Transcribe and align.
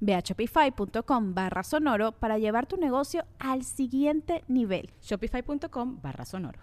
Ve 0.00 0.14
a 0.14 0.20
shopify.com 0.20 1.34
barra 1.34 1.62
sonoro 1.62 2.12
para 2.12 2.38
llevar 2.38 2.66
tu 2.66 2.76
negocio 2.76 3.24
al 3.38 3.64
siguiente 3.64 4.44
nivel. 4.48 4.90
Shopify.com 5.02 6.00
barra 6.02 6.24
sonoro. 6.24 6.60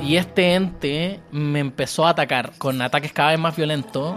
Y 0.00 0.16
este 0.16 0.54
ente 0.54 1.20
me 1.30 1.60
empezó 1.60 2.04
a 2.04 2.10
atacar 2.10 2.52
con 2.58 2.82
ataques 2.82 3.12
cada 3.12 3.30
vez 3.30 3.38
más 3.38 3.56
violentos. 3.56 4.16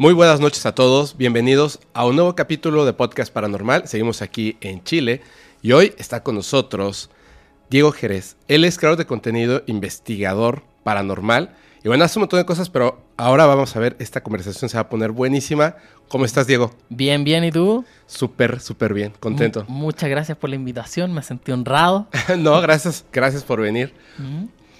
Muy 0.00 0.14
buenas 0.14 0.40
noches 0.40 0.64
a 0.64 0.74
todos, 0.74 1.18
bienvenidos 1.18 1.78
a 1.92 2.06
un 2.06 2.16
nuevo 2.16 2.34
capítulo 2.34 2.86
de 2.86 2.94
Podcast 2.94 3.30
Paranormal. 3.30 3.86
Seguimos 3.86 4.22
aquí 4.22 4.56
en 4.62 4.82
Chile 4.82 5.20
y 5.60 5.72
hoy 5.72 5.92
está 5.98 6.22
con 6.22 6.36
nosotros 6.36 7.10
Diego 7.68 7.92
Jerez. 7.92 8.38
Él 8.48 8.64
es 8.64 8.78
creador 8.78 8.96
de 8.96 9.04
contenido, 9.04 9.62
investigador 9.66 10.62
paranormal 10.84 11.54
y 11.84 11.88
bueno, 11.88 12.02
hace 12.02 12.18
un 12.18 12.22
montón 12.22 12.38
de 12.38 12.46
cosas, 12.46 12.70
pero 12.70 13.04
ahora 13.18 13.44
vamos 13.44 13.76
a 13.76 13.78
ver, 13.78 13.94
esta 13.98 14.22
conversación 14.22 14.70
se 14.70 14.78
va 14.78 14.80
a 14.80 14.88
poner 14.88 15.10
buenísima. 15.10 15.76
¿Cómo 16.08 16.24
estás, 16.24 16.46
Diego? 16.46 16.70
Bien, 16.88 17.22
bien, 17.22 17.44
¿y 17.44 17.52
tú? 17.52 17.84
Súper, 18.06 18.60
súper 18.60 18.94
bien, 18.94 19.12
contento. 19.20 19.66
M 19.68 19.68
muchas 19.68 20.08
gracias 20.08 20.38
por 20.38 20.48
la 20.48 20.56
invitación, 20.56 21.12
me 21.12 21.22
sentí 21.22 21.52
honrado. 21.52 22.08
no, 22.38 22.58
gracias, 22.62 23.04
gracias 23.12 23.44
por 23.44 23.60
venir. 23.60 23.92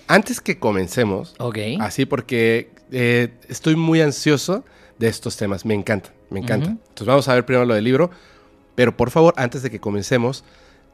Antes 0.06 0.40
que 0.40 0.58
comencemos, 0.58 1.34
okay. 1.38 1.76
así 1.78 2.06
porque 2.06 2.70
eh, 2.90 3.34
estoy 3.50 3.76
muy 3.76 4.00
ansioso 4.00 4.64
de 5.00 5.08
estos 5.08 5.36
temas. 5.36 5.64
Me 5.64 5.74
encanta, 5.74 6.12
me 6.28 6.40
encanta. 6.40 6.68
Uh 6.68 6.72
-huh. 6.72 6.78
Entonces 6.88 7.06
vamos 7.06 7.26
a 7.28 7.34
ver 7.34 7.44
primero 7.46 7.64
lo 7.64 7.74
del 7.74 7.84
libro, 7.84 8.10
pero 8.74 8.96
por 8.96 9.10
favor, 9.10 9.32
antes 9.36 9.62
de 9.62 9.70
que 9.70 9.80
comencemos, 9.80 10.44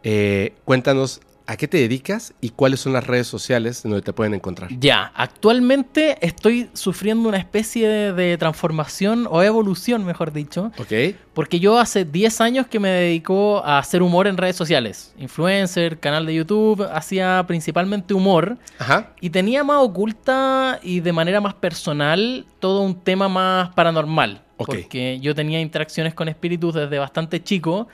eh, 0.04 0.54
cuéntanos 0.64 1.20
a 1.46 1.56
qué 1.56 1.68
te 1.68 1.78
dedicas 1.78 2.34
y 2.40 2.50
cuáles 2.50 2.80
son 2.80 2.92
las 2.92 3.06
redes 3.06 3.26
sociales 3.26 3.82
donde 3.82 4.02
te 4.02 4.12
pueden 4.12 4.34
encontrar. 4.34 4.70
Ya, 4.78 5.12
actualmente 5.14 6.18
estoy 6.20 6.68
sufriendo 6.72 7.28
una 7.28 7.38
especie 7.38 7.88
de, 7.88 8.12
de 8.12 8.36
transformación 8.36 9.28
o 9.30 9.42
evolución, 9.42 10.04
mejor 10.04 10.32
dicho. 10.32 10.72
Ok. 10.78 11.14
Porque 11.34 11.60
yo 11.60 11.78
hace 11.78 12.04
10 12.04 12.40
años 12.40 12.66
que 12.66 12.80
me 12.80 12.88
dedico 12.88 13.64
a 13.64 13.78
hacer 13.78 14.02
humor 14.02 14.26
en 14.26 14.36
redes 14.36 14.56
sociales. 14.56 15.14
Influencer, 15.18 16.00
canal 16.00 16.26
de 16.26 16.34
YouTube, 16.34 16.82
hacía 16.92 17.44
principalmente 17.46 18.14
humor. 18.14 18.58
Ajá. 18.78 19.12
Y 19.20 19.30
tenía 19.30 19.62
más 19.62 19.82
oculta 19.82 20.80
y 20.82 21.00
de 21.00 21.12
manera 21.12 21.40
más 21.40 21.54
personal 21.54 22.44
todo 22.58 22.82
un 22.82 23.00
tema 23.00 23.28
más 23.28 23.70
paranormal. 23.74 24.42
Okay. 24.56 24.82
Porque 24.82 25.20
yo 25.20 25.34
tenía 25.34 25.60
interacciones 25.60 26.14
con 26.14 26.28
espíritus 26.28 26.74
desde 26.74 26.98
bastante 26.98 27.42
chico. 27.42 27.88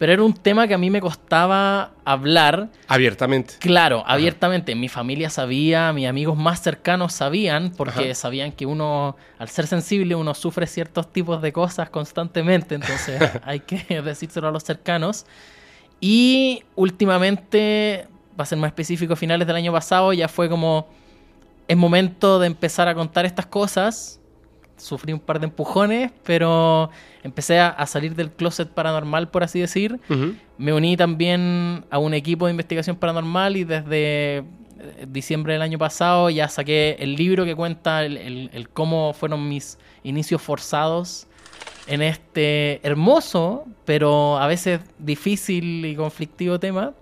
Pero 0.00 0.14
era 0.14 0.22
un 0.22 0.32
tema 0.32 0.66
que 0.66 0.72
a 0.72 0.78
mí 0.78 0.88
me 0.88 0.98
costaba 0.98 1.90
hablar. 2.06 2.70
Abiertamente. 2.88 3.56
Claro, 3.58 3.98
Ajá. 3.98 4.14
abiertamente. 4.14 4.74
Mi 4.74 4.88
familia 4.88 5.28
sabía, 5.28 5.92
mis 5.92 6.08
amigos 6.08 6.38
más 6.38 6.62
cercanos 6.62 7.12
sabían, 7.12 7.70
porque 7.76 8.04
Ajá. 8.04 8.14
sabían 8.14 8.52
que 8.52 8.64
uno, 8.64 9.18
al 9.38 9.50
ser 9.50 9.66
sensible, 9.66 10.14
uno 10.14 10.32
sufre 10.32 10.66
ciertos 10.66 11.12
tipos 11.12 11.42
de 11.42 11.52
cosas 11.52 11.90
constantemente. 11.90 12.76
Entonces 12.76 13.20
hay 13.44 13.60
que 13.60 14.00
decírselo 14.02 14.48
a 14.48 14.50
los 14.50 14.64
cercanos. 14.64 15.26
Y 16.00 16.62
últimamente, 16.76 18.08
va 18.40 18.44
a 18.44 18.46
ser 18.46 18.56
más 18.56 18.68
específico, 18.68 19.16
finales 19.16 19.46
del 19.46 19.56
año 19.56 19.70
pasado, 19.70 20.14
ya 20.14 20.28
fue 20.28 20.48
como. 20.48 20.88
Es 21.68 21.76
momento 21.76 22.38
de 22.38 22.46
empezar 22.46 22.88
a 22.88 22.94
contar 22.94 23.26
estas 23.26 23.44
cosas 23.44 24.19
sufrí 24.80 25.12
un 25.12 25.20
par 25.20 25.38
de 25.38 25.46
empujones, 25.46 26.10
pero 26.24 26.90
empecé 27.22 27.58
a, 27.60 27.68
a, 27.68 27.86
salir 27.86 28.14
del 28.14 28.30
closet 28.30 28.68
paranormal, 28.68 29.28
por 29.28 29.42
así 29.42 29.60
decir. 29.60 30.00
Uh 30.08 30.14
-huh. 30.14 30.34
Me 30.58 30.72
uní 30.72 30.96
también 30.96 31.84
a 31.90 31.98
un 31.98 32.14
equipo 32.14 32.46
de 32.46 32.50
investigación 32.52 32.96
paranormal 32.96 33.56
y 33.56 33.64
desde 33.64 34.44
diciembre 35.08 35.52
del 35.52 35.62
año 35.62 35.78
pasado 35.78 36.30
ya 36.30 36.48
saqué 36.48 36.96
el 36.98 37.14
libro 37.14 37.44
que 37.44 37.54
cuenta 37.54 38.04
el, 38.04 38.16
el, 38.16 38.50
el 38.52 38.68
cómo 38.68 39.12
fueron 39.12 39.48
mis 39.48 39.78
inicios 40.02 40.40
forzados 40.40 41.26
en 41.86 42.02
este 42.02 42.80
hermoso, 42.86 43.66
pero 43.84 44.38
a 44.38 44.46
veces 44.46 44.80
difícil 44.98 45.84
y 45.84 45.96
conflictivo 45.96 46.58
tema. 46.58 46.94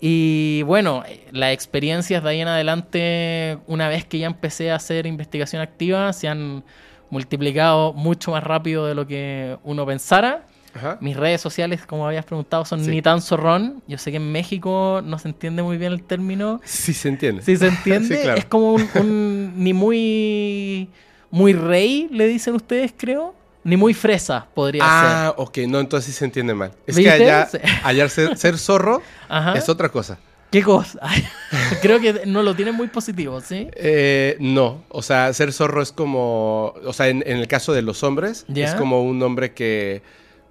Y 0.00 0.62
bueno, 0.64 1.04
las 1.30 1.52
experiencias 1.52 2.22
de 2.22 2.28
ahí 2.28 2.40
en 2.40 2.48
adelante, 2.48 3.58
una 3.66 3.88
vez 3.88 4.04
que 4.04 4.18
ya 4.18 4.26
empecé 4.26 4.72
a 4.72 4.74
hacer 4.76 5.06
investigación 5.06 5.62
activa, 5.62 6.12
se 6.12 6.28
han 6.28 6.64
multiplicado 7.12 7.92
mucho 7.92 8.30
más 8.30 8.42
rápido 8.42 8.86
de 8.86 8.94
lo 8.94 9.06
que 9.06 9.58
uno 9.64 9.84
pensara. 9.84 10.46
Ajá. 10.74 10.96
Mis 11.02 11.14
redes 11.14 11.42
sociales, 11.42 11.84
como 11.86 12.06
habías 12.06 12.24
preguntado, 12.24 12.64
son 12.64 12.82
sí. 12.82 12.90
ni 12.90 13.02
tan 13.02 13.20
zorrón. 13.20 13.82
Yo 13.86 13.98
sé 13.98 14.10
que 14.10 14.16
en 14.16 14.32
México 14.32 15.02
no 15.04 15.18
se 15.18 15.28
entiende 15.28 15.62
muy 15.62 15.76
bien 15.76 15.92
el 15.92 16.02
término. 16.02 16.62
Sí 16.64 16.94
se 16.94 17.10
entiende. 17.10 17.42
Sí 17.42 17.58
se 17.58 17.66
entiende. 17.68 18.08
sí, 18.16 18.22
claro. 18.22 18.38
Es 18.38 18.46
como 18.46 18.72
un, 18.72 18.88
un, 18.94 19.52
ni 19.56 19.74
muy 19.74 20.88
muy 21.30 21.52
rey, 21.52 22.08
le 22.10 22.26
dicen 22.26 22.54
ustedes, 22.54 22.94
creo. 22.96 23.34
Ni 23.64 23.76
muy 23.76 23.94
fresa 23.94 24.48
podría 24.54 24.82
ah, 24.84 25.02
ser. 25.02 25.10
Ah, 25.10 25.34
ok, 25.36 25.58
no, 25.68 25.78
entonces 25.80 26.12
sí 26.12 26.18
se 26.18 26.24
entiende 26.24 26.52
mal. 26.52 26.72
Es 26.86 26.96
¿Viste? 26.96 27.16
que 27.16 27.22
allá, 27.22 27.48
allá 27.84 28.08
ser, 28.08 28.36
ser, 28.36 28.58
zorro 28.58 29.02
Ajá. 29.28 29.52
es 29.52 29.68
otra 29.68 29.88
cosa. 29.90 30.18
¿Qué 30.52 30.62
cosa? 30.62 31.00
Creo 31.82 31.98
que 31.98 32.26
no 32.26 32.42
lo 32.42 32.54
tienen 32.54 32.74
muy 32.74 32.88
positivo, 32.88 33.40
¿sí? 33.40 33.68
Eh, 33.74 34.36
no, 34.38 34.84
o 34.90 35.00
sea, 35.00 35.32
ser 35.32 35.50
zorro 35.52 35.80
es 35.82 35.92
como, 35.92 36.74
o 36.84 36.92
sea, 36.92 37.08
en, 37.08 37.24
en 37.26 37.38
el 37.38 37.48
caso 37.48 37.72
de 37.72 37.80
los 37.80 38.02
hombres, 38.02 38.44
es 38.54 38.74
como 38.74 39.02
un 39.02 39.20
hombre 39.22 39.54
que, 39.54 40.02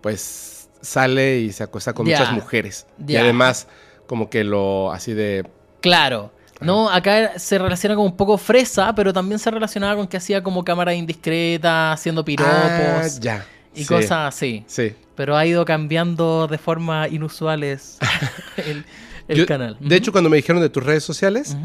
pues, 0.02 0.70
sale 0.82 1.40
y 1.40 1.52
se 1.52 1.64
acuesta 1.64 1.94
con 1.94 2.08
muchas 2.08 2.34
mujeres. 2.34 2.88
Y 3.08 3.16
además, 3.16 3.68
como 4.08 4.30
que 4.30 4.44
lo, 4.44 4.92
así 4.92 5.14
de... 5.14 5.46
Claro. 5.82 6.32
No, 6.62 6.90
acá 6.90 7.40
se 7.40 7.58
relaciona 7.60 7.96
con 7.96 8.06
un 8.06 8.18
poco 8.18 8.38
fresa, 8.38 8.94
pero 8.96 9.14
también 9.14 9.38
se 9.40 9.50
relacionaba 9.50 9.96
con 9.96 10.08
que 10.08 10.18
hacía 10.18 10.44
como 10.44 10.64
cámara 10.64 10.94
indiscreta, 10.94 11.92
haciendo 11.92 12.26
piropos 12.26 12.52
Ah, 12.54 13.08
ya. 13.20 13.46
y 13.74 13.82
Sí, 13.82 13.86
cosas 13.88 14.34
así. 14.36 14.64
Sí. 14.68 14.96
Pero 15.16 15.38
ha 15.38 15.46
ido 15.46 15.64
cambiando 15.66 16.48
de 16.48 16.58
forma 16.58 17.08
inusuales 17.08 17.98
el, 18.58 18.84
el 19.32 19.38
Yo- 19.40 19.46
canal. 19.46 19.78
De 19.80 19.96
hecho, 19.96 20.12
cuando 20.12 20.30
me 20.30 20.38
dijeron 20.38 20.62
de 20.62 20.70
tus 20.70 20.84
redes 20.84 21.04
sociales, 21.04 21.56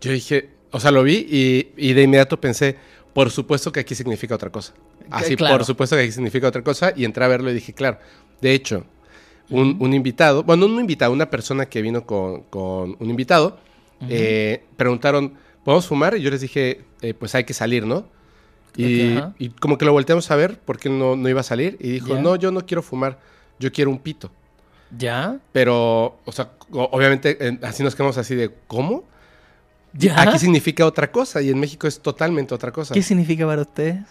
yo 0.00 0.12
dije, 0.12 0.50
o 0.70 0.80
sea, 0.80 0.90
lo 0.90 1.02
vi 1.02 1.26
y, 1.28 1.72
y 1.76 1.92
de 1.92 2.02
inmediato 2.02 2.40
pensé, 2.40 2.76
por 3.12 3.30
supuesto 3.30 3.72
que 3.72 3.80
aquí 3.80 3.94
significa 3.94 4.34
otra 4.34 4.50
cosa. 4.50 4.74
Así, 5.10 5.36
claro. 5.36 5.56
por 5.56 5.64
supuesto 5.64 5.96
que 5.96 6.02
aquí 6.02 6.12
significa 6.12 6.48
otra 6.48 6.62
cosa. 6.62 6.92
Y 6.96 7.04
entré 7.04 7.24
a 7.24 7.28
verlo 7.28 7.50
y 7.50 7.54
dije, 7.54 7.72
claro. 7.72 7.98
De 8.40 8.52
hecho, 8.52 8.84
un, 9.50 9.76
un 9.80 9.94
invitado, 9.94 10.42
bueno, 10.42 10.66
no 10.66 10.74
un 10.74 10.80
invitado, 10.80 11.12
una 11.12 11.30
persona 11.30 11.66
que 11.66 11.80
vino 11.82 12.04
con, 12.04 12.42
con 12.44 12.96
un 12.98 13.10
invitado, 13.10 13.58
eh, 14.08 14.64
preguntaron, 14.76 15.34
¿podemos 15.64 15.86
fumar? 15.86 16.16
Y 16.16 16.22
yo 16.22 16.30
les 16.30 16.40
dije, 16.40 16.82
eh, 17.02 17.14
pues 17.14 17.34
hay 17.34 17.44
que 17.44 17.54
salir, 17.54 17.86
¿no? 17.86 18.06
Y, 18.76 19.50
como 19.60 19.78
que 19.78 19.84
lo 19.84 19.92
volteamos 19.92 20.30
a 20.30 20.36
ver 20.36 20.58
porque 20.64 20.88
no, 20.88 21.14
no 21.14 21.28
iba 21.28 21.40
a 21.40 21.44
salir. 21.44 21.76
Y 21.80 21.90
dijo, 21.90 22.18
no, 22.18 22.36
yo 22.36 22.50
no 22.50 22.66
quiero 22.66 22.82
fumar, 22.82 23.20
yo 23.60 23.70
quiero 23.72 23.90
un 23.90 23.98
pito. 23.98 24.30
¿Ya? 24.96 25.38
Pero, 25.52 26.18
o 26.24 26.32
sea, 26.32 26.50
obviamente, 26.70 27.36
eh, 27.40 27.58
así 27.62 27.82
nos 27.82 27.94
quedamos 27.94 28.18
así 28.18 28.34
de, 28.34 28.50
¿cómo? 28.66 29.04
¿Ya? 29.92 30.20
Aquí 30.20 30.38
significa 30.38 30.84
otra 30.86 31.10
cosa 31.10 31.40
y 31.40 31.50
en 31.50 31.58
México 31.58 31.86
es 31.86 32.00
totalmente 32.00 32.54
otra 32.54 32.72
cosa. 32.72 32.94
¿Qué 32.94 33.02
significa 33.02 33.46
para 33.46 33.62
ustedes? 33.62 34.04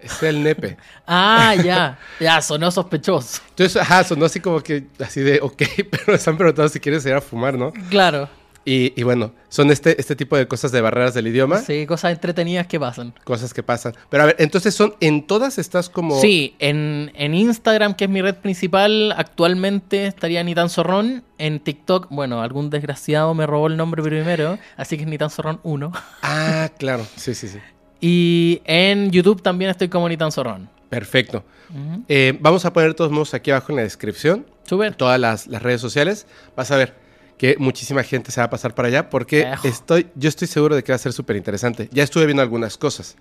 Es 0.00 0.22
el 0.22 0.42
nepe. 0.42 0.76
Ah, 1.06 1.54
ya. 1.54 1.98
Ya, 2.20 2.40
sonó 2.42 2.70
sospechoso. 2.70 3.40
Entonces, 3.50 3.76
ajá, 3.76 4.04
sonó 4.04 4.26
así 4.26 4.40
como 4.40 4.60
que, 4.60 4.86
así 4.98 5.20
de, 5.20 5.40
ok, 5.40 5.62
pero 5.90 6.14
están 6.14 6.36
preguntando 6.36 6.68
si 6.68 6.80
quieres 6.80 7.04
ir 7.06 7.14
a 7.14 7.20
fumar, 7.20 7.56
¿no? 7.56 7.72
Claro. 7.90 8.28
Y, 8.68 8.92
y 9.00 9.04
bueno, 9.04 9.32
son 9.48 9.70
este, 9.70 9.98
este 10.00 10.16
tipo 10.16 10.36
de 10.36 10.48
cosas 10.48 10.72
de 10.72 10.80
barreras 10.80 11.14
del 11.14 11.28
idioma, 11.28 11.60
Sí, 11.60 11.86
cosas 11.86 12.10
entretenidas 12.12 12.66
que 12.66 12.80
pasan. 12.80 13.14
cosas 13.22 13.54
que 13.54 13.62
pasan. 13.62 13.94
Pero 14.10 14.24
a 14.24 14.26
ver, 14.26 14.36
entonces 14.40 14.74
son, 14.74 14.96
en 14.98 15.24
todas 15.24 15.58
estás 15.58 15.88
como... 15.88 16.20
Sí, 16.20 16.56
en, 16.58 17.12
en 17.14 17.34
Instagram, 17.34 17.94
que 17.94 18.06
es 18.06 18.10
mi 18.10 18.20
red 18.20 18.34
principal, 18.34 19.14
actualmente 19.16 20.08
estaría 20.08 20.42
ni 20.42 20.52
tan 20.56 20.68
zorrón. 20.68 21.22
En 21.38 21.60
TikTok, 21.60 22.08
bueno, 22.10 22.42
algún 22.42 22.68
desgraciado 22.68 23.32
me 23.34 23.46
robó 23.46 23.68
el 23.68 23.76
nombre 23.76 24.02
primero, 24.02 24.58
así 24.76 24.96
que 24.96 25.04
es 25.04 25.08
ni 25.08 25.16
tan 25.16 25.30
zorrón 25.30 25.60
1. 25.62 25.92
Ah, 26.22 26.68
claro, 26.78 27.06
sí, 27.14 27.34
sí, 27.36 27.46
sí. 27.46 27.58
Y 28.00 28.62
en 28.64 29.12
YouTube 29.12 29.42
también 29.42 29.70
estoy 29.70 29.88
como 29.88 30.08
ni 30.08 30.16
tan 30.16 30.32
zorrón. 30.32 30.68
Perfecto. 30.88 31.44
Eh, 32.08 32.36
vamos 32.40 32.64
a 32.64 32.72
poner 32.72 32.94
todos 32.94 33.12
modos 33.12 33.32
aquí 33.34 33.50
abajo 33.52 33.70
en 33.72 33.76
la 33.76 33.82
descripción 33.82 34.46
Súper. 34.64 34.94
todas 34.96 35.20
las, 35.20 35.46
las 35.46 35.62
redes 35.62 35.80
sociales. 35.80 36.26
Vas 36.56 36.70
a 36.72 36.76
ver 36.76 37.05
que 37.38 37.56
muchísima 37.58 38.02
gente 38.02 38.30
se 38.30 38.40
va 38.40 38.46
a 38.46 38.50
pasar 38.50 38.74
para 38.74 38.88
allá 38.88 39.10
porque 39.10 39.42
Ejo. 39.42 39.68
estoy, 39.68 40.06
yo 40.14 40.28
estoy 40.28 40.48
seguro 40.48 40.74
de 40.74 40.82
que 40.82 40.92
va 40.92 40.96
a 40.96 40.98
ser 40.98 41.12
súper 41.12 41.36
interesante. 41.36 41.88
Ya 41.92 42.02
estuve 42.02 42.26
viendo 42.26 42.42
algunas 42.42 42.78
cosas. 42.78 43.16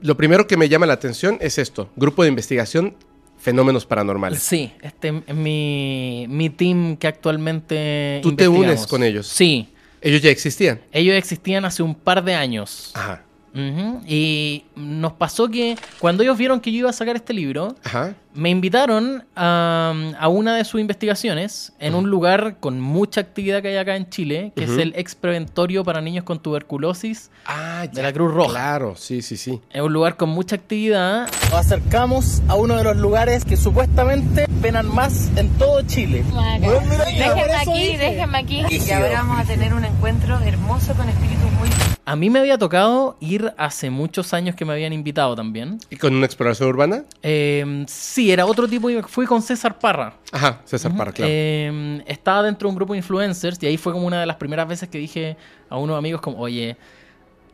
Lo 0.00 0.16
primero 0.16 0.46
que 0.46 0.56
me 0.56 0.68
llama 0.68 0.86
la 0.86 0.94
atención 0.94 1.38
es 1.40 1.58
esto, 1.58 1.90
grupo 1.96 2.22
de 2.22 2.28
investigación, 2.28 2.96
fenómenos 3.38 3.86
paranormales. 3.86 4.42
Sí, 4.42 4.72
este 4.82 5.22
es 5.26 5.34
mi, 5.34 6.26
mi 6.28 6.50
team 6.50 6.96
que 6.96 7.06
actualmente. 7.06 8.20
¿Tú 8.22 8.34
te 8.34 8.48
unes 8.48 8.86
con 8.86 9.02
ellos? 9.02 9.26
Sí. 9.26 9.68
Ellos 10.00 10.20
ya 10.20 10.30
existían. 10.30 10.80
Ellos 10.92 11.16
existían 11.16 11.64
hace 11.64 11.82
un 11.82 11.94
par 11.94 12.22
de 12.22 12.34
años. 12.34 12.90
Ajá, 12.94 13.22
Ujú. 13.54 14.00
Y 14.06 14.64
nos 14.74 15.12
pasó 15.12 15.48
que 15.48 15.76
cuando 16.00 16.22
ellos 16.24 16.36
vieron 16.36 16.60
que 16.60 16.72
yo 16.72 16.78
iba 16.80 16.90
a 16.90 16.92
sacar 16.92 17.14
este 17.14 17.32
libro, 17.32 17.76
ajá. 17.84 18.14
me 18.34 18.50
invitaron 18.50 19.24
a, 19.36 19.94
a 20.18 20.28
una 20.28 20.56
de 20.56 20.64
sus 20.64 20.80
investigaciones 20.80 21.72
en 21.78 21.94
un 21.94 22.10
lugar 22.10 22.56
con 22.58 22.80
mucha 22.80 23.20
actividad 23.20 23.62
que 23.62 23.68
hay 23.68 23.76
acá 23.76 23.94
en 23.94 24.10
Chile, 24.10 24.52
que 24.56 24.64
es 24.64 24.70
el 24.70 24.92
ex 24.96 25.14
preventorio 25.14 25.84
para 25.84 26.00
niños 26.00 26.24
con 26.24 26.40
tuberculosis. 26.40 27.30
Ah, 27.46 27.86
De 27.92 28.02
la 28.02 28.12
Cruz 28.12 28.34
Roja. 28.34 28.50
Claro, 28.50 28.96
sí, 28.96 29.22
sí, 29.22 29.36
sí. 29.36 29.60
Es 29.70 29.82
un 29.82 29.92
lugar 29.92 30.16
con 30.16 30.30
mucha 30.30 30.56
actividad. 30.56 31.28
Nos 31.50 31.54
acercamos 31.54 32.42
a 32.48 32.56
uno 32.56 32.76
de 32.76 32.82
los 32.84 32.96
lugares 32.96 33.44
que 33.44 33.56
supuestamente 33.56 34.48
penan 34.62 34.92
más 34.92 35.30
en 35.36 35.48
todo 35.50 35.82
Chile. 35.82 36.24
Déjenme 36.60 37.54
aquí, 37.54 37.96
déjenme 37.96 38.38
aquí. 38.38 38.62
Y 38.68 38.90
ahora 38.90 39.22
vamos 39.22 39.38
a 39.38 39.44
tener 39.44 39.74
un 39.74 39.84
encuentro 39.84 40.40
hermoso 40.40 40.94
con 40.94 41.08
espíritus 41.08 41.52
muy... 41.52 41.68
A 42.06 42.16
mí 42.16 42.28
me 42.28 42.38
había 42.38 42.58
tocado 42.58 43.16
ir 43.20 43.54
hace 43.56 43.88
muchos 43.88 44.34
años 44.34 44.54
que 44.54 44.66
me 44.66 44.74
habían 44.74 44.92
invitado 44.92 45.34
también. 45.34 45.78
¿Y 45.88 45.96
con 45.96 46.14
una 46.14 46.26
exploración 46.26 46.68
urbana? 46.68 47.04
Eh, 47.22 47.84
sí, 47.88 48.30
era 48.30 48.44
otro 48.44 48.68
tipo. 48.68 48.90
Fui 49.08 49.24
con 49.24 49.40
César 49.40 49.78
Parra. 49.78 50.14
Ajá, 50.30 50.60
César 50.64 50.94
Parra, 50.94 51.12
claro. 51.12 51.30
Eh, 51.32 52.02
estaba 52.06 52.42
dentro 52.42 52.68
de 52.68 52.70
un 52.72 52.76
grupo 52.76 52.92
de 52.92 52.98
influencers 52.98 53.62
y 53.62 53.66
ahí 53.66 53.78
fue 53.78 53.94
como 53.94 54.06
una 54.06 54.20
de 54.20 54.26
las 54.26 54.36
primeras 54.36 54.68
veces 54.68 54.88
que 54.90 54.98
dije 54.98 55.38
a 55.70 55.78
unos 55.78 55.96
amigos 55.96 56.20
como, 56.20 56.38
oye, 56.38 56.76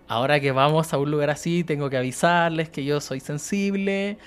ahora 0.08 0.41
que 0.41 0.50
vamos 0.50 0.93
a 0.93 0.99
un 0.99 1.11
lugar 1.12 1.31
así, 1.31 1.62
tengo 1.62 1.88
que 1.88 1.97
avisarles 1.97 2.69
que 2.70 2.85
yo 2.85 3.00
soy 3.00 3.20
sensible 3.20 4.19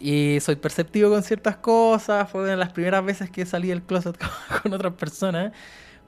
y 0.00 0.38
soy 0.40 0.56
perceptivo 0.56 1.10
con 1.10 1.22
ciertas 1.22 1.56
cosas. 1.56 2.30
Fue 2.30 2.40
una 2.40 2.52
de 2.52 2.56
las 2.56 2.72
primeras 2.72 3.04
veces 3.04 3.30
que 3.30 3.44
salí 3.44 3.68
del 3.68 3.82
closet 3.82 4.16
con, 4.16 4.30
con 4.62 4.72
otras 4.72 4.94
personas. 4.94 5.52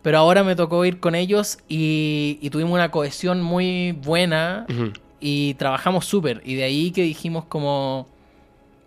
Pero 0.03 0.19
ahora 0.19 0.43
me 0.43 0.57
tocó 0.57 0.85
ir 0.85 0.99
con 0.99 1.15
ellos 1.15 1.59
y, 1.69 2.39
y 2.41 2.51
tuvimos 2.51 2.73
una 2.73 2.91
cohesión 2.91 3.41
muy 3.41 3.93
buena 3.93 4.67
y 5.21 5.55
trabajamos 5.55 6.07
súper. 6.07 6.43
Y 6.45 6.57
de 6.57 6.65
ahí 6.65 6.91
que 6.91 7.03
dijimos 7.03 7.45
como, 7.45 8.09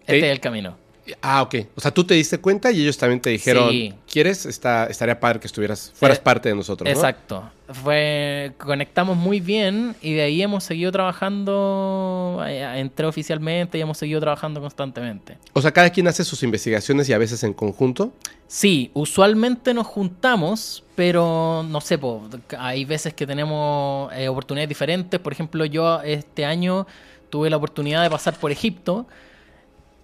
este 0.02 0.20
es 0.20 0.32
el 0.32 0.40
camino. 0.42 0.76
Ah, 1.22 1.44
ok. 1.44 1.56
O 1.76 1.82
sea, 1.82 1.92
tú 1.92 2.04
te 2.04 2.14
diste 2.16 2.40
cuenta 2.40 2.72
y 2.72 2.82
ellos 2.82 2.98
también 2.98 3.22
te 3.22 3.30
dijeron, 3.30 3.70
Sí. 3.70 3.94
¿quieres? 4.12 4.46
Está, 4.46 4.88
estaría 4.88 5.20
padre 5.20 5.40
que 5.40 5.48
estuvieras, 5.48 5.92
fueras 5.96 6.18
Eh, 6.18 6.22
parte 6.24 6.50
de 6.50 6.56
nosotros, 6.56 6.86
¿no? 6.90 6.92
Exacto. 6.96 7.50
Fue, 7.84 8.54
conectamos 8.58 9.16
muy 9.18 9.40
bien 9.40 9.96
y 10.02 10.14
de 10.14 10.22
ahí 10.24 10.42
hemos 10.42 10.64
seguido 10.64 10.92
trabajando, 10.92 12.44
eh, 12.48 12.80
entré 12.80 13.06
oficialmente 13.06 13.78
y 13.78 13.82
hemos 13.82 13.98
seguido 13.98 14.20
trabajando 14.20 14.62
constantemente. 14.62 15.38
O 15.54 15.62
sea, 15.62 15.72
cada 15.72 15.90
quien 15.90 16.08
hace 16.08 16.24
sus 16.24 16.42
investigaciones 16.44 17.08
y 17.10 17.14
a 17.14 17.18
veces 17.18 17.44
en 17.44 17.54
conjunto. 17.54 18.12
Sí, 18.48 18.92
usualmente 18.94 19.74
nos 19.74 19.88
juntamos, 19.88 20.84
pero 20.96 21.66
no 21.68 21.82
sé, 21.82 21.98
po, 21.98 22.28
hay 22.58 22.86
veces 22.86 23.14
que 23.14 23.26
tenemos 23.28 24.12
eh, 24.14 24.28
oportunidades 24.28 24.70
diferentes. 24.70 25.20
Por 25.20 25.34
ejemplo, 25.34 25.66
yo 25.66 26.02
este 26.02 26.46
año 26.46 26.86
tuve 27.30 27.50
la 27.50 27.58
oportunidad 27.58 28.04
de 28.04 28.10
pasar 28.10 28.36
por 28.36 28.52
Egipto 28.52 29.08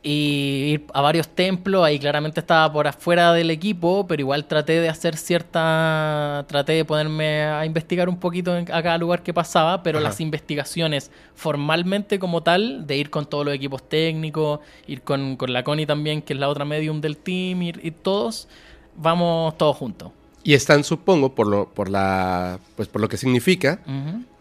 y 0.04 0.74
ir 0.74 0.86
a 0.94 1.02
varios 1.02 1.28
templos. 1.28 1.84
Ahí 1.84 2.00
claramente 2.00 2.40
estaba 2.40 2.72
por 2.72 2.88
afuera 2.88 3.34
del 3.34 3.52
equipo, 3.52 4.08
pero 4.08 4.22
igual 4.22 4.46
traté 4.46 4.80
de 4.82 4.90
hacer 4.90 5.16
cierta. 5.16 6.46
Traté 6.48 6.74
de 6.74 6.86
ponerme 6.86 7.44
a 7.44 7.66
investigar 7.66 8.10
un 8.10 8.18
poquito 8.18 8.58
en, 8.58 8.72
a 8.72 8.82
cada 8.82 8.98
lugar 8.98 9.22
que 9.22 9.34
pasaba, 9.34 9.84
pero 9.84 10.00
Ajá. 10.00 10.10
las 10.10 10.20
investigaciones 10.20 11.12
formalmente 11.36 12.20
como 12.20 12.42
tal, 12.42 12.88
de 12.88 12.98
ir 12.98 13.10
con 13.10 13.26
todos 13.26 13.46
los 13.46 13.54
equipos 13.54 13.88
técnicos, 13.88 14.60
ir 14.88 15.02
con, 15.02 15.36
con 15.36 15.54
la 15.54 15.64
Connie 15.64 15.86
también, 15.86 16.22
que 16.22 16.34
es 16.34 16.40
la 16.40 16.50
otra 16.50 16.66
medium 16.66 17.00
del 17.02 17.18
team, 17.18 17.62
ir, 17.62 17.80
ir 17.84 17.94
todos, 18.02 18.48
vamos 18.96 19.58
todos 19.58 19.78
juntos. 19.78 20.12
Y 20.44 20.56
están, 20.56 20.84
supongo, 20.84 21.36
por 21.36 21.46
lo, 21.46 21.70
por 21.70 21.90
la, 21.90 22.60
pues 22.76 22.88
por 22.88 23.02
lo 23.02 23.08
que 23.08 23.18
significa, 23.18 23.80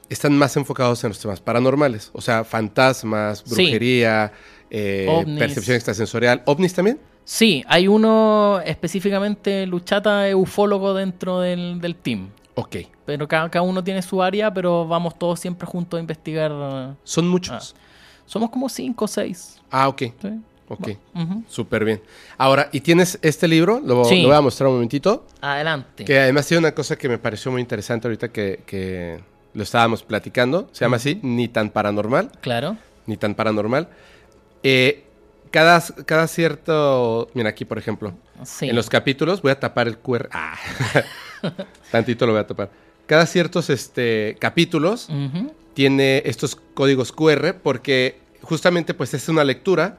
están 0.09 0.37
más 0.37 0.57
enfocados 0.57 1.05
en 1.05 1.11
los 1.11 1.19
temas 1.21 1.41
paranormales. 1.41 2.11
O 2.15 2.23
sea, 2.23 2.45
fantasmas, 2.45 3.43
Sí. 3.47 3.67
Eh, 4.71 5.25
percepción 5.39 5.75
extrasensorial. 5.77 6.43
¿Ovnis 6.47 6.73
también? 6.75 6.99
Sí, 7.25 7.65
hay 7.69 7.87
uno 7.89 8.61
específicamente, 8.65 9.67
Luchata, 9.67 10.29
es 10.29 10.35
ufólogo 10.35 10.95
dentro 10.95 11.41
del, 11.41 11.81
del 11.81 11.95
team. 11.97 12.29
Ok. 12.55 12.77
Pero 13.05 13.29
cada, 13.29 13.49
cada 13.51 13.63
uno 13.63 13.83
tiene 13.85 14.03
su 14.03 14.23
área, 14.23 14.53
pero 14.53 14.87
vamos 14.87 15.19
todos 15.19 15.39
siempre 15.41 15.67
juntos 15.67 15.99
a 15.99 16.01
investigar. 16.01 16.53
uh, 16.53 16.95
Son 17.05 17.29
muchos. 17.29 17.75
Somos 18.27 18.51
como 18.51 18.69
cinco 18.69 19.05
o 19.05 19.09
seis. 19.09 19.61
Ah, 19.71 19.89
ok. 19.89 20.03
¿sí? 20.21 20.41
Ok. 20.69 20.89
Súper 21.49 21.85
bien. 21.85 22.01
Ahora, 22.39 22.69
¿y 22.73 22.81
tienes 22.81 23.19
este 23.23 23.49
libro? 23.49 23.81
Lo, 23.85 24.05
Sí. 24.05 24.23
lo 24.23 24.29
voy 24.29 24.37
a 24.37 24.41
mostrar 24.41 24.69
un 24.69 24.75
momentito. 24.75 25.27
Adelante. 25.41 26.05
Que 26.05 26.19
además 26.21 26.47
tiene 26.47 26.61
una 26.61 26.73
cosa 26.75 26.97
que 26.97 27.09
me 27.09 27.19
pareció 27.19 27.51
muy 27.51 27.61
interesante 27.61 28.07
ahorita 28.07 28.29
que, 28.29 28.63
que 28.67 29.21
lo 29.53 29.63
estábamos 29.65 30.03
platicando. 30.05 30.69
Se 30.73 30.85
llama 30.85 30.97
así, 30.99 31.19
Ni 31.23 31.49
tan 31.49 31.71
paranormal. 31.71 32.31
Claro. 32.41 32.77
Ni 33.07 33.17
tan 33.17 33.35
paranormal. 33.35 33.89
Eh, 34.63 35.05
cada, 35.51 35.83
cada 36.07 36.27
cierto... 36.29 37.31
Mira 37.35 37.51
aquí, 37.51 37.65
por 37.65 37.79
ejemplo. 37.79 38.15
Sí. 38.45 38.69
En 38.69 38.77
los 38.77 38.89
capítulos 38.89 39.43
voy 39.43 39.53
a 39.53 39.61
tapar 39.61 39.89
el 39.89 39.99
QR. 39.99 40.29
Ah. 40.33 40.57
Tantito 41.91 42.27
lo 42.27 42.33
voy 42.33 42.41
a 42.41 42.47
tapar. 42.47 42.71
Cada 43.07 43.27
ciertos 43.27 43.71
este, 43.71 44.37
capítulos 44.39 45.09
tiene 45.75 46.23
estos 46.27 46.55
códigos 46.55 47.11
QR 47.11 47.55
porque 47.61 48.21
justamente 48.43 48.95
pues 48.95 49.15
es 49.15 49.29
una 49.29 49.43
lectura 49.43 49.99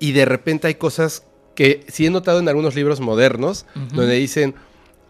y 0.00 0.10
de 0.12 0.24
repente 0.24 0.66
hay 0.66 0.74
cosas 0.74 1.24
que 1.54 1.84
sí 1.88 2.06
he 2.06 2.10
notado 2.10 2.40
en 2.40 2.48
algunos 2.48 2.74
libros 2.74 3.00
modernos 3.00 3.66
donde 3.92 4.14
dicen 4.14 4.56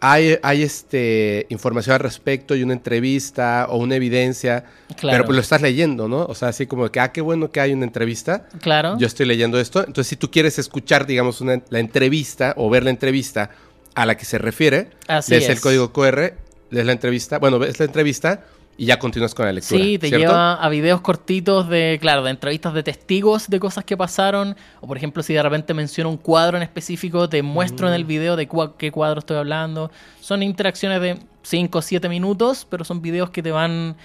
hay, 0.05 0.37
hay 0.43 0.63
este, 0.63 1.45
información 1.47 1.93
al 1.93 2.01
respecto 2.01 2.57
y 2.57 2.61
una 2.63 2.73
entrevista 2.73 3.67
o 3.69 3.77
una 3.77 3.95
evidencia, 3.95 4.65
Claro. 4.97 5.13
pero 5.13 5.25
pues 5.25 5.35
lo 5.37 5.41
estás 5.41 5.61
leyendo, 5.61 6.09
¿no? 6.09 6.25
O 6.25 6.35
sea, 6.35 6.49
así 6.49 6.67
como 6.67 6.91
que, 6.91 6.99
ah, 6.99 7.13
qué 7.13 7.21
bueno 7.21 7.49
que 7.51 7.61
hay 7.61 7.71
una 7.71 7.85
entrevista, 7.85 8.45
Claro. 8.59 8.97
yo 8.99 9.07
estoy 9.07 9.25
leyendo 9.25 9.57
esto, 9.61 9.79
entonces 9.79 10.07
si 10.07 10.17
tú 10.17 10.29
quieres 10.29 10.59
escuchar, 10.59 11.05
digamos, 11.07 11.39
una- 11.39 11.61
la 11.69 11.79
entrevista 11.79 12.53
o 12.57 12.69
ver 12.69 12.83
la 12.83 12.89
entrevista 12.89 13.51
a 13.95 14.05
la 14.05 14.17
que 14.17 14.25
se 14.25 14.37
refiere, 14.39 14.89
Así 15.07 15.31
lees 15.31 15.45
el 15.47 15.53
es. 15.53 15.61
código 15.61 15.93
QR, 15.93 16.33
lees 16.69 16.85
la 16.85 16.91
entrevista, 16.91 17.39
bueno, 17.39 17.57
ves 17.57 17.79
la 17.79 17.85
entrevista 17.85 18.43
y 18.77 18.85
ya 18.85 18.97
continúas 18.99 19.35
con 19.35 19.45
la 19.45 19.51
lectura. 19.53 19.83
Sí, 19.83 19.97
te 19.99 20.07
¿cierto? 20.07 20.25
lleva 20.27 20.55
a 20.55 20.69
videos 20.69 21.01
cortitos 21.01 21.69
de, 21.69 21.97
claro, 22.01 22.23
de 22.23 22.31
entrevistas 22.31 22.73
de 22.73 22.83
testigos 22.83 23.47
de 23.49 23.59
cosas 23.59 23.83
que 23.85 23.95
pasaron. 23.95 24.55
O 24.81 24.87
por 24.87 24.97
ejemplo, 24.97 25.21
si 25.23 25.33
de 25.33 25.43
repente 25.43 25.73
menciono 25.73 26.09
un 26.09 26.17
cuadro 26.17 26.57
en 26.57 26.63
específico, 26.63 27.29
te 27.29 27.43
muestro 27.43 27.85
Mm. 27.87 27.89
en 27.89 27.93
el 27.95 28.05
video 28.05 28.35
de 28.35 28.49
cua- 28.49 28.73
qué 28.77 28.91
cuadro 28.91 29.19
estoy 29.19 29.37
hablando. 29.37 29.91
Son 30.19 30.41
interacciones 30.41 31.01
de 31.01 31.19
5 31.43 31.77
o 31.79 31.81
7 31.81 32.09
minutos, 32.09 32.65
pero 32.69 32.83
son 32.83 33.01
videos 33.01 33.29
que 33.29 33.43
te 33.43 33.51
van 33.51 33.95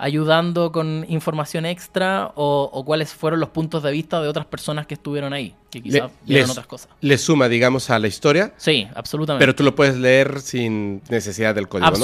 ayudando 0.00 0.70
con 0.70 1.04
información 1.08 1.66
extra 1.66 2.30
o, 2.36 2.70
o 2.72 2.84
cuáles 2.84 3.12
fueron 3.12 3.40
los 3.40 3.48
puntos 3.48 3.82
de 3.82 3.90
vista 3.90 4.20
de 4.22 4.28
otras 4.28 4.46
personas 4.46 4.86
que 4.86 4.94
estuvieron 4.94 5.32
ahí, 5.32 5.54
que 5.70 5.82
quizás 5.82 6.10
vieron 6.24 6.50
otras 6.50 6.66
cosas. 6.66 6.88
Le 7.00 7.18
suma, 7.18 7.48
digamos, 7.48 7.90
a 7.90 7.98
la 7.98 8.06
historia, 8.06 8.52
Sí, 8.56 8.86
absolutamente. 8.94 9.42
pero 9.42 9.54
tú 9.56 9.64
lo 9.64 9.74
puedes 9.74 9.96
leer 9.96 10.40
sin 10.40 11.02
necesidad 11.08 11.54
del 11.54 11.66
código, 11.68 11.90
¿no? 11.90 11.96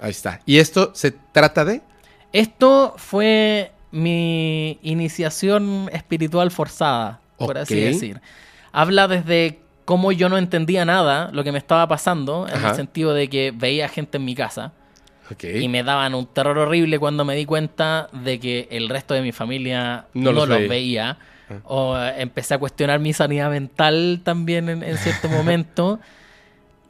Ahí 0.00 0.10
está. 0.10 0.40
¿Y 0.46 0.58
esto 0.58 0.90
se 0.94 1.10
trata 1.12 1.64
de? 1.64 1.82
Esto 2.32 2.94
fue 2.96 3.72
mi 3.90 4.78
iniciación 4.82 5.90
espiritual 5.92 6.50
forzada, 6.50 7.20
por 7.36 7.58
así 7.58 7.78
decir. 7.80 8.20
Habla 8.72 9.08
desde 9.08 9.58
cómo 9.84 10.12
yo 10.12 10.28
no 10.28 10.38
entendía 10.38 10.84
nada 10.84 11.30
lo 11.32 11.42
que 11.42 11.52
me 11.52 11.58
estaba 11.58 11.88
pasando, 11.88 12.46
en 12.48 12.54
Ajá. 12.54 12.70
el 12.70 12.76
sentido 12.76 13.12
de 13.14 13.28
que 13.28 13.52
veía 13.54 13.88
gente 13.88 14.18
en 14.18 14.24
mi 14.24 14.34
casa. 14.34 14.72
Y 15.54 15.68
me 15.68 15.84
daban 15.84 16.14
un 16.14 16.26
terror 16.26 16.58
horrible 16.58 16.98
cuando 16.98 17.24
me 17.24 17.36
di 17.36 17.44
cuenta 17.44 18.08
de 18.12 18.40
que 18.40 18.66
el 18.72 18.88
resto 18.88 19.14
de 19.14 19.22
mi 19.22 19.30
familia 19.30 20.06
No 20.12 20.32
no, 20.32 20.32
los 20.32 20.48
los, 20.48 20.58
veía. 20.58 20.68
veía. 20.68 21.18
O 21.64 21.96
eh, 21.96 22.14
empecé 22.22 22.54
a 22.54 22.58
cuestionar 22.58 22.98
mi 23.00 23.12
sanidad 23.12 23.48
mental 23.50 24.22
también 24.24 24.68
en, 24.68 24.82
en 24.82 24.96
cierto 24.98 25.28
momento. 25.28 26.00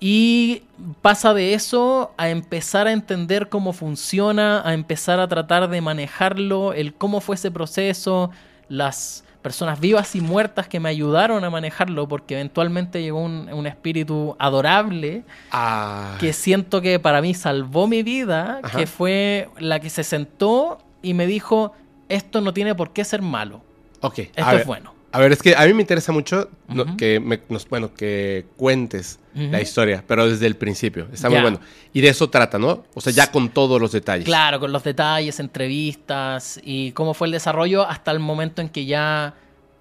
Y 0.03 0.63
pasa 1.03 1.35
de 1.35 1.53
eso 1.53 2.13
a 2.17 2.31
empezar 2.31 2.87
a 2.87 2.93
entender 2.93 3.51
cómo 3.51 3.75
funciona, 3.75 4.63
a 4.67 4.73
empezar 4.73 5.21
a 5.21 5.29
tratar 5.29 5.69
de 5.69 5.81
manejarlo, 5.83 6.73
el 6.73 6.95
cómo 6.95 7.21
fue 7.21 7.35
ese 7.37 7.51
proceso, 7.51 8.31
las 8.69 9.25
personas 9.43 9.79
vivas 9.81 10.15
y 10.17 10.21
muertas 10.21 10.69
que 10.69 10.81
me 10.81 10.89
ayudaron 10.89 11.45
a 11.45 11.51
manejarlo, 11.51 12.09
porque 12.09 12.35
eventualmente 12.35 13.03
llegó 13.03 13.21
un, 13.21 13.51
un 13.53 13.67
espíritu 13.67 14.37
adorable 14.39 15.25
Ah, 15.51 16.17
que 16.19 16.33
siento 16.33 16.81
que 16.81 16.99
para 16.99 17.21
mí 17.21 17.35
salvó 17.35 17.87
mi 17.87 18.03
vida, 18.03 18.61
Ajá. 18.63 18.79
que 18.79 18.87
fue 18.87 19.49
la 19.59 19.81
que 19.81 19.91
se 19.91 20.05
sentó 20.05 20.79
y 21.03 21.15
me 21.15 21.27
dijo, 21.27 21.73
esto 22.09 22.41
no 22.41 22.53
tiene 22.55 22.75
por 22.75 22.93
qué 22.93 23.05
ser 23.05 23.23
malo, 23.23 23.63
esto 24.03 24.45
a 24.45 24.53
ver, 24.53 24.61
es 24.63 24.67
bueno. 24.67 24.95
A 25.13 25.19
ver, 25.19 25.33
es 25.33 25.43
que 25.43 25.57
a 25.57 25.67
mí 25.67 25.75
me 25.75 25.81
interesa 25.81 26.13
mucho 26.13 26.49
no, 26.69 26.97
que 26.97 27.19
me, 27.19 27.41
nos- 27.49 27.69
bueno, 27.69 27.93
que 27.95 28.47
cuentes 28.57 29.19
la 29.35 29.61
historia, 29.61 30.05
pero 30.07 30.29
desde 30.29 30.47
el 30.47 30.57
principio. 30.57 31.09
Está 31.13 31.29
muy 31.31 31.41
bueno. 31.41 31.61
Y 31.93 32.01
de 32.01 32.09
eso 32.09 32.31
trata, 32.31 32.59
¿no? 32.59 32.85
O 32.95 33.01
sea, 33.01 33.13
ya 33.13 33.31
con 33.31 33.49
todos 33.49 33.81
los 33.81 33.93
detalles. 33.93 34.25
Claro, 34.25 34.61
con 34.61 34.73
los 34.73 34.85
detalles, 34.85 35.41
entrevistas 35.41 36.61
y 36.65 36.93
cómo 36.93 37.15
fue 37.15 37.27
el 37.29 37.33
desarrollo 37.33 37.87
hasta 37.89 38.11
el 38.11 38.19
momento 38.21 38.63
en 38.63 38.69
que 38.69 38.85
ya 38.87 39.35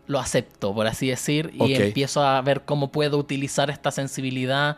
lo 0.08 0.20
acepto, 0.20 0.74
por 0.74 0.88
así 0.88 1.08
decir, 1.08 1.52
y 1.54 1.74
empiezo 1.76 2.24
a 2.24 2.42
ver 2.42 2.62
cómo 2.66 2.92
puedo 2.92 3.18
utilizar 3.18 3.70
esta 3.70 3.92
sensibilidad 3.92 4.78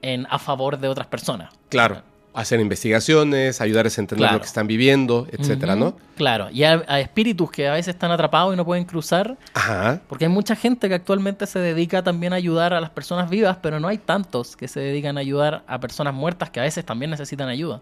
en, 0.00 0.26
a 0.30 0.38
favor 0.38 0.78
de 0.78 0.88
otras 0.88 1.06
personas. 1.06 1.52
Claro. 1.68 2.02
Hacer 2.32 2.60
investigaciones, 2.60 3.60
ayudarles 3.60 3.98
a 3.98 4.02
entender 4.02 4.22
Claro. 4.24 4.34
lo 4.34 4.40
que 4.40 4.46
están 4.46 4.66
viviendo, 4.68 5.26
etcétera. 5.32 5.74
¿no? 5.74 5.96
Claro, 6.16 6.48
y 6.52 6.62
a, 6.62 6.84
a 6.86 7.00
espíritus 7.00 7.50
que 7.50 7.66
a 7.66 7.72
veces 7.72 7.94
están 7.94 8.12
atrapados 8.12 8.54
y 8.54 8.56
no 8.56 8.64
pueden 8.64 8.84
cruzar, 8.84 9.36
Ajá. 9.54 10.00
Porque 10.08 10.26
hay 10.26 10.30
mucha 10.30 10.54
gente 10.54 10.88
que 10.88 10.94
actualmente 10.94 11.46
se 11.46 11.58
dedica 11.58 12.02
también 12.04 12.32
a 12.32 12.36
ayudar 12.36 12.72
a 12.72 12.80
las 12.80 12.90
personas 12.90 13.28
vivas, 13.30 13.56
pero 13.60 13.80
no 13.80 13.88
hay 13.88 13.98
tantos 13.98 14.54
que 14.56 14.68
se 14.68 14.78
dedican 14.78 15.16
a 15.16 15.20
ayudar 15.20 15.64
a 15.66 15.80
personas 15.80 16.14
muertas 16.14 16.50
que 16.50 16.60
a 16.60 16.62
veces 16.62 16.84
también 16.84 17.10
necesitan 17.10 17.48
ayuda. 17.48 17.80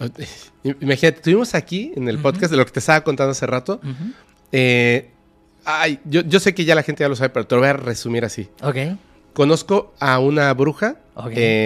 Imagínate, 0.80 1.20
tuvimos 1.20 1.54
aquí 1.54 1.92
en 1.94 2.08
el 2.08 2.18
podcast 2.18 2.50
de 2.50 2.56
lo 2.56 2.64
que 2.66 2.72
te 2.72 2.80
estaba 2.80 3.02
contando 3.02 3.30
hace 3.30 3.46
rato. 3.46 3.80
Eh, 4.50 5.10
ay, 5.64 6.00
yo, 6.04 6.22
yo 6.22 6.40
sé 6.40 6.52
que 6.54 6.64
ya 6.64 6.74
la 6.74 6.82
gente 6.82 7.04
ya 7.04 7.08
lo 7.08 7.16
sabe, 7.16 7.30
pero 7.30 7.46
te 7.46 7.54
lo 7.54 7.60
voy 7.60 7.70
a 7.70 7.74
resumir 7.74 8.24
así. 8.24 8.48
Ok. 8.62 8.76
Conozco 9.34 9.92
a 10.00 10.18
una 10.18 10.52
bruja 10.54 10.96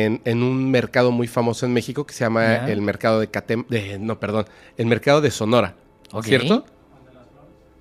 en, 0.06 0.20
en 0.24 0.42
un 0.42 0.70
mercado 0.70 1.10
muy 1.12 1.26
famoso 1.28 1.64
en 1.66 1.72
México 1.72 2.04
que 2.06 2.12
se 2.14 2.24
llama 2.24 2.56
el 2.72 2.80
mercado 2.82 3.20
de 3.20 3.28
Catem... 3.28 3.64
de- 3.68 3.98
no, 3.98 4.18
perdón. 4.18 4.46
El 4.76 4.86
mercado 4.86 5.20
de 5.20 5.30
Sonora. 5.30 5.74
¿Cierto? 6.22 6.64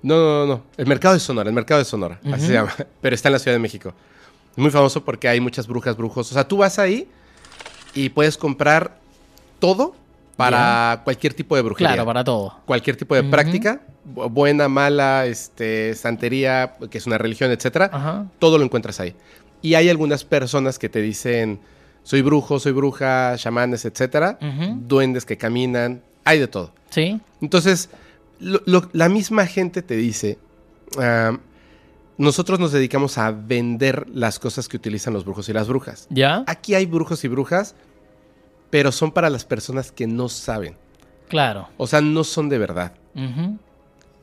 No, 0.02 0.14
no, 0.16 0.46
no, 0.46 0.54
no. 0.54 0.62
El 0.76 0.86
mercado 0.86 1.14
de 1.14 1.20
Sonora, 1.20 1.48
el 1.48 1.54
mercado 1.54 1.78
de 1.80 1.84
Sonora. 1.84 2.20
Así 2.32 2.46
se 2.46 2.52
llama. 2.52 2.72
Pero 3.00 3.14
está 3.14 3.28
en 3.28 3.32
la 3.32 3.38
Ciudad 3.38 3.54
de 3.56 3.60
México. 3.60 3.92
Muy 4.56 4.70
famoso 4.70 5.04
porque 5.04 5.28
hay 5.28 5.40
muchas 5.40 5.66
brujas, 5.66 5.96
brujos. 5.96 6.30
O 6.30 6.34
sea, 6.34 6.46
tú 6.46 6.58
vas 6.58 6.78
ahí 6.78 7.08
y 7.94 8.08
puedes 8.10 8.36
comprar 8.36 8.98
todo 9.58 9.94
para 10.36 11.00
cualquier 11.02 11.34
tipo 11.34 11.56
de 11.56 11.62
brujería. 11.62 11.94
Claro, 11.94 12.06
para 12.06 12.22
todo. 12.22 12.54
Cualquier 12.64 12.96
tipo 12.96 13.14
de 13.16 13.24
práctica, 13.24 13.80
bu- 14.14 14.30
buena, 14.30 14.68
mala, 14.68 15.26
este, 15.26 15.94
santería, 15.96 16.74
que 16.90 16.98
es 16.98 17.06
una 17.06 17.18
religión, 17.18 17.50
etcétera 17.50 17.90
todo 18.38 18.56
lo 18.58 18.64
encuentras 18.64 19.00
ahí. 19.00 19.16
Y 19.62 19.74
hay 19.74 19.88
algunas 19.88 20.24
personas 20.24 20.78
que 20.78 20.88
te 20.88 21.00
dicen, 21.02 21.60
soy 22.02 22.22
brujo, 22.22 22.58
soy 22.60 22.72
bruja, 22.72 23.34
chamanes, 23.36 23.84
etcétera, 23.84 24.38
duendes 24.86 25.24
que 25.24 25.36
caminan, 25.36 26.02
hay 26.24 26.38
de 26.38 26.46
todo. 26.48 26.72
Sí. 26.90 27.20
Entonces, 27.40 27.90
lo- 28.40 28.62
lo- 28.66 28.88
la 28.92 29.08
misma 29.08 29.46
gente 29.46 29.82
te 29.82 29.96
dice, 29.96 30.38
ah, 30.98 31.36
nosotros 32.16 32.58
nos 32.58 32.72
dedicamos 32.72 33.16
a 33.18 33.30
vender 33.30 34.06
las 34.12 34.38
cosas 34.38 34.68
que 34.68 34.76
utilizan 34.76 35.12
los 35.14 35.24
brujos 35.24 35.48
y 35.48 35.52
las 35.52 35.68
brujas. 35.68 36.06
¿Ya? 36.10 36.44
Aquí 36.46 36.74
hay 36.74 36.86
brujos 36.86 37.22
y 37.24 37.28
brujas, 37.28 37.74
pero 38.70 38.90
son 38.92 39.12
para 39.12 39.30
las 39.30 39.44
personas 39.44 39.92
que 39.92 40.06
no 40.06 40.28
saben. 40.28 40.76
Claro. 41.28 41.68
O 41.76 41.86
sea, 41.86 42.00
no 42.00 42.24
son 42.24 42.48
de 42.48 42.58
verdad. 42.58 42.92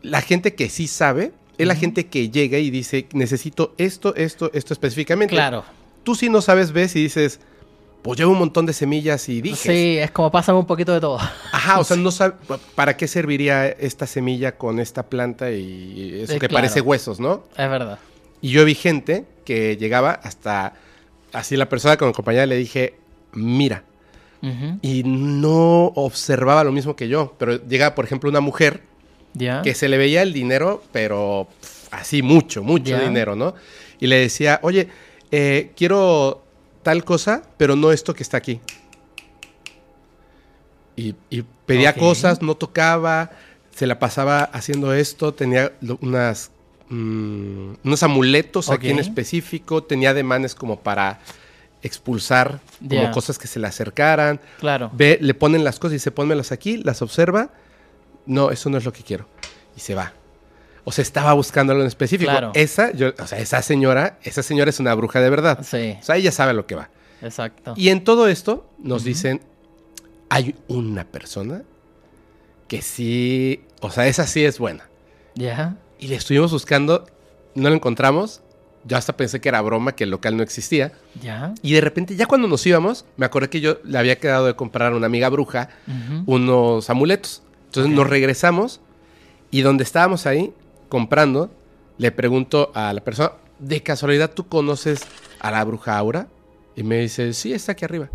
La 0.02 0.22
gente 0.22 0.56
que 0.56 0.70
sí 0.70 0.88
sabe 0.88 1.32
es 1.58 1.68
la 1.68 1.76
gente 1.76 2.08
que 2.08 2.30
llega 2.30 2.58
y 2.58 2.70
dice, 2.70 3.08
necesito 3.14 3.74
esto, 3.78 4.16
esto, 4.16 4.52
esto 4.54 4.74
específicamente. 4.74 5.34
Claro. 5.36 5.64
tú 6.04 6.16
si 6.16 6.30
no 6.30 6.42
sabes, 6.42 6.72
ves 6.72 6.96
y 6.96 7.04
dices, 7.04 7.40
pues 8.02 8.20
llevo 8.20 8.34
un 8.34 8.40
montón 8.40 8.66
de 8.66 8.74
semillas 8.74 9.28
y 9.30 9.42
dije. 9.42 9.72
Sí, 9.72 9.98
es 9.98 10.12
como 10.12 10.32
pásame 10.32 10.60
un 10.60 10.68
poquito 10.68 10.94
de 10.94 11.00
todo. 11.02 11.18
Ajá, 11.52 11.80
o 11.80 11.84
sea, 11.84 11.98
no 11.98 12.12
sabes 12.12 12.36
para 12.76 12.96
qué 12.98 13.08
serviría 13.08 13.68
esta 13.68 14.06
semilla 14.06 14.58
con 14.58 14.80
esta 14.80 15.04
planta 15.04 15.52
y 15.52 16.20
eso 16.22 16.34
Eh, 16.34 16.40
que 16.40 16.48
claro. 16.48 16.62
parece 16.62 16.82
huesos, 16.82 17.20
¿no? 17.20 17.46
Es 17.58 17.70
verdad. 17.70 17.98
Y 18.42 18.50
yo 18.50 18.64
vi 18.64 18.76
gente 18.76 19.26
que 19.44 19.76
llegaba 19.78 20.12
hasta, 20.12 20.74
así 21.34 21.56
la 21.58 21.68
persona 21.68 21.98
con 21.98 22.14
compañía 22.14 22.46
le 22.46 22.58
dije, 22.58 22.96
mira, 23.34 23.84
y 24.84 25.02
no 25.04 25.86
observaba 25.96 26.64
lo 26.64 26.72
mismo 26.72 26.96
que 26.96 27.08
yo, 27.08 27.34
pero 27.40 27.66
llega, 27.68 27.96
por 27.96 28.06
ejemplo, 28.06 28.30
una 28.30 28.42
mujer 28.42 28.84
Que 29.64 29.76
se 29.76 29.90
le 29.90 29.98
veía 29.98 30.22
el 30.22 30.34
dinero, 30.34 30.84
pero 30.92 31.48
así 31.92 32.22
mucho, 32.22 32.64
mucho 32.64 32.98
dinero, 32.98 33.36
¿no? 33.36 33.54
Y 34.00 34.08
le 34.08 34.18
decía, 34.18 34.60
oye, 34.64 34.90
eh, 35.32 35.72
quiero 35.76 36.44
tal 36.84 37.04
cosa, 37.04 37.44
pero 37.58 37.76
no 37.76 37.92
esto 37.92 38.14
que 38.14 38.24
está 38.24 38.38
aquí. 38.38 38.60
Y, 40.96 41.16
y 41.30 41.44
pedía 41.66 41.94
cosas, 41.94 42.42
no 42.42 42.56
tocaba, 42.56 43.32
se 43.76 43.88
la 43.88 44.00
pasaba 44.00 44.44
haciendo 44.44 44.94
esto, 44.94 45.34
tenía 45.34 45.74
unas, 46.00 46.52
mm, 46.90 47.74
unos 47.84 48.04
amuletos 48.04 48.70
aquí 48.70 48.90
en 48.90 49.00
específico, 49.00 49.84
tenía 49.84 50.12
ademanes 50.12 50.56
como 50.56 50.80
para 50.80 51.20
expulsar 51.84 52.62
como 52.88 53.12
cosas 53.12 53.38
que 53.38 53.48
se 53.48 53.60
le 53.60 53.68
acercaran. 53.68 54.40
Claro. 54.60 54.90
Ve, 54.94 55.18
le 55.22 55.34
ponen 55.34 55.64
las 55.64 55.78
cosas 55.78 55.94
y 55.94 55.96
dice, 55.96 56.12
pónmelas 56.12 56.52
aquí, 56.52 56.78
las 56.78 57.02
observa. 57.02 57.50
No, 58.26 58.52
eso 58.52 58.70
no 58.70 58.78
es 58.78 58.86
lo 58.86 58.94
que 58.94 59.04
quiero. 59.04 59.28
Y 59.76 59.80
se 59.80 59.96
va. 59.96 60.14
O 60.84 60.92
sea, 60.92 61.02
estaba 61.02 61.34
buscando 61.34 61.72
algo 61.72 61.82
en 61.84 61.88
específico. 61.88 62.30
Claro. 62.32 62.52
Esa, 62.54 62.92
yo, 62.92 63.12
o 63.18 63.28
sea, 63.28 63.40
esa 63.40 63.62
señora, 63.62 64.20
esa 64.24 64.44
señora 64.44 64.70
es 64.70 64.80
una 64.80 64.94
bruja 64.94 65.20
de 65.20 65.30
verdad. 65.30 65.60
Sí, 65.64 65.98
O 66.00 66.04
sea, 66.04 66.16
ella 66.16 66.32
sabe 66.32 66.54
lo 66.54 66.66
que 66.68 66.76
va. 66.76 66.90
exacto. 67.22 67.74
Y 67.76 67.90
en 67.90 68.04
todo 68.04 68.28
esto 68.28 68.70
nos 68.78 69.04
dicen, 69.04 69.42
hay 70.30 70.56
una 70.68 71.06
persona 71.06 71.64
que 72.68 72.82
sí, 72.82 73.62
o 73.82 73.90
sea, 73.92 74.08
esa 74.08 74.28
sí 74.28 74.44
es 74.46 74.60
buena. 74.60 74.88
¿Ya? 75.36 75.76
Y 76.00 76.08
le 76.08 76.16
estuvimos 76.16 76.52
buscando, 76.52 77.06
no 77.56 77.70
lo 77.70 77.76
encontramos. 77.76 78.42
Yo 78.88 78.96
hasta 78.98 79.18
pensé 79.18 79.42
que 79.42 79.50
era 79.50 79.62
broma, 79.62 79.94
que 79.96 80.04
el 80.04 80.12
local 80.12 80.38
no 80.38 80.44
existía. 80.44 80.92
¿Ya? 81.20 81.56
Y 81.64 81.74
de 81.74 81.82
repente, 81.82 82.16
ya 82.16 82.28
cuando 82.28 82.48
nos 82.48 82.64
íbamos, 82.68 83.06
me 83.18 83.26
acordé 83.26 83.50
que 83.50 83.60
yo 83.60 83.80
le 83.84 83.98
había 83.98 84.20
quedado 84.20 84.46
de 84.46 84.56
comprar 84.56 84.94
a 84.94 84.96
una 84.96 85.08
amiga 85.08 85.30
bruja 85.30 85.70
unos 86.28 86.88
amuletos. 86.92 87.42
Entonces 87.78 87.98
nos 87.98 88.10
regresamos 88.10 88.80
y 89.52 89.62
donde 89.62 89.84
estábamos 89.84 90.26
ahí 90.26 90.54
comprando, 90.90 91.52
le 91.98 92.12
pregunto 92.12 92.72
a 92.74 92.94
la 92.94 93.02
persona, 93.04 93.32
¿de 93.60 93.82
casualidad 93.82 94.32
tú 94.34 94.48
conoces 94.48 95.02
a 95.40 95.52
la 95.52 95.64
bruja 95.64 95.98
Aura? 95.98 96.28
Y 96.76 96.84
me 96.84 97.00
dice, 97.00 97.34
sí, 97.34 97.54
está 97.54 97.72
aquí 97.74 97.86
arriba. 97.86 98.10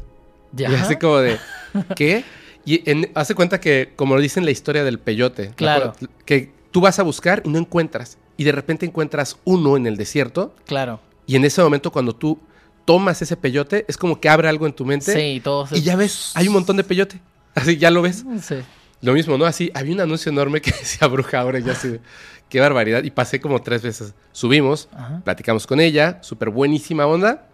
¿Ya? 0.52 0.70
Y 0.70 0.74
así 0.74 0.96
como 0.96 1.18
de, 1.18 1.38
¿qué? 1.96 2.24
Y 2.64 2.88
en- 2.90 3.10
hace 3.14 3.34
cuenta 3.34 3.60
que, 3.60 3.92
como 3.96 4.14
lo 4.16 4.20
dice 4.20 4.38
en 4.40 4.44
la 4.44 4.50
historia 4.50 4.84
del 4.84 4.98
peyote, 4.98 5.48
¿me 5.50 5.54
Claro. 5.54 5.90
acuerdo? 5.90 6.14
que 6.26 6.52
tú 6.70 6.80
vas 6.80 6.98
a 6.98 7.02
buscar 7.02 7.42
y 7.44 7.48
no 7.48 7.58
encuentras. 7.58 8.18
Y 8.36 8.44
de 8.44 8.52
repente 8.52 8.86
encuentras 8.86 9.36
uno 9.44 9.76
en 9.76 9.86
el 9.86 9.96
desierto 9.96 10.54
Claro. 10.66 11.00
y 11.26 11.36
en 11.36 11.44
ese 11.44 11.62
momento 11.62 11.90
cuando 11.90 12.14
tú 12.14 12.38
tomas 12.84 13.20
ese 13.22 13.36
peyote, 13.36 13.84
es 13.88 13.96
como 13.96 14.20
que 14.20 14.28
abre 14.28 14.48
algo 14.48 14.66
en 14.66 14.72
tu 14.72 14.84
mente 14.84 15.12
Sí, 15.14 15.40
todos. 15.40 15.72
y 15.72 15.82
ya 15.82 15.96
ves, 15.96 16.32
hay 16.34 16.48
un 16.48 16.54
montón 16.54 16.76
de 16.76 16.84
peyote. 16.84 17.20
Así, 17.54 17.76
ya 17.78 17.90
lo 17.90 18.02
ves. 18.02 18.24
Sí. 18.42 18.56
Lo 19.02 19.12
mismo, 19.14 19.38
¿no? 19.38 19.44
Así, 19.46 19.70
había 19.74 19.94
un 19.94 20.00
anuncio 20.00 20.30
enorme 20.30 20.60
que 20.60 20.70
decía 20.80 21.08
bruja 21.08 21.40
ahora 21.40 21.58
y 21.58 21.62
yo 21.64 21.72
así, 21.72 21.88
de, 21.88 22.00
qué 22.48 22.60
barbaridad. 22.60 23.02
Y 23.02 23.10
pasé 23.10 23.40
como 23.40 23.60
tres 23.62 23.82
veces. 23.82 24.14
Subimos, 24.32 24.88
Ajá. 24.92 25.20
platicamos 25.24 25.66
con 25.66 25.80
ella, 25.80 26.18
súper 26.22 26.50
buenísima 26.50 27.06
onda, 27.06 27.46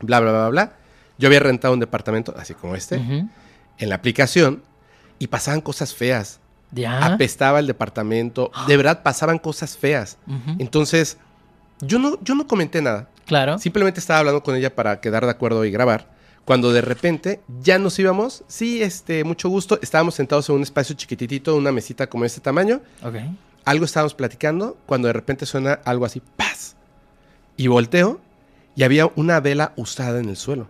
bla, 0.00 0.20
bla, 0.20 0.30
bla, 0.32 0.48
bla. 0.48 0.72
Yo 1.18 1.28
había 1.28 1.40
rentado 1.40 1.72
un 1.74 1.80
departamento, 1.80 2.34
así 2.36 2.52
como 2.54 2.74
este, 2.76 2.96
Ujú. 2.98 3.28
en 3.78 3.88
la 3.88 3.94
aplicación 3.94 4.62
y 5.18 5.28
pasaban 5.28 5.60
cosas 5.62 5.94
feas. 5.94 6.40
¿Ya? 6.72 7.06
Apestaba 7.06 7.58
el 7.60 7.66
departamento, 7.66 8.50
de 8.66 8.76
verdad 8.76 9.02
pasaban 9.02 9.38
cosas 9.38 9.78
feas. 9.78 10.18
Entonces, 10.58 11.16
yo 11.80 11.98
no, 11.98 12.18
yo 12.22 12.34
no 12.34 12.46
comenté 12.46 12.82
nada. 12.82 13.08
Claro. 13.24 13.58
Simplemente 13.58 13.98
estaba 14.00 14.18
hablando 14.20 14.42
con 14.42 14.54
ella 14.56 14.74
para 14.74 15.00
quedar 15.00 15.24
de 15.24 15.30
acuerdo 15.30 15.64
y 15.64 15.70
grabar. 15.70 16.08
Cuando 16.46 16.72
de 16.72 16.80
repente 16.80 17.40
ya 17.60 17.78
nos 17.78 17.98
íbamos, 17.98 18.44
sí, 18.46 18.82
este, 18.82 19.24
mucho 19.24 19.48
gusto. 19.50 19.78
Estábamos 19.82 20.14
sentados 20.14 20.48
en 20.48 20.54
un 20.54 20.62
espacio 20.62 20.94
chiquititito, 20.96 21.54
una 21.56 21.72
mesita 21.72 22.06
como 22.06 22.24
este 22.24 22.40
tamaño. 22.40 22.80
Ok. 23.02 23.16
Algo 23.64 23.84
estábamos 23.84 24.14
platicando, 24.14 24.78
cuando 24.86 25.08
de 25.08 25.12
repente 25.12 25.44
suena 25.44 25.72
algo 25.84 26.04
así, 26.04 26.22
¡paz! 26.36 26.76
Y 27.58 27.66
volteo 27.66 28.20
y 28.76 28.84
había 28.84 29.10
una 29.16 29.40
vela 29.40 29.72
usada 29.76 30.20
en 30.20 30.28
el 30.28 30.36
suelo. 30.36 30.68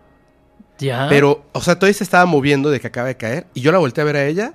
Ya. 0.78 1.06
Pero, 1.10 1.44
o 1.52 1.60
sea, 1.60 1.78
todavía 1.78 1.94
se 1.98 2.04
estaba 2.04 2.24
moviendo 2.24 2.70
de 2.70 2.80
que 2.80 2.86
acaba 2.86 3.08
de 3.08 3.16
caer. 3.18 3.46
Y 3.52 3.60
yo 3.60 3.70
la 3.70 3.78
volteé 3.78 4.00
a 4.02 4.04
ver 4.06 4.16
a 4.16 4.24
ella 4.26 4.54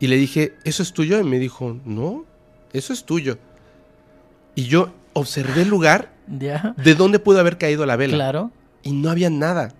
y 0.00 0.06
le 0.06 0.16
dije, 0.16 0.54
¿eso 0.64 0.82
es 0.82 0.92
tuyo? 0.94 1.20
Y 1.20 1.24
me 1.24 1.38
dijo, 1.38 1.78
no, 1.84 2.24
eso 2.72 2.92
es 2.94 3.04
tuyo. 3.04 3.36
Y 4.54 4.64
yo 4.64 4.90
observé 5.12 5.62
el 5.62 5.68
lugar 5.68 6.12
Ya. 6.28 6.74
de 6.78 6.94
donde 6.94 7.18
pudo 7.18 7.40
haber 7.40 7.58
caído 7.58 7.84
la 7.84 7.96
vela. 7.96 8.14
Claro. 8.14 8.50
Y 8.82 8.92
no 8.92 9.10
había 9.10 9.28
nada. 9.28 9.74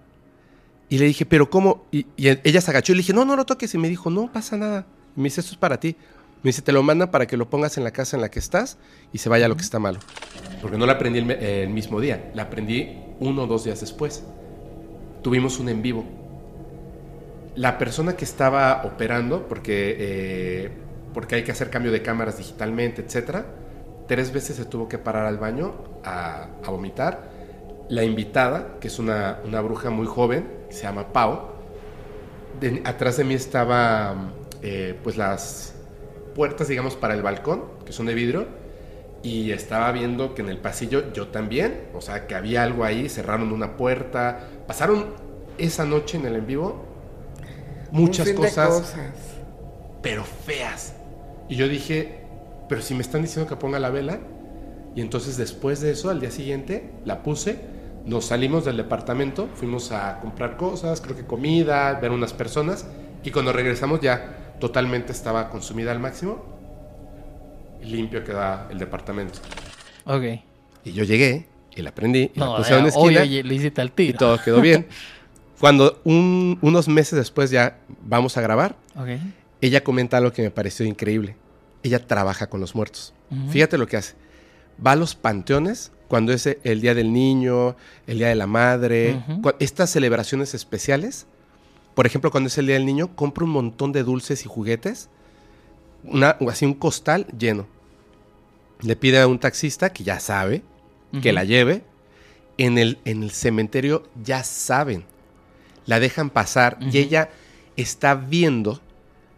Y 0.89 0.99
le 0.99 1.07
dije, 1.07 1.27
¿pero 1.27 1.51
cómo? 1.51 1.87
Y, 1.91 2.07
y 2.17 2.29
ella 2.29 2.61
se 2.61 2.71
agachó 2.71 2.93
y 2.93 2.97
le 2.97 3.01
dije, 3.01 3.13
no, 3.13 3.25
no 3.25 3.37
lo 3.37 3.45
toques. 3.45 3.75
Y 3.75 3.79
me 3.79 3.89
dijo, 3.89 4.11
no 4.11 4.33
pasa 4.33 4.57
nada. 4.57 4.87
Y 5.17 5.21
me 5.21 5.25
dice, 5.25 5.41
esto 5.41 5.53
es 5.53 5.59
para 5.59 5.81
ti. 5.81 5.97
Me 6.43 6.51
dice, 6.51 6.63
te 6.63 6.71
lo 6.71 6.83
mandan 6.83 7.11
para 7.11 7.27
que 7.27 7.37
lo 7.37 7.51
pongas 7.51 7.77
en 7.77 7.85
la 7.85 7.91
casa 7.91 8.17
en 8.17 8.21
la 8.21 8.31
que 8.31 8.39
estás 8.39 8.79
y 9.13 9.19
se 9.19 9.29
vaya 9.29 9.49
lo 9.49 9.57
que 9.57 9.63
está 9.63 9.79
malo. 9.79 9.99
Porque 10.63 10.79
no 10.79 10.87
la 10.87 10.93
aprendí 10.93 11.19
el, 11.19 11.31
eh, 11.31 11.67
mismo 11.69 12.01
día, 12.01 12.31
la 12.35 12.45
aprendí 12.45 12.97
uno 13.19 13.45
o 13.45 13.47
dos 13.47 13.65
días 13.65 13.81
después. 13.81 14.23
Tuvimos 15.23 15.59
un 15.59 15.69
en 15.71 15.83
vivo. 15.83 16.05
La 17.57 17.79
persona 17.79 18.17
que 18.17 18.25
estaba 18.25 18.83
operando, 18.85 19.49
porque, 19.49 19.97
eh, 19.99 20.71
porque 21.15 21.37
hay 21.37 21.43
que 21.43 21.53
hacer 21.53 21.71
cambio 21.71 21.91
de 21.91 22.03
cámaras 22.03 22.39
digitalmente, 22.39 23.03
etcétera, 23.03 23.47
tres 24.07 24.33
veces 24.33 24.57
se 24.57 24.67
tuvo 24.67 24.89
que 24.89 24.99
parar 24.99 25.27
al 25.27 25.39
baño 25.39 25.75
a, 26.05 26.49
a 26.63 26.71
vomitar. 26.71 27.36
La 27.89 28.05
invitada, 28.05 28.79
que 28.81 28.89
es 28.89 28.99
una, 28.99 29.41
una 29.45 29.61
bruja 29.61 29.91
muy 29.91 30.07
joven, 30.07 30.49
que 30.69 30.75
se 30.75 30.83
llama 30.85 31.13
Pau, 31.13 31.41
de- 32.61 32.83
atrás 32.85 33.17
de 33.17 33.25
mí 33.25 33.35
estaba 33.35 34.33
eh, 34.63 34.99
pues 35.03 35.17
las 35.17 35.75
puertas, 36.35 36.69
digamos, 36.69 36.97
para 36.97 37.15
el 37.15 37.23
balcón, 37.23 37.65
que 37.85 37.93
son 37.93 38.07
de 38.07 38.15
vidrio, 38.15 38.47
y 39.23 39.51
estaba 39.53 39.91
viendo 39.93 40.35
que 40.35 40.43
en 40.43 40.49
el 40.51 40.59
pasillo 40.59 41.13
yo 41.13 41.29
también, 41.29 41.89
o 41.95 42.01
sea, 42.01 42.27
que 42.27 42.35
había 42.35 42.63
algo 42.63 42.85
ahí, 42.85 43.09
cerraron 43.09 43.53
una 43.53 43.77
puerta, 43.77 44.49
pasaron 44.67 45.07
esa 45.59 45.85
noche 45.85 46.19
en 46.19 46.27
el 46.27 46.37
en 46.37 46.47
vivo 46.47 46.85
muchas 47.91 48.25
de 48.25 48.35
cosas, 48.35 48.99
pero 50.03 50.25
feas. 50.25 50.95
Y 51.49 51.57
yo 51.57 51.69
dije, 51.69 52.21
pero 52.69 52.83
si 52.83 52.95
me 52.95 53.03
están 53.03 53.23
diciendo 53.23 53.49
que 53.49 53.57
ponga 53.57 53.79
la 53.79 53.91
vela, 53.91 54.21
y 54.95 55.01
entonces 55.01 55.37
después 55.37 55.81
de 55.81 55.93
eso, 55.93 56.11
al 56.11 56.21
día 56.21 56.31
siguiente, 56.31 56.93
la 57.05 57.23
puse, 57.23 57.61
nos 58.07 58.25
salimos 58.27 58.65
del 58.65 58.77
departamento, 58.77 59.49
fuimos 59.55 59.93
a 59.93 60.21
comprar 60.21 60.57
cosas, 60.57 61.01
creo 61.01 61.17
que 61.17 61.27
comida, 61.27 61.93
ver 62.01 62.11
unas 62.13 62.33
personas, 62.33 62.87
y 63.25 63.31
cuando 63.31 63.53
regresamos 63.53 64.01
ya 64.01 64.55
totalmente 64.61 65.13
estaba 65.13 65.51
consumida 65.51 65.91
al 65.93 65.99
máximo, 65.99 66.43
y 67.83 67.87
limpio 67.87 68.25
quedaba 68.25 68.69
el 68.71 68.79
departamento. 68.79 69.39
Ok. 70.05 70.23
Y 70.85 70.93
yo 70.93 71.05
llegué, 71.05 71.47
y 71.75 71.83
la 71.83 71.93
prendí, 71.93 72.31
y 72.35 72.39
la 72.41 72.47
No, 72.47 72.57
puse 72.57 72.71
en 72.71 72.77
eh, 72.77 72.79
una 72.81 72.89
esquina, 72.89 73.21
obvio, 73.23 73.43
lo 73.45 73.53
hiciste 73.53 73.81
al 73.81 73.89
y 73.89 73.91
tiro. 73.91 74.19
todo 74.19 74.41
quedó 74.43 74.61
bien. 74.61 74.87
Cuando 75.61 76.01
un- 76.05 76.59
unos 76.63 76.87
meses 76.87 77.19
después 77.19 77.51
ya 77.51 77.79
vamos 78.03 78.37
a 78.37 78.41
grabar, 78.41 78.77
Ok. 78.95 79.09
ella 79.63 79.83
comenta 79.83 80.19
algo 80.19 80.33
que 80.33 80.43
me 80.43 80.51
pareció 80.51 80.85
increíble. 80.87 81.35
Ella 81.83 81.99
trabaja 82.07 82.49
con 82.49 82.61
los 82.61 82.75
muertos. 82.75 83.15
Ujú. 83.31 83.51
Fíjate 83.51 83.79
lo 83.79 83.87
que 83.87 83.97
hace. 83.97 84.15
Va 84.85 84.93
a 84.93 84.97
los 84.97 85.15
panteones 85.15 85.93
cuando 86.09 86.33
es 86.33 86.47
el 86.63 86.81
Día 86.81 86.95
del 86.95 87.13
Niño, 87.13 87.77
el 88.07 88.19
Día 88.19 88.29
de 88.29 88.35
la 88.35 88.47
Madre, 88.47 89.23
estas 89.59 89.91
celebraciones 89.91 90.55
especiales. 90.55 91.27
Por 91.95 92.07
ejemplo, 92.07 92.31
cuando 92.31 92.49
es 92.49 92.59
el 92.59 92.67
Día 92.67 92.77
del 92.77 92.87
Niño, 92.87 93.15
compra 93.15 93.45
un 93.45 93.51
montón 93.51 93.93
de 93.93 94.03
dulces 94.03 94.45
y 94.45 94.49
juguetes, 94.49 95.09
una, 96.05 96.37
así 96.49 96.65
un 96.65 96.75
costal 96.75 97.27
lleno. 97.37 97.67
Le 98.81 98.95
pide 98.95 99.21
a 99.21 99.27
un 99.27 99.39
taxista 99.39 99.93
que 99.93 100.05
ya 100.05 100.21
sabe 100.21 100.63
que 101.23 101.33
la 101.33 101.45
lleve. 101.45 101.83
En 102.59 102.79
el, 102.79 102.99
en 103.05 103.23
el 103.23 103.33
cementerio 103.33 104.05
ya 104.25 104.43
saben. 104.43 105.05
La 105.85 106.01
dejan 106.01 106.31
pasar 106.31 106.79
y 106.81 106.97
ella 106.97 107.29
está 107.77 108.15
viendo 108.15 108.81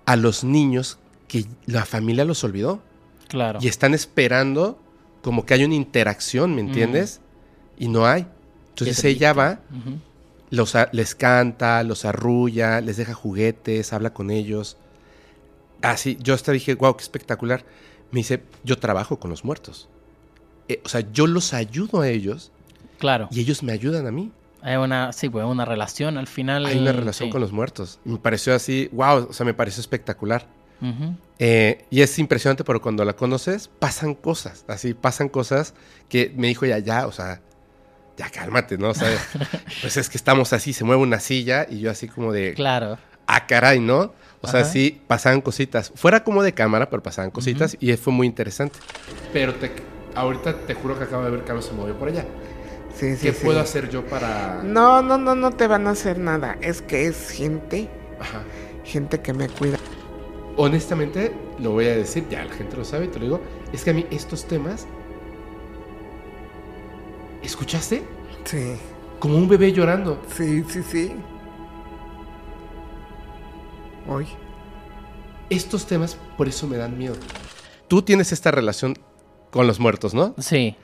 a 0.07 0.15
los 0.15 0.45
niños 0.45 0.99
que 1.27 1.45
la 1.67 1.85
familia 1.85 2.25
los 2.25 2.45
olvidó. 2.45 2.81
Claro. 3.27 3.59
Y 3.61 3.67
están 3.67 3.93
esperando 3.93 4.79
como 5.23 5.45
que 5.45 5.55
hay 5.55 5.65
una 5.65 5.75
interacción, 5.75 6.55
¿me 6.55 6.61
entiendes? 6.61 7.21
Y 7.79 7.89
no 7.89 8.07
hay. 8.07 8.27
Entonces 8.71 9.05
ella 9.05 9.33
va, 9.33 9.61
los, 10.51 10.75
les 10.93 11.15
canta, 11.15 11.83
los 11.83 12.05
arrulla, 12.05 12.81
les 12.81 12.97
deja 12.97 13.15
juguetes, 13.15 13.93
habla 13.93 14.13
con 14.13 14.31
ellos. 14.31 14.77
Así, 15.83 16.17
yo 16.21 16.35
hasta 16.35 16.53
dije, 16.53 16.75
wow, 16.75 16.97
qué 16.97 17.03
espectacular. 17.03 17.65
Me 18.11 18.21
dice, 18.21 18.43
yo 18.65 18.79
trabajo 18.79 19.19
con 19.19 19.31
los 19.31 19.45
muertos. 19.45 19.89
Eh, 20.69 20.81
o 20.85 20.89
sea, 20.89 21.01
yo 21.13 21.27
los 21.27 21.55
ayudo 21.55 22.01
a 22.01 22.09
ellos 22.09 22.51
Claro. 22.99 23.29
y 23.31 23.41
ellos 23.41 23.63
me 23.63 23.73
ayudan 23.73 24.07
a 24.07 24.11
mí. 24.11 24.33
Hay 24.61 24.77
una, 24.77 25.13
sí, 25.13 25.29
pues 25.29 25.45
una 25.45 25.65
relación 25.65 26.19
al 26.19 26.27
final. 26.27 26.67
Hay 26.67 26.79
una 26.79 26.93
relación 26.93 27.29
sí. 27.29 27.33
con 27.33 27.41
los 27.41 27.53
muertos. 27.53 28.01
Me 28.05 28.19
pareció 28.19 28.55
así, 28.55 28.89
wow, 28.93 29.29
o 29.31 29.33
sea, 29.33 29.47
me 29.47 29.55
pareció 29.55 29.81
espectacular. 29.81 30.47
Eh, 31.39 31.85
y 31.91 32.03
es 32.03 32.19
impresionante, 32.19 32.65
pero 32.65 32.81
cuando 32.81 33.05
la 33.05 33.15
conoces, 33.15 33.69
pasan 33.79 34.15
cosas, 34.15 34.65
así, 34.69 34.95
pasan 34.95 35.29
cosas 35.29 35.75
que 36.09 36.33
me 36.37 36.49
dijo 36.49 36.67
ya, 36.67 36.79
ya, 36.79 37.07
o 37.07 37.13
sea, 37.13 37.41
ya 38.17 38.29
cálmate, 38.31 38.79
¿no? 38.79 38.89
O 38.91 38.95
sea, 38.95 39.09
pues 39.81 39.97
es 39.97 40.09
que 40.09 40.17
estamos 40.17 40.53
así, 40.53 40.73
se 40.73 40.85
mueve 40.85 41.03
una 41.03 41.21
silla 41.21 41.67
y 41.69 41.81
yo 41.81 41.91
así 41.91 42.09
como 42.09 42.33
de, 42.33 42.55
Claro. 42.55 42.99
ah, 43.27 43.47
caray, 43.47 43.81
¿no? 43.81 44.13
O 44.41 44.47
sea, 44.47 44.65
sí, 44.65 45.01
pasaban 45.09 45.41
cositas. 45.41 45.91
Fuera 45.97 46.23
como 46.23 46.45
de 46.45 46.55
cámara, 46.55 46.89
pero 46.91 47.03
pasaban 47.03 47.33
cositas 47.33 47.77
y 47.81 47.93
fue 47.97 48.13
muy 48.13 48.27
interesante. 48.27 48.79
Pero 49.33 49.55
te, 49.57 49.73
ahorita 50.15 50.59
te 50.67 50.75
juro 50.75 50.97
que 50.97 51.05
acabo 51.05 51.25
de 51.25 51.31
ver 51.33 51.43
que 51.43 51.51
algo 51.51 51.63
se 51.63 51.73
movió 51.73 51.99
por 51.99 52.09
allá. 52.09 52.25
Sí, 52.95 53.17
sí, 53.17 53.27
¿Qué 53.29 53.33
sí. 53.33 53.45
puedo 53.45 53.59
hacer 53.61 53.91
yo 53.91 54.05
para...? 54.07 54.61
No, 54.63 55.03
no, 55.03 55.19
no, 55.19 55.35
no 55.35 55.51
te 55.53 55.67
van 55.67 55.89
a 55.89 55.91
hacer 55.91 56.19
nada. 56.19 56.57
Es 56.61 56.83
que 56.83 57.07
es 57.07 57.31
gente, 57.31 57.89
Ajá. 58.21 58.43
gente 58.85 59.21
que 59.21 59.33
me 59.33 59.49
cuida. 59.49 59.79
Honestamente, 60.61 61.33
lo 61.61 61.71
voy 61.71 61.87
a 61.87 61.95
decir, 61.97 62.27
ya 62.29 62.45
la 62.45 62.53
gente 62.53 62.77
lo 62.77 62.85
sabe, 62.85 63.07
te 63.07 63.21
lo 63.21 63.25
digo, 63.25 63.41
es 63.73 63.85
que 63.85 63.91
a 63.91 63.95
mí 63.95 64.05
estos 64.11 64.45
temas... 64.47 64.87
¿Escuchaste? 67.43 68.03
Sí, 68.45 68.73
Como 69.21 69.37
un 69.37 69.49
bebé 69.49 69.73
llorando. 69.73 70.21
sí, 70.37 70.65
sí, 70.69 70.83
sí. 70.83 71.13
Hoy. 74.09 74.27
Estos 75.49 75.87
temas 75.87 76.19
por 76.37 76.49
eso 76.49 76.67
me 76.67 76.77
dan 76.77 76.99
miedo. 76.99 77.15
Tú 77.87 78.03
tienes 78.03 78.33
esta 78.33 78.51
relación 78.51 78.99
con 79.51 79.67
los 79.69 79.79
muertos, 79.79 80.13
¿no? 80.13 80.35
Sí. 80.39 80.75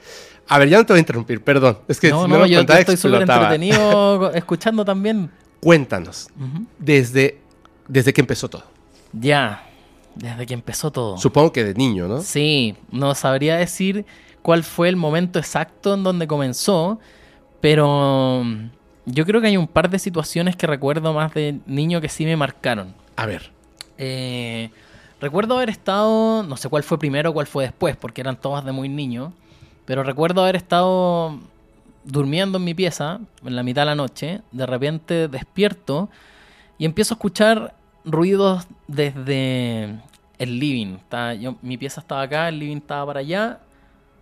A 0.48 0.58
ver, 0.58 0.68
ya 0.68 0.78
no 0.78 0.86
te 0.86 0.92
voy 0.92 0.98
a 0.98 1.00
interrumpir, 1.00 1.42
perdón. 1.42 1.78
Es 1.88 1.98
que 1.98 2.10
no, 2.10 2.24
si 2.24 2.30
no, 2.30 2.38
lo 2.38 2.46
yo, 2.46 2.58
contaba, 2.58 2.78
estoy 2.78 2.96
súper 2.96 3.22
entretenido 3.22 4.30
escuchando 4.32 4.84
también. 4.84 5.30
Cuéntanos, 5.60 6.28
Ujú. 6.38 6.64
desde, 6.78 7.40
desde 7.88 8.12
que 8.12 8.20
empezó 8.20 8.48
todo. 8.48 8.73
Ya. 9.18 9.62
Desde 10.14 10.46
que 10.46 10.54
empezó 10.54 10.90
todo. 10.92 11.18
Supongo 11.18 11.52
que 11.52 11.64
de 11.64 11.74
niño, 11.74 12.06
¿no? 12.06 12.20
Sí, 12.20 12.76
no 12.90 13.14
sabría 13.14 13.56
decir 13.56 14.06
cuál 14.42 14.62
fue 14.62 14.88
el 14.88 14.96
momento 14.96 15.38
exacto 15.38 15.94
en 15.94 16.04
donde 16.04 16.26
comenzó, 16.26 17.00
pero 17.60 18.42
mm, 18.44 18.68
yo 19.06 19.26
creo 19.26 19.40
que 19.40 19.48
hay 19.48 19.56
un 19.56 19.66
par 19.66 19.90
de 19.90 19.98
situaciones 19.98 20.54
que 20.54 20.66
recuerdo 20.66 21.12
más 21.12 21.34
de 21.34 21.58
niño 21.66 22.00
que 22.00 22.08
sí 22.08 22.24
me 22.24 22.36
marcaron. 22.36 22.94
A 23.16 23.26
ver. 23.26 23.50
Eh, 23.98 24.70
recuerdo 25.20 25.56
haber 25.56 25.70
estado, 25.70 26.42
no 26.42 26.56
sé 26.56 26.68
cuál 26.68 26.82
fue 26.82 26.98
primero 26.98 27.30
o 27.30 27.32
cuál 27.32 27.46
fue 27.46 27.64
después, 27.64 27.96
porque 27.96 28.20
eran 28.20 28.36
todas 28.36 28.64
de 28.64 28.72
muy 28.72 28.88
niño, 28.88 29.32
pero 29.84 30.02
recuerdo 30.02 30.42
haber 30.42 30.56
estado 30.56 31.38
durmiendo 32.04 32.58
en 32.58 32.64
mi 32.64 32.74
pieza 32.74 33.20
en 33.44 33.56
la 33.56 33.62
mitad 33.62 33.82
de 33.82 33.86
la 33.86 33.94
noche, 33.94 34.42
de 34.52 34.66
repente 34.66 35.28
despierto 35.28 36.08
y 36.78 36.84
empiezo 36.84 37.14
a 37.14 37.16
escuchar 37.16 37.74
ruidos 38.04 38.66
desde 38.86 40.00
el 40.38 40.58
living. 40.58 40.96
Estaba- 40.96 41.34
yo, 41.34 41.56
mi 41.62 41.76
pieza 41.78 42.00
estaba 42.00 42.22
acá, 42.22 42.48
el 42.48 42.58
living 42.58 42.76
estaba 42.78 43.06
para 43.06 43.20
allá 43.20 43.60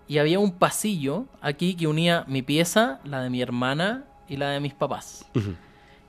y 0.09 0.19
había 0.19 0.39
un 0.39 0.53
pasillo 0.53 1.27
aquí 1.41 1.75
que 1.75 1.87
unía 1.87 2.25
mi 2.29 2.43
pieza, 2.43 3.01
la 3.05 3.23
de 3.23 3.31
mi 3.31 3.41
hermana 3.41 4.05
y 4.29 4.37
la 4.37 4.51
de 4.51 4.61
mis 4.61 4.75
papás. 4.75 5.25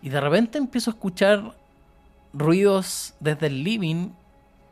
Y 0.01 0.09
de 0.09 0.19
repente 0.21 0.57
empiezo 0.57 0.91
a 0.91 0.93
escuchar 0.93 1.55
ruidos 2.33 3.13
desde 3.19 3.47
el 3.47 3.63
living 3.63 4.09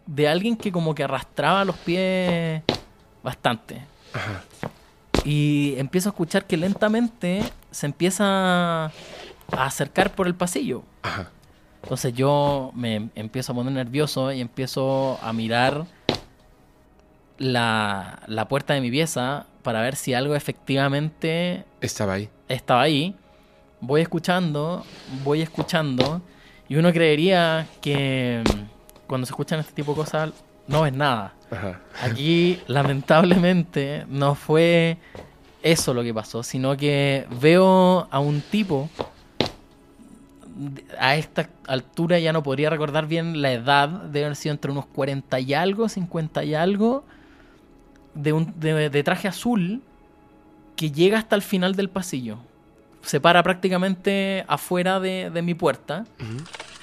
de 0.06 0.28
alguien 0.28 0.58
que 0.58 0.72
como 0.72 0.94
que 0.96 1.04
arrastraba 1.04 1.64
los 1.64 1.78
pies 1.78 2.62
bastante. 3.24 3.82
Ajá. 4.14 4.44
Y 5.24 5.76
empiezo 5.78 6.10
a 6.10 6.12
escuchar 6.12 6.46
que 6.46 6.58
lentamente 6.58 7.44
se 7.70 7.86
empieza 7.86 8.86
a 8.86 8.92
acercar 9.52 10.14
por 10.16 10.28
el 10.28 10.34
pasillo. 10.36 10.84
Ajá. 11.04 11.30
Entonces 11.84 12.13
yo 12.13 12.72
me 12.76 13.10
empiezo 13.15 13.52
a 13.52 13.56
poner 13.56 13.74
nervioso 13.74 14.32
y 14.32 14.39
empiezo 14.41 15.20
a 15.22 15.34
mirar 15.34 15.86
la, 17.38 18.20
la 18.28 18.48
puerta 18.48 18.74
de 18.74 18.82
mi 18.82 18.91
pieza 18.91 19.46
para 19.63 19.82
ver 19.82 19.96
si 19.96 20.13
algo 20.13 20.36
efectivamente 20.36 21.65
Estaba 21.82 22.13
ahí. 22.13 22.30
estaba 22.48 22.82
ahí. 22.82 23.15
Voy 23.80 24.02
escuchando, 24.02 24.86
voy 25.24 25.41
escuchando. 25.41 26.22
Y 26.70 26.76
uno 26.76 26.94
creería 26.94 27.67
que 27.82 28.44
mm, 28.46 29.08
cuando 29.08 29.26
se 29.26 29.32
escuchan 29.34 29.60
este 29.60 29.74
tipo 29.74 29.91
de 29.94 29.98
cosas 29.98 30.30
no 30.67 30.84
ves 30.84 30.94
nada. 30.94 31.34
Ajá. 31.50 31.82
Aquí, 32.02 32.62
lamentablemente, 32.67 34.06
no 34.08 34.36
fue 34.36 34.98
eso 35.63 35.94
lo 35.94 36.04
que 36.04 36.13
pasó, 36.13 36.44
sino 36.44 36.78
que 36.78 37.26
veo 37.41 38.08
a 38.10 38.20
un 38.20 38.41
tipo 38.41 38.89
a 41.00 41.16
esta 41.16 41.50
altura 41.68 42.20
ya 42.20 42.34
no 42.34 42.44
podría 42.44 42.70
recordar 42.70 43.08
bien 43.08 43.42
la 43.42 43.52
edad, 43.52 43.90
debe 43.90 44.26
haber 44.26 44.36
sido 44.36 44.54
entre 44.54 44.72
unos 44.72 44.86
40 44.86 45.40
y 45.40 45.54
algo, 45.54 45.90
50 45.90 46.44
y 46.44 46.56
algo, 46.56 47.04
de, 48.14 48.34
un, 48.34 48.54
de, 48.60 48.90
de 48.90 49.04
traje 49.04 49.28
azul 49.28 49.82
que 50.76 50.92
llega 50.92 51.18
hasta 51.18 51.36
el 51.36 51.42
final 51.42 51.76
del 51.76 51.90
pasillo. 51.90 52.40
Se 53.04 53.20
para 53.20 53.44
prácticamente 53.44 54.46
afuera 54.48 55.00
de, 55.00 55.30
de 55.32 55.42
mi 55.42 55.54
puerta. 55.54 56.06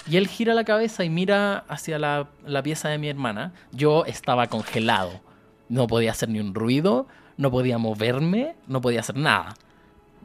Y 0.08 0.16
él 0.16 0.26
gira 0.26 0.54
la 0.54 0.64
cabeza 0.64 1.04
y 1.04 1.10
mira 1.10 1.64
hacia 1.68 1.98
la, 1.98 2.28
la 2.46 2.62
pieza 2.62 2.88
de 2.88 2.98
mi 2.98 3.08
hermana. 3.08 3.52
Yo 3.72 4.04
estaba 4.04 4.46
congelado. 4.46 5.20
No 5.68 5.86
podía 5.86 6.12
hacer 6.12 6.28
ni 6.28 6.40
un 6.40 6.54
ruido, 6.54 7.06
no 7.36 7.50
podía 7.50 7.78
moverme, 7.78 8.56
no 8.66 8.80
podía 8.80 9.00
hacer 9.00 9.16
nada. 9.16 9.54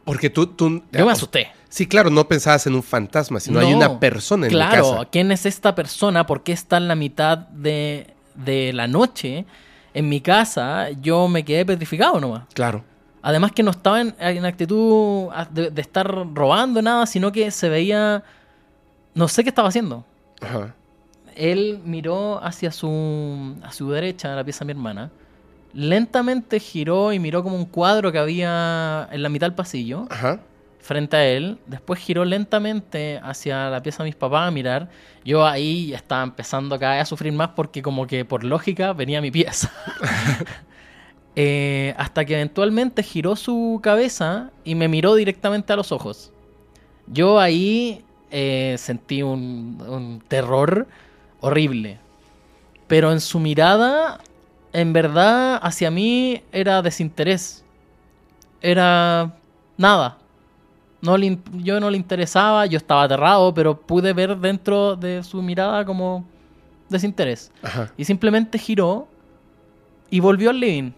Porque 0.03 0.29
tú... 0.29 0.47
tú 0.47 0.83
Yo 0.91 1.05
me 1.05 1.11
asusté. 1.11 1.51
Sí, 1.69 1.87
claro, 1.87 2.09
no 2.09 2.27
pensabas 2.27 2.67
en 2.67 2.75
un 2.75 2.83
fantasma, 2.83 3.39
sino 3.39 3.59
hay 3.59 3.73
una 3.73 3.99
persona 3.99 4.45
en 4.45 4.51
claro, 4.51 4.83
mi 4.83 4.91
casa. 4.97 5.09
¿quién 5.11 5.31
es 5.31 5.45
esta 5.45 5.73
persona? 5.73 6.25
¿Por 6.25 6.43
qué 6.43 6.51
está 6.51 6.77
en 6.77 6.87
la 6.87 6.95
mitad 6.95 7.37
de, 7.37 8.13
de 8.35 8.73
la 8.73 8.87
noche 8.87 9.45
en 9.93 10.07
mi 10.07 10.21
casa? 10.21 10.91
Yo 11.01 11.27
me 11.27 11.43
quedé 11.43 11.65
petrificado 11.65 12.19
nomás. 12.19 12.43
Claro. 12.53 12.83
Además 13.23 13.53
que 13.53 13.63
no 13.63 13.71
estaba 13.71 14.01
en, 14.01 14.13
en 14.19 14.45
actitud 14.45 15.29
de, 15.51 15.71
de 15.71 15.81
estar 15.81 16.05
robando 16.33 16.81
nada, 16.81 17.05
sino 17.05 17.31
que 17.31 17.49
se 17.49 17.69
veía... 17.69 18.23
No 19.15 19.27
sé 19.27 19.43
qué 19.43 19.49
estaba 19.49 19.69
haciendo. 19.69 20.05
Ajá. 20.41 20.75
Él 21.35 21.79
miró 21.85 22.43
hacia 22.43 22.71
su, 22.71 23.55
a 23.63 23.71
su 23.71 23.89
derecha, 23.89 24.35
la 24.35 24.43
pieza 24.43 24.59
de 24.59 24.73
mi 24.73 24.77
hermana. 24.77 25.09
Lentamente 25.73 26.59
giró 26.59 27.11
y 27.13 27.19
miró 27.19 27.43
como 27.43 27.55
un 27.55 27.65
cuadro 27.65 28.11
que 28.11 28.19
había 28.19 29.07
en 29.11 29.23
la 29.23 29.29
mitad 29.29 29.47
del 29.47 29.55
pasillo 29.55 30.05
Ajá. 30.09 30.39
frente 30.79 31.15
a 31.17 31.25
él. 31.25 31.57
Después 31.65 31.99
giró 31.99 32.25
lentamente 32.25 33.19
hacia 33.23 33.69
la 33.69 33.81
pieza 33.81 34.03
de 34.03 34.09
mis 34.09 34.15
papás 34.15 34.47
a 34.47 34.51
mirar. 34.51 34.89
Yo 35.25 35.45
ahí 35.45 35.93
estaba 35.93 36.23
empezando 36.23 36.77
cada 36.79 36.93
vez 36.93 37.01
a 37.01 37.05
sufrir 37.05 37.33
más 37.33 37.49
porque 37.55 37.81
como 37.81 38.05
que 38.05 38.23
por 38.23 38.43
lógica 38.43 38.93
venía 38.93 39.21
mi 39.21 39.31
pieza. 39.31 39.71
Eh, 41.35 41.95
hasta 41.97 42.25
que 42.25 42.35
eventualmente 42.35 43.01
giró 43.01 43.35
su 43.35 43.79
cabeza 43.81 44.51
y 44.63 44.75
me 44.75 44.87
miró 44.87 45.15
directamente 45.15 45.73
a 45.73 45.75
los 45.75 45.91
ojos. 45.91 46.31
Yo 47.07 47.39
ahí 47.39 48.05
eh, 48.29 48.75
sentí 48.77 49.23
un, 49.23 49.83
un 49.87 50.23
terror 50.27 50.87
horrible. 51.41 51.97
Pero 52.87 53.11
en 53.11 53.19
su 53.19 53.39
mirada, 53.39 54.19
en 54.73 54.91
verdad, 54.91 55.59
hacia 55.61 55.91
mí 55.91 56.43
era 56.51 56.81
desinterés. 56.81 57.63
Era 58.61 59.33
nada. 59.77 60.17
No 61.01 61.17
le 61.17 61.37
yo 61.53 61.79
no 61.79 61.89
le 61.89 61.97
interesaba, 61.97 62.65
yo 62.65 62.77
estaba 62.77 63.03
aterrado, 63.03 63.53
pero 63.53 63.79
pude 63.79 64.13
ver 64.13 64.37
dentro 64.37 64.95
de 64.95 65.23
su 65.23 65.41
mirada 65.41 65.85
como 65.85 66.25
desinterés. 66.89 67.51
Ajá. 67.61 67.91
Y 67.97 68.05
simplemente 68.05 68.57
giró 68.57 69.07
y 70.09 70.19
volvió 70.19 70.49
al 70.49 70.59
living. 70.59 70.91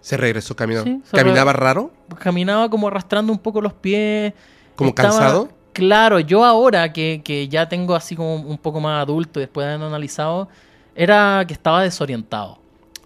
Se 0.00 0.16
regresó 0.16 0.54
caminando. 0.54 0.90
Sí, 0.90 1.02
¿Caminaba 1.10 1.52
raro? 1.52 1.90
Caminaba 2.18 2.68
como 2.70 2.88
arrastrando 2.88 3.32
un 3.32 3.38
poco 3.38 3.60
los 3.60 3.72
pies. 3.72 4.32
¿Como 4.76 4.94
cansado? 4.94 5.48
Claro, 5.72 6.20
yo 6.20 6.44
ahora 6.44 6.92
que, 6.92 7.22
que 7.24 7.48
ya 7.48 7.68
tengo 7.68 7.94
así 7.94 8.16
como 8.16 8.36
un 8.36 8.58
poco 8.58 8.80
más 8.80 9.02
adulto 9.02 9.40
y 9.40 9.42
después 9.42 9.64
de 9.64 9.70
haberlo 9.70 9.86
analizado, 9.86 10.48
era 10.94 11.44
que 11.46 11.54
estaba 11.54 11.82
desorientado. 11.82 12.59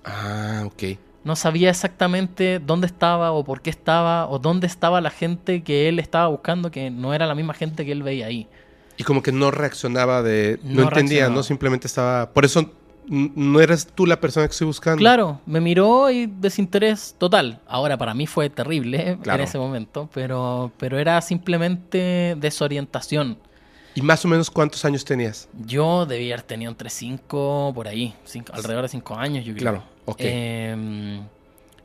Ah, 0.04 0.62
ok. 0.66 0.98
No 1.24 1.36
sabía 1.36 1.70
exactamente 1.70 2.58
dónde 2.58 2.86
estaba 2.86 3.32
o 3.32 3.44
por 3.44 3.62
qué 3.62 3.70
estaba 3.70 4.28
o 4.28 4.38
dónde 4.38 4.66
estaba 4.66 5.00
la 5.00 5.10
gente 5.10 5.62
que 5.62 5.88
él 5.88 5.98
estaba 5.98 6.28
buscando, 6.28 6.70
que 6.70 6.90
no 6.90 7.14
era 7.14 7.26
la 7.26 7.34
misma 7.34 7.54
gente 7.54 7.84
que 7.86 7.92
él 7.92 8.02
veía 8.02 8.26
ahí. 8.26 8.46
Y 8.98 9.04
como 9.04 9.22
que 9.22 9.32
no 9.32 9.50
reaccionaba 9.50 10.22
de... 10.22 10.58
No, 10.62 10.74
No 10.74 10.82
entendía, 10.82 10.90
reaccionaba. 11.20 11.34
¿no? 11.34 11.42
Simplemente 11.42 11.86
estaba... 11.86 12.30
Por 12.30 12.44
eso 12.44 12.70
no 13.08 13.60
eres 13.60 13.86
tú 13.86 14.06
la 14.06 14.20
persona 14.20 14.46
que 14.46 14.52
estoy 14.52 14.66
buscando. 14.66 14.98
Claro, 14.98 15.40
me 15.46 15.60
miró 15.60 16.10
y 16.10 16.26
desinterés 16.26 17.14
total. 17.18 17.60
Ahora 17.66 17.96
para 17.96 18.12
mí 18.14 18.26
fue 18.26 18.50
terrible 18.50 19.18
Claro. 19.22 19.42
en 19.42 19.48
ese 19.48 19.58
momento, 19.58 20.08
pero, 20.12 20.70
pero 20.78 20.98
era 20.98 21.20
simplemente 21.22 22.36
desorientación. 22.38 23.38
¿Y 23.94 24.02
más 24.02 24.24
o 24.24 24.28
menos 24.28 24.50
cuántos 24.50 24.84
años 24.84 25.04
tenías? 25.04 25.48
Yo 25.66 26.04
debía 26.06 26.34
haber 26.34 26.44
tenido 26.46 26.70
entre 26.70 26.90
5 26.90 27.72
por 27.74 27.88
ahí, 27.88 28.14
cinco- 28.24 28.52
alrededor 28.54 28.82
de 28.82 28.88
5 28.88 29.14
años, 29.16 29.44
yo 29.44 29.52
creo. 29.54 29.62
Claro, 29.62 29.82
ok. 30.04 30.16
Em, 30.20 31.26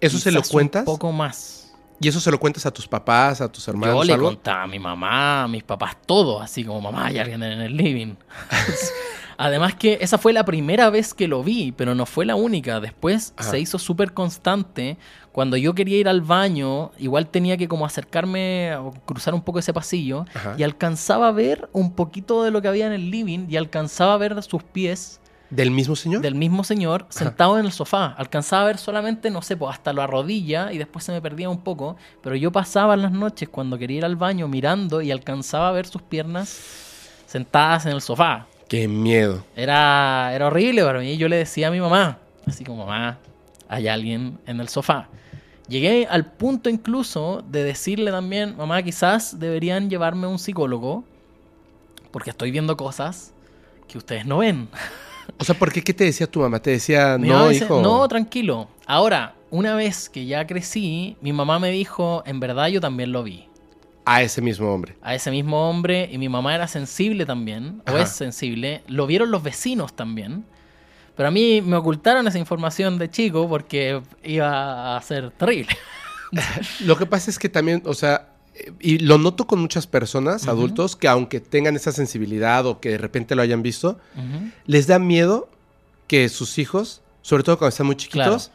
¿Eso 0.02 0.18
se 0.18 0.32
lo 0.32 0.42
cuentas? 0.44 0.82
Un 0.82 0.86
poco 0.86 1.12
más. 1.12 1.74
¿Y 2.02 2.08
eso 2.08 2.20
se 2.22 2.32
lo 2.32 2.40
cuentas 2.40 2.66
a 2.66 2.72
tus 2.72 2.88
papás, 2.88 3.42
a 3.42 3.52
tus 3.52 3.68
hermanos? 3.68 3.96
Yo 3.98 4.04
le 4.06 4.14
algo? 4.14 4.28
contaba 4.28 4.64
a 4.64 4.68
mi 4.68 4.80
mamá, 4.80 5.44
a 5.44 5.48
mis 5.50 5.64
papás, 5.64 5.98
todo, 6.06 6.42
así 6.42 6.64
como 6.64 6.80
mamá, 6.80 7.08
hay 7.08 7.18
alguien 7.18 7.44
en 7.44 7.60
el 7.60 7.76
living. 7.76 8.16
Además 9.38 9.76
que 9.76 9.98
esa 10.02 10.18
fue 10.18 10.34
la 10.34 10.44
primera 10.44 10.90
vez 10.90 11.14
que 11.14 11.28
lo 11.28 11.44
vi, 11.44 11.72
pero 11.72 11.96
no 11.96 12.06
fue 12.06 12.26
la 12.26 12.36
única. 12.36 12.80
Después 12.82 13.34
Ajá. 13.38 13.52
se 13.52 13.60
hizo 13.60 13.80
súper 13.80 14.14
constante. 14.14 14.98
Cuando 15.32 15.56
yo 15.56 15.74
quería 15.76 15.98
ir 15.98 16.10
al 16.10 16.22
baño, 16.22 16.92
igual 16.98 17.28
tenía 17.28 17.56
que 17.56 17.70
como 17.70 17.86
acercarme 17.86 18.76
o 18.76 18.92
cruzar 19.06 19.34
un 19.34 19.42
poco 19.42 19.60
ese 19.60 19.74
pasillo 19.74 20.26
Ajá. 20.34 20.56
y 20.58 20.64
alcanzaba 20.64 21.30
a 21.30 21.32
ver 21.32 21.70
un 21.72 21.94
poquito 21.94 22.44
de 22.44 22.52
lo 22.52 22.62
que 22.62 22.68
había 22.68 22.88
en 22.88 22.92
el 22.92 23.12
living 23.12 23.48
y 23.50 23.56
alcanzaba 23.56 24.14
a 24.14 24.18
ver 24.18 24.42
sus 24.44 24.64
pies 24.64 25.22
¿Del 25.50 25.72
mismo 25.72 25.96
señor? 25.96 26.22
del 26.22 26.36
mismo 26.36 26.64
señor 26.64 27.08
sentado 27.10 27.58
en 27.58 27.66
el 27.66 27.72
sofá. 27.72 28.14
Alcanzaba 28.18 28.64
a 28.64 28.66
ver 28.68 28.78
solamente, 28.78 29.32
no 29.32 29.42
sé, 29.42 29.58
pues 29.58 29.74
hasta 29.74 29.94
la 29.94 30.06
rodilla 30.06 30.72
y 30.72 30.78
después 30.78 31.04
se 31.04 31.12
me 31.12 31.22
perdía 31.22 31.50
un 31.50 31.62
poco. 31.62 31.98
Pero 32.22 32.36
yo 32.36 32.52
pasaba 32.52 32.94
en 32.94 33.02
las 33.02 33.12
noches 33.12 33.50
cuando 33.50 33.78
quería 33.78 33.98
ir 33.98 34.06
al 34.06 34.16
baño 34.16 34.48
mirando 34.48 35.02
y 35.02 35.12
alcanzaba 35.12 35.70
a 35.70 35.72
ver 35.72 35.88
sus 35.88 36.02
piernas 36.02 36.50
sentadas 37.26 37.86
en 37.86 37.94
el 37.94 38.02
sofá. 38.02 38.48
Qué 38.68 38.88
miedo. 38.88 39.44
Era, 39.56 40.32
era 40.34 40.48
horrible 40.48 40.84
para 40.84 41.00
mí. 41.00 41.18
Yo 41.18 41.28
le 41.28 41.38
decía 41.38 41.70
a 41.70 41.72
mi 41.72 41.80
mamá, 41.80 42.20
así 42.46 42.64
como, 42.64 42.86
mamá, 42.86 43.18
hay 43.68 43.88
alguien 43.88 44.38
en 44.46 44.60
el 44.60 44.70
sofá. 44.70 45.08
Llegué 45.68 46.08
al 46.10 46.26
punto 46.26 46.70
incluso 46.70 47.44
de 47.48 47.64
decirle 47.64 48.12
también, 48.12 48.56
mamá, 48.58 48.82
quizás 48.84 49.40
deberían 49.40 49.90
llevarme 49.90 50.26
a 50.26 50.30
un 50.30 50.40
psicólogo 50.40 51.04
porque 52.12 52.32
estoy 52.32 52.52
viendo 52.52 52.76
cosas 52.76 53.34
que 53.88 53.98
ustedes 53.98 54.26
no 54.26 54.40
ven. 54.40 54.70
O 55.38 55.44
sea, 55.44 55.56
¿por 55.56 55.72
qué? 55.72 55.84
¿Qué 55.84 55.94
te 55.94 56.04
decía 56.04 56.28
tu 56.28 56.40
mamá? 56.40 56.62
Te 56.62 56.72
decía, 56.72 57.18
Mi 57.18 57.30
no, 57.30 57.52
hijo. 57.52 57.82
No, 57.82 58.08
tranquilo. 58.08 58.68
Ahora, 58.86 59.36
una 59.52 59.76
vez 59.76 60.10
que 60.10 60.26
ya 60.26 60.46
crecí, 60.48 61.18
mi 61.22 61.34
mamá 61.34 61.60
me 61.60 61.72
dijo, 61.72 62.24
en 62.26 62.40
verdad 62.40 62.68
yo 62.68 62.82
también 62.82 63.12
lo 63.12 63.24
vi. 63.24 63.48
A 64.06 64.24
ese 64.24 64.42
mismo 64.42 64.74
hombre. 64.74 64.96
A 65.02 65.14
ese 65.14 65.30
mismo 65.30 65.70
hombre, 65.70 66.10
y 66.12 66.18
mi 66.18 66.30
mamá 66.30 66.56
era 66.56 66.68
sensible 66.68 67.26
también, 67.26 67.84
o 67.92 67.98
es 67.98 68.10
sensible. 68.10 68.82
Lo 68.88 69.06
vieron 69.06 69.30
los 69.30 69.44
vecinos 69.44 69.94
también. 69.94 70.46
Pero 71.16 71.28
a 71.28 71.32
mí 71.32 71.62
me 71.62 71.76
ocultaron 71.76 72.26
esa 72.28 72.40
información 72.40 72.98
de 72.98 73.10
chico 73.10 73.48
porque 73.50 74.02
iba 74.24 74.96
a 74.96 75.02
ser 75.02 75.32
terrible. 75.32 75.78
Lo 76.86 76.98
que 76.98 77.06
pasa 77.06 77.30
es 77.30 77.38
que 77.38 77.50
también, 77.50 77.84
o 77.86 77.94
sea, 77.94 78.29
y 78.80 79.00
lo 79.00 79.18
noto 79.18 79.48
con 79.48 79.60
muchas 79.60 79.88
personas, 79.88 80.48
adultos, 80.48 80.96
que 80.96 81.08
aunque 81.08 81.40
tengan 81.40 81.76
esa 81.76 81.92
sensibilidad 81.92 82.66
o 82.66 82.80
que 82.80 82.90
de 82.90 82.98
repente 82.98 83.36
lo 83.36 83.42
hayan 83.42 83.62
visto, 83.64 84.00
les 84.66 84.88
da 84.88 85.00
miedo 85.00 85.50
que 86.08 86.30
sus 86.30 86.58
hijos, 86.58 87.02
sobre 87.22 87.44
todo 87.44 87.58
cuando 87.58 87.70
están 87.70 87.86
muy 87.86 87.96
chiquitos, 87.96 88.52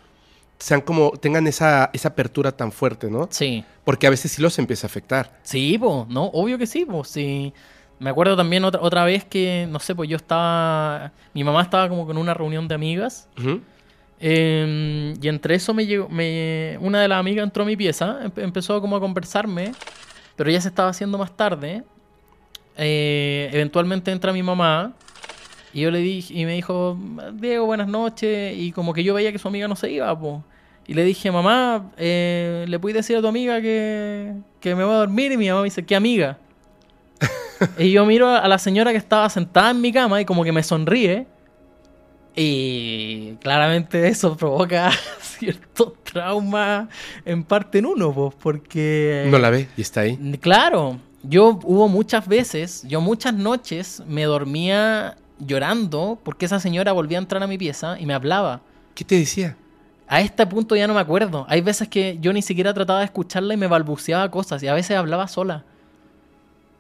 sean 0.59 0.81
como, 0.81 1.13
tengan 1.13 1.47
esa, 1.47 1.91
esa 1.93 2.09
apertura 2.09 2.53
tan 2.53 2.73
fuerte, 2.73 3.11
¿no? 3.11 3.29
Sí. 3.31 3.65
Porque 3.85 4.07
a 4.07 4.11
veces 4.11 4.33
sí 4.33 4.41
los 4.41 4.59
empieza 4.59 4.87
a 4.87 4.89
afectar. 4.89 5.39
Sí, 5.43 5.77
pues, 5.79 6.09
no, 6.09 6.27
obvio 6.27 6.59
que 6.59 6.67
sí, 6.67 6.85
pues, 6.85 7.09
sí. 7.09 7.53
Me 7.99 8.11
acuerdo 8.11 8.37
también 8.37 8.65
otra, 8.65 8.81
otra 8.81 9.05
vez 9.05 9.25
que, 9.25 9.67
no 9.71 9.79
sé, 9.79 9.95
pues 9.95 10.09
yo 10.09 10.17
estaba, 10.17 11.13
mi 11.33 11.45
mamá 11.45 11.63
estaba 11.63 11.89
como 11.89 12.07
con 12.07 12.19
una 12.19 12.35
reunión 12.35 12.67
de 12.67 12.75
amigas 12.75 13.29
Ujú. 13.39 13.61
Eh, 14.27 15.13
y 15.21 15.29
entre 15.29 15.55
eso 15.57 15.75
me 15.75 15.85
llegó, 15.85 16.09
me, 16.09 16.79
una 16.81 17.03
de 17.03 17.09
las 17.09 17.21
amigas 17.21 17.45
entró 17.45 17.63
a 17.63 17.67
mi 17.67 17.77
pieza, 17.77 18.21
empe- 18.25 18.43
empezó 18.43 18.81
como 18.81 18.97
a 18.97 19.01
conversarme, 19.01 19.73
pero 20.35 20.51
ya 20.51 20.59
se 20.63 20.69
estaba 20.69 20.89
haciendo 20.89 21.19
más 21.19 21.37
tarde. 21.37 21.85
Eh, 22.79 23.51
eventualmente 23.53 24.11
entra 24.11 24.33
mi 24.33 24.43
mamá 24.43 24.95
y 25.75 25.83
yo 25.83 25.91
le 25.91 25.99
dije 25.99 26.33
y 26.33 26.47
me 26.47 26.55
dijo, 26.55 26.97
Diego, 27.35 27.67
buenas 27.67 27.87
noches, 27.87 28.57
y 28.57 28.73
como 28.73 28.95
que 28.95 29.05
yo 29.05 29.13
veía 29.13 29.31
que 29.31 29.39
su 29.39 29.47
amiga 29.49 29.69
no 29.69 29.77
se 29.77 29.91
iba, 29.91 30.19
po. 30.19 30.43
Y 30.87 30.95
le 30.95 31.05
dije, 31.05 31.31
mamá, 31.31 31.91
eh, 31.99 32.65
¿le 32.67 32.79
puedes 32.79 32.95
decir 32.97 33.19
a 33.19 33.21
tu 33.21 33.27
amiga 33.27 33.61
que, 33.61 34.33
que 34.61 34.75
me 34.75 34.85
voy 34.85 34.95
a 34.95 34.99
dormir? 34.99 35.33
Y 35.33 35.37
mi 35.37 35.49
mamá 35.51 35.61
me 35.61 35.67
dice, 35.67 35.85
¿qué 35.85 35.97
amiga? 35.97 36.39
y 37.79 37.93
yo 37.93 38.07
miro 38.07 38.29
a 38.31 38.49
la 38.49 38.57
señora 38.59 38.91
que 38.91 38.99
estaba 38.99 39.29
sentada 39.29 39.71
en 39.71 39.83
mi 39.83 39.93
cama 39.93 40.19
y 40.21 40.25
como 40.25 40.45
que 40.45 40.53
me 40.53 40.63
sonríe. 40.63 41.27
Y 42.37 43.35
claramente 43.37 44.09
eso 44.09 44.37
provoca 44.37 44.91
cierto 45.21 45.95
trauma 46.03 46.89
en 47.25 47.45
parte 47.45 47.79
en 47.79 47.87
uno, 47.87 48.13
pues, 48.13 48.35
porque... 48.41 49.27
No 49.31 49.39
la 49.39 49.51
ve 49.51 49.69
y 49.77 49.83
está 49.83 50.01
ahí. 50.01 50.17
Claro, 50.41 50.99
yo 51.23 51.59
hubo 51.63 51.89
muchas 51.89 52.27
veces, 52.27 52.85
yo 52.87 53.01
muchas 53.01 53.35
noches 53.35 54.03
me 54.07 54.25
dormía 54.25 55.17
llorando 55.39 56.19
porque 56.23 56.47
esa 56.47 56.61
señora 56.61 56.93
volvía 56.93 57.19
a 57.19 57.23
entrar 57.23 57.43
a 57.43 57.47
mi 57.47 57.59
pieza 57.59 57.99
y 57.99 58.07
me 58.07 58.15
hablaba. 58.15 58.61
¿Qué 58.95 59.05
te 59.05 59.17
decía? 59.17 59.57
A 60.07 60.21
este 60.21 60.47
punto 60.47 60.77
ya 60.77 60.87
no 60.87 60.95
me 60.95 61.01
acuerdo. 61.01 61.47
Hay 61.49 61.61
veces 61.61 61.89
que 61.89 62.19
yo 62.21 62.33
ni 62.33 62.43
siquiera 62.43 62.75
trataba 62.75 63.01
de 63.01 63.07
escucharla 63.07 63.55
y 63.55 63.57
me 63.57 63.67
balbuceaba 63.67 64.31
cosas 64.31 64.63
y 64.63 64.69
a 64.69 64.75
veces 64.75 64.97
hablaba 64.97 65.29
sola. 65.29 65.65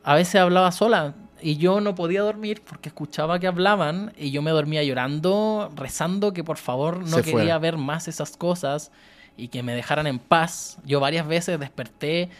A 0.03 0.15
veces 0.15 0.37
hablaba 0.37 0.71
sola. 0.73 1.15
Y 1.41 1.57
yo 1.57 1.81
no 1.81 1.95
podía 1.95 2.23
dormir 2.23 2.63
porque 2.67 2.89
escuchaba 2.89 3.39
que 3.39 3.47
hablaban 3.47 4.13
y 4.17 4.31
yo 4.31 4.43
me 4.43 4.51
dormía 4.51 4.83
llorando, 4.83 5.71
rezando 5.77 6.33
que 6.33 6.45
por 6.45 6.57
favor 6.57 6.99
no 7.01 7.07
Se 7.09 7.23
quería 7.23 7.59
ver 7.59 7.77
más 7.77 8.09
esas 8.09 8.37
cosas 8.37 8.91
y 9.37 9.49
que 9.49 9.63
me 9.63 9.75
dejaran 9.75 10.07
en 10.07 10.19
paz. 10.19 10.79
Yo 10.85 11.01
varias 11.01 11.27
veces 11.27 11.59
desperté 11.59 12.31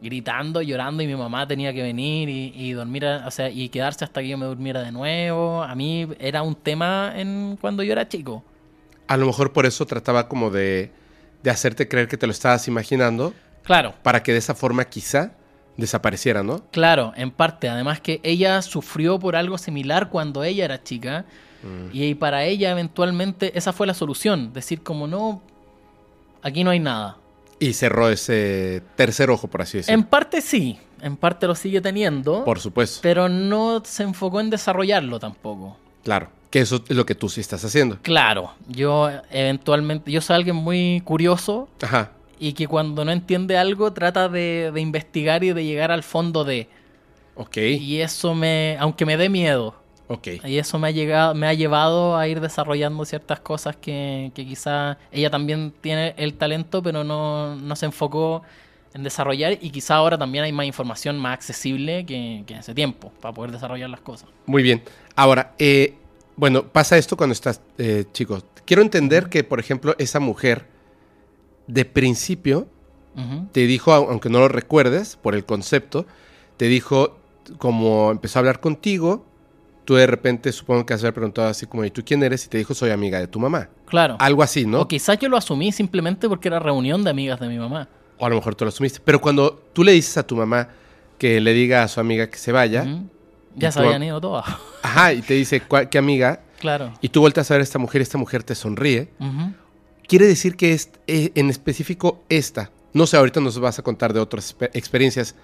gritando, 0.00 0.62
llorando 0.62 1.02
y 1.02 1.06
mi 1.06 1.16
mamá 1.16 1.46
tenía 1.46 1.72
que 1.72 1.82
venir 1.82 2.28
y, 2.28 2.52
y 2.54 2.72
dormir, 2.72 3.04
o 3.04 3.30
sea, 3.30 3.50
y 3.50 3.68
quedarse 3.68 4.04
hasta 4.04 4.20
que 4.20 4.28
yo 4.28 4.38
me 4.38 4.46
durmiera 4.46 4.82
de 4.82 4.92
nuevo. 4.92 5.62
A 5.62 5.74
mí 5.74 6.08
era 6.18 6.42
un 6.42 6.54
tema 6.54 7.12
en 7.14 7.58
cuando 7.60 7.82
yo 7.82 7.92
era 7.92 8.08
chico. 8.08 8.44
A 9.08 9.16
lo 9.16 9.26
mejor 9.26 9.52
por 9.52 9.66
eso 9.66 9.86
trataba 9.86 10.28
como 10.28 10.50
de, 10.50 10.92
de 11.42 11.50
hacerte 11.50 11.88
creer 11.88 12.08
que 12.08 12.16
te 12.16 12.26
lo 12.26 12.32
estabas 12.32 12.68
imaginando 12.68 13.34
Claro, 13.68 13.94
para 14.02 14.22
que 14.22 14.32
de 14.32 14.38
esa 14.38 14.54
forma 14.54 14.86
quizá 14.86 15.32
desapareciera, 15.78 16.42
¿no? 16.42 16.62
Claro, 16.70 17.14
en 17.16 17.30
parte. 17.30 17.70
Además 17.70 18.00
que 18.00 18.20
ella 18.22 18.60
sufrió 18.60 19.18
por 19.18 19.36
algo 19.36 19.56
similar 19.56 20.10
cuando 20.10 20.44
ella 20.44 20.66
era 20.66 20.82
chica. 20.82 21.24
Y 21.92 22.14
para 22.14 22.44
ella 22.44 22.70
eventualmente 22.70 23.56
esa 23.58 23.72
fue 23.72 23.86
la 23.86 23.94
solución. 23.94 24.52
Decir 24.52 24.82
como 24.82 25.06
no, 25.06 25.42
aquí 26.42 26.62
no 26.62 26.70
hay 26.70 26.78
nada. 26.78 27.16
Y 27.58 27.72
cerró 27.72 28.08
ese 28.08 28.82
tercer 28.94 29.30
ojo, 29.30 29.48
por 29.48 29.62
así 29.62 29.78
decirlo. 29.78 29.98
En 29.98 30.04
parte 30.04 30.40
sí, 30.40 30.78
en 31.02 31.16
parte 31.16 31.46
lo 31.46 31.54
sigue 31.54 31.80
teniendo. 31.80 32.44
Por 32.44 32.60
supuesto. 32.60 33.00
Pero 33.02 33.28
no 33.28 33.82
se 33.84 34.04
enfocó 34.04 34.40
en 34.40 34.50
desarrollarlo 34.50 35.18
tampoco. 35.18 35.76
Claro. 36.04 36.28
Que 36.50 36.60
eso 36.60 36.82
es 36.88 36.96
lo 36.96 37.04
que 37.04 37.14
tú 37.14 37.28
sí 37.28 37.40
estás 37.40 37.62
haciendo. 37.64 37.98
Claro, 38.00 38.54
yo 38.68 39.10
eventualmente, 39.30 40.10
yo 40.10 40.22
soy 40.22 40.36
alguien 40.36 40.56
muy 40.56 41.02
curioso 41.04 41.68
Ajá. 41.82 42.12
Y 42.38 42.52
que 42.52 42.66
cuando 42.66 43.04
no 43.04 43.12
entiende 43.12 43.56
algo 43.56 43.92
trata 43.92 44.28
de, 44.28 44.70
de 44.72 44.80
investigar 44.80 45.44
y 45.44 45.52
de 45.52 45.64
llegar 45.64 45.90
al 45.90 46.02
fondo 46.02 46.44
de... 46.44 46.68
Ok. 47.34 47.56
Y 47.56 48.00
eso 48.00 48.34
me, 48.34 48.76
aunque 48.80 49.06
me 49.06 49.16
dé 49.16 49.28
miedo, 49.28 49.74
Ok. 50.08 50.28
Y 50.44 50.56
eso 50.56 50.78
me 50.78 50.88
ha, 50.88 50.90
llegado, 50.90 51.34
me 51.34 51.46
ha 51.46 51.52
llevado 51.52 52.16
a 52.16 52.26
ir 52.26 52.40
desarrollando 52.40 53.04
ciertas 53.04 53.40
cosas 53.40 53.76
que, 53.76 54.32
que 54.34 54.46
quizá 54.46 54.96
ella 55.12 55.30
también 55.30 55.72
tiene 55.82 56.14
el 56.16 56.34
talento, 56.34 56.82
pero 56.82 57.04
no, 57.04 57.54
no 57.56 57.76
se 57.76 57.86
enfocó 57.86 58.42
en 58.94 59.02
desarrollar 59.02 59.58
y 59.60 59.68
quizá 59.68 59.96
ahora 59.96 60.16
también 60.16 60.44
hay 60.44 60.52
más 60.52 60.64
información 60.64 61.18
más 61.18 61.34
accesible 61.34 62.06
que, 62.06 62.42
que 62.46 62.54
hace 62.54 62.74
tiempo 62.74 63.12
para 63.20 63.34
poder 63.34 63.52
desarrollar 63.52 63.90
las 63.90 64.00
cosas. 64.00 64.30
Muy 64.46 64.62
bien. 64.62 64.82
Ahora, 65.14 65.52
eh, 65.58 65.94
bueno, 66.36 66.64
pasa 66.64 66.96
esto 66.96 67.14
cuando 67.14 67.34
estás, 67.34 67.60
eh, 67.76 68.06
chicos. 68.12 68.44
Quiero 68.64 68.80
entender 68.80 69.28
que, 69.28 69.44
por 69.44 69.60
ejemplo, 69.60 69.94
esa 69.98 70.20
mujer 70.20 70.66
de 71.68 71.84
principio 71.84 72.66
te 73.52 73.66
dijo, 73.66 73.90
au- 73.92 74.08
aunque 74.10 74.28
no 74.30 74.38
lo 74.38 74.46
recuerdes 74.48 75.16
por 75.16 75.34
el 75.34 75.44
concepto, 75.44 76.06
te 76.56 76.66
dijo, 76.66 77.18
como 77.58 78.10
empezó 78.12 78.38
a 78.38 78.40
hablar 78.40 78.60
contigo, 78.60 79.24
tú 79.84 79.94
de 79.96 80.06
repente 80.06 80.52
supongo 80.52 80.86
que 80.86 80.94
has 80.94 81.00
preguntado 81.02 81.48
así 81.48 81.66
como, 81.66 81.84
¿y 81.84 81.90
tú 81.90 82.02
quién 82.04 82.22
eres? 82.22 82.44
Y 82.44 82.48
te 82.48 82.58
dijo, 82.58 82.74
soy 82.74 82.90
amiga 82.90 83.18
de 83.18 83.26
tu 83.26 83.40
mamá. 83.40 83.70
Claro. 83.86 84.16
Algo 84.20 84.42
así, 84.44 84.66
¿no? 84.66 84.82
O 84.82 84.88
quizás 84.88 85.18
yo 85.18 85.28
lo 85.28 85.36
asumí 85.36 85.72
simplemente 85.72 86.28
porque 86.28 86.46
era 86.48 86.60
reunión 86.60 87.02
de 87.02 87.10
amigas 87.10 87.40
de 87.40 87.48
mi 87.48 87.58
mamá. 87.58 87.88
O 88.18 88.26
a 88.26 88.28
lo 88.28 88.36
mejor 88.36 88.54
tú 88.54 88.64
lo 88.64 88.68
asumiste. 88.68 89.00
Pero 89.04 89.20
cuando 89.20 89.52
tú 89.72 89.82
le 89.82 89.92
dices 89.92 90.16
a 90.18 90.24
tu 90.26 90.36
mamá 90.36 90.68
que 91.18 91.40
le 91.40 91.52
diga 91.54 91.82
a 91.82 91.88
su 91.88 91.98
amiga 91.98 92.28
que 92.30 92.38
se 92.38 92.52
vaya. 92.52 92.86
Ya 93.56 93.72
se 93.72 93.80
habían 93.80 94.02
ido 94.04 94.20
todas. 94.20 94.44
ajá, 94.82 95.12
y 95.12 95.22
te 95.22 95.34
dice, 95.34 95.60
"¿Cuál- 95.62 95.88
¿qué 95.88 95.98
amiga? 95.98 96.40
claro. 96.60 96.92
Y 97.00 97.08
tú 97.08 97.20
vueltas 97.20 97.50
a 97.50 97.54
ver 97.54 97.60
a 97.62 97.64
esta 97.64 97.78
mujer 97.80 98.00
y 98.00 98.04
esta 98.04 98.18
mujer 98.18 98.42
te 98.44 98.54
sonríe. 98.54 99.08
Ujú. 99.18 99.52
Quiere 100.08 100.26
decir 100.26 100.56
que 100.56 100.72
es, 100.72 100.90
eh, 101.06 101.30
en 101.36 101.50
específico 101.50 102.22
esta, 102.28 102.70
no 102.94 103.06
sé, 103.06 103.16
ahorita 103.16 103.40
nos 103.40 103.58
vas 103.60 103.78
a 103.78 103.82
contar 103.82 104.12
de 104.12 104.18
otras 104.20 104.56
exper- 104.58 104.70
experiencias, 104.72 105.36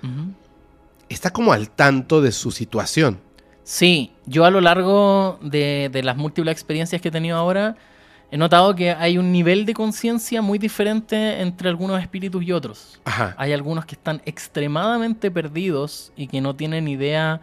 está 1.09 1.31
como 1.31 1.53
al 1.53 1.69
tanto 1.71 2.21
de 2.21 2.33
su 2.33 2.51
situación. 2.51 3.21
Sí, 3.63 4.13
yo 4.27 4.45
a 4.45 4.51
lo 4.51 4.61
largo 4.61 5.39
de, 5.43 5.89
de 5.93 6.03
las 6.03 6.17
múltiples 6.17 6.53
experiencias 6.53 7.01
que 7.01 7.09
he 7.09 7.13
tenido 7.13 7.37
ahora, 7.37 7.77
he 8.31 8.37
notado 8.37 8.75
que 8.75 8.91
hay 8.91 9.17
un 9.19 9.33
nivel 9.33 9.65
de 9.67 9.75
conciencia 9.75 10.43
muy 10.43 10.59
diferente 10.59 11.41
entre 11.41 11.69
algunos 11.69 12.01
espíritus 12.01 12.43
y 12.43 12.53
otros. 12.53 13.01
Ajá. 13.05 13.35
Hay 13.39 13.53
algunos 13.53 13.85
que 13.87 13.95
están 13.95 14.23
extremadamente 14.25 15.31
perdidos 15.31 16.11
y 16.17 16.27
que 16.27 16.41
no 16.41 16.57
tienen 16.57 16.89
idea 16.89 17.41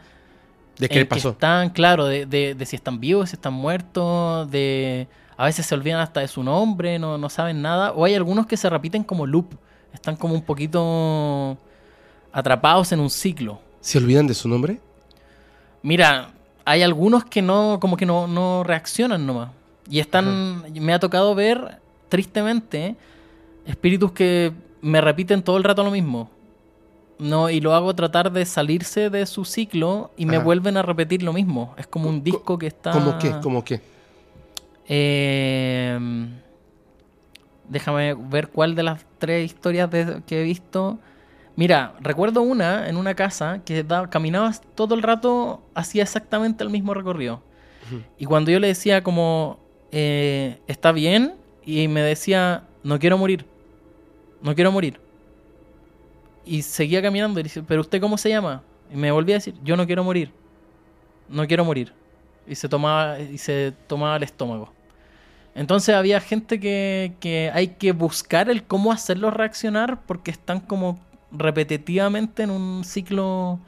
¿De 0.77 0.89
qué 0.89 1.05
pasó? 1.05 1.29
están, 1.29 1.69
claro, 1.69 2.05
de, 2.05 2.25
de- 2.25 2.55
de 2.55 2.65
si 2.65 2.75
están 2.75 2.99
vivos, 2.99 3.29
si 3.29 3.35
están 3.35 3.53
muertos, 3.53 4.49
de 4.51 5.07
a 5.41 5.45
veces 5.45 5.65
se 5.65 5.73
olvidan 5.73 5.99
hasta 5.99 6.19
de 6.19 6.27
su 6.27 6.43
nombre, 6.43 6.99
no, 6.99 7.17
no 7.17 7.27
saben 7.29 7.61
nada. 7.63 7.93
O 7.93 8.05
hay 8.05 8.13
algunos 8.13 8.45
que 8.45 8.57
se 8.57 8.69
repiten 8.69 9.03
como 9.03 9.25
loop, 9.25 9.55
están 9.91 10.15
como 10.15 10.35
un 10.35 10.43
poquito 10.43 11.57
atrapados 12.31 12.91
en 12.91 12.99
un 12.99 13.09
ciclo. 13.09 13.59
¿Se 13.79 13.97
olvidan 13.97 14.27
de 14.27 14.35
su 14.35 14.47
nombre? 14.47 14.79
Mira, 15.81 16.29
hay 16.63 16.83
algunos 16.83 17.25
que 17.25 17.41
no, 17.41 17.79
como 17.81 17.97
que 17.97 18.05
no, 18.05 18.27
no 18.27 18.63
reaccionan 18.63 19.25
nomás. 19.25 19.49
Y 19.89 19.99
están, 19.99 20.63
me 20.79 20.93
ha 20.93 20.99
tocado 20.99 21.33
ver, 21.33 21.79
tristemente, 22.07 22.95
espíritus 23.65 24.11
que 24.11 24.53
me 24.81 25.01
repiten 25.01 25.41
todo 25.41 25.57
el 25.57 25.63
rato 25.63 25.83
lo 25.83 25.91
mismo. 25.91 26.29
No, 27.17 27.49
y 27.49 27.61
lo 27.61 27.73
hago 27.73 27.93
tratar 27.95 28.31
de 28.31 28.45
salirse 28.45 29.09
de 29.09 29.25
su 29.25 29.43
ciclo 29.45 30.11
y 30.17 30.25
me 30.25 30.37
vuelven 30.37 30.77
a 30.77 30.81
repetir 30.83 31.23
lo 31.23 31.33
mismo. 31.33 31.73
Es 31.77 31.87
como 31.87 32.09
un 32.09 32.19
Co- 32.19 32.23
disco 32.23 32.57
que 32.57 32.67
está. 32.67 32.91
¿Cómo 32.91 33.17
qué? 33.17 33.33
¿Cómo 33.41 33.63
qué? 33.63 33.81
Eh, 34.93 35.97
déjame 37.69 38.13
ver 38.13 38.49
cuál 38.49 38.75
de 38.75 38.83
las 38.83 39.05
tres 39.19 39.45
historias 39.45 39.89
de- 39.89 40.21
que 40.27 40.41
he 40.41 40.43
visto. 40.43 40.99
Mira, 41.55 41.95
recuerdo 42.01 42.41
una 42.41 42.89
en 42.89 42.97
una 42.97 43.13
casa 43.15 43.61
que 43.63 43.83
da- 43.83 44.09
caminabas 44.09 44.61
todo 44.75 44.95
el 44.95 45.01
rato, 45.01 45.61
hacía 45.75 46.03
exactamente 46.03 46.63
el 46.63 46.69
mismo 46.69 46.93
recorrido. 46.93 47.41
Y 48.17 48.25
cuando 48.25 48.51
yo 48.51 48.59
le 48.59 48.67
decía 48.67 49.01
como, 49.01 49.59
eh, 49.91 50.59
está 50.67 50.91
bien, 50.91 51.35
y 51.65 51.87
me 51.87 52.01
decía, 52.01 52.63
no 52.83 52.99
quiero 52.99 53.17
morir, 53.17 53.45
no 54.41 54.53
quiero 54.55 54.71
morir. 54.71 54.99
Y 56.45 56.61
seguía 56.63 57.01
caminando 57.01 57.39
y 57.39 57.43
dice, 57.43 57.63
pero 57.63 57.81
usted 57.81 57.99
cómo 58.01 58.17
se 58.17 58.29
llama? 58.29 58.61
Y 58.93 58.97
me 58.97 59.11
volvía 59.11 59.35
a 59.35 59.39
decir, 59.39 59.55
yo 59.63 59.75
no 59.77 59.85
quiero 59.85 60.03
morir, 60.03 60.31
no 61.29 61.47
quiero 61.47 61.63
morir. 61.65 61.93
Y 62.47 62.55
se 62.55 62.67
tomaba, 62.67 63.19
y 63.19 63.37
se 63.37 63.73
tomaba 63.87 64.15
el 64.17 64.23
estómago. 64.23 64.71
Entonces 65.53 65.95
había 65.95 66.21
gente 66.21 66.59
que, 66.59 67.13
que 67.19 67.51
hay 67.53 67.69
que 67.69 67.91
buscar 67.91 68.49
el 68.49 68.63
cómo 68.63 68.91
hacerlos 68.91 69.33
reaccionar 69.33 70.01
porque 70.05 70.31
están 70.31 70.61
como 70.61 70.99
repetitivamente 71.31 72.43
en 72.43 72.51
un 72.51 72.83
ciclo 72.83 73.59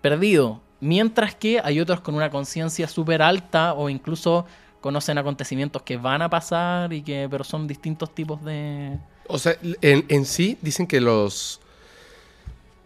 perdido. 0.00 0.60
Mientras 0.80 1.34
que 1.34 1.60
hay 1.62 1.80
otros 1.80 2.00
con 2.00 2.14
una 2.14 2.30
conciencia 2.30 2.86
súper 2.86 3.22
alta 3.22 3.74
o 3.74 3.88
incluso 3.88 4.46
conocen 4.80 5.18
acontecimientos 5.18 5.82
que 5.82 5.96
van 5.96 6.22
a 6.22 6.30
pasar 6.30 6.92
y 6.92 7.02
que 7.02 7.26
pero 7.30 7.42
son 7.42 7.66
distintos 7.66 8.14
tipos 8.14 8.44
de... 8.44 8.98
O 9.26 9.38
sea, 9.38 9.56
en, 9.80 10.04
en 10.08 10.24
sí 10.24 10.58
dicen 10.62 10.86
que 10.86 11.00
los... 11.00 11.60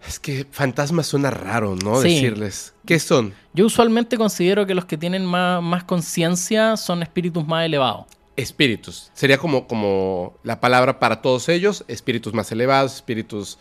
Es 0.07 0.19
que 0.19 0.47
fantasmas 0.51 1.09
suena 1.09 1.31
raro, 1.31 1.77
¿no? 1.77 2.01
Sí. 2.01 2.15
Decirles. 2.15 2.73
¿Qué 2.87 2.99
son? 2.99 3.35
Yo 3.53 3.67
usualmente 3.67 4.17
considero 4.17 4.67
que 4.67 4.75
los 4.75 4.87
que 4.87 4.97
tienen 4.97 5.27
más, 5.27 5.63
más 5.63 5.85
conciencia 5.85 6.79
son 6.79 7.03
espíritus 7.03 7.47
más 7.47 7.67
elevados. 7.67 8.07
Espíritus. 8.43 9.11
Sería 9.15 9.39
como, 9.39 9.67
como 9.67 10.35
la 10.43 10.61
palabra 10.61 10.99
para 10.99 11.23
todos 11.23 11.49
ellos. 11.49 11.85
Espíritus 11.89 12.33
más 12.35 12.51
elevados, 12.53 12.95
espíritus 12.97 13.59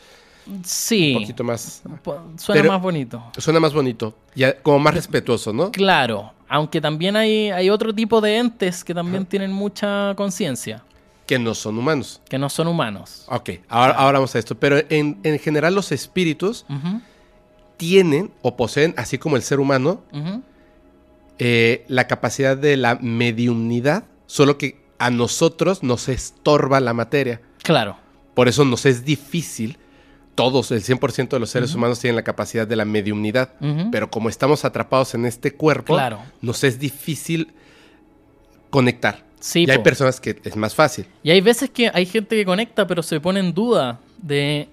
Sí, 0.64 1.14
un 1.16 1.22
poquito 1.22 1.44
más... 1.44 1.84
suena 2.38 2.64
más 2.64 2.82
bonito. 2.82 3.24
Suena 3.38 3.60
más 3.60 3.72
bonito. 3.74 4.16
Ya, 4.34 4.58
como 4.62 4.80
más 4.80 4.96
respetuoso, 4.96 5.54
¿no? 5.54 5.72
Claro, 5.72 6.34
aunque 6.48 6.82
también 6.82 7.16
hay, 7.16 7.52
hay 7.52 7.70
otro 7.70 7.94
tipo 7.94 8.20
de 8.20 8.38
entes 8.38 8.84
que 8.84 8.96
también 8.96 9.28
tienen 9.28 9.52
mucha 9.52 10.14
conciencia, 10.16 10.84
Que 11.28 11.38
no 11.38 11.54
son 11.54 11.78
humanos. 11.78 12.20
que 12.28 12.40
no 12.40 12.50
son 12.50 12.68
humanos. 12.68 13.26
Ok, 13.28 13.52
ahora, 13.68 13.94
ahora 13.94 14.18
vamos 14.18 14.34
a 14.34 14.40
esto. 14.40 14.56
Pero 14.56 14.78
en, 14.90 15.20
en 15.22 15.38
general 15.38 15.76
los 15.76 15.92
espíritus 15.92 16.66
tienen 17.78 18.32
o 18.42 18.58
poseen, 18.58 18.96
así 18.98 19.20
como 19.20 19.36
el 19.36 19.44
ser 19.44 19.60
humano, 19.60 20.02
eh, 21.38 21.86
la 21.88 22.08
capacidad 22.08 22.58
de 22.58 22.76
la 22.76 22.96
mediumnidad, 22.96 24.04
solo 24.30 24.60
que 24.60 24.80
a 25.00 25.10
nosotros 25.10 25.82
nos 25.82 26.08
estorba 26.08 26.80
la 26.80 26.94
materia. 26.94 27.42
Claro, 27.64 27.98
Por 28.36 28.48
eso 28.48 28.64
nos 28.64 28.86
es 28.86 29.04
difícil, 29.04 29.78
todos, 30.36 30.70
el 30.72 30.84
100% 30.84 31.30
de 31.30 31.40
los 31.40 31.50
seres 31.50 31.74
humanos 31.74 32.00
tienen 32.00 32.16
la 32.16 32.24
capacidad 32.24 32.68
de 32.68 32.76
la 32.76 32.86
mediumnidad, 32.86 33.54
pero 33.92 34.10
como 34.12 34.30
estamos 34.30 34.64
atrapados 34.66 35.16
en 35.16 35.26
este 35.26 35.54
cuerpo, 35.56 35.96
Claro. 35.96 36.20
nos 36.42 36.64
es 36.64 36.78
difícil 36.80 37.52
conectar. 38.70 39.26
Sí, 39.40 39.66
y 39.68 39.72
hay 39.72 39.80
personas 39.80 40.20
que 40.20 40.40
es 40.44 40.56
más 40.56 40.76
fácil. 40.76 41.06
Y 41.24 41.32
hay 41.32 41.42
veces 41.42 41.70
que 41.72 41.90
hay 41.94 42.06
gente 42.06 42.36
que 42.36 42.46
conecta, 42.46 42.86
pero 42.88 43.02
se 43.02 43.20
pone 43.20 43.40
en 43.40 43.54
duda 43.54 44.00
de 44.22 44.68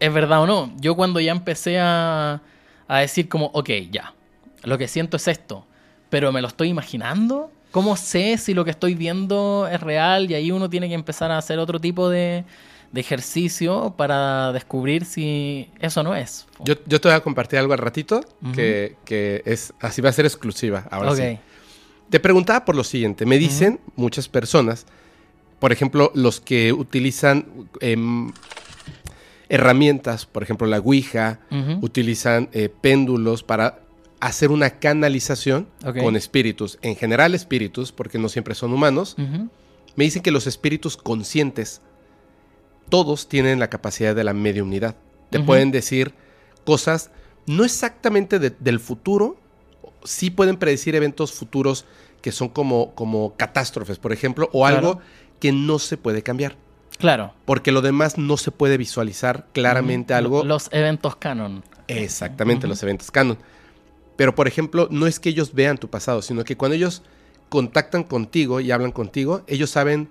es 0.00 0.12
verdad 0.14 0.42
o 0.42 0.46
no. 0.46 0.72
Yo 0.80 0.94
cuando 0.94 1.18
ya 1.20 1.32
empecé 1.32 1.78
a, 1.78 2.40
a 2.86 2.98
decir 3.00 3.28
como, 3.28 3.46
ok, 3.52 3.70
ya, 3.90 4.14
lo 4.62 4.78
que 4.78 4.86
siento 4.88 5.16
es 5.18 5.26
esto, 5.28 5.66
pero 6.10 6.32
me 6.32 6.40
lo 6.40 6.48
estoy 6.48 6.68
imaginando. 6.68 7.50
¿Cómo 7.70 7.96
sé 7.96 8.38
si 8.38 8.54
lo 8.54 8.64
que 8.64 8.70
estoy 8.70 8.94
viendo 8.94 9.68
es 9.70 9.80
real? 9.80 10.30
Y 10.30 10.34
ahí 10.34 10.50
uno 10.50 10.70
tiene 10.70 10.88
que 10.88 10.94
empezar 10.94 11.30
a 11.30 11.38
hacer 11.38 11.58
otro 11.58 11.78
tipo 11.80 12.08
de, 12.08 12.44
de 12.92 13.00
ejercicio 13.00 13.92
para 13.96 14.52
descubrir 14.52 15.04
si 15.04 15.68
eso 15.78 16.02
no 16.02 16.14
es. 16.14 16.46
Yo, 16.64 16.74
yo 16.86 17.00
te 17.00 17.08
voy 17.08 17.16
a 17.16 17.20
compartir 17.20 17.58
algo 17.58 17.72
al 17.74 17.78
ratito 17.78 18.20
que, 18.54 18.96
que 19.04 19.42
es 19.44 19.72
así 19.80 20.00
va 20.00 20.08
a 20.08 20.12
ser 20.12 20.24
exclusiva. 20.24 20.86
Ahora 20.90 21.10
Ok. 21.12 21.16
sí. 21.18 21.38
Te 22.10 22.20
preguntaba 22.20 22.64
por 22.64 22.74
lo 22.74 22.84
siguiente. 22.84 23.26
Me 23.26 23.36
dicen 23.36 23.80
muchas 23.94 24.28
personas, 24.30 24.86
por 25.58 25.72
ejemplo, 25.72 26.10
los 26.14 26.40
que 26.40 26.72
utilizan 26.72 27.44
em, 27.80 28.32
herramientas, 29.50 30.26
por 30.26 30.42
ejemplo, 30.42 30.66
la 30.66 30.78
Ouija, 30.78 31.40
utilizan 31.80 32.48
eh, 32.52 32.68
péndulos 32.68 33.42
para 33.42 33.80
hacer 34.20 34.50
una 34.50 34.70
canalización 34.70 35.68
con 36.00 36.16
espíritus. 36.16 36.78
En 36.82 36.96
general, 36.96 37.34
espíritus, 37.34 37.92
porque 37.92 38.18
no 38.18 38.28
siempre 38.28 38.54
son 38.54 38.72
humanos. 38.72 39.16
Me 39.96 40.04
dicen 40.04 40.22
que 40.22 40.30
los 40.30 40.46
espíritus 40.46 40.96
conscientes, 40.96 41.80
todos 42.88 43.28
tienen 43.28 43.58
la 43.58 43.68
capacidad 43.68 44.14
de 44.14 44.24
la 44.24 44.32
mediunidad. 44.32 44.96
Te 45.30 45.40
pueden 45.40 45.70
decir 45.70 46.14
cosas, 46.64 47.10
no 47.46 47.64
exactamente 47.64 48.38
de- 48.38 48.54
del 48.58 48.80
futuro, 48.80 49.36
sí 50.04 50.30
pueden 50.30 50.56
predecir 50.56 50.94
eventos 50.94 51.32
futuros 51.32 51.84
que 52.22 52.32
son 52.32 52.48
como, 52.48 52.94
como 52.94 53.34
catástrofes, 53.36 53.98
por 53.98 54.12
ejemplo, 54.12 54.48
o 54.52 54.60
Claro. 54.66 54.76
algo 54.76 55.00
que 55.38 55.52
no 55.52 55.78
se 55.78 55.96
puede 55.96 56.22
cambiar. 56.22 56.56
Claro. 56.98 57.32
Porque 57.44 57.70
lo 57.72 57.80
demás 57.82 58.18
no 58.18 58.36
se 58.36 58.50
puede 58.50 58.76
visualizar 58.76 59.46
claramente 59.52 60.14
algo. 60.14 60.42
Los 60.44 60.68
eventos 60.72 61.14
canon. 61.16 61.62
Exactamente, 61.86 62.66
los 62.66 62.82
eventos 62.82 63.10
canon. 63.10 63.38
Pero, 64.18 64.34
por 64.34 64.46
ejemplo, 64.48 64.88
no 64.90 65.06
es 65.06 65.18
que 65.18 65.30
ellos 65.30 65.54
vean 65.54 65.78
tu 65.78 65.88
pasado, 65.88 66.20
sino 66.20 66.44
que 66.44 66.56
cuando 66.56 66.74
ellos 66.74 67.02
contactan 67.48 68.02
contigo 68.02 68.60
y 68.60 68.70
hablan 68.70 68.92
contigo, 68.92 69.42
ellos 69.46 69.70
saben 69.70 70.10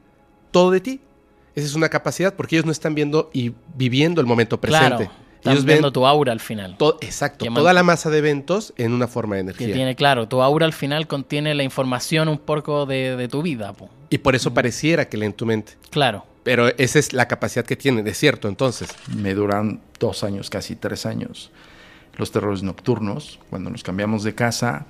todo 0.50 0.72
de 0.72 0.80
ti. 0.82 1.02
Esa 1.54 1.68
es 1.68 1.76
una 1.76 1.90
capacidad 1.90 2.34
porque 2.34 2.56
ellos 2.56 2.66
no 2.66 2.72
están 2.72 2.96
viendo 2.96 3.30
y 3.34 3.52
viviendo 3.76 4.22
el 4.22 4.28
momento 4.28 4.60
presente. 4.62 4.88
Claro. 5.06 5.12
Están 5.38 5.54
ellos 5.54 5.66
ven 5.66 5.76
viendo 5.76 5.92
tu 5.92 6.06
aura 6.08 6.32
al 6.32 6.40
final. 6.40 6.78
to- 6.78 6.98
exacto, 7.02 7.46
que 7.46 7.52
toda 7.52 7.72
la 7.74 7.84
masa 7.84 8.10
de 8.10 8.18
eventos 8.20 8.74
en 8.78 8.92
una 8.94 9.08
forma 9.08 9.36
de 9.36 9.42
Que 9.44 9.50
energía. 9.50 9.74
tiene, 9.74 9.96
claro, 9.96 10.28
tu 10.28 10.42
aura 10.42 10.66
al 10.66 10.74
final 10.74 11.06
contiene 11.08 11.54
la 11.54 11.64
información 11.64 12.28
un 12.28 12.38
poco 12.40 12.86
de, 12.88 13.16
de 13.18 13.28
tu 13.28 13.42
vida. 13.44 13.74
po. 13.74 13.90
Y 14.10 14.18
por 14.20 14.36
eso 14.36 14.54
pareciera 14.54 15.08
que 15.10 15.18
leen 15.18 15.34
tu 15.34 15.46
mente. 15.46 15.74
Claro. 15.92 16.26
Pero 16.44 16.70
esa 16.78 16.98
es 16.98 17.12
la 17.14 17.28
capacidad 17.28 17.66
que 17.66 17.76
tienen, 17.76 18.08
es 18.08 18.18
cierto, 18.18 18.48
entonces. 18.48 18.90
Me 19.16 19.34
duran 19.36 19.82
dos 20.00 20.24
años, 20.24 20.50
casi 20.50 20.76
tres 20.76 21.06
años. 21.06 21.52
Los 22.18 22.32
terrores 22.32 22.64
nocturnos, 22.64 23.40
cuando 23.50 23.70
nos 23.70 23.84
cambiamos 23.84 24.24
de 24.24 24.36
casa, 24.36 24.88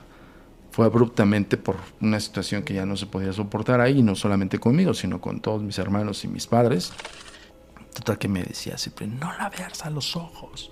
fue 0.72 0.86
abruptamente 0.86 1.58
por 1.58 1.76
una 2.02 2.20
situación 2.20 2.64
que 2.64 2.74
ya 2.74 2.86
no 2.86 2.96
se 2.96 3.06
podía 3.06 3.34
soportar 3.34 3.82
ahí, 3.82 4.02
no 4.02 4.16
solamente 4.16 4.60
conmigo, 4.60 4.94
sino 4.94 5.20
con 5.20 5.42
todos 5.42 5.62
mis 5.62 5.78
hermanos 5.78 6.24
y 6.24 6.28
mis 6.28 6.48
padres. 6.48 6.94
Total 7.94 8.18
que 8.18 8.28
me 8.28 8.44
decía 8.44 8.78
siempre, 8.78 9.08
no 9.08 9.36
la 9.38 9.50
veas 9.50 9.86
a 9.86 9.90
los 9.90 10.16
ojos. 10.16 10.72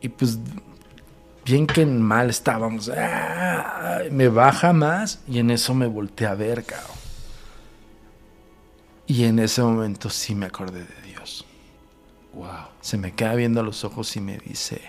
Y 0.00 0.08
pues, 0.08 0.38
bien 1.44 1.66
que 1.66 1.86
mal 1.86 2.30
estábamos, 2.30 2.90
¡ah! 2.94 4.00
me 4.10 4.28
baja 4.28 4.72
más 4.72 5.20
y 5.28 5.38
en 5.38 5.50
eso 5.50 5.72
me 5.72 5.86
volteé 5.86 6.26
a 6.26 6.34
ver, 6.34 6.64
cabrón. 6.64 6.96
Y 9.06 9.24
en 9.24 9.38
ese 9.38 9.62
momento 9.62 10.10
sí 10.10 10.34
me 10.34 10.46
acordé 10.46 10.80
de 10.80 11.02
Dios. 11.06 11.44
Wow. 12.32 12.71
Se 12.82 12.98
me 12.98 13.12
queda 13.12 13.34
viendo 13.34 13.60
a 13.60 13.62
los 13.62 13.84
ojos 13.84 14.14
y 14.16 14.20
me 14.20 14.36
dice, 14.38 14.82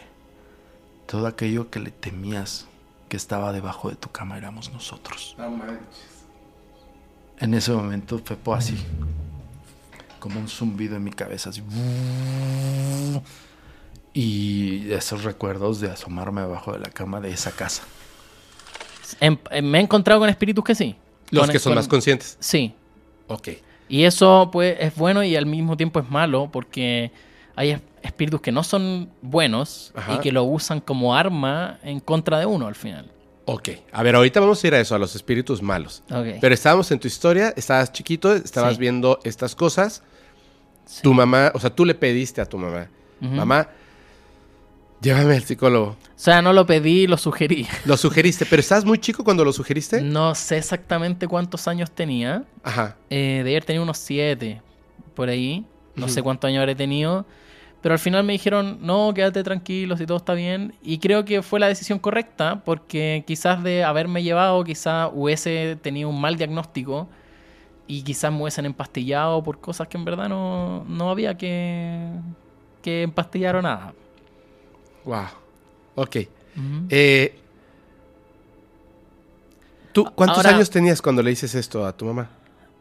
todo 1.06 1.28
aquello 1.28 1.70
que 1.70 1.80
le 1.80 1.92
temías 1.92 2.68
que 3.08 3.16
estaba 3.18 3.54
debajo 3.54 3.90
de 3.90 3.96
tu 3.96 4.10
cama 4.12 4.38
éramos 4.38 4.72
nosotros. 4.74 5.36
En 7.40 7.54
ese 7.54 7.72
momento 7.72 8.20
fue 8.44 8.58
así, 8.58 8.76
como 10.20 10.40
un 10.40 10.48
zumbido 10.50 10.96
en 10.98 11.04
mi 11.04 11.12
cabeza, 11.12 11.52
así. 11.52 11.62
Y 14.14 14.92
esos 14.92 15.24
recuerdos 15.24 15.80
de 15.80 15.90
asomarme 15.92 16.42
abajo 16.42 16.74
de 16.74 16.80
la 16.80 16.90
cama 16.90 17.20
de 17.20 17.32
esa 17.32 17.52
casa. 17.52 17.84
Em- 19.20 19.38
em, 19.52 19.66
me 19.66 19.80
he 19.80 19.82
encontrado 19.82 20.20
con 20.20 20.30
espíritus 20.30 20.64
que 20.64 20.76
sí. 20.76 20.96
Los 21.32 21.46
Con- 21.46 21.52
que 21.52 21.60
son 21.60 21.72
con- 21.72 21.76
más 21.78 21.88
conscientes. 21.88 22.38
Sí. 22.40 22.74
Ok. 23.28 23.50
Y 23.90 24.04
eso 24.04 24.50
pues 24.52 24.78
es 24.80 24.96
bueno 24.96 25.24
y 25.24 25.36
al 25.36 25.46
mismo 25.46 25.78
tiempo 25.78 26.00
es 26.00 26.10
malo 26.10 26.50
porque 26.52 27.12
hay 27.56 27.72
es- 27.72 27.82
espíritus 28.02 28.42
que 28.42 28.52
no 28.52 28.64
son 28.64 29.10
buenos 29.22 29.92
Ajá. 29.96 30.16
y 30.16 30.20
que 30.20 30.32
lo 30.32 30.44
usan 30.44 30.82
como 30.82 31.16
arma 31.16 31.80
en 31.84 32.00
contra 32.00 32.40
de 32.40 32.46
uno 32.46 32.68
al 32.68 32.76
final. 32.76 33.10
Ok. 33.46 33.70
A 33.92 34.04
ver, 34.04 34.16
ahorita 34.16 34.40
vamos 34.40 34.64
a 34.64 34.68
ir 34.68 34.74
a 34.76 34.80
eso, 34.80 34.96
a 34.96 35.00
los 35.00 35.16
espíritus 35.16 35.62
malos. 35.62 36.04
Ok. 36.12 36.38
Pero 36.40 36.54
estábamos 36.54 36.90
en 36.92 37.00
tu 37.00 37.08
historia, 37.08 37.54
estabas 37.58 37.92
chiquito, 37.92 38.34
estabas 38.36 38.76
Sí. 38.76 38.80
viendo 38.80 39.20
estas 39.24 39.56
cosas. 39.56 40.02
Sí. 40.86 41.02
Tu 41.04 41.14
mamá, 41.14 41.52
o 41.54 41.60
sea, 41.60 41.70
tú 41.70 41.86
le 41.86 41.96
pediste 41.96 42.42
a 42.42 42.46
tu 42.46 42.58
mamá, 42.58 42.88
mamá, 43.22 43.70
llévame 45.02 45.36
al 45.36 45.44
psicólogo. 45.44 45.88
O 45.92 45.98
sea, 46.24 46.42
no 46.42 46.54
lo 46.54 46.66
pedí, 46.66 47.08
lo 47.08 47.18
sugerí. 47.18 47.68
Lo 47.86 47.98
sugeriste, 47.98 48.46
pero 48.46 48.60
estabas 48.62 48.86
muy 48.86 48.98
chico 49.00 49.24
cuando 49.24 49.44
lo 49.44 49.52
sugeriste. 49.52 50.02
No 50.02 50.36
sé 50.36 50.58
exactamente 50.58 51.28
cuántos 51.28 51.68
años 51.68 51.92
tenía. 51.92 52.44
Ajá. 52.64 52.96
Eh, 53.10 53.42
de 53.44 53.52
haber 53.52 53.66
tenido 53.66 53.84
unos 53.84 53.98
siete 53.98 54.62
por 55.16 55.28
ahí. 55.30 55.66
No 55.96 56.08
sé 56.08 56.22
cuántos 56.24 56.48
años 56.48 56.62
habré 56.62 56.76
tenido. 56.76 57.26
Pero 57.84 57.94
al 57.94 58.00
final 58.00 58.24
me 58.24 58.32
dijeron, 58.34 58.80
no, 58.82 59.14
quédate 59.14 59.44
tranquilo 59.44 59.96
si 59.98 60.06
todo 60.08 60.18
está 60.18 60.34
bien. 60.34 60.74
Y 60.82 60.98
creo 61.00 61.26
que 61.26 61.42
fue 61.44 61.60
la 61.60 61.68
decisión 61.68 62.00
correcta 62.00 62.62
porque 62.64 63.24
quizás 63.28 63.62
de 63.62 63.84
haberme 63.84 64.24
llevado, 64.24 64.64
quizás 64.64 65.10
hubiese 65.14 65.78
tenido 65.82 66.08
un 66.10 66.20
mal 66.20 66.38
diagnóstico 66.38 67.10
y 67.86 68.02
quizás 68.04 68.32
me 68.32 68.42
hubiesen 68.42 68.66
empastillado 68.66 69.44
por 69.44 69.60
cosas 69.60 69.90
que 69.90 69.98
en 69.98 70.06
verdad 70.06 70.30
no, 70.30 70.86
no 70.88 71.10
había 71.12 71.36
que, 71.38 72.08
que 72.82 73.04
empastillar 73.04 73.58
o 73.58 73.62
nada. 73.62 73.94
Wow. 75.04 75.26
Ok. 75.96 76.16
Eh, 76.90 77.38
¿Tú 79.92 80.06
cuántos 80.16 80.38
Ahora- 80.38 80.56
años 80.56 80.70
tenías 80.70 81.02
cuando 81.02 81.22
le 81.22 81.32
dices 81.32 81.54
esto 81.56 81.86
a 81.86 81.92
tu 81.96 82.06
mamá? 82.06 82.30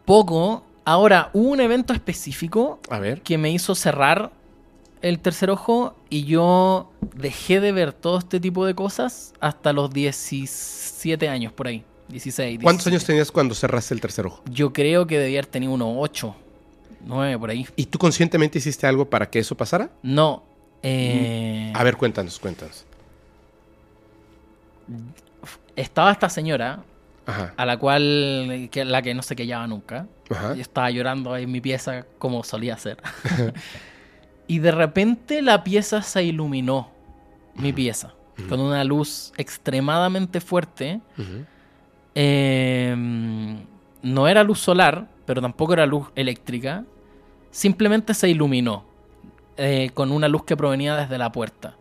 Poco. 0.05 0.65
Ahora, 0.85 1.31
hubo 1.33 1.51
un 1.51 1.61
evento 1.61 1.93
específico 1.93 2.81
A 2.89 2.99
ver. 2.99 3.23
que 3.23 3.39
me 3.39 3.51
hizo 3.51 3.75
cerrar 3.75 4.31
el 5.03 5.19
tercer 5.19 5.51
ojo 5.51 5.95
y 6.09 6.25
yo 6.25 6.91
dejé 7.17 7.61
de 7.61 7.73
ver 7.73 7.93
todo 7.93 8.19
este 8.19 8.41
tipo 8.41 8.65
de 8.65 8.75
cosas 8.75 9.35
hasta 9.41 9.73
los 9.73 9.91
17 9.93 11.29
años 11.29 11.53
por 11.53 11.67
ahí. 11.67 11.85
16. 12.09 12.61
¿Cuántos 12.63 12.85
17. 12.85 12.91
años 12.95 13.07
tenías 13.07 13.31
cuando 13.33 13.55
cerraste 13.55 13.95
el 13.95 14.01
tercer 14.01 14.27
ojo? 14.27 14.43
Yo 14.51 14.73
creo 14.73 15.07
que 15.07 15.19
debía 15.19 15.39
haber 15.41 15.47
tenido 15.47 15.73
unos 15.73 15.95
8, 15.99 16.35
9 17.07 17.39
por 17.39 17.51
ahí. 17.51 17.67
¿Y 17.77 17.87
tú 17.87 17.99
conscientemente 17.99 18.59
hiciste 18.59 18.87
algo 18.87 19.09
para 19.09 19.29
que 19.31 19.39
eso 19.39 19.57
pasara? 19.57 19.91
No. 20.03 20.43
eh, 20.83 21.73
A 21.75 21.83
ver, 21.85 21.97
cuéntanos, 21.97 22.39
cuéntanos. 22.39 22.85
Estaba 25.77 26.13
esta 26.13 26.29
señora 26.29 26.83
Ajá. 27.25 27.55
a 27.57 27.65
la 27.67 27.79
cual, 27.79 28.69
que, 28.71 28.85
la 28.85 29.01
que 29.01 29.15
no 29.15 29.23
se 29.23 29.35
callaba 29.35 29.67
nunca. 29.67 30.07
Ajá. 30.31 30.55
Yo 30.55 30.61
estaba 30.61 30.91
llorando 30.91 31.33
ahí 31.33 31.45
en 31.45 31.51
mi 31.53 31.61
pieza 31.61 32.05
como 32.19 32.45
solía 32.45 32.75
hacer. 32.75 32.99
y 34.47 34.59
de 34.59 34.73
repente 34.73 35.43
la 35.43 35.65
pieza 35.65 36.03
se 36.03 36.25
iluminó, 36.25 36.91
mi 37.55 37.73
pieza, 37.73 38.15
con 38.49 38.61
una 38.61 38.85
luz 38.85 39.33
extremadamente 39.37 40.41
fuerte. 40.41 41.01
Eh, 42.15 42.95
no 44.03 44.29
era 44.29 44.43
luz 44.43 44.59
solar, 44.59 45.09
pero 45.25 45.41
tampoco 45.41 45.73
era 45.73 45.87
luz 45.87 46.09
eléctrica. 46.15 46.85
Simplemente 47.51 48.15
se 48.15 48.29
iluminó 48.29 48.85
eh, 49.57 49.91
con 49.95 50.11
una 50.11 50.29
luz 50.29 50.45
que 50.45 50.57
provenía 50.57 50.97
desde 50.97 51.19
la 51.19 51.31
puerta. 51.31 51.77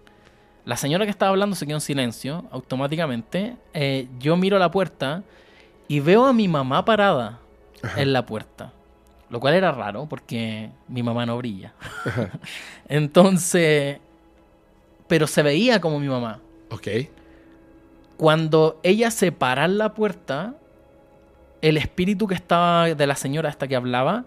La 0.65 0.77
señora 0.77 1.05
que 1.05 1.11
estaba 1.11 1.31
hablando 1.31 1.55
se 1.55 1.65
quedó 1.65 1.77
en 1.77 1.81
silencio 1.81 2.45
automáticamente. 2.51 3.55
Eh, 3.73 4.07
yo 4.19 4.37
miro 4.37 4.59
la 4.59 4.69
puerta 4.69 5.23
y 5.87 5.99
veo 5.99 6.25
a 6.25 6.33
mi 6.33 6.47
mamá 6.47 6.85
parada 6.85 7.39
en 7.97 8.13
la 8.13 8.25
puerta. 8.25 8.73
Lo 9.31 9.39
cual 9.39 9.53
era 9.53 9.71
raro 9.71 10.07
porque 10.07 10.69
mi 10.89 11.01
mamá 11.01 11.25
no 11.25 11.37
brilla. 11.37 11.73
Entonces, 12.89 13.97
pero 15.07 15.25
se 15.25 15.41
veía 15.41 15.79
como 15.79 15.99
mi 15.99 16.09
mamá. 16.09 16.39
Ok. 16.69 16.87
Cuando 18.17 18.79
ella 18.83 19.09
se 19.09 19.31
para 19.31 19.65
en 19.65 19.77
la 19.77 19.93
puerta, 19.93 20.55
el 21.61 21.77
espíritu 21.77 22.27
que 22.27 22.35
estaba 22.35 22.93
de 22.93 23.07
la 23.07 23.15
señora 23.15 23.49
esta 23.49 23.69
que 23.69 23.75
hablaba, 23.77 24.25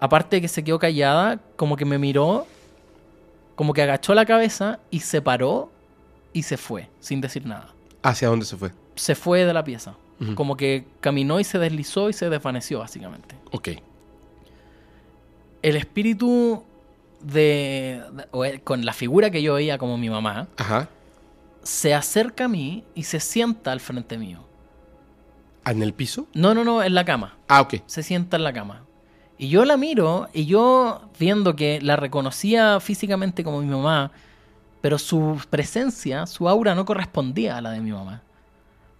aparte 0.00 0.36
de 0.36 0.42
que 0.42 0.48
se 0.48 0.64
quedó 0.64 0.80
callada, 0.80 1.38
como 1.54 1.76
que 1.76 1.84
me 1.84 1.98
miró, 1.98 2.48
como 3.54 3.72
que 3.72 3.82
agachó 3.82 4.12
la 4.12 4.26
cabeza 4.26 4.80
y 4.90 5.00
se 5.00 5.22
paró 5.22 5.70
y 6.32 6.42
se 6.42 6.56
fue, 6.56 6.90
sin 6.98 7.20
decir 7.20 7.46
nada. 7.46 7.68
¿Hacia 8.02 8.28
dónde 8.28 8.44
se 8.44 8.56
fue? 8.56 8.72
Se 8.96 9.14
fue 9.14 9.44
de 9.44 9.54
la 9.54 9.62
pieza. 9.64 9.94
Como 10.34 10.56
que 10.56 10.86
caminó 11.00 11.40
y 11.40 11.44
se 11.44 11.58
deslizó 11.58 12.08
y 12.08 12.14
se 12.14 12.30
desvaneció, 12.30 12.78
básicamente. 12.78 13.36
Ok. 13.52 13.68
El 15.66 15.74
espíritu 15.76 16.62
de, 17.20 18.00
con 18.62 18.84
la 18.84 18.92
figura 18.92 19.30
que 19.30 19.42
yo 19.42 19.54
veía 19.54 19.78
como 19.78 19.98
mi 19.98 20.08
mamá, 20.08 20.46
Ajá. 20.56 20.88
se 21.64 21.92
acerca 21.92 22.44
a 22.44 22.48
mí 22.48 22.84
y 22.94 23.02
se 23.02 23.18
sienta 23.18 23.72
al 23.72 23.80
frente 23.80 24.16
mío. 24.16 24.46
¿En 25.64 25.82
el 25.82 25.92
piso? 25.92 26.28
No, 26.34 26.54
no, 26.54 26.62
no, 26.62 26.84
en 26.84 26.94
la 26.94 27.04
cama. 27.04 27.36
Ah, 27.48 27.62
ok. 27.62 27.76
Se 27.86 28.04
sienta 28.04 28.36
en 28.36 28.44
la 28.44 28.52
cama. 28.52 28.84
Y 29.38 29.48
yo 29.48 29.64
la 29.64 29.76
miro 29.76 30.28
y 30.32 30.46
yo 30.46 31.10
viendo 31.18 31.56
que 31.56 31.80
la 31.82 31.96
reconocía 31.96 32.78
físicamente 32.78 33.42
como 33.42 33.60
mi 33.60 33.66
mamá, 33.66 34.12
pero 34.80 34.98
su 34.98 35.40
presencia, 35.50 36.26
su 36.28 36.48
aura 36.48 36.76
no 36.76 36.84
correspondía 36.84 37.56
a 37.56 37.60
la 37.60 37.70
de 37.72 37.80
mi 37.80 37.90
mamá. 37.90 38.22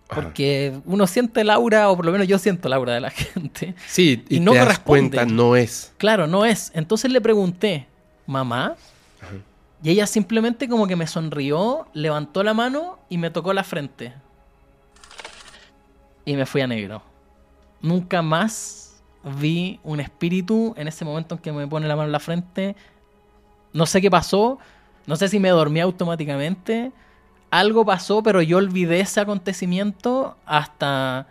Ajá. 0.08 0.20
Porque 0.20 0.78
uno 0.84 1.06
siente 1.06 1.40
el 1.40 1.50
aura, 1.50 1.90
o 1.90 1.96
por 1.96 2.04
lo 2.04 2.12
menos 2.12 2.28
yo 2.28 2.38
siento 2.38 2.68
el 2.68 2.74
aura 2.74 2.94
de 2.94 3.00
la 3.00 3.10
gente. 3.10 3.74
Sí, 3.86 4.24
y, 4.28 4.36
Y 4.36 4.40
no 4.40 4.52
te 4.52 4.58
das 4.58 4.78
cuenta, 4.78 5.24
no 5.24 5.56
es. 5.56 5.92
Claro, 5.98 6.26
no 6.26 6.44
es. 6.44 6.70
Entonces 6.74 7.10
le 7.10 7.20
pregunté, 7.20 7.86
mamá. 8.26 8.76
Y 9.82 9.90
ella 9.90 10.06
simplemente 10.06 10.68
como 10.68 10.86
que 10.86 10.96
me 10.96 11.06
sonrió, 11.06 11.86
levantó 11.92 12.42
la 12.42 12.54
mano 12.54 12.98
y 13.08 13.18
me 13.18 13.30
tocó 13.30 13.52
la 13.52 13.62
frente. 13.62 14.14
Y 16.24 16.34
me 16.34 16.46
fui 16.46 16.60
a 16.60 16.66
negro. 16.66 17.02
Nunca 17.82 18.22
más 18.22 19.02
vi 19.38 19.78
un 19.84 20.00
espíritu 20.00 20.74
en 20.76 20.88
ese 20.88 21.04
momento 21.04 21.34
en 21.34 21.40
que 21.40 21.52
me 21.52 21.66
pone 21.66 21.86
la 21.86 21.94
mano 21.94 22.06
en 22.06 22.12
la 22.12 22.20
frente. 22.20 22.74
No 23.72 23.86
sé 23.86 24.00
qué 24.00 24.10
pasó. 24.10 24.58
No 25.06 25.14
sé 25.16 25.28
si 25.28 25.38
me 25.38 25.50
dormí 25.50 25.80
automáticamente. 25.80 26.90
Algo 27.50 27.84
pasó, 27.84 28.22
pero 28.22 28.42
yo 28.42 28.58
olvidé 28.58 29.00
ese 29.00 29.20
acontecimiento 29.20 30.36
hasta, 30.46 31.26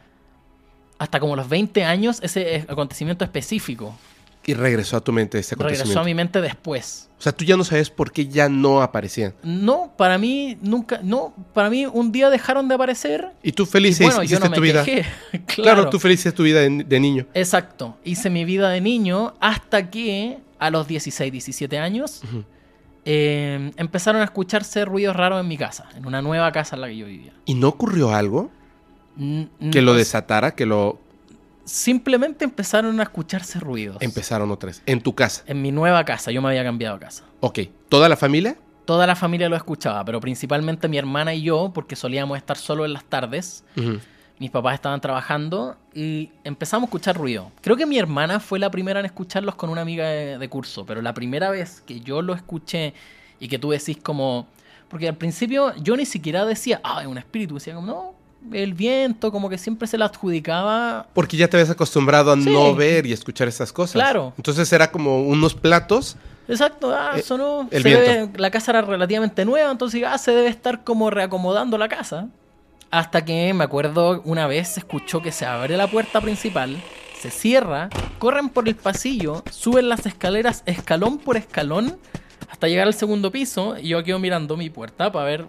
hasta 0.98 1.20
como 1.20 1.36
los 1.36 1.48
20 1.50 1.84
años, 1.84 2.20
ese 2.22 2.66
acontecimiento 2.68 3.24
específico. 3.26 3.96
Y 4.48 4.54
regresó 4.54 4.98
a 4.98 5.02
tu 5.02 5.12
mente 5.12 5.38
Regresó 5.40 5.56
acontecimiento. 5.56 6.00
a 6.00 6.04
mi 6.04 6.14
mente 6.14 6.40
después. 6.40 7.10
O 7.18 7.22
sea, 7.22 7.32
tú 7.32 7.44
ya 7.46 7.58
no 7.58 7.64
sabes 7.64 7.90
por 7.90 8.12
qué 8.12 8.28
ya 8.28 8.48
no 8.48 8.82
aparecían. 8.84 9.34
No, 9.42 9.92
para 9.98 10.20
mí 10.20 10.58
nunca, 10.62 11.00
no, 11.02 11.34
para 11.54 11.70
mí 11.72 11.88
un 11.88 12.12
día 12.12 12.30
dejaron 12.30 12.68
de 12.68 12.76
aparecer. 12.76 13.30
Y 13.42 13.54
tú 13.54 13.64
Y 13.64 13.66
feliz 13.66 14.00
bueno, 14.00 14.18
yo 14.18 14.24
hiciste 14.24 14.44
no 14.44 14.50
me 14.52 14.56
tu 14.56 14.62
vida. 14.62 14.84
quejé. 14.84 15.06
Claro. 15.48 15.64
claro, 15.76 15.90
tú 15.90 16.00
feliz 16.00 16.32
tu 16.34 16.44
vida 16.44 16.60
de, 16.62 16.70
de 16.84 17.00
niño. 17.00 17.26
Exacto. 17.34 17.98
Hice 18.04 18.30
mi 18.30 18.46
vida 18.46 18.70
de 18.70 18.82
niño 18.82 19.34
hasta 19.40 19.90
que 19.90 20.38
a 20.60 20.70
los 20.70 20.88
16, 20.88 21.32
17 21.32 21.80
años 21.80 22.22
eh, 23.06 23.72
empezaron 23.78 24.22
a 24.22 24.26
escucharse 24.26 24.84
ruidos 24.86 25.16
raros 25.16 25.40
en 25.40 25.48
mi 25.48 25.58
casa, 25.58 25.88
en 25.96 26.06
una 26.06 26.22
nueva 26.22 26.52
casa 26.52 26.76
en 26.76 26.82
la 26.82 26.88
que 26.88 26.98
yo 26.98 27.06
vivía. 27.06 27.34
¿Y 27.46 27.54
no 27.54 27.68
ocurrió 27.70 28.14
algo 28.14 28.50
N- 29.18 29.48
que 29.72 29.82
lo 29.82 29.94
desatara, 29.94 30.56
que 30.56 30.66
lo 30.66 31.00
Simplemente 31.64 32.46
empezaron 32.46 33.00
a 33.00 33.04
escucharse 33.04 33.60
ruidos. 33.60 33.98
empezaron 34.02 34.52
otra 34.52 34.68
vez? 34.68 34.84
En 34.86 35.02
tu 35.02 35.16
casa. 35.16 35.44
En 35.48 35.62
mi 35.64 35.72
nueva 35.72 36.04
casa, 36.06 36.32
yo 36.32 36.42
me 36.42 36.50
había 36.50 36.64
cambiado 36.64 36.96
de 36.98 37.06
casa. 37.06 37.24
Ok. 37.40 37.60
¿Toda 37.90 38.08
la 38.08 38.16
familia? 38.16 38.56
Toda 38.86 39.08
la 39.08 39.16
familia 39.16 39.50
lo 39.50 39.56
escuchaba, 39.56 40.06
pero 40.06 40.20
principalmente 40.22 40.88
mi 40.88 41.00
hermana 41.00 41.34
y 41.34 41.42
yo, 41.42 41.72
porque 41.74 41.96
solíamos 41.96 42.38
estar 42.38 42.56
solo 42.56 42.86
en 42.86 42.94
las 42.94 43.04
tardes. 43.06 43.64
Mis 44.38 44.52
papás 44.52 44.74
estaban 44.76 45.00
trabajando 45.00 45.78
y 45.94 46.30
empezamos 46.44 46.84
a 46.84 46.88
escuchar 46.88 47.16
ruido. 47.16 47.52
Creo 47.62 47.78
que 47.78 47.86
mi 47.86 47.98
hermana 47.98 48.40
fue 48.42 48.60
la 48.60 48.70
primera 48.70 49.00
en 49.00 49.06
escucharlos 49.06 49.56
con 49.56 49.70
una 49.70 49.82
amiga 49.82 50.08
de, 50.08 50.38
de 50.38 50.50
curso, 50.50 50.86
pero 50.86 51.02
la 51.02 51.14
primera 51.14 51.50
vez 51.50 51.82
que 51.86 52.02
yo 52.02 52.22
lo 52.22 52.34
escuché 52.34 52.94
y 53.40 53.48
que 53.48 53.58
tú 53.60 53.70
decís 53.72 53.98
como... 54.02 54.48
Porque 54.90 55.08
al 55.08 55.16
principio 55.16 55.74
yo 55.78 55.96
ni 55.98 56.06
siquiera 56.06 56.46
decía, 56.46 56.80
ah, 56.84 57.02
es 57.02 57.08
un 57.08 57.18
espíritu, 57.18 57.56
decía 57.56 57.74
como, 57.76 57.88
no, 57.88 58.14
el 58.56 58.74
viento, 58.74 59.32
como 59.32 59.50
que 59.50 59.58
siempre 59.58 59.88
se 59.88 59.98
la 59.98 60.06
adjudicaba. 60.06 61.08
Porque 61.14 61.38
ya 61.38 61.48
te 61.48 61.58
habías 61.58 61.70
acostumbrado 61.72 62.32
a 62.32 62.36
Sí. 62.36 62.50
no 62.52 62.76
ver 62.76 63.06
y 63.06 63.14
escuchar 63.14 63.48
estas 63.48 63.72
cosas. 63.74 63.94
Claro. 63.94 64.34
Entonces 64.38 64.72
era 64.74 64.92
como 64.92 65.22
unos 65.24 65.56
platos. 65.56 66.18
Exacto, 66.48 66.94
ah, 66.94 67.14
Eh, 67.18 67.22
sonó. 67.24 67.68
el 67.72 67.82
se 67.84 67.90
viento. 67.90 68.38
la 68.40 68.52
casa 68.52 68.72
era 68.72 68.82
relativamente 68.82 69.44
nueva, 69.46 69.72
entonces 69.72 70.04
ah, 70.06 70.18
se 70.20 70.32
debe 70.32 70.50
estar 70.50 70.84
como 70.84 71.10
reacomodando 71.10 71.78
la 71.78 71.88
casa. 71.90 72.28
Hasta 72.92 73.26
que 73.26 73.54
me 73.54 73.64
acuerdo 73.64 74.22
una 74.24 74.48
vez 74.48 74.70
se 74.70 74.80
escuchó 74.80 75.22
que 75.22 75.32
se 75.32 75.46
abre 75.46 75.76
la 75.76 75.88
puerta 75.88 76.22
principal, 76.22 76.82
se 77.20 77.30
cierra, 77.32 77.90
corren 78.20 78.50
por 78.50 78.68
el 78.68 78.76
pasillo, 78.76 79.44
suben 79.52 79.90
las 79.90 80.06
escaleras 80.06 80.64
escalón 80.66 81.18
por 81.18 81.38
escalón 81.38 81.98
hasta 82.50 82.68
llegar 82.68 82.88
al 82.88 82.94
segundo 82.94 83.32
piso 83.32 83.78
y 83.78 83.90
yo 83.90 84.04
quedo 84.04 84.20
mirando 84.20 84.56
mi 84.56 84.70
puerta 84.70 85.12
para 85.12 85.26
ver 85.26 85.48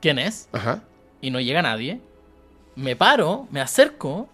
quién 0.00 0.18
es 0.18 0.48
Ajá. 0.52 0.82
y 1.20 1.30
no 1.30 1.40
llega 1.40 1.62
nadie. 1.62 2.00
Me 2.74 2.94
paro, 2.94 3.46
me 3.50 3.60
acerco, 3.60 4.28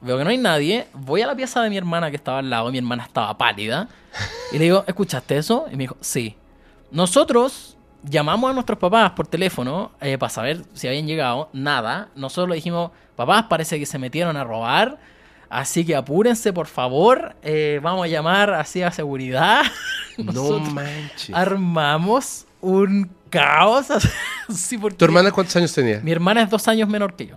veo 0.00 0.16
que 0.18 0.24
no 0.24 0.30
hay 0.30 0.38
nadie, 0.38 0.86
voy 0.92 1.22
a 1.22 1.26
la 1.26 1.34
pieza 1.34 1.60
de 1.62 1.70
mi 1.70 1.76
hermana 1.76 2.10
que 2.10 2.16
estaba 2.16 2.38
al 2.38 2.48
lado, 2.50 2.70
mi 2.70 2.78
hermana 2.78 3.02
estaba 3.04 3.36
pálida, 3.36 3.88
y 4.52 4.58
le 4.58 4.64
digo, 4.64 4.84
¿escuchaste 4.86 5.36
eso? 5.36 5.66
Y 5.72 5.76
me 5.76 5.84
dijo, 5.84 5.96
sí. 6.00 6.36
Nosotros 6.92 7.76
llamamos 8.02 8.50
a 8.50 8.54
nuestros 8.54 8.78
papás 8.78 9.12
por 9.12 9.26
teléfono 9.26 9.92
eh, 10.00 10.18
para 10.18 10.30
saber 10.30 10.62
si 10.74 10.88
habían 10.88 11.06
llegado, 11.06 11.48
nada. 11.52 12.08
Nosotros 12.14 12.48
le 12.50 12.56
dijimos, 12.56 12.90
papás, 13.16 13.44
parece 13.48 13.78
que 13.78 13.86
se 13.86 13.98
metieron 13.98 14.36
a 14.36 14.44
robar, 14.44 14.98
así 15.48 15.84
que 15.84 15.96
apúrense, 15.96 16.52
por 16.52 16.66
favor, 16.66 17.36
eh, 17.42 17.80
vamos 17.82 18.04
a 18.04 18.08
llamar 18.08 18.50
así 18.54 18.82
a 18.82 18.90
seguridad. 18.90 19.62
No 20.18 20.32
Nosotros 20.32 20.72
manches. 20.74 21.34
armamos 21.34 22.46
un 22.60 23.10
caos. 23.30 23.86
porque 24.80 24.96
¿Tu 24.98 25.04
hermana 25.06 25.30
cuántos 25.32 25.56
años 25.56 25.72
tenía? 25.72 26.00
mi 26.00 26.12
hermana 26.12 26.42
es 26.42 26.50
dos 26.50 26.68
años 26.68 26.90
menor 26.90 27.14
que 27.14 27.28
yo. 27.28 27.36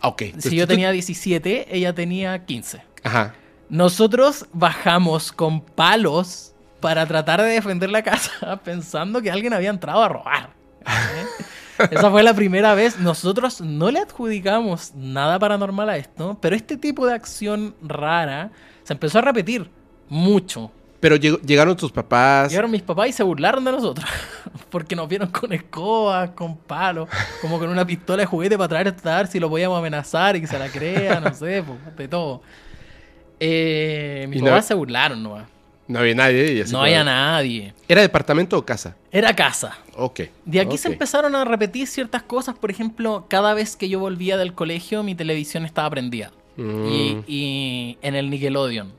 Ah, 0.00 0.08
ok. 0.08 0.22
Si 0.38 0.54
yo 0.54 0.68
tenía 0.68 0.92
17, 0.92 1.74
ella 1.76 1.92
tenía 1.92 2.44
15. 2.46 2.82
Ajá. 3.02 3.34
Nosotros 3.68 4.46
bajamos 4.52 5.32
con 5.32 5.60
palos 5.60 6.54
para 6.80 7.06
tratar 7.06 7.40
de 7.42 7.48
defender 7.48 7.90
la 7.90 8.02
casa 8.02 8.60
pensando 8.64 9.20
que 9.22 9.30
alguien 9.30 9.52
había 9.52 9.70
entrado 9.70 10.02
a 10.02 10.08
robar. 10.08 10.50
¿eh? 10.80 11.86
Esa 11.90 12.10
fue 12.10 12.22
la 12.22 12.34
primera 12.34 12.74
vez. 12.74 12.98
Nosotros 12.98 13.60
no 13.60 13.90
le 13.90 14.00
adjudicamos 14.00 14.92
nada 14.94 15.38
paranormal 15.38 15.88
a 15.88 15.96
esto, 15.96 16.36
pero 16.40 16.54
este 16.56 16.76
tipo 16.76 17.06
de 17.06 17.14
acción 17.14 17.74
rara 17.82 18.50
se 18.82 18.92
empezó 18.92 19.18
a 19.18 19.22
repetir 19.22 19.70
mucho. 20.08 20.70
Pero 21.00 21.16
llegaron 21.16 21.74
tus 21.78 21.90
papás. 21.90 22.50
Llegaron 22.50 22.70
mis 22.70 22.82
papás 22.82 23.08
y 23.08 23.12
se 23.14 23.22
burlaron 23.22 23.64
de 23.64 23.72
nosotros. 23.72 24.06
Porque 24.70 24.94
nos 24.94 25.08
vieron 25.08 25.28
con 25.30 25.50
escobas, 25.54 26.30
con 26.32 26.58
palos, 26.58 27.08
como 27.40 27.58
con 27.58 27.70
una 27.70 27.86
pistola 27.86 28.20
de 28.20 28.26
juguete 28.26 28.58
para 28.58 28.84
de 28.84 28.90
estar 28.90 29.26
si 29.26 29.40
lo 29.40 29.48
podíamos 29.48 29.78
amenazar 29.78 30.36
y 30.36 30.42
que 30.42 30.46
se 30.46 30.58
la 30.58 30.68
crea, 30.68 31.18
no 31.20 31.32
sé, 31.32 31.62
pues, 31.66 31.96
de 31.96 32.06
todo. 32.08 32.42
Eh, 33.38 34.26
mis 34.28 34.40
Y 34.40 34.42
no- 34.42 34.50
papás 34.50 34.66
se 34.66 34.74
burlaron 34.74 35.22
nomás. 35.22 35.44
No 35.90 35.98
había 35.98 36.14
nadie. 36.14 36.52
Y 36.54 36.60
así 36.60 36.72
No 36.72 36.82
había 36.82 37.02
nadie. 37.02 37.74
¿Era 37.88 38.00
departamento 38.00 38.56
o 38.56 38.64
casa? 38.64 38.96
Era 39.10 39.34
casa. 39.34 39.76
Ok. 39.96 40.20
De 40.44 40.60
aquí 40.60 40.78
se 40.78 40.86
empezaron 40.86 41.34
a 41.34 41.44
repetir 41.44 41.88
ciertas 41.88 42.22
cosas. 42.22 42.56
Por 42.56 42.70
ejemplo, 42.70 43.26
cada 43.28 43.54
vez 43.54 43.74
que 43.74 43.88
yo 43.88 43.98
volvía 43.98 44.36
del 44.36 44.54
colegio, 44.54 45.02
mi 45.02 45.16
televisión 45.16 45.64
estaba 45.64 45.90
prendida. 45.90 46.30
Mm. 46.56 46.86
Y, 46.86 47.24
y 47.26 47.98
en 48.02 48.14
el 48.14 48.30
Nickelodeon. 48.30 48.92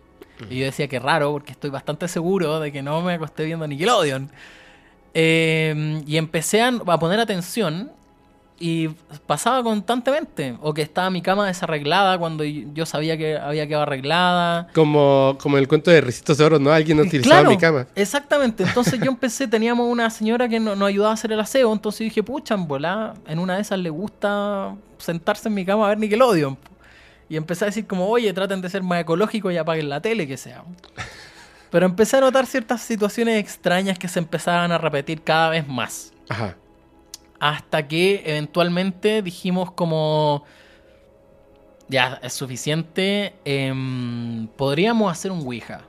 Y 0.49 0.57
yo 0.57 0.65
decía 0.65 0.89
que 0.89 0.99
raro, 0.99 1.31
porque 1.31 1.53
estoy 1.53 1.69
bastante 1.69 2.09
seguro 2.09 2.59
de 2.59 2.73
que 2.73 2.81
no 2.81 3.01
me 3.01 3.13
acosté 3.13 3.45
viendo 3.45 3.65
Nickelodeon. 3.67 4.29
Eh, 5.13 6.01
y 6.05 6.17
empecé 6.17 6.61
a, 6.61 6.67
a 6.69 6.99
poner 6.99 7.21
atención 7.21 7.91
y 8.61 8.89
pasaba 9.25 9.63
constantemente. 9.63 10.55
O 10.61 10.73
que 10.73 10.81
estaba 10.83 11.09
mi 11.09 11.21
cama 11.21 11.47
desarreglada 11.47 12.17
cuando 12.19 12.43
yo 12.43 12.85
sabía 12.85 13.17
que 13.17 13.37
había 13.37 13.65
quedado 13.67 13.83
arreglada. 13.83 14.67
Como, 14.73 15.35
como 15.41 15.57
el 15.57 15.67
cuento 15.67 15.89
de 15.91 15.99
Ricitos 16.01 16.37
de 16.37 16.45
Oro, 16.45 16.59
¿no? 16.59 16.71
Alguien 16.71 16.99
utilizaba 16.99 17.49
mi 17.49 17.57
cama. 17.57 17.87
Exactamente. 17.95 18.63
Entonces 18.63 18.99
yo 18.99 19.09
empecé, 19.09 19.47
teníamos 19.47 19.87
una 19.91 20.09
señora 20.09 20.47
que 20.47 20.59
no- 20.59 20.75
nos 20.75 20.87
ayudaba 20.87 21.11
a 21.11 21.15
hacer 21.15 21.31
el 21.31 21.39
aseo, 21.39 21.73
entonces 21.73 21.99
dije, 22.01 22.21
pucha, 22.23 22.53
en 22.53 22.67
volá, 22.67 23.15
en 23.27 23.39
una 23.39 23.55
de 23.55 23.61
esas 23.61 23.79
le 23.79 23.89
gusta 23.89 24.75
sentarse 24.99 25.47
en 25.49 25.55
mi 25.55 25.65
cama 25.65 25.85
a 25.85 25.89
ver 25.89 25.97
Nickelodeon. 25.97 26.57
Y 27.27 27.37
empecé 27.37 27.65
a 27.65 27.67
decir 27.67 27.87
como, 27.87 28.07
oye, 28.09 28.31
traten 28.33 28.61
de 28.61 28.69
ser 28.69 28.83
más 28.83 29.01
ecológicos 29.01 29.51
y 29.53 29.57
apaguen 29.57 29.89
la 29.89 30.01
tele, 30.01 30.27
que 30.27 30.37
sea. 30.37 30.63
Pero 31.69 31.85
empecé 31.85 32.17
a 32.17 32.19
notar 32.19 32.45
ciertas 32.45 32.81
situaciones 32.81 33.39
extrañas 33.39 33.97
que 33.97 34.07
se 34.09 34.19
empezaban 34.19 34.71
a 34.73 34.77
repetir 34.77 35.21
cada 35.23 35.49
vez 35.49 35.65
más. 35.67 36.11
Ajá. 36.27 36.57
Hasta 37.41 37.87
que 37.87 38.21
eventualmente 38.25 39.21
dijimos 39.23 39.71
como... 39.71 40.43
Ya, 41.89 42.19
es 42.21 42.33
suficiente. 42.33 43.33
em, 43.43 44.47
podríamos 44.55 45.11
hacer 45.11 45.31
un 45.31 45.39
Ouija. 45.45 45.81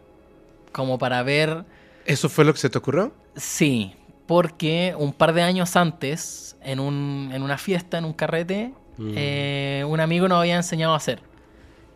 Como 0.73 0.99
para 0.99 1.23
ver... 1.23 1.65
¿Eso 2.07 2.29
fue 2.29 2.45
lo 2.47 2.53
que 2.55 2.59
se 2.59 2.71
te 2.71 2.79
ocurrió? 2.79 3.13
Sí, 3.37 3.95
porque 4.27 4.95
un 4.99 5.13
par 5.13 5.35
de 5.35 5.43
años 5.43 5.77
antes, 5.77 6.57
en, 6.63 6.81
un, 6.81 7.31
en 7.33 7.43
una 7.43 7.59
fiesta, 7.59 7.99
en 7.99 8.07
un 8.07 8.13
carrete, 8.15 8.73
Mm. 8.99 9.13
eh, 9.17 9.85
un 9.89 10.01
amigo 10.01 10.29
nos 10.29 10.39
había 10.41 10.57
enseñado 10.57 10.93
a 10.93 10.97
hacer. 10.97 11.21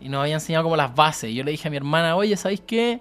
Y 0.00 0.09
nos 0.09 0.20
había 0.22 0.34
enseñado 0.34 0.64
como 0.64 0.76
las 0.76 0.94
bases. 0.94 1.32
Yo 1.34 1.44
le 1.44 1.50
dije 1.50 1.68
a 1.68 1.70
mi 1.70 1.76
hermana, 1.76 2.16
oye, 2.16 2.36
¿sabéis 2.36 2.62
qué? 2.66 3.00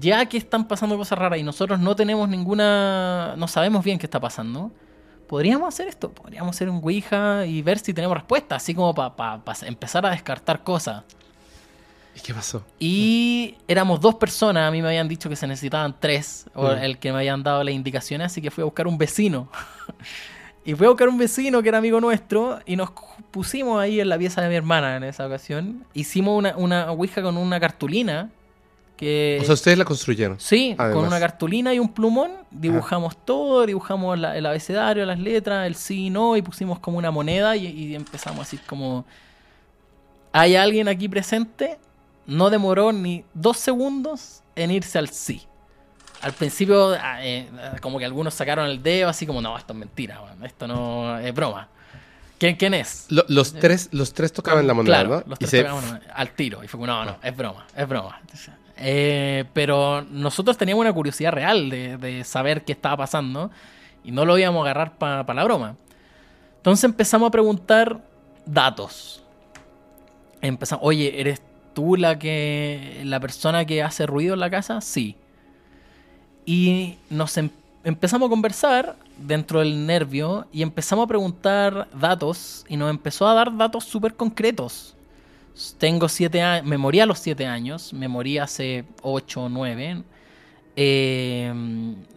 Ya 0.00 0.26
que 0.26 0.36
están 0.36 0.66
pasando 0.66 0.96
cosas 0.96 1.18
raras 1.18 1.38
y 1.38 1.42
nosotros 1.42 1.78
no 1.80 1.94
tenemos 1.96 2.28
ninguna... 2.28 3.34
No 3.36 3.46
sabemos 3.48 3.84
bien 3.84 3.98
qué 3.98 4.06
está 4.06 4.20
pasando. 4.20 4.72
Podríamos 5.26 5.68
hacer 5.68 5.88
esto. 5.88 6.10
Podríamos 6.12 6.54
hacer 6.54 6.68
un 6.68 6.76
Ouija 6.82 7.46
y 7.46 7.62
ver 7.62 7.78
si 7.78 7.92
tenemos 7.94 8.16
respuesta. 8.16 8.56
Así 8.56 8.74
como 8.74 8.94
para 8.94 9.40
empezar 9.62 10.04
a 10.06 10.10
descartar 10.10 10.62
cosas. 10.62 11.02
¿Y 12.16 12.20
qué 12.20 12.32
pasó? 12.32 12.64
Y 12.78 13.56
éramos 13.66 14.00
dos 14.00 14.14
personas, 14.14 14.68
a 14.68 14.70
mí 14.70 14.80
me 14.80 14.88
habían 14.88 15.08
dicho 15.08 15.28
que 15.28 15.34
se 15.34 15.46
necesitaban 15.48 15.96
tres, 15.98 16.46
o 16.54 16.68
Mm. 16.68 16.78
el 16.78 16.98
que 16.98 17.10
me 17.10 17.18
habían 17.18 17.42
dado 17.42 17.64
las 17.64 17.74
indicaciones, 17.74 18.26
así 18.26 18.40
que 18.40 18.52
fui 18.52 18.62
a 18.62 18.64
buscar 18.66 18.86
un 18.86 18.96
vecino. 18.96 19.48
y 20.64 20.74
fui 20.74 20.86
a 20.86 20.90
buscar 20.90 21.08
un 21.08 21.18
vecino 21.18 21.60
que 21.60 21.70
era 21.70 21.78
amigo 21.78 22.00
nuestro 22.00 22.60
y 22.66 22.76
nos 22.76 22.90
pusimos 23.32 23.80
ahí 23.80 23.98
en 23.98 24.08
la 24.08 24.16
pieza 24.16 24.40
de 24.42 24.48
mi 24.48 24.54
hermana 24.54 24.96
en 24.96 25.02
esa 25.02 25.26
ocasión. 25.26 25.84
Hicimos 25.92 26.38
una, 26.38 26.56
una 26.56 26.92
ouija 26.92 27.20
con 27.20 27.36
una 27.36 27.58
cartulina 27.58 28.30
Que, 28.96 29.38
O 29.40 29.44
sea, 29.44 29.54
ustedes 29.54 29.76
la 29.76 29.84
construyeron. 29.84 30.38
Sí, 30.38 30.74
Además. 30.78 30.96
con 30.96 31.06
una 31.08 31.18
cartulina 31.18 31.74
y 31.74 31.80
un 31.80 31.92
plumón 31.92 32.30
dibujamos 32.52 33.16
todo, 33.24 33.66
dibujamos 33.66 34.16
la- 34.18 34.36
el 34.36 34.46
abecedario, 34.46 35.04
las 35.04 35.18
letras, 35.18 35.66
el 35.66 35.74
sí 35.74 36.06
y 36.06 36.10
no, 36.10 36.36
y 36.36 36.42
pusimos 36.42 36.78
como 36.78 36.98
una 36.98 37.10
moneda 37.10 37.56
y, 37.56 37.66
y 37.66 37.94
empezamos 37.96 38.46
así 38.46 38.56
como... 38.58 39.04
¿Hay 40.32 40.56
alguien 40.56 40.88
aquí 40.88 41.08
presente? 41.08 41.78
No 42.26 42.50
demoró 42.50 42.92
ni 42.92 43.24
dos 43.34 43.56
segundos 43.58 44.42
en 44.56 44.70
irse 44.70 44.98
al 44.98 45.08
sí. 45.08 45.42
Al 46.22 46.32
principio, 46.32 46.94
ah, 47.00 47.18
eh, 47.24 47.48
como 47.82 47.98
que 47.98 48.04
algunos 48.04 48.32
sacaron 48.34 48.66
el 48.68 48.82
dedo, 48.82 49.08
así 49.08 49.26
como, 49.26 49.40
no, 49.42 49.56
esto 49.58 49.72
es 49.74 49.78
mentira, 49.78 50.20
esto 50.42 50.66
no 50.66 51.18
es 51.18 51.34
broma. 51.34 51.68
¿Quién, 52.38 52.56
quién 52.56 52.74
es? 52.74 53.06
Lo- 53.10 53.24
los, 53.28 53.52
tres, 53.54 53.88
los 53.92 54.12
tres 54.14 54.32
tocaban 54.32 54.66
la 54.66 54.74
moneda, 54.74 55.00
Claro, 55.04 55.10
¿no? 55.20 55.22
los 55.30 55.36
Y 55.38 55.40
tres 55.40 55.50
se- 55.50 55.62
tocaban 55.62 55.84
una- 55.84 56.00
al 56.14 56.30
tiro. 56.30 56.64
Y 56.64 56.68
fue 56.68 56.78
como, 56.80 56.86
no, 56.86 57.04
no, 57.04 57.16
es 57.22 57.36
broma, 57.36 57.66
es 57.76 57.88
broma. 57.88 58.20
Eh, 58.76 59.44
pero 59.52 60.02
nosotros 60.02 60.56
teníamos 60.58 60.82
una 60.82 60.92
curiosidad 60.92 61.32
real 61.32 61.70
de, 61.70 62.22
saber 62.24 62.64
qué 62.64 62.72
estaba 62.72 62.96
pasando 62.96 63.50
y 64.02 64.10
no 64.10 64.24
lo 64.24 64.36
íbamos 64.36 64.60
a 64.60 64.70
agarrar 64.70 64.98
para 64.98 65.34
la 65.34 65.44
broma. 65.44 65.76
Entonces 66.64 66.84
empezamos 66.84 67.28
a 67.28 67.30
preguntar 67.30 68.00
datos. 68.46 69.22
Empezamos, 70.40 70.82
oye, 70.82 71.20
¿eres 71.20 71.42
tú 71.74 71.96
la 71.96 72.18
que 72.18 73.02
la 73.04 73.20
persona 73.20 73.66
que 73.66 73.82
hace 73.82 74.06
ruido 74.06 74.32
en 74.32 74.40
la 74.40 74.48
casa? 74.48 74.80
Sí. 74.80 75.16
Y 76.46 76.96
nos 77.10 77.36
em- 77.36 77.50
empezamos 77.84 78.28
a 78.28 78.30
conversar 78.30 78.96
dentro 79.18 79.60
del 79.60 79.86
nervio 79.86 80.46
y 80.52 80.62
empezamos 80.62 81.04
a 81.04 81.06
preguntar 81.08 81.88
datos 81.98 82.64
y 82.68 82.78
nos 82.78 82.88
empezó 82.88 83.28
a 83.28 83.34
dar 83.34 83.54
datos 83.56 83.84
súper 83.84 84.14
concretos. 84.14 84.93
Tengo 85.78 86.08
siete 86.08 86.42
años, 86.42 86.66
me 86.66 86.76
morí 86.78 87.00
a 87.00 87.06
los 87.06 87.18
siete 87.18 87.46
años, 87.46 87.92
me 87.92 88.08
morí 88.08 88.38
hace 88.38 88.84
ocho 89.02 89.42
o 89.44 89.48
nueve. 89.48 90.02
Eh, 90.76 91.52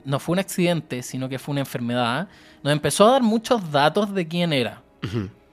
no 0.05 0.19
fue 0.19 0.33
un 0.33 0.39
accidente, 0.39 1.03
sino 1.03 1.29
que 1.29 1.37
fue 1.37 1.51
una 1.53 1.61
enfermedad. 1.61 2.27
Nos 2.63 2.73
empezó 2.73 3.07
a 3.07 3.11
dar 3.11 3.21
muchos 3.23 3.71
datos 3.71 4.13
de 4.13 4.27
quién 4.27 4.51
era. 4.53 4.81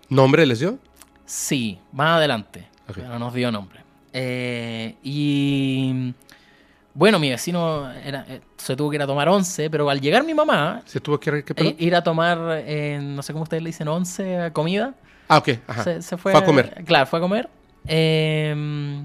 ¿Nombre 0.08 0.46
les 0.46 0.60
dio? 0.60 0.78
Sí, 1.26 1.78
más 1.92 2.16
adelante. 2.16 2.66
Ok. 2.88 2.96
Pero 2.96 3.18
nos 3.18 3.34
dio 3.34 3.50
nombre. 3.52 3.80
Eh, 4.12 4.94
y 5.02 6.14
bueno, 6.94 7.18
mi 7.18 7.28
vecino 7.30 7.90
era- 7.92 8.24
eh, 8.28 8.40
se 8.56 8.76
tuvo 8.76 8.88
que 8.90 8.96
ir 8.96 9.02
a 9.02 9.06
tomar 9.06 9.28
once, 9.28 9.68
pero 9.68 9.90
al 9.90 10.00
llegar 10.00 10.24
mi 10.24 10.32
mamá, 10.34 10.80
¿Se 10.86 11.00
tuvo 11.00 11.18
que 11.20 11.30
ir? 11.30 11.44
¿Qué 11.44 11.52
eh, 11.56 11.76
ir 11.78 11.94
a 11.94 12.02
tomar, 12.02 12.38
eh, 12.66 12.98
no 13.02 13.22
sé 13.22 13.32
cómo 13.32 13.42
ustedes 13.42 13.62
le 13.62 13.68
dicen, 13.70 13.88
once, 13.88 14.50
comida. 14.52 14.94
Ah, 15.28 15.38
ok. 15.38 15.48
Ajá. 15.66 15.84
Se, 15.84 16.02
se 16.02 16.16
fue, 16.16 16.32
Fue 16.32 16.40
a 16.40 16.44
comer. 16.44 16.82
Claro, 16.86 17.06
fue 17.06 17.18
a 17.18 17.22
comer. 17.22 17.48
Eh, 17.86 19.02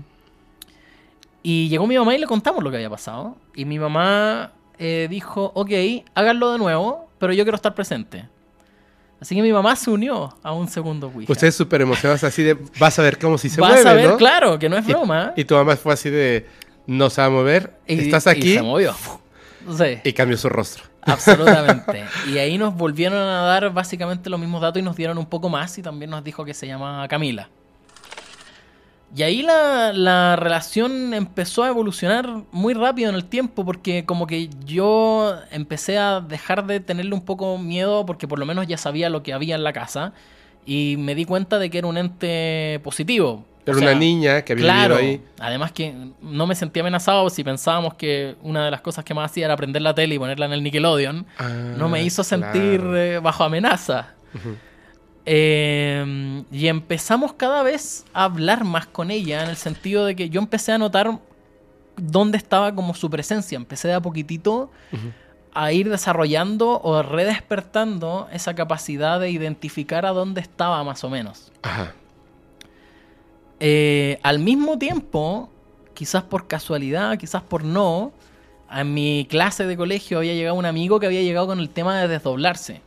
y 1.44 1.70
llegó 1.70 1.88
mi 1.88 1.98
mamá 1.98 2.16
y 2.16 2.18
le 2.20 2.28
contamos 2.28 2.64
lo 2.64 2.70
que 2.70 2.78
había 2.78 2.90
pasado. 2.90 3.36
Y 3.56 3.66
mi 3.66 3.80
mamá 3.80 4.52
eh, 4.78 5.08
dijo, 5.10 5.52
ok, 5.56 5.72
háganlo 6.16 6.52
de 6.52 6.58
nuevo, 6.58 7.10
pero 7.18 7.34
yo 7.34 7.44
quiero 7.44 7.56
estar 7.56 7.74
presente. 7.74 8.28
Así 9.22 9.36
que 9.36 9.42
mi 9.42 9.52
mamá 9.52 9.76
se 9.76 9.90
unió 9.90 10.36
a 10.44 10.54
un 10.54 10.68
segundo 10.68 11.08
Ouija. 11.14 11.32
Ustedes 11.32 11.56
súper 11.56 11.82
emocionados 11.82 12.24
así 12.24 12.44
de, 12.44 12.58
vas 12.80 12.98
a 13.00 13.02
ver 13.02 13.20
cómo 13.20 13.38
si 13.38 13.50
se 13.50 13.60
Vas 13.60 13.72
mueve, 13.72 13.90
a 13.90 13.94
ver, 13.94 14.10
¿no? 14.12 14.18
claro, 14.18 14.60
que 14.60 14.70
no 14.70 14.78
es 14.78 14.86
broma. 14.86 15.34
Y, 15.36 15.44
tu 15.44 15.56
mamá 15.56 15.76
fue 15.76 15.94
así 15.94 16.10
de, 16.10 16.48
no 16.88 17.10
se 17.10 17.20
va 17.22 17.28
a 17.28 17.30
mover, 17.30 17.78
Y- 17.86 18.00
estás 18.00 18.26
y 18.28 18.30
aquí 18.30 18.54
se 18.54 18.62
movió. 18.62 18.96
Sí. 19.78 20.00
y 20.04 20.14
cambió 20.14 20.38
su 20.38 20.48
rostro. 20.50 20.86
Absolutamente. 21.02 22.06
Y 22.34 22.38
ahí 22.38 22.58
nos 22.58 22.76
volvieron 22.76 23.18
a 23.20 23.42
dar 23.42 23.72
básicamente 23.74 24.30
los 24.30 24.40
mismos 24.40 24.62
datos 24.62 24.80
y 24.80 24.84
nos 24.84 24.96
dieron 24.96 25.18
un 25.18 25.26
poco 25.26 25.50
más 25.50 25.78
y 25.78 25.82
también 25.82 26.12
nos 26.12 26.24
dijo 26.24 26.46
que 26.46 26.54
se 26.54 26.68
llama 26.68 27.06
Camila. 27.10 27.50
Y 29.16 29.24
ahí 29.24 29.41
la, 29.41 29.91
la 29.91 30.36
relación 30.36 31.14
empezó 31.16 31.64
a 31.64 31.70
evolucionar 31.70 32.30
muy 32.51 32.76
rápido 32.76 33.10
en 33.10 33.16
el 33.16 33.26
tiempo 33.26 33.66
porque 33.66 34.05
como 34.05 34.28
que 34.28 34.49
yo 34.66 35.36
empecé 35.51 35.97
a 35.97 36.22
dejar 36.22 36.66
de 36.68 36.80
tenerle 36.80 37.16
un 37.16 37.22
poco 37.22 37.57
miedo 37.57 38.05
porque 38.05 38.28
por 38.28 38.38
lo 38.38 38.45
menos 38.45 38.68
ya 38.68 38.78
sabía 38.78 39.10
lo 39.10 39.24
que 39.24 39.34
había 39.34 39.55
en 39.55 39.64
la 39.64 39.74
casa 39.74 40.14
y 40.66 40.95
me 40.99 41.16
di 41.16 41.26
cuenta 41.26 41.57
de 41.57 41.72
que 41.72 41.80
era 41.80 41.88
un 41.88 41.97
ente 41.97 42.80
positivo. 42.84 43.45
Era 43.66 43.76
O 43.76 43.80
sea, 43.80 43.89
una 43.91 43.99
niña 43.99 44.43
que 44.43 44.53
había 44.53 44.64
Claro, 44.66 44.97
vivido 44.97 45.12
ahí. 45.24 45.24
además 45.39 45.72
que 45.72 45.93
no 46.22 46.45
me 46.45 46.53
sentía 46.53 46.82
amenazado 46.84 47.30
si 47.32 47.43
pensábamos 47.43 47.95
que 47.95 48.36
una 48.43 48.64
de 48.66 48.72
las 48.72 48.82
cosas 48.82 49.03
que 49.03 49.16
más 49.16 49.32
hacía 49.32 49.45
era 49.45 49.55
prender 49.57 49.82
la 49.82 49.95
tele 49.95 50.16
y 50.16 50.20
ponerla 50.20 50.45
en 50.45 50.53
el 50.53 50.62
Nickelodeon. 50.64 51.26
Ah, 51.39 51.49
no 51.78 51.89
me 51.89 52.03
hizo 52.03 52.24
sentir 52.24 52.80
claro. 52.80 52.95
eh, 52.97 53.20
bajo 53.20 53.43
amenaza. 53.43 54.14
Eh, 55.26 56.44
y 56.52 56.68
empezamos 56.68 57.34
cada 57.34 57.62
vez 57.64 58.06
a 58.14 58.24
hablar 58.24 58.64
más 58.64 58.88
con 58.88 59.12
ella 59.12 59.44
en 59.44 59.50
el 59.50 59.58
sentido 59.58 60.06
de 60.06 60.16
que 60.16 60.30
yo 60.30 60.42
empecé 60.42 60.72
a 60.72 60.78
notar 60.78 61.20
dónde 61.98 62.38
estaba 62.38 62.74
como 62.74 62.94
su 62.94 63.10
presencia. 63.10 63.56
Empecé 63.56 63.90
de 63.90 63.96
a 63.96 64.02
poquitito 64.02 64.72
a 65.54 65.72
ir 65.72 65.90
desarrollando 65.90 66.82
o 66.82 67.04
redespertando 67.04 68.28
esa 68.32 68.56
capacidad 68.56 69.20
de 69.20 69.30
identificar 69.30 70.06
a 70.06 70.12
dónde 70.12 70.42
estaba 70.42 70.84
más 70.84 71.04
o 71.04 71.10
menos. 71.10 71.52
Ajá. 71.62 71.94
Eh, 73.60 74.20
al 74.24 74.40
mismo 74.40 74.78
tiempo, 74.78 75.50
quizás 75.94 76.24
por 76.24 76.48
casualidad, 76.48 77.18
quizás 77.18 77.42
por 77.42 77.64
no, 77.64 78.14
a 78.70 78.84
mi 78.84 79.28
clase 79.30 79.66
de 79.66 79.76
colegio 79.76 80.20
había 80.20 80.34
llegado 80.34 80.56
un 80.56 80.66
amigo 80.66 81.00
que 81.00 81.08
había 81.08 81.22
llegado 81.22 81.48
con 81.48 81.60
el 81.60 81.70
tema 81.70 82.00
de 82.00 82.08
desdoblarse. 82.08 82.82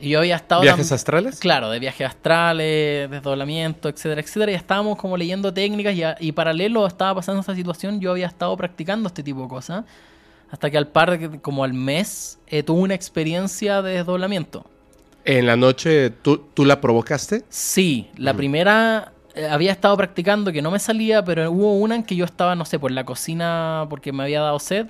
Y 0.00 0.10
yo 0.10 0.20
había 0.20 0.36
estado... 0.36 0.62
¿Viajes 0.62 0.92
astrales? 0.92 1.40
Claro, 1.40 1.70
de 1.70 1.80
viajes 1.80 2.06
astrales, 2.06 3.10
desdoblamiento, 3.10 3.88
etcétera, 3.88 4.20
etcétera. 4.20 4.52
Y 4.52 4.54
estábamos 4.54 4.96
como 4.96 5.16
leyendo 5.16 5.52
técnicas 5.52 5.94
y, 5.94 6.02
a- 6.04 6.16
y 6.20 6.32
paralelo 6.32 6.86
estaba 6.86 7.16
pasando 7.16 7.40
esta 7.40 7.54
situación. 7.54 8.00
Yo 8.00 8.12
había 8.12 8.26
estado 8.26 8.56
practicando 8.56 9.08
este 9.08 9.22
tipo 9.24 9.42
de 9.42 9.48
cosas. 9.48 9.84
Hasta 10.50 10.70
que 10.70 10.78
al 10.78 10.86
par, 10.88 11.18
de- 11.18 11.40
como 11.40 11.64
al 11.64 11.74
mes, 11.74 12.38
eh, 12.46 12.62
tuve 12.62 12.80
una 12.80 12.94
experiencia 12.94 13.82
de 13.82 13.94
desdoblamiento. 13.94 14.64
En 15.24 15.46
la 15.46 15.56
noche, 15.56 16.10
¿tú, 16.10 16.44
tú 16.54 16.64
la 16.64 16.80
provocaste? 16.80 17.42
Sí, 17.48 18.08
la 18.16 18.32
primera 18.34 19.12
eh, 19.34 19.46
había 19.50 19.72
estado 19.72 19.96
practicando 19.96 20.52
que 20.52 20.62
no 20.62 20.70
me 20.70 20.78
salía, 20.78 21.24
pero 21.24 21.50
hubo 21.50 21.74
una 21.74 21.96
en 21.96 22.02
que 22.04 22.14
yo 22.16 22.24
estaba, 22.24 22.54
no 22.54 22.64
sé, 22.64 22.78
por 22.78 22.92
la 22.92 23.04
cocina 23.04 23.84
porque 23.90 24.12
me 24.12 24.22
había 24.22 24.40
dado 24.42 24.58
sed. 24.60 24.86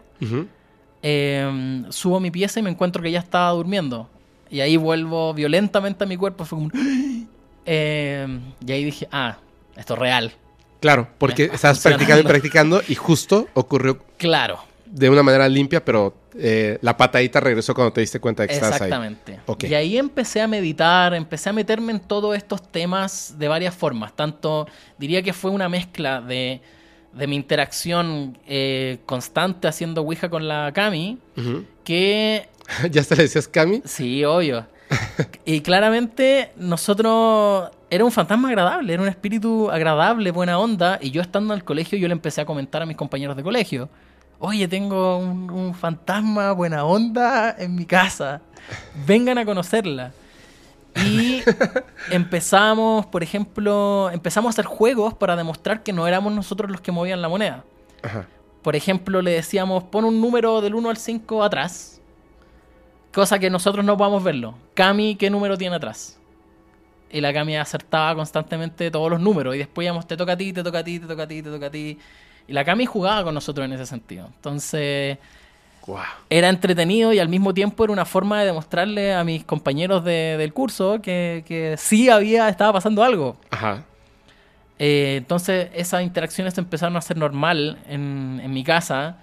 Eh, 1.02 1.84
subo 1.90 2.16
a 2.16 2.20
mi 2.20 2.30
pieza 2.30 2.60
y 2.60 2.62
me 2.62 2.70
encuentro 2.70 3.02
que 3.02 3.08
ella 3.08 3.20
estaba 3.20 3.50
durmiendo. 3.50 4.08
Y 4.50 4.60
ahí 4.60 4.76
vuelvo 4.76 5.34
violentamente 5.34 6.04
a 6.04 6.06
mi 6.06 6.16
cuerpo. 6.16 6.44
Fue 6.44 6.56
como... 6.58 6.70
un- 6.72 7.28
Eh, 7.70 8.26
y 8.66 8.72
ahí 8.72 8.84
dije, 8.84 9.08
ah, 9.12 9.36
esto 9.76 9.94
es 9.94 10.00
real. 10.00 10.32
Claro, 10.80 11.08
porque 11.18 11.50
estabas 11.52 11.80
practicando 11.82 12.20
y 12.22 12.24
practicando 12.24 12.82
y 12.88 12.94
justo 12.94 13.48
ocurrió 13.54 13.98
Claro, 14.16 14.58
de 14.86 15.10
una 15.10 15.22
manera 15.22 15.46
limpia, 15.48 15.84
pero 15.84 16.14
eh, 16.38 16.78
la 16.80 16.96
patadita 16.96 17.40
regresó 17.40 17.74
cuando 17.74 17.92
te 17.92 18.00
diste 18.00 18.20
cuenta 18.20 18.42
de 18.44 18.48
que 18.48 18.54
estabas 18.54 18.80
ahí. 18.80 18.86
exactamente. 18.88 19.40
Y 19.68 19.74
ahí 19.74 19.98
empecé 19.98 20.40
a 20.40 20.46
meditar, 20.46 21.12
empecé 21.14 21.50
a 21.50 21.52
meterme 21.52 21.92
en 21.92 22.00
todos 22.00 22.34
estos 22.36 22.62
temas 22.62 23.34
de 23.38 23.48
varias 23.48 23.74
formas. 23.74 24.14
Tanto, 24.16 24.66
diría 24.96 25.22
que 25.22 25.32
fue 25.34 25.50
una 25.50 25.68
mezcla 25.68 26.22
de, 26.22 26.62
de 27.12 27.26
mi 27.26 27.36
interacción 27.36 28.38
eh, 28.46 28.98
constante 29.04 29.68
haciendo 29.68 30.00
Ouija 30.02 30.30
con 30.30 30.48
la 30.48 30.70
Cami, 30.72 31.18
que 31.84 32.48
¿Ya 32.90 33.00
hasta 33.00 33.14
le 33.14 33.22
decías 33.22 33.48
Cami? 33.48 33.82
Sí, 33.84 34.24
obvio. 34.24 34.66
y 35.44 35.60
claramente 35.60 36.52
nosotros 36.56 37.70
era 37.90 38.04
un 38.04 38.12
fantasma 38.12 38.48
agradable, 38.48 38.92
era 38.92 39.02
un 39.02 39.08
espíritu 39.08 39.70
agradable, 39.70 40.30
buena 40.30 40.58
onda. 40.58 40.98
Y 41.00 41.10
yo 41.10 41.22
estando 41.22 41.54
en 41.54 41.58
el 41.58 41.64
colegio, 41.64 41.98
yo 41.98 42.08
le 42.08 42.12
empecé 42.12 42.40
a 42.40 42.46
comentar 42.46 42.82
a 42.82 42.86
mis 42.86 42.96
compañeros 42.96 43.36
de 43.36 43.42
colegio. 43.42 43.88
Oye, 44.38 44.68
tengo 44.68 45.18
un, 45.18 45.50
un 45.50 45.74
fantasma 45.74 46.52
buena 46.52 46.84
onda 46.84 47.54
en 47.58 47.74
mi 47.74 47.84
casa. 47.84 48.40
Vengan 49.06 49.38
a 49.38 49.44
conocerla. 49.44 50.12
Y 51.04 51.42
empezamos, 52.10 53.06
por 53.06 53.22
ejemplo, 53.22 54.10
empezamos 54.12 54.48
a 54.48 54.50
hacer 54.50 54.64
juegos 54.64 55.14
para 55.14 55.36
demostrar 55.36 55.82
que 55.82 55.92
no 55.92 56.06
éramos 56.06 56.32
nosotros 56.32 56.70
los 56.70 56.80
que 56.80 56.92
movían 56.92 57.20
la 57.20 57.28
moneda. 57.28 57.64
Ajá. 58.02 58.26
Por 58.62 58.76
ejemplo, 58.76 59.22
le 59.22 59.32
decíamos, 59.32 59.84
pon 59.84 60.04
un 60.04 60.20
número 60.20 60.60
del 60.60 60.74
1 60.74 60.90
al 60.90 60.96
5 60.96 61.44
atrás. 61.44 61.97
Cosa 63.18 63.40
que 63.40 63.50
nosotros 63.50 63.84
no 63.84 63.96
podamos 63.96 64.22
verlo. 64.22 64.54
Cami, 64.74 65.16
¿qué 65.16 65.28
número 65.28 65.58
tiene 65.58 65.74
atrás? 65.74 66.16
Y 67.10 67.20
la 67.20 67.32
Cami 67.32 67.56
acertaba 67.56 68.14
constantemente 68.14 68.92
todos 68.92 69.10
los 69.10 69.18
números. 69.18 69.56
Y 69.56 69.58
después 69.58 69.84
íbamos, 69.86 70.06
te 70.06 70.16
toca 70.16 70.34
a 70.34 70.36
ti, 70.36 70.52
te 70.52 70.62
toca 70.62 70.78
a 70.78 70.84
ti, 70.84 71.00
te 71.00 71.06
toca 71.08 71.24
a 71.24 71.26
ti, 71.26 71.42
te 71.42 71.50
toca 71.50 71.66
a 71.66 71.70
ti. 71.70 71.98
Y 72.46 72.52
la 72.52 72.64
Cami 72.64 72.86
jugaba 72.86 73.24
con 73.24 73.34
nosotros 73.34 73.64
en 73.64 73.72
ese 73.72 73.86
sentido. 73.86 74.28
Entonces, 74.36 75.18
Guau. 75.84 76.04
era 76.30 76.48
entretenido 76.48 77.12
y 77.12 77.18
al 77.18 77.28
mismo 77.28 77.52
tiempo 77.52 77.82
era 77.82 77.92
una 77.92 78.04
forma 78.04 78.38
de 78.38 78.46
demostrarle 78.46 79.12
a 79.12 79.24
mis 79.24 79.42
compañeros 79.42 80.04
de- 80.04 80.36
del 80.38 80.52
curso 80.52 81.02
que, 81.02 81.42
que 81.44 81.74
sí 81.76 82.08
había, 82.08 82.48
estaba 82.48 82.74
pasando 82.74 83.02
algo. 83.02 83.36
Ajá. 83.50 83.82
Eh, 84.78 85.16
entonces 85.18 85.70
esas 85.74 86.04
interacciones 86.04 86.56
empezaron 86.56 86.96
a 86.96 87.00
ser 87.00 87.16
normal 87.16 87.78
en, 87.88 88.40
en 88.44 88.52
mi 88.52 88.62
casa. 88.62 89.16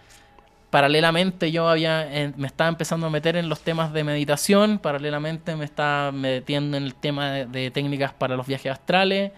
Paralelamente 0.76 1.54
yo 1.54 1.70
había, 1.70 2.34
me 2.36 2.48
estaba 2.48 2.68
empezando 2.68 3.08
a 3.08 3.10
meter 3.10 3.38
en 3.38 3.48
los 3.48 3.62
temas 3.62 3.94
de 3.94 4.04
meditación, 4.04 4.78
paralelamente 4.78 5.56
me 5.56 5.64
estaba 5.64 6.12
metiendo 6.12 6.76
en 6.76 6.84
el 6.84 6.96
tema 6.96 7.32
de, 7.32 7.46
de 7.46 7.72
técnicas 7.72 8.12
para 8.12 8.36
los 8.36 8.46
viajes 8.46 8.74
astrales, 8.74 9.32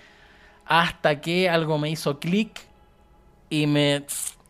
hasta 0.65 1.21
que 1.21 1.47
algo 1.47 1.77
me 1.77 1.91
hizo 1.91 2.17
clic 2.17 2.59
y 3.51 3.67
me 3.67 4.03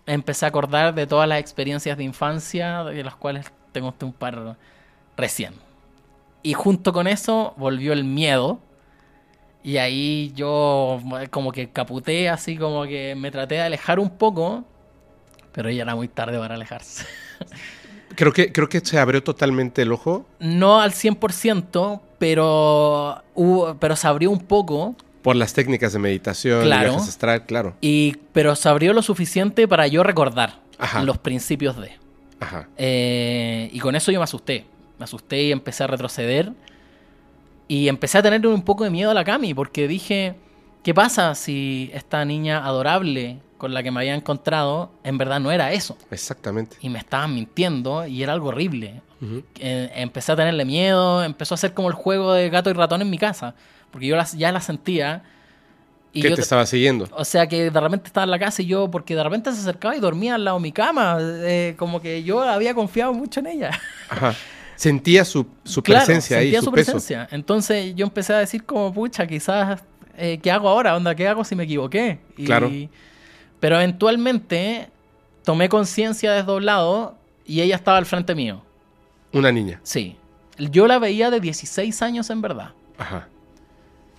empecé 0.05 0.45
a 0.45 0.47
acordar 0.47 0.95
de 0.95 1.05
todas 1.05 1.27
las 1.27 1.41
experiencias 1.41 1.97
de 1.97 2.05
infancia, 2.05 2.85
de 2.85 3.03
las 3.03 3.17
cuales 3.17 3.51
tengo 3.73 3.93
un 4.01 4.13
par 4.13 4.55
recién. 5.17 5.55
Y 6.41 6.53
junto 6.53 6.93
con 6.93 7.05
eso 7.05 7.53
volvió 7.57 7.91
el 7.91 8.05
miedo. 8.05 8.61
Y 9.61 9.75
ahí 9.75 10.31
yo 10.38 11.01
eh, 11.19 11.27
como 11.27 11.51
que 11.51 11.69
caputé, 11.69 12.29
así 12.29 12.55
como 12.55 12.83
que 12.83 13.13
me 13.13 13.29
traté 13.29 13.55
de 13.55 13.63
alejar 13.63 13.99
un 13.99 14.11
poco, 14.11 14.63
pero 15.57 15.71
ya 15.71 15.81
era 15.81 15.95
muy 15.95 16.07
tarde 16.07 16.37
para 16.37 16.53
alejarse. 16.53 17.03
Creo 18.15 18.31
que, 18.31 18.51
creo 18.51 18.69
que 18.69 18.79
se 18.79 18.97
abrió 18.99 19.21
totalmente 19.23 19.81
el 19.81 19.91
ojo. 19.91 20.25
No 20.39 20.79
al 20.81 20.91
100%, 20.91 22.01
pero, 22.19 23.21
hubo, 23.35 23.75
pero 23.79 23.95
se 23.95 24.07
abrió 24.07 24.29
un 24.31 24.39
poco. 24.39 24.95
Por 25.21 25.35
las 25.35 25.53
técnicas 25.53 25.93
de 25.93 25.99
meditación, 25.99 26.61
Claro. 26.63 26.89
viajes 26.91 27.09
astral, 27.09 27.45
claro. 27.45 27.75
Y, 27.81 28.15
pero 28.33 28.55
se 28.55 28.69
abrió 28.69 28.93
lo 28.93 29.01
suficiente 29.01 29.67
para 29.67 29.87
yo 29.87 30.03
recordar 30.03 30.59
Ajá. 30.79 31.03
los 31.03 31.17
principios 31.17 31.77
de. 31.77 31.91
Ajá. 32.39 32.67
Eh, 32.77 33.69
y 33.73 33.79
con 33.79 33.95
eso 33.95 34.11
yo 34.11 34.19
me 34.19 34.23
asusté. 34.23 34.65
Me 34.97 35.03
asusté 35.03 35.43
y 35.43 35.51
empecé 35.51 35.83
a 35.83 35.87
retroceder. 35.87 36.53
Y 37.67 37.87
empecé 37.87 38.19
a 38.19 38.23
tener 38.23 38.45
un 38.47 38.61
poco 38.63 38.83
de 38.83 38.89
miedo 38.89 39.11
a 39.11 39.13
la 39.15 39.25
Cami, 39.25 39.53
porque 39.53 39.87
dije, 39.87 40.35
¿qué 40.83 40.93
pasa 40.93 41.35
si 41.35 41.89
esta 41.93 42.23
niña 42.25 42.65
adorable 42.65 43.39
con 43.57 43.73
la 43.73 43.81
que 43.83 43.91
me 43.91 43.99
había 44.01 44.15
encontrado 44.15 44.91
en 45.03 45.17
verdad 45.17 45.39
no 45.39 45.51
era 45.51 45.71
eso? 45.71 45.97
Exactamente. 46.11 46.77
Y 46.81 46.89
me 46.89 46.99
estaban 46.99 47.33
mintiendo 47.33 48.05
y 48.05 48.23
era 48.23 48.33
algo 48.33 48.49
horrible. 48.49 49.01
Ujú. 49.21 49.43
Eh, 49.59 49.91
empecé 49.95 50.31
a 50.31 50.35
tenerle 50.35 50.63
miedo, 50.65 51.23
empezó 51.23 51.55
a 51.55 51.57
ser 51.57 51.73
como 51.73 51.87
el 51.87 51.95
juego 51.95 52.33
de 52.33 52.49
gato 52.49 52.69
y 52.69 52.73
ratón 52.73 53.01
en 53.01 53.09
mi 53.09 53.17
casa, 53.17 53.55
porque 53.91 54.07
yo 54.07 54.15
las- 54.15 54.33
ya 54.37 54.51
la 54.51 54.61
sentía. 54.61 55.23
Y 56.13 56.21
¿Qué 56.21 56.29
yo 56.29 56.35
te 56.35 56.37
te- 56.37 56.41
estaba 56.43 56.65
siguiendo? 56.65 57.07
o 57.11 57.25
sea 57.25 57.47
que 57.47 57.69
de 57.69 57.79
repente 57.79 58.07
estaba 58.07 58.23
en 58.23 58.31
la 58.31 58.39
casa 58.39 58.61
y 58.61 58.65
yo, 58.67 58.89
porque 58.89 59.15
de 59.15 59.23
repente 59.23 59.51
se 59.51 59.59
acercaba 59.59 59.95
y 59.95 59.99
dormía 59.99 60.35
al 60.35 60.45
lado 60.45 60.57
de 60.57 60.63
mi 60.63 60.71
cama, 60.71 61.17
eh, 61.19 61.75
como 61.77 61.99
que 62.01 62.23
yo 62.23 62.41
había 62.41 62.73
confiado 62.73 63.13
mucho 63.13 63.39
en 63.39 63.47
ella. 63.47 63.71
Ajá. 64.09 64.33
Sentía 64.75 65.25
su, 65.25 65.45
su 65.63 65.81
Claro, 65.81 66.05
presencia 66.05 66.37
ahí, 66.37 66.45
sentía 66.45 66.59
su, 66.59 66.65
su 66.65 66.71
peso. 66.71 66.91
presencia. 66.91 67.27
Entonces 67.31 67.95
yo 67.95 68.05
empecé 68.05 68.33
a 68.33 68.37
decir 68.39 68.63
como, 68.63 68.93
pucha, 68.93 69.25
quizás, 69.25 69.81
eh, 70.15 70.39
¿qué 70.41 70.51
hago 70.51 70.69
ahora? 70.69 70.95
Onda, 70.95 71.13
¿qué 71.15 71.27
hago 71.27 71.43
si 71.43 71.55
me 71.55 71.63
equivoqué? 71.63 72.19
Y- 72.37 72.45
Claro. 72.45 72.69
Pero 73.59 73.75
eventualmente 73.77 74.89
tomé 75.43 75.69
conciencia 75.69 76.31
desdoblado 76.31 77.15
y 77.45 77.61
ella 77.61 77.75
estaba 77.75 77.97
al 77.97 78.05
frente 78.05 78.35
mío. 78.35 78.61
Una 79.33 79.51
niña. 79.51 79.79
Sí. 79.83 80.15
Yo 80.57 80.87
la 80.87 80.99
veía 80.99 81.29
de 81.29 81.39
16 81.39 82.01
años 82.01 82.29
en 82.29 82.41
verdad. 82.41 82.71
Ajá. 82.97 83.27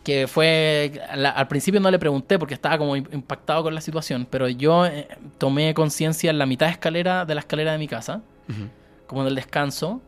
Que 0.04 0.26
fue. 0.26 1.00
la- 1.16 1.30
al 1.30 1.48
principio 1.48 1.80
no 1.80 1.90
le 1.90 1.98
pregunté 1.98 2.38
porque 2.38 2.54
estaba 2.54 2.78
como 2.78 2.96
im- 2.96 3.12
impactado 3.12 3.62
con 3.64 3.74
la 3.74 3.80
situación. 3.80 4.26
Pero 4.30 4.48
yo 4.48 4.86
eh, 4.86 5.08
tomé 5.38 5.74
conciencia 5.74 6.30
en 6.30 6.38
la 6.38 6.46
mitad 6.46 6.66
de 6.66 6.72
escalera 6.72 7.24
de 7.24 7.34
la 7.34 7.40
escalera 7.40 7.72
de 7.72 7.78
mi 7.78 7.88
casa. 7.88 8.22
Como 9.06 9.22
en 9.22 9.28
el 9.28 9.34
descanso. 9.34 10.00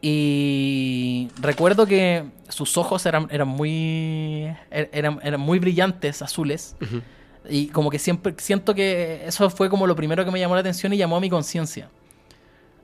Y 0.00 1.28
recuerdo 1.40 1.86
que 1.86 2.24
sus 2.48 2.76
ojos 2.76 3.06
eran, 3.06 3.28
eran 3.30 3.48
muy. 3.48 4.44
er- 4.70 4.88
Eran, 4.92 5.18
eran 5.22 5.40
muy 5.40 5.58
brillantes, 5.58 6.22
azules. 6.22 6.76
Ujú. 6.82 7.00
Y 7.48 7.68
como 7.68 7.90
que 7.90 7.98
siempre 7.98 8.34
siento 8.38 8.74
que 8.74 9.22
eso 9.26 9.50
fue 9.50 9.68
como 9.68 9.86
lo 9.86 9.96
primero 9.96 10.24
que 10.24 10.30
me 10.30 10.38
llamó 10.38 10.54
la 10.54 10.60
atención 10.60 10.92
y 10.92 10.96
llamó 10.96 11.16
a 11.16 11.20
mi 11.20 11.28
conciencia. 11.30 11.88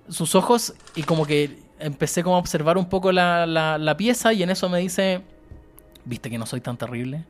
Sus 0.09 0.35
ojos 0.35 0.75
y 0.95 1.03
como 1.03 1.27
que 1.27 1.59
empecé 1.79 2.23
como 2.23 2.37
a 2.37 2.39
observar 2.39 2.77
un 2.79 2.89
poco 2.89 3.13
la, 3.13 3.47
la- 3.47 3.97
pieza 3.97 4.33
y 4.33 4.43
en 4.43 4.51
eso 4.51 4.69
me 4.69 4.79
dice, 4.79 5.21
¿viste 6.05 6.31
que 6.31 6.39
no 6.39 6.47
soy 6.47 6.61
tan 6.61 6.77
terrible? 6.77 7.25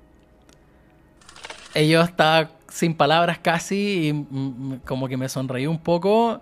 Yo 1.74 2.00
estaba 2.02 2.50
sin 2.68 2.94
palabras 2.94 3.38
casi 3.38 4.10
y 4.10 4.78
como 4.84 5.06
que 5.08 5.16
me 5.16 5.28
sonreí 5.28 5.66
un 5.66 5.78
poco 5.78 6.40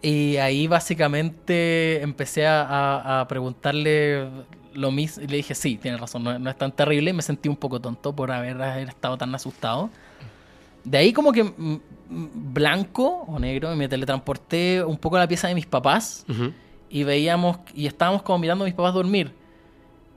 y 0.00 0.36
ahí 0.36 0.66
básicamente 0.66 2.02
empecé 2.02 2.46
a- 2.46 3.20
a 3.20 3.28
preguntarle 3.28 4.28
lo 4.74 4.90
mismo 4.90 5.24
le 5.26 5.36
dije, 5.36 5.54
sí, 5.54 5.76
tienes 5.76 6.00
razón, 6.00 6.24
no, 6.24 6.38
no 6.38 6.50
es 6.50 6.56
tan 6.56 6.72
terrible 6.72 7.10
y 7.10 7.12
me 7.12 7.22
sentí 7.22 7.48
un 7.48 7.56
poco 7.56 7.80
tonto 7.80 8.14
por 8.14 8.30
haber, 8.30 8.60
haber 8.62 8.88
estado 8.88 9.16
tan 9.18 9.34
asustado. 9.34 9.90
De 10.84 10.98
ahí 10.98 11.12
como 11.12 11.32
que 11.32 11.52
blanco 12.08 13.24
o 13.28 13.38
negro 13.38 13.74
me 13.76 13.88
teletransporté 13.88 14.82
un 14.84 14.96
poco 14.96 15.16
a 15.16 15.20
la 15.20 15.28
pieza 15.28 15.48
de 15.48 15.54
mis 15.54 15.66
papás 15.66 16.24
Ujú. 16.28 16.52
y 16.90 17.04
veíamos 17.04 17.58
y 17.74 17.86
estábamos 17.86 18.22
como 18.22 18.38
mirando 18.38 18.64
a 18.64 18.66
mis 18.66 18.74
papás 18.74 18.94
dormir. 18.94 19.32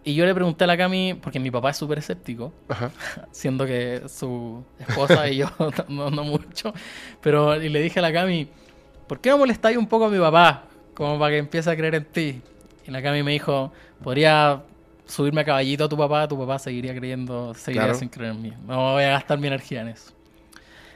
Y 0.03 0.13
yo 0.13 0.23
le 0.25 0.35
pregunté 0.35 0.65
a 0.65 0.67
la 0.67 0.77
Cami, 0.77 1.15
porque 1.15 1.39
mi 1.39 1.49
papá 1.49 1.71
es 1.71 1.77
súper 1.77 1.97
escéptico, 1.97 2.53
Ajá. 2.67 2.91
siendo 3.31 3.65
que 3.65 4.03
su 4.07 4.63
esposa 4.79 5.27
y 5.29 5.37
yo 5.37 5.49
no, 5.89 6.11
no 6.11 6.23
mucho. 6.23 6.73
Pero 7.21 7.59
y 7.61 7.69
le 7.69 7.81
dije 7.81 7.99
a 7.99 8.01
la 8.03 8.13
Cami, 8.13 8.47
¿por 9.07 9.19
qué 9.19 9.31
no 9.31 9.39
molestáis 9.39 9.77
un 9.77 9.87
poco 9.87 10.05
a 10.05 10.09
mi 10.09 10.19
papá? 10.19 10.65
Como 10.93 11.17
para 11.17 11.31
que 11.31 11.37
empiece 11.39 11.69
a 11.71 11.75
creer 11.75 11.95
en 11.95 12.05
ti. 12.05 12.41
Y 12.87 12.91
la 12.91 13.01
Cami 13.01 13.23
me 13.23 13.31
dijo, 13.31 13.71
podría 14.03 14.61
subirme 15.05 15.41
a 15.41 15.45
caballito 15.45 15.85
a 15.85 15.89
tu 15.89 15.97
papá, 15.97 16.27
tu 16.27 16.37
papá 16.37 16.59
seguiría 16.59 16.95
creyendo, 16.95 17.53
seguiría 17.53 17.83
Claro. 17.83 17.99
sin 17.99 18.09
creer 18.09 18.31
en 18.33 18.41
mí. 18.41 18.53
No 18.67 18.93
voy 18.93 19.03
a 19.03 19.09
gastar 19.09 19.37
mi 19.39 19.47
energía 19.47 19.81
en 19.81 19.89
eso. 19.89 20.11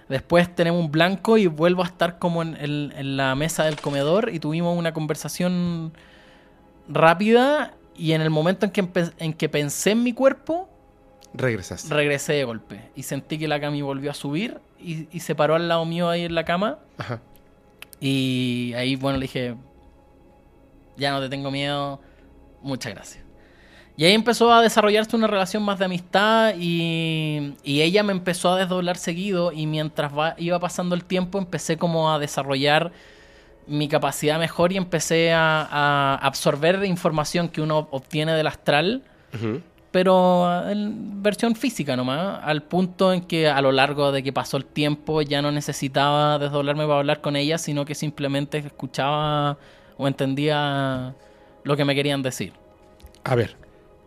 Después 0.07 0.53
tenemos 0.55 0.83
un 0.83 0.91
blanco 0.91 1.37
y 1.37 1.45
vuelvo 1.47 1.83
a 1.83 1.85
estar 1.85 2.17
como 2.17 2.41
en, 2.41 2.55
el- 2.57 2.93
en 2.97 3.15
la 3.17 3.35
mesa 3.35 3.65
del 3.65 3.75
comedor 3.77 4.29
y 4.33 4.39
tuvimos 4.39 4.75
una 4.77 4.91
conversación 4.93 5.93
rápida 6.87 7.73
y 7.95 8.13
en 8.13 8.21
el 8.21 8.29
momento 8.29 8.65
en 8.65 8.71
que, 8.71 8.83
empe- 8.83 9.13
en 9.19 9.33
que 9.33 9.49
pensé 9.49 9.91
en 9.91 10.03
mi 10.03 10.13
cuerpo, 10.13 10.69
Regresaste. 11.33 11.93
regresé 11.93 12.33
de 12.33 12.43
golpe 12.43 12.81
y 12.95 13.03
sentí 13.03 13.37
que 13.37 13.47
la 13.47 13.59
Cami 13.59 13.81
volvió 13.83 14.09
a 14.09 14.13
subir 14.15 14.57
y, 14.79 15.07
y 15.15 15.19
se 15.19 15.35
paró 15.35 15.55
al 15.55 15.67
lado 15.67 15.85
mío 15.85 16.09
ahí 16.09 16.23
en 16.23 16.33
la 16.33 16.43
cama 16.45 16.79
Ajá. 16.97 17.21
y 17.99 18.73
ahí 18.75 18.95
bueno 18.95 19.17
le 19.19 19.23
dije 19.23 19.55
ya 20.99 21.11
no 21.11 21.19
te 21.21 21.29
tengo 21.29 21.49
miedo 21.51 21.99
muchas 22.61 22.93
gracias 22.93 23.23
y 23.97 24.05
ahí 24.05 24.13
empezó 24.13 24.53
a 24.53 24.61
desarrollarse 24.61 25.15
una 25.15 25.27
relación 25.27 25.61
más 25.63 25.77
de 25.79 25.85
amistad 25.85 26.53
y, 26.57 27.53
y 27.63 27.81
ella 27.81 28.01
me 28.03 28.11
empezó 28.13 28.51
a 28.51 28.57
desdoblar 28.57 28.95
seguido 28.97 29.51
y 29.51 29.65
mientras 29.65 30.17
va- 30.17 30.35
iba 30.37 30.57
pasando 30.59 30.95
el 30.95 31.03
tiempo 31.03 31.37
empecé 31.37 31.77
como 31.77 32.11
a 32.11 32.19
desarrollar 32.19 32.91
mi 33.67 33.87
capacidad 33.87 34.39
mejor 34.39 34.71
y 34.71 34.77
empecé 34.77 35.31
a, 35.33 35.61
a 35.69 36.15
absorber 36.15 36.83
información 36.85 37.49
que 37.49 37.61
uno 37.61 37.87
obtiene 37.91 38.33
del 38.33 38.47
astral 38.47 39.03
Ujú. 39.33 39.61
pero 39.91 40.67
en 40.69 41.21
versión 41.21 41.55
física 41.55 41.95
nomás, 41.97 42.39
al 42.43 42.63
punto 42.63 43.11
en 43.13 43.21
que 43.21 43.47
a 43.49 43.61
lo 43.61 43.71
largo 43.71 44.11
de 44.11 44.23
que 44.23 44.31
pasó 44.31 44.55
el 44.57 44.65
tiempo 44.65 45.21
ya 45.21 45.41
no 45.41 45.51
necesitaba 45.51 46.39
desdoblarme 46.39 46.85
para 46.85 46.99
hablar 46.99 47.19
con 47.21 47.35
ella, 47.35 47.57
sino 47.57 47.83
que 47.85 47.95
simplemente 47.95 48.57
escuchaba 48.59 49.57
o 49.99 50.07
entendía 50.07 51.13
lo 51.63 51.77
que 51.77 51.85
me 51.85 51.93
querían 51.93 52.23
decir. 52.23 52.53
A 53.23 53.35
ver. 53.35 53.55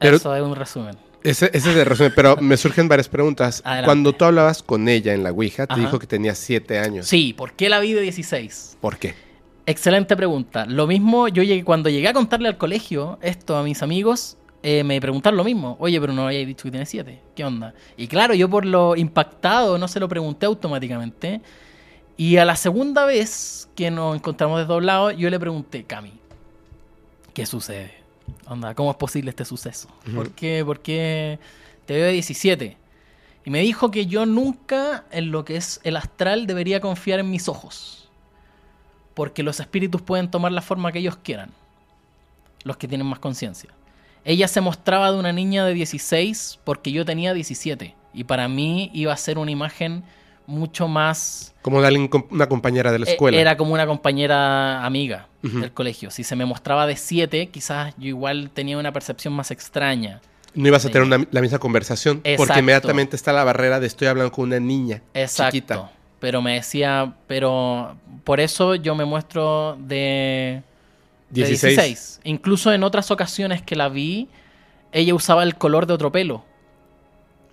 Pero 0.00 0.16
Eso 0.16 0.34
es 0.34 0.42
un 0.42 0.56
resumen. 0.56 0.96
ese, 1.22 1.46
ese 1.52 1.70
es 1.70 1.76
el 1.76 1.86
resumen, 1.86 2.12
pero 2.16 2.36
me 2.38 2.56
surgen 2.56 2.88
varias 2.88 3.08
preguntas. 3.08 3.62
Adelante. 3.64 3.86
Cuando 3.86 4.12
tú 4.14 4.24
hablabas 4.24 4.62
con 4.64 4.88
ella 4.88 5.14
en 5.14 5.22
la 5.22 5.30
Ouija, 5.30 5.66
te 5.68 5.74
Ajá. 5.74 5.82
dijo 5.82 5.98
que 6.00 6.08
tenía 6.08 6.34
siete 6.34 6.78
años. 6.80 7.06
Sí, 7.06 7.32
¿por 7.34 7.52
qué 7.52 7.68
la 7.68 7.78
vi 7.78 7.92
de 7.92 8.00
16? 8.00 8.78
¿Por 8.80 8.96
qué? 8.96 9.14
Excelente 9.66 10.16
pregunta. 10.16 10.66
Lo 10.66 10.88
mismo, 10.88 11.28
yo 11.28 11.44
llegué, 11.44 11.62
cuando 11.62 11.88
llegué 11.88 12.08
a 12.08 12.12
contarle 12.12 12.48
al 12.48 12.58
colegio 12.58 13.18
esto 13.22 13.56
a 13.56 13.62
mis 13.62 13.80
amigos, 13.82 14.36
eh, 14.64 14.82
me 14.82 15.00
preguntaron 15.00 15.36
lo 15.36 15.44
mismo. 15.44 15.76
Oye, 15.78 16.00
pero 16.00 16.12
no 16.12 16.26
habíais 16.26 16.46
dicho 16.48 16.64
que 16.64 16.70
tiene 16.72 16.86
siete. 16.86 17.20
¿Qué 17.36 17.44
onda? 17.44 17.74
Y 17.96 18.08
claro, 18.08 18.34
yo 18.34 18.48
por 18.48 18.64
lo 18.64 18.96
impactado 18.96 19.78
no 19.78 19.86
se 19.86 20.00
lo 20.00 20.08
pregunté 20.08 20.46
automáticamente. 20.46 21.40
Y 22.22 22.36
a 22.36 22.44
la 22.44 22.54
segunda 22.54 23.04
vez 23.04 23.68
que 23.74 23.90
nos 23.90 24.14
encontramos 24.14 24.60
desdoblados, 24.60 25.16
yo 25.16 25.28
le 25.28 25.40
pregunté, 25.40 25.82
Cami, 25.82 26.12
¿qué 27.34 27.46
sucede? 27.46 27.94
Onda, 28.46 28.76
¿cómo 28.76 28.92
es 28.92 28.96
posible 28.96 29.30
este 29.30 29.44
suceso? 29.44 29.88
¿Por 30.14 30.30
qué? 30.30 30.62
¿Por 30.64 30.78
qué 30.82 31.40
te 31.84 31.94
veo 31.94 32.04
de 32.04 32.12
17? 32.12 32.76
Y 33.44 33.50
me 33.50 33.58
dijo 33.62 33.90
que 33.90 34.06
yo 34.06 34.24
nunca 34.24 35.02
en 35.10 35.32
lo 35.32 35.44
que 35.44 35.56
es 35.56 35.80
el 35.82 35.96
astral 35.96 36.46
debería 36.46 36.80
confiar 36.80 37.18
en 37.18 37.28
mis 37.28 37.48
ojos 37.48 38.08
porque 39.14 39.42
los 39.42 39.58
espíritus 39.58 40.00
pueden 40.00 40.30
tomar 40.30 40.52
la 40.52 40.62
forma 40.62 40.92
que 40.92 41.00
ellos 41.00 41.16
quieran, 41.16 41.50
los 42.62 42.76
que 42.76 42.86
tienen 42.86 43.08
más 43.08 43.18
conciencia. 43.18 43.70
Ella 44.24 44.46
se 44.46 44.60
mostraba 44.60 45.10
de 45.10 45.18
una 45.18 45.32
niña 45.32 45.64
de 45.64 45.74
16 45.74 46.60
porque 46.62 46.92
yo 46.92 47.04
tenía 47.04 47.34
17 47.34 47.96
y 48.14 48.22
para 48.22 48.46
mí 48.46 48.92
iba 48.94 49.12
a 49.12 49.16
ser 49.16 49.38
una 49.38 49.50
imagen 49.50 50.04
mucho 50.46 50.88
más... 50.88 51.54
Como 51.62 51.80
com- 52.10 52.26
una 52.30 52.48
compañera 52.48 52.90
de 52.92 52.98
la 52.98 53.06
eh, 53.06 53.12
escuela. 53.12 53.38
Era 53.38 53.56
como 53.56 53.72
una 53.72 53.86
compañera 53.86 54.84
amiga 54.84 55.28
del 55.42 55.72
colegio. 55.72 56.10
Si 56.10 56.24
se 56.24 56.36
me 56.36 56.44
mostraba 56.44 56.86
de 56.86 56.96
7, 56.96 57.48
quizás 57.48 57.94
yo 57.98 58.08
igual 58.08 58.50
tenía 58.52 58.78
una 58.78 58.92
percepción 58.92 59.32
más 59.34 59.50
extraña. 59.50 60.20
No 60.54 60.68
ibas 60.68 60.84
a 60.84 60.90
tener 60.90 61.06
una- 61.06 61.26
la 61.30 61.40
misma 61.40 61.58
conversación. 61.58 62.16
Porque 62.18 62.32
Exacto. 62.34 62.58
inmediatamente 62.60 63.16
está 63.16 63.32
la 63.32 63.44
barrera 63.44 63.80
de 63.80 63.86
estoy 63.86 64.08
hablando 64.08 64.32
con 64.32 64.44
una 64.46 64.60
niña 64.60 65.02
Exacto. 65.14 65.52
chiquita. 65.52 65.90
Pero 66.20 66.42
me 66.42 66.54
decía, 66.54 67.14
pero 67.26 67.96
por 68.24 68.38
eso 68.40 68.74
yo 68.74 68.94
me 68.94 69.04
muestro 69.04 69.76
de, 69.80 70.62
de 71.30 71.44
16. 71.44 71.76
16. 71.76 72.20
Incluso 72.24 72.72
en 72.72 72.84
otras 72.84 73.10
ocasiones 73.10 73.62
que 73.62 73.74
la 73.76 73.88
vi, 73.88 74.28
ella 74.92 75.14
usaba 75.14 75.42
el 75.42 75.56
color 75.56 75.86
de 75.86 75.94
otro 75.94 76.12
pelo. 76.12 76.44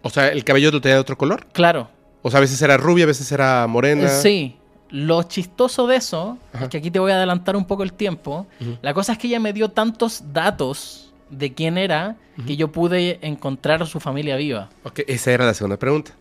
O 0.02 0.10
sea, 0.10 0.28
el 0.28 0.44
cabello 0.44 0.72
lo 0.72 0.82
tenía 0.82 0.96
de 0.96 1.02
otro 1.02 1.18
color. 1.18 1.48
Claro. 1.52 1.90
O 2.22 2.30
sea, 2.30 2.40
a 2.40 2.42
veces 2.42 2.62
era 2.62 2.78
rubia, 2.78 3.06
a 3.06 3.08
veces 3.08 3.32
era 3.32 3.66
morena. 3.68 4.06
Eh, 4.06 4.22
Sí. 4.22 4.56
Lo 4.92 5.22
chistoso 5.22 5.86
de 5.86 5.98
eso, 5.98 6.40
Ajá. 6.52 6.64
es 6.64 6.70
que 6.72 6.78
aquí 6.78 6.90
te 6.90 6.98
voy 6.98 7.12
a 7.12 7.16
adelantar 7.18 7.56
un 7.56 7.66
poco 7.66 7.84
el 7.84 7.94
tiempo. 7.94 8.48
La 8.82 8.92
cosa 8.96 9.12
es 9.12 9.20
que 9.20 9.28
ella 9.28 9.40
me 9.40 9.54
dio 9.54 9.70
tantos 9.70 10.24
datos 10.34 11.14
de 11.30 11.54
quién 11.54 11.78
era 11.78 12.16
que 12.48 12.58
yo 12.58 12.72
pude 12.72 13.20
encontrar 13.22 13.84
a 13.84 13.86
su 13.86 14.00
familia 14.00 14.36
viva. 14.36 14.70
Ok, 14.84 15.02
esa 15.06 15.32
era 15.32 15.46
la 15.46 15.54
segunda 15.54 15.78
pregunta. 15.78 16.14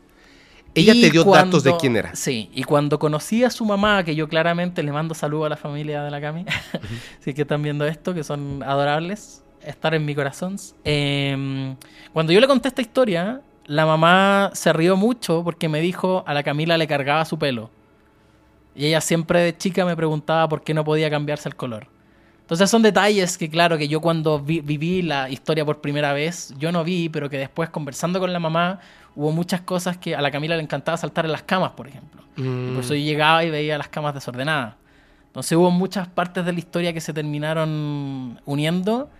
Ella 0.75 0.93
Y 0.95 1.01
te 1.01 1.11
dio 1.11 1.25
datos 1.25 1.65
de 1.65 1.75
quién 1.79 1.97
era. 1.97 2.15
Sí, 2.15 2.51
y 2.55 2.63
cuando 2.65 2.99
conocí 2.99 3.43
a 3.43 3.49
su 3.49 3.65
mamá, 3.65 4.05
que 4.05 4.15
yo 4.15 4.29
claramente 4.29 4.83
le 4.83 4.93
mando 4.93 5.15
saludo 5.15 5.47
a 5.47 5.49
la 5.49 5.57
familia 5.57 6.03
de 6.03 6.11
la 6.11 6.21
Cami, 6.21 6.45
si 7.21 7.31
es 7.31 7.37
que 7.37 7.43
están 7.43 7.63
viendo 7.63 7.87
esto, 7.87 8.13
que 8.13 8.23
son 8.23 8.63
adorables, 8.63 9.43
estar 9.65 9.95
en 9.95 10.05
mi 10.05 10.15
corazón. 10.15 10.57
Eh, 10.85 11.75
cuando 12.13 12.33
yo 12.35 12.41
le 12.41 12.47
conté 12.47 12.69
esta 12.69 12.83
historia, 12.83 13.41
la 13.69 13.87
mamá 13.87 14.51
se 14.55 14.73
rió 14.73 14.97
mucho 14.97 15.45
porque 15.45 15.69
me 15.69 15.81
dijo 15.81 16.25
a 16.27 16.35
la 16.35 16.43
Camila 16.43 16.77
le 16.77 16.87
cargaba 16.89 17.25
su 17.25 17.39
pelo. 17.39 17.71
Y 18.75 18.87
ella 18.87 19.01
siempre 19.01 19.41
de 19.41 19.57
chica 19.57 19.85
me 19.85 19.95
preguntaba 19.95 20.49
por 20.49 20.63
qué 20.63 20.75
no 20.75 20.85
podía 20.85 21.09
cambiarse 21.11 21.49
el 21.49 21.55
color. 21.55 21.87
Entonces 22.41 22.71
son 22.71 22.81
detalles 22.83 23.37
que 23.39 23.51
claro 23.51 23.77
que 23.77 23.87
yo 23.89 24.01
cuando 24.01 24.41
vi- 24.41 24.61
viví 24.63 25.03
la 25.03 25.29
historia 25.29 25.65
por 25.65 25.81
primera 25.81 26.13
vez, 26.15 26.55
yo 26.59 26.73
no 26.73 26.83
vi, 26.83 27.09
pero 27.11 27.29
que 27.29 27.37
después 27.39 27.69
conversando 27.71 28.19
con 28.21 28.33
la 28.33 28.39
mamá 28.41 28.81
hubo 29.15 29.33
muchas 29.33 29.61
cosas 29.61 29.99
que 29.99 30.17
a 30.17 30.23
la 30.23 30.31
Camila 30.31 30.57
le 30.57 30.63
encantaba 30.63 30.97
saltar 30.97 31.27
en 31.27 31.33
las 31.33 31.43
camas, 31.43 31.73
por 31.73 31.87
ejemplo. 31.89 32.23
Y 32.37 32.43
Mm. 32.43 32.75
por 32.75 32.85
eso 32.85 32.95
yo 32.95 33.05
llegaba 33.05 33.45
y 33.45 33.51
veía 33.51 33.77
las 33.77 33.89
camas 33.89 34.15
desordenadas. 34.15 34.75
Entonces 35.27 35.59
hubo 35.59 35.71
muchas 35.71 36.09
partes 36.09 36.45
de 36.47 36.53
la 36.53 36.59
historia 36.59 36.93
que 36.95 37.03
se 37.03 37.13
terminaron 37.13 38.41
uniendo. 38.47 39.11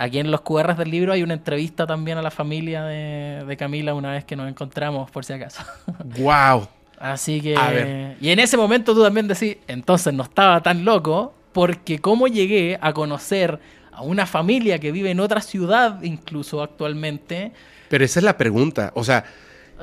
Aquí 0.00 0.20
en 0.20 0.30
los 0.30 0.42
QRs 0.42 0.78
del 0.78 0.90
libro 0.92 1.12
hay 1.12 1.24
una 1.24 1.34
entrevista 1.34 1.84
también 1.84 2.18
a 2.18 2.22
la 2.22 2.30
familia 2.30 2.84
de, 2.84 3.44
de 3.44 3.56
Camila 3.56 3.94
una 3.94 4.12
vez 4.12 4.24
que 4.24 4.36
nos 4.36 4.48
encontramos, 4.48 5.10
por 5.10 5.24
si 5.24 5.32
acaso. 5.32 5.62
¡Wow! 6.18 6.68
Así 6.98 7.40
que... 7.40 7.56
A 7.56 7.70
ver. 7.70 8.16
Y 8.20 8.30
en 8.30 8.38
ese 8.38 8.56
momento 8.56 8.94
tú 8.94 9.02
también 9.02 9.26
decís, 9.26 9.56
entonces 9.66 10.14
no 10.14 10.22
estaba 10.22 10.62
tan 10.62 10.84
loco, 10.84 11.34
porque 11.52 11.98
cómo 11.98 12.28
llegué 12.28 12.78
a 12.80 12.92
conocer 12.92 13.58
a 13.90 14.02
una 14.02 14.24
familia 14.24 14.78
que 14.78 14.92
vive 14.92 15.10
en 15.10 15.18
otra 15.18 15.40
ciudad 15.40 16.00
incluso 16.02 16.62
actualmente. 16.62 17.50
Pero 17.88 18.04
esa 18.04 18.20
es 18.20 18.24
la 18.24 18.36
pregunta. 18.36 18.92
O 18.94 19.02
sea, 19.02 19.24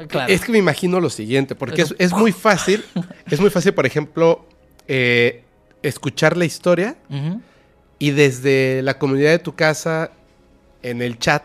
Claro. 0.07 0.31
es 0.31 0.41
que 0.41 0.51
me 0.51 0.57
imagino 0.57 0.99
lo 0.99 1.09
siguiente, 1.09 1.55
porque 1.55 1.85
es, 1.97 2.13
muy 2.13 2.33
fácil, 2.33 2.83
es 3.31 3.39
muy 3.39 3.49
fácil, 3.49 3.73
por 3.73 3.85
ejemplo, 3.85 4.45
eh, 4.87 5.43
escuchar 5.81 6.35
la 6.35 6.45
historia. 6.45 6.97
Y 7.99 8.11
desde 8.11 8.81
la 8.83 8.97
comunidad 8.97 9.31
de 9.31 9.39
tu 9.39 9.55
casa, 9.55 10.11
en 10.83 11.01
el 11.01 11.17
chat 11.17 11.43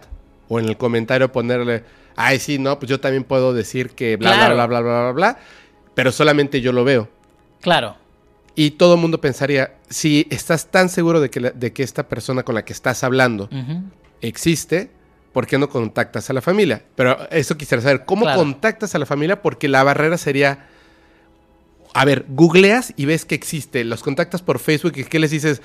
o 0.48 0.58
en 0.58 0.66
el 0.66 0.76
comentario 0.76 1.30
ponerle, 1.32 1.84
ay, 2.16 2.38
sí, 2.38 2.58
no, 2.58 2.78
pues 2.78 2.90
yo 2.90 3.00
también 3.00 3.24
puedo 3.24 3.54
decir 3.54 3.90
que 3.90 4.16
bla, 4.16 4.34
Claro. 4.34 4.54
bla, 4.54 4.66
bla, 4.66 4.80
bla, 4.80 4.90
bla, 4.90 5.02
bla, 5.02 5.12
bla, 5.12 5.38
pero 5.94 6.12
solamente 6.12 6.60
yo 6.60 6.72
lo 6.72 6.84
veo. 6.84 7.08
Claro. 7.60 7.96
Y 8.56 8.72
todo 8.72 8.94
el 8.94 9.00
mundo 9.00 9.20
pensaría, 9.20 9.74
si 9.88 10.26
estás 10.30 10.66
tan 10.70 10.88
seguro 10.88 11.20
de 11.20 11.30
que, 11.30 11.40
la- 11.40 11.50
de 11.52 11.72
que 11.72 11.82
esta 11.82 12.08
persona 12.08 12.42
con 12.42 12.54
la 12.54 12.64
que 12.64 12.72
estás 12.72 13.04
hablando 13.04 13.48
existe, 14.20 14.90
¿por 15.32 15.46
qué 15.46 15.56
no 15.56 15.68
contactas 15.68 16.28
a 16.28 16.32
la 16.32 16.40
familia? 16.42 16.82
Pero 16.96 17.16
eso 17.30 17.56
quisiera 17.56 17.82
saber, 17.82 18.04
¿cómo 18.04 18.22
Claro. 18.24 18.40
contactas 18.40 18.94
a 18.94 18.98
la 18.98 19.06
familia? 19.06 19.40
Porque 19.40 19.68
la 19.68 19.82
barrera 19.84 20.18
sería, 20.18 20.66
a 21.94 22.04
ver, 22.04 22.26
googleas 22.28 22.92
y 22.96 23.04
ves 23.06 23.24
que 23.24 23.34
existe, 23.34 23.84
los 23.84 24.02
contactas 24.02 24.42
por 24.42 24.58
Facebook 24.58 24.92
y 24.96 25.04
¿qué 25.04 25.18
les 25.18 25.30
dices? 25.30 25.62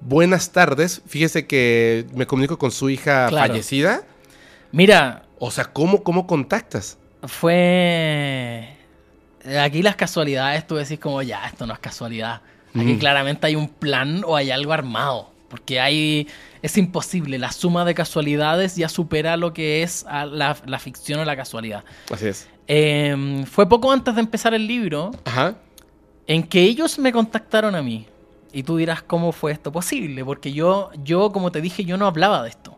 Buenas 0.00 0.52
tardes, 0.52 1.02
fíjese 1.06 1.46
que 1.46 2.06
me 2.14 2.26
comunico 2.26 2.58
con 2.58 2.70
su 2.70 2.88
hija 2.90 3.28
Claro. 3.28 3.48
fallecida. 3.48 4.02
Mira, 4.72 5.24
O 5.40 5.50
sea, 5.50 5.64
¿cómo, 5.66 6.02
cómo 6.02 6.26
contactas? 6.26 6.98
fue... 7.26 8.76
Aquí 9.60 9.82
las 9.82 9.96
casualidades, 9.96 10.66
tú 10.66 10.74
decís 10.76 10.98
como, 10.98 11.22
ya, 11.22 11.46
esto 11.46 11.66
no 11.66 11.72
es 11.72 11.78
casualidad. 11.78 12.42
Aquí 12.74 12.94
Mm. 12.94 12.98
claramente 12.98 13.46
hay 13.46 13.56
un 13.56 13.68
plan 13.68 14.22
o 14.26 14.36
hay 14.36 14.50
algo 14.50 14.72
armado. 14.72 15.32
Porque 15.48 15.80
hay... 15.80 16.28
Es 16.60 16.76
imposible. 16.76 17.38
La 17.38 17.52
suma 17.52 17.84
de 17.84 17.94
casualidades 17.94 18.76
ya 18.76 18.88
supera 18.88 19.36
lo 19.36 19.52
que 19.54 19.82
es 19.82 20.04
a 20.08 20.26
la, 20.26 20.56
la 20.66 20.78
ficción 20.78 21.20
o 21.20 21.24
la 21.24 21.36
casualidad. 21.36 21.84
Así 22.12 22.26
es. 22.26 22.48
Eh, 22.66 23.44
fue 23.50 23.68
poco 23.68 23.90
antes 23.92 24.14
de 24.14 24.20
empezar 24.20 24.52
el 24.54 24.66
libro 24.66 25.12
Ajá. 25.24 25.54
en 26.26 26.42
que 26.42 26.62
ellos 26.62 26.98
me 26.98 27.12
contactaron 27.12 27.74
a 27.74 27.80
mí. 27.82 28.06
Y 28.52 28.62
tú 28.62 28.76
dirás, 28.76 29.02
¿cómo 29.02 29.32
fue 29.32 29.52
esto 29.52 29.70
posible? 29.72 30.24
Porque 30.24 30.52
yo, 30.52 30.90
yo 31.04 31.30
como 31.32 31.52
te 31.52 31.60
dije, 31.60 31.84
yo 31.84 31.96
no 31.96 32.06
hablaba 32.06 32.42
de 32.42 32.48
esto. 32.50 32.76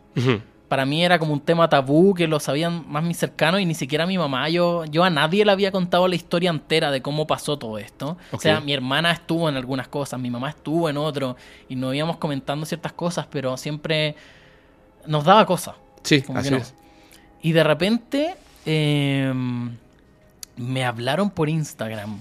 Para 0.67 0.85
mí 0.85 1.03
era 1.03 1.19
como 1.19 1.33
un 1.33 1.41
tema 1.41 1.67
tabú 1.69 2.13
que 2.13 2.27
lo 2.27 2.39
sabían 2.39 2.85
más 2.89 3.03
mis 3.03 3.17
cercanos 3.17 3.59
y 3.59 3.65
ni 3.65 3.73
siquiera 3.75 4.05
mi 4.05 4.17
mamá. 4.17 4.47
Yo, 4.49 4.85
yo 4.85 5.03
a 5.03 5.09
nadie 5.09 5.43
le 5.43 5.51
había 5.51 5.71
contado 5.71 6.07
la 6.07 6.15
historia 6.15 6.49
entera 6.49 6.91
de 6.91 7.01
cómo 7.01 7.27
pasó 7.27 7.57
todo 7.57 7.77
esto. 7.77 8.17
O 8.31 8.39
sea, 8.39 8.61
mi 8.61 8.71
hermana 8.73 9.11
estuvo 9.11 9.49
en 9.49 9.57
algunas 9.57 9.87
cosas, 9.89 10.19
mi 10.19 10.29
mamá 10.29 10.49
estuvo 10.49 10.89
en 10.89 10.97
otro 10.97 11.35
y 11.67 11.75
nos 11.75 11.93
íbamos 11.93 12.17
comentando 12.17 12.65
ciertas 12.65 12.93
cosas, 12.93 13.27
pero 13.29 13.57
siempre 13.57 14.15
nos 15.05 15.23
daba 15.25 15.45
cosas. 15.45 15.75
Sí, 16.03 16.21
Como 16.21 16.35
que 16.35 16.47
así 16.47 16.51
no. 16.51 16.57
es. 16.57 16.73
Y 17.41 17.51
de 17.51 17.63
repente 17.63 18.35
eh, 18.65 19.33
me 20.57 20.85
hablaron 20.85 21.29
por 21.31 21.49
Instagram. 21.49 22.19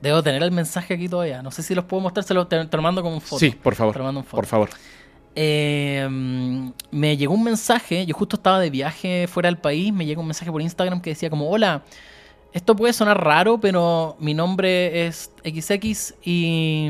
Debo 0.00 0.22
tener 0.22 0.42
el 0.42 0.52
mensaje 0.52 0.94
aquí 0.94 1.08
todavía. 1.08 1.42
No 1.42 1.50
sé 1.50 1.62
si 1.62 1.74
los 1.74 1.84
puedo 1.84 2.00
mostrar, 2.00 2.24
se 2.24 2.34
lo, 2.34 2.46
te, 2.46 2.64
te 2.64 2.76
lo 2.76 2.82
mando 2.82 3.02
como 3.02 3.20
foto. 3.20 3.40
Sí, 3.40 3.50
por 3.50 3.74
favor. 3.74 3.92
Te 3.92 3.98
lo 3.98 4.04
mando 4.04 4.20
en 4.20 4.26
foto. 4.26 4.36
Por 4.36 4.46
favor. 4.46 4.70
Eh, 5.34 6.08
me 6.90 7.16
llegó 7.16 7.34
un 7.34 7.44
mensaje, 7.44 8.04
yo 8.06 8.14
justo 8.14 8.36
estaba 8.36 8.58
de 8.58 8.70
viaje 8.70 9.28
fuera 9.28 9.48
del 9.48 9.58
país, 9.58 9.92
me 9.92 10.04
llegó 10.04 10.20
un 10.20 10.26
mensaje 10.26 10.50
por 10.50 10.60
Instagram 10.60 11.00
que 11.00 11.10
decía 11.10 11.30
como, 11.30 11.48
hola, 11.48 11.84
esto 12.52 12.74
puede 12.74 12.92
sonar 12.92 13.22
raro, 13.22 13.60
pero 13.60 14.16
mi 14.18 14.34
nombre 14.34 15.06
es 15.06 15.30
XX 15.44 16.14
y, 16.24 16.88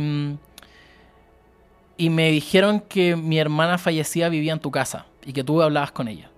y 1.98 2.10
me 2.10 2.30
dijeron 2.30 2.80
que 2.80 3.16
mi 3.16 3.38
hermana 3.38 3.76
fallecida 3.76 4.28
vivía 4.28 4.52
en 4.52 4.60
tu 4.60 4.70
casa 4.70 5.06
y 5.26 5.32
que 5.32 5.44
tú 5.44 5.60
hablabas 5.60 5.92
con 5.92 6.08
ella. 6.08 6.30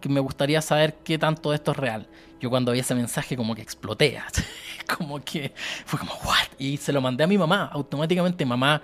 Que 0.00 0.08
me 0.08 0.20
gustaría 0.20 0.62
saber 0.62 0.94
qué 1.02 1.18
tanto 1.18 1.50
de 1.50 1.56
esto 1.56 1.72
es 1.72 1.76
real. 1.76 2.06
Yo 2.40 2.50
cuando 2.50 2.72
vi 2.72 2.80
ese 2.80 2.94
mensaje 2.94 3.36
como 3.36 3.54
que 3.54 3.62
exploté, 3.62 4.18
como 4.96 5.22
que 5.22 5.52
fue 5.84 5.98
como, 5.98 6.12
¿what? 6.24 6.48
Y 6.58 6.76
se 6.76 6.92
lo 6.92 7.00
mandé 7.00 7.24
a 7.24 7.26
mi 7.26 7.38
mamá, 7.38 7.70
automáticamente, 7.72 8.44
mamá, 8.44 8.82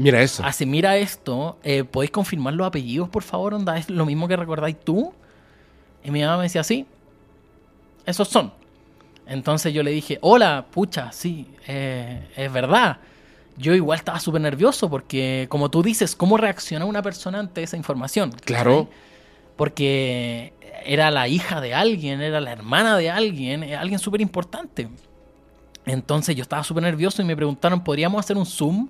Mira 0.00 0.22
eso. 0.22 0.42
Así, 0.42 0.64
mira 0.64 0.96
esto, 0.96 1.58
eh, 1.62 1.84
¿podéis 1.84 2.10
confirmar 2.10 2.54
los 2.54 2.66
apellidos, 2.66 3.10
por 3.10 3.22
favor? 3.22 3.52
Onda, 3.52 3.76
¿Es 3.76 3.90
lo 3.90 4.06
mismo 4.06 4.28
que 4.28 4.36
recordáis 4.36 4.80
tú? 4.80 5.12
Y 6.02 6.10
mi 6.10 6.22
mamá 6.22 6.38
me 6.38 6.44
decía, 6.44 6.64
sí, 6.64 6.86
esos 8.06 8.28
son. 8.28 8.50
Entonces 9.26 9.74
yo 9.74 9.82
le 9.82 9.90
dije, 9.90 10.18
hola, 10.22 10.66
pucha, 10.70 11.12
sí, 11.12 11.46
eh, 11.66 12.28
es 12.34 12.50
verdad. 12.50 12.96
Yo 13.58 13.74
igual 13.74 13.98
estaba 13.98 14.18
súper 14.20 14.40
nervioso 14.40 14.88
porque, 14.88 15.46
como 15.50 15.70
tú 15.70 15.82
dices, 15.82 16.16
¿cómo 16.16 16.38
reacciona 16.38 16.86
una 16.86 17.02
persona 17.02 17.38
ante 17.38 17.62
esa 17.62 17.76
información? 17.76 18.32
Claro. 18.44 18.88
Porque 19.56 20.54
era 20.86 21.10
la 21.10 21.28
hija 21.28 21.60
de 21.60 21.74
alguien, 21.74 22.22
era 22.22 22.40
la 22.40 22.52
hermana 22.52 22.96
de 22.96 23.10
alguien, 23.10 23.62
eh, 23.62 23.76
alguien 23.76 23.98
súper 23.98 24.22
importante. 24.22 24.88
Entonces 25.86 26.36
yo 26.36 26.42
estaba 26.42 26.62
súper 26.64 26.82
nervioso 26.82 27.22
y 27.22 27.24
me 27.24 27.34
preguntaron, 27.36 27.82
¿podríamos 27.82 28.20
hacer 28.20 28.36
un 28.36 28.46
Zoom 28.46 28.88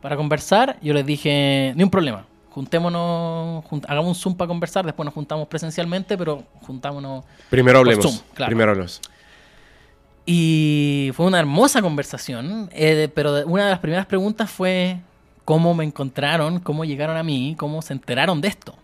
para 0.00 0.16
conversar? 0.16 0.78
Yo 0.82 0.94
les 0.94 1.04
dije, 1.06 1.72
ni 1.76 1.82
un 1.82 1.90
problema. 1.90 2.26
Juntémonos, 2.50 3.64
jun- 3.64 3.84
hagamos 3.88 4.08
un 4.08 4.14
Zoom 4.14 4.34
para 4.36 4.48
conversar, 4.48 4.84
después 4.84 5.04
nos 5.04 5.14
juntamos 5.14 5.46
presencialmente, 5.48 6.18
pero 6.18 6.42
juntámonos. 6.62 7.24
Primero 7.50 7.78
hablemos. 7.78 8.04
Zoom, 8.04 8.18
claro. 8.34 8.48
Primero 8.50 8.70
hablemos. 8.72 9.00
Y 10.24 11.10
fue 11.14 11.26
una 11.26 11.38
hermosa 11.40 11.82
conversación, 11.82 12.70
eh, 12.72 13.10
pero 13.14 13.44
una 13.46 13.64
de 13.64 13.70
las 13.70 13.80
primeras 13.80 14.06
preguntas 14.06 14.50
fue 14.50 15.00
cómo 15.44 15.74
me 15.74 15.84
encontraron, 15.84 16.60
cómo 16.60 16.84
llegaron 16.84 17.16
a 17.16 17.22
mí, 17.24 17.56
cómo 17.58 17.82
se 17.82 17.92
enteraron 17.92 18.40
de 18.40 18.48
esto. 18.48 18.74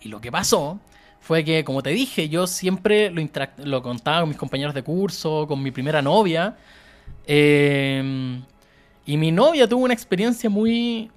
Y 0.00 0.08
lo 0.08 0.20
que 0.20 0.32
pasó 0.32 0.80
fue 1.26 1.44
que, 1.44 1.64
como 1.64 1.82
te 1.82 1.90
dije, 1.90 2.28
yo 2.28 2.46
siempre 2.46 3.10
lo, 3.10 3.20
lo 3.64 3.82
contaba 3.82 4.20
con 4.20 4.28
mis 4.28 4.38
compañeros 4.38 4.74
de 4.74 4.84
curso, 4.84 5.46
con 5.48 5.60
mi 5.60 5.72
primera 5.72 6.00
novia. 6.00 6.54
eh, 7.26 8.40
y 9.04 9.16
mi 9.16 9.32
novia 9.32 9.68
tuvo 9.68 9.84
una 9.84 9.94
experiencia 9.94 10.48
muy. 10.50 11.10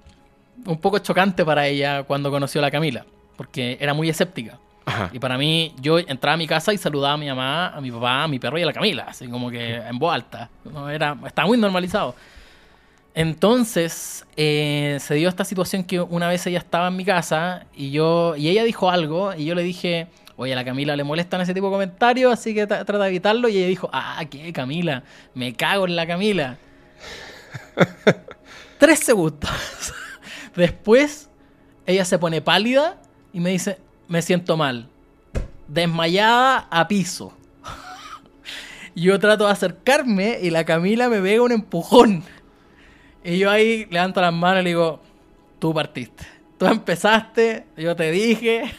un 0.66 0.78
poco 0.78 0.98
chocante 0.98 1.44
para 1.44 1.66
ella 1.66 2.02
cuando 2.04 2.30
conoció 2.30 2.60
a 2.60 2.62
la 2.62 2.70
Camila, 2.70 3.04
porque 3.36 3.78
era 3.80 3.94
muy 3.94 4.08
escéptica. 4.08 4.58
Ajá. 4.84 5.10
Y 5.12 5.20
para 5.20 5.38
mí, 5.38 5.74
yo 5.80 5.98
entraba 6.00 6.34
a 6.34 6.36
mi 6.36 6.46
casa 6.48 6.72
y 6.72 6.78
saludaba 6.78 7.14
a 7.14 7.16
mi 7.16 7.26
mamá, 7.26 7.68
a 7.68 7.80
mi 7.80 7.92
papá, 7.92 8.24
a 8.24 8.28
mi 8.28 8.38
perro 8.40 8.58
y 8.58 8.62
a 8.62 8.66
la 8.66 8.72
Camila, 8.72 9.06
así 9.08 9.28
como 9.28 9.50
que 9.50 9.76
en 9.76 9.98
voz 9.98 10.14
alta. 10.14 10.48
No, 10.64 10.88
era, 10.90 11.16
estaba 11.24 11.46
muy 11.46 11.58
normalizado. 11.58 12.14
Entonces, 13.14 14.24
eh, 14.36 14.98
se 15.00 15.14
dio 15.14 15.28
esta 15.28 15.44
situación 15.44 15.84
que 15.84 16.00
una 16.00 16.28
vez 16.28 16.46
ella 16.46 16.58
estaba 16.58 16.88
en 16.88 16.96
mi 16.96 17.04
casa 17.04 17.66
y 17.74 17.90
yo 17.90 18.36
y 18.36 18.48
ella 18.48 18.62
dijo 18.64 18.88
algo 18.90 19.34
y 19.34 19.44
yo 19.46 19.54
le 19.54 19.62
dije, 19.62 20.06
oye, 20.36 20.52
a 20.52 20.56
la 20.56 20.64
Camila 20.64 20.94
le 20.96 21.04
molestan 21.04 21.40
ese 21.40 21.52
tipo 21.52 21.66
de 21.66 21.72
comentarios, 21.72 22.32
así 22.32 22.54
que 22.54 22.68
tra- 22.68 22.84
trata 22.84 23.04
de 23.04 23.08
evitarlo. 23.08 23.48
Y 23.48 23.58
ella 23.58 23.66
dijo, 23.66 23.90
ah, 23.92 24.22
¿qué, 24.30 24.52
Camila? 24.52 25.02
Me 25.34 25.54
cago 25.54 25.86
en 25.86 25.96
la 25.96 26.06
Camila. 26.06 26.56
Tres 28.78 29.00
segundos. 29.00 29.50
Después, 30.54 31.28
ella 31.86 32.04
se 32.04 32.18
pone 32.18 32.40
pálida 32.40 33.00
y 33.32 33.40
me 33.40 33.50
dice, 33.50 33.78
me 34.08 34.22
siento 34.22 34.56
mal. 34.56 34.88
Desmayada 35.68 36.68
a 36.70 36.88
piso. 36.88 37.36
Yo 38.94 39.18
trato 39.18 39.46
de 39.46 39.52
acercarme 39.52 40.38
y 40.42 40.50
la 40.50 40.64
Camila 40.64 41.08
me 41.08 41.20
pega 41.20 41.42
un 41.42 41.52
empujón. 41.52 42.22
Y 43.24 43.38
yo 43.38 43.50
ahí 43.50 43.86
levanto 43.90 44.20
las 44.20 44.32
manos 44.32 44.60
y 44.62 44.64
le 44.64 44.70
digo, 44.70 45.00
tú 45.58 45.74
partiste. 45.74 46.24
Tú 46.58 46.66
empezaste, 46.66 47.64
yo 47.76 47.94
te 47.96 48.10
dije. 48.10 48.70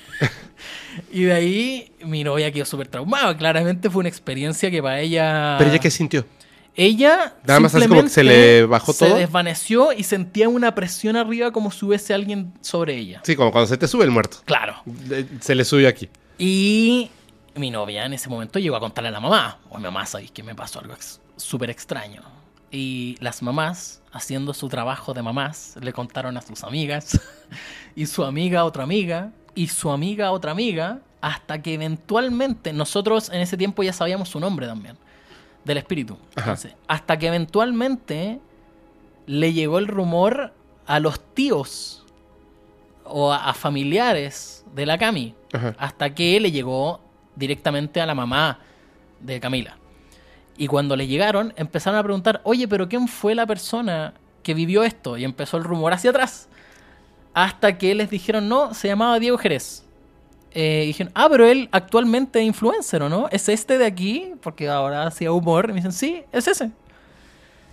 y 1.11 1.23
de 1.23 1.33
ahí 1.33 1.91
mi 2.03 2.23
novia 2.23 2.51
quedó 2.51 2.65
súper 2.65 2.87
traumada. 2.87 3.35
Claramente 3.37 3.89
fue 3.89 4.01
una 4.01 4.09
experiencia 4.09 4.69
que 4.71 4.81
para 4.81 4.99
ella... 4.99 5.55
¿Pero 5.57 5.69
ella 5.71 5.79
qué 5.79 5.91
sintió? 5.91 6.25
Ella 6.73 7.35
Nada 7.45 7.59
más 7.59 7.75
así 7.75 7.85
como 7.87 8.01
que 8.03 8.09
se 8.09 8.21
simplemente 8.21 8.61
le 8.61 8.65
bajó 8.65 8.93
Se 8.93 9.05
todo. 9.05 9.17
desvaneció 9.17 9.91
y 9.91 10.03
sentía 10.03 10.47
una 10.47 10.73
presión 10.73 11.17
arriba 11.17 11.51
como 11.51 11.69
si 11.69 11.85
hubiese 11.85 12.13
alguien 12.13 12.53
sobre 12.61 12.95
ella. 12.95 13.19
Sí, 13.25 13.35
como 13.35 13.51
cuando 13.51 13.67
se 13.67 13.77
te 13.77 13.87
sube 13.87 14.05
el 14.05 14.11
muerto. 14.11 14.37
Claro. 14.45 14.75
Se 15.41 15.53
le 15.53 15.65
subió 15.65 15.89
aquí. 15.89 16.07
Y 16.37 17.09
mi 17.55 17.71
novia 17.71 18.05
en 18.05 18.13
ese 18.13 18.29
momento 18.29 18.57
llegó 18.57 18.77
a 18.77 18.79
contarle 18.79 19.09
a 19.09 19.11
la 19.11 19.19
mamá. 19.19 19.59
O 19.69 19.77
mi 19.77 19.83
mamá, 19.83 20.05
¿sabéis 20.05 20.31
que 20.31 20.43
me 20.43 20.55
pasó 20.55 20.79
algo 20.79 20.93
ex- 20.93 21.19
súper 21.35 21.69
extraño? 21.69 22.21
Y 22.71 23.17
las 23.19 23.41
mamás, 23.41 24.00
haciendo 24.11 24.53
su 24.53 24.67
trabajo 24.69 25.13
de 25.13 25.21
mamás, 25.21 25.77
le 25.81 25.93
contaron 25.93 26.37
a 26.37 26.41
sus 26.41 26.63
amigas. 26.63 27.19
y 27.95 28.05
su 28.05 28.23
amiga 28.23 28.61
a 28.61 28.65
otra 28.65 28.83
amiga. 28.83 29.31
Y 29.55 29.67
su 29.67 29.89
amiga 29.91 30.27
a 30.27 30.31
otra 30.31 30.51
amiga. 30.51 30.99
Hasta 31.21 31.61
que 31.61 31.73
eventualmente, 31.75 32.73
nosotros 32.73 33.29
en 33.29 33.41
ese 33.41 33.57
tiempo 33.57 33.83
ya 33.83 33.93
sabíamos 33.93 34.29
su 34.29 34.39
nombre 34.39 34.67
también. 34.67 34.97
Del 35.63 35.77
espíritu. 35.77 36.17
Entonces, 36.35 36.73
hasta 36.87 37.17
que 37.19 37.27
eventualmente 37.27 38.39
le 39.27 39.53
llegó 39.53 39.77
el 39.77 39.87
rumor 39.87 40.53
a 40.87 40.99
los 40.99 41.19
tíos 41.35 42.03
o 43.05 43.31
a, 43.31 43.49
a 43.49 43.53
familiares 43.53 44.65
de 44.73 44.85
la 44.85 44.97
Cami, 44.97 45.35
Ajá. 45.53 45.75
hasta 45.77 46.15
que 46.15 46.39
le 46.39 46.51
llegó 46.51 46.99
directamente 47.35 48.01
a 48.01 48.05
la 48.05 48.15
mamá 48.15 48.59
de 49.19 49.39
Camila. 49.39 49.77
Y 50.61 50.67
cuando 50.67 50.95
le 50.95 51.07
llegaron, 51.07 51.55
empezaron 51.55 51.97
a 51.97 52.03
preguntar, 52.03 52.39
oye, 52.43 52.67
pero 52.67 52.87
¿quién 52.87 53.07
fue 53.07 53.33
la 53.33 53.47
persona 53.47 54.13
que 54.43 54.53
vivió 54.53 54.83
esto? 54.83 55.17
Y 55.17 55.23
empezó 55.23 55.57
el 55.57 55.63
rumor 55.63 55.91
hacia 55.91 56.11
atrás. 56.11 56.49
Hasta 57.33 57.79
que 57.79 57.95
les 57.95 58.11
dijeron, 58.11 58.47
no, 58.47 58.75
se 58.75 58.87
llamaba 58.87 59.17
Diego 59.17 59.39
Jerez. 59.39 59.83
Eh, 60.51 60.81
y 60.83 60.87
dijeron, 60.89 61.11
ah, 61.15 61.27
pero 61.31 61.47
él 61.47 61.67
actualmente 61.71 62.41
es 62.41 62.45
influencer, 62.45 63.01
¿o 63.01 63.09
no? 63.09 63.27
¿Es 63.31 63.49
este 63.49 63.79
de 63.79 63.87
aquí? 63.87 64.33
Porque 64.39 64.69
ahora 64.69 65.07
hacía 65.07 65.31
humor. 65.31 65.65
Y 65.65 65.67
me 65.69 65.73
dicen, 65.77 65.93
sí, 65.93 66.21
es 66.31 66.47
ese. 66.47 66.69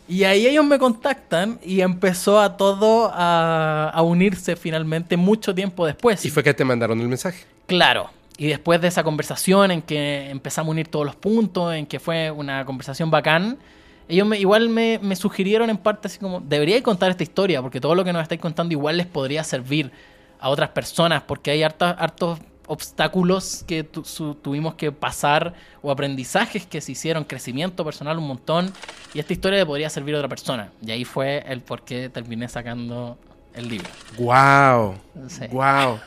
Y 0.08 0.24
ahí 0.24 0.46
ellos 0.46 0.64
me 0.64 0.78
contactan 0.78 1.60
y 1.62 1.82
empezó 1.82 2.40
a 2.40 2.56
todo 2.56 3.10
a, 3.12 3.90
a 3.90 4.00
unirse 4.00 4.56
finalmente 4.56 5.18
mucho 5.18 5.54
tiempo 5.54 5.84
después. 5.84 6.24
Y 6.24 6.30
fue 6.30 6.42
que 6.42 6.54
te 6.54 6.64
mandaron 6.64 6.98
el 7.02 7.08
mensaje. 7.08 7.44
Claro. 7.66 8.08
Y 8.38 8.46
después 8.46 8.80
de 8.80 8.88
esa 8.88 9.02
conversación 9.02 9.70
en 9.72 9.82
que 9.82 10.30
empezamos 10.30 10.68
a 10.68 10.70
unir 10.70 10.88
todos 10.88 11.04
los 11.04 11.16
puntos, 11.16 11.74
en 11.74 11.84
que 11.86 11.98
fue 11.98 12.30
una 12.30 12.64
conversación 12.64 13.10
bacán, 13.10 13.58
ellos 14.08 14.26
me, 14.26 14.38
igual 14.38 14.68
me, 14.70 14.98
me 15.02 15.16
sugirieron 15.16 15.68
en 15.68 15.76
parte 15.76 16.06
así 16.08 16.18
como, 16.18 16.40
deberíais 16.40 16.82
contar 16.82 17.10
esta 17.10 17.24
historia, 17.24 17.60
porque 17.60 17.80
todo 17.80 17.94
lo 17.96 18.04
que 18.04 18.12
nos 18.12 18.22
estáis 18.22 18.40
contando 18.40 18.72
igual 18.72 18.96
les 18.96 19.06
podría 19.06 19.42
servir 19.44 19.90
a 20.40 20.48
otras 20.50 20.70
personas, 20.70 21.22
porque 21.24 21.50
hay 21.50 21.62
harta- 21.64 21.90
hartos 21.90 22.38
obstáculos 22.68 23.64
que 23.66 23.82
tu- 23.82 24.04
su- 24.04 24.34
tuvimos 24.36 24.74
que 24.76 24.92
pasar 24.92 25.54
o 25.82 25.90
aprendizajes 25.90 26.64
que 26.64 26.80
se 26.80 26.92
hicieron, 26.92 27.24
crecimiento 27.24 27.84
personal 27.84 28.18
un 28.18 28.28
montón, 28.28 28.72
y 29.14 29.18
esta 29.18 29.32
historia 29.32 29.58
le 29.58 29.66
podría 29.66 29.90
servir 29.90 30.14
a 30.14 30.18
otra 30.18 30.28
persona. 30.28 30.70
Y 30.80 30.92
ahí 30.92 31.04
fue 31.04 31.42
el 31.48 31.60
por 31.60 31.82
qué 31.82 32.08
terminé 32.08 32.46
sacando 32.48 33.18
el 33.54 33.68
libro. 33.68 33.88
¡Wow! 34.16 34.94
Sí. 35.28 35.46
¡Wow! 35.50 35.98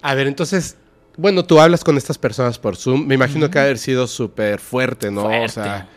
A 0.00 0.14
ver, 0.14 0.26
entonces, 0.26 0.76
bueno, 1.16 1.44
tú 1.44 1.60
hablas 1.60 1.84
con 1.84 1.96
estas 1.96 2.18
personas 2.18 2.58
por 2.58 2.76
Zoom. 2.76 3.06
Me 3.06 3.14
imagino 3.14 3.50
que 3.50 3.58
ha 3.58 3.62
haber 3.62 3.78
sido 3.78 4.06
súper 4.06 4.58
fuerte, 4.60 5.10
¿no? 5.10 5.22
Fuerte. 5.22 5.44
O 5.44 5.48
sea, 5.48 5.88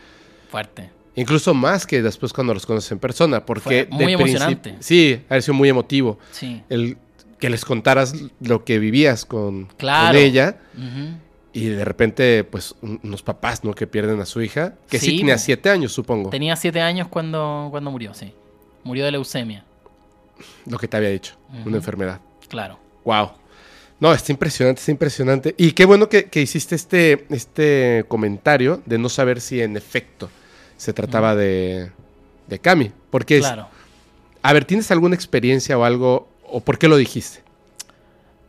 fuerte. 0.50 0.90
incluso 1.16 1.52
más 1.54 1.86
que 1.86 2.02
después 2.02 2.32
cuando 2.32 2.54
los 2.54 2.64
conoces 2.66 2.90
en 2.92 2.98
persona, 2.98 3.44
porque 3.44 3.86
Fue 3.90 4.04
muy 4.04 4.12
emocionante. 4.12 4.76
Sí, 4.80 5.20
ha 5.28 5.40
sido 5.40 5.54
muy 5.54 5.68
emotivo. 5.68 6.18
Sí. 6.30 6.62
El 6.68 6.96
que 7.38 7.50
les 7.50 7.64
contaras 7.64 8.14
lo 8.40 8.64
que 8.64 8.78
vivías 8.78 9.24
con, 9.24 9.66
Claro. 9.76 10.08
con 10.08 10.16
ella 10.16 10.56
y 11.52 11.66
de 11.66 11.84
repente, 11.84 12.44
pues, 12.44 12.74
un- 12.82 13.00
unos 13.02 13.22
papás, 13.22 13.64
¿no? 13.64 13.74
Que 13.74 13.86
pierden 13.86 14.20
a 14.20 14.26
su 14.26 14.40
hija, 14.42 14.74
que 14.88 14.98
sí, 14.98 15.06
Sí, 15.12 15.16
tenía 15.18 15.34
po. 15.34 15.40
siete 15.40 15.70
años, 15.70 15.92
supongo, 15.92 16.30
Tenía 16.30 16.54
siete 16.56 16.80
años 16.80 17.08
cuando, 17.08 17.68
cuando 17.70 17.90
murió, 17.90 18.12
sí. 18.14 18.32
Murió 18.84 19.04
de 19.04 19.12
leucemia, 19.12 19.64
lo 20.66 20.78
que 20.78 20.86
te 20.88 20.96
había 20.96 21.10
dicho, 21.10 21.34
una 21.64 21.76
enfermedad. 21.76 22.20
claro. 22.48 22.78
Wow. 23.04 23.30
No, 24.00 24.12
está 24.12 24.30
impresionante, 24.32 24.80
está 24.80 24.90
impresionante. 24.92 25.54
Y 25.58 25.72
qué 25.72 25.84
bueno 25.84 26.08
que, 26.08 26.26
que 26.26 26.40
hiciste 26.40 26.74
este, 26.76 27.26
este 27.30 28.04
comentario 28.08 28.80
de 28.86 28.98
no 28.98 29.08
saber 29.08 29.40
si 29.40 29.60
en 29.60 29.76
efecto 29.76 30.30
se 30.76 30.92
trataba 30.92 31.34
de, 31.34 31.90
de 32.46 32.58
Cami. 32.60 32.92
Porque 33.10 33.38
es, 33.38 33.44
Claro. 33.44 33.68
a 34.42 34.52
ver, 34.52 34.64
¿tienes 34.64 34.90
alguna 34.92 35.14
experiencia 35.16 35.76
o 35.76 35.84
algo? 35.84 36.28
¿O 36.44 36.60
por 36.60 36.78
qué 36.78 36.86
lo 36.88 36.96
dijiste? 36.96 37.42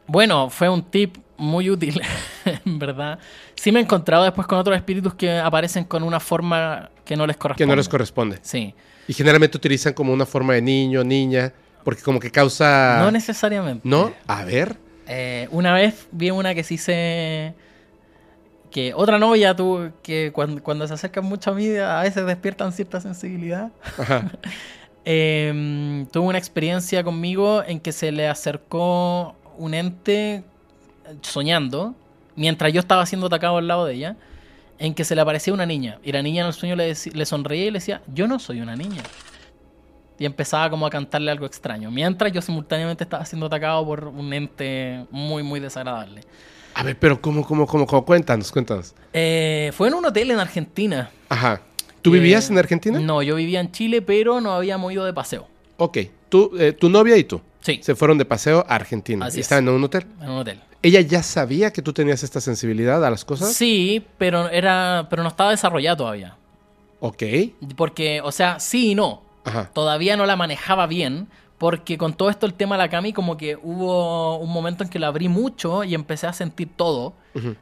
Bueno, 0.08 0.50
fue 0.50 0.70
un 0.70 0.84
tip 0.84 1.18
muy 1.38 1.70
útil, 1.70 2.02
en 2.66 2.80
verdad. 2.80 3.20
Sí 3.56 3.72
me 3.72 3.80
he 3.80 3.84
encontrado 3.84 4.24
después 4.24 4.46
con 4.48 4.58
otros 4.60 4.76
espíritus 4.76 5.14
que 5.16 5.38
aparecen 5.40 5.84
con 5.86 6.04
una 6.04 6.20
forma 6.20 6.90
que 7.06 7.16
no 7.16 7.26
les 7.26 7.38
corresponde. 7.38 7.64
Que 7.64 7.68
no 7.68 7.76
les 7.76 7.90
corresponde. 7.90 8.40
Sí. 8.42 8.74
Y 9.08 9.14
generalmente 9.14 9.58
utilizan 9.58 9.94
como 9.94 10.14
una 10.14 10.26
forma 10.26 10.54
de 10.54 10.62
niño, 10.62 11.04
niña, 11.04 11.52
porque 11.84 12.04
como 12.04 12.20
que 12.20 12.30
causa... 12.30 13.00
No 13.00 13.10
necesariamente. 13.12 13.82
¿No? 13.88 14.14
A 14.28 14.44
ver. 14.46 14.78
Eh, 15.10 15.48
una 15.52 15.74
vez 15.74 16.08
vi 16.12 16.32
una 16.32 16.54
que 16.54 16.64
sí 16.64 16.78
se... 16.78 17.54
Que 18.70 18.94
otra 18.94 19.18
novia 19.18 19.56
tuvo 19.56 19.90
que 20.04 20.32
cuando, 20.32 20.62
cuando 20.62 20.88
se 20.88 20.94
acercan 20.94 21.26
mucho 21.26 21.50
a 21.50 21.56
mí 21.56 21.76
a 21.76 22.02
veces 22.02 22.24
despiertan 22.28 22.72
cierta 22.72 23.02
sensibilidad. 23.02 23.72
Ajá. 23.98 24.32
Eh, 25.06 26.06
tuvo 26.12 26.28
una 26.28 26.38
experiencia 26.38 27.04
conmigo 27.04 27.64
en 27.66 27.80
que 27.80 27.92
se 27.92 28.12
le 28.12 28.28
acercó 28.28 29.34
un 29.58 29.74
ente 29.74 30.44
soñando, 31.22 31.96
mientras 32.36 32.72
yo 32.74 32.80
estaba 32.80 33.06
siendo 33.06 33.26
atacado 33.28 33.58
al 33.58 33.68
lado 33.68 33.86
de 33.86 33.96
ella, 33.96 34.18
en 34.78 34.94
que 34.94 35.04
se 35.04 35.16
le 35.16 35.22
aparecía 35.22 35.54
una 35.54 35.66
niña. 35.66 36.00
Y 36.04 36.12
la 36.12 36.22
niña 36.22 36.42
en 36.42 36.48
el 36.48 36.54
sueño 36.54 36.76
le, 36.76 36.94
le 37.14 37.26
sonreía 37.26 37.66
y 37.66 37.72
le 37.72 37.80
decía, 37.80 38.02
yo 38.14 38.28
no 38.28 38.38
soy 38.38 38.62
una 38.62 38.76
niña. 38.76 39.02
Y 40.20 40.26
empezaba 40.26 40.70
como 40.70 40.86
a 40.86 40.90
cantarle 40.90 41.32
algo 41.32 41.46
extraño, 41.46 41.90
mientras 41.90 42.32
yo 42.32 42.42
simultáneamente 42.42 43.04
estaba 43.06 43.26
siendo 43.26 43.46
atacado 43.46 43.86
por 43.86 44.04
un 44.06 44.34
ente 44.34 45.06
muy, 45.12 45.42
muy 45.44 45.60
desagradable. 45.62 46.22
A 46.76 46.84
ver, 46.84 46.98
pero 47.00 47.20
¿cómo, 47.22 47.44
cómo, 47.46 47.66
cómo, 47.66 47.88
cómo? 47.88 48.06
Cuéntanos, 48.06 48.52
cuéntanos. 48.52 48.94
Eh, 49.14 49.72
fue 49.74 49.88
en 49.88 49.94
un 49.96 50.06
hotel 50.06 50.32
en 50.32 50.40
Argentina. 50.40 51.10
Ajá. 51.30 51.62
¿Tú 52.02 52.12
Eh, 52.12 52.20
vivías 52.20 52.50
en 52.50 52.58
Argentina? 52.58 53.00
No, 53.00 53.22
yo 53.22 53.36
vivía 53.36 53.60
en 53.60 53.72
Chile, 53.72 54.02
pero 54.02 54.40
no 54.42 54.52
habíamos 54.52 54.92
ido 54.94 55.06
de 55.06 55.14
paseo. 55.14 55.48
Ok. 55.78 55.98
Tú, 56.30 56.52
eh, 56.60 56.74
tu 56.74 56.90
novia 56.90 57.18
y 57.18 57.24
tú 57.24 57.42
Sí, 57.62 57.80
se 57.82 57.96
fueron 57.96 58.18
de 58.18 58.26
paseo 58.26 58.64
a 58.70 58.76
Argentina. 58.76 59.26
Así 59.26 59.40
es. 59.40 59.46
estaban 59.46 59.68
en 59.68 59.74
un 59.74 59.84
hotel. 59.84 60.06
en 60.22 60.30
un 60.30 60.38
hotel. 60.40 60.62
¿Ella 60.82 61.02
ya 61.02 61.24
sabía 61.24 61.72
que 61.74 61.82
tú 61.82 61.92
tenías 61.92 62.24
esta 62.24 62.40
sensibilidad 62.40 63.04
a 63.04 63.10
las 63.10 63.26
cosas? 63.26 63.52
Sí, 63.54 64.06
pero 64.18 64.48
era, 64.50 65.08
pero 65.10 65.24
no 65.24 65.30
estaba 65.30 65.52
desarrollado 65.52 65.98
todavía. 65.98 66.36
Ok. 67.02 67.24
Porque, 67.76 68.22
o 68.22 68.32
sea, 68.32 68.60
sí 68.60 68.92
y 68.92 68.96
no. 68.96 69.24
Ajá. 69.50 69.70
Todavía 69.74 70.16
no 70.18 70.26
la 70.26 70.36
manejaba 70.36 70.88
bien. 70.88 71.28
Porque 71.58 71.98
con 71.98 72.14
todo 72.14 72.30
esto 72.30 72.46
el 72.46 72.54
tema 72.54 72.76
de 72.76 72.84
la 72.84 72.90
Cami, 72.90 73.12
como 73.12 73.36
que 73.36 73.58
hubo 73.62 74.38
un 74.38 74.50
momento 74.50 74.82
en 74.86 74.90
que 74.90 74.98
la 74.98 75.08
abrí 75.08 75.28
mucho 75.28 75.84
y 75.84 75.94
empecé 75.94 76.26
a 76.26 76.32
sentir 76.32 76.70
todo. 76.74 77.12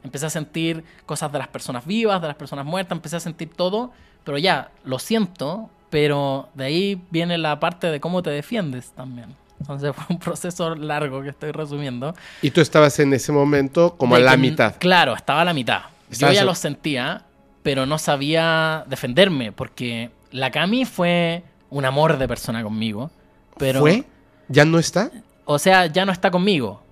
Empecé 0.04 0.26
a 0.26 0.30
sentir 0.30 0.84
cosas 1.04 1.32
de 1.32 1.38
las 1.40 1.48
personas 1.48 1.84
vivas, 1.84 2.22
de 2.22 2.28
las 2.28 2.36
personas 2.36 2.64
muertas, 2.64 2.92
empecé 2.96 3.16
a 3.16 3.20
sentir 3.20 3.50
todo. 3.50 3.90
Pero 4.22 4.38
ya, 4.38 4.70
lo 4.84 5.00
siento, 5.00 5.68
pero 5.90 6.48
de 6.54 6.64
ahí 6.66 7.02
viene 7.10 7.38
la 7.38 7.58
parte 7.58 7.88
de 7.90 7.98
cómo 7.98 8.22
te 8.22 8.30
defiendes 8.30 8.92
también. 8.92 9.34
Entonces 9.60 9.92
fue 9.96 10.04
un 10.10 10.20
proceso 10.20 10.76
largo 10.76 11.20
que 11.22 11.30
estoy 11.30 11.50
resumiendo. 11.50 12.14
Y 12.40 12.52
tú 12.52 12.60
estabas 12.60 13.00
en 13.00 13.12
ese 13.14 13.32
momento 13.32 13.96
como 13.96 14.14
a 14.14 14.18
De 14.18 14.24
la 14.24 14.30
que- 14.32 14.36
mitad. 14.38 14.74
Claro, 14.78 15.14
estaba 15.14 15.40
a 15.40 15.44
la 15.44 15.54
mitad. 15.54 15.80
Yo 16.10 16.30
ya 16.30 16.40
en- 16.42 16.46
lo 16.46 16.54
sentía, 16.54 17.24
pero 17.64 17.84
no 17.84 17.98
sabía 17.98 18.84
defenderme, 18.86 19.50
porque 19.50 20.10
la 20.30 20.52
Cami 20.52 20.84
fue 20.84 21.42
un 21.70 21.84
amor 21.84 22.18
de 22.18 22.28
persona 22.28 22.62
conmigo. 22.62 23.10
Pero, 23.58 23.80
¿Fue? 23.80 24.04
¿Ya 24.48 24.64
no 24.64 24.78
está? 24.78 25.10
O 25.44 25.58
sea, 25.58 25.86
ya 25.86 26.04
no 26.04 26.12
está 26.12 26.30
conmigo. 26.30 26.82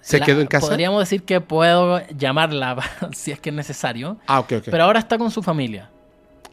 ¿Se 0.00 0.18
La- 0.18 0.26
quedó 0.26 0.40
en 0.40 0.46
casa? 0.46 0.66
Podríamos 0.68 1.00
decir 1.00 1.22
que 1.24 1.40
puedo 1.40 2.00
llamarla 2.16 2.76
si 3.12 3.32
es 3.32 3.40
que 3.40 3.50
es 3.50 3.54
necesario. 3.56 4.16
Ah, 4.26 4.40
ok, 4.40 4.52
ok. 4.58 4.64
Pero 4.70 4.84
ahora 4.84 4.98
está 4.98 5.18
con 5.18 5.30
su 5.30 5.42
familia. 5.42 5.90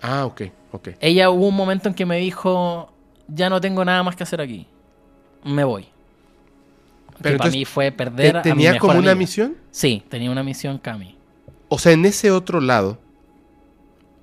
Ah, 0.01 0.25
ok, 0.25 0.41
ok. 0.71 0.89
Ella 0.99 1.29
hubo 1.29 1.47
un 1.47 1.55
momento 1.55 1.87
en 1.89 1.95
que 1.95 2.05
me 2.05 2.17
dijo, 2.17 2.91
ya 3.27 3.49
no 3.49 3.59
tengo 3.61 3.83
nada 3.85 4.03
más 4.03 4.15
que 4.15 4.23
hacer 4.23 4.41
aquí. 4.41 4.67
Me 5.43 5.63
voy. 5.63 5.87
Pero 7.21 7.35
que 7.35 7.37
para 7.39 7.49
mí 7.51 7.65
fue 7.65 7.85
¿Te- 7.91 7.97
perder 7.97 8.37
a 8.37 8.39
mi 8.39 8.43
¿Tenía 8.43 8.73
mejor 8.73 8.89
como 8.89 8.99
una 8.99 9.15
misión? 9.15 9.55
Sí, 9.71 10.03
tenía 10.09 10.29
una 10.29 10.43
misión 10.43 10.77
Cami. 10.77 11.17
O 11.69 11.79
sea, 11.79 11.93
en 11.93 12.05
ese 12.05 12.31
otro 12.31 12.61
lado 12.61 12.99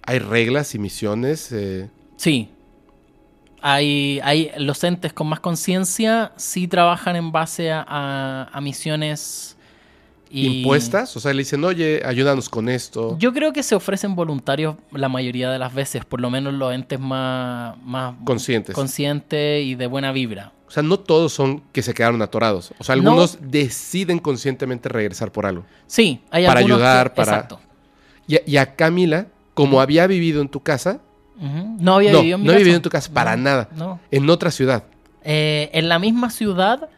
hay 0.02 0.18
reglas 0.18 0.74
y 0.74 0.78
misiones. 0.78 1.50
eh, 1.50 1.88
Sí. 2.16 2.50
Hay, 3.66 4.20
hay 4.22 4.50
los 4.58 4.84
entes 4.84 5.14
con 5.14 5.26
más 5.26 5.40
conciencia 5.40 6.32
sí 6.36 6.68
trabajan 6.68 7.16
en 7.16 7.32
base 7.32 7.72
a, 7.72 7.82
a- 7.88 8.50
a 8.52 8.60
misiones 8.60 9.56
Y 10.30 10.58
impuestas? 10.58 11.16
O 11.16 11.20
sea, 11.20 11.32
le 11.32 11.38
dicen, 11.38 11.64
oye, 11.64 12.02
ayúdanos 12.04 12.50
con 12.50 12.68
esto. 12.68 13.16
Yo 13.18 13.32
creo 13.32 13.54
que 13.54 13.62
se 13.62 13.74
ofrecen 13.74 14.14
voluntarios 14.16 14.76
la 14.92 15.08
mayoría 15.08 15.48
de 15.50 15.58
las 15.58 15.72
veces, 15.72 16.04
por 16.04 16.20
lo 16.20 16.28
menos 16.28 16.52
los 16.52 16.74
entes 16.74 17.00
más, 17.00 17.76
más 17.84 18.14
Conscientes. 18.24 18.74
conscientes 18.74 19.64
y 19.64 19.76
de 19.76 19.86
buena 19.86 20.12
vibra. 20.12 20.52
O 20.68 20.70
sea, 20.70 20.82
no 20.82 20.98
todos 20.98 21.32
son 21.32 21.62
que 21.72 21.80
se 21.80 21.94
quedaron 21.94 22.20
atorados. 22.20 22.72
O 22.78 22.84
sea, 22.84 22.96
No. 22.96 23.02
algunos 23.12 23.38
deciden 23.40 24.18
conscientemente 24.18 24.90
regresar 24.90 25.32
por 25.32 25.46
algo. 25.46 25.64
Sí, 25.86 26.20
hay 26.30 26.44
Para 26.44 26.58
algunos 26.58 26.78
que- 26.80 26.84
ayudar, 26.84 27.14
para- 27.14 27.32
Exacto. 27.32 27.60
Y, 28.26 28.36
a- 28.36 28.42
y 28.44 28.56
a 28.58 28.74
Camila, 28.76 29.28
como 29.54 29.80
había 29.80 30.06
vivido 30.06 30.42
en 30.42 30.48
tu 30.48 30.60
casa, 30.60 31.00
No 31.36 31.94
había 31.96 32.12
no, 32.12 32.20
vivido 32.20 32.36
en 32.36 32.42
mi 32.42 32.46
no 32.46 32.52
casa. 32.52 32.54
había 32.54 32.58
vivido 32.64 32.76
en 32.76 32.82
tu 32.82 32.90
casa 32.90 33.10
para 33.12 33.36
No, 33.36 33.42
nada. 33.42 33.68
No. 33.76 34.00
En 34.10 34.28
otra 34.30 34.50
ciudad, 34.50 34.84
Eh, 35.22 35.70
en 35.72 35.88
la 35.88 35.98
misma 35.98 36.30
ciudad, 36.30 36.88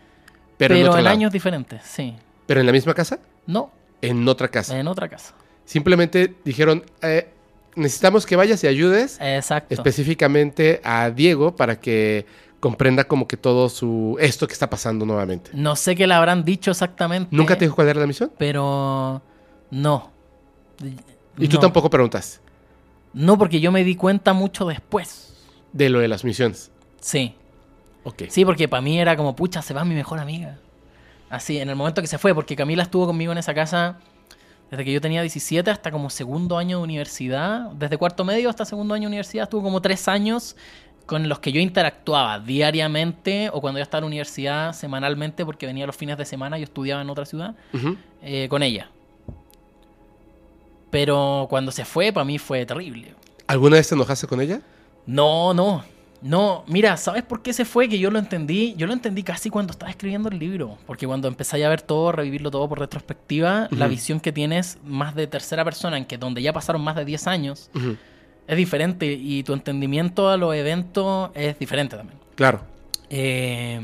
pero, 0.57 0.75
pero, 0.75 0.93
en 0.95 1.01
en, 1.01 1.07
años 1.07 1.33
diferentes, 1.33 1.83
sí. 1.85 2.15
¿Pero 2.47 2.61
en 2.61 2.67
la 2.67 2.73
misma 2.73 2.93
casa? 2.95 3.19
No, 3.47 3.71
En 4.03 4.27
otra 4.29 4.49
casa. 4.49 4.79
en 4.79 4.89
otra 4.89 5.09
casa. 5.09 5.33
Simplemente 5.65 6.35
dijeron, 6.45 6.85
eh, 7.03 7.29
necesitamos 7.77 8.27
que 8.27 8.37
vayas 8.37 8.63
y 8.65 8.67
ayudes 8.67 9.19
Exacto. 9.21 9.75
específicamente 9.75 10.81
a 10.85 11.11
Diego 11.11 11.55
para 11.57 11.81
que 11.81 12.27
comprenda 12.61 13.05
como 13.05 13.27
que 13.29 13.37
todo 13.37 13.69
su 13.69 14.17
esto 14.21 14.47
que 14.47 14.53
está 14.55 14.69
pasando 14.71 15.05
nuevamente. 15.07 15.51
No 15.55 15.77
sé 15.77 15.95
qué 15.95 16.07
le 16.07 16.15
habrán 16.15 16.45
dicho 16.45 16.71
exactamente. 16.71 17.29
¿Nunca 17.35 17.57
te 17.57 17.65
dijo 17.65 17.75
cuál 17.77 17.89
era 17.89 18.01
la 18.01 18.07
misión? 18.07 18.33
Pero 18.39 19.23
no. 19.71 20.11
Y 21.39 21.49
tú 21.49 21.57
No. 21.57 21.61
tampoco 21.61 21.91
preguntaste 21.91 22.39
No, 23.17 23.39
porque 23.39 23.61
yo 23.61 23.73
me 23.73 23.83
di 23.83 23.97
cuenta 23.97 24.35
mucho 24.35 24.67
después. 24.67 25.35
de 25.73 25.89
lo 25.89 26.01
de 26.01 26.09
las 26.09 26.23
misiones. 26.23 26.71
Sí. 27.01 27.35
Ok. 28.05 28.25
Sí, 28.29 28.45
porque 28.45 28.69
para 28.69 28.83
mí 28.83 29.01
era 29.01 29.17
como, 29.17 29.35
pucha, 29.35 29.63
se 29.63 29.73
va 29.73 29.87
mi 29.87 29.95
mejor 29.95 30.19
amiga. 30.19 30.59
Así, 31.31 31.59
en 31.59 31.71
el 31.71 31.77
momento 31.77 32.03
que 32.03 32.09
se 32.09 32.19
fue, 32.19 32.35
porque 32.35 32.55
Camila 32.55 32.83
estuvo 32.83 33.07
conmigo 33.07 33.33
en 33.33 33.39
esa 33.39 33.55
casa 33.55 33.99
desde 34.71 34.85
que 34.85 34.93
yo 34.93 35.01
tenía 35.01 35.23
17 35.23 35.71
hasta 35.71 35.91
como 35.91 36.11
segundo 36.11 36.59
año 36.59 36.77
de 36.77 36.85
universidad. 36.85 37.71
Desde 37.73 37.97
cuarto 37.97 38.23
medio 38.23 38.51
hasta 38.51 38.67
segundo 38.67 38.93
año 38.93 39.05
de 39.05 39.09
universidad 39.09 39.45
estuvo 39.45 39.63
como 39.63 39.81
tres 39.81 40.09
años 40.09 40.55
con 41.07 41.27
los 41.27 41.39
que 41.39 41.53
yo 41.53 41.61
interactuaba 41.61 42.39
diariamente 42.39 43.49
o 43.51 43.63
cuando 43.63 43.79
yo 43.79 43.83
estaba 43.83 44.01
en 44.01 44.05
la 44.05 44.09
universidad 44.09 44.75
semanalmente 44.75 45.47
porque 45.47 45.65
venía 45.65 45.87
los 45.87 45.97
fines 45.97 46.19
de 46.19 46.27
semana, 46.27 46.59
yo 46.59 46.65
estudiaba 46.65 47.01
en 47.01 47.09
otra 47.09 47.25
ciudad, 47.25 47.55
eh, 48.23 48.47
con 48.51 48.63
ella. 48.63 48.91
Pero 50.91 51.47
cuando 51.51 51.73
se 51.73 51.85
fue, 51.85 52.13
para 52.13 52.25
mí 52.25 52.39
fue 52.39 52.65
terrible. 52.65 53.15
¿Alguna 53.47 53.77
vez 53.77 53.89
te 53.89 53.95
enojaste 53.95 54.27
con 54.27 54.41
ella? 54.41 54.61
No, 55.07 55.55
no. 55.55 55.85
No, 56.23 56.65
mira, 56.67 56.97
¿sabes 56.97 57.23
por 57.23 57.43
qué 57.43 57.53
se 57.53 57.65
fue? 57.65 57.89
Que 57.89 57.99
yo 57.99 58.11
lo 58.11 58.19
entendí, 58.19 58.75
yo 58.77 58.87
lo 58.87 58.93
entendí 58.93 59.23
casi 59.23 59.51
cuando 59.51 59.73
estaba 59.73 59.91
escribiendo 59.91 60.29
el 60.29 60.39
libro, 60.39 60.79
porque 60.87 61.07
cuando 61.07 61.29
empecé 61.29 61.63
a 61.65 61.69
ver 61.69 61.83
todo, 61.83 62.11
revivirlo 62.11 62.51
todo 62.51 62.69
por 62.69 62.81
retrospectiva, 62.81 63.69
la 63.71 63.87
visión 63.87 64.19
que 64.19 64.33
tienes 64.33 64.79
más 64.83 65.15
de 65.15 65.27
tercera 65.27 65.65
persona, 65.65 65.99
en 65.99 66.05
que 66.05 66.19
donde 66.19 66.43
ya 66.43 66.53
pasaron 66.53 66.83
más 66.83 66.97
de 66.97 67.05
10 67.05 67.27
años, 67.27 67.71
es 68.47 68.57
diferente 68.57 69.07
y 69.13 69.43
tu 69.43 69.53
entendimiento 69.53 70.29
a 70.29 70.37
los 70.37 70.55
eventos 70.55 71.31
es 71.35 71.59
diferente 71.59 71.97
también. 71.97 72.19
Claro. 72.35 72.63
Eh, 73.11 73.81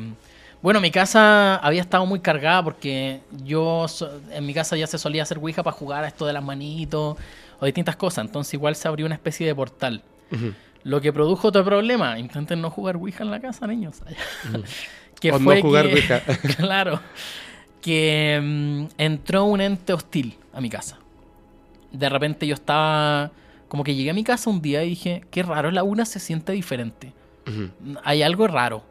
bueno, 0.62 0.80
mi 0.80 0.90
casa 0.90 1.56
había 1.56 1.80
estado 1.80 2.06
muy 2.06 2.20
cargada 2.20 2.62
porque 2.62 3.20
yo 3.44 3.86
en 4.30 4.46
mi 4.46 4.54
casa 4.54 4.76
ya 4.76 4.86
se 4.86 4.96
solía 4.98 5.24
hacer 5.24 5.38
Ouija 5.38 5.62
para 5.62 5.76
jugar 5.76 6.04
a 6.04 6.08
esto 6.08 6.24
de 6.24 6.32
las 6.32 6.42
manitos 6.42 7.16
o 7.58 7.64
distintas 7.66 7.96
cosas. 7.96 8.24
Entonces 8.26 8.54
igual 8.54 8.76
se 8.76 8.86
abrió 8.88 9.06
una 9.06 9.16
especie 9.16 9.46
de 9.46 9.54
portal. 9.54 10.02
Lo 10.84 11.00
que 11.00 11.12
produjo 11.12 11.48
otro 11.48 11.64
problema. 11.64 12.18
Intenten 12.18 12.60
no 12.60 12.70
jugar 12.70 12.96
Ouija 12.96 13.24
en 13.24 13.30
la 13.30 13.40
casa, 13.40 13.66
niños. 13.66 14.02
que 15.20 15.32
O 15.32 15.38
no 15.38 15.60
jugar 15.60 15.86
que- 15.88 15.94
Ouija. 15.94 16.20
claro. 16.56 17.00
Que 17.80 18.40
mm, 18.42 18.84
entró 18.98 19.44
un 19.44 19.60
ente 19.60 19.92
hostil 19.92 20.38
a 20.52 20.60
mi 20.60 20.70
casa. 20.70 20.98
De 21.90 22.08
repente 22.08 22.46
yo 22.46 22.54
estaba... 22.54 23.32
Como 23.68 23.82
que 23.84 23.94
llegué 23.94 24.10
a 24.10 24.14
mi 24.14 24.22
casa 24.22 24.48
un 24.50 24.60
día 24.62 24.84
y 24.84 24.90
dije, 24.90 25.24
qué 25.30 25.42
raro, 25.42 25.70
la 25.70 25.82
una 25.82 26.04
se 26.04 26.20
siente 26.20 26.52
diferente 26.52 27.12
hay 28.04 28.22
algo 28.22 28.46
raro. 28.46 28.84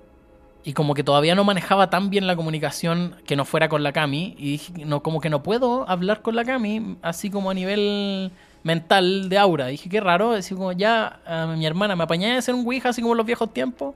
Y 0.63 0.73
como 0.73 0.93
que 0.93 1.03
todavía 1.03 1.33
no 1.33 1.43
manejaba 1.43 1.89
tan 1.89 2.09
bien 2.09 2.27
la 2.27 2.35
comunicación 2.35 3.15
que 3.25 3.35
no 3.35 3.45
fuera 3.45 3.67
con 3.67 3.81
la 3.81 3.93
Cami. 3.93 4.35
Y 4.37 4.51
dije, 4.51 4.73
no, 4.85 5.01
como 5.01 5.19
que 5.19 5.29
no 5.29 5.41
puedo 5.41 5.89
hablar 5.89 6.21
con 6.21 6.35
la 6.35 6.45
Cami, 6.45 6.97
así 7.01 7.31
como 7.31 7.49
a 7.49 7.53
nivel 7.53 8.31
mental 8.63 9.29
de 9.29 9.37
aura. 9.39 9.67
Dije, 9.67 9.89
qué 9.89 9.99
raro. 9.99 10.31
Decía 10.31 10.55
como, 10.55 10.71
ya, 10.71 11.19
a 11.25 11.47
mi 11.47 11.65
hermana, 11.65 11.95
me 11.95 12.03
apañé 12.03 12.27
de 12.31 12.37
hacer 12.37 12.53
un 12.53 12.65
Ouija, 12.65 12.89
así 12.89 13.01
como 13.01 13.13
en 13.13 13.17
los 13.17 13.25
viejos 13.25 13.51
tiempos. 13.51 13.95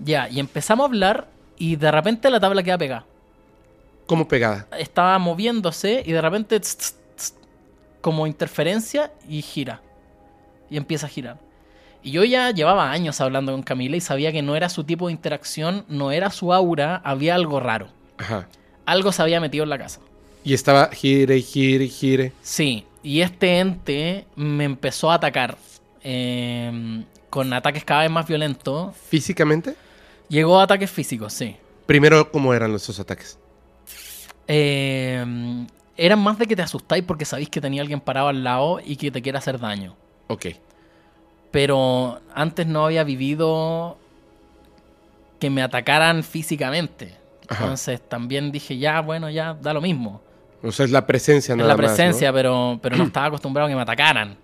Ya, 0.00 0.28
y 0.28 0.40
empezamos 0.40 0.84
a 0.84 0.86
hablar 0.86 1.28
y 1.56 1.76
de 1.76 1.90
repente 1.90 2.28
la 2.30 2.40
tabla 2.40 2.62
queda 2.62 2.78
pegada. 2.78 3.06
¿Cómo 4.06 4.28
pegada? 4.28 4.66
Estaba 4.76 5.18
moviéndose 5.18 6.02
y 6.04 6.12
de 6.12 6.20
repente, 6.20 6.58
tss, 6.58 6.76
tss, 6.76 6.96
tss, 7.16 7.34
como 8.00 8.26
interferencia 8.26 9.12
y 9.28 9.42
gira. 9.42 9.80
Y 10.68 10.76
empieza 10.76 11.06
a 11.06 11.08
girar. 11.08 11.38
Y 12.04 12.10
yo 12.10 12.22
ya 12.22 12.50
llevaba 12.50 12.92
años 12.92 13.22
hablando 13.22 13.52
con 13.52 13.62
Camila 13.62 13.96
y 13.96 14.00
sabía 14.02 14.30
que 14.30 14.42
no 14.42 14.56
era 14.56 14.68
su 14.68 14.84
tipo 14.84 15.06
de 15.06 15.14
interacción, 15.14 15.86
no 15.88 16.12
era 16.12 16.30
su 16.30 16.52
aura, 16.52 17.00
había 17.02 17.34
algo 17.34 17.60
raro. 17.60 17.88
Ajá. 18.18 18.46
Algo 18.84 19.10
se 19.10 19.22
había 19.22 19.40
metido 19.40 19.64
en 19.64 19.70
la 19.70 19.78
casa. 19.78 20.00
Y 20.44 20.52
estaba 20.52 20.90
gire, 20.92 21.40
gire, 21.40 21.88
gire. 21.88 22.32
Sí, 22.42 22.84
y 23.02 23.22
este 23.22 23.58
ente 23.58 24.26
me 24.36 24.64
empezó 24.64 25.10
a 25.10 25.14
atacar 25.14 25.56
eh, 26.02 27.04
con 27.30 27.50
ataques 27.54 27.86
cada 27.86 28.02
vez 28.02 28.10
más 28.10 28.28
violentos. 28.28 28.94
¿Físicamente? 29.08 29.74
Llegó 30.28 30.60
a 30.60 30.64
ataques 30.64 30.90
físicos, 30.90 31.32
sí. 31.32 31.56
Primero, 31.86 32.30
¿cómo 32.30 32.52
eran 32.52 32.74
esos 32.74 33.00
ataques? 33.00 33.38
Eh, 34.46 35.24
eran 35.96 36.18
más 36.18 36.38
de 36.38 36.46
que 36.46 36.54
te 36.54 36.60
asustáis 36.60 37.02
porque 37.02 37.24
sabéis 37.24 37.48
que 37.48 37.62
tenía 37.62 37.80
alguien 37.80 38.00
parado 38.00 38.28
al 38.28 38.44
lado 38.44 38.78
y 38.84 38.96
que 38.96 39.10
te 39.10 39.22
quiere 39.22 39.38
hacer 39.38 39.58
daño. 39.58 39.96
Ok. 40.26 40.48
Pero 41.54 42.20
antes 42.34 42.66
no 42.66 42.84
había 42.86 43.04
vivido 43.04 43.96
que 45.38 45.50
me 45.50 45.62
atacaran 45.62 46.24
físicamente. 46.24 47.14
Ajá. 47.48 47.62
Entonces 47.62 48.00
también 48.08 48.50
dije, 48.50 48.76
ya, 48.76 49.00
bueno, 49.00 49.30
ya 49.30 49.54
da 49.54 49.72
lo 49.72 49.80
mismo. 49.80 50.20
O 50.64 50.72
sea, 50.72 50.84
es 50.84 50.90
la 50.90 51.06
presencia 51.06 51.52
Es 51.52 51.56
nada 51.56 51.68
la 51.68 51.76
más, 51.76 51.82
¿no? 51.82 51.86
presencia, 51.86 52.32
pero, 52.32 52.80
pero 52.82 52.96
no 52.96 53.04
estaba 53.10 53.26
acostumbrado 53.26 53.66
a 53.66 53.70
que 53.70 53.76
me 53.76 53.82
atacaran 53.82 54.36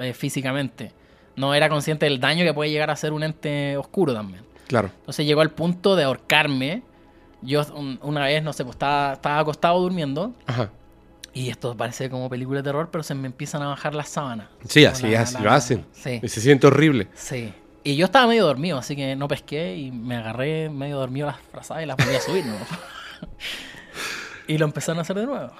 eh, 0.00 0.12
físicamente. 0.12 0.90
No 1.36 1.54
era 1.54 1.68
consciente 1.68 2.06
del 2.06 2.18
daño 2.18 2.44
que 2.44 2.52
puede 2.52 2.70
llegar 2.72 2.90
a 2.90 2.96
ser 2.96 3.12
un 3.12 3.22
ente 3.22 3.76
oscuro 3.76 4.12
también. 4.12 4.42
Claro. 4.66 4.90
Entonces 4.98 5.24
llegó 5.26 5.42
al 5.42 5.50
punto 5.50 5.94
de 5.94 6.02
ahorcarme. 6.02 6.82
Yo 7.40 7.62
un- 7.72 8.00
una 8.02 8.24
vez, 8.24 8.42
no 8.42 8.52
sé, 8.52 8.64
pues 8.64 8.74
estaba, 8.74 9.12
estaba 9.12 9.38
acostado 9.38 9.78
durmiendo. 9.80 10.32
Ajá. 10.44 10.70
Y 11.34 11.50
esto 11.50 11.76
parece 11.76 12.08
como 12.10 12.28
película 12.28 12.58
de 12.60 12.64
terror, 12.64 12.88
pero 12.90 13.04
se 13.04 13.14
me 13.14 13.26
empiezan 13.26 13.62
a 13.62 13.68
bajar 13.68 13.94
las 13.94 14.08
sábanas. 14.08 14.48
Sí, 14.68 14.84
así, 14.84 15.06
la- 15.08 15.20
así 15.22 15.34
la- 15.34 15.40
lo 15.40 15.50
hacen. 15.52 15.86
Sí. 15.92 16.20
Y 16.22 16.28
se 16.28 16.40
siente 16.40 16.66
horrible. 16.66 17.08
Sí. 17.14 17.52
Y 17.84 17.96
yo 17.96 18.06
estaba 18.06 18.26
medio 18.26 18.44
dormido, 18.44 18.78
así 18.78 18.96
que 18.96 19.14
no 19.14 19.28
pesqué 19.28 19.76
y 19.76 19.90
me 19.92 20.16
agarré 20.16 20.68
medio 20.68 20.96
dormido 20.98 21.26
las 21.28 21.38
frazadas 21.52 21.84
y 21.84 21.86
las 21.86 21.96
volví 21.96 22.14
a 22.14 22.20
subir, 22.20 22.44
¿no? 22.46 22.56
y 24.46 24.58
lo 24.58 24.64
empezaron 24.64 24.98
a 24.98 25.02
hacer 25.02 25.16
de 25.16 25.26
nuevo. 25.26 25.52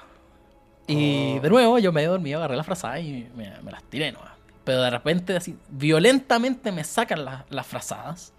Y 0.87 1.37
Oh. 1.37 1.41
de 1.41 1.49
nuevo 1.49 1.79
yo 1.79 1.91
medio 1.91 2.11
dormido, 2.11 2.39
agarré 2.39 2.55
las 2.57 2.65
frazadas 2.65 3.01
y 3.01 3.27
me, 3.35 3.51
me 3.61 3.71
las 3.71 3.83
tiré, 3.83 4.11
¿no? 4.11 4.19
Pero 4.63 4.81
de 4.81 4.89
repente, 4.89 5.35
así, 5.37 5.55
violentamente 5.69 6.71
me 6.71 6.83
sacan 6.83 7.25
las- 7.25 7.43
las 7.49 7.65
frazadas. 7.65 8.33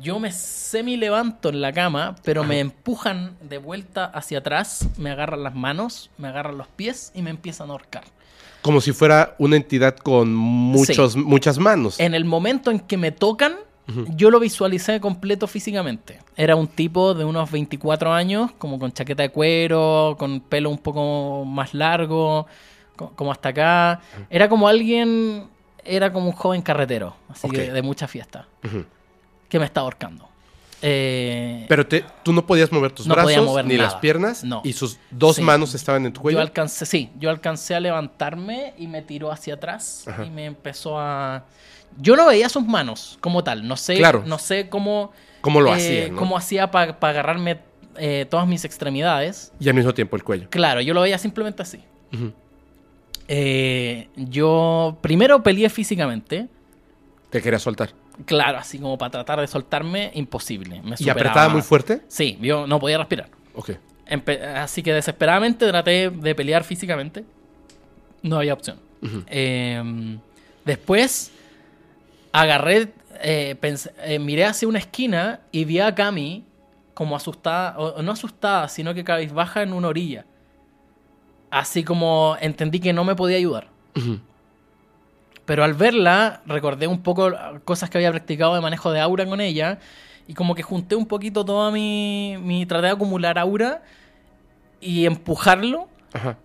Yo 0.00 0.18
me 0.18 0.30
semi 0.30 0.96
levanto 0.96 1.48
en 1.48 1.60
la 1.60 1.72
cama, 1.72 2.16
pero 2.22 2.44
me 2.44 2.60
empujan 2.60 3.36
de 3.40 3.58
vuelta 3.58 4.04
hacia 4.06 4.38
atrás, 4.38 4.88
me 4.98 5.10
agarran 5.10 5.42
las 5.42 5.54
manos, 5.54 6.10
me 6.18 6.28
agarran 6.28 6.58
los 6.58 6.68
pies 6.68 7.12
y 7.14 7.22
me 7.22 7.30
empiezan 7.30 7.68
a 7.68 7.72
ahorcar. 7.72 8.04
Como 8.62 8.80
si 8.80 8.92
fuera 8.92 9.34
una 9.38 9.56
entidad 9.56 9.96
con 9.96 10.34
muchos, 10.34 11.16
muchas 11.16 11.58
manos. 11.58 11.98
En 12.00 12.14
el 12.14 12.24
momento 12.24 12.70
en 12.70 12.80
que 12.80 12.96
me 12.96 13.10
tocan, 13.12 13.54
yo 14.16 14.30
lo 14.32 14.40
visualicé 14.40 15.00
completo 15.00 15.46
físicamente. 15.46 16.18
Era 16.36 16.56
un 16.56 16.66
tipo 16.66 17.14
de 17.14 17.24
unos 17.24 17.48
24 17.52 18.12
años, 18.12 18.50
como 18.58 18.78
con 18.80 18.90
chaqueta 18.92 19.22
de 19.22 19.28
cuero, 19.30 20.16
con 20.18 20.40
pelo 20.40 20.70
un 20.70 20.78
poco 20.78 21.44
más 21.44 21.72
largo, 21.72 22.46
co- 22.96 23.12
como 23.14 23.30
hasta 23.30 23.50
acá. 23.50 24.00
Era 24.28 24.48
como 24.48 24.66
alguien, 24.66 25.44
era 25.84 26.12
como 26.12 26.26
un 26.26 26.32
joven 26.32 26.62
carretero, 26.62 27.14
así 27.28 27.48
que 27.48 27.72
de 27.72 27.82
mucha 27.82 28.08
fiesta, 28.08 28.48
Ujú. 28.64 28.84
Que 29.48 29.58
me 29.58 29.64
estaba 29.64 29.84
ahorcando. 29.84 30.28
Eh, 30.82 31.64
Pero 31.68 31.86
te- 31.86 32.04
tú 32.22 32.32
no 32.34 32.44
podías 32.46 32.70
mover 32.70 32.92
tus 32.92 33.06
No 33.06 33.14
podía 33.14 33.38
brazos 33.38 33.46
mover 33.46 33.64
ni 33.64 33.76
nada. 33.76 33.84
las 33.90 33.94
piernas 33.96 34.44
No. 34.44 34.60
y 34.62 34.74
sus 34.74 34.98
dos 35.10 35.36
Sí. 35.36 35.42
manos 35.42 35.74
estaban 35.74 36.04
en 36.04 36.12
tu 36.12 36.20
cuello. 36.20 36.38
Yo 36.38 36.42
alcancé, 36.42 36.84
sí, 36.84 37.10
yo 37.18 37.30
alcancé 37.30 37.74
a 37.74 37.80
levantarme 37.80 38.74
y 38.76 38.86
me 38.86 39.00
tiró 39.02 39.32
hacia 39.32 39.54
atrás 39.54 40.04
Ajá. 40.06 40.24
y 40.24 40.30
me 40.30 40.44
empezó 40.44 40.98
a... 40.98 41.44
Yo 41.98 42.14
no 42.14 42.26
veía 42.26 42.48
sus 42.50 42.64
manos 42.64 43.16
como 43.22 43.42
tal, 43.42 43.66
no 43.66 43.76
sé, 43.76 43.96
Claro. 43.96 44.22
no 44.26 44.38
sé 44.38 44.68
cómo... 44.68 45.12
¿Cómo 45.40 45.60
lo 45.62 45.70
eh, 45.70 45.76
hacía? 45.76 46.08
no? 46.10 46.16
Cómo 46.18 46.36
hacía 46.36 46.70
para 46.70 46.92
agarrarme 47.00 47.58
eh, 47.96 48.26
todas 48.28 48.46
mis 48.46 48.64
extremidades. 48.66 49.52
Y 49.58 49.68
al 49.70 49.74
mismo 49.74 49.94
tiempo 49.94 50.14
el 50.16 50.24
cuello. 50.24 50.48
Claro, 50.50 50.82
yo 50.82 50.92
lo 50.92 51.00
veía 51.00 51.16
simplemente 51.16 51.62
así. 51.62 51.80
Yo 54.16 54.98
primero 55.00 55.42
peleé 55.42 55.68
físicamente. 55.70 56.48
Te 57.30 57.40
quería 57.42 57.58
soltar. 57.58 57.90
Claro, 58.24 58.58
así 58.58 58.78
como 58.78 58.96
para 58.96 59.10
tratar 59.10 59.40
de 59.40 59.46
soltarme, 59.46 60.10
imposible. 60.14 60.80
Me 60.82 60.96
¿Y 60.98 61.08
apretaba 61.08 61.48
muy 61.48 61.62
fuerte? 61.62 62.02
Sí, 62.08 62.38
yo 62.40 62.66
no 62.66 62.80
podía 62.80 62.98
respirar. 62.98 63.28
Ok. 63.54 63.72
Empe- 64.08 64.40
así 64.56 64.82
que 64.82 64.92
desesperadamente 64.92 65.66
traté 65.68 66.10
de 66.10 66.34
pelear 66.34 66.64
físicamente. 66.64 67.24
No 68.22 68.36
había 68.38 68.54
opción. 68.54 68.78
Eh, 69.28 70.18
después 70.64 71.30
agarré, 72.32 72.92
eh, 73.22 73.56
pensé- 73.60 73.92
eh, 74.02 74.18
miré 74.18 74.44
hacia 74.44 74.66
una 74.68 74.78
esquina 74.78 75.40
y 75.52 75.64
vi 75.64 75.80
a 75.80 75.94
Cami 75.94 76.44
como 76.94 77.14
asustada, 77.16 77.78
o, 77.78 78.02
no 78.02 78.12
asustada, 78.12 78.68
sino 78.68 78.94
que 78.94 79.04
cabizbaja 79.04 79.62
en 79.62 79.72
una 79.72 79.88
orilla. 79.88 80.24
Así 81.50 81.84
como 81.84 82.36
entendí 82.40 82.80
que 82.80 82.92
no 82.92 83.04
me 83.04 83.14
podía 83.14 83.36
ayudar. 83.36 83.68
Ujú. 83.96 84.18
Pero 85.46 85.64
al 85.64 85.74
verla, 85.74 86.42
recordé 86.44 86.88
un 86.88 87.02
poco 87.02 87.30
cosas 87.64 87.88
que 87.88 87.98
había 87.98 88.10
practicado 88.10 88.54
de 88.54 88.60
manejo 88.60 88.90
de 88.90 89.00
aura 89.00 89.24
con 89.26 89.40
ella. 89.40 89.78
Y 90.28 90.34
como 90.34 90.56
que 90.56 90.62
junté 90.62 90.96
un 90.96 91.06
poquito 91.06 91.44
toda 91.44 91.70
mi. 91.70 92.36
mi 92.40 92.66
traté 92.66 92.86
de 92.86 92.92
acumular 92.92 93.38
aura 93.38 93.82
y 94.80 95.06
empujarlo. 95.06 95.88
Ajá. 96.12 96.36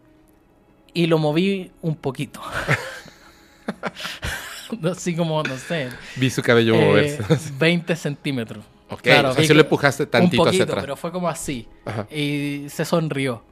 Y 0.94 1.08
lo 1.08 1.18
moví 1.18 1.72
un 1.82 1.96
poquito. 1.96 2.42
Así 4.84 5.16
como, 5.16 5.42
no 5.42 5.58
sé. 5.58 5.90
Vi 6.16 6.30
su 6.30 6.44
cabello 6.44 6.76
eh, 6.76 6.86
moverse. 6.86 7.54
20 7.58 7.96
centímetros. 7.96 8.64
ok, 8.90 9.02
claro, 9.02 9.32
o 9.32 9.34
sea, 9.34 9.44
sí 9.44 9.54
lo 9.54 9.62
empujaste 9.62 10.06
tantito 10.06 10.42
un 10.42 10.46
poquito, 10.46 10.64
hacia 10.64 10.64
atrás. 10.64 10.84
pero 10.84 10.96
fue 10.96 11.12
como 11.12 11.28
así. 11.28 11.68
Ajá. 11.86 12.08
Y 12.12 12.68
se 12.70 12.86
sonrió. 12.86 13.44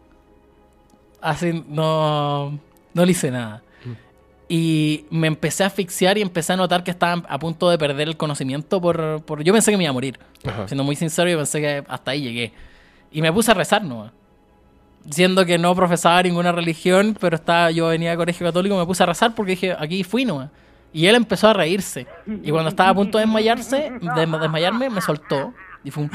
Así 1.22 1.66
no, 1.68 2.58
no 2.94 3.06
le 3.06 3.12
hice 3.12 3.32
nada. 3.32 3.64
Y 4.52 5.06
me 5.12 5.28
empecé 5.28 5.64
a 5.64 5.68
asfixiar 5.68 6.18
y 6.18 6.22
empecé 6.24 6.54
a 6.54 6.56
notar 6.56 6.84
que 6.84 6.90
estaba 6.90 7.24
a 7.30 7.38
punto 7.38 7.70
de 7.70 7.78
perder 7.78 8.08
el 8.08 8.18
conocimiento 8.18 8.82
por... 8.82 9.22
por- 9.24 9.44
yo 9.44 9.54
pensé 9.54 9.70
que 9.70 9.78
me 9.78 9.84
iba 9.84 9.92
a 9.92 9.94
morir. 9.94 10.18
Ajá. 10.44 10.68
Siendo 10.68 10.84
muy 10.84 10.96
sincero, 10.96 11.30
yo 11.30 11.38
pensé 11.38 11.62
que 11.62 11.84
hasta 11.88 12.12
ahí 12.12 12.22
llegué. 12.24 12.52
Y 13.12 13.22
me 13.22 13.32
puse 13.32 13.52
a 13.52 13.54
rezar 13.54 13.84
nomás. 13.84 14.12
Siendo 15.10 15.46
que 15.46 15.58
no 15.60 15.74
profesaba 15.76 16.22
ninguna 16.24 16.52
religión, 16.52 17.16
pero 17.20 17.36
estaba, 17.36 17.70
yo 17.72 17.88
venía 17.90 18.12
de 18.12 18.18
colegio 18.18 18.46
católico, 18.48 18.76
me 18.78 18.86
puse 18.88 19.04
a 19.04 19.06
rezar 19.06 19.36
porque 19.36 19.52
dije, 19.52 19.76
aquí 19.78 20.04
fui 20.04 20.26
nomás. 20.26 20.50
Y 20.92 21.06
él 21.06 21.14
empezó 21.16 21.50
a 21.50 21.54
reírse. 21.54 22.08
Y 22.44 22.50
cuando 22.50 22.70
estaba 22.70 22.90
a 22.90 22.96
punto 22.96 23.20
de 23.20 23.26
desmayarse, 23.26 23.92
de 24.02 24.26
desmayarme, 24.40 24.90
me 24.90 25.02
soltó. 25.02 25.54
Y 25.84 25.92
fue 25.92 26.04
un... 26.06 26.12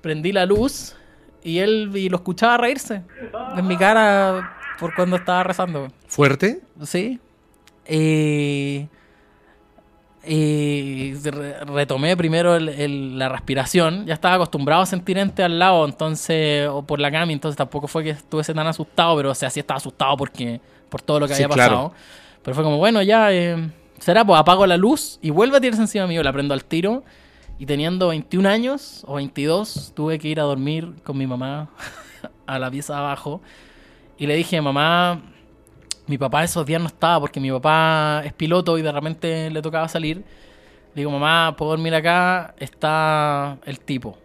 Prendí 0.00 0.32
la 0.32 0.46
luz 0.46 0.94
y 1.42 1.58
él 1.58 1.90
y 1.94 2.08
lo 2.08 2.16
escuchaba 2.16 2.56
reírse 2.56 3.02
en 3.56 3.66
mi 3.66 3.76
cara 3.76 4.56
por 4.78 4.94
cuando 4.94 5.16
estaba 5.16 5.42
rezando. 5.42 5.88
¿Fuerte? 6.06 6.60
Sí. 6.84 7.20
Y, 7.88 8.88
y 10.28 11.14
re- 11.14 11.64
retomé 11.64 12.16
primero 12.16 12.56
el- 12.56 12.68
el- 12.68 13.18
la 13.18 13.28
respiración. 13.28 14.06
Ya 14.06 14.14
estaba 14.14 14.34
acostumbrado 14.36 14.82
a 14.82 14.86
sentir 14.86 15.18
ente 15.18 15.42
al 15.44 15.58
lado, 15.58 15.84
entonces, 15.84 16.68
o 16.68 16.82
por 16.82 16.98
la 16.98 17.10
cama, 17.12 17.32
entonces 17.32 17.56
tampoco 17.56 17.86
fue 17.86 18.02
que 18.02 18.10
estuviese 18.10 18.52
tan 18.52 18.66
asustado, 18.66 19.16
pero 19.16 19.30
o 19.30 19.34
sea, 19.34 19.50
sí 19.50 19.60
estaba 19.60 19.78
asustado 19.78 20.16
porque, 20.16 20.60
por 20.88 21.00
todo 21.02 21.20
lo 21.20 21.28
que 21.28 21.34
Sí, 21.34 21.42
había 21.44 21.54
claro. 21.54 21.70
pasado. 21.74 21.92
Pero 22.42 22.54
fue 22.54 22.64
como, 22.64 22.78
bueno, 22.78 23.02
ya, 23.02 23.32
eh, 23.32 23.70
será, 23.98 24.24
pues 24.24 24.38
apago 24.40 24.66
la 24.66 24.76
luz 24.76 25.18
y 25.22 25.30
vuelve 25.30 25.58
a 25.58 25.60
tirarse 25.60 25.82
encima 25.82 26.06
mío, 26.06 26.22
la 26.22 26.32
prendo 26.32 26.54
al 26.54 26.64
tiro. 26.64 27.04
Y 27.58 27.64
teniendo 27.66 28.08
21 28.08 28.46
años 28.46 29.02
o 29.06 29.14
22, 29.14 29.92
tuve 29.94 30.18
que 30.18 30.28
ir 30.28 30.40
a 30.40 30.42
dormir 30.42 30.92
con 31.04 31.16
mi 31.16 31.26
mamá 31.26 31.70
a 32.46 32.58
la 32.58 32.70
pieza 32.70 32.92
de 32.94 32.98
abajo. 32.98 33.40
Y 34.18 34.26
le 34.26 34.34
dije, 34.36 34.60
mamá, 34.60 35.22
mi 36.06 36.18
papá 36.18 36.44
esos 36.44 36.64
días 36.66 36.80
no 36.80 36.86
estaba 36.88 37.20
porque 37.20 37.40
mi 37.40 37.50
papá 37.50 38.22
es 38.24 38.32
piloto 38.32 38.78
y 38.78 38.82
de 38.82 38.92
repente 38.92 39.50
le 39.50 39.62
tocaba 39.62 39.88
salir. 39.88 40.18
Le 40.94 41.00
digo, 41.02 41.10
mamá, 41.10 41.54
¿puedo 41.56 41.72
dormir 41.72 41.94
acá? 41.94 42.54
Está 42.58 43.58
el 43.66 43.80
tipo. 43.80 44.16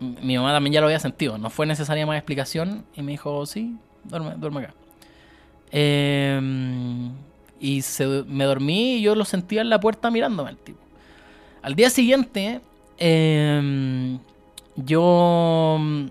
Mi 0.00 0.36
mamá 0.36 0.52
también 0.52 0.74
ya 0.74 0.80
lo 0.80 0.86
había 0.86 0.98
sentido. 0.98 1.38
No 1.38 1.48
fue 1.50 1.66
necesaria 1.66 2.04
más 2.06 2.16
explicación. 2.16 2.84
Y 2.94 3.02
me 3.02 3.12
dijo, 3.12 3.46
sí, 3.46 3.76
duerme, 4.04 4.34
duerme 4.36 4.60
acá. 4.64 4.74
Eh, 5.72 7.10
y 7.60 7.82
se- 7.82 8.24
me 8.26 8.44
dormí 8.44 8.96
y 8.96 9.02
yo 9.02 9.14
lo 9.14 9.24
sentía 9.24 9.60
en 9.62 9.70
la 9.70 9.80
puerta 9.80 10.10
mirándome 10.10 10.50
al 10.50 10.56
tipo. 10.58 10.78
Al 11.62 11.74
día 11.74 11.88
siguiente, 11.90 12.60
eh, 12.98 14.18
yo 14.76 15.76
mm, 15.80 16.04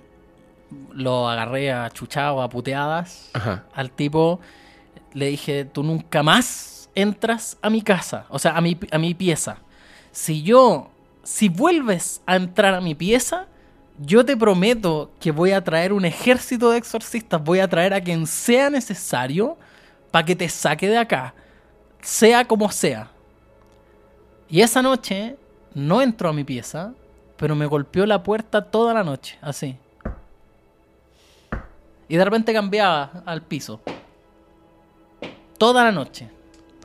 lo 0.94 1.30
agarré 1.30 1.72
a 1.72 1.90
chuchado, 1.92 2.42
a 2.42 2.50
puteadas 2.50 3.30
Ajá. 3.34 3.66
al 3.76 3.92
tipo 3.92 4.40
le 5.14 5.28
dije, 5.28 5.66
tú 5.66 5.84
nunca 5.84 6.24
más 6.24 6.90
entras 6.96 7.58
a 7.62 7.70
mi 7.70 7.82
casa, 7.82 8.26
o 8.30 8.40
sea, 8.40 8.58
a 8.58 8.62
mi, 8.62 8.78
a 8.92 8.98
mi 8.98 9.14
pieza. 9.14 9.58
Si 10.12 10.44
yo, 10.44 10.90
si 11.24 11.50
vuelves 11.50 12.22
a 12.26 12.36
entrar 12.36 12.74
a 12.74 12.82
mi 12.82 12.96
pieza, 12.96 13.48
yo 14.00 14.26
te 14.26 14.36
prometo 14.36 15.12
que 15.20 15.32
voy 15.32 15.52
a 15.52 15.64
traer 15.64 15.94
un 15.94 16.06
ejército 16.06 16.72
de 16.72 16.78
exorcistas, 16.78 17.44
voy 17.44 17.60
a 17.60 17.68
traer 17.68 17.94
a 17.94 18.02
quien 18.02 18.26
sea 18.28 18.70
necesario 18.70 19.58
para 20.12 20.26
que 20.26 20.36
te 20.36 20.50
saque 20.50 20.88
de 20.88 20.98
acá, 20.98 21.34
sea 22.02 22.46
como 22.46 22.72
sea. 22.72 23.10
Y 24.50 24.62
esa 24.62 24.82
noche 24.82 25.36
no 25.74 26.02
entró 26.02 26.30
a 26.30 26.34
mi 26.34 26.44
pieza, 26.44 26.94
pero 27.38 27.56
me 27.56 27.66
golpeó 27.66 28.06
la 28.06 28.22
puerta 28.22 28.64
toda 28.64 28.94
la 28.94 29.04
noche, 29.04 29.38
así. 29.42 29.78
Y 32.08 32.18
de 32.18 32.26
repente 32.26 32.54
cambiaba 32.54 33.24
al 33.26 33.42
piso. 33.42 33.82
Toda 35.64 35.86
la 35.86 35.94
noche. 35.94 36.28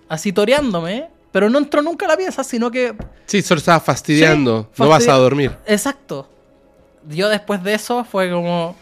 Así 0.09 0.33
toreándome, 0.33 1.09
pero 1.33 1.51
no 1.51 1.59
entró 1.59 1.83
nunca 1.83 2.07
a 2.07 2.11
la 2.11 2.17
pieza, 2.17 2.45
sino 2.45 2.71
que... 2.71 2.95
Sí, 3.27 3.43
solo 3.43 3.59
estaba 3.59 3.81
fastidiando. 3.81 4.71
Sí, 4.73 4.81
no 4.81 4.89
vas 4.89 5.09
a 5.09 5.15
dormir. 5.15 5.51
Exacto. 5.67 6.31
Yo 7.09 7.29
después 7.29 7.61
de 7.65 7.75
eso 7.75 8.05
fue 8.05 8.31
como, 8.31 8.77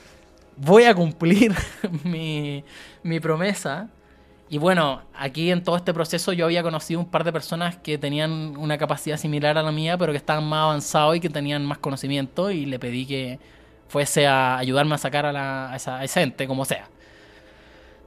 voy 0.58 0.84
a 0.84 0.94
cumplir 0.94 1.54
mi, 2.04 2.62
mi 3.02 3.20
promesa. 3.20 3.88
Y 4.50 4.58
bueno, 4.58 5.00
aquí 5.14 5.50
en 5.50 5.64
todo 5.64 5.78
este 5.78 5.94
proceso 5.94 6.34
yo 6.34 6.44
había 6.44 6.62
conocido 6.62 7.00
un 7.00 7.10
par 7.10 7.24
de 7.24 7.32
personas 7.32 7.76
que 7.76 7.96
tenían 7.96 8.54
una 8.58 8.76
capacidad 8.76 9.16
similar 9.16 9.56
a 9.56 9.62
la 9.62 9.72
mía, 9.72 9.96
pero 9.96 10.12
que 10.12 10.18
estaban 10.18 10.44
más 10.44 10.64
avanzados 10.64 11.16
y 11.16 11.20
que 11.20 11.30
tenían 11.30 11.64
más 11.64 11.78
conocimiento 11.78 12.50
y 12.50 12.66
le 12.66 12.78
pedí 12.78 13.06
que 13.06 13.38
fuese 13.88 14.26
a 14.26 14.58
ayudarme 14.58 14.94
a 14.94 14.98
sacar 14.98 15.24
a, 15.24 15.32
la, 15.32 15.72
a 15.72 15.76
esa, 15.76 15.96
a 16.00 16.04
ese 16.04 16.20
ente, 16.20 16.46
como 16.46 16.66
sea. 16.66 16.86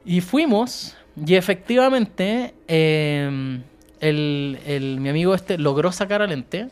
Y 0.06 0.22
fuimos, 0.22 0.96
y 1.16 1.36
efectivamente, 1.36 2.54
eh, 2.68 3.60
el, 4.00 4.60
el- 4.66 5.00
mi 5.00 5.10
amigo 5.10 5.34
este 5.36 5.58
logró 5.58 5.92
sacar 5.92 6.22
al 6.22 6.32
ente. 6.32 6.70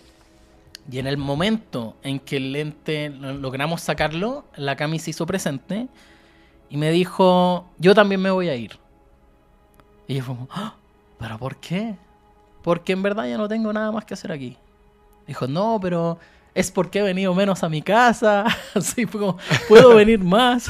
Y 0.89 0.99
en 0.99 1.07
el 1.07 1.17
momento 1.17 1.97
en 2.01 2.19
que 2.19 2.37
el 2.37 2.55
ente 2.55 3.09
lo- 3.09 3.33
logramos 3.33 3.81
sacarlo, 3.81 4.45
la 4.55 4.77
Cami 4.77 4.99
se 4.99 5.09
hizo 5.09 5.25
presente 5.25 5.87
y 6.69 6.77
me 6.77 6.91
dijo, 6.91 7.65
yo 7.77 7.93
también 7.93 8.21
me 8.21 8.31
voy 8.31 8.47
a 8.47 8.55
ir. 8.55 8.79
Y 10.07 10.15
yo 10.15 10.25
como, 10.25 10.47
"Ah, 10.49 10.75
¿pero 11.19 11.37
por 11.37 11.57
qué? 11.57 11.95
Porque 12.63 12.93
en 12.93 13.03
verdad 13.03 13.27
ya 13.27 13.37
no 13.37 13.49
tengo 13.49 13.73
nada 13.73 13.91
más 13.91 14.05
que 14.05 14.13
hacer 14.13 14.31
aquí. 14.31 14.55
Dijo, 15.27 15.45
no, 15.47 15.77
pero 15.81 16.19
es 16.55 16.71
porque 16.71 16.99
he 16.99 17.03
venido 17.03 17.33
menos 17.35 17.63
a 17.63 17.69
mi 17.69 17.81
casa. 17.81 18.45
Así 18.73 19.05
fue 19.05 19.19
como, 19.19 19.37
¿puedo 19.67 19.93
venir 19.95 20.19
más? 20.23 20.69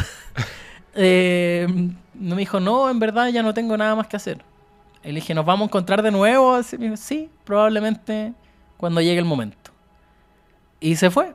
Eh, 0.98 1.68
me 2.16 2.36
dijo, 2.36 2.60
no, 2.60 2.90
en 2.90 3.00
verdad 3.00 3.28
ya 3.30 3.44
no 3.44 3.54
tengo 3.54 3.78
nada 3.78 3.96
más 3.96 4.08
que 4.08 4.16
hacer. 4.16 4.44
Y 5.04 5.10
le 5.10 5.16
dije, 5.16 5.34
¿nos 5.34 5.46
vamos 5.46 5.66
a 5.66 5.70
encontrar 5.70 6.02
de 6.02 6.12
nuevo? 6.12 6.60
Sí, 6.96 7.30
probablemente 7.44 8.34
cuando 8.78 9.00
llegue 9.00 9.20
el 9.20 9.26
momento. 9.26 9.72
Y 10.80 10.96
se 10.96 11.10
fue. 11.10 11.34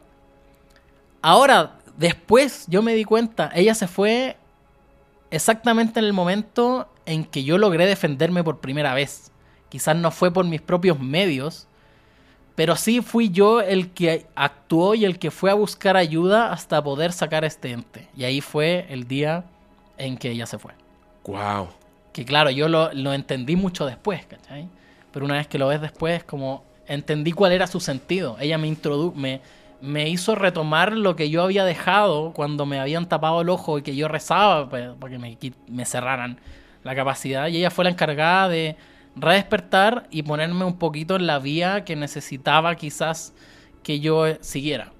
Ahora, 1.22 1.78
después 1.96 2.66
yo 2.68 2.82
me 2.82 2.94
di 2.94 3.04
cuenta, 3.04 3.50
ella 3.54 3.74
se 3.74 3.86
fue 3.86 4.36
exactamente 5.30 6.00
en 6.00 6.06
el 6.06 6.12
momento 6.12 6.88
en 7.06 7.24
que 7.24 7.44
yo 7.44 7.56
logré 7.56 7.86
defenderme 7.86 8.42
por 8.42 8.60
primera 8.60 8.94
vez. 8.94 9.30
Quizás 9.68 9.96
no 9.96 10.10
fue 10.10 10.32
por 10.32 10.44
mis 10.44 10.60
propios 10.60 10.98
medios, 10.98 11.68
pero 12.54 12.76
sí 12.76 13.00
fui 13.00 13.30
yo 13.30 13.60
el 13.60 13.90
que 13.90 14.26
actuó 14.34 14.94
y 14.94 15.04
el 15.04 15.18
que 15.18 15.30
fue 15.30 15.50
a 15.50 15.54
buscar 15.54 15.96
ayuda 15.96 16.52
hasta 16.52 16.82
poder 16.82 17.12
sacar 17.12 17.44
a 17.44 17.46
este 17.46 17.70
ente. 17.70 18.08
Y 18.16 18.24
ahí 18.24 18.40
fue 18.40 18.86
el 18.90 19.08
día 19.08 19.44
en 19.98 20.16
que 20.16 20.30
ella 20.30 20.46
se 20.46 20.58
fue. 20.58 20.72
Wow. 21.26 21.68
Que 22.12 22.24
claro, 22.24 22.50
yo 22.50 22.68
lo, 22.68 22.92
lo 22.92 23.12
entendí 23.14 23.56
mucho 23.56 23.86
después, 23.86 24.26
¿cachai? 24.26 24.68
Pero 25.12 25.24
una 25.24 25.34
vez 25.36 25.46
que 25.46 25.58
lo 25.58 25.68
ves 25.68 25.80
después, 25.80 26.24
como 26.24 26.64
entendí 26.86 27.32
cuál 27.32 27.52
era 27.52 27.66
su 27.66 27.80
sentido. 27.80 28.36
Ella 28.40 28.58
me 28.58 28.66
introdujo, 28.66 29.14
me, 29.16 29.40
me 29.80 30.08
hizo 30.08 30.34
retomar 30.34 30.92
lo 30.92 31.16
que 31.16 31.30
yo 31.30 31.42
había 31.42 31.64
dejado 31.64 32.32
cuando 32.32 32.66
me 32.66 32.78
habían 32.80 33.08
tapado 33.08 33.40
el 33.42 33.48
ojo 33.48 33.78
y 33.78 33.82
que 33.82 33.94
yo 33.96 34.08
rezaba 34.08 34.68
pa- 34.68 34.94
para 34.98 35.12
que 35.12 35.18
me, 35.18 35.38
me 35.68 35.84
cerraran 35.84 36.38
la 36.84 36.94
capacidad. 36.94 37.48
Y 37.48 37.58
ella 37.58 37.70
fue 37.70 37.84
la 37.84 37.90
encargada 37.90 38.48
de 38.48 38.76
redespertar 39.14 40.06
y 40.10 40.22
ponerme 40.22 40.64
un 40.64 40.78
poquito 40.78 41.16
en 41.16 41.26
la 41.26 41.38
vía 41.38 41.84
que 41.84 41.96
necesitaba 41.96 42.74
quizás 42.76 43.32
que 43.82 44.00
yo 44.00 44.26
eh, 44.26 44.38
siguiera. 44.40 44.92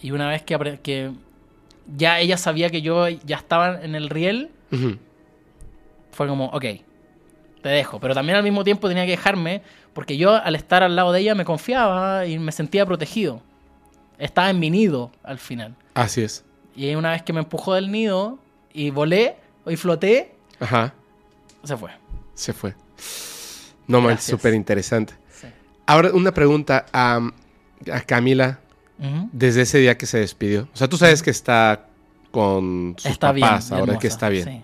Y 0.00 0.10
una 0.10 0.28
vez 0.28 0.42
que, 0.42 0.80
que 0.82 1.12
ya 1.96 2.18
ella 2.20 2.36
sabía 2.36 2.70
que 2.70 2.82
yo 2.82 3.08
ya 3.08 3.36
estaba 3.36 3.82
en 3.82 3.94
el 3.94 4.08
riel, 4.10 4.50
fue 6.12 6.26
como, 6.28 6.46
ok, 6.46 6.64
te 7.62 7.68
dejo. 7.68 8.00
Pero 8.00 8.14
también 8.14 8.36
al 8.36 8.42
mismo 8.42 8.64
tiempo 8.64 8.88
tenía 8.88 9.04
que 9.04 9.12
dejarme 9.12 9.62
porque 9.92 10.16
yo 10.16 10.34
al 10.34 10.54
estar 10.54 10.82
al 10.82 10.96
lado 10.96 11.12
de 11.12 11.20
ella 11.20 11.34
me 11.34 11.44
confiaba 11.44 12.26
y 12.26 12.38
me 12.38 12.52
sentía 12.52 12.84
protegido. 12.86 13.42
Estaba 14.18 14.50
en 14.50 14.58
mi 14.58 14.70
nido 14.70 15.10
al 15.22 15.38
final. 15.38 15.74
Así 15.94 16.22
es. 16.22 16.44
Y 16.76 16.94
una 16.94 17.10
vez 17.10 17.22
que 17.22 17.32
me 17.32 17.40
empujó 17.40 17.74
del 17.74 17.90
nido 17.90 18.38
y 18.72 18.90
volé 18.90 19.36
y 19.66 19.76
floté, 19.76 20.34
Ajá. 20.60 20.94
se 21.64 21.76
fue. 21.76 21.90
Se 22.34 22.52
fue. 22.52 22.74
No 23.86 24.00
Gracias. 24.02 24.24
súper 24.24 24.54
interesante. 24.54 25.14
Sí. 25.30 25.48
Ahora, 25.86 26.10
una 26.12 26.32
pregunta 26.32 26.86
a, 26.92 27.20
a 27.92 28.00
Camila 28.02 28.60
Desde 29.32 29.62
ese 29.62 29.78
día 29.78 29.98
que 29.98 30.06
se 30.06 30.18
despidió. 30.18 30.68
O 30.72 30.76
sea, 30.76 30.88
tú 30.88 30.96
sabes 30.96 31.22
que 31.22 31.30
está 31.30 31.86
con 32.30 32.94
sus 32.98 33.10
Está 33.10 33.32
bien. 33.32 33.48
ahora 33.70 33.98
que 33.98 34.06
está 34.06 34.28
bien. 34.28 34.44
Sí. 34.44 34.62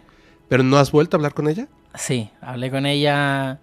¿Pero 0.49 0.63
no 0.63 0.79
has 0.79 0.93
vuelto 0.93 1.17
a 1.17 1.19
hablar 1.19 1.35
con 1.35 1.49
ella? 1.49 1.69
Sí, 1.95 2.31
hablé 2.41 2.71
con 2.71 2.87
ella. 2.87 3.59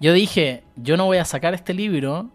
Yo 0.00 0.12
dije, 0.12 0.64
yo 0.76 0.96
no 0.96 1.06
voy 1.06 1.18
a 1.18 1.24
sacar 1.24 1.54
este 1.54 1.74
libro 1.74 2.30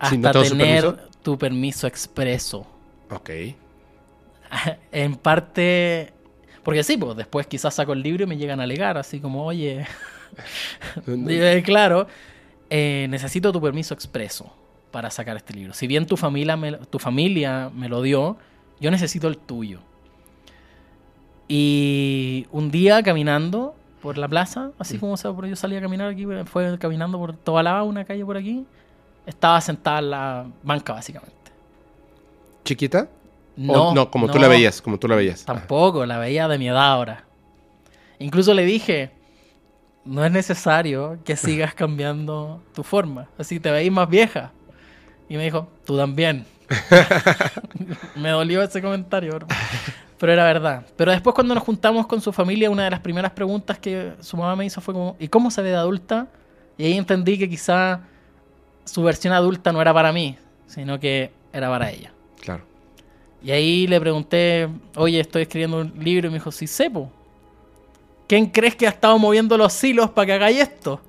Si 0.00 0.16
hasta 0.16 0.32
no 0.32 0.42
tener 0.42 0.84
permiso. 0.84 1.08
tu 1.22 1.38
permiso 1.38 1.86
expreso. 1.86 2.66
Ok. 3.10 3.30
en 4.92 5.16
parte, 5.16 6.12
porque 6.62 6.82
sí, 6.82 6.96
pues 6.96 7.16
después 7.16 7.46
quizás 7.46 7.74
saco 7.74 7.92
el 7.92 8.02
libro 8.02 8.24
y 8.24 8.26
me 8.26 8.36
llegan 8.36 8.60
a 8.60 8.64
alegar, 8.64 8.96
así 8.96 9.20
como, 9.20 9.44
oye, 9.44 9.86
eh, 11.06 11.62
claro, 11.64 12.06
eh, 12.70 13.06
necesito 13.10 13.52
tu 13.52 13.60
permiso 13.60 13.92
expreso 13.92 14.61
para 14.92 15.10
sacar 15.10 15.36
este 15.36 15.54
libro. 15.54 15.74
Si 15.74 15.86
bien 15.88 16.06
tu 16.06 16.16
familia, 16.16 16.56
me, 16.56 16.72
tu 16.74 16.98
familia 17.00 17.70
me 17.74 17.88
lo 17.88 18.02
dio, 18.02 18.36
yo 18.80 18.90
necesito 18.90 19.26
el 19.26 19.38
tuyo. 19.38 19.80
Y 21.48 22.46
un 22.52 22.70
día 22.70 23.02
caminando 23.02 23.74
por 24.00 24.18
la 24.18 24.28
plaza, 24.28 24.70
así 24.78 24.98
como 24.98 25.16
se- 25.16 25.28
yo 25.28 25.56
salía 25.56 25.78
a 25.78 25.82
caminar 25.82 26.08
aquí, 26.10 26.26
fue 26.46 26.78
caminando 26.78 27.18
por 27.18 27.36
toda 27.36 27.62
la 27.62 27.82
una 27.82 28.04
calle 28.04 28.24
por 28.24 28.36
aquí, 28.36 28.64
estaba 29.26 29.60
sentada 29.60 29.98
en 30.00 30.10
la 30.10 30.46
banca 30.62 30.92
básicamente. 30.92 31.34
¿Chiquita? 32.64 33.08
No, 33.56 33.90
O 33.90 33.94
no, 33.94 34.10
como 34.10 34.30
tú 34.30 34.38
la 34.38 34.48
veías, 34.48 34.80
como 34.80 34.98
tú 34.98 35.08
la 35.08 35.16
veías. 35.16 35.42
Ajá. 35.48 35.58
Tampoco, 35.58 36.06
la 36.06 36.18
veía 36.18 36.48
de 36.48 36.58
mi 36.58 36.68
edad 36.68 36.92
ahora. 36.92 37.24
Incluso 38.18 38.54
le 38.54 38.64
dije, 38.64 39.10
no 40.04 40.24
es 40.24 40.32
necesario 40.32 41.18
que 41.24 41.36
sigas 41.36 41.74
cambiando 41.74 42.62
tu 42.74 42.82
forma, 42.82 43.28
así 43.38 43.60
te 43.60 43.70
veis 43.70 43.92
más 43.92 44.08
vieja. 44.08 44.52
Y 45.28 45.36
me 45.36 45.44
dijo, 45.44 45.68
tú 45.84 45.96
también. 45.96 46.44
me 48.16 48.30
dolió 48.30 48.62
ese 48.62 48.80
comentario, 48.80 49.34
bro. 49.34 49.46
pero 50.18 50.32
era 50.32 50.44
verdad. 50.44 50.86
Pero 50.96 51.10
después 51.10 51.34
cuando 51.34 51.54
nos 51.54 51.64
juntamos 51.64 52.06
con 52.06 52.20
su 52.20 52.32
familia, 52.32 52.70
una 52.70 52.84
de 52.84 52.90
las 52.90 53.00
primeras 53.00 53.32
preguntas 53.32 53.78
que 53.78 54.12
su 54.20 54.36
mamá 54.36 54.56
me 54.56 54.64
hizo 54.64 54.80
fue 54.80 54.94
como, 54.94 55.16
¿y 55.18 55.28
cómo 55.28 55.50
se 55.50 55.62
ve 55.62 55.70
de 55.70 55.76
adulta? 55.76 56.28
Y 56.78 56.84
ahí 56.84 56.96
entendí 56.96 57.38
que 57.38 57.48
quizá 57.48 58.00
su 58.84 59.02
versión 59.02 59.32
adulta 59.32 59.72
no 59.72 59.80
era 59.80 59.92
para 59.92 60.12
mí, 60.12 60.36
sino 60.66 60.98
que 60.98 61.32
era 61.52 61.68
para 61.68 61.90
ella. 61.90 62.12
Claro. 62.40 62.64
Y 63.42 63.50
ahí 63.50 63.86
le 63.86 64.00
pregunté, 64.00 64.68
oye, 64.96 65.20
estoy 65.20 65.42
escribiendo 65.42 65.78
un 65.78 65.92
libro, 65.98 66.28
y 66.28 66.30
me 66.30 66.36
dijo, 66.36 66.52
sí, 66.52 66.66
sepo. 66.66 67.10
¿Quién 68.28 68.46
crees 68.46 68.76
que 68.76 68.86
ha 68.86 68.90
estado 68.90 69.18
moviendo 69.18 69.58
los 69.58 69.82
hilos 69.82 70.10
para 70.10 70.26
que 70.26 70.32
hagáis 70.34 70.60
esto? 70.60 71.00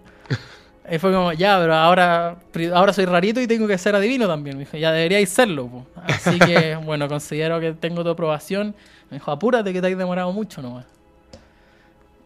Y 0.91 0.97
fue 0.99 1.13
como, 1.13 1.31
ya, 1.31 1.57
pero 1.59 1.73
ahora, 1.75 2.35
ahora 2.73 2.91
soy 2.93 3.05
rarito 3.05 3.39
y 3.39 3.47
tengo 3.47 3.67
que 3.67 3.77
ser 3.77 3.95
adivino 3.95 4.27
también. 4.27 4.57
Me 4.57 4.65
dijo, 4.65 4.77
ya 4.77 4.91
deberíais 4.91 5.29
serlo. 5.29 5.67
po". 5.67 5.85
Así 6.03 6.37
que, 6.39 6.75
bueno, 6.83 7.07
considero 7.07 7.59
que 7.59 7.71
tengo 7.73 8.03
tu 8.03 8.09
aprobación. 8.09 8.75
Me 9.09 9.17
dijo, 9.17 9.31
apúrate 9.31 9.71
que 9.71 9.79
te 9.81 9.87
has 9.91 9.97
demorado 9.97 10.31
mucho 10.33 10.61
nomás. 10.61 10.85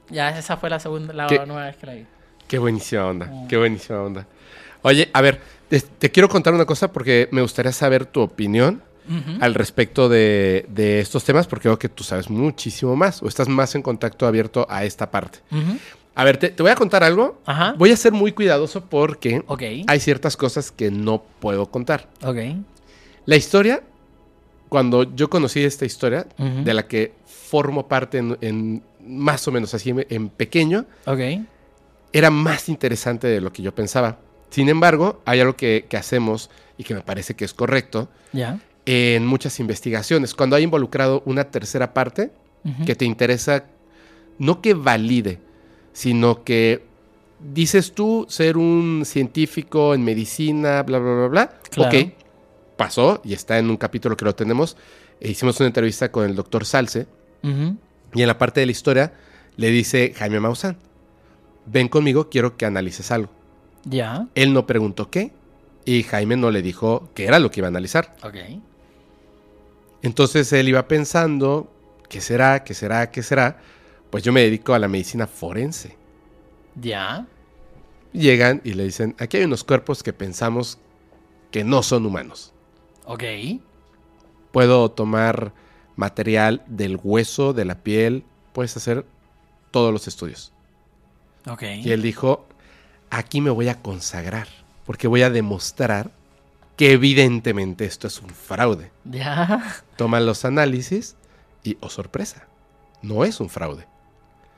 Ya, 0.09 0.37
esa 0.37 0.57
fue 0.57 0.69
la 0.69 0.79
segunda, 0.79 1.13
la 1.13 1.27
¿Qué? 1.27 1.45
nueva 1.45 1.65
vez 1.65 1.75
que 1.77 1.85
la 1.85 1.93
vi. 1.93 2.05
Qué 2.47 2.57
buenísima 2.57 3.05
onda, 3.05 3.25
Mm. 3.25 3.47
qué 3.47 3.57
buenísima 3.57 4.01
onda. 4.01 4.25
Oye, 4.81 5.09
a 5.11 5.21
ver, 5.21 5.41
te, 5.67 5.81
te 5.81 6.09
quiero 6.11 6.29
contar 6.29 6.53
una 6.53 6.65
cosa 6.65 6.91
porque 6.93 7.27
me 7.31 7.41
gustaría 7.41 7.73
saber 7.73 8.05
tu 8.05 8.21
opinión 8.21 8.81
Ujú. 9.09 9.37
al 9.41 9.53
respecto 9.53 10.07
de, 10.07 10.65
de 10.69 11.01
estos 11.01 11.25
temas 11.25 11.45
porque 11.45 11.67
veo 11.67 11.77
que 11.77 11.89
tú 11.89 12.05
sabes 12.05 12.29
muchísimo 12.29 12.95
más 12.95 13.21
o 13.21 13.27
estás 13.27 13.49
más 13.49 13.75
en 13.75 13.81
contacto 13.81 14.25
abierto 14.25 14.65
a 14.69 14.85
esta 14.85 15.11
parte. 15.11 15.39
Ujú. 15.51 15.77
A 16.19 16.23
ver, 16.23 16.37
te, 16.37 16.49
te 16.49 16.63
voy 16.63 16.71
a 16.71 16.75
contar 16.75 17.03
algo. 17.03 17.39
Ajá. 17.45 17.75
Voy 17.77 17.91
a 17.91 17.95
ser 17.97 18.11
muy 18.11 18.31
cuidadoso 18.31 18.83
porque 18.85 19.43
hay 19.87 19.99
ciertas 19.99 20.35
cosas 20.35 20.71
que 20.71 20.89
no 20.89 21.21
puedo 21.39 21.67
contar. 21.69 22.09
Ok. 22.23 22.37
La 23.25 23.35
historia, 23.35 23.83
cuando 24.69 25.03
yo 25.15 25.29
conocí 25.29 25.63
esta 25.63 25.85
historia, 25.85 26.25
de 26.37 26.73
la 26.73 26.87
que 26.87 27.13
formo 27.25 27.87
parte 27.87 28.17
en, 28.17 28.37
en 28.41 28.83
más 29.05 29.47
o 29.47 29.51
menos 29.51 29.73
así 29.73 29.93
en- 30.09 30.29
pequeño, 30.29 30.85
era 32.13 32.29
más 32.31 32.67
interesante 32.69 33.27
de 33.27 33.39
lo 33.41 33.51
que 33.53 33.61
yo 33.61 33.75
pensaba. 33.75 34.17
Sin 34.49 34.69
embargo, 34.69 35.21
hay 35.25 35.39
algo 35.41 35.55
que, 35.55 35.85
que 35.89 35.97
hacemos 35.97 36.49
y 36.77 36.83
que 36.83 36.93
me 36.95 37.01
parece 37.01 37.35
que 37.35 37.45
es 37.45 37.53
correcto 37.53 38.09
Ya. 38.33 38.59
en 38.85 39.25
muchas 39.25 39.59
investigaciones. 39.59 40.33
Cuando 40.33 40.55
hay 40.55 40.63
involucrado 40.63 41.21
una 41.25 41.43
tercera 41.45 41.93
parte 41.93 42.31
Ujú. 42.65 42.85
que 42.85 42.95
te 42.95 43.05
interesa, 43.05 43.65
no 44.39 44.61
que 44.61 44.73
valide, 44.73 45.39
sino 45.97 46.43
que 46.43 46.83
dices 47.39 47.93
tú 47.93 48.27
ser 48.29 48.55
un 48.55 49.01
científico 49.03 49.95
en 49.95 50.03
medicina, 50.03 50.83
bla, 50.83 50.99
bla, 50.99 51.13
bla, 51.15 51.27
bla. 51.27 51.59
Claro. 51.71 51.97
Ok, 51.97 52.11
pasó 52.77 53.19
y 53.23 53.33
está 53.33 53.57
en 53.57 53.67
un 53.67 53.77
capítulo 53.77 54.15
que 54.15 54.23
lo 54.23 54.35
tenemos. 54.35 54.77
E 55.19 55.31
hicimos 55.31 55.59
una 55.59 55.65
entrevista 55.65 56.11
con 56.11 56.25
el 56.25 56.35
doctor 56.35 56.65
Salce 56.65 57.07
Ujú. 57.41 57.77
y 58.13 58.21
en 58.21 58.27
la 58.27 58.37
parte 58.37 58.59
de 58.59 58.67
la 58.67 58.71
historia 58.73 59.11
le 59.55 59.71
dice 59.71 60.13
Jaime 60.15 60.39
Maussan, 60.39 60.77
ven 61.65 61.87
conmigo, 61.87 62.29
quiero 62.29 62.57
que 62.57 62.67
analices 62.67 63.09
algo. 63.09 63.31
Ya. 63.83 64.27
Él 64.35 64.53
no 64.53 64.67
preguntó 64.67 65.09
qué 65.09 65.31
y 65.83 66.03
Jaime 66.03 66.37
no 66.37 66.51
le 66.51 66.61
dijo 66.61 67.09
qué 67.15 67.25
era 67.25 67.39
lo 67.39 67.49
que 67.49 67.61
iba 67.61 67.67
a 67.69 67.69
analizar. 67.69 68.15
Ok. 68.21 68.35
Entonces 70.03 70.53
él 70.53 70.69
iba 70.69 70.87
pensando, 70.87 71.73
¿qué 72.07 72.21
será? 72.21 72.63
¿Qué 72.63 72.75
será? 72.75 73.09
¿Qué 73.09 73.23
será? 73.23 73.61
Pues 74.09 74.23
yo 74.23 74.31
me 74.31 74.41
dedico 74.41 74.73
a 74.73 74.79
la 74.79 74.87
medicina 74.87 75.27
forense. 75.27 75.95
Ya. 76.75 77.25
Llegan 78.13 78.61
y 78.63 78.73
le 78.73 78.85
dicen, 78.85 79.15
aquí 79.19 79.37
hay 79.37 79.43
unos 79.43 79.63
cuerpos 79.63 80.03
que 80.03 80.13
pensamos 80.13 80.77
que 81.51 81.63
no 81.63 81.83
son 81.83 82.05
humanos. 82.05 82.53
Ok. 83.05 83.23
Puedo 84.51 84.89
tomar 84.91 85.53
material 85.95 86.63
del 86.67 86.99
hueso, 87.03 87.53
de 87.53 87.65
la 87.65 87.75
piel, 87.83 88.23
puedes 88.53 88.77
hacer 88.77 89.05
todos 89.71 89.91
los 89.91 90.07
estudios. 90.07 90.53
Ok. 91.47 91.63
Y 91.83 91.91
él 91.91 92.01
dijo, 92.01 92.45
aquí 93.09 93.41
me 93.41 93.49
voy 93.49 93.69
a 93.69 93.81
consagrar, 93.81 94.47
porque 94.85 95.07
voy 95.07 95.23
a 95.23 95.29
demostrar 95.29 96.11
que 96.75 96.91
evidentemente 96.91 97.85
esto 97.85 98.07
es 98.07 98.21
un 98.21 98.29
fraude. 98.29 98.91
Ya. 99.03 99.83
Toman 99.95 100.25
los 100.25 100.45
análisis 100.45 101.15
y, 101.63 101.77
oh 101.81 101.89
sorpresa, 101.89 102.47
no 103.01 103.25
es 103.25 103.39
un 103.39 103.49
fraude. 103.49 103.87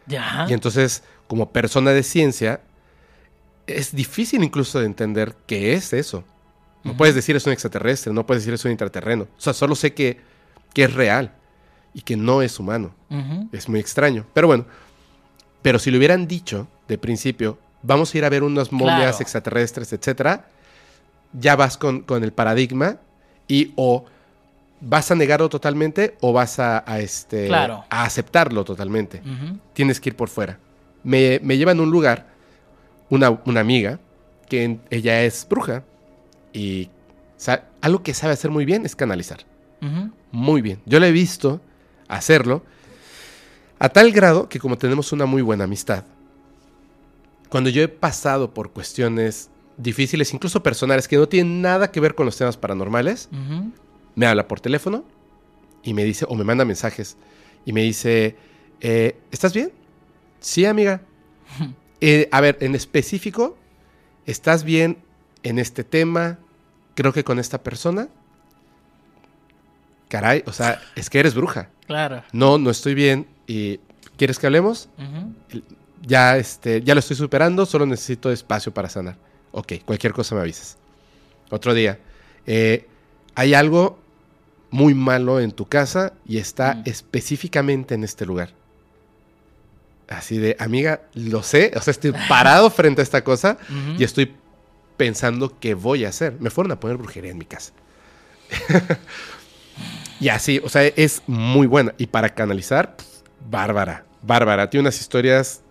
Ya. 0.09 0.45
Y 0.49 0.53
entonces, 0.53 1.03
como 1.27 1.49
persona 1.51 1.91
de 1.91 2.03
ciencia, 2.03 2.59
es 3.67 3.95
difícil 3.95 4.43
incluso 4.43 4.79
de 4.79 4.85
entender 4.87 5.35
qué 5.47 5.73
es 5.73 5.93
eso. 5.93 6.23
No 6.83 6.97
puedes 6.97 7.13
decir 7.15 7.35
es 7.35 7.45
un 7.45 7.53
extraterrestre, 7.53 8.11
no 8.13 8.25
puedes 8.25 8.43
decir 8.43 8.53
es 8.55 8.65
un 8.65 8.71
intraterreno. 8.71 9.23
O 9.37 9.41
sea, 9.41 9.53
solo 9.53 9.75
sé 9.75 9.93
que, 9.93 10.19
que 10.73 10.83
es 10.85 10.93
real 10.93 11.33
y 11.93 12.01
que 12.01 12.17
no 12.17 12.41
es 12.41 12.59
humano. 12.59 12.93
Es 13.51 13.69
muy 13.69 13.79
extraño. 13.79 14.25
Pero 14.33 14.47
bueno, 14.47 14.65
pero 15.61 15.77
si 15.77 15.91
le 15.91 15.97
hubieran 15.97 16.27
dicho 16.27 16.67
de 16.87 16.97
principio, 16.97 17.59
vamos 17.83 18.13
a 18.13 18.17
ir 18.17 18.25
a 18.25 18.29
ver 18.29 18.43
unas 18.43 18.71
momias 18.71 18.97
Claro. 18.99 19.17
extraterrestres, 19.21 19.93
etcétera, 19.93 20.47
ya 21.33 21.55
vas 21.55 21.77
con, 21.77 22.01
con 22.01 22.23
el 22.23 22.31
paradigma 22.33 22.97
y 23.47 23.73
o 23.75 24.05
vas 24.81 25.11
a 25.11 25.15
negarlo 25.15 25.49
totalmente 25.49 26.15
o 26.21 26.31
vas 26.33 26.59
a, 26.59 26.83
a, 26.89 26.99
este, 26.99 27.47
Claro. 27.47 27.83
a 27.89 28.03
aceptarlo 28.03 28.63
totalmente. 28.63 29.21
Tienes 29.73 29.99
que 29.99 30.09
ir 30.09 30.15
por 30.15 30.29
fuera. 30.29 30.57
Me, 31.03 31.39
me 31.43 31.57
llevan 31.57 31.79
a 31.79 31.81
un 31.83 31.91
lugar, 31.91 32.27
una, 33.09 33.29
una 33.45 33.59
amiga, 33.59 33.99
que 34.47 34.63
en- 34.63 34.81
ella 34.89 35.23
es 35.23 35.45
bruja 35.49 35.83
y 36.53 36.89
algo 37.81 38.03
que 38.03 38.13
sabe 38.13 38.33
hacer 38.33 38.51
muy 38.51 38.65
bien 38.65 38.85
es 38.85 38.95
canalizar 38.95 39.39
muy 40.31 40.61
bien. 40.61 40.81
Yo 40.85 40.99
le 40.99 41.07
he 41.07 41.11
visto 41.11 41.61
hacerlo 42.07 42.63
a 43.79 43.87
tal 43.89 44.11
grado 44.11 44.49
que 44.49 44.59
como 44.59 44.77
tenemos 44.77 45.11
una 45.13 45.25
muy 45.25 45.41
buena 45.41 45.63
amistad, 45.63 46.03
cuando 47.49 47.69
yo 47.69 47.81
he 47.81 47.87
pasado 47.87 48.53
por 48.53 48.71
cuestiones 48.71 49.49
difíciles, 49.77 50.33
incluso 50.33 50.61
personales, 50.61 51.07
que 51.07 51.15
no 51.17 51.27
tienen 51.29 51.61
nada 51.61 51.89
que 51.91 51.99
ver 52.01 52.13
con 52.13 52.25
los 52.25 52.35
temas 52.37 52.57
paranormales. 52.57 53.29
Me 54.15 54.25
habla 54.25 54.47
por 54.47 54.59
teléfono 54.59 55.03
y 55.83 55.93
me 55.93 56.03
dice, 56.03 56.25
o 56.27 56.35
me 56.35 56.43
manda 56.43 56.65
mensajes, 56.65 57.17
y 57.65 57.73
me 57.73 57.81
dice, 57.81 58.35
eh, 58.81 59.17
¿estás 59.31 59.53
bien? 59.53 59.71
Sí, 60.39 60.65
amiga. 60.65 61.01
Eh, 62.01 62.29
a 62.31 62.39
ver, 62.39 62.57
en 62.61 62.75
específico, 62.75 63.57
¿estás 64.25 64.63
bien 64.63 64.99
en 65.43 65.59
este 65.59 65.83
tema? 65.83 66.39
Creo 66.95 67.11
que 67.11 67.25
con 67.25 67.39
esta 67.39 67.61
persona. 67.61 68.07
Caray, 70.07 70.43
o 70.47 70.53
sea, 70.53 70.81
es 70.95 71.09
que 71.09 71.19
eres 71.19 71.35
bruja. 71.35 71.69
Claro. 71.87 72.23
No, 72.31 72.57
no 72.57 72.69
estoy 72.69 72.93
bien. 72.93 73.27
¿Y 73.47 73.81
quieres 74.17 74.39
que 74.39 74.47
hablemos? 74.47 74.87
Ya, 76.01 76.37
este, 76.37 76.81
ya 76.81 76.95
lo 76.95 76.99
estoy 76.99 77.17
superando, 77.17 77.65
solo 77.65 77.85
necesito 77.85 78.31
espacio 78.31 78.73
para 78.73 78.87
sanar. 78.87 79.17
Ok, 79.51 79.73
cualquier 79.83 80.13
cosa 80.13 80.35
me 80.35 80.41
avisas. 80.41 80.77
Otro 81.49 81.73
día. 81.73 81.99
eh, 82.45 82.87
hay 83.39 83.53
algo 83.53 83.97
muy 84.69 84.93
malo 84.93 85.39
en 85.39 85.53
tu 85.53 85.65
casa 85.65 86.11
y 86.25 86.39
está 86.39 86.75
Mm. 86.75 86.81
específicamente 86.85 87.95
en 87.95 88.03
este 88.03 88.25
lugar. 88.25 88.49
Así 90.09 90.37
de, 90.37 90.57
amiga, 90.59 91.03
lo 91.13 91.41
sé, 91.41 91.71
o 91.73 91.81
sea, 91.81 91.91
estoy 91.91 92.13
parado 92.27 92.69
frente 92.79 93.01
a 93.01 93.03
esta 93.03 93.23
cosa 93.23 93.57
y 93.97 94.03
estoy 94.03 94.35
pensando 94.97 95.57
qué 95.57 95.73
voy 95.73 96.03
a 96.03 96.09
hacer. 96.09 96.35
Me 96.41 96.49
fueron 96.49 96.73
a 96.73 96.81
poner 96.81 96.97
brujería 96.97 97.31
en 97.31 97.37
mi 97.37 97.45
casa. 97.45 97.71
y 100.19 100.27
así, 100.27 100.59
o 100.61 100.67
sea, 100.67 100.83
es 100.83 101.21
muy 101.25 101.65
buena. 101.65 101.93
Y 101.97 102.07
para 102.07 102.29
canalizar, 102.35 102.97
pf, 102.97 103.09
bárbara, 103.49 104.03
bárbara. 104.21 104.69
Tiene 104.69 104.81
unas 104.81 104.99
historias 104.99 105.61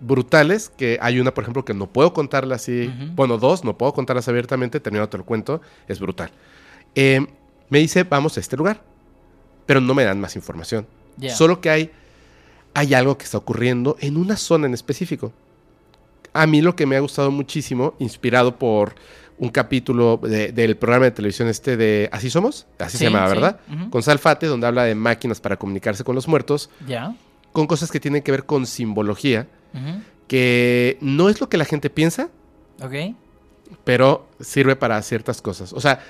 brutales 0.00 0.70
que 0.76 0.98
hay 1.00 1.20
una, 1.20 1.32
por 1.32 1.44
ejemplo, 1.44 1.64
que 1.64 1.72
no 1.72 1.86
puedo 1.86 2.12
contarla 2.12 2.56
así. 2.56 2.92
Bueno, 3.14 3.38
dos, 3.38 3.64
no 3.64 3.78
puedo 3.78 3.94
contarlas 3.94 4.28
abiertamente, 4.28 4.78
terminado 4.78 5.08
te 5.08 5.16
lo 5.16 5.24
cuento, 5.24 5.62
es 5.88 5.98
brutal. 6.00 6.30
Eh, 6.94 7.26
me 7.70 7.78
dice, 7.78 8.04
vamos 8.04 8.36
a 8.36 8.40
este 8.40 8.56
lugar, 8.56 8.82
pero 9.66 9.80
no 9.80 9.94
me 9.94 10.04
dan 10.04 10.20
más 10.20 10.36
información. 10.36 10.86
Solo 11.30 11.60
que 11.60 11.70
hay, 11.70 11.90
hay 12.74 12.94
algo 12.94 13.16
que 13.16 13.24
está 13.24 13.38
ocurriendo 13.38 13.96
en 14.00 14.16
una 14.16 14.36
zona 14.36 14.66
en 14.66 14.74
específico. 14.74 15.32
A 16.32 16.46
mí 16.46 16.60
lo 16.60 16.74
que 16.74 16.86
me 16.86 16.96
ha 16.96 17.00
gustado 17.00 17.30
muchísimo, 17.30 17.94
inspirado 18.00 18.56
por 18.58 18.94
un 19.38 19.48
capítulo 19.48 20.18
de- 20.22 20.52
del 20.52 20.76
programa 20.76 21.06
de 21.06 21.10
televisión 21.12 21.48
este 21.48 21.76
de 21.76 22.08
Así 22.12 22.30
Somos, 22.30 22.66
así 22.78 22.92
Sí, 22.92 22.98
se 22.98 23.04
llamaba, 23.04 23.28
sí, 23.28 23.34
¿verdad? 23.34 23.60
Con 23.90 24.02
Salfate, 24.02 24.46
donde 24.46 24.66
habla 24.66 24.84
de 24.84 24.94
máquinas 24.94 25.40
para 25.40 25.56
comunicarse 25.56 26.04
con 26.04 26.14
los 26.14 26.28
muertos, 26.28 26.70
Ya. 26.86 27.14
con 27.52 27.66
cosas 27.66 27.90
que 27.90 27.98
tienen 28.00 28.22
que 28.22 28.30
ver 28.32 28.44
con 28.44 28.66
simbología, 28.66 29.48
que 30.28 30.98
no 31.00 31.28
es 31.28 31.40
lo 31.40 31.48
que 31.48 31.56
la 31.56 31.64
gente 31.64 31.90
piensa, 31.90 32.28
Ok. 32.82 33.14
pero 33.84 34.26
sirve 34.40 34.76
para 34.76 35.00
ciertas 35.02 35.42
cosas. 35.42 35.72
O 35.72 35.80
sea, 35.80 36.00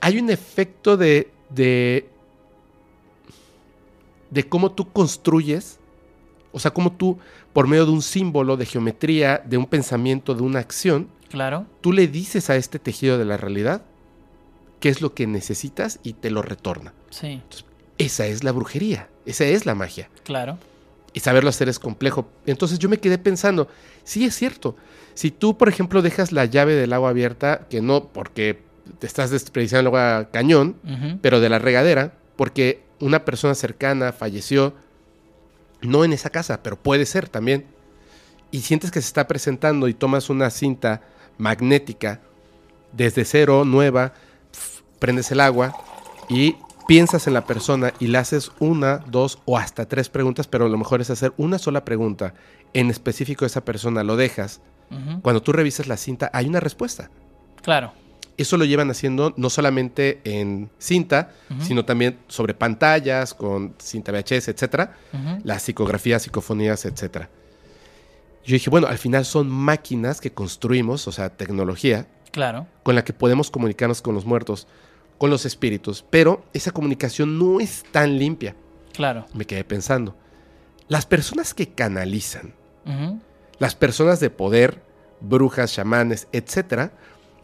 hay 0.00 0.18
un 0.18 0.30
efecto 0.30 0.96
de, 0.96 1.30
de, 1.50 2.08
de 4.30 4.48
cómo 4.48 4.72
tú 4.72 4.90
construyes, 4.92 5.78
o 6.52 6.58
sea, 6.58 6.72
cómo 6.72 6.92
tú, 6.92 7.18
por 7.52 7.66
medio 7.68 7.86
de 7.86 7.92
un 7.92 8.02
símbolo, 8.02 8.56
de 8.56 8.66
geometría, 8.66 9.42
de 9.44 9.56
un 9.56 9.66
pensamiento, 9.66 10.34
de 10.34 10.42
una 10.42 10.58
acción, 10.60 11.08
Claro. 11.30 11.66
tú 11.80 11.92
le 11.92 12.06
dices 12.06 12.48
a 12.50 12.56
este 12.56 12.78
tejido 12.78 13.18
de 13.18 13.24
la 13.24 13.36
realidad 13.36 13.82
qué 14.80 14.88
es 14.88 15.00
lo 15.00 15.14
que 15.14 15.26
necesitas 15.26 15.98
y 16.02 16.12
te 16.12 16.30
lo 16.30 16.42
retorna. 16.42 16.92
Sí. 17.10 17.40
Esa 17.98 18.26
es 18.26 18.44
la 18.44 18.52
brujería, 18.52 19.08
esa 19.26 19.44
es 19.44 19.66
la 19.66 19.74
magia. 19.74 20.10
Claro. 20.24 20.58
Y 21.12 21.20
saberlo 21.20 21.48
hacer 21.50 21.68
es 21.68 21.78
complejo. 21.78 22.28
Entonces 22.46 22.78
yo 22.78 22.88
me 22.88 22.98
quedé 22.98 23.18
pensando, 23.18 23.68
sí 24.02 24.24
es 24.24 24.34
cierto. 24.34 24.76
Si 25.14 25.30
tú, 25.30 25.56
por 25.56 25.68
ejemplo, 25.68 26.02
dejas 26.02 26.32
la 26.32 26.44
llave 26.44 26.74
del 26.74 26.92
agua 26.92 27.10
abierta, 27.10 27.66
que 27.70 27.80
no 27.80 28.08
porque 28.08 28.60
te 28.98 29.06
estás 29.06 29.30
desperdiciando 29.30 29.88
agua 29.88 30.28
cañón, 30.32 30.76
pero 31.20 31.40
de 31.40 31.48
la 31.48 31.58
regadera, 31.58 32.14
porque 32.36 32.82
una 33.00 33.24
persona 33.24 33.54
cercana 33.54 34.12
falleció, 34.12 34.74
no 35.82 36.04
en 36.04 36.12
esa 36.12 36.30
casa, 36.30 36.62
pero 36.62 36.76
puede 36.76 37.06
ser 37.06 37.28
también, 37.28 37.66
y 38.50 38.60
sientes 38.60 38.90
que 38.90 39.00
se 39.00 39.08
está 39.08 39.26
presentando 39.26 39.88
y 39.88 39.94
tomas 39.94 40.30
una 40.30 40.50
cinta 40.50 41.02
magnética 41.38 42.20
desde 42.92 43.24
cero, 43.24 43.64
nueva, 43.64 44.14
pf, 44.52 44.82
prendes 44.98 45.30
el 45.32 45.40
agua 45.40 45.74
y 46.28 46.56
piensas 46.86 47.26
en 47.26 47.34
la 47.34 47.46
persona 47.46 47.92
y 47.98 48.06
le 48.06 48.18
haces 48.18 48.52
una, 48.60 48.98
dos 48.98 49.38
o 49.44 49.58
hasta 49.58 49.86
tres 49.86 50.08
preguntas, 50.08 50.46
pero 50.46 50.68
lo 50.68 50.78
mejor 50.78 51.00
es 51.00 51.10
hacer 51.10 51.32
una 51.36 51.58
sola 51.58 51.84
pregunta 51.84 52.34
en 52.72 52.90
específico 52.90 53.44
a 53.44 53.48
esa 53.48 53.64
persona, 53.64 54.04
lo 54.04 54.16
dejas. 54.16 54.60
Cuando 55.22 55.42
tú 55.42 55.52
revisas 55.52 55.88
la 55.88 55.96
cinta, 55.96 56.30
hay 56.32 56.46
una 56.46 56.60
respuesta. 56.60 57.10
Claro. 57.62 57.92
Eso 58.36 58.56
lo 58.56 58.64
llevan 58.64 58.90
haciendo 58.90 59.32
no 59.36 59.48
solamente 59.48 60.20
en 60.24 60.70
cinta, 60.78 61.30
sino 61.60 61.84
también 61.84 62.18
sobre 62.26 62.52
pantallas, 62.54 63.32
con 63.34 63.74
cinta 63.78 64.10
VHS, 64.12 64.48
etcétera, 64.48 64.96
las 65.44 65.62
psicografías, 65.62 66.22
psicofonías, 66.22 66.84
etcétera. 66.84 67.30
Yo 68.44 68.54
dije, 68.54 68.68
bueno, 68.70 68.88
al 68.88 68.98
final 68.98 69.24
son 69.24 69.48
máquinas 69.48 70.20
que 70.20 70.32
construimos, 70.32 71.06
o 71.08 71.12
sea, 71.12 71.30
tecnología, 71.30 72.08
Claro. 72.32 72.66
con 72.82 72.94
la 72.96 73.04
que 73.04 73.12
podemos 73.12 73.50
comunicarnos 73.50 74.02
con 74.02 74.14
los 74.14 74.24
muertos, 74.26 74.66
con 75.18 75.30
los 75.30 75.46
espíritus, 75.46 76.04
pero 76.10 76.44
esa 76.52 76.72
comunicación 76.72 77.38
no 77.38 77.60
es 77.60 77.84
tan 77.92 78.18
limpia. 78.18 78.56
Claro. 78.92 79.26
Me 79.32 79.44
quedé 79.46 79.62
pensando, 79.64 80.16
las 80.88 81.06
personas 81.06 81.54
que 81.54 81.68
canalizan, 81.68 82.52
las 83.58 83.74
personas 83.76 84.18
de 84.20 84.28
poder, 84.30 84.82
brujas, 85.20 85.72
chamanes, 85.72 86.26
etcétera, 86.32 86.92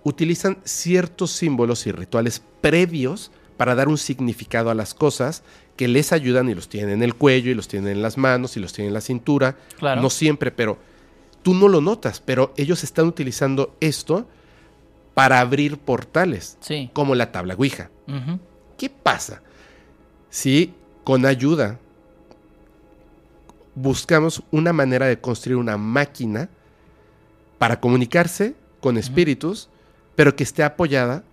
utilizan 0.04 0.58
ciertos 0.64 1.30
símbolos 1.32 1.86
y 1.86 1.92
rituales 1.92 2.42
previos 2.60 3.30
para 3.56 3.74
dar 3.74 3.88
un 3.88 3.98
significado 3.98 4.70
a 4.70 4.74
las 4.74 4.94
cosas 4.94 5.42
que 5.76 5.88
les 5.88 6.12
ayudan 6.12 6.48
y 6.48 6.54
los 6.54 6.68
tienen 6.68 6.90
en 6.90 7.02
el 7.02 7.14
cuello 7.14 7.50
y 7.50 7.54
los 7.54 7.68
tienen 7.68 7.92
en 7.96 8.02
las 8.02 8.16
manos 8.18 8.56
y 8.56 8.60
los 8.60 8.72
tienen 8.72 8.88
en 8.90 8.94
la 8.94 9.00
cintura. 9.00 9.56
Claro. 9.78 10.00
No 10.00 10.10
siempre, 10.10 10.50
pero 10.50 10.78
tú 11.42 11.54
no 11.54 11.68
lo 11.68 11.80
notas, 11.80 12.20
pero 12.20 12.52
ellos 12.56 12.84
están 12.84 13.06
utilizando 13.06 13.74
esto 13.80 14.26
para 15.14 15.40
abrir 15.40 15.76
portales, 15.78 16.56
Sí. 16.60 16.90
como 16.92 17.14
la 17.14 17.32
tabla 17.32 17.54
Ouija. 17.54 17.90
¿Qué 18.78 18.88
pasa 18.88 19.42
si 20.30 20.72
con 21.04 21.26
ayuda 21.26 21.78
buscamos 23.74 24.42
una 24.50 24.72
manera 24.72 25.06
de 25.06 25.20
construir 25.20 25.56
una 25.56 25.76
máquina 25.76 26.48
para 27.58 27.80
comunicarse 27.80 28.54
con 28.80 28.96
espíritus, 28.96 29.68
pero 30.20 30.36
que 30.36 30.44
esté 30.44 30.62
apoyada 30.62 31.24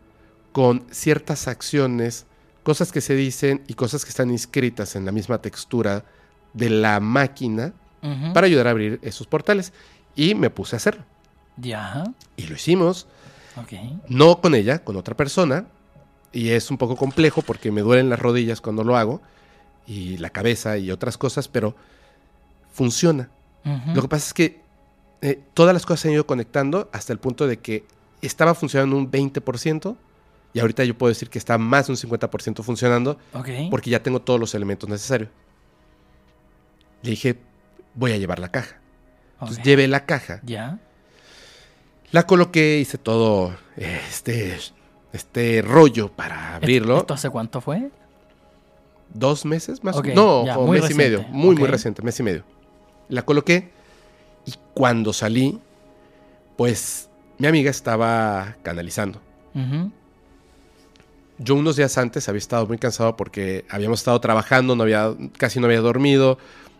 con 0.54 0.86
ciertas 0.92 1.50
acciones, 1.50 2.26
cosas 2.64 2.94
que 2.94 3.02
se 3.02 3.16
dicen 3.16 3.62
y 3.68 3.74
cosas 3.74 4.06
que 4.06 4.10
están 4.12 4.30
inscritas 4.32 4.96
en 4.96 5.04
la 5.04 5.12
misma 5.12 5.40
textura 5.42 6.06
de 6.54 6.70
la 6.70 7.02
máquina 7.02 7.74
para 8.34 8.48
ayudar 8.48 8.66
a 8.68 8.70
abrir 8.70 8.98
esos 9.02 9.28
portales? 9.28 9.74
Y 10.16 10.36
me 10.36 10.50
puse 10.50 10.74
a 10.74 10.78
hacerlo. 10.78 11.04
Ya. 11.58 12.06
Y 12.38 12.44
lo 12.44 12.56
hicimos, 12.56 13.08
Ok. 13.58 13.74
no 14.08 14.40
con 14.40 14.56
ella, 14.56 14.82
con 14.82 14.96
otra 14.96 15.18
persona. 15.18 15.66
Y 16.32 16.52
es 16.52 16.72
un 16.72 16.78
poco 16.78 16.96
complejo 16.96 17.42
porque 17.42 17.74
me 17.74 17.82
duelen 17.82 18.10
las 18.10 18.20
rodillas 18.20 18.62
cuando 18.62 18.86
lo 18.86 18.96
hago. 18.96 19.22
Y 19.86 20.16
la 20.20 20.30
cabeza 20.30 20.78
y 20.78 20.92
otras 20.92 21.18
cosas, 21.18 21.50
pero 21.50 21.76
funciona. 22.72 23.30
Lo 23.94 24.02
que 24.02 24.08
pasa 24.08 24.28
es 24.28 24.34
que 24.34 24.62
eh, 25.22 25.42
todas 25.54 25.74
las 25.74 25.86
cosas 25.86 26.00
se 26.00 26.08
han 26.08 26.14
ido 26.14 26.26
conectando 26.26 26.90
hasta 26.94 27.12
el 27.12 27.20
punto 27.20 27.48
de 27.48 27.60
que 27.60 27.86
estaba 28.22 28.54
funcionando 28.56 28.96
un 28.98 29.10
20%. 29.12 29.96
Y 30.54 30.60
ahorita 30.60 30.84
yo 30.86 30.98
puedo 30.98 31.10
decir 31.10 31.30
que 31.30 31.38
está 31.38 31.58
más 31.58 31.88
de 31.88 31.94
un 31.94 31.98
50% 31.98 32.64
funcionando 32.64 33.18
Ok. 33.34 33.50
porque 33.70 33.90
ya 33.90 34.02
tengo 34.02 34.22
todos 34.22 34.40
los 34.40 34.56
elementos 34.56 34.90
necesarios. 34.90 35.30
Le 37.04 37.12
dije, 37.12 37.38
voy 37.94 38.14
a 38.14 38.18
llevar 38.18 38.40
la 38.40 38.50
caja. 38.50 38.80
Entonces 39.40 39.64
llevé 39.64 39.88
la 39.88 40.06
caja. 40.06 40.40
Ya. 40.44 40.80
La 42.12 42.26
coloqué, 42.26 42.80
hice 42.80 42.98
todo 42.98 43.56
este, 43.76 44.58
este 45.14 45.62
rollo 45.62 46.12
para 46.12 46.56
abrirlo. 46.56 46.98
¿Esto 47.00 47.14
hace 47.14 47.30
cuánto 47.30 47.62
fue? 47.62 47.92
¿Dos 49.14 49.46
meses 49.46 49.84
más? 49.84 49.98
o 49.98 50.02
menos? 50.02 50.16
No, 50.16 50.46
ya, 50.46 50.58
muy 50.58 50.80
mes 50.82 50.90
y 50.90 50.94
medio. 50.94 51.24
Muy, 51.30 51.56
muy 51.56 51.68
reciente, 51.68 52.02
mes 52.02 52.20
y 52.20 52.24
medio. 52.24 52.44
La 53.10 53.24
coloqué 53.24 53.70
y 54.46 54.54
cuando 54.74 55.14
salí, 55.14 55.60
pues 56.56 57.07
mi 57.38 57.48
amiga 57.48 57.70
estaba 57.70 58.56
canalizando. 58.64 59.22
Yo 61.40 61.56
unos 61.56 61.76
días 61.76 61.98
antes 61.98 62.28
había 62.30 62.40
estado 62.40 62.66
muy 62.66 62.78
cansado 62.78 63.16
porque 63.16 63.66
habíamos 63.70 64.00
estado 64.00 64.20
trabajando, 64.20 64.76
no 64.76 64.84
había, 64.84 65.16
casi 65.38 65.60
no 65.60 65.68
había 65.68 65.82
dormido. 65.82 66.38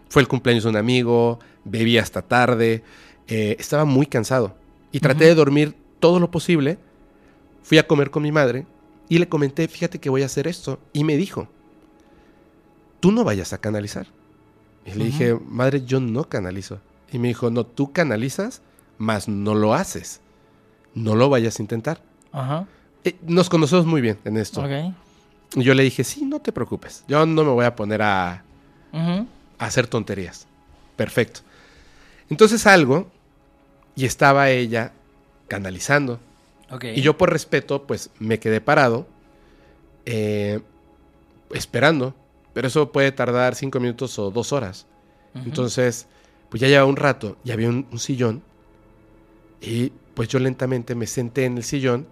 Fue 0.10 0.22
el 0.22 0.28
cumpleaños 0.28 0.64
de 0.64 0.70
un 0.72 0.78
amigo, 0.78 1.40
bebí 1.64 1.98
hasta 1.98 2.22
tarde. 2.22 2.84
eh, 3.28 3.56
estaba 3.60 3.86
muy 3.86 4.06
cansado. 4.06 4.56
Y 4.92 5.00
traté 5.00 5.26
de 5.26 5.36
dormir 5.36 5.76
todo 6.00 6.20
lo 6.20 6.32
posible. 6.32 6.78
Fui 7.62 7.78
a 7.78 7.86
comer 7.86 8.10
con 8.10 8.24
mi 8.24 8.32
madre 8.32 8.66
y 9.10 9.20
le 9.20 9.28
comenté, 9.28 9.68
fíjate 9.68 10.00
que 10.00 10.10
voy 10.10 10.24
a 10.24 10.28
hacer 10.28 10.48
esto. 10.48 10.80
Y 10.94 11.04
me 11.04 11.18
dijo, 11.18 11.48
tú 13.00 13.12
no 13.12 13.24
vayas 13.24 13.54
a 13.54 13.58
canalizar. 13.60 14.08
Y 14.86 14.94
le 14.94 15.06
dije, 15.06 15.38
madre, 15.46 15.84
yo 15.86 16.00
no 16.00 16.24
canalizo. 16.30 16.80
Y 17.12 17.20
me 17.20 17.28
dijo, 17.28 17.50
no, 17.50 17.66
tú 17.66 17.92
canalizas, 17.92 18.62
mas 18.98 19.28
no 19.28 19.54
lo 19.54 19.74
haces. 19.74 20.22
No 20.98 21.16
lo 21.16 21.30
vayas 21.30 21.60
a 21.60 21.62
intentar. 21.62 22.02
Ajá. 22.32 22.66
Eh, 23.04 23.16
nos 23.22 23.50
conocemos 23.50 23.86
muy 23.86 24.02
bien 24.02 24.18
en 24.26 24.36
esto. 24.38 24.62
Ok. 24.62 24.96
Y 25.56 25.64
yo 25.64 25.76
le 25.76 25.84
dije, 25.84 26.04
sí, 26.04 26.26
no 26.26 26.40
te 26.40 26.52
preocupes. 26.52 27.04
Yo 27.08 27.24
no 27.26 27.44
me 27.44 27.52
voy 27.52 27.66
a 27.66 27.76
poner 27.76 28.02
a, 28.02 28.44
hacer 29.60 29.88
tonterías. 29.88 30.48
Perfecto. 30.96 31.42
Entonces 32.30 32.62
salgo 32.62 33.08
y 33.96 34.06
estaba 34.06 34.50
ella 34.50 34.92
canalizando. 35.48 36.20
Y 36.82 37.02
yo 37.02 37.16
por 37.16 37.32
respeto, 37.32 37.84
pues 37.84 38.10
me 38.20 38.40
quedé 38.40 38.60
parado, 38.60 39.08
eh, 40.06 40.60
esperando. 41.52 42.16
Pero 42.54 42.68
eso 42.68 42.92
puede 42.92 43.12
tardar 43.12 43.54
cinco 43.54 43.80
minutos 43.80 44.18
o 44.18 44.32
dos 44.32 44.52
horas. 44.52 44.88
Entonces, 45.36 46.08
pues 46.50 46.60
ya 46.60 46.68
llevaba 46.68 46.90
un 46.90 46.96
rato 46.96 47.38
y 47.44 47.52
había 47.52 47.70
un, 47.70 47.86
un 47.92 48.00
sillón. 48.00 48.42
Y 49.62 49.92
pues 50.18 50.30
yo 50.30 50.40
lentamente 50.40 50.96
me 50.96 51.06
senté 51.06 51.46
en 51.46 51.58
el 51.58 51.64
sillón, 51.64 52.08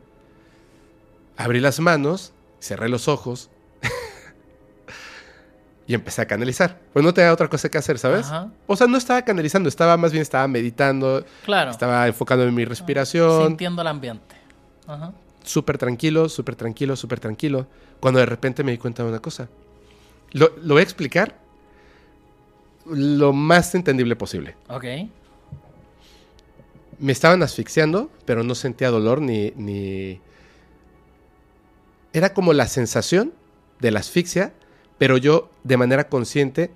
abrí 1.37 1.59
las 1.59 1.79
manos, 1.79 2.33
cerré 2.61 2.87
los 2.87 3.07
ojos 3.07 3.49
y 5.87 5.95
empecé 5.95 6.21
a 6.21 6.27
canalizar. 6.27 6.79
Pues 6.93 7.03
no 7.03 7.15
tenía 7.15 7.33
otra 7.33 7.47
cosa 7.49 7.67
que 7.69 7.79
hacer, 7.79 7.97
¿sabes? 7.97 8.27
Ajá. 8.27 8.51
O 8.67 8.75
sea, 8.75 8.85
no 8.85 8.97
estaba 8.97 9.23
canalizando, 9.23 9.67
estaba 9.69 9.97
más 9.97 10.11
bien 10.11 10.21
estaba 10.21 10.47
meditando, 10.47 11.25
Claro. 11.45 11.71
estaba 11.71 12.07
enfocando 12.07 12.43
en 12.45 12.53
mi 12.53 12.63
respiración, 12.63 13.47
Sintiendo 13.47 13.81
el 13.81 13.87
ambiente. 13.87 14.35
Ajá. 14.87 15.11
súper 15.43 15.79
tranquilo, 15.79 16.29
súper 16.29 16.55
tranquilo, 16.55 16.95
súper 16.95 17.19
tranquilo. 17.19 17.65
Cuando 17.99 18.19
de 18.19 18.27
repente 18.27 18.63
me 18.63 18.71
di 18.71 18.77
cuenta 18.77 19.01
de 19.01 19.09
una 19.09 19.19
cosa. 19.19 19.49
Lo, 20.31 20.51
lo 20.61 20.75
voy 20.75 20.81
a 20.81 20.83
explicar 20.83 21.39
lo 22.85 23.33
más 23.33 23.73
entendible 23.73 24.15
posible. 24.15 24.55
Ok. 24.69 24.85
Me 26.99 27.11
estaban 27.11 27.43
asfixiando, 27.43 28.09
pero 28.25 28.43
no 28.43 28.55
sentía 28.55 28.89
dolor 28.89 29.21
ni, 29.21 29.51
ni... 29.55 30.19
Era 32.13 32.33
como 32.33 32.53
la 32.53 32.67
sensación 32.67 33.33
de 33.79 33.91
la 33.91 33.99
asfixia, 33.99 34.53
pero 34.97 35.17
yo 35.17 35.49
de 35.63 35.75
manera 35.77 36.07
consciente, 36.07 36.71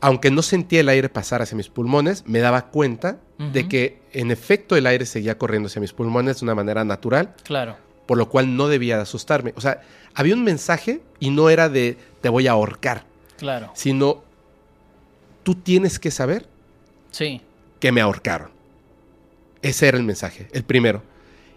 aunque 0.00 0.30
no 0.30 0.42
sentía 0.42 0.80
el 0.80 0.88
aire 0.88 1.08
pasar 1.08 1.42
hacia 1.42 1.56
mis 1.56 1.68
pulmones, 1.68 2.22
me 2.26 2.38
daba 2.38 2.66
cuenta 2.66 3.18
de 3.52 3.68
que 3.68 4.00
en 4.12 4.30
efecto 4.30 4.76
el 4.76 4.86
aire 4.86 5.06
seguía 5.06 5.38
corriendo 5.38 5.66
hacia 5.68 5.80
mis 5.80 5.92
pulmones 5.92 6.38
de 6.40 6.44
una 6.44 6.54
manera 6.54 6.84
natural, 6.84 7.34
Claro. 7.44 7.76
por 8.06 8.18
lo 8.18 8.28
cual 8.28 8.56
no 8.56 8.68
debía 8.68 8.96
de 8.96 9.02
asustarme. 9.02 9.52
O 9.56 9.60
sea, 9.60 9.80
había 10.14 10.34
un 10.34 10.44
mensaje 10.44 11.00
y 11.20 11.30
no 11.30 11.50
era 11.50 11.68
de 11.68 11.96
te 12.20 12.28
voy 12.28 12.46
a 12.46 12.52
ahorcar, 12.52 13.04
Claro. 13.38 13.70
sino 13.74 14.22
tú 15.42 15.56
tienes 15.56 15.98
que 15.98 16.10
saber 16.12 16.46
Sí. 17.10 17.40
que 17.80 17.90
me 17.92 18.00
ahorcaron. 18.00 18.50
Ese 19.62 19.88
era 19.88 19.98
el 19.98 20.04
mensaje, 20.04 20.48
el 20.52 20.64
primero. 20.64 21.02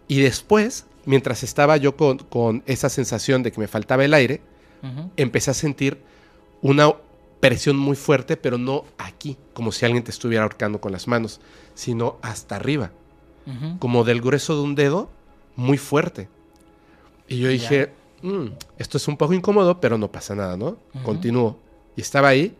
Y 0.08 0.22
después, 0.22 0.86
mientras 1.06 1.44
estaba 1.44 1.78
yo 1.78 1.96
con, 1.96 2.18
con 2.18 2.64
esa 2.66 2.90
sensación 2.90 3.44
de 3.44 3.52
que 3.52 3.60
me 3.60 3.68
faltaba 3.68 4.04
el 4.06 4.14
aire, 4.14 4.42
empecé 5.16 5.52
a 5.52 5.54
sentir 5.54 6.02
una 6.64 6.92
presión 7.40 7.78
muy 7.78 7.96
fuerte, 7.96 8.36
pero 8.38 8.58
no 8.58 8.84
aquí, 8.98 9.38
como 9.54 9.72
si 9.72 9.86
alguien 9.86 10.04
te 10.04 10.12
estuviera 10.12 10.44
ahorcando 10.44 10.82
con 10.82 10.92
las 10.92 11.08
manos, 11.08 11.40
sino 11.76 12.18
hasta 12.22 12.56
arriba, 12.56 12.92
como 13.80 14.04
del 14.04 14.22
grueso 14.22 14.56
de 14.56 14.62
un 14.62 14.76
dedo, 14.76 15.10
muy 15.56 15.78
fuerte. 15.78 16.30
Y 17.28 17.38
yo 17.40 17.48
dije, 17.50 17.92
"Mm, 18.22 18.48
esto 18.78 18.98
es 18.98 19.08
un 19.08 19.18
poco 19.18 19.34
incómodo, 19.34 19.80
pero 19.80 19.98
no 19.98 20.12
pasa 20.12 20.36
nada, 20.36 20.58
¿no? 20.58 20.78
Continúo. 21.04 21.58
Y 21.96 22.02
estaba 22.02 22.28
ahí 22.30 22.56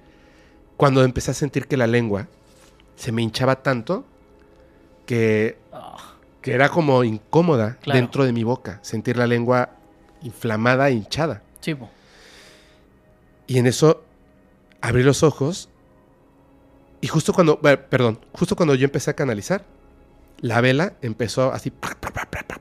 cuando 0.78 1.04
empecé 1.04 1.32
a 1.32 1.34
sentir 1.36 1.68
que 1.68 1.78
la 1.78 1.88
lengua 1.88 2.28
se 2.96 3.12
me 3.12 3.22
hinchaba 3.22 3.62
tanto 3.64 4.06
que, 5.06 5.58
que 6.42 6.54
era 6.54 6.70
como 6.70 7.04
incómoda 7.04 7.78
Claro. 7.82 8.00
dentro 8.00 8.24
de 8.26 8.34
mi 8.34 8.44
boca, 8.44 8.80
sentir 8.82 9.18
la 9.18 9.28
lengua 9.28 9.70
inflamada 10.22 10.90
e 10.90 10.94
hinchada. 10.94 11.42
sí, 11.60 11.76
po. 11.76 11.90
Y 13.48 13.58
en 13.58 13.68
eso 13.68 14.04
abrí 14.80 15.04
los 15.04 15.24
ojos 15.24 15.68
y 17.02 17.08
justo 17.08 17.34
cuando, 17.34 17.60
perdón, 17.60 18.20
justo 18.32 18.56
cuando 18.56 18.76
yo 18.76 18.86
empecé 18.86 19.12
a 19.12 19.16
canalizar, 19.16 19.66
la 20.40 20.62
vela 20.62 20.94
empezó 21.02 21.52
así, 21.52 21.72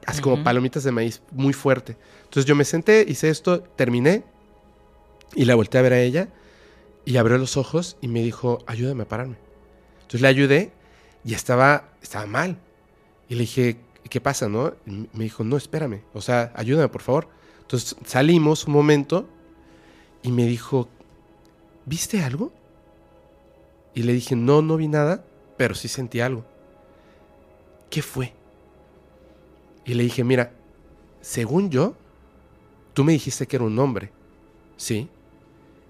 así 0.07 0.21
como 0.21 0.43
palomitas 0.43 0.83
de 0.83 0.91
maíz, 0.91 1.23
muy 1.31 1.53
fuerte. 1.53 1.97
Entonces 2.25 2.45
yo 2.47 2.57
me 2.57 2.65
senté, 2.65 3.05
hice 3.07 3.29
esto, 3.29 3.61
terminé 3.63 4.25
y 5.35 5.45
la 5.45 5.55
volteé 5.55 5.79
a 5.79 5.83
ver 5.83 5.93
a 5.93 6.01
ella 6.01 6.29
y 7.05 7.19
abrió 7.19 7.39
los 7.39 7.57
ojos 7.57 7.97
y 8.01 8.09
me 8.09 8.21
dijo, 8.23 8.59
ayúdame 8.67 9.05
a 9.05 9.09
pararme. 9.09 9.37
Entonces 10.03 10.23
le 10.23 10.29
ayudé 10.29 10.73
y 11.25 11.35
estaba, 11.35 11.89
estaba 12.03 12.27
mal. 12.27 12.59
Y 13.29 13.35
le 13.35 13.41
dije, 13.43 13.77
¿qué 14.09 14.21
pasa, 14.21 14.49
no? 14.49 14.75
Me 14.87 15.25
dijo, 15.25 15.45
no, 15.45 15.57
espérame, 15.57 16.03
o 16.15 16.21
sea, 16.21 16.53
ayúdame, 16.57 16.89
por 16.89 17.03
favor. 17.03 17.29
Entonces 17.63 17.97
salimos 18.05 18.67
un 18.67 18.73
momento 18.73 19.29
y 20.23 20.33
me 20.33 20.47
dijo, 20.47 20.89
¿viste 21.87 22.23
algo? 22.23 22.53
Y 23.95 24.03
le 24.03 24.13
dije, 24.13 24.37
no, 24.37 24.63
no 24.63 24.77
vi 24.77 24.89
nada, 24.89 25.25
pero 25.57 25.75
sí 25.75 25.89
sentí 25.89 26.21
algo. 26.21 26.45
¿Qué 27.89 28.03
fue? 28.03 28.33
Y 29.85 29.95
le 29.95 30.05
dije, 30.05 30.25
mira, 30.25 30.53
según 31.21 31.71
yo, 31.71 31.95
tú 32.95 33.05
me 33.05 33.13
dijiste 33.13 33.47
que 33.47 33.57
era 33.57 33.65
un 33.65 33.79
hombre, 33.79 34.11
¿sí? 34.77 35.09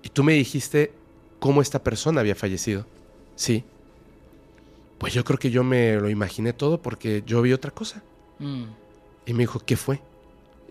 Y 0.02 0.08
tú 0.08 0.24
me 0.24 0.32
dijiste 0.32 0.92
cómo 1.38 1.62
esta 1.62 1.82
persona 1.82 2.20
había 2.20 2.34
fallecido, 2.34 2.86
¿sí? 3.36 3.64
Pues 5.00 5.14
yo 5.14 5.24
creo 5.24 5.38
que 5.38 5.50
yo 5.50 5.64
me 5.64 5.96
lo 5.96 6.08
imaginé 6.10 6.52
todo 6.52 6.80
porque 6.82 7.22
yo 7.26 7.40
vi 7.42 7.52
otra 7.54 7.70
cosa. 7.72 8.02
Mm. 8.38 8.64
Y 9.26 9.32
me 9.32 9.40
dijo, 9.44 9.58
¿qué 9.58 9.76
fue? 9.76 10.00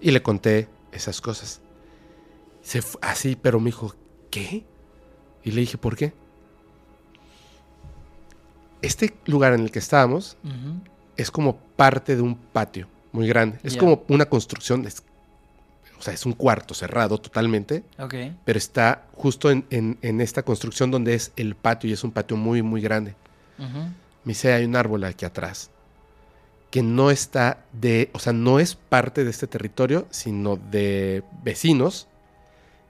Y 0.02 0.12
le 0.12 0.22
conté 0.22 0.70
esas 0.92 1.20
cosas. 1.20 1.62
Se 2.62 2.82
así, 3.02 3.36
pero 3.36 3.60
me 3.60 3.66
dijo, 3.68 3.96
¿qué? 4.30 4.64
Y 5.44 5.52
le 5.52 5.62
dije, 5.62 5.78
¿por 5.80 5.96
qué? 5.98 6.14
Este 8.82 9.14
lugar 9.26 9.54
en 9.54 9.62
el 9.62 9.72
que 9.72 9.80
estábamos 9.80 10.38
es 11.18 11.32
como 11.32 11.58
parte 11.58 12.16
de 12.16 12.22
un 12.22 12.36
patio 12.36 12.88
muy 13.12 13.28
grande. 13.28 13.60
Es 13.64 13.76
como 13.76 14.04
una 14.08 14.28
construcción, 14.28 14.86
es- 14.86 15.04
o 15.98 16.02
sea, 16.02 16.14
es 16.14 16.26
un 16.26 16.32
cuarto 16.34 16.74
cerrado 16.74 17.18
totalmente, 17.18 17.84
Ok. 17.98 18.14
pero 18.46 18.58
está 18.58 19.08
justo 19.14 19.52
en, 19.52 19.66
en- 19.70 19.98
en 20.02 20.22
esta 20.22 20.44
construcción 20.44 20.92
donde 20.92 21.14
es 21.16 21.34
el 21.36 21.56
patio 21.56 21.90
y 21.90 21.94
es 21.94 22.04
un 22.06 22.12
patio 22.12 22.38
muy, 22.38 22.62
muy 22.62 22.80
grande. 22.80 23.16
Ujú. 23.58 23.90
Me 24.30 24.34
dice, 24.34 24.54
hay 24.54 24.64
un 24.64 24.76
árbol 24.76 25.06
aquí 25.06 25.26
atrás 25.26 25.72
que 26.70 26.84
no 26.84 27.10
está 27.10 27.66
de, 27.74 28.12
o 28.14 28.20
sea, 28.20 28.32
no 28.32 28.60
es 28.60 28.76
parte 28.76 29.24
de 29.24 29.32
este 29.32 29.48
territorio, 29.48 30.06
sino 30.12 30.56
de 30.56 31.24
vecinos 31.42 32.08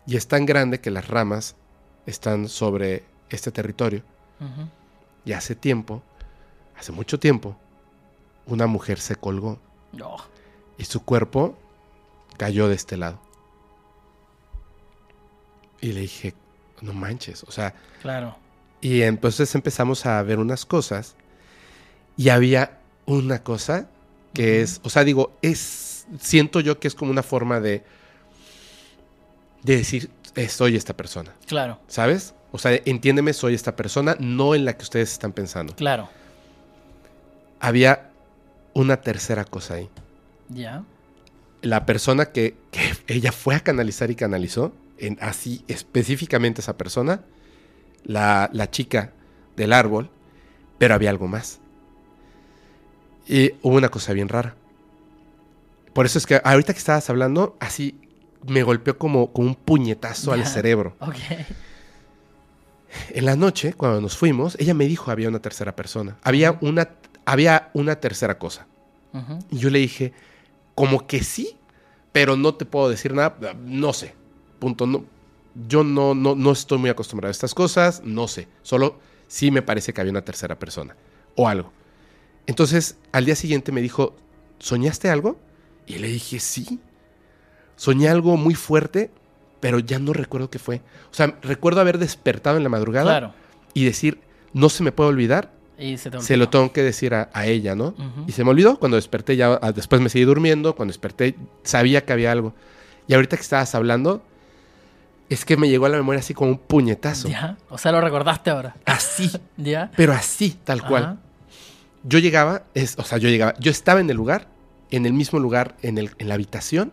y 0.06 0.18
es 0.18 0.28
tan 0.28 0.46
grande 0.46 0.82
que 0.82 0.92
las 0.92 1.08
ramas 1.08 1.56
están 2.06 2.50
sobre 2.50 3.06
este 3.30 3.52
territorio. 3.54 4.04
Y 5.24 5.32
hace 5.32 5.56
tiempo, 5.56 6.04
hace 6.78 6.92
mucho 6.92 7.20
tiempo, 7.20 7.56
una 8.46 8.68
mujer 8.68 9.00
se 9.00 9.16
colgó 9.16 9.60
y 10.78 10.84
su 10.84 11.06
cuerpo 11.06 11.58
cayó 12.36 12.68
de 12.68 12.76
este 12.76 12.98
lado. 12.98 13.18
Y 15.80 15.94
le 15.94 16.02
dije, 16.02 16.34
no 16.82 16.92
manches, 16.92 17.46
o 17.46 17.52
sea, 17.52 17.74
claro. 18.02 18.36
y 18.82 19.04
entonces 19.04 19.56
empezamos 19.56 20.06
a 20.06 20.22
ver 20.22 20.40
unas 20.40 20.66
cosas 20.66 21.16
y 22.20 22.28
había 22.28 22.80
una 23.06 23.44
cosa 23.44 23.88
que 24.34 24.62
es, 24.62 24.82
o 24.84 24.90
sea, 24.90 25.06
digo, 25.06 25.32
es, 25.42 26.06
siento 26.20 26.60
yo 26.60 26.78
que 26.78 26.90
es 26.90 26.94
como 26.94 27.12
una 27.12 27.24
forma 27.24 27.62
de, 27.62 27.82
de 29.64 29.78
decir, 29.78 30.10
eh, 30.36 30.50
soy 30.50 30.76
esta 30.76 30.98
persona, 30.98 31.34
Claro. 31.48 31.80
¿sabes? 31.88 32.34
O 32.52 32.58
sea, 32.58 32.78
entiéndeme, 32.84 33.32
soy 33.32 33.54
esta 33.54 33.78
persona, 33.78 34.18
no 34.20 34.54
en 34.54 34.66
la 34.66 34.76
que 34.76 34.84
ustedes 34.84 35.14
están 35.14 35.32
pensando. 35.32 35.74
Claro. 35.78 36.10
Había 37.62 38.10
una 38.74 38.98
tercera 39.00 39.46
cosa 39.46 39.76
ahí. 39.76 39.90
Ya. 40.50 40.84
La 41.62 41.86
persona 41.86 42.34
que, 42.34 42.58
que 42.72 42.82
ella 43.08 43.32
fue 43.32 43.56
a 43.56 43.62
canalizar 43.62 44.12
y 44.12 44.16
canalizó, 44.16 44.74
en, 44.98 45.18
así 45.22 45.64
específicamente 45.70 46.60
esa 46.60 46.76
persona, 46.76 47.22
la, 48.04 48.50
la 48.52 48.70
chica 48.70 49.14
del 49.56 49.72
árbol, 49.72 50.10
pero 50.78 50.96
había 50.96 51.12
algo 51.12 51.30
más. 51.30 51.62
Y 53.30 53.54
hubo 53.62 53.78
una 53.78 53.90
cosa 53.90 54.12
bien 54.12 54.28
rara. 54.28 54.56
Por 55.94 56.08
eso 56.08 56.18
es 56.18 56.26
que 56.26 56.42
ahorita 56.44 56.74
que 56.74 56.80
estabas 56.80 57.08
hablando, 57.12 57.56
así 57.60 57.96
me 58.48 58.64
golpeó 58.64 58.98
como, 58.98 59.32
como 59.32 59.50
un 59.50 59.56
puñetazo 59.56 60.34
al 60.34 60.48
cerebro. 60.48 60.96
Ok. 61.00 61.16
En 63.10 63.26
la 63.26 63.36
noche, 63.36 63.74
cuando 63.74 64.02
nos 64.02 64.18
fuimos, 64.18 64.56
ella 64.60 64.74
me 64.74 64.88
dijo 64.88 65.12
había 65.12 65.30
una 65.30 65.40
tercera 65.40 65.76
persona. 65.76 66.18
Había 66.24 66.58
una, 66.62 66.90
había 67.24 67.70
una 67.74 67.98
tercera 67.98 68.40
cosa. 68.40 68.66
Y 69.52 69.60
yo 69.60 69.70
le 69.70 69.78
dije, 69.78 70.12
como 70.74 71.06
que 71.06 71.24
sí, 71.24 71.56
pero 72.12 72.36
no 72.36 72.56
te 72.56 72.66
puedo 72.66 72.90
decir 72.90 73.14
nada, 73.14 73.54
no 73.64 73.94
sé. 73.94 74.16
Punto. 74.58 74.88
No, 74.88 75.06
yo 75.68 75.84
no, 75.84 76.16
no, 76.16 76.34
no 76.34 76.52
estoy 76.52 76.80
muy 76.80 76.90
acostumbrado 76.90 77.30
a 77.30 77.32
estas 77.32 77.54
cosas, 77.54 78.02
no 78.04 78.28
sé. 78.28 78.48
Solo 78.64 79.00
sí 79.28 79.52
me 79.52 79.62
parece 79.62 79.94
que 79.94 80.02
había 80.02 80.12
una 80.12 80.26
tercera 80.26 80.58
persona 80.58 80.96
o 81.36 81.48
algo. 81.48 81.72
Entonces, 82.50 82.98
al 83.12 83.26
día 83.26 83.36
siguiente 83.36 83.72
me 83.72 83.80
dijo, 83.80 84.16
¿soñaste 84.58 85.08
algo? 85.12 85.38
Y 85.86 86.00
le 86.00 86.08
dije, 86.08 86.40
sí. 86.40 86.80
Soñé 87.76 88.10
algo 88.10 88.38
muy 88.38 88.56
fuerte, 88.56 89.12
pero 89.60 89.78
ya 89.78 90.00
no 90.00 90.14
recuerdo 90.14 90.50
qué 90.50 90.58
fue. 90.58 90.78
O 91.12 91.14
sea, 91.14 91.38
recuerdo 91.44 91.80
haber 91.80 92.00
despertado 92.00 92.58
en 92.58 92.64
la 92.64 92.70
madrugada 92.70 93.06
Claro. 93.20 93.34
y 93.76 93.86
decir, 93.86 94.20
no 94.52 94.70
se 94.70 94.82
me 94.82 94.92
puede 94.92 95.10
olvidar 95.12 95.52
Y 95.78 95.98
se 95.98 96.10
te 96.10 96.20
se 96.22 96.38
lo 96.38 96.50
tengo 96.50 96.74
que 96.74 96.82
decir 96.82 97.14
a, 97.14 97.30
a 97.34 97.46
ella, 97.46 97.76
¿no? 97.76 97.94
Y 98.26 98.32
se 98.32 98.44
me 98.44 98.50
olvidó. 98.50 98.80
Cuando 98.80 98.96
desperté, 98.96 99.36
ya 99.36 99.60
ah, 99.62 99.72
después 99.72 100.02
me 100.02 100.10
seguí 100.10 100.26
durmiendo. 100.26 100.76
Cuando 100.76 100.92
desperté, 100.92 101.36
sabía 101.62 102.04
que 102.04 102.14
había 102.14 102.32
algo. 102.32 102.56
Y 103.08 103.14
ahorita 103.14 103.38
que 103.38 103.44
estabas 103.44 103.76
hablando, 103.76 104.24
es 105.30 105.46
que 105.46 105.56
me 105.56 105.70
llegó 105.70 105.86
a 105.86 105.90
la 105.90 105.98
memoria 105.98 106.18
así 106.20 106.34
como 106.34 106.50
un 106.50 106.58
puñetazo. 106.58 107.28
Ya. 107.28 107.58
O 107.70 107.78
sea, 107.78 107.92
lo 107.92 108.02
recordaste 108.02 108.50
ahora. 108.50 108.76
Así, 108.86 109.30
Ya. 109.56 109.92
pero 109.96 110.14
así, 110.14 110.58
tal 110.64 110.82
cual. 110.84 111.04
Ajá. 111.04 111.18
Yo 112.04 112.20
llegaba, 112.20 112.64
es, 112.74 112.98
o 112.98 113.04
sea, 113.04 113.18
yo 113.18 113.30
llegaba, 113.30 113.54
yo 113.60 113.72
estaba 113.72 114.00
en 114.00 114.10
el 114.10 114.16
lugar, 114.18 114.48
en 114.92 115.06
el 115.06 115.14
mismo 115.14 115.40
lugar, 115.40 115.76
en, 115.82 115.98
el, 115.98 116.12
en 116.18 116.28
la 116.30 116.36
habitación, 116.36 116.92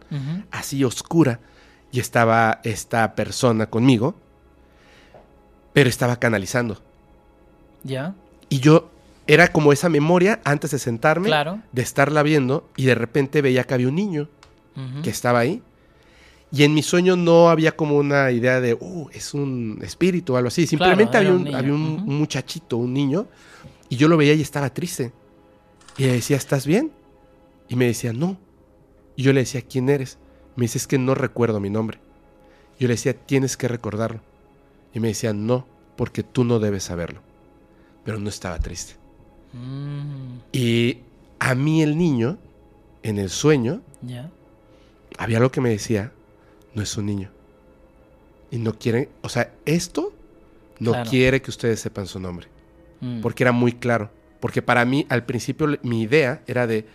así 0.51 0.83
oscura, 0.85 1.41
y 1.93 2.01
estaba 2.01 2.61
esta 2.65 3.15
persona 3.15 3.67
conmigo. 3.67 4.15
pero 5.73 5.89
estaba 5.91 6.17
canalizando. 6.19 6.81
¿Ya? 7.85 8.15
Y 8.49 8.61
yo 8.61 8.91
era 9.27 9.49
como 9.49 9.73
esa 9.75 9.89
memoria 9.91 10.41
antes 10.45 10.71
de 10.71 10.79
sentarme, 10.79 11.27
Claro. 11.29 11.61
de 11.73 11.83
estarla 11.83 12.23
viendo, 12.23 12.67
y 12.77 12.87
de 12.87 12.95
repente 12.95 13.43
veía 13.43 13.65
que 13.65 13.75
había 13.75 13.89
un 13.89 13.95
niño 13.97 14.29
que 15.03 15.11
estaba 15.11 15.39
ahí. 15.41 15.63
Y 16.53 16.63
en 16.63 16.73
mi 16.75 16.83
sueño 16.83 17.17
no 17.17 17.49
había 17.51 17.73
como 17.77 17.97
una 17.99 18.31
idea 18.31 18.61
de, 18.61 18.73
uh, 18.75 19.09
es 19.13 19.35
un 19.35 19.81
espíritu 19.83 20.33
o 20.35 20.37
algo 20.37 20.49
así. 20.49 20.67
Simplemente 20.67 21.11
Claro, 21.19 21.35
había, 21.35 21.49
un 21.51 21.55
había 21.55 21.73
un 21.75 22.05
muchachito, 22.07 22.77
un 22.79 22.95
niño, 22.95 23.27
y 23.89 23.97
yo 23.97 24.09
lo 24.09 24.17
veía 24.17 24.35
y 24.35 24.43
estaba 24.43 24.71
triste. 24.73 25.13
Y 25.97 26.05
le 26.05 26.13
decía, 26.13 26.37
¿estás 26.37 26.67
bien? 26.67 26.93
Y 27.69 27.77
me 27.77 27.87
decía, 27.87 28.13
no. 28.13 28.37
Y 29.17 29.23
yo 29.23 29.33
le 29.33 29.41
decía, 29.41 29.63
¿quién 29.63 29.89
eres? 29.89 30.19
Me 30.57 30.65
dice, 30.65 30.79
es 30.79 30.87
que 30.87 30.99
no 30.99 31.15
recuerdo 31.15 31.61
mi 31.61 31.71
nombre. 31.71 31.99
Yo 32.79 32.89
le 32.89 32.95
decía, 32.95 33.15
tienes 33.15 33.57
que 33.57 33.69
recordarlo. 33.69 34.21
Y 34.93 35.01
me 35.01 35.09
decía, 35.09 35.33
no, 35.33 35.67
porque 35.97 36.23
tú 36.23 36.45
no 36.45 36.59
debes 36.59 36.85
saberlo. 36.85 37.21
Pero 38.05 38.19
no 38.19 38.29
estaba 38.29 38.59
triste. 38.59 38.95
Mm, 39.53 40.39
Y 40.53 40.99
a 41.39 41.55
mí 41.55 41.83
el 41.83 41.97
niño, 41.97 42.39
en 43.03 43.19
el 43.19 43.31
sueño, 43.31 43.81
había 45.19 45.39
algo 45.39 45.51
que 45.51 45.61
me 45.61 45.71
decía, 45.71 46.13
no 46.75 46.83
es 46.83 46.97
un 46.97 47.07
niño. 47.07 47.31
Y 48.51 48.59
no 48.59 48.75
quieren, 48.79 49.09
o 49.23 49.29
sea, 49.29 49.53
esto 49.65 50.13
no 50.79 50.93
Claro. 50.93 51.11
quiere 51.11 51.43
que 51.43 51.51
ustedes 51.51 51.81
sepan 51.81 52.07
su 52.07 52.21
nombre. 52.21 52.49
Mm, 53.01 53.21
Porque 53.21 53.45
era 53.45 53.53
muy 53.53 53.73
claro. 53.73 54.11
Porque 54.41 54.63
para 54.63 54.85
mí, 54.85 55.07
al 55.09 55.25
principio, 55.25 55.67
mi 55.83 56.03
idea 56.03 56.43
era 56.47 56.67
de, 56.67 56.87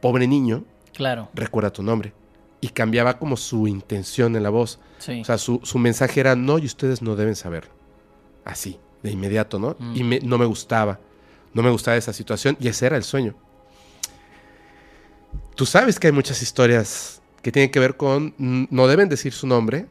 pobre 0.00 0.26
niño, 0.26 0.64
Claro. 0.92 1.28
recuerda 1.34 1.72
tu 1.72 1.82
nombre. 1.82 2.12
Y 2.60 2.68
cambiaba 2.68 3.18
como 3.18 3.36
su 3.36 3.66
intención 3.66 4.36
en 4.36 4.42
la 4.42 4.50
voz. 4.50 4.78
Sí. 4.98 5.20
O 5.20 5.24
sea, 5.24 5.38
su, 5.38 5.60
su 5.62 5.78
mensaje 5.78 6.20
era, 6.20 6.36
no, 6.36 6.58
y 6.58 6.66
ustedes 6.66 7.02
no 7.02 7.16
deben 7.16 7.34
saberlo. 7.36 7.72
Así, 8.44 8.78
de 9.02 9.10
inmediato, 9.10 9.58
¿no? 9.58 9.76
Mm. 9.78 9.96
Y 9.96 10.04
me- 10.04 10.20
no 10.20 10.38
me 10.38 10.44
gustaba. 10.46 11.00
No 11.54 11.62
me 11.62 11.70
gustaba 11.70 11.96
esa 11.96 12.12
situación 12.12 12.56
y 12.60 12.68
ese 12.68 12.86
era 12.86 12.96
el 12.96 13.02
sueño. 13.04 13.34
Tú 15.54 15.66
sabes 15.66 15.98
que 15.98 16.06
hay 16.08 16.12
muchas 16.12 16.42
historias 16.42 17.20
que 17.42 17.52
tienen 17.52 17.70
que 17.70 17.78
ver 17.80 17.96
con, 17.96 18.34
no 18.38 18.86
deben 18.86 19.08
decir 19.08 19.32
su 19.32 19.46
nombre, 19.46 19.86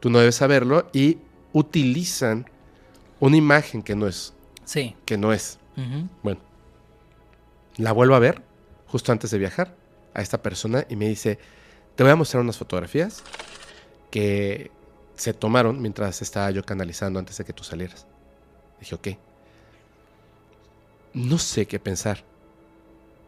tú 0.00 0.08
no 0.10 0.18
debes 0.20 0.36
saberlo, 0.36 0.88
y 0.92 1.18
utilizan 1.52 2.46
una 3.20 3.36
imagen 3.36 3.82
que 3.82 3.94
no 3.96 4.06
es, 4.06 4.32
sí. 4.66 4.94
que 5.06 5.16
no 5.16 5.32
es. 5.32 5.58
Bueno, 6.22 6.40
la 7.78 7.92
vuelvo 7.92 8.14
a 8.14 8.18
ver 8.18 8.42
justo 8.86 9.12
antes 9.12 9.30
de 9.30 9.38
viajar 9.38 9.74
a 10.12 10.20
esta 10.20 10.42
persona 10.42 10.86
y 10.88 10.96
me 10.96 11.08
dice, 11.08 11.38
te 11.94 12.02
voy 12.02 12.12
a 12.12 12.16
mostrar 12.16 12.42
unas 12.42 12.58
fotografías 12.58 13.22
que 14.10 14.70
se 15.16 15.32
tomaron 15.32 15.80
mientras 15.80 16.22
estaba 16.22 16.50
yo 16.50 16.62
canalizando 16.62 17.18
antes 17.18 17.36
de 17.38 17.44
que 17.44 17.52
tú 17.52 17.64
salieras. 17.64 18.06
Dije, 18.80 18.94
ok. 18.94 19.08
No 21.14 21.38
sé 21.38 21.66
qué 21.66 21.78
pensar, 21.78 22.24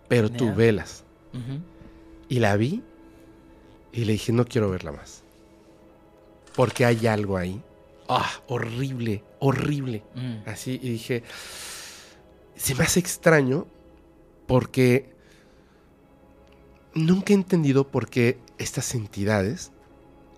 pero 0.09 0.31
tú 0.31 0.55
velas. 0.55 1.05
Y 2.29 2.39
la 2.39 2.57
vi 2.57 2.83
y 3.93 4.05
le 4.05 4.13
dije, 4.13 4.33
no 4.33 4.45
quiero 4.45 4.71
verla 4.71 4.93
más. 4.93 5.23
Porque 6.55 6.85
hay 6.85 7.07
algo 7.07 7.37
ahí. 7.37 7.63
Ah, 8.09 8.31
horrible, 8.47 9.23
horrible. 9.39 10.03
Mm, 10.15 10.49
Así, 10.49 10.81
y 10.83 10.91
dije, 10.91 11.23
se 12.57 12.75
me 12.75 12.85
hace 12.85 13.01
extraño 13.01 13.67
porque 14.47 15.11
nunca 16.95 17.33
he 17.33 17.37
entendido 17.37 17.87
por 17.89 18.09
qué 18.09 18.39
estas 18.57 18.95
entidades, 18.95 19.73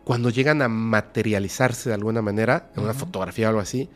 cuando 0.04 0.30
llegan 0.30 0.62
a 0.62 0.68
materializarse 0.68 1.90
de 1.90 1.94
alguna 1.94 2.22
manera, 2.22 2.70
en 2.76 2.82
una 2.82 2.94
fotografía 2.94 3.46
o 3.46 3.50
algo 3.50 3.60
así, 3.60 3.88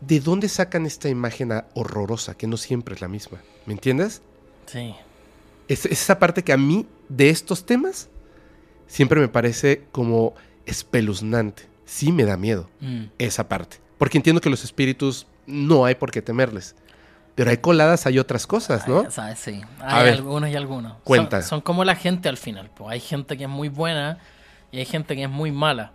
¿de 0.00 0.20
dónde 0.20 0.48
sacan 0.48 0.84
esta 0.84 1.08
imagen 1.08 1.52
horrorosa, 1.74 2.36
que 2.36 2.48
no 2.48 2.56
siempre 2.56 2.96
es 2.96 3.00
la 3.00 3.08
misma? 3.08 3.40
¿Me 3.66 3.74
entiendes? 3.74 4.22
Sí. 4.66 4.94
Es, 5.68 5.86
es 5.86 5.92
esa 6.02 6.18
parte 6.18 6.42
que 6.42 6.52
a 6.52 6.56
mí, 6.56 6.86
de 7.08 7.30
estos 7.30 7.64
temas, 7.64 8.08
siempre 8.88 9.20
me 9.20 9.28
parece 9.28 9.84
como 9.92 10.34
espeluznante. 10.64 11.75
Sí 11.86 12.12
me 12.12 12.24
da 12.24 12.36
miedo 12.36 12.68
Mm, 12.80 13.04
esa 13.18 13.48
parte. 13.48 13.78
Porque 13.96 14.18
entiendo 14.18 14.40
que 14.42 14.50
los 14.50 14.62
espíritus 14.64 15.26
no 15.46 15.84
hay 15.86 15.94
por 15.94 16.10
qué 16.10 16.20
temerles. 16.20 16.74
Pero 17.34 17.50
hay 17.50 17.58
coladas, 17.58 18.06
hay 18.06 18.18
otras 18.18 18.46
cosas, 18.46 18.86
¿no? 18.88 19.00
Ay, 19.00 19.06
¿sabes? 19.10 19.38
Sí. 19.38 19.62
Hay 19.80 20.04
ver. 20.04 20.14
algunos 20.14 20.50
y 20.50 20.54
algunos. 20.56 20.92
Son- 20.92 21.00
Cuenta. 21.04 21.42
Son, 21.42 21.60
como 21.62 21.84
la 21.84 21.94
gente 21.96 22.28
al 22.28 22.36
final. 22.36 22.70
Pues. 22.76 22.90
Hay 22.92 23.00
gente 23.00 23.36
que 23.38 23.44
es 23.44 23.48
muy 23.50 23.68
buena 23.68 24.18
y 24.72 24.78
hay 24.78 24.84
gente 24.84 25.14
que 25.16 25.22
es 25.24 25.30
muy 25.30 25.52
mala. 25.52 25.92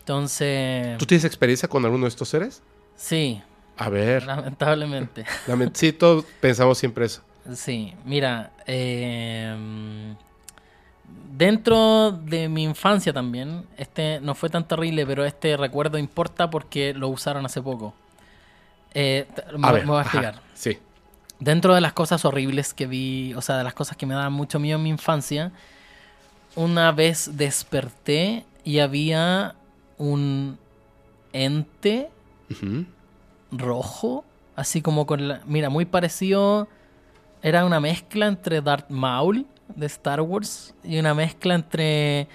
Entonces, 0.00 0.98
¿Tú 0.98 1.06
tienes 1.06 1.24
experiencia 1.24 1.68
con 1.68 1.84
alguno 1.84 2.04
de 2.04 2.08
estos 2.08 2.28
seres? 2.28 2.62
sí, 2.96 3.42
A 3.76 3.88
ver, 3.88 4.24
lamentablemente. 4.26 5.24
lament- 5.46 5.70
sí, 5.74 5.92
todos 5.92 6.24
pensamos 6.40 6.76
siempre 6.78 7.06
eso. 7.06 7.22
Sí, 7.54 7.94
mira, 8.04 8.52
eh, 8.66 10.14
dentro 11.36 12.12
de 12.12 12.48
mi 12.48 12.64
infancia 12.64 13.12
también, 13.12 13.64
este 13.76 14.20
no 14.20 14.34
fue 14.34 14.50
tan 14.50 14.66
terrible, 14.66 15.06
pero 15.06 15.24
este 15.24 15.56
recuerdo 15.56 15.98
importa 15.98 16.50
porque 16.50 16.94
lo 16.94 17.08
usaron 17.08 17.46
hace 17.46 17.62
poco. 17.62 17.94
Eh, 18.94 19.26
me, 19.56 19.68
A 19.68 19.72
ver, 19.72 19.82
me 19.84 19.90
voy 19.90 19.98
a 19.98 20.00
ajá, 20.00 20.18
explicar. 20.18 20.42
Sí. 20.54 20.78
Dentro 21.38 21.74
de 21.74 21.80
las 21.80 21.92
cosas 21.92 22.24
horribles 22.24 22.74
que 22.74 22.86
vi, 22.86 23.32
o 23.34 23.40
sea, 23.40 23.56
de 23.56 23.64
las 23.64 23.74
cosas 23.74 23.96
que 23.96 24.06
me 24.06 24.14
daban 24.14 24.32
mucho 24.32 24.58
miedo 24.58 24.76
en 24.78 24.82
mi 24.82 24.90
infancia, 24.90 25.52
una 26.56 26.92
vez 26.92 27.30
desperté 27.36 28.44
y 28.64 28.80
había 28.80 29.54
un 29.96 30.58
ente 31.32 32.10
rojo, 33.52 34.24
así 34.56 34.82
como 34.82 35.06
con 35.06 35.28
la... 35.28 35.42
Mira, 35.46 35.70
muy 35.70 35.84
parecido... 35.84 36.68
Era 37.42 37.64
una 37.64 37.80
mezcla 37.80 38.26
entre 38.26 38.60
Darth 38.60 38.90
Maul 38.90 39.46
de 39.76 39.86
Star 39.86 40.20
Wars 40.20 40.74
y 40.84 40.98
una 40.98 41.14
mezcla 41.14 41.54
entre 41.54 42.26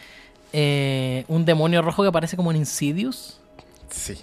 eh, 0.53 1.25
un 1.27 1.45
demonio 1.45 1.81
rojo 1.81 2.03
que 2.03 2.11
parece 2.11 2.35
como 2.37 2.49
un 2.49 2.55
Insidious. 2.55 3.39
Sí. 3.89 4.15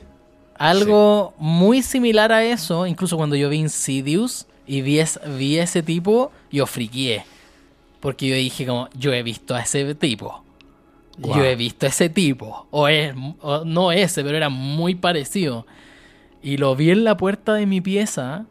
Algo 0.56 1.34
muy 1.38 1.82
similar 1.82 2.30
a 2.32 2.44
eso, 2.44 2.86
incluso 2.86 3.16
cuando 3.16 3.36
yo 3.36 3.48
vi 3.48 3.58
Insidious 3.58 4.46
y 4.66 4.80
vi, 4.82 4.98
es- 5.00 5.20
vi 5.38 5.58
ese 5.58 5.82
tipo, 5.82 6.30
yo 6.50 6.66
friqué. 6.66 7.24
Porque 8.00 8.26
yo 8.28 8.34
dije 8.34 8.66
como, 8.66 8.88
yo 8.94 9.12
he 9.12 9.22
visto 9.22 9.54
a 9.54 9.60
ese 9.60 9.94
tipo. 9.94 10.42
Yo 11.18 11.44
he 11.44 11.54
visto 11.56 11.86
a 11.86 11.88
ese 11.90 12.08
tipo. 12.08 12.66
O, 12.70 12.88
es, 12.88 13.14
o 13.40 13.64
no 13.64 13.92
ese, 13.92 14.24
pero 14.24 14.36
era 14.36 14.48
muy 14.48 14.94
parecido. 14.94 15.66
Y 16.42 16.56
lo 16.56 16.74
vi 16.74 16.90
en 16.90 17.04
la 17.04 17.16
puerta 17.16 17.54
de 17.54 17.66
mi 17.66 17.80
pieza 17.80 18.46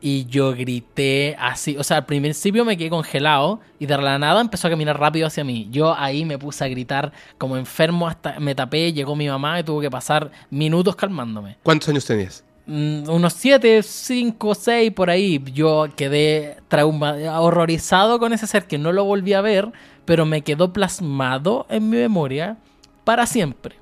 y 0.00 0.26
yo 0.26 0.52
grité 0.52 1.36
así. 1.38 1.76
O 1.76 1.84
sea, 1.84 1.98
al 1.98 2.06
principio 2.06 2.64
me 2.64 2.76
quedé 2.76 2.90
congelado 2.90 3.60
y 3.78 3.86
de 3.86 3.98
la 3.98 4.18
nada 4.18 4.40
empezó 4.40 4.68
a 4.68 4.70
caminar 4.70 4.98
rápido 4.98 5.26
hacia 5.26 5.44
mí. 5.44 5.68
Yo 5.70 5.94
ahí 5.94 6.24
me 6.24 6.38
puse 6.38 6.64
a 6.64 6.68
gritar 6.68 7.12
como 7.38 7.56
enfermo 7.56 8.06
hasta 8.06 8.38
me 8.40 8.54
tapé, 8.54 8.92
llegó 8.92 9.16
mi 9.16 9.28
mamá 9.28 9.60
y 9.60 9.64
tuvo 9.64 9.80
que 9.80 9.90
pasar 9.90 10.30
minutos 10.50 10.96
calmándome. 10.96 11.56
¿Cuántos 11.62 11.88
años 11.88 12.04
tenías? 12.04 12.44
Mm, 12.66 13.08
unos 13.08 13.32
7, 13.34 13.82
5, 13.82 14.54
6 14.54 14.92
por 14.92 15.08
ahí. 15.08 15.42
Yo 15.52 15.86
quedé 15.96 16.56
trauma, 16.68 17.14
horrorizado 17.40 18.18
con 18.18 18.32
ese 18.32 18.46
ser 18.46 18.66
que 18.66 18.78
no 18.78 18.92
lo 18.92 19.04
volví 19.04 19.32
a 19.32 19.40
ver, 19.40 19.70
pero 20.04 20.26
me 20.26 20.42
quedó 20.42 20.72
plasmado 20.72 21.66
en 21.68 21.88
mi 21.88 21.96
memoria 21.96 22.58
para 23.04 23.26
siempre. 23.26 23.76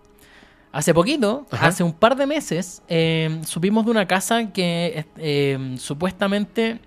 Hace 0.74 0.92
poquito, 0.92 1.46
Ajá. 1.52 1.68
hace 1.68 1.84
un 1.84 1.92
par 1.92 2.16
de 2.16 2.26
meses, 2.26 2.82
eh, 2.88 3.40
supimos 3.46 3.84
de 3.84 3.92
una 3.92 4.08
casa 4.08 4.50
que 4.52 5.06
eh, 5.18 5.76
supuestamente 5.78 6.80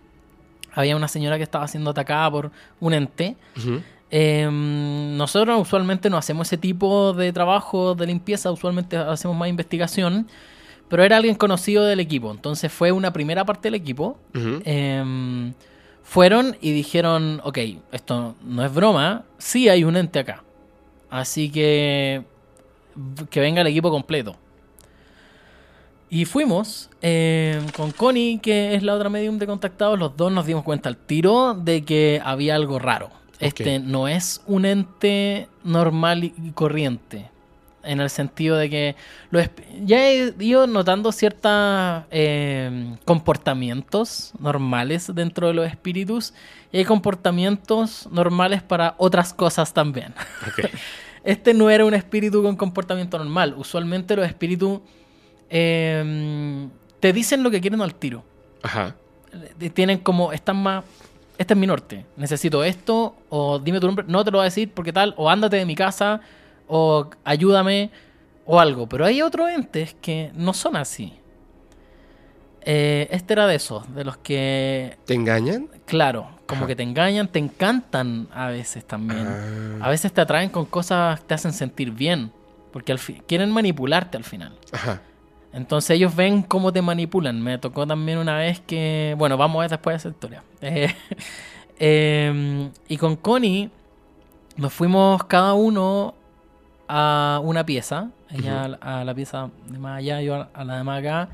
había 0.73 0.97
una 0.97 1.07
señora 1.07 1.38
que 1.38 1.43
estaba 1.43 1.65
siendo 1.69 1.91
atacada 1.91 2.30
por 2.30 2.51
un 2.81 2.93
ente. 2.93 3.38
Eh, 4.11 4.49
nosotros 4.51 5.61
usualmente 5.61 6.09
no 6.09 6.18
hacemos 6.18 6.47
ese 6.49 6.57
tipo 6.57 7.14
de 7.14 7.31
trabajo 7.31 7.95
de 7.95 8.07
limpieza, 8.07 8.51
usualmente 8.51 8.97
hacemos 8.97 9.38
más 9.38 9.47
investigación, 9.47 10.27
pero 10.89 11.05
era 11.05 11.15
alguien 11.15 11.35
conocido 11.35 11.85
del 11.85 12.01
equipo, 12.01 12.30
entonces 12.30 12.69
fue 12.69 12.91
una 12.91 13.14
primera 13.14 13.45
parte 13.45 13.68
del 13.68 13.76
equipo. 13.76 14.18
Eh, 14.34 15.53
fueron 16.03 16.57
y 16.59 16.73
dijeron, 16.73 17.39
ok, 17.45 17.57
esto 17.93 18.35
no 18.43 18.65
es 18.65 18.73
broma, 18.73 19.23
sí 19.38 19.69
hay 19.69 19.85
un 19.85 19.95
ente 19.95 20.19
acá, 20.19 20.43
así 21.09 21.49
que 21.49 22.26
que 23.29 23.39
venga 23.39 23.61
el 23.61 23.67
equipo 23.67 23.89
completo. 23.89 24.35
Y 26.09 26.25
fuimos 26.25 26.89
eh, 27.01 27.61
con 27.75 27.91
Connie, 27.91 28.39
que 28.39 28.75
es 28.75 28.83
la 28.83 28.93
otra 28.93 29.09
medium 29.09 29.37
de 29.37 29.45
contactados, 29.45 29.99
los 29.99 30.15
dos 30.15 30.31
nos 30.31 30.45
dimos 30.45 30.63
cuenta 30.63 30.87
al 30.87 30.95
tiro 30.95 31.53
de 31.53 31.83
que 31.83 32.21
había 32.23 32.55
algo 32.55 32.79
raro. 32.79 33.09
Este 33.39 33.79
no 33.79 34.07
es 34.07 34.41
un 34.47 34.65
ente 34.65 35.47
normal 35.63 36.23
y 36.23 36.51
corriente. 36.53 37.29
En 37.83 38.01
el 38.01 38.09
sentido 38.09 38.57
de 38.57 38.69
que 38.69 38.95
lo 39.29 39.39
ya 39.85 40.09
he 40.09 40.33
ido 40.39 40.67
notando 40.67 41.11
ciertos 41.11 42.03
comportamientos 43.05 44.33
normales 44.39 45.11
dentro 45.13 45.47
de 45.47 45.53
los 45.53 45.67
espíritus 45.67 46.33
y 46.71 46.79
hay 46.79 46.85
comportamientos 46.85 48.09
normales 48.11 48.61
para 48.61 48.95
otras 48.97 49.33
cosas 49.33 49.73
también. 49.73 50.13
Este 51.27 51.53
no 51.53 51.69
era 51.69 51.83
un 51.83 51.93
espíritu 51.93 52.41
con 52.41 52.55
comportamiento 52.55 53.17
normal. 53.17 53.53
Usualmente 53.57 54.15
los 54.15 54.25
espíritus 54.25 54.79
eh, 55.49 56.69
te 57.01 57.11
dicen 57.11 57.43
lo 57.43 57.51
que 57.51 57.59
quieren 57.59 57.81
al 57.81 57.95
tiro. 57.95 58.23
Ajá. 58.63 58.95
Eh, 59.59 59.69
Tienen 59.71 59.97
como, 59.97 60.31
están 60.31 60.55
más, 60.55 60.85
este 61.37 61.53
es 61.53 61.59
mi 61.59 61.67
norte, 61.67 62.05
necesito 62.15 62.63
esto, 62.63 63.13
o 63.27 63.59
dime 63.59 63.81
tu 63.81 63.87
nombre, 63.87 64.05
no 64.07 64.23
te 64.23 64.31
lo 64.31 64.37
voy 64.37 64.43
a 64.43 64.45
decir 64.45 64.71
porque 64.73 64.93
tal, 64.93 65.13
o 65.17 65.29
ándate 65.29 65.57
de 65.57 65.65
mi 65.65 65.75
casa, 65.75 66.21
o 66.65 67.09
ayúdame, 67.25 67.91
o 68.45 68.61
algo. 68.61 68.87
Pero 68.87 69.03
hay 69.03 69.21
otros 69.21 69.49
entes 69.49 69.97
que 70.01 70.31
no 70.33 70.53
son 70.53 70.77
así. 70.77 71.11
Eh, 72.61 73.09
este 73.11 73.33
era 73.33 73.47
de 73.47 73.55
esos, 73.55 73.93
de 73.93 74.05
los 74.05 74.15
que 74.15 74.97
¿Te 75.05 75.13
engañan? 75.13 75.67
Claro, 75.85 76.29
como 76.47 76.59
Ajá. 76.61 76.67
que 76.67 76.75
te 76.75 76.83
engañan, 76.83 77.27
te 77.27 77.39
encantan 77.39 78.27
a 78.33 78.47
veces 78.47 78.85
también. 78.85 79.27
Ah. 79.27 79.85
A 79.85 79.89
veces 79.89 80.11
te 80.13 80.21
atraen 80.21 80.49
con 80.49 80.65
cosas 80.65 81.19
que 81.19 81.27
te 81.27 81.33
hacen 81.35 81.53
sentir 81.53 81.91
bien, 81.91 82.31
porque 82.71 82.91
al 82.91 82.99
quieren 83.27 83.51
manipularte 83.51 84.17
al 84.17 84.23
final. 84.23 84.53
Ajá. 84.71 85.01
Entonces 85.53 85.91
ellos 85.91 86.15
ven 86.15 86.43
cómo 86.43 86.71
te 86.73 86.81
manipulan. 86.81 87.41
Me 87.41 87.57
tocó 87.57 87.85
también 87.87 88.17
una 88.19 88.37
vez 88.37 88.59
que, 88.59 89.15
bueno, 89.17 89.37
vamos 89.37 89.57
a 89.57 89.61
ver 89.61 89.69
después 89.71 89.93
de 89.93 89.97
esa 89.97 90.09
historia. 90.09 90.43
Eh, 90.61 90.93
eh, 91.79 92.69
y 92.87 92.97
con 92.97 93.15
Connie 93.15 93.69
nos 94.55 94.73
fuimos 94.73 95.23
cada 95.25 95.53
uno 95.53 96.15
a 96.87 97.39
una 97.43 97.65
pieza. 97.65 98.09
Ella 98.29 98.63
a 98.63 98.67
la- 98.67 98.77
a 98.81 99.03
la 99.05 99.13
pieza 99.13 99.49
de 99.67 99.77
más 99.77 99.97
allá, 99.99 100.21
yo 100.21 100.35
a- 100.35 100.49
a 100.53 100.63
la 100.63 100.77
de 100.77 100.83
más 100.83 100.99
acá. 100.99 101.29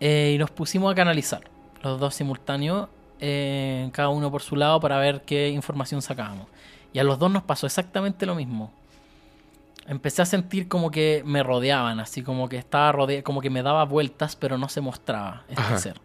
Eh, 0.00 0.32
y 0.34 0.38
nos 0.38 0.50
pusimos 0.50 0.90
a 0.90 0.94
canalizar, 0.94 1.42
los 1.82 2.00
dos 2.00 2.14
simultáneos, 2.14 2.88
eh, 3.20 3.88
cada 3.92 4.08
uno 4.08 4.30
por 4.30 4.42
su 4.42 4.56
lado 4.56 4.80
para 4.80 4.98
ver 4.98 5.22
qué 5.24 5.48
información 5.48 6.02
sacábamos. 6.02 6.46
Y 6.92 6.98
a 6.98 7.04
los 7.04 7.18
dos 7.18 7.30
nos 7.30 7.42
pasó 7.42 7.66
exactamente 7.66 8.26
lo 8.26 8.34
mismo. 8.34 8.72
Empecé 9.86 10.22
a 10.22 10.26
sentir 10.26 10.68
como 10.68 10.90
que 10.90 11.22
me 11.26 11.42
rodeaban, 11.42 12.00
así 12.00 12.22
como 12.22 12.48
que 12.48 12.56
estaba 12.56 12.90
rodeado, 12.92 13.22
como 13.24 13.40
que 13.40 13.50
me 13.50 13.62
daba 13.62 13.84
vueltas, 13.84 14.34
pero 14.36 14.56
no 14.56 14.68
se 14.68 14.80
mostraba 14.80 15.42
este 15.48 15.60
Ajá. 15.62 15.78
ser. 15.78 16.00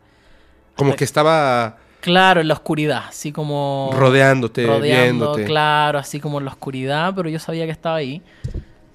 Como 0.75 0.89
Hasta- 0.91 0.97
que 0.97 1.03
estaba 1.05 1.77
Claro, 2.01 2.41
en 2.41 2.47
la 2.47 2.53
oscuridad, 2.55 3.03
así 3.09 3.31
como 3.31 3.89
rodeándote, 3.93 4.65
rodeando, 4.65 5.25
viéndote. 5.33 5.45
claro, 5.45 5.99
así 5.99 6.19
como 6.19 6.39
en 6.39 6.45
la 6.45 6.51
oscuridad, 6.51 7.13
pero 7.15 7.29
yo 7.29 7.39
sabía 7.39 7.65
que 7.65 7.71
estaba 7.71 7.95
ahí. 7.97 8.21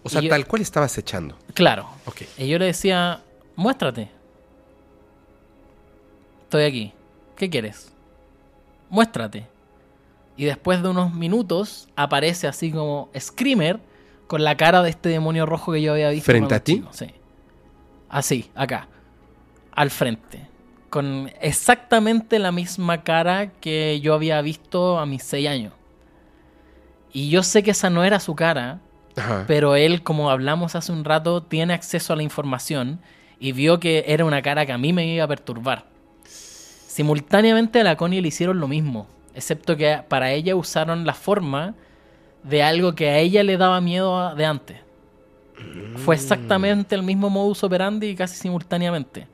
O 0.02 0.08
sea, 0.08 0.20
yo- 0.20 0.28
tal 0.30 0.46
cual 0.46 0.60
estabas 0.62 0.96
echando. 0.98 1.36
Claro. 1.54 1.88
Ok. 2.06 2.22
Y 2.38 2.48
yo 2.48 2.58
le 2.58 2.66
decía, 2.66 3.20
muéstrate. 3.56 4.10
Estoy 6.44 6.64
aquí. 6.64 6.92
¿Qué 7.36 7.48
quieres? 7.50 7.92
Muéstrate. 8.94 9.48
Y 10.36 10.44
después 10.44 10.80
de 10.80 10.88
unos 10.88 11.12
minutos 11.12 11.88
aparece 11.96 12.46
así 12.46 12.70
como 12.70 13.08
Screamer 13.18 13.80
con 14.28 14.44
la 14.44 14.56
cara 14.56 14.82
de 14.82 14.90
este 14.90 15.08
demonio 15.08 15.46
rojo 15.46 15.72
que 15.72 15.82
yo 15.82 15.94
había 15.94 16.10
visto. 16.10 16.26
¿Frente 16.26 16.54
a 16.54 16.60
ti? 16.60 16.84
Sí. 16.92 17.06
Así, 18.08 18.52
acá. 18.54 18.86
Al 19.72 19.90
frente. 19.90 20.46
Con 20.90 21.28
exactamente 21.40 22.38
la 22.38 22.52
misma 22.52 23.02
cara 23.02 23.50
que 23.50 23.98
yo 24.00 24.14
había 24.14 24.40
visto 24.42 25.00
a 25.00 25.06
mis 25.06 25.24
seis 25.24 25.48
años. 25.48 25.72
Y 27.12 27.30
yo 27.30 27.42
sé 27.42 27.64
que 27.64 27.72
esa 27.72 27.90
no 27.90 28.04
era 28.04 28.20
su 28.20 28.36
cara, 28.36 28.78
Ajá. 29.16 29.42
pero 29.48 29.74
él, 29.74 30.04
como 30.04 30.30
hablamos 30.30 30.76
hace 30.76 30.92
un 30.92 31.04
rato, 31.04 31.42
tiene 31.42 31.74
acceso 31.74 32.12
a 32.12 32.16
la 32.16 32.22
información 32.22 33.00
y 33.40 33.50
vio 33.50 33.80
que 33.80 34.04
era 34.06 34.24
una 34.24 34.40
cara 34.40 34.66
que 34.66 34.72
a 34.72 34.78
mí 34.78 34.92
me 34.92 35.04
iba 35.04 35.24
a 35.24 35.28
perturbar. 35.28 35.93
Simultáneamente 36.94 37.80
a 37.80 37.82
la 37.82 37.96
Connie 37.96 38.20
le 38.20 38.28
hicieron 38.28 38.60
lo 38.60 38.68
mismo, 38.68 39.08
excepto 39.34 39.76
que 39.76 40.04
para 40.06 40.30
ella 40.30 40.54
usaron 40.54 41.04
la 41.04 41.12
forma 41.12 41.74
de 42.44 42.62
algo 42.62 42.94
que 42.94 43.08
a 43.08 43.18
ella 43.18 43.42
le 43.42 43.56
daba 43.56 43.80
miedo 43.80 44.32
de 44.36 44.46
antes. 44.46 44.76
Fue 45.96 46.14
exactamente 46.14 46.94
el 46.94 47.02
mismo 47.02 47.30
modus 47.30 47.64
operandi 47.64 48.10
y 48.10 48.14
casi 48.14 48.36
simultáneamente. 48.36 49.26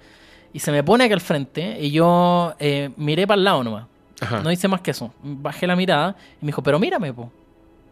Y 0.55 0.61
se 0.61 0.73
me 0.73 0.82
pone 0.82 1.05
aquí 1.05 1.12
al 1.12 1.20
frente 1.20 1.77
y 1.78 1.91
yo 1.91 2.55
eh, 2.59 2.93
miré 2.97 3.27
para 3.27 3.39
el 3.39 3.45
lado 3.45 3.62
nomás. 3.62 3.85
Ajá. 4.23 4.41
No 4.41 4.51
hice 4.51 4.66
más 4.66 4.81
que 4.81 4.93
eso. 4.93 5.12
Bajé 5.23 5.66
la 5.66 5.77
mirada 5.77 6.16
y 6.41 6.47
me 6.47 6.49
dijo, 6.53 6.62
pero 6.62 6.78
mírame, 6.78 7.12
po. 7.12 7.31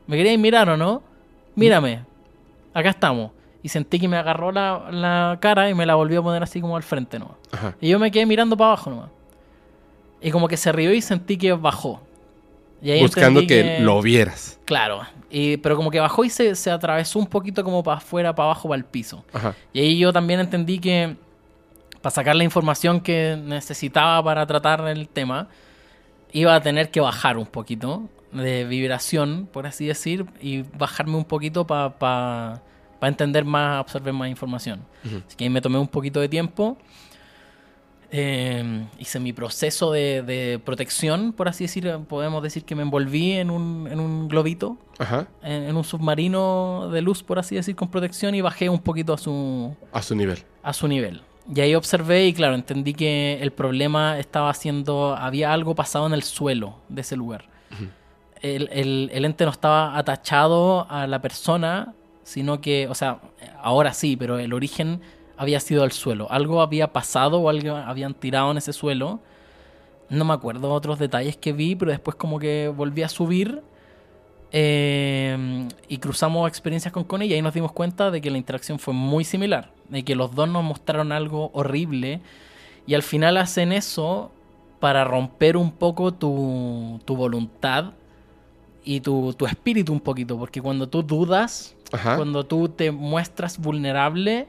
¿Me 0.06 0.16
queríais 0.16 0.38
mirar 0.38 0.70
o 0.70 0.78
no? 0.78 1.02
Mírame. 1.56 2.06
Acá 2.72 2.88
estamos. 2.88 3.32
Y 3.62 3.68
sentí 3.68 4.00
que 4.00 4.08
me 4.08 4.16
agarró 4.16 4.50
la, 4.50 4.88
la 4.90 5.36
cara 5.42 5.68
y 5.68 5.74
me 5.74 5.84
la 5.84 5.94
volvió 5.94 6.20
a 6.20 6.22
poner 6.22 6.42
así 6.42 6.58
como 6.58 6.74
al 6.74 6.82
frente 6.82 7.18
nomás. 7.18 7.36
Ajá. 7.52 7.76
Y 7.82 7.90
yo 7.90 7.98
me 7.98 8.10
quedé 8.10 8.24
mirando 8.24 8.56
para 8.56 8.68
abajo 8.68 8.88
nomás. 8.88 9.17
Y 10.20 10.30
como 10.30 10.48
que 10.48 10.56
se 10.56 10.72
rió 10.72 10.92
y 10.92 11.00
sentí 11.00 11.36
que 11.36 11.52
bajó. 11.52 12.00
Y 12.80 12.90
ahí 12.90 13.00
Buscando 13.00 13.40
entendí 13.40 13.76
que, 13.76 13.80
lo 13.80 14.00
vieras. 14.02 14.58
Claro. 14.64 15.02
Y, 15.30 15.56
pero 15.58 15.76
como 15.76 15.90
que 15.90 16.00
bajó 16.00 16.24
y 16.24 16.30
se, 16.30 16.54
se 16.54 16.70
atravesó 16.70 17.18
un 17.18 17.26
poquito 17.26 17.64
como 17.64 17.82
para 17.82 17.98
afuera, 17.98 18.34
para 18.34 18.46
abajo, 18.46 18.68
para 18.68 18.78
el 18.78 18.84
piso. 18.84 19.24
Ajá. 19.32 19.54
Y 19.72 19.80
ahí 19.80 19.98
yo 19.98 20.12
también 20.12 20.40
entendí 20.40 20.78
que 20.78 21.16
para 22.00 22.14
sacar 22.14 22.36
la 22.36 22.44
información 22.44 23.00
que 23.00 23.36
necesitaba 23.42 24.22
para 24.22 24.46
tratar 24.46 24.86
el 24.88 25.08
tema, 25.08 25.48
iba 26.32 26.54
a 26.54 26.60
tener 26.60 26.90
que 26.90 27.00
bajar 27.00 27.36
un 27.36 27.46
poquito 27.46 28.08
de 28.32 28.64
vibración, 28.64 29.48
por 29.50 29.66
así 29.66 29.86
decir, 29.86 30.26
y 30.40 30.62
bajarme 30.62 31.16
un 31.16 31.24
poquito 31.24 31.66
para 31.66 32.62
entender 33.02 33.44
más, 33.44 33.80
absorber 33.80 34.12
más 34.12 34.28
información. 34.28 34.80
Ujú. 35.04 35.22
Así 35.26 35.36
que 35.36 35.44
ahí 35.44 35.50
me 35.50 35.60
tomé 35.60 35.78
un 35.78 35.88
poquito 35.88 36.20
de 36.20 36.28
tiempo. 36.28 36.76
Eh, 38.10 38.86
hice 38.98 39.20
mi 39.20 39.32
proceso 39.32 39.92
de, 39.92 40.22
de 40.22 40.58
protección, 40.64 41.32
por 41.32 41.48
así 41.48 41.64
decir. 41.64 41.90
Podemos 42.08 42.42
decir 42.42 42.64
que 42.64 42.74
me 42.74 42.82
envolví 42.82 43.32
en 43.32 43.50
un, 43.50 43.88
en 43.90 44.00
un 44.00 44.28
globito, 44.28 44.76
Ajá. 44.98 45.28
en, 45.42 45.64
en 45.64 45.76
un 45.76 45.84
submarino 45.84 46.88
de 46.90 47.02
luz, 47.02 47.22
por 47.22 47.38
así 47.38 47.54
decir, 47.54 47.76
con 47.76 47.88
protección 47.90 48.34
y 48.34 48.40
bajé 48.40 48.68
un 48.68 48.78
poquito 48.78 49.12
a 49.12 49.18
su, 49.18 49.74
A 49.92 50.00
su 50.02 50.14
nivel. 50.14 50.38
a 50.62 50.72
su 50.72 50.88
nivel. 50.88 51.22
Y 51.54 51.60
ahí 51.60 51.74
observé 51.74 52.26
y 52.26 52.32
claro, 52.34 52.54
entendí 52.54 52.92
que 52.92 53.38
el 53.40 53.52
problema 53.52 54.18
estaba 54.18 54.50
haciendo, 54.50 55.14
había 55.16 55.52
algo 55.52 55.74
pasado 55.74 56.06
en 56.06 56.12
el 56.12 56.22
suelo 56.22 56.76
de 56.88 57.00
ese 57.00 57.16
lugar. 57.16 57.44
el, 58.40 58.68
el- 58.72 59.10
el 59.12 59.24
ente 59.24 59.44
no 59.44 59.50
estaba 59.50 59.96
atachado 59.98 60.86
a 60.90 61.06
la 61.06 61.20
persona, 61.20 61.94
sino 62.22 62.60
que, 62.60 62.86
o 62.88 62.94
sea, 62.94 63.20
ahora 63.62 63.92
sí, 63.94 64.16
pero 64.16 64.38
el 64.38 64.52
origen 64.52 65.00
había 65.38 65.60
sido 65.60 65.84
el 65.84 65.92
suelo. 65.92 66.30
Algo 66.30 66.60
había 66.60 66.92
pasado 66.92 67.38
o 67.38 67.48
algo 67.48 67.76
habían 67.76 68.14
tirado 68.14 68.50
en 68.50 68.58
ese 68.58 68.72
suelo. 68.72 69.20
No 70.10 70.24
me 70.24 70.34
acuerdo 70.34 70.72
otros 70.72 70.98
detalles 70.98 71.36
que 71.36 71.52
vi, 71.52 71.74
pero 71.76 71.90
después 71.90 72.16
como 72.16 72.38
que 72.38 72.72
volví 72.74 73.02
a 73.02 73.08
subir 73.08 73.62
eh, 74.50 75.68
y 75.88 75.98
cruzamos 75.98 76.48
experiencias 76.48 76.92
con 76.92 77.04
Connie 77.04 77.28
y 77.28 77.34
ahí 77.34 77.42
nos 77.42 77.52
dimos 77.52 77.72
cuenta 77.72 78.10
de 78.10 78.20
que 78.20 78.30
la 78.30 78.38
interacción 78.38 78.78
fue 78.78 78.94
muy 78.94 79.24
similar, 79.24 79.70
de 79.88 80.02
que 80.04 80.14
los 80.14 80.34
dos 80.34 80.48
nos 80.48 80.64
mostraron 80.64 81.12
algo 81.12 81.50
horrible 81.52 82.20
y 82.86 82.94
al 82.94 83.02
final 83.02 83.36
hacen 83.36 83.72
eso 83.72 84.30
para 84.80 85.04
romper 85.04 85.56
un 85.58 85.70
poco 85.70 86.14
tu, 86.14 87.00
tu 87.04 87.14
voluntad 87.14 87.92
y 88.84 89.00
tu, 89.00 89.34
tu 89.34 89.44
espíritu 89.44 89.92
un 89.92 90.00
poquito, 90.00 90.38
porque 90.38 90.62
cuando 90.62 90.88
tú 90.88 91.02
dudas, 91.02 91.76
Ajá. 91.92 92.16
cuando 92.16 92.46
tú 92.46 92.70
te 92.70 92.90
muestras 92.90 93.58
vulnerable, 93.58 94.48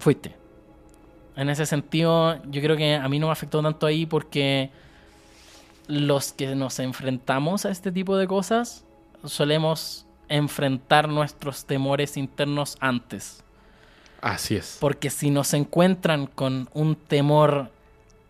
fuiste. 0.00 0.34
En 1.36 1.48
ese 1.48 1.66
sentido, 1.66 2.42
yo 2.44 2.60
creo 2.60 2.76
que 2.76 2.94
a 2.94 3.08
mí 3.08 3.18
no 3.18 3.26
me 3.26 3.32
afectó 3.32 3.62
tanto 3.62 3.86
ahí 3.86 4.06
porque 4.06 4.70
los 5.86 6.32
que 6.32 6.54
nos 6.54 6.78
enfrentamos 6.78 7.64
a 7.64 7.70
este 7.70 7.92
tipo 7.92 8.16
de 8.16 8.26
cosas 8.26 8.84
solemos 9.24 10.06
enfrentar 10.28 11.08
nuestros 11.08 11.64
temores 11.64 12.16
internos 12.16 12.76
antes. 12.80 13.42
Así 14.20 14.56
es. 14.56 14.76
Porque 14.80 15.10
si 15.10 15.30
nos 15.30 15.54
encuentran 15.54 16.26
con 16.26 16.68
un 16.72 16.94
temor 16.94 17.70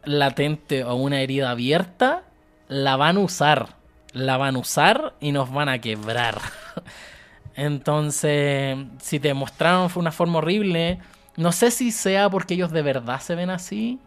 latente 0.05 0.85
o 0.85 0.95
una 0.95 1.21
herida 1.21 1.51
abierta, 1.51 2.25
la 2.69 2.97
van 2.97 3.17
a 3.17 3.21
usar. 3.21 3.77
La 4.13 4.37
van 4.37 4.57
a 4.57 4.61
usar 4.61 5.15
y 5.21 5.33
nos 5.33 5.53
van 5.53 5.69
a 5.69 5.81
quebrar. 5.81 6.41
Entonces, 7.55 8.79
si 9.01 9.21
te 9.21 9.35
mostraron 9.35 9.91
fue 9.91 10.01
una 10.01 10.13
forma 10.13 10.39
horrible, 10.39 10.99
no 11.41 11.53
sé 11.53 11.71
si 11.71 11.91
sea 11.91 12.29
porque 12.29 12.53
ellos 12.53 12.71
de 12.71 12.83
verdad 12.83 13.19
se 13.19 13.35
ven 13.35 13.49
así 13.49 13.99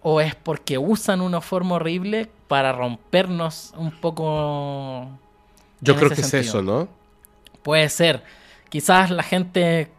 o 0.00 0.22
es 0.22 0.34
porque 0.34 0.78
usan 0.78 1.20
una 1.20 1.42
forma 1.42 1.74
horrible 1.74 2.30
para 2.48 2.72
rompernos 2.72 3.74
un 3.76 3.90
poco 3.90 5.06
Yo 5.82 5.96
creo 5.96 6.08
que 6.08 6.22
es 6.22 6.32
eso, 6.32 6.62
¿no? 6.62 6.88
Puede 7.62 7.90
ser. 7.90 8.24
Quizás 8.70 9.10
la 9.10 9.22
gente 9.22 9.90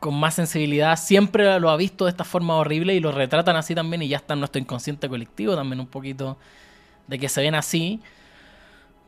con 0.00 0.14
más 0.14 0.32
sensibilidad 0.32 0.98
siempre 0.98 1.60
lo 1.60 1.68
ha 1.68 1.76
visto 1.76 2.06
de 2.06 2.12
esta 2.12 2.24
forma 2.24 2.56
horrible 2.56 2.94
y 2.94 3.00
lo 3.00 3.12
retratan 3.12 3.56
así 3.56 3.74
también 3.74 4.00
y 4.00 4.08
ya 4.08 4.16
está 4.16 4.32
en 4.32 4.40
nuestro 4.40 4.62
inconsciente 4.62 5.10
colectivo 5.10 5.56
también 5.56 5.78
un 5.78 5.88
poquito 5.88 6.38
de 7.06 7.18
que 7.18 7.28
se 7.28 7.42
ven 7.42 7.54
así. 7.54 8.00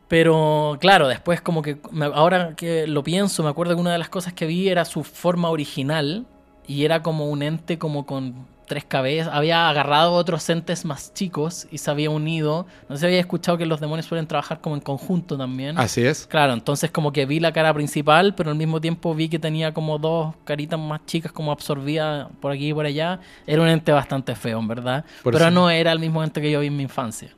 Pero 0.07 0.77
claro, 0.83 1.09
después 1.09 1.41
como 1.41 1.63
que 1.63 1.79
ahora 2.13 2.55
que 2.57 2.87
lo 2.87 3.03
pienso, 3.03 3.43
me 3.43 3.49
acuerdo 3.49 3.75
que 3.75 3.81
una 3.81 3.93
de 3.93 3.99
las 3.99 4.11
cosas 4.11 4.35
que 4.35 4.45
vi 4.45 4.69
era 4.69 4.85
su 4.85 5.03
forma 5.03 5.49
original 5.49 6.27
y 6.71 6.85
era 6.85 7.03
como 7.03 7.29
un 7.29 7.43
ente 7.43 7.81
como 7.81 8.07
con 8.07 8.47
tres 8.69 8.85
cabezas, 8.85 9.35
había 9.35 9.69
agarrado 9.69 10.13
otros 10.13 10.49
entes 10.49 10.85
más 10.85 11.13
chicos 11.13 11.67
y 11.73 11.79
se 11.79 11.91
había 11.91 12.11
unido. 12.11 12.65
No 12.89 12.95
sé 12.95 13.01
si 13.01 13.07
había 13.07 13.19
escuchado 13.19 13.59
que 13.59 13.67
los 13.67 13.81
demonios 13.81 14.07
suelen 14.07 14.29
trabajar 14.29 14.61
como 14.61 14.77
en 14.77 14.81
conjunto 14.81 15.37
también. 15.37 15.77
Así 15.77 16.07
es. 16.07 16.29
Claro, 16.29 16.53
entonces 16.53 16.93
como 16.93 17.13
que 17.13 17.27
vi 17.27 17.41
la 17.41 17.53
cara 17.53 17.75
principal, 17.75 18.37
pero 18.37 18.51
al 18.51 18.57
mismo 18.57 18.81
tiempo 18.81 19.17
vi 19.17 19.29
que 19.29 19.41
tenía 19.41 19.75
como 19.75 19.99
dos 19.99 20.37
caritas 20.45 20.79
más 20.79 21.05
chicas 21.07 21.33
como 21.33 21.51
absorbida 21.51 22.31
por 22.41 22.53
aquí 22.53 22.69
y 22.69 22.73
por 22.73 22.87
allá. 22.87 23.19
Era 23.49 23.63
un 23.63 23.67
ente 23.69 23.91
bastante 23.91 24.37
feo, 24.37 24.61
en 24.61 24.69
verdad. 24.69 25.05
Por 25.25 25.33
pero 25.33 25.51
no 25.51 25.71
era 25.71 25.91
el 25.91 25.99
mismo 25.99 26.23
ente 26.23 26.41
que 26.41 26.53
yo 26.53 26.61
vi 26.61 26.69
en 26.69 26.77
mi 26.77 26.85
infancia. 26.85 27.31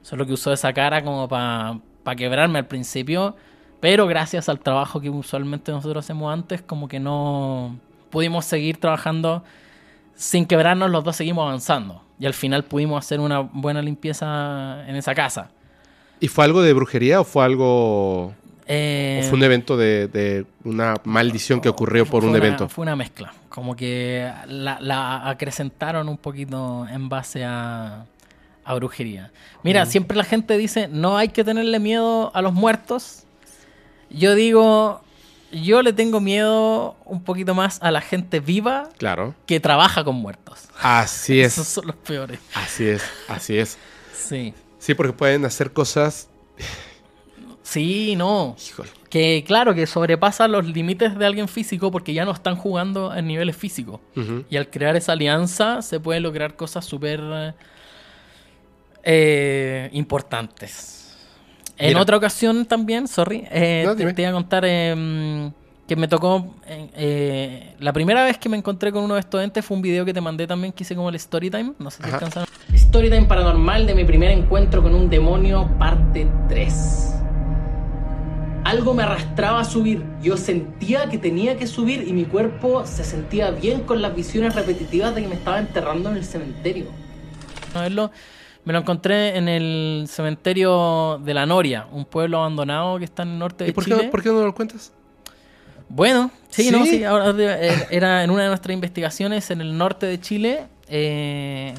Solo 0.00 0.24
que 0.24 0.32
usó 0.32 0.54
esa 0.54 0.72
cara 0.72 1.04
como 1.04 1.28
para 1.28 2.16
quebrarme 2.16 2.58
al 2.58 2.66
principio. 2.66 3.36
Pero 3.80 4.06
gracias 4.06 4.48
al 4.48 4.60
trabajo 4.60 5.02
que 5.02 5.10
usualmente 5.10 5.70
nosotros 5.70 6.02
hacemos 6.02 6.32
antes, 6.32 6.62
como 6.62 6.88
que 6.88 6.98
no 6.98 7.78
pudimos 8.10 8.44
seguir 8.44 8.78
trabajando 8.78 9.42
sin 10.14 10.44
quebrarnos, 10.46 10.90
los 10.90 11.02
dos 11.04 11.16
seguimos 11.16 11.42
avanzando. 11.46 12.02
Y 12.18 12.26
al 12.26 12.34
final 12.34 12.64
pudimos 12.64 13.04
hacer 13.04 13.20
una 13.20 13.40
buena 13.40 13.80
limpieza 13.80 14.84
en 14.86 14.96
esa 14.96 15.14
casa. 15.14 15.50
¿Y 16.20 16.28
fue 16.28 16.44
algo 16.44 16.60
de 16.60 16.72
brujería 16.74 17.20
o 17.20 17.24
fue 17.24 17.44
algo... 17.44 18.34
Eh, 18.66 19.22
o 19.24 19.28
fue 19.28 19.38
un 19.38 19.42
evento 19.42 19.76
de, 19.76 20.06
de 20.06 20.44
una 20.64 20.94
maldición 21.04 21.60
que 21.60 21.68
ocurrió 21.68 22.04
por 22.06 22.22
un 22.22 22.30
una- 22.30 22.38
evento? 22.38 22.68
Fue 22.68 22.82
una 22.82 22.94
mezcla. 22.94 23.32
Como 23.48 23.74
que 23.74 24.30
la, 24.46 24.78
la 24.80 25.28
acrecentaron 25.28 26.08
un 26.08 26.18
poquito 26.18 26.86
en 26.88 27.08
base 27.08 27.42
a, 27.44 28.04
a 28.64 28.74
brujería. 28.74 29.32
Mira, 29.64 29.86
siempre 29.86 30.16
la 30.16 30.24
gente 30.24 30.56
dice, 30.58 30.86
no 30.88 31.16
hay 31.16 31.28
que 31.30 31.42
tenerle 31.42 31.80
miedo 31.80 32.30
a 32.34 32.42
los 32.42 32.52
muertos. 32.52 33.24
Yo 34.10 34.34
digo, 34.34 35.00
yo 35.52 35.82
le 35.82 35.92
tengo 35.92 36.20
miedo 36.20 36.96
un 37.04 37.22
poquito 37.22 37.54
más 37.54 37.78
a 37.82 37.90
la 37.90 38.00
gente 38.00 38.40
viva 38.40 38.88
Claro. 38.98 39.34
que 39.46 39.60
trabaja 39.60 40.04
con 40.04 40.16
muertos. 40.16 40.68
Así 40.80 41.40
Esos 41.42 41.66
es. 41.66 41.72
son 41.74 41.86
los 41.88 41.96
peores. 41.96 42.38
Así 42.54 42.86
es. 42.86 43.02
Así 43.28 43.58
es. 43.58 43.76
Sí. 44.14 44.54
Sí, 44.78 44.94
porque 44.94 45.12
pueden 45.12 45.44
hacer 45.44 45.72
cosas... 45.72 46.28
Sí, 47.62 48.16
no. 48.16 48.56
Híjole. 48.66 48.88
Que 49.08 49.44
claro, 49.46 49.74
que 49.74 49.86
sobrepasa 49.86 50.48
los 50.48 50.66
límites 50.66 51.16
de 51.16 51.26
alguien 51.26 51.46
físico 51.48 51.90
porque 51.90 52.12
ya 52.14 52.24
no 52.24 52.32
están 52.32 52.56
jugando 52.56 53.14
en 53.14 53.26
niveles 53.26 53.56
físicos. 53.56 54.00
Y 54.48 54.56
al 54.56 54.70
crear 54.70 54.96
esa 54.96 55.12
alianza 55.12 55.82
se 55.82 56.00
pueden 56.00 56.22
lograr 56.24 56.56
cosas 56.56 56.84
súper 56.84 57.20
eh, 59.02 59.88
importantes. 59.92 60.99
En 61.80 61.88
Mira. 61.88 62.02
otra 62.02 62.16
ocasión 62.18 62.66
también, 62.66 63.08
sorry, 63.08 63.44
eh, 63.50 63.82
No, 63.86 63.96
te, 63.96 64.12
te 64.12 64.22
iba 64.22 64.30
a 64.30 64.34
contar 64.34 64.64
eh, 64.66 65.50
que 65.88 65.96
me 65.96 66.06
tocó... 66.08 66.54
eh, 66.66 66.88
eh, 66.94 67.74
la 67.80 67.92
primera 67.92 68.22
vez 68.22 68.38
que 68.38 68.48
me 68.48 68.56
encontré 68.56 68.92
con 68.92 69.02
uno 69.02 69.14
de 69.14 69.20
estos 69.20 69.42
entes 69.42 69.64
fue 69.64 69.76
un 69.76 69.82
video 69.82 70.04
que 70.04 70.12
te 70.14 70.20
mandé 70.20 70.46
también 70.46 70.72
que 70.72 70.82
hice 70.84 70.94
como 70.94 71.08
el 71.08 71.18
Storytime. 71.18 71.72
No 71.78 71.90
sé 71.90 72.02
si 72.04 72.10
alcanzaron. 72.10 72.48
Storytime 72.76 73.24
paranormal 73.26 73.86
de 73.86 73.94
mi 73.94 74.04
primer 74.04 74.30
encuentro 74.30 74.82
con 74.82 74.94
un 74.94 75.08
demonio, 75.08 75.68
parte 75.78 76.28
3. 76.48 77.06
Algo 78.64 78.92
me 78.94 79.02
arrastraba 79.02 79.60
a 79.60 79.64
subir. 79.64 80.04
Yo 80.22 80.36
sentía 80.36 81.08
que 81.08 81.16
tenía 81.18 81.56
que 81.56 81.66
subir 81.66 82.06
y 82.06 82.12
mi 82.12 82.24
cuerpo 82.24 82.84
se 82.86 83.04
sentía 83.04 83.50
bien 83.50 83.80
con 83.80 84.02
las 84.02 84.14
visiones 84.14 84.54
repetitivas 84.54 85.14
de 85.14 85.22
que 85.22 85.28
me 85.28 85.34
estaba 85.34 85.58
enterrando 85.58 86.10
en 86.10 86.16
el 86.18 86.24
cementerio. 86.24 86.84
A 87.74 87.80
verlo, 87.82 88.10
me 88.64 88.72
lo 88.72 88.80
encontré 88.80 89.36
en 89.36 89.48
el 89.48 90.04
cementerio 90.08 91.20
de 91.24 91.34
La 91.34 91.46
Noria, 91.46 91.86
un 91.92 92.04
pueblo 92.04 92.38
abandonado 92.38 92.98
que 92.98 93.04
está 93.04 93.22
en 93.22 93.30
el 93.30 93.38
norte 93.38 93.64
de 93.64 93.70
¿Y 93.70 93.72
por 93.72 93.84
Chile. 93.84 93.96
qué, 94.02 94.08
por 94.08 94.22
qué 94.22 94.28
no 94.30 94.44
lo 94.44 94.54
cuentas? 94.54 94.92
Bueno, 95.88 96.30
sí, 96.50 96.64
¿Sí? 96.64 96.70
no, 96.70 96.84
sí. 96.84 97.02
Ahora, 97.04 97.34
eh, 97.38 97.86
era 97.90 98.22
en 98.22 98.30
una 98.30 98.44
de 98.44 98.48
nuestras 98.48 98.72
investigaciones 98.74 99.50
en 99.50 99.60
el 99.60 99.76
norte 99.76 100.06
de 100.06 100.20
Chile. 100.20 100.66
eh, 100.88 101.74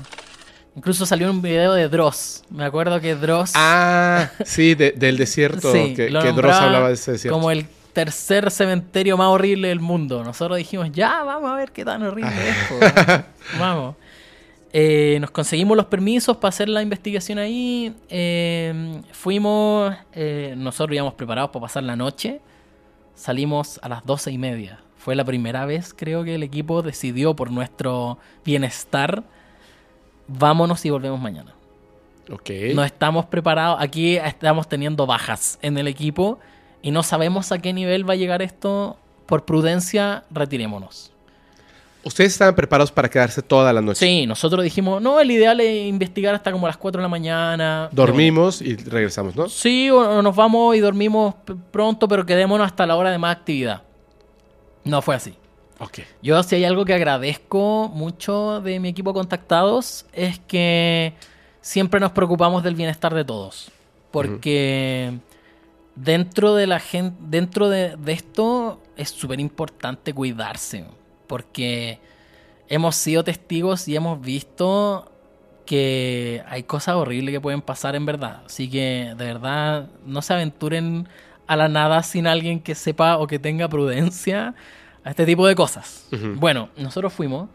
incluso 0.76 1.06
salió 1.06 1.30
un 1.30 1.42
video 1.42 1.74
de 1.74 1.88
Dross. 1.90 2.44
Me 2.50 2.64
acuerdo 2.66 3.00
que 3.00 3.16
Dross. 3.16 3.52
Ah, 3.56 4.30
sí, 4.46 4.74
de- 4.76 4.92
del 4.92 5.18
desierto, 5.18 5.72
Sí, 5.72 5.94
que, 5.94 6.08
que 6.08 6.32
Dross 6.32 6.56
hablaba 6.56 6.88
de 6.90 6.94
ese 6.96 7.12
desierto. 7.14 7.38
Como 7.38 7.52
el 7.52 7.66
tercer 7.94 8.50
cementerio 8.52 9.18
más 9.18 9.28
horrible 9.28 9.68
del 9.68 9.82
mundo. 9.82 10.24
Nosotros 10.24 10.58
dijimos, 10.58 10.90
ya, 10.94 11.24
vamos 11.24 11.52
a 11.52 11.56
ver 11.56 11.72
qué 11.72 11.84
tan 11.86 12.02
horrible 12.04 12.32
es. 12.50 12.56
po". 12.70 13.22
vamos. 13.60 13.96
Eh, 14.74 15.18
nos 15.20 15.32
conseguimos 15.32 15.76
los 15.76 15.88
permisos 15.88 16.38
para 16.38 16.50
hacer 16.50 16.70
la 16.70 16.82
investigación 16.82 17.38
ahí. 17.40 17.94
eh, 18.10 19.02
fuimos, 19.12 19.94
eh, 20.14 20.54
nosotros 20.58 20.96
íbamos 20.96 21.14
preparados 21.16 21.52
para 21.52 21.64
pasar 21.64 21.84
la 21.84 21.96
noche. 21.96 22.40
Salimos 23.16 23.80
a 23.84 23.90
las 23.90 24.06
doce 24.06 24.32
y 24.32 24.38
media. 24.38 24.80
Fue 24.98 25.16
la 25.16 25.26
primera 25.26 25.66
vez, 25.66 25.94
creo 25.94 26.24
que 26.24 26.36
el 26.36 26.44
equipo 26.44 26.82
decidió 26.84 27.36
por 27.36 27.52
nuestro 27.52 28.18
bienestar. 28.46 29.24
Vámonos 30.28 30.86
y 30.86 30.90
volvemos 30.90 31.20
mañana. 31.20 31.54
Ok. 32.32 32.50
No 32.74 32.84
estamos 32.84 33.26
preparados. 33.26 33.78
Aquí 33.82 34.16
estamos 34.18 34.70
teniendo 34.70 35.06
bajas 35.06 35.60
en 35.62 35.78
el 35.78 35.88
equipo 35.88 36.40
y 36.82 36.92
no 36.92 37.04
sabemos 37.04 37.52
a 37.52 37.60
qué 37.60 37.74
nivel 37.74 38.08
va 38.08 38.14
a 38.14 38.18
llegar 38.18 38.42
esto. 38.42 38.98
Por 39.26 39.44
prudencia, 39.46 40.24
retirémonos. 40.30 41.11
Ustedes 42.04 42.34
estaban 42.34 42.56
preparados 42.56 42.92
para 42.92 43.10
quedarse 43.10 43.42
toda 43.44 43.72
la 43.72 43.82
noche. 43.82 44.00
Sí, 44.00 44.26
nosotros 44.26 44.64
dijimos, 44.64 45.02
no, 45.02 45.20
el 45.20 45.30
ideal 45.30 45.60
es 45.60 45.88
investigar 45.88 46.34
hasta 46.34 46.52
como 46.52 46.66
las 46.66 46.78
4 46.78 47.00
de 47.00 47.04
la 47.04 47.10
mañana. 47.10 47.90
Dormimos 47.92 48.62
y 48.62 48.76
regresamos, 48.76 49.36
¿no? 49.36 49.48
Sí, 49.48 49.90
o 49.92 50.22
nos 50.22 50.36
vamos 50.36 50.76
y 50.76 50.80
dormimos 50.80 51.36
pronto, 51.70 52.08
pero 52.08 52.26
quedémonos 52.26 52.66
hasta 52.66 52.88
la 52.88 52.96
hora 52.96 53.12
de 53.12 53.20
más 53.20 53.36
actividad. 53.38 53.84
No 54.84 55.02
fue 55.04 55.16
así. 55.16 55.36
Ok. 55.78 56.00
Yo 56.24 56.42
si 56.42 56.56
hay 56.56 56.66
algo 56.66 56.86
que 56.86 56.94
agradezco 56.94 57.90
mucho 57.94 58.62
de 58.62 58.80
mi 58.80 58.90
equipo 58.90 59.14
contactados 59.14 60.06
es 60.14 60.40
que 60.40 61.14
siempre 61.62 62.00
nos 62.00 62.12
preocupamos 62.12 62.64
del 62.64 62.76
bienestar 62.76 63.14
de 63.14 63.26
todos. 63.26 63.72
Porque 64.10 65.20
dentro 65.96 66.56
de 66.56 66.68
la 66.68 66.80
gente, 66.80 67.18
dentro 67.22 67.70
de, 67.70 67.96
de 67.96 68.12
esto 68.12 68.82
es 68.98 69.10
súper 69.10 69.40
importante 69.40 70.14
cuidarse. 70.14 70.86
Porque 71.32 72.02
hemos 72.68 72.98
sido 72.98 73.24
testigos 73.24 73.88
y 73.88 73.96
hemos 73.96 74.20
visto 74.20 75.10
que 75.66 76.44
hay 76.50 76.64
cosas 76.64 76.96
horribles 76.96 77.32
que 77.32 77.40
pueden 77.40 77.62
pasar 77.62 77.96
en 77.96 78.06
verdad. 78.06 78.42
Así 78.46 78.70
que 78.70 79.14
de 79.18 79.26
verdad 79.26 79.88
no 80.06 80.22
se 80.22 80.34
aventuren 80.34 81.08
a 81.48 81.56
la 81.56 81.70
nada 81.70 82.04
sin 82.04 82.28
alguien 82.28 82.60
que 82.60 82.76
sepa 82.76 83.18
o 83.18 83.28
que 83.28 83.40
tenga 83.40 83.70
prudencia 83.70 84.56
a 85.06 85.12
este 85.12 85.26
tipo 85.26 85.48
de 85.48 85.56
cosas. 85.56 86.10
Bueno, 86.36 86.68
nosotros 86.76 87.14
fuimos. 87.14 87.48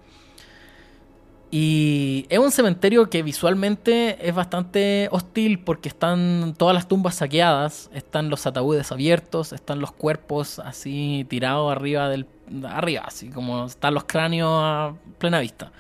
Y 1.51 2.25
es 2.31 2.39
un 2.39 2.51
cementerio 2.51 3.11
que 3.11 3.23
visualmente 3.23 4.27
es 4.27 4.35
bastante 4.35 5.09
hostil 5.11 5.59
porque 5.59 5.91
están 5.91 6.55
todas 6.57 6.75
las 6.75 6.89
tumbas 6.89 7.17
saqueadas, 7.17 7.91
están 7.93 8.31
los 8.31 8.47
ataúdes 8.47 8.91
abiertos, 8.91 9.53
están 9.53 9.81
los 9.81 9.93
cuerpos 9.93 10.61
así 10.61 11.27
tirados 11.29 11.71
arriba 11.71 12.09
del 12.09 12.25
arriba, 12.69 13.03
así 13.07 13.29
como 13.31 13.67
están 13.67 13.95
los 13.95 14.05
cráneos 14.05 14.51
a 14.53 14.95
plena 15.19 15.41
vista. 15.41 15.73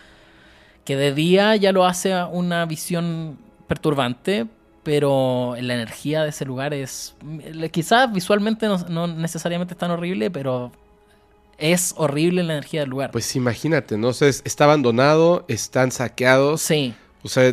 Que 0.84 0.96
de 0.96 1.12
día 1.14 1.56
ya 1.56 1.72
lo 1.72 1.84
hace 1.84 2.14
una 2.24 2.64
visión 2.66 3.38
perturbante, 3.66 4.46
pero 4.82 5.56
la 5.60 5.74
energía 5.74 6.22
de 6.22 6.28
ese 6.30 6.44
lugar 6.44 6.72
es 6.74 7.16
quizás 7.72 8.12
visualmente 8.12 8.66
no, 8.68 8.78
no 8.88 9.06
necesariamente 9.08 9.74
es 9.74 9.78
tan 9.78 9.90
horrible, 9.90 10.30
pero 10.30 10.70
es 11.58 11.94
horrible 11.96 12.42
la 12.44 12.52
energía 12.54 12.80
del 12.80 12.90
lugar. 12.90 13.10
Pues 13.10 13.34
imagínate, 13.34 13.96
¿no? 13.98 14.08
O 14.08 14.12
sea, 14.12 14.28
es- 14.28 14.42
está 14.44 14.64
abandonado, 14.64 15.44
están 15.48 15.90
saqueados. 15.90 16.60
sí, 16.62 16.94
O 17.24 17.28
sea, 17.28 17.52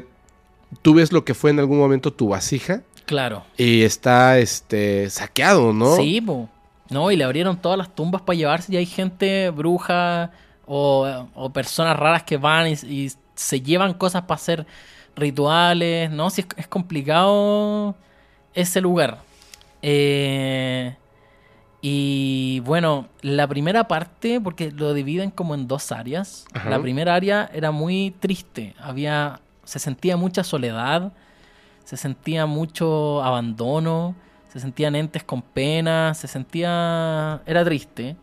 tú 0.84 0.94
ves 0.94 1.12
lo 1.12 1.26
que 1.26 1.34
fue 1.34 1.50
en 1.50 1.60
algún 1.60 1.80
momento 1.80 2.14
tu 2.14 2.28
vasija 2.28 2.82
claro. 3.06 3.44
y 3.58 3.82
está 3.82 4.38
este 4.38 5.10
saqueado, 5.10 5.74
¿no? 5.74 5.96
Sí, 5.96 6.22
po. 6.22 6.50
No, 6.94 7.12
y 7.12 7.16
le 7.18 7.24
abrieron 7.24 7.58
todas 7.58 7.78
las 7.78 7.94
tumbas 7.94 8.22
para 8.22 8.38
llevarse 8.38 8.74
y 8.74 8.78
hay 8.78 8.86
gente 8.86 9.50
bruja 9.50 10.32
o, 10.66 11.28
o 11.34 11.50
personas 11.52 11.98
raras 11.98 12.24
que 12.24 12.38
van 12.38 12.68
y, 12.68 12.74
y 12.88 13.12
se 13.36 13.62
llevan 13.62 13.94
cosas 13.94 14.22
para 14.24 14.36
hacer 14.36 14.68
rituales, 15.16 16.10
¿no? 16.12 16.30
Si 16.30 16.42
es, 16.42 16.48
es 16.56 16.68
complicado 16.68 17.96
ese 18.54 18.82
lugar. 18.82 19.20
Eh, 19.82 20.96
y 21.82 22.62
bueno, 22.62 23.10
la 23.22 23.46
primera 23.48 23.88
parte, 23.88 24.40
porque 24.40 24.72
lo 24.72 24.94
dividen 24.94 25.32
como 25.32 25.54
en 25.54 25.68
dos 25.68 25.92
áreas. 25.92 26.46
Ajá. 26.54 26.70
La 26.70 26.82
primera 26.82 27.14
área 27.14 27.50
era 27.54 27.72
muy 27.72 28.16
triste. 28.20 28.74
Había. 28.80 29.42
Se 29.66 29.80
sentía 29.80 30.16
mucha 30.16 30.44
soledad. 30.44 31.12
Se 31.84 31.98
sentía 31.98 32.46
mucho 32.46 33.22
abandono. 33.22 34.16
Se 34.54 34.60
sentían 34.60 34.96
entes 34.96 35.24
con 35.24 35.42
pena. 35.42 36.14
Se 36.14 36.28
sentía. 36.28 37.42
Era 37.48 37.66
triste. 37.66 38.16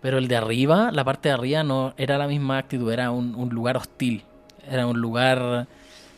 Pero 0.00 0.18
el 0.18 0.28
de 0.28 0.36
arriba, 0.36 0.90
la 0.92 1.04
parte 1.04 1.28
de 1.28 1.34
arriba, 1.34 1.64
no 1.64 1.92
era 1.96 2.16
la 2.18 2.28
misma 2.28 2.58
actitud. 2.58 2.90
Era 2.90 3.10
un, 3.10 3.34
un 3.34 3.48
lugar 3.48 3.76
hostil. 3.76 4.22
Era 4.70 4.86
un 4.86 5.00
lugar 5.00 5.66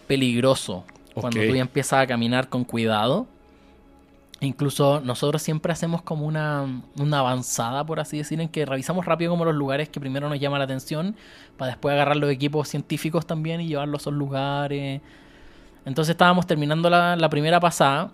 peligroso. 0.06 0.84
Cuando 1.14 1.40
tú 1.40 1.54
ya 1.54 1.62
empiezas 1.62 2.02
a 2.02 2.06
caminar 2.06 2.50
con 2.50 2.64
cuidado. 2.64 3.26
Incluso 4.40 5.00
nosotros 5.00 5.40
siempre 5.40 5.72
hacemos 5.72 6.02
como 6.02 6.26
una, 6.26 6.82
una 6.98 7.20
avanzada, 7.20 7.86
por 7.86 8.00
así 8.00 8.18
decir, 8.18 8.40
en 8.40 8.48
que 8.48 8.66
revisamos 8.66 9.06
rápido 9.06 9.30
como 9.30 9.44
los 9.44 9.54
lugares 9.54 9.88
que 9.88 10.00
primero 10.00 10.28
nos 10.28 10.40
llaman 10.40 10.58
la 10.58 10.64
atención, 10.64 11.14
para 11.56 11.70
después 11.70 11.92
agarrar 11.92 12.16
los 12.16 12.28
equipos 12.28 12.68
científicos 12.68 13.24
también 13.24 13.60
y 13.60 13.68
llevarlos 13.68 14.00
a 14.00 14.02
esos 14.02 14.14
lugares. 14.14 15.00
Entonces 15.84 16.10
estábamos 16.10 16.48
terminando 16.48 16.90
la, 16.90 17.14
la 17.14 17.30
primera 17.30 17.60
pasada 17.60 18.10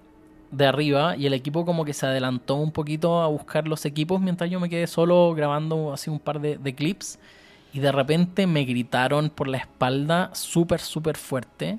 de 0.50 0.66
arriba 0.66 1.16
y 1.16 1.26
el 1.26 1.34
equipo 1.34 1.64
como 1.64 1.84
que 1.84 1.92
se 1.92 2.06
adelantó 2.06 2.54
un 2.54 2.72
poquito 2.72 3.20
a 3.20 3.26
buscar 3.28 3.68
los 3.68 3.84
equipos 3.84 4.20
mientras 4.20 4.50
yo 4.50 4.60
me 4.60 4.68
quedé 4.68 4.86
solo 4.86 5.34
grabando 5.34 5.92
así 5.92 6.08
un 6.10 6.18
par 6.18 6.40
de, 6.40 6.56
de 6.56 6.74
clips 6.74 7.18
y 7.72 7.80
de 7.80 7.92
repente 7.92 8.46
me 8.46 8.64
gritaron 8.64 9.30
por 9.30 9.48
la 9.48 9.58
espalda 9.58 10.30
súper, 10.34 10.80
súper 10.80 11.16
fuerte. 11.16 11.78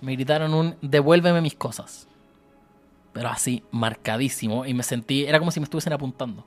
Me 0.00 0.12
gritaron 0.12 0.54
un 0.54 0.76
devuélveme 0.80 1.40
mis 1.40 1.54
cosas. 1.54 2.08
Pero 3.12 3.28
así, 3.28 3.62
marcadísimo. 3.70 4.66
Y 4.66 4.74
me 4.74 4.82
sentí, 4.82 5.24
era 5.24 5.38
como 5.38 5.50
si 5.50 5.60
me 5.60 5.64
estuviesen 5.64 5.92
apuntando. 5.92 6.44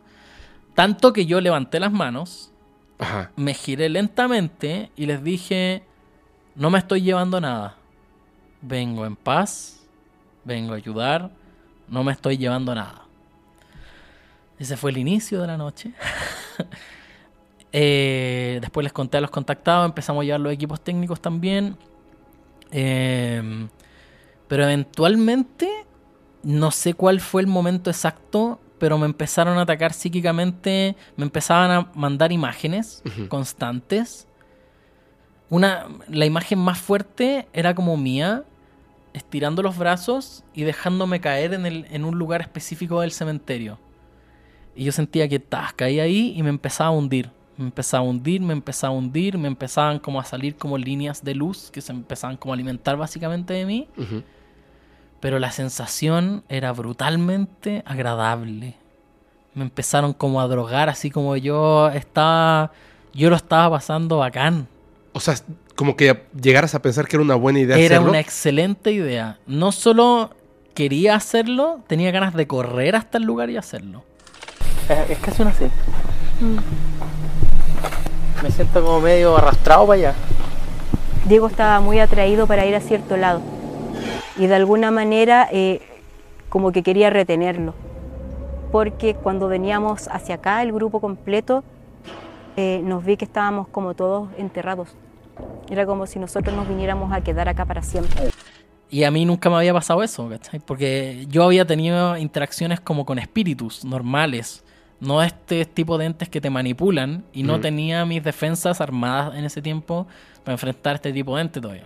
Tanto 0.75 1.13
que 1.13 1.25
yo 1.25 1.41
levanté 1.41 1.79
las 1.79 1.91
manos, 1.91 2.51
Ajá. 2.99 3.31
me 3.35 3.53
giré 3.53 3.89
lentamente 3.89 4.91
y 4.95 5.05
les 5.05 5.23
dije, 5.23 5.83
no 6.55 6.69
me 6.69 6.79
estoy 6.79 7.01
llevando 7.01 7.39
nada. 7.41 7.75
Vengo 8.61 9.05
en 9.05 9.15
paz, 9.15 9.87
vengo 10.45 10.73
a 10.73 10.77
ayudar, 10.77 11.31
no 11.89 12.03
me 12.03 12.11
estoy 12.11 12.37
llevando 12.37 12.73
nada. 12.73 13.05
Ese 14.57 14.75
fue 14.77 14.91
el 14.91 14.97
inicio 14.97 15.41
de 15.41 15.47
la 15.47 15.57
noche. 15.57 15.93
Eh, 17.71 18.57
después 18.61 18.83
les 18.83 18.91
conté 18.91 19.19
a 19.19 19.21
los 19.21 19.29
contactados, 19.29 19.85
empezamos 19.85 20.21
a 20.21 20.25
llevar 20.25 20.39
los 20.39 20.51
equipos 20.51 20.81
técnicos 20.81 21.21
también. 21.21 21.77
Eh, 22.71 23.67
pero 24.47 24.63
eventualmente, 24.63 25.69
no 26.41 26.71
sé 26.71 26.95
cuál 26.95 27.21
fue 27.21 27.43
el 27.43 27.47
momento 27.47 27.91
exacto, 27.91 28.59
pero 28.79 28.97
me 28.97 29.05
empezaron 29.05 29.59
a 29.59 29.61
atacar 29.61 29.93
psíquicamente, 29.93 30.95
me 31.15 31.25
empezaban 31.25 31.69
a 31.69 31.91
mandar 31.93 32.31
imágenes 32.31 33.03
constantes. 33.27 34.27
Una, 35.51 35.85
la 36.07 36.25
imagen 36.25 36.57
más 36.57 36.79
fuerte 36.79 37.47
era 37.53 37.75
como 37.75 37.97
mía, 37.97 38.45
estirando 39.13 39.61
los 39.61 39.77
brazos 39.77 40.43
y 40.53 40.63
dejándome 40.63 41.19
caer 41.19 41.53
en, 41.53 41.65
el, 41.65 41.85
en 41.89 42.05
un 42.05 42.17
lugar 42.17 42.41
específico 42.41 43.01
del 43.01 43.11
cementerio. 43.11 43.79
Y 44.75 44.85
yo 44.85 44.91
sentía 44.91 45.27
que 45.27 45.39
tas, 45.39 45.73
caía 45.73 46.03
ahí 46.03 46.33
y 46.35 46.43
me 46.43 46.49
empezaba 46.49 46.89
a 46.89 46.93
hundir. 46.93 47.31
Me 47.57 47.65
empezaba 47.65 48.05
a 48.05 48.07
hundir, 48.07 48.39
me 48.39 48.53
empezaba 48.53 48.93
a 48.93 48.97
hundir, 48.97 49.37
me 49.37 49.49
empezaban 49.49 49.99
como 49.99 50.19
a 50.19 50.23
salir 50.23 50.55
como 50.55 50.77
líneas 50.77 51.23
de 51.23 51.35
luz 51.35 51.69
que 51.71 51.81
se 51.81 51.91
empezaban 51.91 52.37
como 52.37 52.53
a 52.53 52.55
alimentar 52.55 52.95
básicamente 52.95 53.53
de 53.53 53.65
mí. 53.65 53.89
Pero 55.19 55.39
la 55.39 55.51
sensación 55.51 56.43
era 56.47 56.71
brutalmente 56.71 57.83
agradable. 57.85 58.77
Me 59.53 59.63
empezaron 59.63 60.13
como 60.13 60.39
a 60.39 60.47
drogar, 60.47 60.87
así 60.87 61.09
como 61.09 61.35
yo 61.35 61.89
estaba. 61.89 62.71
Yo 63.13 63.29
lo 63.29 63.35
estaba 63.35 63.75
pasando 63.77 64.19
bacán. 64.19 64.67
O 65.13 65.19
sea, 65.19 65.35
como 65.75 65.95
que 65.95 66.23
llegaras 66.39 66.75
a 66.75 66.81
pensar 66.81 67.07
que 67.07 67.15
era 67.15 67.23
una 67.23 67.35
buena 67.35 67.59
idea 67.59 67.77
Era 67.77 67.95
hacerlo. 67.95 68.09
una 68.09 68.19
excelente 68.19 68.91
idea. 68.91 69.39
No 69.47 69.71
solo 69.71 70.31
quería 70.73 71.15
hacerlo, 71.15 71.81
tenía 71.87 72.11
ganas 72.11 72.33
de 72.33 72.47
correr 72.47 72.95
hasta 72.95 73.17
el 73.17 73.23
lugar 73.23 73.49
y 73.49 73.57
hacerlo. 73.57 74.03
Es, 75.09 75.17
casi 75.19 75.41
una 75.41 75.51
así. 75.51 75.65
Me 78.43 78.51
siento 78.51 78.81
como 78.83 79.01
medio 79.01 79.35
arrastrado 79.37 79.85
para 79.87 79.99
allá. 79.99 80.13
Diego 81.25 81.47
estaba 81.47 81.79
muy 81.79 81.99
atraído 81.99 82.47
para 82.47 82.65
ir 82.65 82.75
a 82.75 82.79
cierto 82.79 83.17
lado 83.17 83.41
y 84.37 84.47
de 84.47 84.55
alguna 84.55 84.89
manera 84.89 85.47
eh, 85.51 85.81
como 86.47 86.71
que 86.71 86.81
quería 86.81 87.09
retenerlo, 87.09 87.73
porque 88.71 89.13
cuando 89.13 89.47
veníamos 89.49 90.07
hacia 90.07 90.35
acá, 90.35 90.63
el 90.63 90.71
grupo 90.71 91.01
completo, 91.01 91.63
eh, 92.57 92.81
nos 92.83 93.03
vi 93.03 93.17
que 93.17 93.25
estábamos 93.25 93.67
como 93.69 93.93
todos 93.93 94.29
enterrados. 94.37 94.89
Era 95.69 95.85
como 95.85 96.05
si 96.07 96.19
nosotros 96.19 96.55
nos 96.55 96.67
viniéramos 96.67 97.11
a 97.13 97.21
quedar 97.21 97.47
acá 97.47 97.65
para 97.65 97.81
siempre. 97.81 98.29
Y 98.89 99.03
a 99.03 99.11
mí 99.11 99.23
nunca 99.23 99.49
me 99.49 99.57
había 99.57 99.73
pasado 99.73 100.01
eso, 100.01 100.27
¿cachai? 100.29 100.59
Porque 100.59 101.25
yo 101.29 101.43
había 101.43 101.65
tenido 101.65 102.17
interacciones 102.17 102.79
como 102.79 103.05
con 103.05 103.19
espíritus 103.19 103.85
normales, 103.85 104.63
no 104.99 105.21
este 105.21 105.63
tipo 105.65 105.97
de 105.99 106.05
entes 106.05 106.27
que 106.27 106.41
te 106.41 106.49
manipulan, 106.49 107.23
y 107.31 107.43
no 107.43 107.53
Ujú. 107.53 107.61
tenía 107.61 108.03
mis 108.05 108.23
defensas 108.23 108.81
armadas 108.81 109.35
en 109.37 109.45
ese 109.45 109.61
tiempo 109.61 110.07
para 110.43 110.53
enfrentar 110.53 110.95
este 110.95 111.13
tipo 111.13 111.35
de 111.35 111.41
ente 111.43 111.61
todavía. 111.61 111.85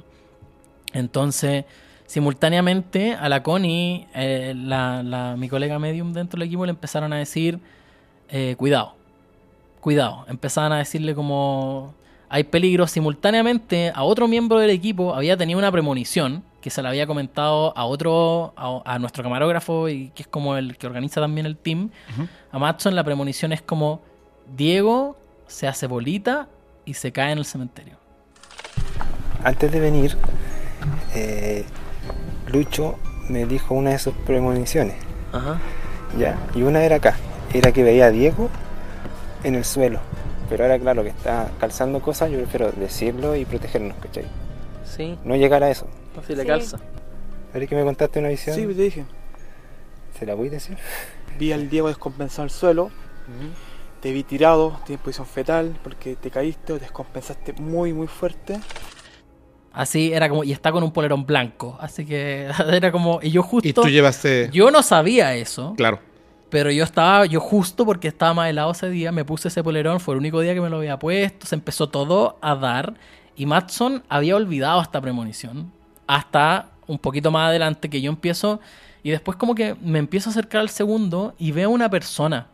Entonces, 0.93 1.65
simultáneamente 2.05 3.15
a 3.15 3.27
la 3.27 3.43
Connie, 3.43 4.07
eh, 4.15 4.53
la, 4.55 5.03
la- 5.03 5.35
mi 5.37 5.49
colega 5.49 5.79
medium 5.79 6.13
dentro 6.13 6.39
del 6.39 6.47
equipo, 6.47 6.65
le 6.65 6.71
empezaron 6.71 7.11
a 7.11 7.17
decir, 7.17 7.59
eh, 8.29 8.55
cuidado, 8.57 8.95
cuidado. 9.83 10.25
Empezaban 10.27 10.71
a 10.71 10.77
decirle 10.77 11.13
como, 11.13 11.93
hay 12.29 12.45
peligro. 12.45 12.87
Simultáneamente 12.87 13.91
a 13.93 14.03
otro 14.03 14.27
miembro 14.27 14.57
del 14.57 14.69
equipo 14.69 15.13
había 15.13 15.35
tenido 15.37 15.59
una 15.59 15.71
premonición 15.71 16.43
que 16.61 16.69
se 16.69 16.81
la 16.81 16.89
había 16.89 17.05
comentado 17.05 17.77
a 17.77 17.83
otro, 17.83 18.53
a, 18.55 18.81
a 18.85 18.97
nuestro 18.97 19.21
camarógrafo 19.21 19.89
y 19.89 20.09
que 20.11 20.23
es 20.23 20.27
como 20.29 20.55
el 20.55 20.77
que 20.77 20.87
organiza 20.87 21.19
también 21.19 21.45
el 21.45 21.57
team. 21.57 21.89
A 22.51 22.57
Matson 22.57 22.95
la 22.95 23.03
premonición 23.03 23.51
es 23.51 23.61
como, 23.61 24.01
Diego 24.55 25.17
se 25.47 25.67
hace 25.67 25.87
bolita 25.87 26.47
y 26.85 26.93
se 26.93 27.11
cae 27.11 27.33
en 27.33 27.39
el 27.39 27.45
cementerio. 27.45 27.97
Antes 29.43 29.69
de 29.73 29.79
venir, 29.81 30.15
eh, 31.13 31.65
Lucho 32.47 32.95
me 33.27 33.45
dijo 33.45 33.75
una 33.75 33.89
de 33.89 33.99
sus 33.99 34.13
premoniciones, 34.13 34.95
Ajá. 35.33 35.59
¿ya? 36.17 36.37
Y 36.55 36.61
una 36.61 36.81
era 36.83 36.95
acá, 36.95 37.17
era 37.53 37.73
que 37.73 37.83
veía 37.83 38.05
a 38.05 38.11
Diego 38.11 38.49
en 39.43 39.55
el 39.55 39.65
suelo. 39.65 39.99
Pero 40.49 40.63
ahora, 40.65 40.77
claro, 40.79 41.03
que 41.03 41.09
está 41.09 41.49
calzando 41.59 42.01
cosas, 42.01 42.29
yo 42.31 42.37
prefiero 42.39 42.71
decirlo 42.71 43.35
y 43.35 43.45
protegernos, 43.45 43.97
¿cachai? 43.97 44.25
Sí, 44.85 45.17
No 45.23 45.35
llegar 45.35 45.63
a 45.63 45.69
eso. 45.69 45.87
así 46.21 46.35
le 46.35 46.41
Sí. 46.43 46.47
calza. 46.47 46.79
¿Ahora 47.53 47.65
que 47.67 47.75
me 47.75 47.83
contaste 47.83 48.19
una 48.19 48.29
visión? 48.29 48.55
Sí, 48.55 48.65
te 48.65 48.73
dije. 48.73 49.05
¿Se 50.19 50.25
la 50.25 50.33
voy 50.35 50.47
a 50.49 50.51
decir? 50.51 50.77
Vi 51.39 51.51
al 51.51 51.69
Diego 51.69 51.87
descompensado 51.87 52.43
al 52.43 52.49
suelo. 52.51 52.91
Te 54.01 54.11
vi 54.11 54.23
tirado, 54.23 54.79
en 54.89 54.97
posición 54.97 55.25
fetal, 55.25 55.77
porque 55.81 56.15
te 56.15 56.29
caíste 56.29 56.73
o 56.73 56.79
descompensaste 56.79 57.53
muy, 57.53 57.93
muy 57.93 58.07
fuerte. 58.07 58.59
Así 59.71 60.13
era 60.13 60.29
como, 60.29 60.43
y 60.43 60.51
está 60.51 60.71
con 60.71 60.83
un 60.83 60.91
polerón 60.91 61.25
blanco. 61.25 61.77
Así 61.79 62.05
que 62.05 62.47
era 62.71 62.91
como, 62.91 63.19
y 63.23 63.31
yo 63.31 63.41
justo, 63.41 63.67
Y 63.67 63.73
tú 63.73 63.87
llevaste. 63.87 64.49
yo 64.51 64.69
no 64.71 64.83
sabía 64.83 65.33
eso. 65.35 65.73
Claro. 65.77 65.99
Pero 66.53 66.69
yo 66.69 66.83
estaba, 66.83 67.25
yo 67.25 67.39
justo 67.39 67.83
porque 67.83 68.07
estaba 68.07 68.35
más 68.35 68.47
helado 68.47 68.73
ese 68.73 68.87
día, 68.87 69.11
me 69.11 69.25
puse 69.25 69.47
ese 69.47 69.63
polerón, 69.63 69.99
fue 69.99 70.13
el 70.13 70.19
único 70.19 70.39
día 70.39 70.53
que 70.53 70.61
me 70.61 70.69
lo 70.69 70.77
había 70.77 70.99
puesto, 70.99 71.47
se 71.47 71.55
empezó 71.55 71.89
todo 71.89 72.37
a 72.41 72.53
dar. 72.53 72.93
Y 73.35 73.47
Matson 73.47 74.03
había 74.07 74.35
olvidado 74.35 74.79
esta 74.79 75.01
premonición. 75.01 75.71
Hasta 76.05 76.69
un 76.85 76.99
poquito 76.99 77.31
más 77.31 77.49
adelante 77.49 77.89
que 77.89 78.01
yo 78.01 78.11
empiezo. 78.11 78.59
Y 79.01 79.09
después 79.09 79.35
como 79.35 79.55
que 79.55 79.73
me 79.81 79.97
empiezo 79.97 80.29
a 80.29 80.31
acercar 80.31 80.61
al 80.61 80.69
segundo 80.69 81.33
y 81.39 81.51
veo 81.53 81.71
una 81.71 81.89
persona. 81.89 82.45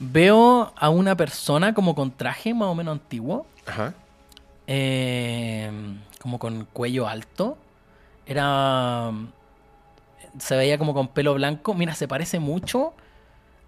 Veo 0.00 0.72
a 0.74 0.88
una 0.88 1.16
persona 1.16 1.72
como 1.72 1.94
con 1.94 2.10
traje 2.10 2.52
más 2.52 2.66
o 2.66 2.74
menos 2.74 2.94
antiguo. 2.94 3.46
Ajá. 3.66 3.94
eh, 4.66 5.70
como 6.20 6.40
con 6.40 6.66
cuello 6.72 7.06
alto. 7.06 7.56
Era. 8.26 9.12
Se 10.38 10.56
veía 10.56 10.78
como 10.78 10.94
con 10.94 11.08
pelo 11.08 11.34
blanco. 11.34 11.74
Mira, 11.74 11.94
se 11.94 12.08
parece 12.08 12.38
mucho 12.40 12.94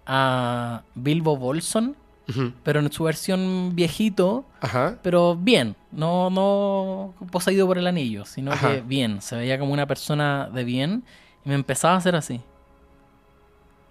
a 0.05 0.83
Bilbo 0.95 1.37
Bolson, 1.37 1.95
pero 2.63 2.79
en 2.79 2.91
su 2.91 3.03
versión 3.03 3.71
viejito, 3.75 4.45
Ajá. 4.61 4.97
pero 5.03 5.35
bien. 5.35 5.75
No, 5.91 6.29
no 6.29 7.13
poseído 7.31 7.67
por 7.67 7.77
el 7.77 7.87
anillo, 7.87 8.25
sino 8.25 8.51
Ajá. 8.51 8.71
que 8.71 8.81
bien. 8.81 9.21
Se 9.21 9.35
veía 9.35 9.59
como 9.59 9.73
una 9.73 9.85
persona 9.85 10.49
de 10.51 10.63
bien. 10.63 11.03
Y 11.45 11.49
me 11.49 11.55
empezaba 11.55 11.93
a 11.93 11.97
hacer 11.97 12.15
así. 12.15 12.41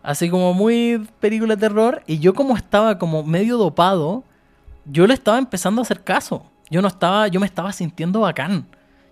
Así 0.03 0.29
como 0.29 0.53
muy 0.53 1.09
película 1.21 1.55
de 1.57 1.61
terror. 1.61 2.03
Y 2.07 2.19
yo 2.19 2.35
como 2.35 2.57
estaba 2.57 2.99
como 2.99 3.23
medio 3.23 3.57
dopado, 3.57 4.25
yo 4.85 5.07
le 5.07 5.15
estaba 5.15 5.39
empezando 5.39 5.81
a 5.81 5.85
hacer 5.85 6.03
caso. 6.03 6.45
Yo 6.71 6.83
no 6.83 6.89
estaba, 6.89 7.29
yo 7.29 7.41
me 7.41 7.47
estaba 7.47 7.73
sintiendo 7.73 8.21
bacán. 8.21 8.67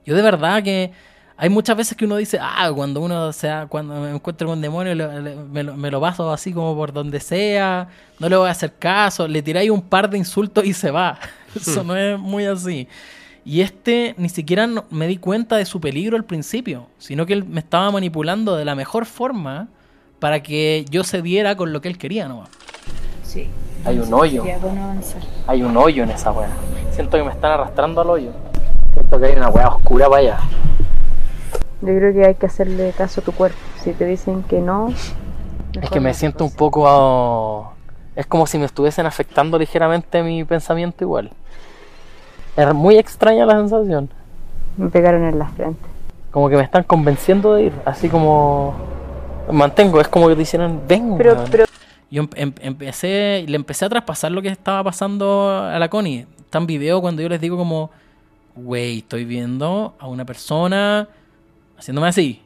Yo 0.05 0.16
de 0.16 0.22
verdad 0.22 0.62
que 0.62 0.93
hay 1.37 1.49
muchas 1.49 1.77
veces 1.77 1.97
que 1.97 2.05
uno 2.05 2.17
dice, 2.17 2.39
ah, 2.41 2.71
cuando 2.75 3.01
uno 3.01 3.33
sea, 3.33 3.67
cuando 3.67 3.95
me 4.01 4.11
encuentro 4.11 4.47
con 4.49 4.59
un 4.59 4.63
demonio, 4.63 4.95
le- 4.95 5.21
le- 5.21 5.37
me, 5.37 5.63
lo, 5.63 5.77
me 5.77 5.91
lo 5.91 6.01
paso 6.01 6.31
así 6.33 6.53
como 6.53 6.75
por 6.77 6.93
donde 6.93 7.21
sea, 7.21 7.89
no 8.19 8.29
le 8.29 8.37
voy 8.37 8.49
a 8.49 8.53
hacer 8.53 8.75
caso, 8.79 9.27
le 9.27 9.43
tiráis 9.43 9.71
un 9.71 9.83
par 9.83 10.09
de 10.11 10.19
insultos 10.19 10.65
y 10.65 10.73
se 10.73 10.91
va. 10.91 11.19
Eso 11.57 11.83
no 11.85 11.97
es 11.97 12.19
muy 12.19 12.45
así. 12.47 12.87
Y 13.45 13.61
este 13.61 14.15
ni 14.19 14.29
siquiera 14.29 14.67
no- 14.67 14.85
me 14.91 15.07
di 15.09 15.17
cuenta 15.17 15.57
de 15.57 15.65
su 15.65 15.81
peligro 15.81 16.17
al 16.17 16.25
principio, 16.25 16.87
sino 16.99 17.27
que 17.27 17.33
él 17.33 17.45
me 17.45 17.61
estaba 17.61 17.91
manipulando 17.91 18.55
de 18.57 18.65
la 18.65 18.75
mejor 18.77 19.05
forma 19.07 19.69
para 20.21 20.43
que 20.43 20.85
yo 20.91 21.03
cediera 21.03 21.57
con 21.57 21.73
lo 21.73 21.81
que 21.81 21.89
él 21.89 21.99
quería 21.99 22.29
nomás. 22.29 22.49
Sí. 23.25 23.49
Hay 23.85 23.99
un 23.99 24.15
hoyo. 24.15 24.45
Hay 25.49 25.63
un 25.65 25.77
hoyo 25.77 26.05
en 26.05 26.11
esa 26.11 26.31
weá. 26.31 26.49
Siento 26.93 27.17
que 27.17 27.25
me 27.25 27.33
están 27.33 27.51
arrastrando 27.53 28.01
al 28.03 28.11
hoyo. 28.11 28.31
Siento 28.93 29.19
que 29.19 29.27
hay 29.27 29.35
una 29.35 29.49
weá 29.49 29.69
oscura 29.69 30.09
para 30.09 30.21
allá. 30.21 30.39
Yo 31.83 31.89
creo 31.89 32.13
que 32.15 32.25
hay 32.25 32.35
que 32.37 32.47
hacerle 32.47 32.93
caso 32.97 33.21
a 33.21 33.25
tu 33.25 33.33
cuerpo. 33.33 33.59
Si 33.83 33.93
te 33.93 34.07
dicen 34.07 34.45
que 34.45 34.61
no... 34.61 34.89
Es 35.81 35.91
que 35.91 36.01
me 36.01 36.15
siento 36.15 36.45
un 36.45 36.53
poco... 36.53 37.73
es 38.15 38.25
como 38.27 38.47
si 38.47 38.57
me 38.59 38.67
estuviesen 38.67 39.05
afectando 39.05 39.59
ligeramente 39.59 40.23
mi 40.23 40.45
pensamiento 40.45 41.03
igual. 41.03 41.31
Es 42.57 42.73
muy 42.73 42.99
extraña 42.99 43.47
la 43.47 43.55
sensación. 43.55 44.11
Me 44.77 44.91
pegaron 44.91 45.25
en 45.25 45.39
la 45.39 45.49
frente. 45.49 45.81
Como 46.31 46.49
que 46.49 46.57
me 46.57 46.63
están 46.63 46.85
convenciendo 46.85 47.55
de 47.55 47.65
ir. 47.65 47.73
Así 47.85 48.09
como... 48.09 48.75
Mantengo, 49.51 50.01
es 50.01 50.07
como 50.07 50.29
que 50.29 50.37
te 50.37 50.43
hicieran, 50.43 50.81
ven. 50.87 51.17
Pero, 51.19 51.35
weón". 51.35 51.49
pero 51.51 51.65
Yo 52.13 52.23
em- 52.23 52.29
em- 52.37 52.55
empecé, 52.61 53.45
le 53.49 53.57
empecé 53.57 53.87
a 53.87 53.89
traspasar 53.89 54.31
lo 54.31 54.41
que 54.41 54.49
estaba 54.49 54.85
pasando 54.85 55.51
a 55.51 55.77
la 55.81 55.89
Connie. 55.89 56.27
Está 56.39 56.59
en 56.59 56.67
video 56.67 57.01
cuando 57.01 57.23
yo 57.23 57.29
les 57.29 57.41
digo 57.41 57.57
como, 57.57 57.91
güey, 58.55 58.99
estoy 58.99 59.25
viendo 59.25 59.95
a 59.99 60.07
una 60.07 60.25
persona 60.25 61.09
haciéndome 61.83 62.09
así. 62.09 62.41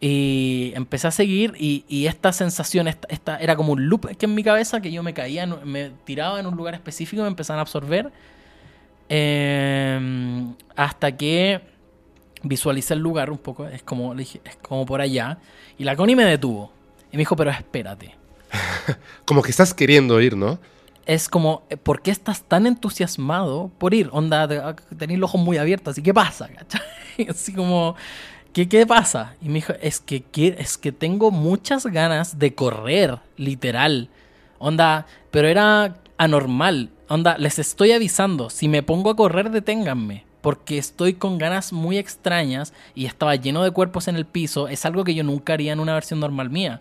Y 0.00 0.72
empecé 0.76 1.08
a 1.08 1.10
seguir 1.10 1.54
y, 1.58 1.84
y 1.88 2.06
esta 2.06 2.32
sensación, 2.32 2.86
esta, 2.86 3.08
esta- 3.10 3.36
era 3.38 3.56
como 3.56 3.72
un 3.72 3.88
loop 3.88 4.16
que 4.16 4.26
en 4.26 4.34
mi 4.34 4.44
cabeza, 4.44 4.80
que 4.80 4.92
yo 4.92 5.02
me 5.02 5.12
caía, 5.12 5.44
me 5.46 5.90
tiraba 6.04 6.38
en 6.38 6.46
un 6.46 6.56
lugar 6.56 6.74
específico, 6.74 7.22
me 7.22 7.28
empezaban 7.28 7.58
a 7.58 7.62
absorber. 7.62 8.12
Eh, 9.08 10.46
hasta 10.76 11.16
que 11.16 11.60
visualicé 12.42 12.94
el 12.94 13.00
lugar 13.00 13.30
un 13.30 13.38
poco, 13.38 13.66
es 13.66 13.82
como, 13.82 14.14
es 14.14 14.38
como 14.62 14.86
por 14.86 15.00
allá. 15.00 15.38
Y 15.78 15.84
la 15.84 15.96
Connie 15.96 16.14
me 16.14 16.24
detuvo. 16.24 16.72
Y 17.10 17.16
me 17.16 17.22
dijo, 17.22 17.34
pero 17.34 17.50
espérate. 17.50 18.14
Como 19.24 19.42
que 19.42 19.50
estás 19.50 19.72
queriendo 19.74 20.20
ir, 20.20 20.36
¿no? 20.36 20.58
Es 21.08 21.28
como, 21.30 21.62
eh, 21.70 21.76
¿por 21.78 22.02
qué 22.02 22.10
estás 22.12 22.42
tan 22.42 22.66
entusiasmado 22.66 23.70
por 23.78 23.94
ir? 23.94 24.10
Onda, 24.12 24.44
ah, 24.44 24.76
tenés 24.96 25.18
los 25.18 25.30
ojos 25.30 25.40
muy 25.40 25.56
abiertos, 25.56 25.92
así, 25.92 26.02
¿qué 26.02 26.12
pasa? 26.14 26.48
¿Cachai? 26.54 26.82
Así 27.30 27.52
como, 27.54 27.96
¿qué, 28.52 28.68
¿qué 28.68 28.86
pasa? 28.86 29.34
Y 29.40 29.46
me 29.48 29.54
dijo, 29.54 29.72
es 29.80 30.00
que, 30.00 30.22
qui- 30.30 30.54
es 30.58 30.78
que 30.78 30.92
tengo 30.92 31.30
muchas 31.30 31.86
ganas 31.86 32.38
de 32.38 32.54
correr, 32.54 33.18
literal. 33.38 34.10
Onda, 34.58 35.06
pero 35.30 35.48
era 35.48 35.96
anormal. 36.18 36.90
Onda, 37.08 37.38
les 37.38 37.58
estoy 37.58 37.92
avisando, 37.92 38.50
si 38.50 38.68
me 38.68 38.82
pongo 38.82 39.10
a 39.10 39.16
correr, 39.16 39.50
deténganme. 39.50 40.26
Porque 40.42 40.78
estoy 40.78 41.14
con 41.14 41.38
ganas 41.38 41.72
muy 41.72 41.98
extrañas 41.98 42.72
y 42.94 43.06
estaba 43.06 43.34
lleno 43.34 43.64
de 43.64 43.72
cuerpos 43.72 44.06
en 44.08 44.16
el 44.16 44.26
piso. 44.26 44.68
Es 44.68 44.84
algo 44.86 45.02
que 45.04 45.14
yo 45.14 45.24
nunca 45.24 45.54
haría 45.54 45.72
en 45.72 45.80
una 45.80 45.94
versión 45.94 46.20
normal 46.20 46.50
mía. 46.50 46.80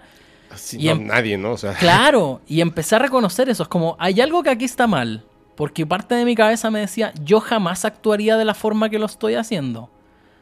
Así, 0.52 0.78
Y 0.80 0.86
no, 0.86 0.92
em- 0.92 1.08
nadie, 1.08 1.38
¿no? 1.38 1.52
O 1.54 1.58
sea, 1.58 1.74
Claro, 1.74 2.42
y 2.48 2.62
empecé 2.62 2.96
a 2.96 3.00
reconocer 3.00 3.50
eso. 3.50 3.64
Es 3.64 3.70
como, 3.70 3.96
hay 4.00 4.22
algo 4.22 4.44
que 4.44 4.50
aquí 4.50 4.66
está 4.66 4.88
mal. 4.88 5.24
Porque 5.56 5.86
parte 5.88 6.14
de 6.14 6.24
mi 6.24 6.36
cabeza 6.36 6.70
me 6.70 6.80
decía, 6.80 7.14
yo 7.24 7.40
jamás 7.40 7.84
actuaría 7.84 8.38
de 8.38 8.46
la 8.46 8.54
forma 8.54 8.90
que 8.90 9.00
lo 9.00 9.08
estoy 9.08 9.34
haciendo. 9.36 9.90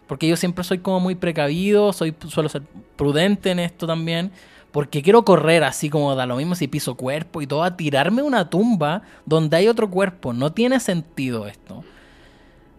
Porque 0.07 0.27
yo 0.27 0.35
siempre 0.35 0.63
soy 0.63 0.79
como 0.79 0.99
muy 0.99 1.15
precavido, 1.15 1.93
soy, 1.93 2.13
suelo 2.27 2.49
ser 2.49 2.63
prudente 2.97 3.51
en 3.51 3.59
esto 3.59 3.87
también. 3.87 4.31
Porque 4.71 5.01
quiero 5.01 5.23
correr 5.23 5.63
así 5.63 5.89
como 5.89 6.13
da 6.15 6.25
lo 6.25 6.35
mismo 6.35 6.53
si 6.53 6.67
piso 6.67 6.95
cuerpo 6.95 7.41
y 7.41 7.47
todo, 7.47 7.63
a 7.63 7.77
tirarme 7.77 8.21
a 8.21 8.25
una 8.25 8.49
tumba 8.49 9.03
donde 9.25 9.55
hay 9.55 9.69
otro 9.69 9.89
cuerpo. 9.89 10.33
No 10.33 10.51
tiene 10.51 10.81
sentido 10.81 11.47
esto. 11.47 11.85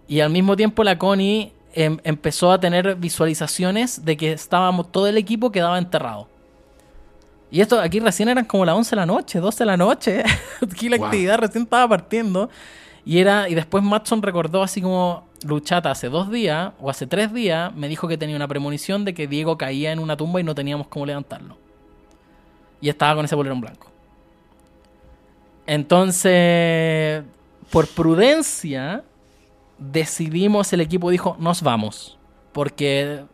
Y 0.06 0.20
al 0.20 0.28
mismo 0.30 0.56
tiempo 0.56 0.84
la 0.84 0.98
Connie 0.98 1.52
em- 1.72 1.98
empezó 2.04 2.52
a 2.52 2.60
tener 2.60 2.96
visualizaciones 2.96 4.04
de 4.04 4.16
que 4.18 4.32
estábamos, 4.32 4.92
todo 4.92 5.06
el 5.06 5.16
equipo 5.16 5.50
quedaba 5.50 5.78
enterrado. 5.78 6.28
Y 7.50 7.60
esto 7.60 7.80
aquí 7.80 8.00
recién 8.00 8.28
eran 8.28 8.44
como 8.44 8.64
las 8.64 8.74
11 8.74 8.90
de 8.90 8.96
la 8.96 9.06
noche, 9.06 9.38
12 9.40 9.58
de 9.58 9.66
la 9.66 9.76
noche. 9.76 10.24
aquí 10.62 10.88
la 10.88 10.96
Wow. 10.96 11.06
actividad 11.06 11.38
recién 11.38 11.64
estaba 11.64 11.88
partiendo. 11.88 12.50
Y 13.04 13.18
era 13.20 13.48
y 13.48 13.54
después 13.54 13.84
Matson 13.84 14.20
recordó 14.20 14.62
así 14.64 14.82
como 14.82 15.24
Luchata 15.44 15.92
hace 15.92 16.08
dos 16.08 16.28
días 16.30 16.72
o 16.80 16.90
hace 16.90 17.06
tres 17.06 17.32
días 17.32 17.72
me 17.74 17.86
dijo 17.88 18.08
que 18.08 18.18
tenía 18.18 18.34
una 18.34 18.48
premonición 18.48 19.04
de 19.04 19.14
que 19.14 19.28
Diego 19.28 19.56
caía 19.56 19.92
en 19.92 20.00
una 20.00 20.16
tumba 20.16 20.40
y 20.40 20.44
no 20.44 20.54
teníamos 20.56 20.88
cómo 20.88 21.06
levantarlo. 21.06 21.56
Y 22.80 22.88
estaba 22.88 23.14
con 23.14 23.24
ese 23.24 23.36
bolerón 23.36 23.60
blanco. 23.60 23.86
Entonces, 25.66 27.22
por 27.70 27.86
prudencia, 27.88 29.02
decidimos, 29.78 30.72
el 30.72 30.80
equipo 30.80 31.10
dijo, 31.10 31.36
nos 31.38 31.62
vamos. 31.62 32.18
Porque 32.52 33.24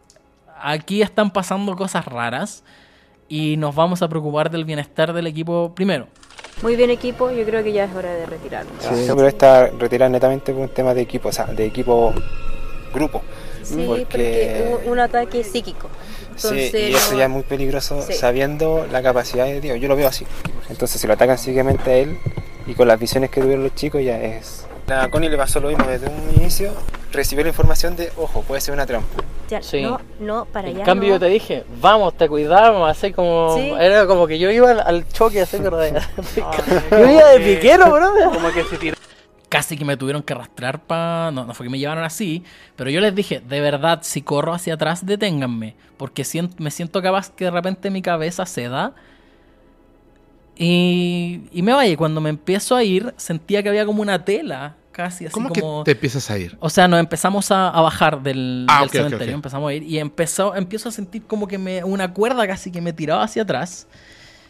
aquí 0.60 1.02
están 1.02 1.30
pasando 1.30 1.76
cosas 1.76 2.04
raras 2.04 2.64
y 3.32 3.56
nos 3.56 3.74
vamos 3.74 4.02
a 4.02 4.08
preocupar 4.08 4.50
del 4.50 4.66
bienestar 4.66 5.14
del 5.14 5.26
equipo 5.26 5.72
primero. 5.74 6.06
muy 6.62 6.76
bien 6.76 6.90
equipo, 6.90 7.30
yo 7.30 7.44
creo 7.44 7.64
que 7.64 7.72
ya 7.72 7.84
es 7.84 7.94
hora 7.94 8.12
de 8.12 8.26
retirarnos. 8.26 8.74
Sí, 8.82 9.06
pero 9.16 9.26
está 9.26 9.68
retirada 9.68 10.10
netamente 10.10 10.52
por 10.52 10.60
un 10.62 10.68
tema 10.68 10.92
de 10.94 11.00
equipo, 11.00 11.30
o 11.30 11.32
sea, 11.32 11.46
de 11.46 11.64
equipo 11.64 12.12
grupo. 12.92 13.22
Sí, 13.62 13.84
porque- 13.88 14.04
porque 14.06 14.64
hubo 14.84 14.92
un 14.92 15.00
ataque 15.00 15.42
psíquico. 15.44 15.88
Entonces, 16.36 16.70
sí, 16.70 16.76
y 16.90 16.94
eso 16.94 17.16
ya 17.16 17.24
es 17.24 17.30
muy 17.30 17.42
peligroso 17.42 18.02
Sí. 18.02 18.12
sabiendo 18.12 18.86
la 18.92 19.02
capacidad 19.02 19.46
de 19.46 19.60
Dios. 19.62 19.80
Yo 19.80 19.88
lo 19.88 19.96
veo 19.96 20.08
así. 20.08 20.26
Entonces, 20.68 21.00
si 21.00 21.06
lo 21.06 21.14
atacan 21.14 21.38
psíquicamente 21.38 21.90
a 21.90 21.96
él 21.96 22.18
y 22.66 22.74
con 22.74 22.86
las 22.86 23.00
visiones 23.00 23.30
que 23.30 23.40
tuvieron 23.40 23.64
los 23.64 23.74
chicos, 23.74 24.02
ya 24.04 24.20
es. 24.20 24.66
A 24.88 25.08
Connie 25.08 25.30
le 25.30 25.36
pasó 25.38 25.58
lo 25.58 25.68
mismo 25.68 25.86
desde 25.86 26.06
un 26.08 26.34
inicio. 26.36 26.72
Recibió 27.12 27.44
la 27.44 27.48
información 27.48 27.96
de, 27.96 28.12
ojo, 28.18 28.42
puede 28.42 28.60
ser 28.60 28.74
una 28.74 28.84
trampa. 28.86 29.22
Sí. 29.60 29.82
No, 29.82 30.00
no, 30.20 30.44
para 30.46 30.68
allá. 30.68 30.78
En 30.78 30.84
cambio 30.84 31.08
no. 31.10 31.14
yo 31.16 31.20
te 31.20 31.26
dije, 31.26 31.64
vamos, 31.80 32.16
te 32.16 32.28
cuidamos, 32.28 32.88
así 32.88 33.12
como... 33.12 33.54
Sí. 33.56 33.72
Era 33.78 34.06
como 34.06 34.26
que 34.26 34.38
yo 34.38 34.50
iba 34.50 34.70
al, 34.70 34.80
al 34.80 35.08
choque 35.08 35.40
así, 35.42 35.58
de... 35.58 35.68
yo 36.90 37.10
iba 37.10 37.28
de 37.30 37.40
piquero, 37.40 37.90
bro. 37.90 38.12
Como 38.32 38.50
que 38.52 38.64
se 38.64 38.78
tiró. 38.78 38.96
Casi 39.48 39.76
que 39.76 39.84
me 39.84 39.98
tuvieron 39.98 40.22
que 40.22 40.32
arrastrar 40.32 40.80
para... 40.80 41.30
No, 41.30 41.44
no 41.44 41.52
fue 41.52 41.66
que 41.66 41.70
me 41.70 41.78
llevaron 41.78 42.04
así, 42.04 42.42
pero 42.76 42.88
yo 42.88 43.00
les 43.00 43.14
dije, 43.14 43.40
de 43.40 43.60
verdad, 43.60 43.98
si 44.02 44.22
corro 44.22 44.54
hacia 44.54 44.74
atrás, 44.74 45.04
deténganme. 45.04 45.74
Porque 45.98 46.22
sien- 46.24 46.54
me 46.58 46.70
siento 46.70 47.02
capaz 47.02 47.30
que 47.30 47.44
de 47.44 47.50
repente 47.50 47.90
mi 47.90 48.00
cabeza 48.00 48.46
se 48.46 48.68
da 48.68 48.94
y, 50.56 51.42
y 51.52 51.62
me 51.62 51.72
vaya. 51.72 51.96
Cuando 51.96 52.20
me 52.20 52.30
empiezo 52.30 52.76
a 52.76 52.84
ir, 52.84 53.12
sentía 53.16 53.62
que 53.62 53.68
había 53.68 53.86
como 53.86 54.02
una 54.02 54.24
tela, 54.24 54.76
casi 54.92 55.26
así 55.26 55.32
¿cómo 55.32 55.48
como... 55.48 55.82
que 55.82 55.90
te 55.90 55.90
empiezas 55.92 56.30
a 56.30 56.38
ir? 56.38 56.56
O 56.60 56.70
sea, 56.70 56.86
nos 56.86 57.00
empezamos 57.00 57.50
a, 57.50 57.68
a 57.68 57.80
bajar 57.80 58.22
del, 58.22 58.66
Ah, 58.68 58.80
del 58.80 58.88
ok, 58.88 58.94
ok, 58.94 59.02
cementerio, 59.02 59.34
empezamos 59.34 59.70
a 59.70 59.74
ir 59.74 59.82
y 59.82 59.98
empezó, 59.98 60.54
empiezo 60.54 60.88
a 60.88 60.92
sentir 60.92 61.24
como 61.24 61.48
que 61.48 61.58
me 61.58 61.82
una 61.82 62.12
cuerda 62.12 62.46
casi 62.46 62.70
que 62.70 62.80
me 62.80 62.92
tiraba 62.92 63.24
hacia 63.24 63.42
atrás. 63.42 63.88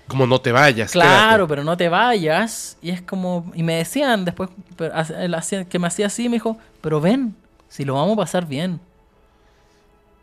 Como 0.09 0.27
no 0.27 0.41
te 0.41 0.53
vayas. 0.53 0.93
Claro, 0.93 1.47
quédate. 1.47 1.49
pero 1.49 1.65
no 1.65 1.77
te 1.77 1.89
vayas. 1.89 2.77
Y 2.83 2.91
es 2.91 3.01
como 3.01 3.51
y 3.55 3.63
me 3.63 3.77
decían 3.77 4.25
después 4.25 4.51
pero 4.77 4.93
que 5.69 5.79
me 5.79 5.87
hacía 5.87 6.07
así, 6.07 6.29
me 6.29 6.37
dijo, 6.37 6.59
pero 6.81 7.01
ven, 7.01 7.35
si 7.69 7.85
lo 7.85 7.95
vamos 7.95 8.15
a 8.15 8.17
pasar 8.17 8.47
bien. 8.47 8.81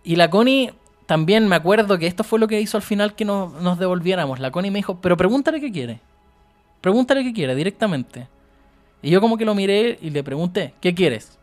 Y 0.03 0.15
la 0.15 0.29
Connie 0.29 0.73
también 1.05 1.47
me 1.47 1.55
acuerdo 1.55 1.97
que 1.97 2.07
esto 2.07 2.23
fue 2.23 2.39
lo 2.39 2.47
que 2.47 2.61
hizo 2.61 2.77
al 2.77 2.83
final 2.83 3.15
que 3.15 3.25
nos, 3.25 3.53
nos 3.61 3.79
devolviéramos. 3.79 4.39
La 4.39 4.51
Connie 4.51 4.69
me 4.69 4.79
dijo, 4.79 4.99
pero 5.01 5.17
pregúntale 5.17 5.59
qué 5.59 5.71
quiere. 5.71 6.01
Pregúntale 6.81 7.23
qué 7.23 7.33
quiere 7.33 7.55
directamente. 7.55 8.27
Y 9.01 9.11
yo 9.11 9.21
como 9.21 9.37
que 9.37 9.45
lo 9.45 9.55
miré 9.55 9.97
y 10.01 10.09
le 10.09 10.23
pregunté, 10.23 10.73
¿qué 10.81 10.93
quieres? 10.93 11.37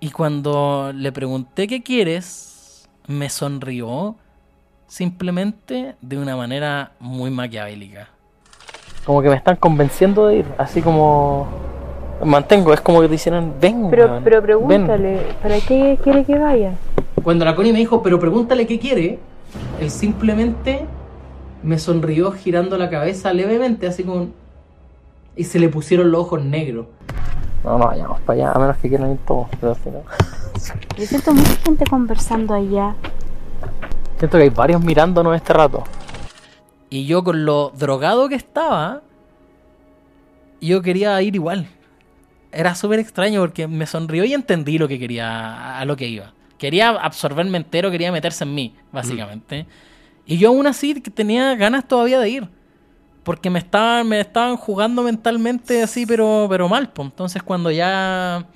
Y 0.00 0.10
cuando 0.10 0.92
le 0.94 1.12
pregunté 1.12 1.66
qué 1.66 1.82
quieres, 1.82 2.88
me 3.06 3.28
sonrió 3.28 4.16
simplemente 4.86 5.94
de 6.00 6.18
una 6.18 6.36
manera 6.36 6.92
muy 6.98 7.30
maquiavélica. 7.30 8.08
Como 9.04 9.22
que 9.22 9.28
me 9.28 9.36
están 9.36 9.56
convenciendo 9.56 10.26
de 10.26 10.38
ir, 10.38 10.44
así 10.58 10.82
como 10.82 11.46
mantengo, 12.24 12.72
es 12.72 12.80
como 12.80 13.00
que 13.00 13.08
te 13.08 13.14
hicieran, 13.14 13.54
ven. 13.60 13.88
Pero, 13.90 14.20
pero 14.24 14.40
ven". 14.40 14.86
pregúntale, 14.86 15.20
¿para 15.42 15.60
qué 15.60 15.98
quiere 16.02 16.24
que 16.24 16.38
vaya? 16.38 16.72
Cuando 17.22 17.44
la 17.44 17.54
Connie 17.54 17.72
me 17.72 17.78
dijo, 17.78 18.02
pero 18.02 18.18
pregúntale 18.18 18.66
qué 18.66 18.78
quiere, 18.78 19.18
él 19.80 19.90
simplemente 19.90 20.84
me 21.62 21.78
sonrió 21.78 22.32
girando 22.32 22.76
la 22.76 22.90
cabeza 22.90 23.32
levemente, 23.32 23.86
así 23.86 24.02
como... 24.02 24.28
Y 25.38 25.44
se 25.44 25.60
le 25.60 25.68
pusieron 25.68 26.10
los 26.10 26.22
ojos 26.22 26.44
negros. 26.44 26.86
No, 27.62 27.78
no 27.78 27.86
vayamos 27.86 28.20
para 28.22 28.40
allá, 28.40 28.52
a 28.52 28.58
menos 28.58 28.76
que 28.78 28.88
quieran 28.88 29.12
ir 29.12 29.18
todos, 29.18 29.46
pero 29.60 29.76
si 29.76 29.88
no... 29.88 30.02
Yo 30.98 31.06
siento 31.06 31.32
mucha 31.32 31.56
gente 31.64 31.84
conversando 31.88 32.54
allá. 32.54 32.96
Siento 34.18 34.36
que 34.36 34.42
hay 34.42 34.50
varios 34.50 34.82
mirándonos 34.82 35.36
este 35.36 35.52
rato. 35.52 35.84
Y 36.90 37.06
yo 37.06 37.22
con 37.22 37.44
lo 37.44 37.70
drogado 37.70 38.28
que 38.28 38.34
estaba, 38.34 39.02
yo 40.60 40.82
quería 40.82 41.22
ir 41.22 41.36
igual. 41.36 41.68
Era 42.50 42.74
súper 42.74 42.98
extraño 42.98 43.40
porque 43.40 43.68
me 43.68 43.86
sonrió 43.86 44.24
y 44.24 44.34
entendí 44.34 44.76
lo 44.76 44.88
que 44.88 44.98
quería, 44.98 45.78
a 45.78 45.84
lo 45.84 45.96
que 45.96 46.08
iba. 46.08 46.32
Quería 46.58 46.88
absorberme 46.88 47.58
entero, 47.58 47.92
quería 47.92 48.10
meterse 48.10 48.42
en 48.42 48.56
mí, 48.56 48.74
básicamente. 48.90 49.68
Y 50.26 50.38
yo 50.38 50.48
aún 50.48 50.66
así 50.66 51.00
que 51.00 51.12
tenía 51.12 51.54
ganas 51.54 51.86
todavía 51.86 52.18
de 52.18 52.28
ir. 52.28 52.57
Porque 53.28 53.50
me 53.50 53.58
estaban, 53.58 54.08
me 54.08 54.20
estaban 54.20 54.56
jugando 54.56 55.02
mentalmente 55.02 55.82
así, 55.82 56.06
pero, 56.06 56.46
pero 56.48 56.66
mal. 56.66 56.90
Entonces 56.96 57.42
cuando 57.42 57.70
ya 57.70 58.46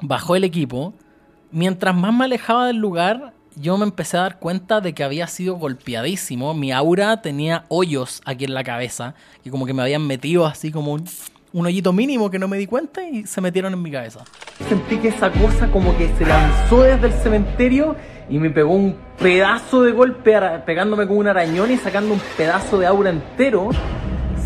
bajó 0.00 0.34
el 0.34 0.42
equipo, 0.42 0.94
mientras 1.52 1.94
más 1.94 2.12
me 2.12 2.24
alejaba 2.24 2.66
del 2.66 2.78
lugar, 2.78 3.34
yo 3.54 3.76
me 3.78 3.84
empecé 3.84 4.16
a 4.16 4.22
dar 4.22 4.38
cuenta 4.40 4.80
de 4.80 4.94
que 4.94 5.04
había 5.04 5.28
sido 5.28 5.54
golpeadísimo. 5.54 6.54
Mi 6.54 6.72
aura 6.72 7.22
tenía 7.22 7.66
hoyos 7.68 8.20
aquí 8.24 8.46
en 8.46 8.54
la 8.54 8.64
cabeza, 8.64 9.14
que 9.44 9.50
como 9.52 9.64
que 9.64 9.74
me 9.74 9.82
habían 9.82 10.04
metido 10.08 10.44
así 10.44 10.72
como 10.72 10.92
un- 10.94 11.04
un 11.52 11.66
hoyito 11.66 11.92
mínimo 11.92 12.30
que 12.30 12.40
no 12.40 12.48
me 12.48 12.58
di 12.58 12.66
cuenta 12.66 13.04
y 13.06 13.26
se 13.26 13.40
metieron 13.40 13.72
en 13.74 13.80
mi 13.80 13.92
cabeza. 13.92 14.24
Sentí 14.68 14.96
que 14.98 15.08
esa 15.08 15.30
cosa 15.30 15.70
como 15.70 15.96
que 15.96 16.12
se 16.18 16.26
lanzó 16.26 16.82
desde 16.82 17.06
el 17.06 17.12
cementerio 17.14 17.94
y 18.28 18.38
me 18.38 18.50
pegó 18.50 18.72
un 18.72 18.96
pedazo 19.18 19.82
de 19.82 19.92
golpe 19.92 20.38
pegándome 20.64 21.06
con 21.06 21.18
un 21.18 21.28
arañón 21.28 21.70
y 21.70 21.76
sacando 21.76 22.14
un 22.14 22.20
pedazo 22.36 22.78
de 22.78 22.86
aura 22.86 23.10
entero. 23.10 23.70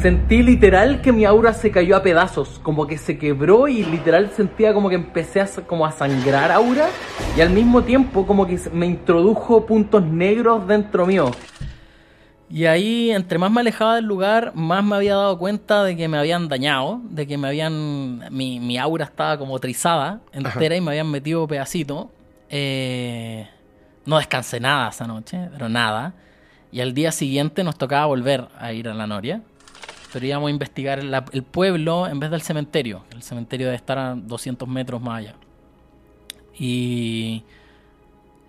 Sentí 0.01 0.43
literal 0.43 1.01
que 1.01 1.13
mi 1.13 1.25
aura 1.25 1.53
se 1.55 1.71
cayó 1.71 1.97
a 1.97 2.03
pedazos, 2.03 2.59
como 2.63 2.89
que 2.89 2.99
se 2.99 3.19
quebró 3.19 3.69
y 3.69 3.85
literal 3.85 4.31
sentía 4.35 4.75
como 4.75 4.89
que 4.89 4.97
empecé 4.97 5.41
a, 5.41 5.47
como 5.67 5.87
a 5.87 5.93
sangrar 5.93 6.51
aura 6.51 6.89
y 7.37 7.41
al 7.41 7.51
mismo 7.51 7.83
tiempo 7.83 8.27
como 8.27 8.47
que 8.47 8.59
me 8.73 8.87
introdujo 8.87 9.65
puntos 9.65 10.03
negros 10.03 10.67
dentro 10.67 11.07
mío. 11.07 11.31
Y 12.51 12.67
ahí, 12.67 13.11
entre 13.11 13.39
más 13.39 13.51
me 13.51 13.61
alejaba 13.61 13.95
del 13.95 14.05
lugar, 14.05 14.53
más 14.55 14.85
me 14.85 14.97
había 14.97 15.15
dado 15.15 15.39
cuenta 15.39 15.85
de 15.85 15.97
que 15.97 16.07
me 16.07 16.19
habían 16.19 16.49
dañado, 16.49 17.01
de 17.05 17.27
que 17.27 17.39
me 17.39 17.49
habían. 17.49 18.25
Mi, 18.31 18.61
mi 18.61 18.77
aura 18.77 19.07
estaba 19.07 19.39
como 19.39 19.59
trizada 19.59 20.21
entera 20.33 20.77
y 20.77 20.83
me 20.83 20.91
habían 20.91 21.11
metido 21.11 21.47
pedacito. 21.47 22.11
Eh, 22.51 23.49
no 24.05 24.16
descansé 24.16 24.61
nada 24.61 24.89
esa 24.89 25.07
noche, 25.07 25.49
pero 25.53 25.69
nada. 25.69 26.15
Y 26.70 26.81
al 26.81 26.95
día 26.95 27.12
siguiente 27.12 27.65
nos 27.65 27.77
tocaba 27.77 28.07
volver 28.07 28.49
a 28.59 28.73
ir 28.73 28.89
a 28.89 28.95
la 28.95 29.07
Noria. 29.07 29.43
Pero 30.12 30.27
íbamos 30.27 30.49
a 30.49 30.51
investigar 30.51 30.99
el 30.99 31.43
pueblo 31.43 32.07
en 32.07 32.20
vez 32.20 32.31
del 32.31 32.43
cementerio. 32.43 33.05
El 33.11 33.23
cementerio 33.23 33.66
debe 33.66 33.77
estar 33.77 33.99
a 33.99 34.15
200 34.15 34.69
metros 34.69 35.01
más 35.01 35.20
allá. 35.20 35.35
Y 36.59 37.45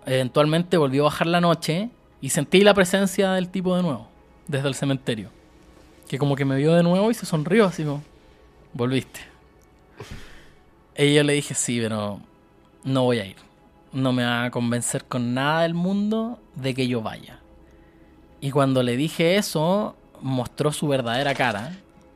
eventualmente 0.04 0.76
volvió 0.76 1.02
a 1.02 1.04
bajar 1.04 1.26
la 1.26 1.40
noche 1.40 1.88
y 2.20 2.30
sentí 2.30 2.60
la 2.60 2.74
presencia 2.74 3.32
del 3.32 3.48
tipo 3.48 3.76
de 3.76 3.82
nuevo, 3.82 4.08
desde 4.46 4.68
el 4.68 4.74
cementerio. 4.74 5.30
Que 6.06 6.18
como 6.18 6.36
que 6.36 6.44
me 6.44 6.56
vio 6.56 6.74
de 6.74 6.82
nuevo 6.82 7.10
y 7.10 7.14
se 7.14 7.24
sonrió 7.24 7.66
así 7.66 7.82
como, 7.84 8.02
volviste. 8.74 9.20
Y 10.96 11.14
yo 11.14 11.22
le 11.22 11.32
dije, 11.32 11.54
sí, 11.54 11.80
pero 11.80 12.20
no 12.84 13.04
voy 13.04 13.20
a 13.20 13.26
ir. 13.26 13.36
No 13.94 14.12
me 14.12 14.24
va 14.24 14.44
a 14.44 14.50
convencer 14.50 15.04
con 15.04 15.34
nada 15.34 15.62
del 15.62 15.72
mundo 15.72 16.40
de 16.56 16.74
que 16.74 16.88
yo 16.88 17.00
vaya. 17.00 17.40
Y 18.40 18.50
cuando 18.50 18.82
le 18.82 18.96
dije 18.96 19.36
eso, 19.36 19.96
mostró 20.20 20.72
su 20.72 20.88
verdadera 20.88 21.32
cara, 21.34 21.72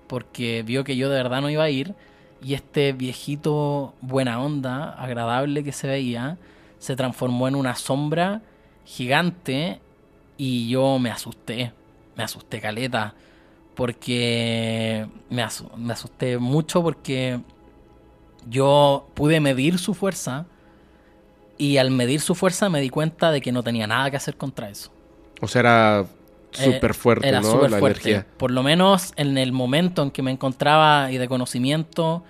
porque 0.09 0.63
vio 0.63 0.85
que 0.85 0.97
yo 0.97 1.09
de 1.09 1.17
verdad 1.17 1.41
no 1.41 1.49
iba 1.49 1.63
a 1.65 1.71
ir. 1.71 1.95
Y 2.43 2.55
este 2.55 2.93
viejito 2.93 3.95
buena 4.01 4.41
onda, 4.43 4.91
agradable 4.93 5.65
que 5.65 5.73
se 5.73 5.87
veía, 5.87 6.37
se 6.79 6.97
transformó 6.97 7.49
en 7.49 7.55
una 7.55 7.77
sombra 7.77 8.43
gigante 8.85 9.81
y 10.37 10.69
yo 10.69 10.99
me 10.99 11.11
asusté, 11.11 11.73
me 12.17 12.25
asusté 12.25 12.61
caleta, 12.61 13.15
porque 13.75 15.09
me, 15.31 15.47
me 15.77 15.93
asusté 15.93 16.39
mucho 16.39 16.83
porque 16.83 17.41
yo 18.49 19.09
pude 19.15 19.41
medir 19.41 19.79
su 19.79 19.95
fuerza 19.95 20.47
y 21.59 21.79
al 21.79 21.91
medir 21.91 22.21
su 22.21 22.35
fuerza 22.35 22.69
me 22.71 22.81
di 22.81 22.91
cuenta 22.91 23.31
de 23.33 23.41
que 23.43 23.53
no 23.53 23.63
tenía 23.65 23.87
nada 23.87 24.11
que 24.11 24.17
hacer 24.17 24.37
contra 24.37 24.71
eso. 24.71 24.93
O 25.41 25.49
sea, 25.49 25.61
era 25.61 26.07
Eh, 26.57 26.65
súper 26.65 26.95
fuerte, 26.95 27.29
era 27.29 27.43
¿no? 27.43 27.49
súper 27.53 27.71
la 27.71 27.79
fuerte. 27.79 28.11
energía. 28.11 28.27
Por 28.37 28.51
lo 28.51 28.63
menos 28.63 29.13
en 29.17 29.39
el 29.39 29.53
momento 29.53 30.03
en 30.03 30.11
que 30.11 30.23
me 30.23 30.31
encontraba 30.31 31.13
y 31.13 31.19
de 31.19 31.29
conocimiento, 31.29 32.25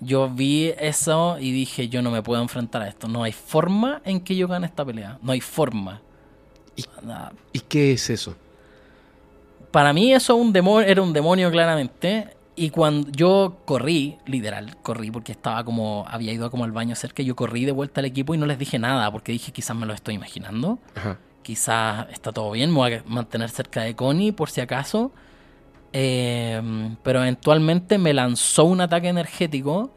yo 0.00 0.30
vi 0.30 0.74
eso 0.78 1.38
y 1.40 1.52
dije, 1.52 1.88
yo 1.88 2.02
no 2.02 2.10
me 2.10 2.22
puedo 2.22 2.42
enfrentar 2.42 2.82
a 2.82 2.88
esto. 2.88 3.08
No 3.08 3.24
hay 3.24 3.32
forma 3.32 4.02
en 4.04 4.20
que 4.20 4.36
yo 4.36 4.48
gane 4.48 4.66
esta 4.66 4.84
pelea. 4.84 5.18
No 5.22 5.32
hay 5.32 5.40
forma. 5.40 6.02
Nada. 7.02 7.32
¿Y 7.52 7.60
qué 7.60 7.92
es 7.92 8.10
eso? 8.10 8.36
Para 9.70 9.92
mí 9.92 10.12
eso 10.14 10.36
un 10.36 10.52
demonio, 10.52 10.88
era 10.88 11.02
un 11.02 11.12
demonio 11.12 11.50
claramente. 11.50 12.37
Y 12.60 12.70
cuando 12.70 13.08
yo 13.12 13.58
corrí, 13.64 14.18
literal, 14.26 14.76
corrí 14.82 15.10
porque 15.12 15.30
estaba 15.30 15.62
como, 15.64 16.04
había 16.08 16.32
ido 16.32 16.50
como 16.50 16.64
al 16.64 16.72
baño 16.72 16.96
cerca, 16.96 17.22
yo 17.22 17.36
corrí 17.36 17.64
de 17.64 17.70
vuelta 17.72 18.00
al 18.00 18.06
equipo 18.06 18.34
y 18.34 18.38
no 18.38 18.46
les 18.46 18.58
dije 18.58 18.78
nada 18.80 19.10
porque 19.12 19.30
dije 19.30 19.52
quizás 19.52 19.76
me 19.76 19.86
lo 19.86 19.94
estoy 19.94 20.14
imaginando. 20.16 20.78
Ajá. 20.96 21.18
Quizás 21.42 22.06
está 22.10 22.32
todo 22.32 22.50
bien, 22.50 22.70
me 22.70 22.76
voy 22.76 22.92
a 22.94 23.02
mantener 23.06 23.48
cerca 23.50 23.82
de 23.82 23.94
Connie 23.94 24.32
por 24.32 24.50
si 24.50 24.60
acaso. 24.60 25.12
Eh, 25.92 26.60
pero 27.02 27.20
eventualmente 27.20 27.96
me 27.96 28.12
lanzó 28.12 28.64
un 28.64 28.80
ataque 28.80 29.08
energético 29.08 29.90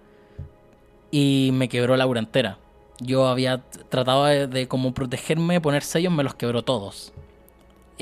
y 1.10 1.50
me 1.54 1.68
quebró 1.68 1.98
la 1.98 2.04
aura 2.04 2.20
entera. 2.20 2.58
Yo 3.00 3.28
había 3.28 3.58
tratado 3.90 4.26
de, 4.26 4.48
de 4.48 4.68
como 4.68 4.94
protegerme, 4.94 5.60
poner 5.60 5.82
sellos, 5.84 6.14
me 6.14 6.24
los 6.24 6.36
quebró 6.36 6.62
todos. 6.64 7.12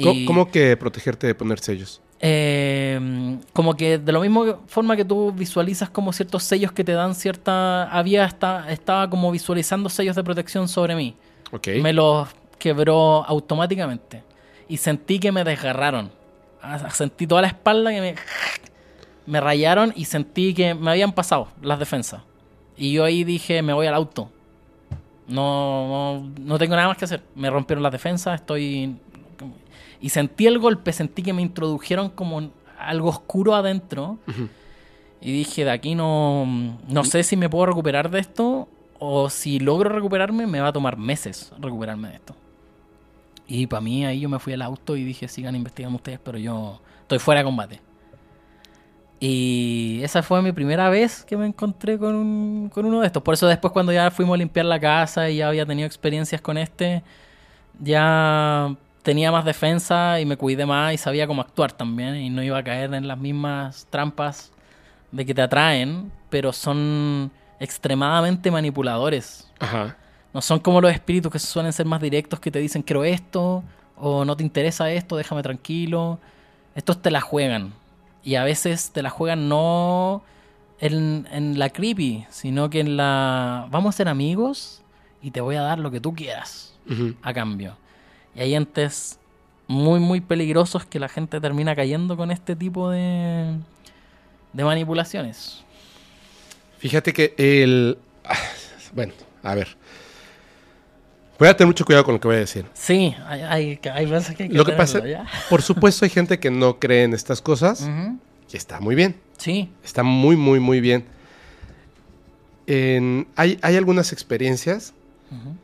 ¿Cómo, 0.02 0.12
Y- 0.14 0.26
cómo 0.26 0.52
que 0.52 0.76
protegerte 0.78 1.28
de 1.28 1.34
poner 1.36 1.60
sellos? 1.60 2.02
Eh, 2.22 3.38
como 3.54 3.76
que 3.76 3.98
de 3.98 4.12
la 4.12 4.20
misma 4.20 4.58
forma 4.68 4.96
que 4.96 5.06
tú 5.06 5.32
visualizas 5.32 5.90
como 5.90 6.12
ciertos 6.12 6.44
sellos 6.44 6.72
que 6.72 6.84
te 6.84 6.92
dan 6.92 7.16
cierta... 7.16 7.84
Había 7.84 8.26
esta, 8.26 8.70
estaba 8.72 9.10
como 9.10 9.32
visualizando 9.32 9.90
sellos 9.90 10.16
de 10.16 10.24
protección 10.24 10.68
sobre 10.68 10.96
mí. 10.96 11.16
Ok. 11.52 11.68
Me 11.82 11.94
los 11.94 12.28
quebró 12.58 13.24
automáticamente. 13.26 14.24
Y 14.68 14.78
sentí 14.78 15.20
que 15.20 15.32
me 15.32 15.44
desgarraron. 15.44 16.12
Ah, 16.62 16.90
Sentí 16.90 17.26
toda 17.26 17.42
la 17.42 17.48
espalda 17.48 17.92
que 17.92 18.02
me... 18.02 18.16
Me 19.26 19.40
rayaron 19.40 19.94
y 19.96 20.06
sentí 20.06 20.54
que 20.56 20.74
me 20.74 20.90
habían 20.90 21.14
pasado 21.14 21.50
las 21.62 21.78
defensas. 21.78 22.22
Y 22.76 22.94
yo 22.94 23.04
ahí 23.04 23.24
dije, 23.24 23.62
me 23.62 23.74
voy 23.74 23.86
al 23.86 23.94
auto. 23.94 24.30
No, 25.28 25.88
no, 26.18 26.32
no 26.40 26.58
tengo 26.58 26.76
nada 26.76 26.88
más 26.88 26.98
que 26.98 27.06
hacer. 27.06 27.22
Me 27.36 27.50
rompieron 27.50 27.84
las 27.84 27.92
defensas, 27.92 28.42
estoy... 28.42 28.98
Y 30.02 30.10
sentí 30.10 30.48
el 30.48 30.60
golpe, 30.60 30.94
sentí 30.94 31.22
que 31.24 31.34
me 31.34 31.42
introdujeron 31.42 32.10
como 32.10 32.52
algo 32.78 33.10
oscuro 33.10 33.56
adentro. 33.56 34.18
Y 35.22 35.32
dije, 35.34 35.66
de 35.66 35.72
aquí 35.72 35.96
no, 35.96 36.46
no 36.88 37.04
sé 37.04 37.24
si 37.24 37.36
me 37.36 37.50
puedo 37.50 37.66
recuperar 37.66 38.10
de 38.10 38.20
esto 38.20 38.70
o 39.00 39.30
si 39.30 39.60
logro 39.60 39.90
recuperarme, 39.90 40.48
me 40.48 40.62
va 40.62 40.70
a 40.70 40.74
tomar 40.74 40.96
meses 40.98 41.52
recuperarme 41.60 42.10
de 42.10 42.16
esto. 42.16 42.36
Y 43.48 43.68
para 43.68 43.82
mí 43.82 44.06
ahí 44.06 44.20
yo 44.22 44.30
me 44.30 44.40
fui 44.40 44.54
al 44.54 44.62
auto 44.62 44.96
y 44.96 45.04
dije, 45.04 45.28
sigan 45.28 45.56
investigando 45.56 45.98
ustedes, 45.98 46.20
pero 46.24 46.38
yo 46.38 46.80
estoy 47.02 47.20
fuera 47.20 47.40
de 47.42 47.46
combate. 47.46 47.82
Y 49.20 50.00
esa 50.04 50.24
fue 50.24 50.42
mi 50.42 50.54
primera 50.54 50.90
vez 50.90 51.26
que 51.26 51.36
me 51.36 51.46
encontré 51.46 51.98
con, 51.98 52.16
un- 52.16 52.70
con 52.74 52.86
uno 52.86 53.02
de 53.02 53.08
estos. 53.08 53.22
Por 53.22 53.34
eso 53.34 53.48
después 53.48 53.74
cuando 53.74 53.92
ya 53.92 54.10
fuimos 54.12 54.36
a 54.36 54.38
limpiar 54.38 54.66
la 54.66 54.80
casa 54.80 55.30
y 55.30 55.38
ya 55.38 55.50
había 55.50 55.66
tenido 55.66 55.86
experiencias 55.88 56.40
con 56.40 56.58
este, 56.58 57.04
ya 57.82 58.74
tenía 59.04 59.32
más 59.32 59.46
defensa 59.46 60.20
y 60.20 60.26
me 60.26 60.38
cuidé 60.38 60.66
más 60.66 60.94
y 60.94 60.98
sabía 60.98 61.28
cómo 61.28 61.42
actuar 61.42 61.72
también. 61.72 62.16
Y 62.16 62.30
no 62.30 62.44
iba 62.44 62.58
a 62.58 62.64
caer 62.64 62.94
en 62.94 63.08
las 63.08 63.18
mismas 63.18 63.88
trampas 63.90 64.52
de 65.12 65.26
que 65.26 65.34
te 65.34 65.42
atraen, 65.42 66.12
pero 66.30 66.54
son 66.54 67.32
extremadamente 67.60 68.52
manipuladores. 68.52 69.50
Ajá. 69.60 69.98
No 70.34 70.42
son 70.42 70.60
como 70.60 70.80
los 70.80 70.92
espíritus 70.92 71.32
que 71.32 71.40
suelen 71.40 71.74
ser 71.74 71.86
más 71.86 72.02
directos 72.02 72.40
que 72.40 72.52
te 72.52 72.60
dicen 72.60 72.84
quiero 72.84 73.04
esto 73.04 73.64
o 73.98 74.24
no 74.26 74.38
te 74.38 74.44
interesa 74.44 74.92
esto, 74.92 75.18
déjame 75.18 75.42
tranquilo. 75.42 76.20
Estos 76.76 77.02
te 77.02 77.12
la 77.12 77.22
juegan. 77.22 77.74
Y 78.24 78.36
a 78.36 78.44
veces 78.44 78.92
te 78.92 79.02
la 79.02 79.10
juegan 79.10 79.50
no 79.50 80.24
en, 80.80 81.28
en 81.32 81.58
la 81.58 81.70
creepy, 81.70 82.26
sino 82.30 82.70
que 82.70 82.80
en 82.82 82.96
la 82.98 83.68
vamos 83.72 83.96
a 83.96 83.98
ser 83.98 84.08
amigos 84.08 84.82
y 85.22 85.32
te 85.32 85.42
voy 85.42 85.56
a 85.56 85.62
dar 85.62 85.80
lo 85.80 85.92
que 85.92 86.00
tú 86.00 86.14
quieras 86.14 86.78
a 87.22 87.34
cambio. 87.34 87.76
Y 88.40 88.42
hay 88.42 88.56
entes 88.56 89.20
muy, 89.68 90.00
muy 90.00 90.22
peligrosos 90.22 90.86
que 90.86 90.98
la 90.98 91.10
gente 91.10 91.42
termina 91.42 91.76
cayendo 91.76 92.16
con 92.16 92.32
este 92.32 92.56
tipo 92.56 92.90
de, 92.90 93.54
de 94.54 94.64
manipulaciones. 94.64 95.62
Fíjate 96.78 97.12
que 97.12 97.34
el... 97.38 97.98
Bueno, 98.94 99.14
a 99.44 99.54
ver. 99.54 99.76
Voy 101.38 101.48
a 101.50 101.56
tener 101.56 101.68
mucho 101.68 101.84
cuidado 101.86 102.04
con 102.06 102.16
lo 102.16 102.20
que 102.22 102.28
voy 102.30 102.38
a 102.38 102.40
decir. 102.40 102.66
Sí, 102.74 103.14
hay, 103.28 103.42
hay, 103.42 103.80
hay 103.94 104.06
veces 104.08 104.36
que 104.36 104.44
hay 104.44 104.50
que 104.50 104.56
Lo 104.56 104.66
que 104.66 104.72
pasa, 104.72 105.06
¿ya? 105.06 105.28
por 105.50 105.62
supuesto, 105.62 106.06
hay 106.06 106.10
gente 106.10 106.40
que 106.40 106.50
no 106.50 106.80
cree 106.80 107.04
en 107.04 107.14
estas 107.14 107.42
cosas 107.42 107.88
y 108.52 108.58
está 108.58 108.80
muy 108.80 108.96
bien. 108.96 109.16
Sí. 109.38 109.70
Está 109.84 110.02
muy, 110.02 110.38
muy, 110.38 110.60
muy 110.60 110.80
bien. 110.82 111.06
En- 112.68 113.28
hay, 113.36 113.60
hay 113.62 113.76
algunas 113.76 114.12
experiencias 114.14 114.94
Ujú. 115.30 115.56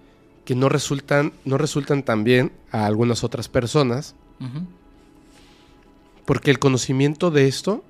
Que 0.46 0.56
no 0.56 0.70
resultan, 0.70 1.34
no 1.44 1.58
resultan 1.58 2.04
tan 2.04 2.24
bien 2.24 2.52
a 2.72 2.86
algunas 2.86 3.24
otras 3.24 3.50
personas 3.50 4.16
porque 6.26 6.52
el 6.52 6.60
conocimiento 6.60 7.32
de 7.32 7.48
esto, 7.48 7.84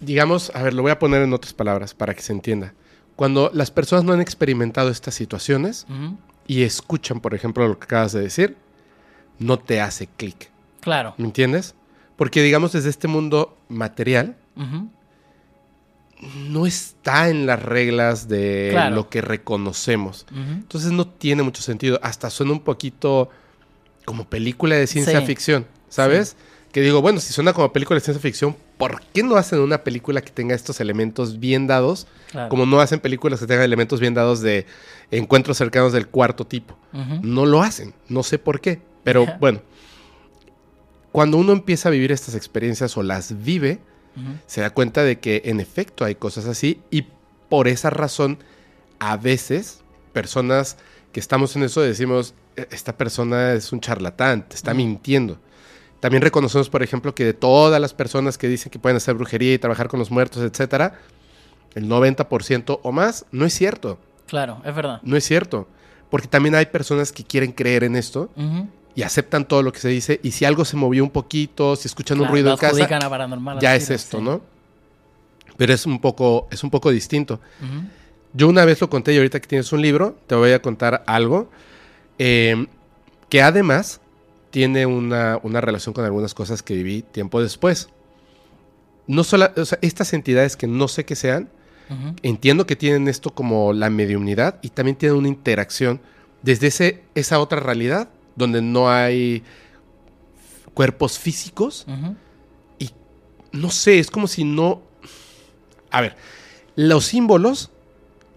digamos, 0.00 0.50
a 0.54 0.62
ver, 0.62 0.74
lo 0.74 0.82
voy 0.82 0.90
a 0.90 0.98
poner 0.98 1.22
en 1.22 1.32
otras 1.32 1.52
palabras 1.52 1.94
para 1.94 2.14
que 2.14 2.22
se 2.22 2.32
entienda. 2.32 2.74
Cuando 3.16 3.50
las 3.52 3.70
personas 3.70 4.04
no 4.04 4.12
han 4.12 4.20
experimentado 4.20 4.90
estas 4.90 5.14
situaciones 5.14 5.86
y 6.46 6.62
escuchan, 6.62 7.20
por 7.20 7.34
ejemplo, 7.34 7.66
lo 7.68 7.78
que 7.78 7.84
acabas 7.84 8.12
de 8.12 8.20
decir, 8.20 8.56
no 9.38 9.58
te 9.58 9.80
hace 9.80 10.06
clic. 10.06 10.50
Claro. 10.80 11.14
¿Me 11.18 11.26
entiendes? 11.26 11.74
Porque, 12.16 12.42
digamos, 12.42 12.72
desde 12.72 12.90
este 12.90 13.08
mundo 13.08 13.56
material. 13.68 14.36
No 16.48 16.66
está 16.66 17.28
en 17.28 17.46
las 17.46 17.62
reglas 17.62 18.28
de 18.28 18.68
Claro. 18.72 18.96
lo 18.96 19.08
que 19.08 19.20
reconocemos. 19.20 20.26
Entonces 20.34 20.90
no 20.92 21.06
tiene 21.06 21.42
mucho 21.42 21.62
sentido. 21.62 22.00
Hasta 22.02 22.28
suena 22.30 22.52
un 22.52 22.60
poquito 22.60 23.30
como 24.04 24.24
película 24.28 24.74
de 24.76 24.86
ciencia 24.86 25.20
Sí. 25.20 25.26
ficción, 25.26 25.66
¿sabes? 25.88 26.36
que 26.72 26.82
digo, 26.82 27.00
bueno, 27.00 27.18
si 27.18 27.32
suena 27.32 27.54
como 27.54 27.72
película 27.72 27.96
de 27.98 28.04
ciencia 28.04 28.20
ficción, 28.20 28.54
¿por 28.76 29.00
qué 29.14 29.22
no 29.22 29.36
hacen 29.36 29.58
una 29.60 29.78
película 29.84 30.20
que 30.20 30.30
tenga 30.30 30.54
estos 30.54 30.80
elementos 30.80 31.40
bien 31.40 31.66
dados? 31.66 32.06
Claro. 32.30 32.50
Como 32.50 32.66
no 32.66 32.78
hacen 32.80 33.00
películas 33.00 33.40
que 33.40 33.46
tengan 33.46 33.64
elementos 33.64 34.00
bien 34.00 34.12
dados 34.12 34.42
de 34.42 34.66
encuentros 35.10 35.56
cercanos 35.56 35.94
del 35.94 36.08
cuarto 36.08 36.46
tipo. 36.46 36.76
No 37.22 37.46
lo 37.46 37.62
hacen, 37.62 37.94
no 38.10 38.22
sé 38.22 38.38
por 38.38 38.60
qué. 38.60 38.82
Pero 39.02 39.24
bueno, 39.40 39.62
cuando 41.10 41.38
uno 41.38 41.52
empieza 41.52 41.88
a 41.88 41.92
vivir 41.92 42.12
estas 42.12 42.34
experiencias 42.34 42.96
o 42.98 43.02
las 43.02 43.42
vive, 43.42 43.80
Se 44.46 44.60
da 44.60 44.70
cuenta 44.70 45.02
de 45.04 45.18
que 45.18 45.42
en 45.46 45.60
efecto 45.60 46.04
hay 46.04 46.14
cosas 46.14 46.46
así 46.46 46.80
y 46.90 47.06
por 47.48 47.68
esa 47.68 47.90
razón 47.90 48.38
a 48.98 49.16
veces 49.16 49.80
personas 50.12 50.76
que 51.12 51.20
estamos 51.20 51.54
en 51.56 51.62
eso 51.62 51.80
decimos, 51.80 52.34
"E- 52.56 52.66
esta 52.70 52.96
persona 52.96 53.52
es 53.52 53.72
un 53.72 53.80
charlatán, 53.80 54.48
te 54.48 54.56
está 54.56 54.74
mintiendo. 54.74 55.38
También 56.00 56.22
reconocemos, 56.22 56.68
por 56.70 56.82
ejemplo, 56.82 57.14
que 57.14 57.24
de 57.24 57.34
todas 57.34 57.80
las 57.80 57.92
personas 57.94 58.38
que 58.38 58.48
dicen 58.48 58.70
que 58.70 58.78
pueden 58.78 58.96
hacer 58.96 59.14
brujería 59.14 59.54
y 59.54 59.58
trabajar 59.58 59.88
con 59.88 59.98
los 59.98 60.10
muertos, 60.10 60.42
etcétera, 60.42 60.98
el 61.74 61.88
90% 61.88 62.80
o 62.82 62.92
más 62.92 63.24
no 63.32 63.44
es 63.46 63.52
cierto. 63.54 63.98
Claro, 64.26 64.60
es 64.64 64.74
verdad. 64.74 65.00
No 65.02 65.16
es 65.16 65.24
cierto. 65.24 65.68
Porque 66.10 66.26
también 66.28 66.54
hay 66.54 66.66
personas 66.66 67.12
que 67.12 67.24
quieren 67.24 67.52
creer 67.52 67.84
en 67.84 67.96
esto. 67.96 68.30
Y 68.98 69.04
aceptan 69.04 69.46
todo 69.46 69.62
lo 69.62 69.72
que 69.72 69.78
se 69.78 69.90
dice. 69.90 70.18
Y 70.24 70.32
si 70.32 70.44
algo 70.44 70.64
se 70.64 70.76
movió 70.76 71.04
un 71.04 71.10
poquito, 71.10 71.76
si 71.76 71.86
escuchan 71.86 72.20
un 72.20 72.26
ruido 72.26 72.50
en 72.50 72.56
casa, 72.56 72.88
ya 73.60 73.76
es 73.76 73.90
esto, 73.90 74.18
sí. 74.18 74.24
¿no? 74.24 74.40
Pero 75.56 75.72
es 75.72 75.86
un 75.86 76.00
poco, 76.00 76.48
es 76.50 76.64
un 76.64 76.70
poco 76.70 76.90
distinto. 76.90 77.40
Yo 78.32 78.48
una 78.48 78.64
vez 78.64 78.80
lo 78.80 78.90
conté 78.90 79.14
y 79.14 79.18
ahorita 79.18 79.38
que 79.38 79.46
tienes 79.46 79.72
un 79.72 79.82
libro, 79.82 80.18
te 80.26 80.34
voy 80.34 80.50
a 80.50 80.60
contar 80.60 81.04
algo 81.06 81.48
eh, 82.18 82.66
que 83.28 83.40
además 83.40 84.00
tiene 84.50 84.84
una, 84.84 85.38
una 85.44 85.60
relación 85.60 85.92
con 85.92 86.04
algunas 86.04 86.34
cosas 86.34 86.64
que 86.64 86.74
viví 86.74 87.02
tiempo 87.02 87.40
después. 87.40 87.90
No 89.06 89.22
solo, 89.22 89.48
o 89.56 89.64
sea, 89.64 89.78
estas 89.80 90.12
entidades 90.12 90.56
que 90.56 90.66
no 90.66 90.88
sé 90.88 91.04
qué 91.04 91.14
sean, 91.14 91.48
entiendo 92.24 92.66
que 92.66 92.74
tienen 92.74 93.06
esto 93.06 93.30
como 93.30 93.72
la 93.72 93.90
mediumnidad 93.90 94.58
y 94.60 94.70
también 94.70 94.96
tienen 94.96 95.18
una 95.18 95.28
interacción 95.28 96.00
desde 96.42 96.66
ese, 96.66 97.04
esa 97.14 97.38
otra 97.38 97.60
realidad 97.60 98.08
donde 98.38 98.62
no 98.62 98.90
hay 98.90 99.42
cuerpos 100.72 101.18
físicos 101.18 101.86
y 102.78 102.90
no 103.52 103.70
sé, 103.70 103.98
es 103.98 104.10
como 104.10 104.26
si 104.28 104.44
no... 104.44 104.80
A 105.90 106.00
ver, 106.00 106.16
los 106.76 107.06
símbolos, 107.06 107.70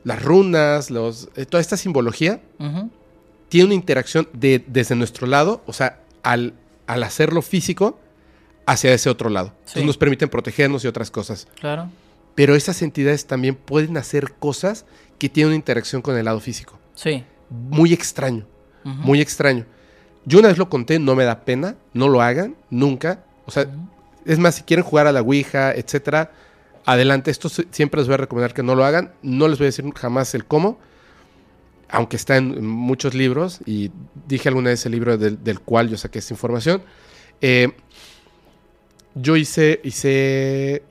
las 0.03 0.21
runas, 0.23 0.89
los, 0.89 1.29
eh, 1.35 1.45
toda 1.45 1.61
esta 1.61 1.77
simbología 1.77 2.41
Ujú. 2.59 2.89
tiene 3.49 3.65
una 3.65 3.75
interacción 3.75 4.27
de, 4.33 4.63
desde 4.65 4.95
nuestro 4.95 5.27
lado, 5.27 5.61
o 5.67 5.73
sea, 5.73 6.01
al, 6.23 6.53
al 6.87 7.03
hacerlo 7.03 7.41
físico 7.41 7.99
hacia 8.65 8.93
ese 8.93 9.09
otro 9.09 9.29
lado. 9.29 9.53
Entonces 9.59 9.85
nos 9.85 9.97
permiten 9.97 10.29
protegernos 10.29 10.83
y 10.83 10.87
otras 10.87 11.11
cosas. 11.11 11.47
Claro. 11.59 11.89
Pero 12.35 12.55
esas 12.55 12.81
entidades 12.81 13.27
también 13.27 13.55
pueden 13.55 13.97
hacer 13.97 14.33
cosas 14.33 14.85
que 15.19 15.29
tienen 15.29 15.49
una 15.49 15.55
interacción 15.57 16.01
con 16.01 16.17
el 16.17 16.25
lado 16.25 16.39
físico. 16.39 16.79
Sí. 16.95 17.23
Muy 17.49 17.93
extraño, 17.93 18.47
muy 18.83 19.19
extraño. 19.21 19.65
Yo 20.25 20.39
una 20.39 20.49
vez 20.49 20.57
lo 20.57 20.69
conté, 20.69 20.99
no 20.99 21.15
me 21.15 21.23
da 21.23 21.41
pena, 21.45 21.75
no 21.93 22.07
lo 22.07 22.21
hagan, 22.21 22.55
nunca. 22.69 23.23
O 23.45 23.51
sea, 23.51 23.65
es 24.25 24.37
más, 24.39 24.55
si 24.55 24.63
quieren 24.63 24.85
jugar 24.85 25.07
a 25.07 25.11
la 25.11 25.21
Ouija, 25.21 25.73
etcétera, 25.73 26.31
adelante. 26.85 27.31
Esto 27.31 27.49
si- 27.49 27.67
siempre 27.71 27.99
les 27.99 28.07
voy 28.07 28.13
a 28.15 28.17
recomendar 28.17 28.53
que 28.53 28.61
no 28.63 28.75
lo 28.75 28.85
hagan. 28.85 29.11
No 29.23 29.47
les 29.47 29.57
voy 29.57 29.65
a 29.65 29.69
decir 29.69 29.85
jamás 29.95 30.33
el 30.35 30.45
cómo, 30.45 30.77
aunque 31.89 32.15
está 32.17 32.37
en 32.37 32.65
muchos 32.65 33.13
libros 33.15 33.59
y 33.65 33.91
dije 34.27 34.47
alguna 34.49 34.69
vez 34.69 34.85
el 34.85 34.91
libro 34.91 35.17
del, 35.17 35.43
del 35.43 35.59
cual 35.59 35.89
yo 35.89 35.97
saqué 35.97 36.19
esta 36.19 36.33
información. 36.33 36.83
Eh, 37.41 37.71
yo 39.15 39.35
hice, 39.35 39.81
hice, 39.83 40.83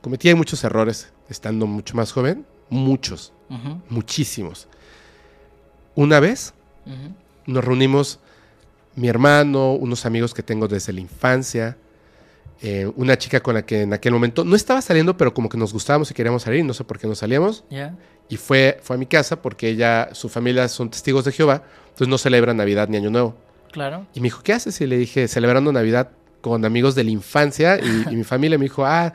cometí 0.00 0.34
muchos 0.34 0.64
errores 0.64 1.12
estando 1.28 1.66
mucho 1.66 1.94
más 1.94 2.12
joven, 2.12 2.44
muchos, 2.70 3.32
Ujú. 3.50 3.80
muchísimos. 3.90 4.66
Una 5.94 6.18
vez 6.18 6.54
nos 7.46 7.64
reunimos 7.64 8.18
mi 8.96 9.08
hermano, 9.08 9.72
unos 9.72 10.06
amigos 10.06 10.34
que 10.34 10.42
tengo 10.42 10.68
desde 10.68 10.92
la 10.92 11.00
infancia, 11.00 11.76
eh, 12.62 12.90
una 12.96 13.18
chica 13.18 13.40
con 13.40 13.54
la 13.54 13.66
que 13.66 13.82
en 13.82 13.92
aquel 13.92 14.12
momento 14.12 14.44
no 14.44 14.56
estaba 14.56 14.80
saliendo, 14.80 15.16
pero 15.16 15.34
como 15.34 15.48
que 15.48 15.58
nos 15.58 15.72
gustábamos 15.72 16.10
y 16.10 16.14
queríamos 16.14 16.42
salir, 16.42 16.64
no 16.64 16.72
sé 16.74 16.84
por 16.84 16.98
qué 16.98 17.06
no 17.06 17.14
salíamos. 17.14 17.64
Y 18.28 18.36
fue, 18.36 18.78
fue 18.82 18.96
a 18.96 18.98
mi 18.98 19.06
casa 19.06 19.42
porque 19.42 19.68
ella, 19.68 20.08
su 20.12 20.28
familia 20.28 20.68
son 20.68 20.90
testigos 20.90 21.24
de 21.24 21.32
Jehová, 21.32 21.62
entonces 21.84 22.08
no 22.08 22.16
celebran 22.16 22.56
Navidad 22.56 22.88
ni 22.88 22.96
Año 22.96 23.10
Nuevo. 23.10 23.36
Claro. 23.70 24.06
Y 24.14 24.20
me 24.20 24.26
dijo, 24.26 24.42
¿qué 24.42 24.52
haces? 24.52 24.80
Y 24.80 24.86
le 24.86 24.96
dije, 24.96 25.28
celebrando 25.28 25.72
Navidad 25.72 26.10
con 26.40 26.64
amigos 26.64 26.94
de 26.94 27.04
la 27.04 27.10
infancia 27.10 27.78
y, 27.78 28.04
y 28.10 28.16
mi 28.16 28.24
familia 28.24 28.56
me 28.56 28.64
dijo, 28.64 28.86
ah, 28.86 29.12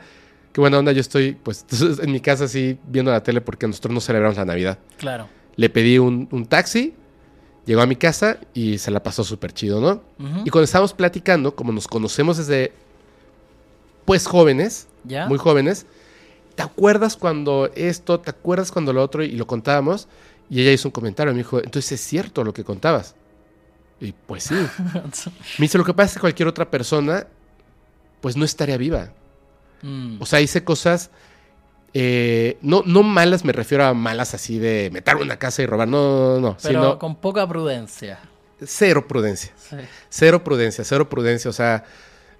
qué 0.52 0.60
buena 0.60 0.78
onda, 0.78 0.92
yo 0.92 1.00
estoy 1.00 1.32
pues 1.32 1.64
en 2.02 2.12
mi 2.12 2.20
casa 2.20 2.44
así 2.44 2.78
viendo 2.86 3.10
la 3.10 3.22
tele 3.22 3.40
porque 3.40 3.66
nosotros 3.66 3.94
no 3.94 4.00
celebramos 4.00 4.36
la 4.36 4.44
Navidad. 4.44 4.78
Claro. 4.98 5.28
Le 5.56 5.70
pedí 5.70 5.98
un, 5.98 6.28
un 6.30 6.46
taxi, 6.46 6.94
llegó 7.70 7.82
a 7.82 7.86
mi 7.86 7.94
casa 7.94 8.38
y 8.52 8.78
se 8.78 8.90
la 8.90 9.00
pasó 9.00 9.22
súper 9.22 9.52
chido, 9.52 9.80
¿no? 9.80 10.02
Y 10.44 10.50
cuando 10.50 10.64
estábamos 10.64 10.92
platicando, 10.92 11.54
como 11.54 11.70
nos 11.70 11.86
conocemos 11.86 12.36
desde, 12.36 12.72
pues 14.04 14.26
jóvenes, 14.26 14.88
Ya. 15.04 15.28
muy 15.28 15.38
jóvenes, 15.38 15.86
¿te 16.56 16.64
acuerdas 16.64 17.16
cuando 17.16 17.70
esto, 17.76 18.18
te 18.18 18.30
acuerdas 18.30 18.72
cuando 18.72 18.92
lo 18.92 19.00
otro? 19.04 19.22
Y 19.22 19.36
lo 19.36 19.46
contábamos. 19.46 20.08
Y 20.50 20.60
ella 20.62 20.72
hizo 20.72 20.88
un 20.88 20.92
comentario, 20.92 21.32
me 21.32 21.38
dijo, 21.38 21.58
entonces 21.58 21.92
es 21.92 22.00
cierto 22.00 22.42
lo 22.42 22.52
que 22.52 22.64
contabas. 22.64 23.14
Y 24.00 24.10
pues 24.26 24.42
sí. 24.44 24.54
Me 25.58 25.62
dice, 25.66 25.78
lo 25.78 25.84
que 25.84 25.94
pasa 25.94 26.06
es 26.08 26.14
que 26.14 26.20
cualquier 26.20 26.48
otra 26.48 26.68
persona, 26.68 27.28
pues 28.20 28.36
no 28.36 28.44
estaría 28.44 28.76
viva. 28.78 29.12
Mm. 29.82 30.16
O 30.20 30.26
sea, 30.26 30.40
hice 30.40 30.64
cosas, 30.64 31.10
eh, 31.94 32.58
no, 32.62 32.82
no 32.86 33.02
malas, 33.02 33.44
me 33.44 33.52
refiero 33.52 33.84
a 33.84 33.94
malas 33.94 34.34
así 34.34 34.58
de 34.58 34.90
meterme 34.92 35.22
en 35.22 35.26
una 35.28 35.38
casa 35.38 35.62
y 35.62 35.66
robar, 35.66 35.88
no, 35.88 36.34
no, 36.34 36.40
no, 36.40 36.56
Pero 36.62 36.80
sino 36.82 36.98
con 36.98 37.16
poca 37.16 37.46
prudencia. 37.48 38.18
cero 38.64 39.06
prudencia. 39.08 39.52
Sí. 39.58 39.76
Cero 40.08 40.44
prudencia, 40.44 40.84
cero 40.84 41.08
prudencia, 41.08 41.48
o 41.50 41.52
sea, 41.52 41.84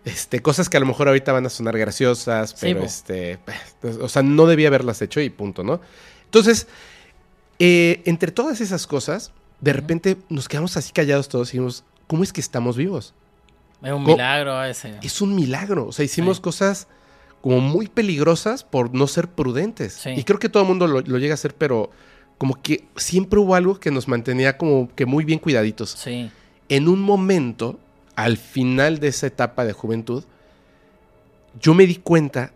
este, 0.05 0.41
cosas 0.41 0.69
que 0.69 0.77
a 0.77 0.81
lo 0.81 0.87
mejor 0.87 1.09
ahorita 1.09 1.33
van 1.33 1.47
a 1.47 1.51
sonar 1.51 1.77
graciosas, 1.77 2.55
pero 2.61 2.83
este, 2.85 3.39
pues, 3.81 3.97
o 3.97 4.09
sea, 4.09 4.23
no 4.23 4.47
debía 4.47 4.69
haberlas 4.69 5.03
hecho 5.03 5.21
y 5.21 5.31
punto, 5.31 5.63
¿no? 5.65 5.81
Entonces, 6.27 6.69
eh, 7.59 8.03
entre 8.07 8.31
todas 8.33 8.61
esas 8.61 8.87
cosas, 8.87 9.33
de 9.61 9.73
repente 9.73 10.17
nos 10.29 10.49
quedamos 10.49 10.77
así 10.77 10.93
callados 10.93 11.29
todos 11.29 11.49
y 11.49 11.53
dijimos, 11.53 11.85
¿cómo 12.07 12.23
es 12.23 12.33
que 12.33 12.41
estamos 12.41 12.77
vivos? 12.77 13.15
Es 13.83 13.93
un 13.93 14.05
milagro 14.05 14.63
ese. 14.65 14.95
Es 15.03 15.21
un 15.21 15.35
milagro, 15.35 15.87
o 15.89 15.93
sea, 15.93 16.05
hicimos 16.05 16.37
Sí. 16.37 16.43
cosas 16.43 16.87
como 17.41 17.61
muy 17.61 17.89
peligrosas 17.89 18.65
por 18.65 18.95
no 18.95 19.07
ser 19.07 19.29
prudentes. 19.29 19.95
Sí. 19.95 20.11
Y 20.17 20.25
creo 20.25 20.39
que 20.39 20.49
todo 20.49 20.63
el 20.63 20.69
mundo 20.69 20.87
lo, 20.87 21.01
lo 21.01 21.19
llega 21.19 21.33
a 21.33 21.35
hacer, 21.35 21.55
pero 21.55 21.91
como 22.39 22.61
que 22.61 22.85
siempre 22.97 23.39
hubo 23.41 23.55
algo 23.55 23.79
que 23.81 23.91
nos 23.91 24.09
mantenía 24.09 24.57
como 24.59 24.89
que 24.95 25.07
muy 25.07 25.25
bien 25.25 25.39
cuidaditos 25.39 25.91
Sí. 25.91 26.31
en 26.69 26.89
un 26.89 27.01
momento, 27.01 27.79
al 28.17 28.37
final 28.37 28.99
de 28.99 29.09
esa 29.09 29.27
etapa 29.27 29.65
de 29.65 29.73
juventud, 29.73 30.25
yo 31.61 31.75
me 31.75 31.87
di 31.87 31.97
cuenta, 31.97 32.53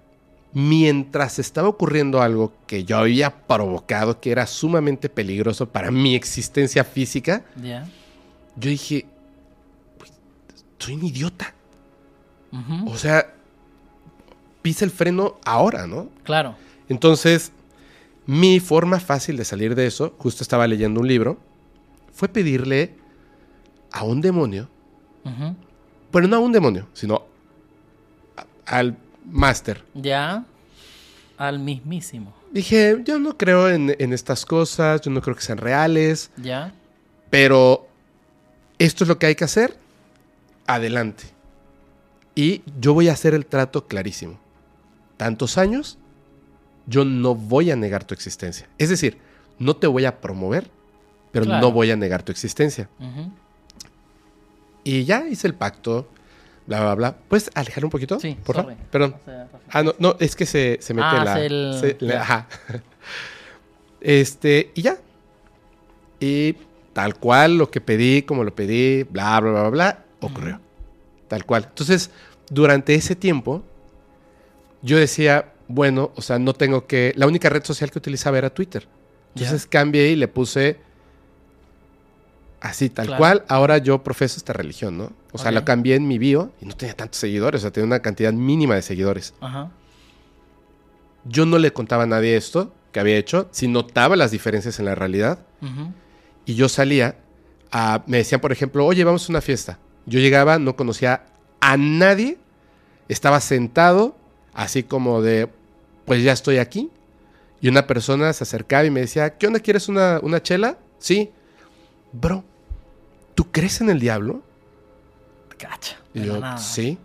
mientras 0.52 1.38
estaba 1.38 1.68
ocurriendo 1.68 2.22
algo 2.22 2.52
que 2.66 2.84
yo 2.84 2.96
había 2.98 3.34
provocado, 3.46 4.20
que 4.20 4.30
era 4.30 4.46
sumamente 4.46 5.08
peligroso 5.08 5.68
para 5.68 5.90
mi 5.90 6.14
existencia 6.14 6.84
física, 6.84 7.44
yo 8.56 8.70
dije, 8.70 9.06
"Güey, 9.98 10.10
soy 10.78 10.94
un 10.94 11.04
idiota. 11.06 11.54
O 12.86 12.96
sea, 12.96 13.34
pisa 14.64 14.86
el 14.86 14.90
freno 14.90 15.36
ahora, 15.44 15.86
¿no? 15.86 16.08
Claro. 16.22 16.56
Entonces, 16.88 17.52
mi 18.24 18.60
forma 18.60 18.98
fácil 18.98 19.36
de 19.36 19.44
salir 19.44 19.74
de 19.74 19.86
eso, 19.86 20.14
justo 20.16 20.42
estaba 20.42 20.66
leyendo 20.66 21.00
un 21.00 21.06
libro, 21.06 21.38
fue 22.14 22.28
pedirle 22.28 22.94
a 23.92 24.04
un 24.04 24.22
demonio, 24.22 24.70
bueno, 26.10 26.28
no 26.28 26.36
a 26.36 26.38
un 26.38 26.50
demonio, 26.52 26.86
sino 26.94 27.24
a- 28.66 28.78
al 28.78 28.96
máster. 29.30 29.84
Ya. 29.92 30.46
Al 31.36 31.58
mismísimo. 31.58 32.32
Dije, 32.50 33.02
yo 33.04 33.18
no 33.18 33.36
creo 33.36 33.68
en, 33.68 33.94
en 33.98 34.12
estas 34.14 34.46
cosas, 34.46 35.02
yo 35.02 35.10
no 35.10 35.20
creo 35.20 35.36
que 35.36 35.42
sean 35.42 35.58
reales, 35.58 36.30
Ya. 36.38 36.72
pero 37.28 37.86
esto 38.78 39.04
es 39.04 39.08
lo 39.08 39.18
que 39.18 39.26
hay 39.26 39.34
que 39.34 39.44
hacer, 39.44 39.76
adelante. 40.66 41.24
Y 42.34 42.62
yo 42.80 42.94
voy 42.94 43.08
a 43.08 43.12
hacer 43.12 43.34
el 43.34 43.44
trato 43.44 43.86
clarísimo. 43.86 44.38
Tantos 45.16 45.58
años, 45.58 45.98
yo 46.86 47.04
no 47.04 47.34
voy 47.34 47.70
a 47.70 47.76
negar 47.76 48.04
tu 48.04 48.14
existencia. 48.14 48.68
Es 48.78 48.88
decir, 48.88 49.18
no 49.58 49.76
te 49.76 49.86
voy 49.86 50.04
a 50.04 50.20
promover, 50.20 50.70
pero 51.32 51.44
Claro. 51.46 51.60
no 51.66 51.72
voy 51.72 51.90
a 51.90 51.96
negar 51.96 52.22
tu 52.22 52.32
existencia. 52.32 52.88
Y 54.82 55.04
ya 55.04 55.26
hice 55.28 55.46
el 55.46 55.54
pacto, 55.54 56.08
bla, 56.66 56.80
bla, 56.82 56.94
bla. 56.94 57.16
¿Puedes 57.28 57.50
alejar 57.54 57.84
un 57.84 57.90
poquito? 57.90 58.20
Sí, 58.20 58.36
por 58.44 58.56
favor. 58.56 58.74
Perdón. 58.90 59.14
O 59.20 59.24
sea, 59.24 59.48
Ah, 59.70 59.82
no, 59.82 59.94
no, 59.98 60.16
es 60.20 60.36
que 60.36 60.44
se, 60.46 60.78
se 60.80 60.92
mete 60.94 61.06
Ah, 61.10 61.24
la... 61.24 61.40
el- 61.44 61.76
se- 61.80 61.96
la- 62.00 62.14
ya. 62.14 62.20
ajá. 62.22 62.48
Este, 64.00 64.70
y 64.74 64.82
ya. 64.82 64.98
Y 66.20 66.54
tal 66.92 67.14
cual 67.16 67.56
lo 67.56 67.70
que 67.70 67.80
pedí, 67.80 68.22
como 68.22 68.44
lo 68.44 68.54
pedí, 68.54 69.04
bla, 69.04 69.40
bla, 69.40 69.50
bla, 69.50 69.60
bla, 69.62 69.70
bla, 69.70 70.04
ocurrió. 70.20 70.60
Tal 71.28 71.44
cual. 71.46 71.64
Entonces, 71.68 72.10
durante 72.50 72.94
ese 72.94 73.16
tiempo, 73.16 73.62
yo 74.84 74.96
decía, 74.96 75.52
bueno, 75.66 76.12
o 76.14 76.22
sea, 76.22 76.38
no 76.38 76.52
tengo 76.54 76.86
que... 76.86 77.12
La 77.16 77.26
única 77.26 77.48
red 77.48 77.64
social 77.64 77.90
que 77.90 77.98
utilizaba 77.98 78.38
era 78.38 78.50
Twitter. 78.50 78.86
Entonces 79.34 79.66
cambié 79.66 80.10
y 80.10 80.16
le 80.16 80.28
puse 80.28 80.78
así, 82.60 82.88
tal 82.90 83.06
Claro. 83.06 83.18
cual. 83.18 83.44
Ahora 83.48 83.78
yo 83.78 84.02
profeso 84.02 84.36
esta 84.38 84.52
religión, 84.52 84.96
¿no? 84.96 85.12
O 85.32 85.38
sea, 85.38 85.48
Ok. 85.50 85.54
lo 85.54 85.64
cambié 85.64 85.96
en 85.96 86.06
mi 86.06 86.18
bio 86.18 86.52
y 86.60 86.66
no 86.66 86.76
tenía 86.76 86.94
tantos 86.94 87.18
seguidores, 87.18 87.60
o 87.60 87.62
sea, 87.62 87.70
tenía 87.72 87.86
una 87.86 88.00
cantidad 88.00 88.32
mínima 88.32 88.74
de 88.76 88.82
seguidores. 88.82 89.34
Ajá. 89.40 89.70
Yo 91.24 91.46
no 91.46 91.58
le 91.58 91.72
contaba 91.72 92.04
a 92.04 92.06
nadie 92.06 92.36
esto 92.36 92.72
que 92.92 93.00
había 93.00 93.16
hecho, 93.16 93.48
si 93.50 93.66
notaba 93.66 94.14
las 94.16 94.30
diferencias 94.30 94.78
en 94.78 94.84
la 94.84 94.94
realidad. 94.94 95.38
Y 96.46 96.54
yo 96.54 96.68
salía, 96.68 97.16
a, 97.72 98.02
me 98.06 98.18
decían, 98.18 98.40
por 98.40 98.52
ejemplo, 98.52 98.84
oye, 98.86 99.02
vamos 99.02 99.28
a 99.28 99.32
una 99.32 99.40
fiesta. 99.40 99.78
Yo 100.06 100.20
llegaba, 100.20 100.58
no 100.58 100.76
conocía 100.76 101.24
a 101.60 101.76
nadie, 101.78 102.36
estaba 103.08 103.40
sentado, 103.40 104.14
así 104.54 104.82
como 104.82 105.20
de, 105.20 105.48
pues 106.04 106.22
ya 106.22 106.32
estoy 106.32 106.58
aquí. 106.58 106.90
Y 107.60 107.68
una 107.68 107.86
persona 107.86 108.32
se 108.32 108.44
acercaba 108.44 108.84
y 108.84 108.90
me 108.90 109.00
decía, 109.00 109.36
¿qué 109.36 109.46
onda? 109.46 109.60
¿Quieres 109.60 109.88
una, 109.88 110.20
una 110.22 110.42
chela? 110.42 110.78
Sí. 110.98 111.30
Bro, 112.12 112.44
¿tú 113.34 113.50
crees 113.50 113.80
en 113.80 113.90
el 113.90 114.00
diablo? 114.00 114.42
Cacha. 115.58 115.96
Y 116.12 116.24
yo, 116.24 116.38
nada. 116.38 116.58
sí. 116.58 116.98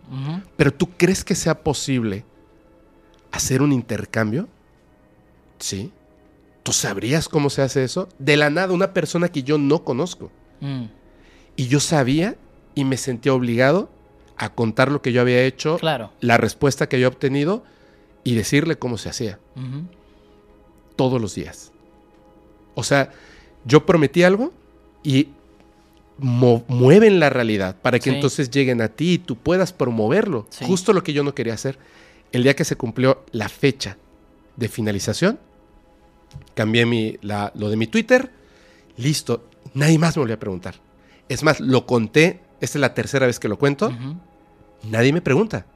Pero 0.56 0.72
¿tú 0.72 0.90
crees 0.96 1.24
que 1.24 1.34
sea 1.34 1.62
posible 1.62 2.24
hacer 3.32 3.62
un 3.62 3.72
intercambio? 3.72 4.48
Sí. 5.58 5.92
¿Tú 6.62 6.72
sabrías 6.72 7.28
cómo 7.28 7.50
se 7.50 7.62
hace 7.62 7.82
eso? 7.82 8.08
De 8.18 8.36
la 8.36 8.50
nada, 8.50 8.72
una 8.72 8.92
persona 8.92 9.28
que 9.28 9.42
yo 9.42 9.56
no 9.56 9.82
conozco. 9.82 10.30
Mm. 10.60 10.84
Y 11.56 11.68
yo 11.68 11.80
sabía 11.80 12.36
y 12.74 12.84
me 12.84 12.96
sentía 12.96 13.32
obligado 13.32 13.90
a 14.42 14.54
contar 14.54 14.90
lo 14.90 15.02
que 15.02 15.12
yo 15.12 15.20
había 15.20 15.42
hecho, 15.44 15.76
Claro. 15.78 16.12
la 16.20 16.36
respuesta 16.38 16.88
que 16.88 16.98
yo 16.98 17.06
había 17.06 17.14
obtenido 17.14 17.62
y 18.24 18.34
decirle 18.34 18.76
cómo 18.78 18.96
se 18.98 19.10
hacía 19.10 19.38
todos 20.96 21.20
los 21.20 21.34
días. 21.34 21.72
O 22.74 22.82
sea, 22.82 23.10
yo 23.64 23.84
prometí 23.84 24.22
algo 24.22 24.52
y 25.02 25.28
mueven 26.18 27.20
la 27.20 27.30
realidad 27.30 27.76
para 27.80 27.98
que 27.98 28.10
Sí. 28.10 28.16
entonces 28.16 28.50
lleguen 28.50 28.80
a 28.82 28.88
ti 28.88 29.12
y 29.14 29.18
tú 29.18 29.36
puedas 29.36 29.72
promoverlo. 29.72 30.46
Sí. 30.50 30.64
Justo 30.66 30.92
lo 30.92 31.02
que 31.02 31.12
yo 31.12 31.22
no 31.24 31.34
quería 31.34 31.54
hacer. 31.54 31.78
El 32.32 32.42
día 32.42 32.54
que 32.54 32.64
se 32.64 32.76
cumplió 32.76 33.24
la 33.32 33.48
fecha 33.48 33.96
de 34.56 34.68
finalización, 34.68 35.38
cambié 36.54 36.86
mi, 36.86 37.18
la- 37.22 37.52
lo 37.54 37.70
de 37.70 37.76
mi 37.76 37.86
Twitter, 37.86 38.30
listo, 38.96 39.44
nadie 39.74 39.98
más 39.98 40.16
me 40.16 40.20
volvió 40.20 40.36
a 40.36 40.38
preguntar. 40.38 40.76
Es 41.28 41.42
más, 41.42 41.60
lo 41.60 41.86
conté, 41.86 42.40
esta 42.60 42.78
es 42.78 42.80
la 42.80 42.94
tercera 42.94 43.26
vez 43.26 43.38
que 43.40 43.48
lo 43.48 43.58
cuento. 43.58 43.90
Nadie 44.84 45.12
me 45.12 45.20
pregunta. 45.22 45.66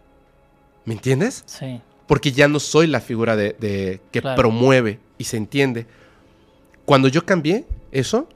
¿Me 0.85 0.95
entiendes? 0.95 1.43
Sí. 1.47 1.81
porque 2.07 2.33
ya 2.33 2.49
no 2.49 2.61
soy 2.61 2.87
la 2.87 3.01
figura 3.01 3.35
de, 3.35 3.57
de- 3.59 3.99
que 4.13 4.21
Claro. 4.21 4.37
promueve 4.37 4.99
y 5.17 5.25
se 5.25 5.39
entiende. 5.39 5.87
Cuando 6.85 7.09
yo 7.09 7.25
cambié 7.25 7.65
eso, 7.93 8.29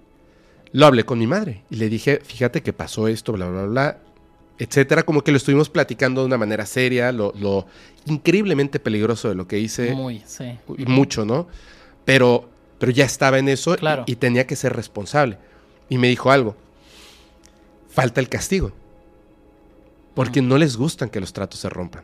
lo 0.72 0.86
hablé 0.86 1.04
con 1.04 1.18
mi 1.18 1.26
madre 1.26 1.64
y 1.68 1.76
le 1.76 1.90
dije, 1.90 2.20
fíjate 2.24 2.62
que 2.62 2.72
pasó 2.72 3.08
esto, 3.08 3.34
bla, 3.34 3.46
bla, 3.50 3.64
bla, 3.66 3.98
etcétera. 4.58 5.02
Como 5.02 5.22
que 5.22 5.32
lo 5.32 5.36
estuvimos 5.36 5.68
platicando 5.68 6.22
de 6.22 6.26
una 6.28 6.38
manera 6.38 6.64
seria, 6.64 7.12
lo, 7.12 7.34
lo 7.38 7.66
increíblemente 8.06 8.80
peligroso 8.80 9.28
de 9.28 9.34
lo 9.34 9.46
que 9.46 9.58
hice, 9.58 9.92
Muy, 9.94 10.22
sí. 10.26 10.58
mucho, 10.86 11.26
¿no? 11.26 11.46
Pero, 12.06 12.48
pero 12.78 12.90
ya 12.90 13.04
estaba 13.04 13.38
en 13.38 13.50
eso 13.50 13.74
y- 13.74 13.76
Claro. 13.76 14.04
y, 14.06 14.16
tenía 14.16 14.46
que 14.46 14.56
ser 14.56 14.74
responsable. 14.74 15.36
Y 15.90 15.98
me 15.98 16.08
dijo 16.08 16.30
algo, 16.30 16.56
falta 17.90 18.20
el 18.22 18.30
castigo, 18.30 18.72
porque 20.18 20.42
no 20.42 20.58
les 20.58 20.76
gustan 20.76 21.08
que 21.10 21.20
los 21.20 21.32
tratos 21.32 21.60
se 21.60 21.68
rompan 21.68 22.02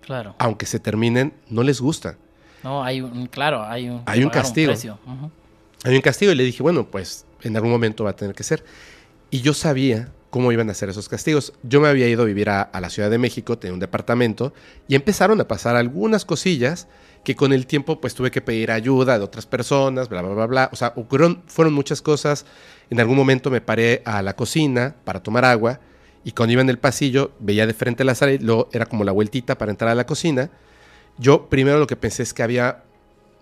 Claro. 0.00 0.34
aunque 0.38 0.64
se 0.64 0.78
terminen, 0.80 1.34
no 1.50 1.62
les 1.62 1.80
gusta. 1.80 2.16
No, 2.64 2.82
hay 2.82 3.00
un, 3.02 3.26
claro, 3.26 3.62
hay 3.62 3.88
un, 3.90 4.02
Hay 4.06 4.22
un 4.24 4.30
castigo. 4.30 4.68
precio. 4.72 4.98
Ujú. 5.06 5.30
Hay 5.84 5.94
un 5.94 6.00
castigo 6.00 6.32
y 6.32 6.34
le 6.34 6.44
dije, 6.44 6.62
bueno, 6.62 6.86
pues 6.86 7.26
en 7.42 7.54
algún 7.56 7.70
momento 7.70 8.04
va 8.04 8.10
a 8.10 8.16
tener 8.16 8.34
que 8.34 8.42
ser. 8.42 8.64
Y 9.30 9.40
yo 9.42 9.52
sabía 9.54 10.08
cómo 10.30 10.50
iban 10.50 10.70
a 10.70 10.74
ser 10.74 10.88
esos 10.88 11.08
castigos. 11.08 11.52
Yo 11.62 11.80
me 11.80 11.88
había 11.88 12.08
ido 12.08 12.22
a 12.22 12.26
vivir 12.26 12.48
a, 12.48 12.62
a 12.62 12.80
la 12.80 12.90
Ciudad 12.90 13.10
de 13.10 13.18
México, 13.18 13.58
tenía 13.58 13.74
un 13.74 13.80
departamento, 13.80 14.52
y 14.88 14.94
empezaron 14.94 15.40
a 15.40 15.46
pasar 15.48 15.76
algunas 15.76 16.24
cosillas 16.24 16.88
que 17.24 17.36
con 17.36 17.52
el 17.52 17.66
tiempo 17.66 18.00
pues 18.00 18.14
tuve 18.14 18.30
que 18.30 18.40
pedir 18.40 18.70
ayuda 18.70 19.18
de 19.18 19.24
otras 19.24 19.46
personas, 19.46 20.08
bla, 20.08 20.22
bla, 20.22 20.34
bla, 20.34 20.46
bla. 20.46 20.70
O 20.72 20.76
sea, 20.76 20.92
ocurrieron, 20.96 21.42
fueron 21.46 21.74
muchas 21.74 22.00
cosas. 22.02 22.46
En 22.88 22.98
algún 23.00 23.16
momento 23.16 23.50
me 23.50 23.60
paré 23.60 24.02
a 24.06 24.22
la 24.22 24.34
cocina 24.34 24.94
para 25.04 25.22
tomar 25.22 25.44
agua 25.44 25.80
y 26.28 26.32
cuando 26.32 26.52
iba 26.52 26.60
en 26.60 26.68
el 26.68 26.76
pasillo 26.76 27.30
veía 27.40 27.66
de 27.66 27.72
frente 27.72 28.04
la 28.04 28.14
sala 28.14 28.32
y 28.32 28.38
luego 28.38 28.68
era 28.70 28.84
como 28.84 29.02
la 29.02 29.12
vueltita 29.12 29.56
para 29.56 29.70
entrar 29.70 29.90
a 29.90 29.94
la 29.94 30.04
cocina. 30.04 30.50
Yo 31.16 31.48
primero 31.48 31.78
lo 31.78 31.86
que 31.86 31.96
pensé 31.96 32.22
es 32.22 32.34
que 32.34 32.42
había 32.42 32.82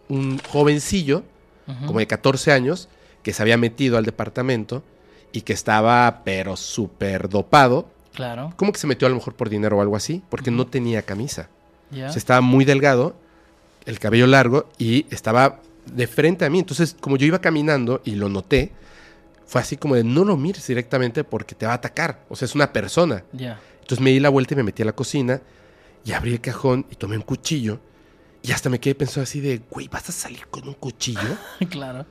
un 0.09 0.39
jovencillo 0.39 1.25
como 1.85 1.99
de 1.99 2.07
14 2.07 2.53
años, 2.53 2.89
que 3.25 3.33
se 3.33 3.43
había 3.43 3.57
metido 3.57 3.99
al 3.99 4.05
departamento 4.05 4.85
y 5.33 5.41
que 5.41 5.53
estaba, 5.53 6.23
pero 6.25 6.57
súper 6.57 7.29
dopado. 7.29 7.91
Claro. 8.15 8.53
Como 8.55 8.71
que 8.71 8.79
se 8.79 8.87
metió 8.87 9.07
a 9.07 9.09
lo 9.09 9.17
mejor 9.17 9.35
por 9.35 9.49
dinero 9.49 9.79
o 9.79 9.81
algo 9.81 9.97
así, 9.97 10.23
porque 10.29 10.53
no 10.53 10.69
tenía 10.69 11.03
camisa. 11.03 11.49
Ya. 11.91 12.07
O 12.07 12.11
sea, 12.11 12.19
estaba 12.19 12.41
muy 12.41 12.65
delgado, 12.65 13.17
el 13.85 13.99
cabello 13.99 14.29
largo 14.29 14.69
y 14.79 15.07
estaba 15.11 15.59
de 15.93 16.07
frente 16.07 16.45
a 16.45 16.51
mí. 16.51 16.61
Entonces, 16.61 16.97
como 17.01 17.17
yo 17.17 17.27
iba 17.27 17.41
caminando 17.41 18.01
y 18.05 18.13
lo 18.13 18.29
noté, 18.29 18.71
fue 19.47 19.61
así 19.61 19.77
como 19.77 19.95
de 19.95 20.05
no 20.05 20.25
lo 20.25 20.37
mires 20.37 20.67
directamente 20.67 21.25
porque 21.25 21.55
te 21.55 21.67
va 21.67 21.73
a 21.73 21.77
atacar. 21.77 22.25
O 22.29 22.37
sea, 22.37 22.47
es 22.47 22.55
una 22.55 22.73
persona. 22.73 23.25
Ya. 23.33 23.61
Entonces 23.81 24.01
me 24.01 24.11
di 24.11 24.21
la 24.21 24.29
vuelta 24.29 24.55
y 24.55 24.57
me 24.57 24.63
metí 24.65 24.83
a 24.83 24.87
la 24.87 24.95
cocina 24.95 25.41
y 26.05 26.13
abrí 26.13 26.33
el 26.33 26.41
cajón 26.41 26.87
y 26.91 26.97
tomé 26.97 27.17
un 27.17 27.23
cuchillo. 27.23 27.81
Y 28.43 28.53
hasta 28.53 28.69
me 28.69 28.79
quedé 28.79 28.95
pensando 28.95 29.23
así 29.23 29.41
de, 29.41 29.63
güey, 29.71 29.89
¿vas 29.89 30.09
a 30.09 30.13
salir 30.13 30.47
con 30.49 30.67
un 30.67 30.75
cuchillo? 30.75 31.37
claro. 31.71 32.07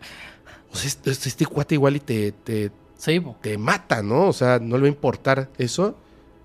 O 0.72 0.76
sea, 0.76 0.88
este, 0.88 1.12
este 1.12 1.46
cuate 1.46 1.76
igual 1.76 1.96
y 1.96 2.00
te, 2.00 2.32
te, 2.32 2.72
Sí, 2.98 3.22
te 3.42 3.58
mata, 3.58 4.02
¿no? 4.02 4.28
O 4.30 4.34
sea, 4.34 4.60
no 4.60 4.78
le 4.78 4.84
va 4.84 4.88
a 4.88 4.90
importar 4.90 5.50
eso. 5.58 5.98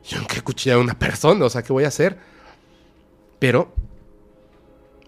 Yo 0.04 0.18
nunca 0.18 0.36
he 0.36 0.42
cuchillado 0.42 0.80
a 0.80 0.84
una 0.84 0.98
persona, 0.98 1.44
o 1.44 1.50
sea, 1.50 1.62
¿qué 1.62 1.72
voy 1.72 1.84
a 1.84 1.88
hacer? 1.88 2.18
Pero 3.38 3.72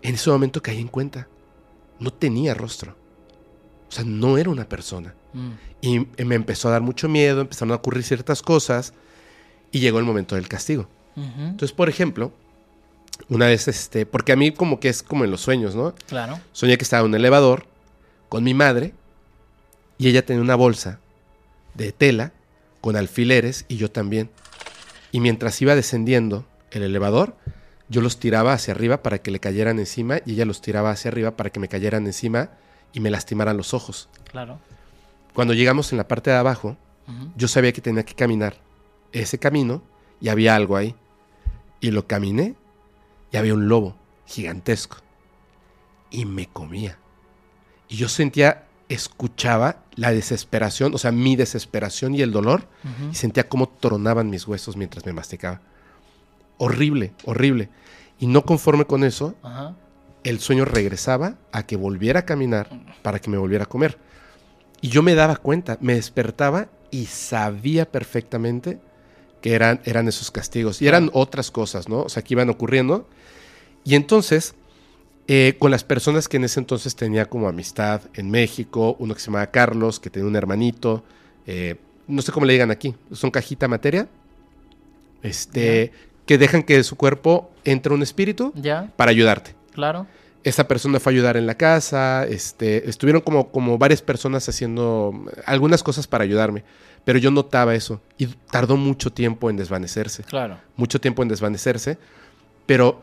en 0.03 0.15
ese 0.15 0.31
momento 0.31 0.63
caí 0.63 0.81
en 0.81 0.89
cuenta. 0.89 1.29
No 1.99 2.13
tenía 2.13 2.55
rostro. 2.55 2.97
O 3.89 3.93
sea, 3.93 4.05
no 4.05 4.39
era 4.39 4.51
una 4.51 4.69
persona. 4.69 5.15
Mm. 5.33 5.51
Y 5.83 6.07
me 6.25 6.37
empezó 6.37 6.69
a 6.69 6.71
dar 6.71 6.81
mucho 6.81 7.09
miedo, 7.09 7.43
empezaron 7.43 7.73
a 7.73 7.75
ocurrir 7.75 8.05
ciertas 8.05 8.41
cosas 8.41 8.95
y 9.71 9.81
llegó 9.81 9.99
el 9.99 10.05
momento 10.05 10.37
del 10.37 10.49
castigo. 10.49 10.89
Entonces, 11.15 11.73
por 11.73 11.91
ejemplo, 11.91 12.33
una 13.29 13.47
vez, 13.47 13.69
este, 13.69 14.07
porque 14.07 14.33
a 14.33 14.37
mí 14.37 14.53
como 14.53 14.81
que 14.81 14.89
es 14.89 15.03
como 15.03 15.25
en 15.25 15.31
los 15.31 15.43
sueños, 15.43 15.75
¿no? 15.75 15.95
Claro. 16.07 16.41
Soñé 16.53 16.79
que 16.79 16.85
estaba 16.85 17.01
en 17.01 17.09
un 17.09 17.15
elevador 17.15 17.67
con 18.29 18.45
mi 18.45 18.55
madre 18.55 18.95
y 19.99 20.09
ella 20.09 20.25
tenía 20.25 20.41
una 20.41 20.55
bolsa 20.55 21.01
de 21.75 21.93
tela 21.93 22.33
con 22.81 22.97
alfileres 22.97 23.65
y 23.69 23.77
yo 23.77 23.91
también. 23.91 24.31
Y 25.11 25.21
mientras 25.21 25.61
iba 25.61 25.75
descendiendo 25.75 26.47
el 26.71 26.83
elevador, 26.83 27.37
yo 27.89 28.01
los 28.01 28.19
tiraba 28.19 28.55
hacia 28.55 28.73
arriba 28.73 29.03
para 29.03 29.19
que 29.19 29.31
le 29.31 29.41
cayeran 29.41 29.79
encima 29.79 30.21
y 30.25 30.33
ella 30.33 30.47
los 30.47 30.63
tiraba 30.63 30.91
hacia 30.91 31.11
arriba 31.11 31.37
para 31.37 31.51
que 31.51 31.61
me 31.61 31.69
cayeran 31.69 32.07
encima 32.07 32.51
y 32.93 33.01
me 33.01 33.11
lastimaran 33.11 33.57
los 33.57 33.75
ojos. 33.75 34.09
Claro. 34.31 34.59
Cuando 35.35 35.55
llegamos 35.55 35.93
en 35.93 35.99
la 35.99 36.09
parte 36.09 36.31
de 36.31 36.37
abajo, 36.37 36.77
yo 37.37 37.49
sabía 37.49 37.73
que 37.73 37.81
tenía 37.81 38.05
que 38.05 38.15
caminar 38.15 38.57
ese 39.13 39.39
camino 39.39 39.83
y 40.21 40.29
había 40.29 40.55
algo 40.55 40.77
ahí. 40.77 40.95
Y 41.81 41.91
lo 41.91 42.07
caminé 42.07 42.55
y 43.31 43.37
había 43.37 43.55
un 43.55 43.69
lobo 43.69 43.97
gigantesco. 44.27 44.99
Y 46.11 46.25
me 46.27 46.47
comía. 46.47 46.99
Y 47.89 47.97
yo 47.97 48.09
sentía, 48.09 48.67
escuchaba 48.89 49.83
la 49.95 50.13
desesperación, 50.13 50.95
o 50.95 50.99
sea, 50.99 51.13
mi 51.13 51.37
desesperación 51.37 52.15
y 52.15 52.23
el 52.23 52.31
dolor. 52.31 52.69
Y 53.11 53.15
sentía 53.15 53.49
cómo 53.49 53.69
tronaban 53.69 54.31
mis 54.31 54.47
huesos 54.47 54.77
mientras 54.77 55.05
me 55.07 55.13
masticaba. 55.13 55.61
Horrible, 56.59 57.15
horrible. 57.25 57.69
Y 58.21 58.27
no 58.27 58.45
conforme 58.45 58.85
con 58.85 59.03
eso, 59.03 59.35
el 60.23 60.39
sueño 60.41 60.65
regresaba 60.65 61.37
a 61.51 61.65
que 61.67 61.77
volviera 61.77 62.21
a 62.21 62.25
caminar 62.25 62.69
para 63.03 63.19
que 63.19 63.31
me 63.31 63.39
volviera 63.39 63.65
a 63.65 63.69
comer. 63.69 63.99
Y 64.83 64.89
yo 64.89 65.03
me 65.03 65.15
daba 65.15 65.37
cuenta, 65.37 65.79
me 65.81 65.95
despertaba 65.95 66.69
y 66.91 67.07
sabía 67.07 67.91
perfectamente 67.91 68.79
que 69.41 69.55
eran, 69.55 69.81
eran 69.85 70.07
esos 70.09 70.31
castigos. 70.31 70.83
Y 70.83 70.89
eran 70.89 71.09
otras 71.15 71.51
cosas, 71.51 71.89
¿no? 71.89 72.03
O 72.03 72.09
sea, 72.11 72.23
que 72.23 72.35
iban 72.35 72.51
ocurriendo. 72.51 73.09
Y 73.85 73.95
entonces, 73.95 74.55
eh, 75.29 75.55
con 75.59 75.71
las 75.71 75.85
personas 75.85 76.29
que 76.29 76.37
en 76.37 76.45
ese 76.45 76.61
entonces 76.61 76.95
tenía 76.95 77.25
como 77.27 77.49
amistad 77.49 78.03
en 78.15 78.31
México, 78.31 78.95
uno 78.99 79.15
que 79.15 79.21
se 79.21 79.27
llamaba 79.27 79.47
Carlos, 79.51 79.99
que 79.99 80.11
tenía 80.11 80.29
un 80.29 80.37
hermanito, 80.37 81.03
eh, 81.47 81.77
no 82.07 82.21
sé 82.23 82.31
cómo 82.33 82.45
le 82.47 82.53
digan 82.53 82.71
aquí, 82.71 82.95
son 83.13 83.31
cajita 83.31 83.67
materia, 83.69 84.09
este, 85.23 85.93
que 86.27 86.39
dejan 86.39 86.63
que 86.63 86.77
de 86.77 86.85
su 86.85 86.97
cuerpo 86.97 87.51
entre 87.65 87.95
un 87.95 88.03
espíritu 88.03 88.53
Ya. 88.57 88.93
para 88.97 89.11
ayudarte. 89.11 89.55
Claro. 89.73 90.07
Esa 90.45 90.67
persona 90.67 90.99
fue 90.99 91.13
a 91.13 91.15
ayudar 91.15 91.37
en 91.37 91.47
la 91.47 91.55
casa, 91.57 92.25
este, 92.27 92.89
estuvieron 92.91 93.23
como, 93.23 93.53
como 93.53 93.79
varias 93.79 94.03
personas 94.03 94.49
haciendo 94.49 95.13
algunas 95.47 95.83
cosas 95.83 96.07
para 96.09 96.25
ayudarme. 96.25 96.65
Pero 97.05 97.19
yo 97.19 97.31
notaba 97.31 97.75
eso 97.75 98.01
y 98.19 98.27
tardó 98.27 98.77
mucho 98.77 99.13
tiempo 99.13 99.51
en 99.51 99.57
desvanecerse. 99.57 100.25
Claro. 100.25 100.59
Mucho 100.77 101.01
tiempo 101.01 101.23
en 101.23 101.29
desvanecerse. 101.29 101.99
Pero 102.67 103.03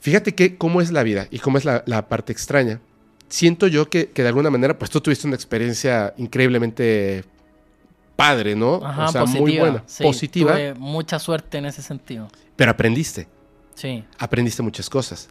fíjate 0.00 0.34
que 0.34 0.56
cómo 0.56 0.80
es 0.80 0.90
la 0.90 1.02
vida 1.02 1.28
y 1.30 1.38
cómo 1.38 1.56
es 1.58 1.64
la, 1.64 1.82
la 1.86 2.08
parte 2.08 2.32
extraña. 2.32 2.80
Siento 3.28 3.66
yo 3.66 3.88
que, 3.88 4.08
que 4.10 4.22
de 4.22 4.28
alguna 4.28 4.50
manera, 4.50 4.78
pues 4.78 4.90
tú 4.90 5.00
tuviste 5.00 5.26
una 5.26 5.36
experiencia 5.36 6.12
increíblemente 6.16 7.24
padre, 8.16 8.54
¿no? 8.56 8.80
Ajá, 8.84 9.08
o 9.08 9.12
sea, 9.12 9.20
positiva. 9.22 9.40
muy 9.46 9.58
buena, 9.58 9.82
Sí, 9.86 10.02
positiva, 10.02 10.52
tuve 10.52 10.74
mucha 10.74 11.18
suerte 11.18 11.58
en 11.58 11.66
ese 11.66 11.80
sentido. 11.80 12.28
pero 12.56 12.70
aprendiste, 12.72 13.28
Sí. 13.74 14.04
aprendiste 14.18 14.62
muchas 14.62 14.90
cosas. 14.90 15.28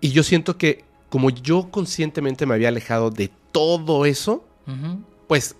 Y 0.00 0.10
yo 0.10 0.22
siento 0.22 0.56
que 0.58 0.84
como 1.08 1.30
yo 1.30 1.70
conscientemente 1.70 2.46
me 2.46 2.54
había 2.54 2.68
alejado 2.68 3.10
de 3.10 3.30
todo 3.52 4.04
eso, 4.06 4.44
pues 5.28 5.56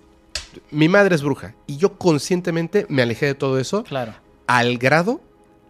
mi 0.71 0.89
madre 0.89 1.15
es 1.15 1.21
bruja 1.21 1.55
y 1.67 1.77
yo 1.77 1.97
conscientemente 1.97 2.85
me 2.89 3.01
alejé 3.01 3.27
de 3.27 3.35
todo 3.35 3.59
eso 3.59 3.83
Claro, 3.83 4.13
al 4.47 4.77
grado 4.77 5.21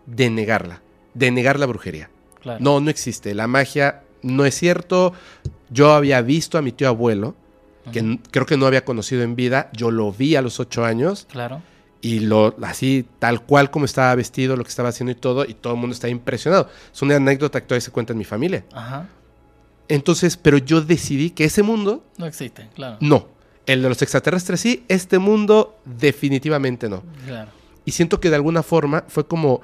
de 0.06 0.30
negarla, 0.30 0.82
de 1.14 1.32
negar 1.32 1.60
la 1.60 1.66
brujería. 1.66 2.10
claro. 2.42 2.60
No, 2.62 2.80
no 2.80 2.90
existe, 2.90 3.34
la 3.36 3.48
magia 3.48 4.04
no 4.24 4.46
es 4.46 4.56
cierto. 4.56 5.14
Yo 5.70 5.92
había 5.94 6.22
visto 6.22 6.58
a 6.58 6.62
mi 6.62 6.72
tío 6.72 6.88
abuelo, 6.88 7.36
que 7.92 8.20
creo 8.32 8.46
que 8.46 8.58
no 8.58 8.66
había 8.66 8.84
conocido 8.84 9.22
en 9.24 9.36
vida, 9.36 9.70
yo 9.74 9.92
lo 9.92 10.12
vi 10.12 10.36
a 10.36 10.42
los 10.42 10.60
ocho 10.60 10.84
años 10.84 11.26
Claro. 11.32 11.62
Y 12.02 12.20
lo 12.20 12.56
así 12.64 13.06
tal 13.20 13.42
cual 13.44 13.72
como 13.72 13.86
estaba 13.86 14.14
vestido, 14.16 14.56
lo 14.56 14.64
que 14.64 14.70
estaba 14.70 14.90
haciendo 14.90 15.12
y 15.12 15.16
todo, 15.16 15.46
y 15.46 15.54
todo 15.54 15.74
el 15.74 15.80
mundo 15.80 15.94
está 15.94 16.08
impresionado. 16.10 16.70
Es 16.94 17.02
una 17.02 17.16
anécdota 17.16 17.60
que 17.62 17.68
todavía 17.68 17.82
se 17.82 17.92
cuenta 17.92 18.14
en 18.14 18.20
mi 18.20 18.26
familia. 18.26 18.66
Ajá. 18.74 19.08
Entonces, 19.88 20.36
pero 20.38 20.58
yo 20.58 20.82
decidí 20.82 21.30
que 21.32 21.46
ese 21.46 21.64
mundo, 21.64 22.04
No 22.18 22.26
existe, 22.26 22.70
claro. 22.76 22.98
no. 23.00 23.28
El 23.66 23.82
de 23.82 23.90
los 23.90 24.02
extraterrestres 24.02 24.62
sí, 24.62 24.86
este 24.88 25.20
mundo 25.20 25.78
definitivamente 25.86 26.88
no. 26.88 27.04
Claro. 27.26 27.52
Y 27.84 27.92
siento 27.92 28.20
que 28.20 28.30
de 28.30 28.36
alguna 28.36 28.64
forma 28.64 29.04
fue 29.08 29.28
como, 29.28 29.62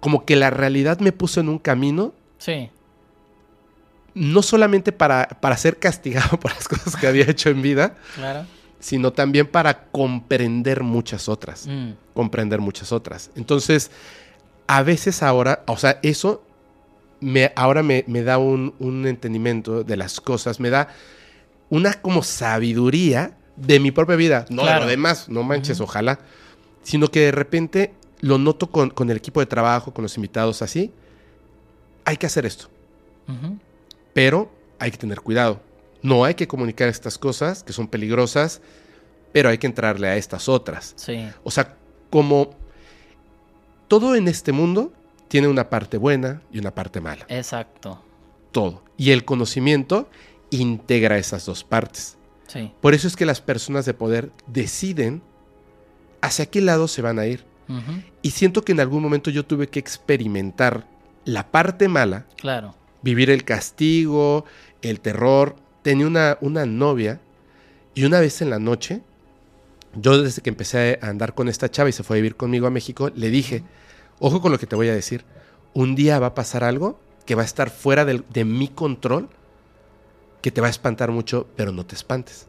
como 0.00 0.24
que 0.24 0.36
la 0.36 0.50
realidad 0.50 1.00
me 1.00 1.12
puso 1.12 1.40
en 1.40 1.48
un 1.48 1.58
camino, 1.58 2.14
Sí. 2.38 2.70
no 4.14 4.42
solamente 4.42 4.92
para, 4.92 5.26
para 5.40 5.56
ser 5.56 5.78
castigado 5.78 6.38
por 6.40 6.52
las 6.54 6.68
cosas 6.68 6.96
que 6.96 7.06
había 7.06 7.24
hecho 7.24 7.48
en 7.50 7.62
vida, 7.62 7.94
Claro. 8.14 8.46
Sino 8.82 9.12
también 9.12 9.46
para 9.46 9.84
comprender 9.90 10.82
muchas 10.82 11.28
otras. 11.28 11.66
Mm. 11.68 11.92
comprender 12.14 12.60
muchas 12.60 12.90
otras. 12.92 13.30
Entonces, 13.36 13.90
a 14.66 14.82
veces 14.82 15.22
ahora, 15.22 15.62
o 15.68 15.76
sea, 15.78 15.98
eso 16.02 16.42
me, 17.20 17.52
ahora 17.56 17.82
me, 17.82 18.04
me 18.08 18.22
da 18.24 18.38
un, 18.38 18.74
un 18.80 19.06
entendimiento 19.06 19.84
de 19.84 19.96
las 19.96 20.20
cosas, 20.20 20.58
me 20.60 20.68
da 20.68 20.88
una 21.70 21.94
como 22.02 22.22
sabiduría 22.24 23.38
de 23.56 23.78
mi 23.80 23.92
propia 23.92 24.16
vida, 24.16 24.44
no 24.50 24.62
de 24.62 24.68
Claro. 24.68 24.84
lo 24.84 24.90
demás, 24.90 25.28
no 25.28 25.42
manches, 25.44 25.80
ojalá, 25.80 26.18
sino 26.82 27.08
que 27.08 27.20
de 27.20 27.32
repente 27.32 27.94
lo 28.20 28.36
noto 28.38 28.70
con, 28.70 28.90
con 28.90 29.08
el 29.10 29.16
equipo 29.16 29.38
de 29.40 29.46
trabajo, 29.46 29.94
con 29.94 30.02
los 30.02 30.16
invitados 30.16 30.60
así, 30.60 30.92
hay 32.04 32.16
que 32.16 32.26
hacer 32.26 32.44
esto, 32.46 32.68
pero 34.12 34.50
hay 34.78 34.90
que 34.90 34.98
tener 34.98 35.20
cuidado. 35.20 35.60
No 36.02 36.24
hay 36.24 36.34
que 36.34 36.48
comunicar 36.48 36.88
estas 36.88 37.18
cosas 37.18 37.62
que 37.62 37.72
son 37.72 37.88
peligrosas, 37.88 38.60
pero 39.32 39.48
hay 39.48 39.58
que 39.58 39.66
entrarle 39.66 40.08
a 40.08 40.16
estas 40.16 40.48
otras. 40.48 40.92
Sí. 40.96 41.28
O 41.44 41.50
sea, 41.50 41.76
como 42.10 42.50
todo 43.88 44.14
en 44.16 44.28
este 44.28 44.52
mundo 44.52 44.92
tiene 45.28 45.48
una 45.48 45.70
parte 45.70 45.96
buena 45.96 46.42
y 46.52 46.58
una 46.58 46.74
parte 46.74 47.00
mala. 47.00 47.24
Exacto. 47.28 48.02
Todo. 48.50 48.82
Y 48.96 49.10
el 49.12 49.24
conocimiento 49.24 50.08
integra 50.50 51.16
esas 51.18 51.46
dos 51.46 51.64
partes. 51.64 52.18
Sí. 52.48 52.72
Por 52.80 52.92
eso 52.94 53.06
es 53.08 53.16
que 53.16 53.24
las 53.24 53.40
personas 53.40 53.86
de 53.86 53.94
poder 53.94 54.30
deciden 54.46 55.22
hacia 56.20 56.46
qué 56.46 56.60
lado 56.60 56.88
se 56.88 57.02
van 57.02 57.18
a 57.18 57.26
ir. 57.26 57.44
Y 58.20 58.32
siento 58.32 58.62
que 58.66 58.72
en 58.72 58.80
algún 58.80 59.02
momento 59.02 59.30
yo 59.30 59.46
tuve 59.46 59.66
que 59.68 59.78
experimentar 59.78 60.86
la 61.24 61.50
parte 61.50 61.88
mala, 61.88 62.26
Claro. 62.36 62.74
vivir 63.00 63.30
el 63.30 63.44
castigo, 63.44 64.44
el 64.82 65.00
terror. 65.00 65.56
Tenía 65.82 66.06
una, 66.06 66.38
una 66.40 66.64
novia 66.66 67.20
y 67.94 68.04
una 68.04 68.20
vez 68.20 68.40
en 68.42 68.50
la 68.50 68.58
noche, 68.58 69.02
yo 69.94 70.20
desde 70.22 70.42
que 70.42 70.50
empecé 70.50 70.98
a 71.02 71.08
andar 71.08 71.34
con 71.34 71.48
esta 71.48 71.70
chava 71.70 71.88
y 71.88 71.92
se 71.92 72.02
fue 72.02 72.16
a 72.16 72.18
vivir 72.18 72.36
conmigo 72.36 72.66
a 72.66 72.70
México, 72.70 73.10
le 73.14 73.30
dije, 73.30 73.62
ojo 74.20 74.40
con 74.40 74.52
lo 74.52 74.58
que 74.58 74.66
te 74.66 74.76
voy 74.76 74.88
a 74.88 74.94
decir, 74.94 75.24
un 75.74 75.94
día 75.94 76.18
va 76.18 76.28
a 76.28 76.34
pasar 76.34 76.64
algo 76.64 77.00
que 77.26 77.34
va 77.34 77.42
a 77.42 77.44
estar 77.44 77.70
fuera 77.70 78.04
del- 78.04 78.24
de 78.32 78.44
mi 78.44 78.68
control, 78.68 79.28
que 80.40 80.50
te 80.50 80.60
va 80.60 80.66
a 80.66 80.70
espantar 80.70 81.10
mucho, 81.10 81.46
pero 81.56 81.72
no 81.72 81.84
te 81.86 81.94
espantes. 81.94 82.46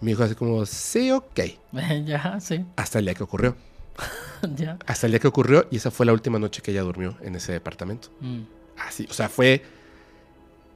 Me 0.00 0.10
dijo 0.12 0.22
así 0.22 0.34
como, 0.34 0.64
sí, 0.66 1.10
ok, 1.10 1.40
ya, 2.04 2.38
sí. 2.40 2.64
hasta 2.76 2.98
el 2.98 3.04
día 3.04 3.14
que 3.14 3.22
ocurrió. 3.22 3.56
ya. 4.56 4.78
Hasta 4.86 5.06
el 5.06 5.12
día 5.12 5.20
que 5.20 5.28
ocurrió 5.28 5.66
y 5.70 5.76
esa 5.76 5.90
fue 5.90 6.06
la 6.06 6.12
última 6.12 6.38
noche 6.38 6.62
que 6.62 6.70
ella 6.70 6.82
durmió 6.82 7.16
en 7.22 7.34
ese 7.36 7.52
departamento. 7.52 8.08
Mm. 8.20 8.40
Así, 8.78 9.06
o 9.10 9.12
sea, 9.12 9.28
fue 9.28 9.62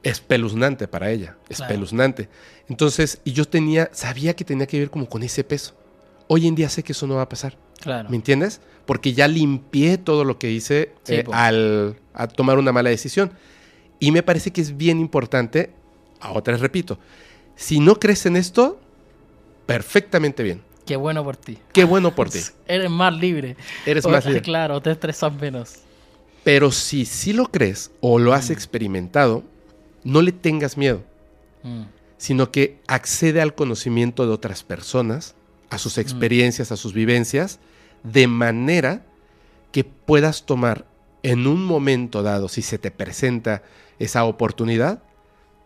espeluznante 0.09 0.87
para 0.87 1.11
ella, 1.11 1.35
espeluznante. 1.49 2.29
Entonces, 2.69 3.19
y 3.25 3.33
yo 3.33 3.45
tenía, 3.45 3.89
sabía 3.91 4.35
que 4.35 4.45
tenía 4.45 4.65
que 4.67 4.77
vivir 4.77 4.89
como 4.89 5.07
con 5.09 5.23
ese 5.23 5.43
peso. 5.43 5.73
Hoy 6.27 6.47
en 6.47 6.55
día 6.55 6.69
sé 6.69 6.83
que 6.83 6.93
eso 6.93 7.05
no 7.07 7.15
va 7.15 7.23
a 7.23 7.29
pasar. 7.29 7.57
Claro. 7.81 8.09
¿Me 8.09 8.15
entiendes? 8.15 8.61
Porque 8.85 9.13
ya 9.13 9.27
limpié 9.27 9.97
todo 9.97 10.23
lo 10.23 10.39
que 10.39 10.51
hice 10.51 10.91
Sí, 11.03 11.15
eh, 11.15 11.23
po. 11.23 11.33
al 11.33 11.97
a 12.13 12.27
tomar 12.27 12.57
una 12.57 12.71
mala 12.71 12.89
decisión. 12.89 13.31
Y 13.99 14.11
me 14.11 14.23
parece 14.23 14.51
que 14.51 14.61
es 14.61 14.77
bien 14.77 14.99
importante, 14.99 15.71
a 16.19 16.31
otra 16.31 16.53
vez 16.53 16.61
repito, 16.61 16.97
si 17.55 17.79
no 17.79 17.99
crees 17.99 18.25
en 18.25 18.35
esto, 18.35 18.79
perfectamente 19.65 20.43
bien. 20.43 20.61
Qué 20.85 20.95
bueno 20.95 21.23
por 21.23 21.35
ti. 21.37 21.57
Qué 21.73 21.83
bueno 21.83 22.13
por 22.13 22.29
ti. 22.29 22.39
Eres 22.67 22.89
más 22.91 23.13
libre. 23.13 23.55
Eres 23.85 24.05
O- 24.05 24.09
más 24.09 24.25
libre. 24.25 24.41
Claro, 24.43 24.81
te 24.81 24.91
estresas 24.91 25.33
menos. 25.33 25.75
Pero 26.43 26.71
si 26.71 27.05
sí 27.05 27.33
lo 27.33 27.47
crees 27.51 27.89
o 28.01 28.19
lo 28.19 28.33
has 28.33 28.51
experimentado, 28.51 29.43
no 30.05 30.21
le 30.21 30.31
tengas 30.31 30.77
miedo. 30.77 31.03
Mm. 31.65 31.85
sino 32.17 32.51
que 32.51 32.79
accede 32.87 33.41
al 33.41 33.55
conocimiento 33.55 34.25
de 34.25 34.31
otras 34.31 34.63
personas, 34.63 35.35
a 35.69 35.77
sus 35.77 35.97
experiencias, 35.97 36.71
a 36.71 36.77
sus 36.77 36.93
vivencias, 36.93 37.59
de 38.03 38.27
manera 38.27 39.03
que 39.71 39.83
puedas 39.83 40.45
tomar 40.45 40.85
en 41.23 41.47
un 41.47 41.65
momento 41.65 42.23
dado, 42.23 42.47
si 42.47 42.61
se 42.61 42.77
te 42.77 42.91
presenta 42.91 43.63
esa 43.99 44.25
oportunidad, 44.25 45.01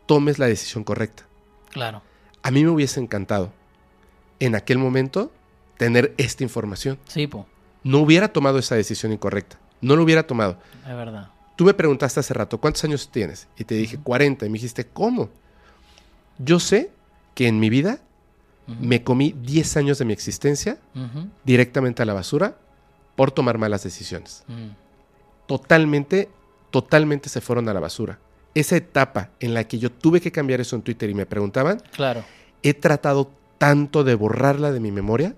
tomes 0.06 0.40
la 0.40 0.48
decisión 0.48 0.84
correcta. 0.84 1.28
Claro. 1.70 2.02
A 2.42 2.50
mí 2.50 2.64
me 2.64 2.70
hubiese 2.70 3.00
encantado 3.00 3.52
en 4.40 4.56
aquel 4.56 4.78
momento 4.78 5.32
tener 5.78 6.14
esta 6.18 6.44
información. 6.44 6.98
Sí, 7.08 7.28
po. 7.28 7.46
No 7.84 8.00
hubiera 8.00 8.30
tomado 8.30 8.58
esa 8.58 8.76
decisión 8.76 9.12
incorrecta. 9.12 9.60
No 9.82 9.96
lo 9.96 10.04
hubiera 10.04 10.24
tomado. 10.24 10.58
Es 10.88 10.96
verdad. 10.96 11.30
Tú 11.60 11.66
me 11.66 11.74
preguntaste 11.74 12.22
hace 12.22 12.34
rato, 12.34 12.58
¿cuántos 12.58 12.86
años 12.86 13.10
tienes? 13.12 13.50
Y 13.58 13.66
te 13.66 13.76
dije 13.76 13.98
40. 14.02 14.46
Y 14.46 14.50
me 14.50 14.54
dijiste, 14.54 14.88
¿cómo? 14.88 15.28
Yo 16.38 16.58
sé 16.58 16.90
que 17.36 17.50
en 17.50 17.60
mi 17.60 17.70
vida 17.70 18.00
me 18.80 19.04
comí 19.04 19.36
10 19.44 19.76
años 19.76 19.98
de 19.98 20.06
mi 20.06 20.14
existencia 20.14 20.78
directamente 21.44 22.02
a 22.02 22.06
la 22.06 22.14
basura 22.14 22.56
por 23.18 23.32
tomar 23.32 23.58
malas 23.58 23.84
decisiones. 23.84 24.46
Mm. 24.48 24.70
Totalmente, 25.48 26.30
totalmente 26.72 27.28
se 27.28 27.42
fueron 27.42 27.68
a 27.68 27.74
la 27.74 27.82
basura. 27.82 28.20
Esa 28.56 28.78
etapa 28.78 29.32
en 29.42 29.54
la 29.54 29.66
que 29.66 29.80
yo 29.80 29.92
tuve 29.92 30.22
que 30.22 30.32
cambiar 30.32 30.62
eso 30.62 30.78
en 30.78 30.82
Twitter 30.82 31.10
y 31.10 31.14
me 31.14 31.26
preguntaban, 31.26 31.82
Claro. 31.92 32.24
he 32.64 32.74
tratado 32.74 33.34
tanto 33.58 34.06
de 34.06 34.16
borrarla 34.16 34.72
de 34.72 34.80
mi 34.80 34.94
memoria, 34.94 35.36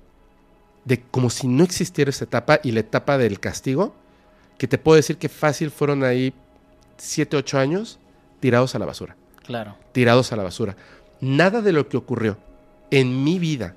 de 0.85 1.02
como 1.02 1.31
si 1.31 1.48
no 1.48 1.64
existiera 1.64 2.10
esa 2.10 2.26
etapa 2.26 2.60
y 2.64 2.73
la 2.73 2.81
etapa 2.81 3.18
del 3.18 3.39
castigo, 3.39 3.95
que 4.61 4.67
te 4.67 4.77
puedo 4.77 4.95
decir 4.95 5.17
que 5.17 5.27
fácil 5.27 5.71
fueron 5.71 6.03
ahí 6.03 6.35
7, 6.97 7.35
8 7.35 7.57
años 7.57 7.97
tirados 8.39 8.75
a 8.75 8.79
la 8.79 8.85
basura. 8.85 9.15
Claro. 9.43 9.75
tirados 9.91 10.31
a 10.31 10.35
la 10.35 10.43
basura. 10.43 10.77
Nada 11.19 11.63
de 11.63 11.71
lo 11.71 11.89
que 11.89 11.97
ocurrió 11.97 12.38
en 12.91 13.23
mi 13.23 13.39
vida, 13.39 13.73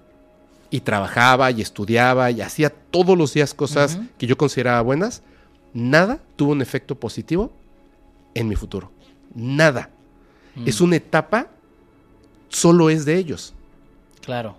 y 0.71 0.81
trabajaba 0.81 1.51
y 1.53 1.63
estudiaba 1.63 2.31
y 2.31 2.43
hacía 2.43 2.69
todos 2.69 3.17
los 3.17 3.33
días 3.33 3.55
cosas 3.55 3.99
que 4.19 4.27
yo 4.27 4.37
consideraba 4.37 4.83
buenas, 4.83 5.23
nada 5.73 6.19
tuvo 6.37 6.53
un 6.53 6.61
efecto 6.61 6.97
positivo 6.97 7.51
en 8.35 8.47
mi 8.47 8.55
futuro. 8.55 8.91
Nada. 9.35 9.89
Mm. 10.55 10.69
Es 10.69 10.83
una 10.83 10.97
etapa, 10.97 11.47
solo 12.51 12.91
es 12.91 13.07
de 13.07 13.17
ellos. 13.17 13.55
Claro. 14.21 14.55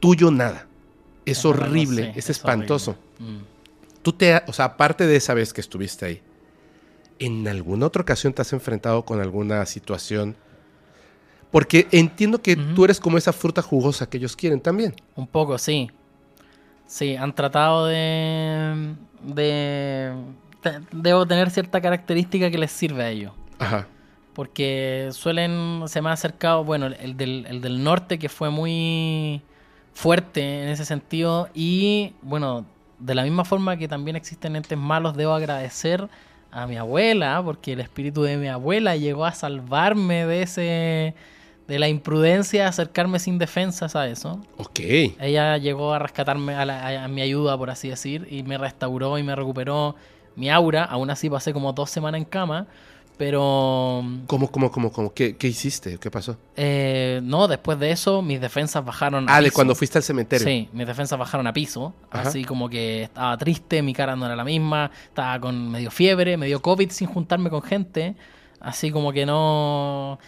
Tuyo 0.00 0.32
nada. 0.32 0.66
Es 1.24 1.38
Es 1.38 1.44
verdad, 1.44 1.68
horrible, 1.68 2.02
sí, 2.02 2.10
es, 2.10 2.16
es 2.16 2.30
espantoso. 2.30 2.96
horrible. 3.20 3.38
Mm. 3.38 3.57
Tú 4.08 4.14
te, 4.14 4.42
o 4.46 4.54
sea, 4.54 4.64
aparte 4.64 5.06
de 5.06 5.16
esa 5.16 5.34
vez 5.34 5.52
que 5.52 5.60
estuviste 5.60 6.06
ahí, 6.06 6.22
¿en 7.18 7.46
alguna 7.46 7.84
otra 7.84 8.00
ocasión 8.00 8.32
te 8.32 8.40
has 8.40 8.54
enfrentado 8.54 9.04
con 9.04 9.20
alguna 9.20 9.66
situación? 9.66 10.34
Porque 11.50 11.86
entiendo 11.92 12.40
que 12.40 12.56
tú 12.56 12.86
eres 12.86 13.00
como 13.00 13.18
esa 13.18 13.34
fruta 13.34 13.60
jugosa 13.60 14.08
que 14.08 14.16
ellos 14.16 14.34
quieren 14.34 14.62
también. 14.62 14.94
Un 15.14 15.26
poco, 15.26 15.58
sí. 15.58 15.90
Sí, 16.86 17.16
han 17.16 17.34
tratado 17.34 17.84
de. 17.84 18.94
de. 19.24 20.14
te- 20.62 20.80
Debo 20.90 21.26
tener 21.26 21.50
cierta 21.50 21.82
característica 21.82 22.50
que 22.50 22.56
les 22.56 22.70
sirve 22.72 23.02
a 23.04 23.10
ellos. 23.10 23.32
Ajá. 23.58 23.86
Porque 24.32 25.10
suelen. 25.12 25.82
Se 25.86 26.00
me 26.00 26.08
ha 26.08 26.12
acercado. 26.12 26.64
Bueno, 26.64 26.86
el 26.86 27.14
del, 27.18 27.44
el 27.46 27.60
del 27.60 27.84
norte 27.84 28.18
que 28.18 28.30
fue 28.30 28.48
muy. 28.48 29.42
fuerte 29.92 30.62
en 30.62 30.68
ese 30.70 30.86
sentido. 30.86 31.50
Y 31.52 32.14
bueno, 32.22 32.64
de 32.98 33.14
la 33.14 33.22
misma 33.22 33.44
forma 33.44 33.76
que 33.76 33.88
también 33.88 34.16
existen 34.16 34.56
entes 34.56 34.76
malos, 34.78 35.16
debo 35.16 35.32
agradecer 35.34 36.08
a 36.50 36.66
mi 36.66 36.76
abuela, 36.76 37.40
porque 37.44 37.74
el 37.74 37.80
espíritu 37.80 38.22
de 38.22 38.36
mi 38.36 38.48
abuela 38.48 38.96
llegó 38.96 39.24
a 39.26 39.32
salvarme 39.32 40.26
de 40.26 40.42
ese 40.42 41.14
de 41.68 41.78
la 41.78 41.86
imprudencia 41.88 42.62
de 42.62 42.68
acercarme 42.68 43.18
sin 43.18 43.36
defensas 43.38 43.94
a 43.94 44.08
eso. 44.08 44.40
Ok. 44.56 44.80
Ella 45.20 45.58
llegó 45.58 45.92
a 45.92 45.98
rescatarme 45.98 46.54
a, 46.54 46.64
la- 46.64 47.04
a 47.04 47.08
mi 47.08 47.20
ayuda, 47.20 47.58
por 47.58 47.68
así 47.68 47.90
decir, 47.90 48.26
y 48.30 48.42
me 48.42 48.56
restauró 48.56 49.18
y 49.18 49.22
me 49.22 49.36
recuperó 49.36 49.94
mi 50.34 50.48
aura. 50.48 50.84
Aún 50.84 51.10
así 51.10 51.28
pasé 51.28 51.52
como 51.52 51.74
dos 51.74 51.90
semanas 51.90 52.20
en 52.20 52.24
cama, 52.24 52.66
pero 53.18 54.02
¿Cómo, 54.26 54.50
cómo, 54.50 54.70
cómo, 54.70 54.90
cómo? 54.92 55.12
¿Qué, 55.12 55.36
qué 55.36 55.48
hiciste? 55.48 55.98
¿Qué 55.98 56.10
pasó? 56.10 56.36
eh, 56.56 57.20
no, 57.22 57.48
después 57.48 57.78
de 57.78 57.90
eso 57.90 58.22
mis 58.22 58.40
defensas 58.40 58.84
bajaron 58.84 59.28
a 59.28 59.36
Ah, 59.36 59.40
piso. 59.40 59.52
cuando 59.54 59.74
fuiste 59.74 59.98
al 59.98 60.04
cementerio. 60.04 60.46
Sí, 60.46 60.68
mis 60.72 60.86
defensas 60.86 61.18
bajaron 61.18 61.46
a 61.46 61.52
piso. 61.52 61.92
Ajá. 62.10 62.28
Así 62.28 62.44
como 62.44 62.68
que 62.70 63.02
estaba 63.02 63.36
triste, 63.36 63.82
mi 63.82 63.92
cara 63.92 64.16
no 64.16 64.24
era 64.24 64.36
la 64.36 64.44
misma, 64.44 64.90
estaba 65.04 65.38
con 65.40 65.70
medio 65.70 65.90
fiebre, 65.90 66.36
medio 66.36 66.62
COVID 66.62 66.90
sin 66.90 67.08
juntarme 67.08 67.50
con 67.50 67.60
gente. 67.62 68.14
Así 68.60 68.90
como 68.90 69.12
que 69.12 69.26
no. 69.26 70.18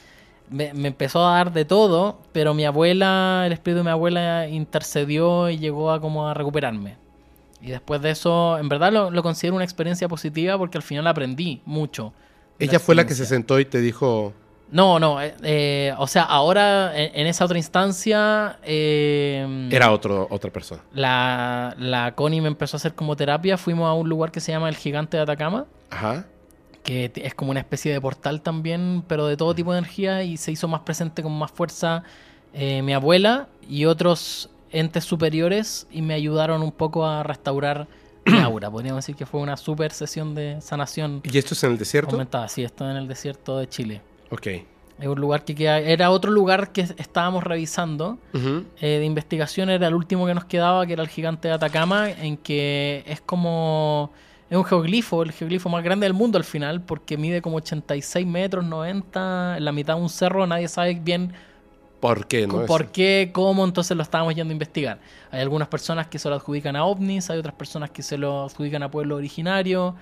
Me, 0.50 0.74
me 0.74 0.88
empezó 0.88 1.24
a 1.24 1.34
dar 1.36 1.52
de 1.52 1.64
todo, 1.64 2.22
pero 2.32 2.54
mi 2.54 2.64
abuela, 2.64 3.44
el 3.46 3.52
espíritu 3.52 3.78
de 3.78 3.84
mi 3.84 3.90
abuela 3.90 4.48
intercedió 4.48 5.48
y 5.48 5.58
llegó 5.58 5.92
a 5.92 6.00
como 6.00 6.26
a 6.28 6.34
recuperarme. 6.34 6.96
Y 7.62 7.68
después 7.70 8.00
de 8.02 8.10
eso, 8.10 8.58
en 8.58 8.68
verdad 8.68 8.90
lo, 8.92 9.10
lo 9.12 9.22
considero 9.22 9.54
una 9.54 9.64
experiencia 9.64 10.08
positiva 10.08 10.58
porque 10.58 10.78
al 10.78 10.82
final 10.82 11.06
aprendí 11.06 11.62
mucho. 11.66 12.12
Ella 12.60 12.78
fue 12.78 12.94
la 12.94 13.06
que 13.06 13.14
se 13.14 13.26
sentó 13.26 13.58
y 13.58 13.64
te 13.64 13.80
dijo, 13.80 14.32
No, 14.70 14.98
no, 15.00 15.20
eh, 15.20 15.34
eh, 15.42 15.94
o 15.98 16.06
sea, 16.06 16.22
ahora 16.22 16.96
en, 16.96 17.10
en 17.20 17.26
esa 17.26 17.44
otra 17.44 17.58
instancia... 17.58 18.58
eh, 18.62 19.68
era 19.72 19.90
otro, 19.90 20.26
otra 20.30 20.50
persona. 20.52 20.82
la, 20.92 21.74
la 21.78 22.14
Connie 22.14 22.40
me 22.40 22.48
empezó 22.48 22.76
a 22.76 22.78
hacer 22.78 22.94
como 22.94 23.16
terapia. 23.16 23.56
Fuimos 23.58 23.88
a 23.88 23.94
un 23.94 24.08
lugar 24.08 24.30
que 24.30 24.40
se 24.40 24.52
llama 24.52 24.68
el 24.68 24.76
Gigante 24.76 25.16
de 25.16 25.22
Atacama, 25.24 25.66
Ajá. 25.90 26.26
que 26.84 27.10
es 27.14 27.34
como 27.34 27.50
una 27.50 27.60
especie 27.60 27.92
de 27.92 28.00
portal 28.00 28.42
también, 28.42 29.02
pero 29.08 29.26
de 29.26 29.36
todo 29.36 29.54
tipo 29.54 29.72
de 29.72 29.78
energía 29.78 30.22
y 30.22 30.36
se 30.36 30.52
hizo 30.52 30.68
más 30.68 30.80
presente 30.82 31.22
con 31.22 31.36
más 31.36 31.50
fuerza 31.50 32.02
eh, 32.52 32.82
mi 32.82 32.92
abuela 32.94 33.48
y 33.68 33.84
otros 33.86 34.50
entes 34.72 35.04
superiores 35.04 35.86
y 35.90 36.02
me 36.02 36.14
ayudaron 36.14 36.62
un 36.62 36.72
poco 36.72 37.04
a 37.06 37.22
restaurar 37.22 37.86
aura. 38.44 38.70
Podríamos 38.70 39.04
decir 39.04 39.16
que 39.16 39.26
fue 39.26 39.40
una 39.40 39.56
super 39.56 39.92
sesión 39.92 40.34
de 40.34 40.60
sanación 40.60 41.20
¿Y 41.24 41.36
esto 41.38 41.54
es 41.54 41.64
en 41.64 41.72
el 41.72 41.78
desierto? 41.78 42.12
aumentada. 42.12 42.48
Sí, 42.48 42.62
esto 42.62 42.88
en 42.90 42.96
el 42.96 43.08
desierto 43.08 43.58
de 43.58 43.68
Chile. 43.68 44.00
Ok. 44.30 44.46
Es 44.46 45.06
un 45.06 45.18
lugar 45.18 45.44
que 45.46 45.54
queda, 45.54 45.78
era 45.78 46.10
otro 46.10 46.30
lugar 46.30 46.72
que 46.72 46.82
estábamos 46.82 47.42
revisando 47.42 48.18
Ujú. 48.34 48.64
eh, 48.82 48.98
de 48.98 49.04
investigación 49.06 49.70
era 49.70 49.86
el 49.88 49.94
último 49.94 50.26
que 50.26 50.34
nos 50.34 50.44
quedaba, 50.44 50.86
que 50.86 50.92
era 50.92 51.02
el 51.02 51.08
gigante 51.08 51.48
de 51.48 51.54
Atacama, 51.54 52.10
en 52.10 52.36
que 52.36 53.02
es 53.06 53.20
como... 53.22 54.10
Es 54.50 54.56
un 54.58 54.64
geoglifo, 54.64 55.22
el 55.22 55.30
geoglifo 55.32 55.68
más 55.68 55.84
grande 55.84 56.04
del 56.06 56.12
mundo 56.12 56.36
al 56.36 56.42
final, 56.44 56.82
porque 56.82 57.16
mide 57.16 57.40
como 57.40 57.56
86 57.58 58.26
metros, 58.26 58.64
90, 58.64 59.56
en 59.58 59.64
la 59.64 59.70
mitad 59.72 59.94
de 59.94 60.02
un 60.02 60.08
cerro, 60.10 60.44
nadie 60.46 60.66
sabe 60.66 60.94
bien 60.94 61.32
¿Por 62.00 62.26
qué? 62.26 62.46
No? 62.46 62.64
por 62.64 62.90
qué, 62.90 63.30
cómo, 63.32 63.64
entonces 63.64 63.96
lo 63.96 64.02
estábamos 64.02 64.34
yendo 64.34 64.52
a 64.52 64.54
investigar. 64.54 65.00
Hay 65.30 65.40
algunas 65.40 65.68
personas 65.68 66.06
que 66.06 66.18
se 66.18 66.28
lo 66.28 66.34
adjudican 66.34 66.74
a 66.74 66.84
ovnis, 66.84 67.28
hay 67.28 67.38
otras 67.38 67.54
personas 67.54 67.90
que 67.90 68.02
se 68.02 68.16
lo 68.16 68.44
adjudican 68.44 68.82
a 68.82 68.90
pueblo 68.90 69.16
originario. 69.16 69.94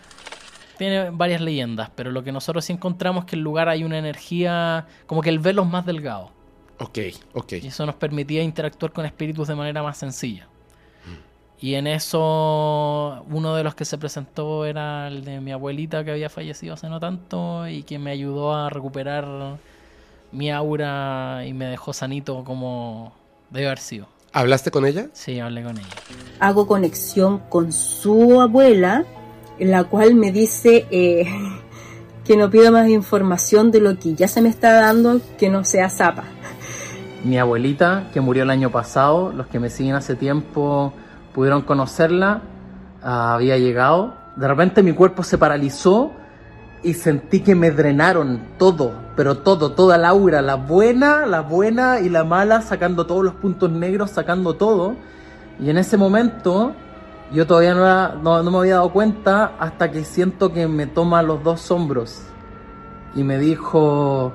Tiene 0.78 1.10
varias 1.10 1.40
leyendas, 1.40 1.90
pero 1.94 2.12
lo 2.12 2.22
que 2.22 2.30
nosotros 2.30 2.64
sí 2.64 2.72
encontramos 2.72 3.24
es 3.24 3.30
que 3.30 3.36
el 3.36 3.42
lugar 3.42 3.68
hay 3.68 3.82
una 3.82 3.98
energía, 3.98 4.86
como 5.06 5.22
que 5.22 5.30
el 5.30 5.40
velo 5.40 5.62
es 5.62 5.68
más 5.68 5.84
delgado. 5.84 6.30
Ok, 6.78 6.98
ok. 7.34 7.54
Y 7.54 7.66
eso 7.66 7.84
nos 7.84 7.96
permitía 7.96 8.44
interactuar 8.44 8.92
con 8.92 9.04
espíritus 9.04 9.48
de 9.48 9.56
manera 9.56 9.82
más 9.82 9.98
sencilla. 9.98 10.46
Y 11.60 11.74
en 11.74 11.88
eso, 11.88 13.24
uno 13.28 13.56
de 13.56 13.64
los 13.64 13.74
que 13.74 13.84
se 13.84 13.98
presentó 13.98 14.64
era 14.64 15.08
el 15.08 15.24
de 15.24 15.40
mi 15.40 15.50
abuelita 15.50 16.04
que 16.04 16.12
había 16.12 16.30
fallecido 16.30 16.74
hace 16.74 16.88
no 16.88 17.00
tanto 17.00 17.66
y 17.66 17.82
que 17.82 17.98
me 17.98 18.12
ayudó 18.12 18.54
a 18.54 18.70
recuperar 18.70 19.58
mi 20.32 20.50
aura 20.50 21.44
y 21.46 21.52
me 21.52 21.66
dejó 21.66 21.92
sanito 21.92 22.44
como 22.44 23.12
debe 23.50 23.66
haber 23.66 23.78
sido. 23.78 24.06
¿Hablaste 24.32 24.70
con 24.70 24.84
ella? 24.84 25.08
Sí, 25.12 25.40
hablé 25.40 25.62
con 25.62 25.78
ella. 25.78 25.88
hago 26.38 26.66
conexión 26.66 27.38
con 27.48 27.72
su 27.72 28.40
abuela, 28.40 29.04
en 29.58 29.70
la 29.70 29.84
cual 29.84 30.14
me 30.14 30.32
dice 30.32 30.86
eh, 30.90 31.26
que 32.24 32.36
no 32.36 32.50
pido 32.50 32.70
más 32.70 32.88
información 32.88 33.70
de 33.70 33.80
lo 33.80 33.98
que 33.98 34.14
ya 34.14 34.28
se 34.28 34.42
me 34.42 34.48
está 34.48 34.72
dando, 34.74 35.20
que 35.38 35.48
no 35.48 35.64
sea 35.64 35.88
zapa. 35.88 36.24
Mi 37.24 37.38
abuelita, 37.38 38.10
que 38.12 38.20
murió 38.20 38.44
el 38.44 38.50
año 38.50 38.70
pasado, 38.70 39.32
los 39.32 39.46
que 39.48 39.58
me 39.58 39.70
siguen 39.70 39.94
hace 39.94 40.14
tiempo 40.14 40.92
pudieron 41.34 41.62
conocerla, 41.62 42.42
ah, 43.02 43.34
había 43.34 43.56
llegado. 43.58 44.14
De 44.36 44.46
repente 44.46 44.82
mi 44.82 44.92
cuerpo 44.92 45.22
se 45.22 45.36
paralizó 45.36 46.12
y 46.82 46.94
sentí 46.94 47.40
que 47.40 47.54
me 47.54 47.70
drenaron 47.70 48.40
todo, 48.58 48.92
pero 49.16 49.38
todo, 49.38 49.72
toda 49.72 49.98
la 49.98 50.08
aura, 50.10 50.42
la 50.42 50.54
buena, 50.54 51.26
la 51.26 51.40
buena 51.40 52.00
y 52.00 52.08
la 52.08 52.24
mala, 52.24 52.62
sacando 52.62 53.06
todos 53.06 53.24
los 53.24 53.34
puntos 53.34 53.70
negros, 53.70 54.10
sacando 54.10 54.54
todo. 54.54 54.94
Y 55.60 55.70
en 55.70 55.78
ese 55.78 55.96
momento 55.96 56.72
yo 57.32 57.46
todavía 57.46 57.74
no, 57.74 57.80
era- 57.84 58.14
no, 58.22 58.42
no 58.42 58.50
me 58.50 58.58
había 58.58 58.74
dado 58.76 58.92
cuenta 58.92 59.52
hasta 59.58 59.90
que 59.90 60.04
siento 60.04 60.52
que 60.52 60.68
me 60.68 60.86
toma 60.86 61.22
los 61.22 61.42
dos 61.42 61.70
hombros 61.70 62.22
y 63.14 63.24
me 63.24 63.38
dijo, 63.38 64.32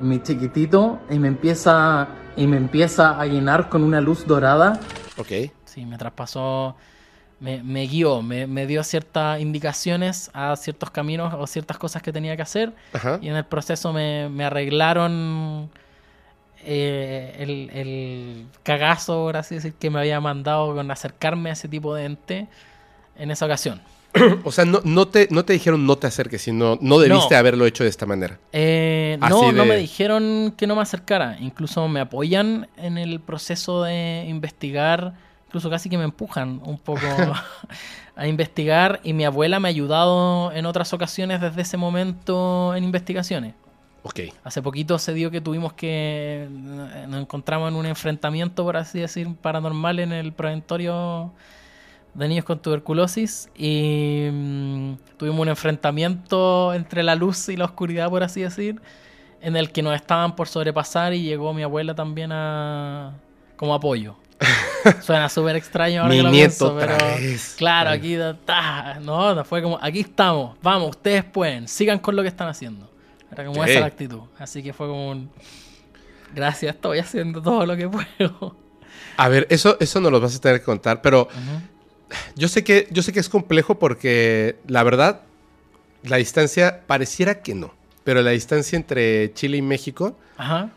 mi 0.00 0.20
chiquitito 0.22 0.98
y 1.08 1.18
me 1.18 1.28
empieza 1.28 2.08
y 2.36 2.46
me 2.46 2.56
empieza 2.56 3.20
a 3.20 3.26
llenar 3.26 3.68
con 3.68 3.84
una 3.84 4.00
luz 4.00 4.26
dorada. 4.26 4.80
Ok. 5.18 5.52
Sí, 5.64 5.84
me 5.86 5.96
traspasó, 5.98 6.74
me, 7.42 7.62
me 7.62 7.86
guió, 7.86 8.22
me, 8.22 8.46
me 8.46 8.66
dio 8.66 8.82
ciertas 8.84 9.40
indicaciones 9.40 10.30
a 10.32 10.54
ciertos 10.56 10.90
caminos 10.90 11.34
o 11.36 11.46
ciertas 11.46 11.76
cosas 11.76 12.00
que 12.02 12.12
tenía 12.12 12.36
que 12.36 12.42
hacer 12.42 12.72
Ajá. 12.92 13.18
y 13.20 13.28
en 13.28 13.36
el 13.36 13.44
proceso 13.44 13.92
me, 13.92 14.28
me 14.28 14.44
arreglaron 14.44 15.68
eh, 16.64 17.34
el, 17.40 17.70
el 17.76 18.46
cagazo, 18.62 19.24
por 19.24 19.36
así 19.36 19.56
decir, 19.56 19.74
que 19.74 19.90
me 19.90 19.98
había 19.98 20.20
mandado 20.20 20.74
con 20.74 20.90
acercarme 20.90 21.50
a 21.50 21.54
ese 21.54 21.68
tipo 21.68 21.94
de 21.94 22.04
ente 22.04 22.46
en 23.18 23.30
esa 23.30 23.46
ocasión. 23.46 23.80
O 24.44 24.52
sea, 24.52 24.64
no, 24.64 24.80
no, 24.84 25.08
te, 25.08 25.26
no 25.30 25.44
te 25.44 25.54
dijeron 25.54 25.86
no 25.86 25.96
te 25.96 26.06
acerques, 26.06 26.42
sino 26.42 26.78
no 26.80 26.98
debiste 26.98 27.34
No. 27.34 27.38
haberlo 27.38 27.66
hecho 27.66 27.82
de 27.82 27.90
esta 27.90 28.06
manera. 28.06 28.38
Eh, 28.52 29.18
no, 29.28 29.50
no 29.52 29.64
me 29.64 29.76
dijeron 29.76 30.54
que 30.56 30.66
no 30.66 30.76
me 30.76 30.82
acercara. 30.82 31.38
Incluso 31.40 31.88
me 31.88 31.98
apoyan 32.00 32.68
en 32.76 32.98
el 32.98 33.20
proceso 33.20 33.82
de 33.84 34.26
investigar. 34.28 35.14
Incluso 35.52 35.68
casi 35.68 35.90
que 35.90 35.98
me 35.98 36.04
empujan 36.04 36.62
un 36.64 36.78
poco 36.78 37.02
a 38.16 38.26
investigar. 38.26 39.00
Y 39.04 39.12
mi 39.12 39.26
abuela 39.26 39.60
me 39.60 39.68
ha 39.68 39.70
ayudado 39.70 40.50
en 40.50 40.64
otras 40.64 40.94
ocasiones 40.94 41.42
desde 41.42 41.60
ese 41.60 41.76
momento 41.76 42.74
en 42.74 42.84
investigaciones. 42.84 43.52
Ok. 44.02 44.20
Hace 44.44 44.62
poquito 44.62 44.98
se 44.98 45.12
dio 45.12 45.30
que 45.30 45.42
tuvimos 45.42 45.74
que... 45.74 46.48
Nos 47.06 47.20
encontramos 47.20 47.70
en 47.70 47.76
un 47.76 47.84
enfrentamiento, 47.84 48.64
por 48.64 48.78
así 48.78 49.00
decir, 49.00 49.28
paranormal 49.42 49.98
en 49.98 50.12
el 50.12 50.32
preventorio 50.32 51.32
de 52.14 52.28
niños 52.28 52.46
con 52.46 52.58
tuberculosis 52.58 53.50
y 53.54 54.30
mm, 54.32 54.94
tuvimos 55.18 55.40
un 55.40 55.48
enfrentamiento 55.48 56.72
entre 56.72 57.02
la 57.02 57.14
luz 57.14 57.50
y 57.50 57.58
la 57.58 57.66
oscuridad, 57.66 58.08
por 58.08 58.22
así 58.22 58.40
decir, 58.40 58.80
en 59.42 59.56
el 59.56 59.70
que 59.70 59.82
nos 59.82 59.94
estaban 59.94 60.34
por 60.34 60.48
sobrepasar 60.48 61.12
y 61.12 61.22
llegó 61.22 61.52
mi 61.52 61.62
abuela 61.62 61.94
también 61.94 62.32
a 62.32 63.12
como 63.56 63.74
apoyo. 63.74 64.16
Suena 65.02 65.28
súper 65.28 65.56
extraño 65.56 66.02
ahora 66.02 66.10
Mi 66.10 66.18
que 66.18 66.22
lo 66.22 66.30
nieto 66.30 66.76
pienso, 66.76 66.76
pero 66.78 66.96
vez. 67.16 67.54
claro, 67.56 67.90
aquí 67.90 68.16
ta, 68.44 68.98
no, 69.00 69.44
fue 69.44 69.62
como 69.62 69.78
aquí 69.80 70.00
estamos, 70.00 70.56
vamos, 70.62 70.90
ustedes 70.90 71.24
pueden, 71.24 71.68
sigan 71.68 71.98
con 71.98 72.16
lo 72.16 72.22
que 72.22 72.28
están 72.28 72.48
haciendo. 72.48 72.90
Era 73.30 73.46
como 73.46 73.64
esa 73.64 73.80
la 73.80 73.86
actitud, 73.86 74.20
así 74.38 74.62
que 74.62 74.72
fue 74.72 74.86
como 74.88 75.10
un 75.10 75.30
gracias, 76.34 76.74
estoy 76.74 76.98
haciendo 76.98 77.40
todo 77.42 77.66
lo 77.66 77.76
que 77.76 77.88
puedo. 77.88 78.56
A 79.16 79.28
ver, 79.28 79.46
eso, 79.50 79.76
eso 79.80 80.00
nos 80.00 80.12
lo 80.12 80.20
vas 80.20 80.36
a 80.36 80.40
tener 80.40 80.60
que 80.60 80.64
contar, 80.64 81.02
pero 81.02 81.28
yo 82.36 82.48
sé 82.48 82.64
que, 82.64 82.88
yo 82.90 83.02
sé 83.02 83.12
que 83.12 83.20
es 83.20 83.28
complejo 83.28 83.78
porque 83.78 84.56
la 84.66 84.82
verdad, 84.82 85.22
la 86.02 86.16
distancia 86.16 86.82
pareciera 86.86 87.42
que 87.42 87.54
no, 87.54 87.74
pero 88.04 88.22
la 88.22 88.30
distancia 88.30 88.76
entre 88.76 89.32
Chile 89.34 89.58
y 89.58 89.62
México 89.62 90.16
Ajá. 90.36 90.70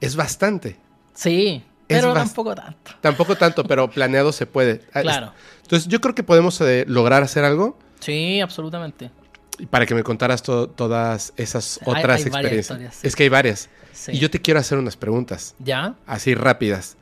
es 0.00 0.16
bastante. 0.16 0.76
Sí, 1.14 1.62
pero 1.86 2.12
tampoco 2.14 2.54
tanto. 2.54 2.92
Tampoco 3.00 3.36
tanto, 3.36 3.64
pero 3.64 3.90
planeado 3.90 4.32
se 4.32 4.46
puede. 4.46 4.82
Ah, 4.92 5.02
Claro. 5.02 5.32
Entonces 5.62 5.88
yo 5.88 6.00
creo 6.00 6.14
que 6.14 6.22
podemos 6.22 6.60
eh, 6.60 6.84
lograr 6.88 7.22
hacer 7.22 7.44
algo 7.44 7.78
Sí, 8.00 8.40
absolutamente. 8.40 9.10
y 9.58 9.66
para 9.66 9.86
que 9.86 9.94
me 9.94 10.02
contaras 10.02 10.42
to- 10.42 10.68
todas 10.68 11.32
esas 11.36 11.80
otras 11.84 12.20
hay 12.20 12.26
experiencias. 12.28 12.94
sí. 12.96 13.06
Es 13.06 13.16
que 13.16 13.22
hay 13.24 13.28
varias. 13.28 13.68
Sí. 13.92 14.12
Y 14.12 14.18
yo 14.18 14.30
te 14.30 14.40
quiero 14.40 14.58
hacer 14.60 14.76
unas 14.78 14.96
preguntas. 14.96 15.54
¿Ya? 15.58 15.94
Así 16.06 16.34
rápidas. 16.34 16.96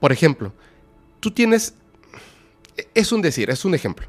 Por 0.00 0.12
ejemplo, 0.12 0.52
tú 1.20 1.30
tienes... 1.30 1.74
Es 2.94 3.12
un 3.12 3.22
decir, 3.22 3.50
es 3.50 3.64
un 3.64 3.74
ejemplo. 3.74 4.06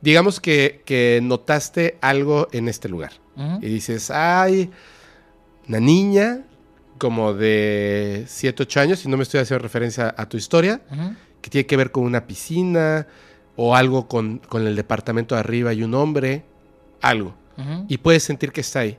Digamos 0.00 0.40
que, 0.40 0.82
que 0.84 1.20
notaste 1.22 1.98
algo 2.00 2.48
en 2.52 2.68
este 2.68 2.88
lugar. 2.88 3.12
Y 3.60 3.66
dices, 3.66 4.10
ay, 4.10 4.70
una 5.68 5.80
niña 5.80 6.40
como 6.98 7.34
de 7.34 8.24
7, 8.26 8.62
8 8.62 8.80
años, 8.80 9.04
y 9.04 9.08
no 9.08 9.16
me 9.16 9.22
estoy 9.22 9.40
haciendo 9.40 9.62
referencia 9.62 10.14
a 10.16 10.28
tu 10.28 10.36
historia, 10.36 10.80
que 11.40 11.50
tiene 11.50 11.66
que 11.66 11.76
ver 11.76 11.90
con 11.90 12.04
una 12.04 12.26
piscina 12.26 13.06
o 13.56 13.74
algo 13.74 14.08
con, 14.08 14.38
con 14.38 14.66
el 14.66 14.76
departamento 14.76 15.34
de 15.34 15.40
arriba 15.40 15.72
y 15.72 15.82
un 15.82 15.94
hombre, 15.94 16.44
algo. 17.00 17.34
Y 17.88 17.98
puedes 17.98 18.22
sentir 18.22 18.52
que 18.52 18.60
está 18.60 18.80
ahí. 18.80 18.98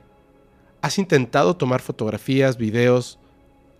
¿Has 0.82 0.98
intentado 0.98 1.56
tomar 1.56 1.80
fotografías, 1.80 2.56
videos, 2.56 3.18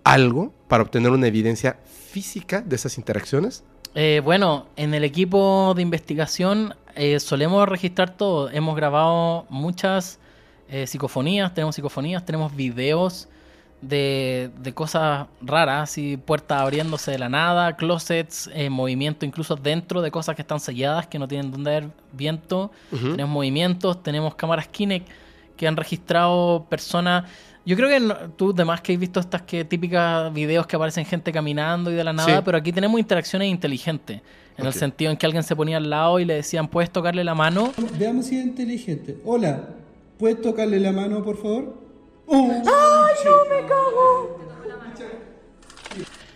algo 0.05 0.53
para 0.69 0.83
obtener 0.83 1.11
una 1.11 1.27
evidencia 1.27 1.79
física 1.85 2.61
de 2.61 2.77
esas 2.77 2.97
interacciones? 2.97 3.65
Eh, 3.95 4.21
bueno, 4.25 4.67
en 4.77 4.95
el 4.95 5.05
equipo 5.05 5.73
de 5.75 5.83
investigación 5.83 6.75
eh, 6.95 7.19
solemos 7.21 7.69
registrar 7.69 8.17
todo. 8.17 8.51
Hemos 8.51 8.77
grabado 8.77 9.47
muchas 9.49 10.19
eh, 10.69 10.87
psicofonías, 10.87 11.55
tenemos 11.55 11.75
psicofonías, 11.75 12.25
tenemos 12.25 12.55
videos 12.55 13.29
de, 13.81 14.51
de 14.61 14.75
cosas 14.75 15.27
raras, 15.41 15.91
así 15.91 16.17
puertas 16.17 16.61
abriéndose 16.61 17.13
de 17.13 17.19
la 17.19 17.29
nada, 17.29 17.77
closets 17.77 18.51
en 18.53 18.73
movimiento 18.73 19.25
incluso 19.25 19.55
dentro 19.57 20.03
de 20.03 20.11
cosas 20.11 20.35
que 20.35 20.43
están 20.43 20.59
selladas, 20.61 21.07
que 21.07 21.19
no 21.19 21.29
tienen 21.29 21.51
donde 21.53 21.71
ver 21.71 21.89
viento. 22.13 22.71
Tenemos 22.91 23.31
movimientos, 23.31 24.03
tenemos 24.03 24.35
cámaras 24.35 24.67
Kinect 24.69 25.09
que 25.57 25.67
han 25.69 25.77
registrado 25.77 26.67
personas. 26.69 27.25
Yo 27.65 27.77
creo 27.77 27.89
que 27.89 28.01
no- 28.01 28.17
tú, 28.37 28.51
además 28.55 28.81
que 28.81 28.95
has 28.95 28.99
visto 28.99 29.21
estas 29.21 29.43
que 29.43 29.65
típicas 29.65 30.33
videos 30.33 30.67
que 30.67 30.75
aparecen 30.77 31.05
gente 31.05 31.31
caminando 31.33 31.91
y 31.91 31.95
de 31.95 32.03
la 32.05 32.13
nada, 32.13 32.37
Sí. 32.39 32.43
pero 32.45 32.59
aquí 32.59 32.73
tenemos 32.73 32.99
interacciones 32.99 33.49
inteligentes. 33.49 34.21
En 34.57 34.67
el 34.67 34.73
sentido 34.73 35.13
en 35.13 35.17
que 35.17 35.25
alguien 35.25 35.45
se 35.45 35.55
ponía 35.55 35.77
al 35.77 35.89
lado 35.89 36.19
y 36.19 36.25
le 36.25 36.35
decían, 36.35 36.67
¿puedes 36.67 36.91
tocarle 36.91 37.23
la 37.23 37.35
mano? 37.37 37.73
Veamos 37.97 38.27
si 38.27 38.37
es 38.39 38.45
inteligente. 38.45 39.17
Hola, 39.25 39.69
¿puedes 40.19 40.43
tocarle 40.43 40.81
la 40.81 40.91
mano, 40.91 41.23
por 41.23 41.37
favor? 41.37 41.79
¡Ay, 42.31 43.15
no 43.25 43.45
me 43.55 43.67
cago! 43.69 44.39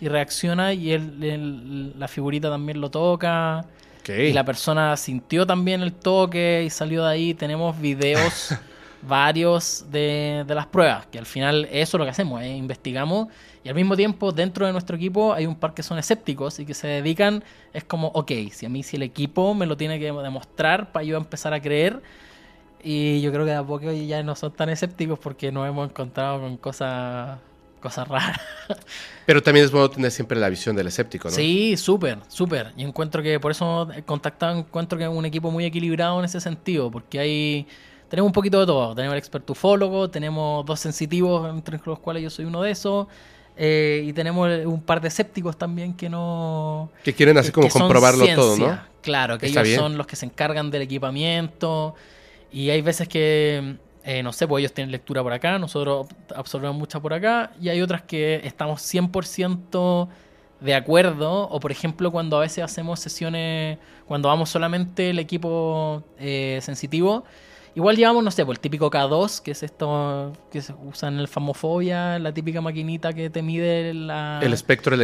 Y 0.01 0.07
reacciona 0.09 0.73
y 0.73 0.91
él, 0.91 1.23
él- 1.23 1.93
la 1.99 2.07
figurita 2.07 2.49
también 2.49 2.81
lo 2.81 2.89
toca. 2.91 3.65
Y 4.29 4.33
la 4.33 4.43
persona 4.43 4.97
sintió 4.97 5.45
también 5.47 5.81
el 5.81 5.93
toque 5.93 6.63
y 6.65 6.69
salió 6.69 7.03
de 7.05 7.11
ahí. 7.11 7.33
Tenemos 7.33 7.79
videos 7.79 8.53
varios 9.01 9.85
de, 9.91 10.43
de 10.45 10.55
las 10.55 10.65
pruebas, 10.65 11.05
que 11.07 11.19
al 11.19 11.25
final 11.25 11.65
eso 11.71 11.97
es 11.97 11.99
lo 11.99 12.03
que 12.05 12.11
hacemos, 12.11 12.41
¿eh? 12.41 12.49
investigamos 12.55 13.27
y 13.63 13.67
al 13.69 13.75
mismo 13.75 13.95
tiempo 13.97 14.31
dentro 14.31 14.65
de 14.65 14.71
nuestro 14.71 14.95
equipo 14.95 15.33
hay 15.33 15.45
un 15.45 15.55
par 15.55 15.73
que 15.73 15.83
son 15.83 15.97
escépticos 15.99 16.59
y 16.59 16.65
que 16.65 16.73
se 16.73 16.87
dedican, 16.87 17.43
es 17.73 17.83
como, 17.83 18.07
ok, 18.09 18.31
si 18.51 18.65
a 18.65 18.69
mí 18.69 18.81
si 18.81 18.95
el 18.95 19.03
equipo 19.03 19.53
me 19.55 19.65
lo 19.65 19.75
tiene 19.75 19.99
que 19.99 20.05
demostrar 20.11 20.91
para 20.93 21.03
yo 21.03 21.17
empezar 21.17 21.53
a 21.53 21.61
creer 21.61 22.01
y 22.83 23.21
yo 23.21 23.31
creo 23.31 23.45
que 23.45 23.51
de 23.51 23.57
a 23.57 23.63
poco 23.63 23.91
ya 23.91 24.21
no 24.23 24.35
son 24.35 24.51
tan 24.51 24.69
escépticos 24.69 25.17
porque 25.19 25.51
nos 25.51 25.67
hemos 25.67 25.89
encontrado 25.89 26.41
con 26.41 26.57
cosas 26.57 27.39
cosas 27.79 28.07
raras. 28.07 28.39
Pero 29.25 29.43
también 29.43 29.65
es 29.65 29.71
bueno 29.71 29.89
tener 29.89 30.09
siempre 30.09 30.39
la 30.39 30.49
visión 30.49 30.75
del 30.75 30.87
escéptico, 30.87 31.29
¿no? 31.29 31.35
Sí, 31.35 31.75
súper, 31.75 32.19
súper. 32.29 32.73
Yo 32.77 32.87
encuentro 32.87 33.21
que 33.21 33.39
por 33.39 33.51
eso 33.51 33.89
contactado, 34.05 34.57
encuentro 34.57 34.97
que 34.97 35.03
es 35.03 35.09
un 35.09 35.25
equipo 35.25 35.51
muy 35.51 35.65
equilibrado 35.65 36.17
en 36.19 36.25
ese 36.25 36.39
sentido, 36.39 36.89
porque 36.89 37.19
hay 37.19 37.67
tenemos 38.13 38.29
un 38.29 38.33
poquito 38.33 38.59
de 38.59 38.67
todo. 38.67 38.93
Tenemos 38.93 39.13
el 39.13 39.17
expertufólogo, 39.17 40.07
tenemos 40.07 40.63
dos 40.67 40.79
sensitivos, 40.79 41.49
entre 41.49 41.79
los 41.83 41.97
cuales 41.97 42.21
yo 42.21 42.29
soy 42.29 42.45
uno 42.45 42.61
de 42.61 42.69
esos, 42.69 43.07
eh, 43.57 44.03
y 44.05 44.13
tenemos 44.13 44.47
un 44.65 44.83
par 44.83 45.01
de 45.01 45.07
escépticos 45.07 45.57
también 45.57 45.95
que 45.95 46.09
no... 46.09 46.91
Que 47.03 47.13
quieren 47.13 47.39
así 47.39 47.51
como 47.51 47.71
son 47.71 47.81
comprobarlo 47.81 48.23
todo, 48.35 48.55
¿no? 48.55 48.79
Claro, 49.01 49.39
que 49.39 49.47
Está 49.47 49.61
ellos 49.61 49.69
bien. 49.69 49.79
son 49.79 49.97
los 49.97 50.05
que 50.05 50.15
se 50.15 50.27
encargan 50.27 50.69
del 50.69 50.83
equipamiento, 50.83 51.95
y 52.53 52.69
hay 52.69 52.81
veces 52.81 53.07
que... 53.09 53.77
eh, 54.03 54.21
no 54.21 54.31
sé, 54.33 54.47
pues 54.47 54.61
ellos 54.61 54.73
tienen 54.73 54.91
lectura 54.91 55.23
por 55.23 55.33
acá, 55.33 55.57
nosotros 55.59 56.07
absorbemos 56.35 56.77
mucha 56.77 56.99
por 56.99 57.13
acá, 57.13 57.51
y 57.59 57.69
hay 57.69 57.81
otras 57.81 58.01
que 58.03 58.41
estamos 58.43 58.81
100% 58.81 60.07
de 60.59 60.75
acuerdo, 60.75 61.49
o 61.49 61.59
por 61.59 61.71
ejemplo 61.71 62.11
cuando 62.11 62.37
a 62.37 62.41
veces 62.41 62.63
hacemos 62.63 62.99
sesiones, 62.99 63.77
cuando 64.05 64.29
vamos 64.29 64.49
solamente 64.49 65.09
el 65.09 65.19
equipo 65.19 66.03
eh, 66.17 66.59
sensitivo, 66.61 67.23
igual 67.75 67.95
llevamos, 67.97 68.23
no 68.23 68.31
sé, 68.31 68.45
pues 68.45 68.57
el 68.57 68.61
típico 68.61 68.89
K2, 68.89 69.41
que 69.41 69.51
es 69.51 69.63
esto 69.63 70.31
que 70.51 70.61
se 70.61 70.73
usa 70.85 71.09
en 71.09 71.19
el 71.19 71.27
Famofobia, 71.27 72.19
la 72.19 72.33
típica 72.33 72.61
maquinita 72.61 73.11
que 73.13 73.29
te 73.29 73.41
mide 73.41 73.93
la... 73.93 74.39
El 74.41 74.53
espectro 74.53 74.95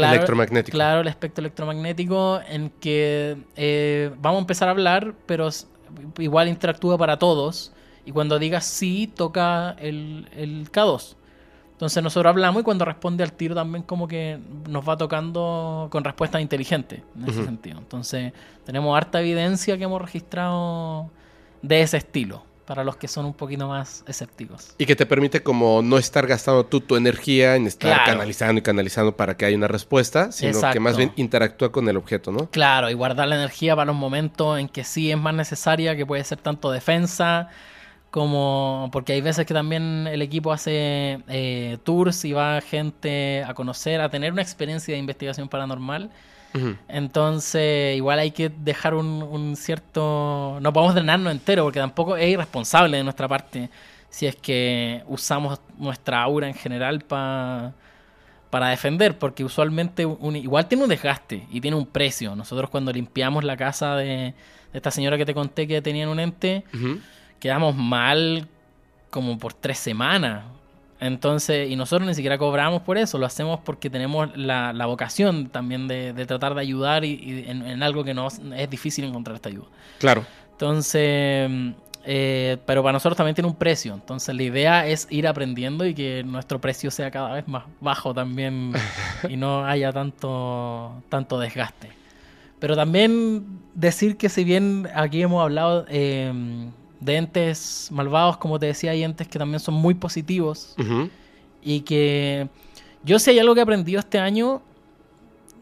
Claro, 0.00 0.14
electromagnético. 0.16 0.74
Claro, 0.74 1.00
el 1.02 1.08
espectro 1.08 1.42
electromagnético 1.42 2.40
en 2.48 2.70
que 2.80 3.38
eh, 3.54 4.10
vamos 4.18 4.38
a 4.38 4.40
empezar 4.40 4.68
a 4.68 4.72
hablar, 4.72 5.14
pero 5.26 5.48
igual 6.18 6.48
interactúa 6.48 6.96
para 6.98 7.18
todos. 7.18 7.72
Y 8.04 8.12
cuando 8.12 8.38
digas 8.38 8.64
sí, 8.64 9.10
toca 9.14 9.72
el, 9.78 10.28
el 10.36 10.70
K2. 10.70 11.16
Entonces 11.72 12.02
nosotros 12.02 12.30
hablamos 12.30 12.62
y 12.62 12.64
cuando 12.64 12.86
responde 12.86 13.22
al 13.22 13.32
tiro 13.32 13.54
también 13.54 13.82
como 13.82 14.08
que 14.08 14.38
nos 14.66 14.88
va 14.88 14.96
tocando 14.96 15.88
con 15.90 16.04
respuestas 16.04 16.40
inteligentes 16.40 17.02
en 17.14 17.28
ese 17.28 17.44
sentido. 17.44 17.78
Entonces 17.78 18.32
tenemos 18.64 18.96
harta 18.96 19.20
evidencia 19.20 19.76
que 19.76 19.84
hemos 19.84 20.00
registrado 20.00 21.10
de 21.60 21.82
ese 21.82 21.98
estilo 21.98 22.45
para 22.66 22.84
los 22.84 22.96
que 22.96 23.08
son 23.08 23.24
un 23.24 23.32
poquito 23.34 23.68
más 23.68 24.04
escépticos. 24.06 24.74
Y 24.76 24.86
que 24.86 24.96
te 24.96 25.06
permite 25.06 25.42
como 25.42 25.82
no 25.82 25.98
estar 25.98 26.26
gastando 26.26 26.66
tú 26.66 26.80
tu 26.80 26.96
energía 26.96 27.56
en 27.56 27.66
estar 27.66 27.92
Claro. 27.94 28.12
canalizando 28.12 28.58
y 28.58 28.62
canalizando 28.62 29.16
para 29.16 29.36
que 29.36 29.46
haya 29.46 29.56
una 29.56 29.68
respuesta, 29.68 30.32
sino 30.32 30.60
que 30.72 30.80
más 30.80 30.96
bien 30.96 31.12
interactúa 31.16 31.72
con 31.72 31.88
el 31.88 31.96
objeto, 31.96 32.32
¿no? 32.32 32.50
Claro, 32.50 32.90
y 32.90 32.94
guardar 32.94 33.28
la 33.28 33.36
energía 33.36 33.74
para 33.76 33.86
los 33.86 33.96
momentos 33.96 34.58
en 34.58 34.68
que 34.68 34.84
sí 34.84 35.10
es 35.10 35.16
más 35.18 35.34
necesaria, 35.34 35.96
que 35.96 36.04
puede 36.04 36.24
ser 36.24 36.38
tanto 36.38 36.70
defensa 36.70 37.48
como... 38.10 38.88
Porque 38.92 39.12
hay 39.12 39.20
veces 39.20 39.46
que 39.46 39.54
también 39.54 40.06
el 40.06 40.22
equipo 40.22 40.52
hace 40.52 41.20
eh, 41.28 41.78
tours 41.84 42.24
y 42.24 42.32
va 42.32 42.60
gente 42.60 43.44
a 43.46 43.54
conocer, 43.54 44.00
a 44.00 44.08
tener 44.08 44.32
una 44.32 44.42
experiencia 44.42 44.92
de 44.94 44.98
investigación 44.98 45.48
paranormal. 45.48 46.10
Entonces, 46.88 47.96
igual 47.96 48.18
hay 48.18 48.30
que 48.30 48.48
dejar 48.48 48.94
un, 48.94 49.22
un 49.22 49.56
cierto... 49.56 50.58
No 50.60 50.72
podemos 50.72 50.94
drenarnos 50.94 51.32
entero, 51.32 51.64
porque 51.64 51.80
tampoco 51.80 52.16
es 52.16 52.28
irresponsable 52.28 52.96
de 52.96 53.04
nuestra 53.04 53.28
parte 53.28 53.70
si 54.08 54.26
es 54.26 54.36
que 54.36 55.02
usamos 55.08 55.60
nuestra 55.78 56.22
aura 56.22 56.48
en 56.48 56.54
general 56.54 57.00
pa- 57.02 57.72
para 58.50 58.68
defender, 58.68 59.18
porque 59.18 59.44
usualmente 59.44 60.06
un- 60.06 60.36
igual 60.36 60.66
tiene 60.68 60.84
un 60.84 60.88
desgaste 60.90 61.46
y 61.50 61.60
tiene 61.60 61.76
un 61.76 61.86
precio. 61.86 62.34
Nosotros 62.36 62.70
cuando 62.70 62.92
limpiamos 62.92 63.44
la 63.44 63.56
casa 63.56 63.96
de, 63.96 64.06
de 64.06 64.34
esta 64.72 64.90
señora 64.90 65.18
que 65.18 65.26
te 65.26 65.34
conté 65.34 65.66
que 65.66 65.82
tenía 65.82 66.04
en 66.04 66.08
un 66.08 66.20
ente, 66.20 66.64
quedamos 67.40 67.74
mal 67.76 68.48
como 69.10 69.38
por 69.38 69.52
tres 69.52 69.78
semanas. 69.78 70.44
Entonces, 70.98 71.70
y 71.70 71.76
nosotros 71.76 72.08
ni 72.08 72.14
siquiera 72.14 72.38
cobramos 72.38 72.82
por 72.82 72.96
eso, 72.96 73.18
lo 73.18 73.26
hacemos 73.26 73.60
porque 73.60 73.90
tenemos 73.90 74.34
la, 74.36 74.72
la 74.72 74.86
vocación 74.86 75.48
también 75.48 75.88
de, 75.88 76.12
de 76.12 76.26
tratar 76.26 76.54
de 76.54 76.60
ayudar 76.62 77.04
y, 77.04 77.12
y 77.14 77.44
en, 77.48 77.66
en 77.66 77.82
algo 77.82 78.02
que 78.02 78.14
no 78.14 78.28
es 78.28 78.70
difícil 78.70 79.04
encontrar 79.04 79.36
esta 79.36 79.50
ayuda. 79.50 79.66
Claro. 79.98 80.24
Entonces, 80.52 81.50
eh, 82.08 82.56
pero 82.64 82.84
para 82.84 82.92
nosotros 82.92 83.16
también 83.16 83.34
tiene 83.34 83.48
un 83.48 83.56
precio. 83.56 83.92
Entonces, 83.92 84.34
la 84.34 84.42
idea 84.42 84.86
es 84.86 85.08
ir 85.10 85.26
aprendiendo 85.26 85.84
y 85.84 85.92
que 85.92 86.22
nuestro 86.24 86.60
precio 86.60 86.90
sea 86.90 87.10
cada 87.10 87.34
vez 87.34 87.48
más 87.48 87.64
bajo 87.80 88.14
también 88.14 88.72
y 89.28 89.36
no 89.36 89.66
haya 89.66 89.92
tanto, 89.92 91.02
tanto 91.08 91.38
desgaste. 91.40 91.90
Pero 92.60 92.76
también 92.76 93.60
decir 93.74 94.16
que 94.16 94.28
si 94.28 94.44
bien 94.44 94.88
aquí 94.94 95.20
hemos 95.20 95.42
hablado 95.42 95.84
eh, 95.88 96.32
de 97.00 97.16
entes 97.16 97.88
malvados, 97.92 98.36
como 98.38 98.58
te 98.58 98.66
decía, 98.66 98.92
hay 98.92 99.02
entes 99.04 99.28
que 99.28 99.38
también 99.38 99.60
son 99.60 99.74
muy 99.74 99.94
positivos 99.94 100.74
y 101.62 101.80
que 101.80 102.48
yo 103.04 103.18
si 103.18 103.30
hay 103.30 103.38
algo 103.38 103.54
que 103.54 103.60
he 103.60 103.62
aprendido 103.62 104.00
este 104.00 104.18
año 104.18 104.62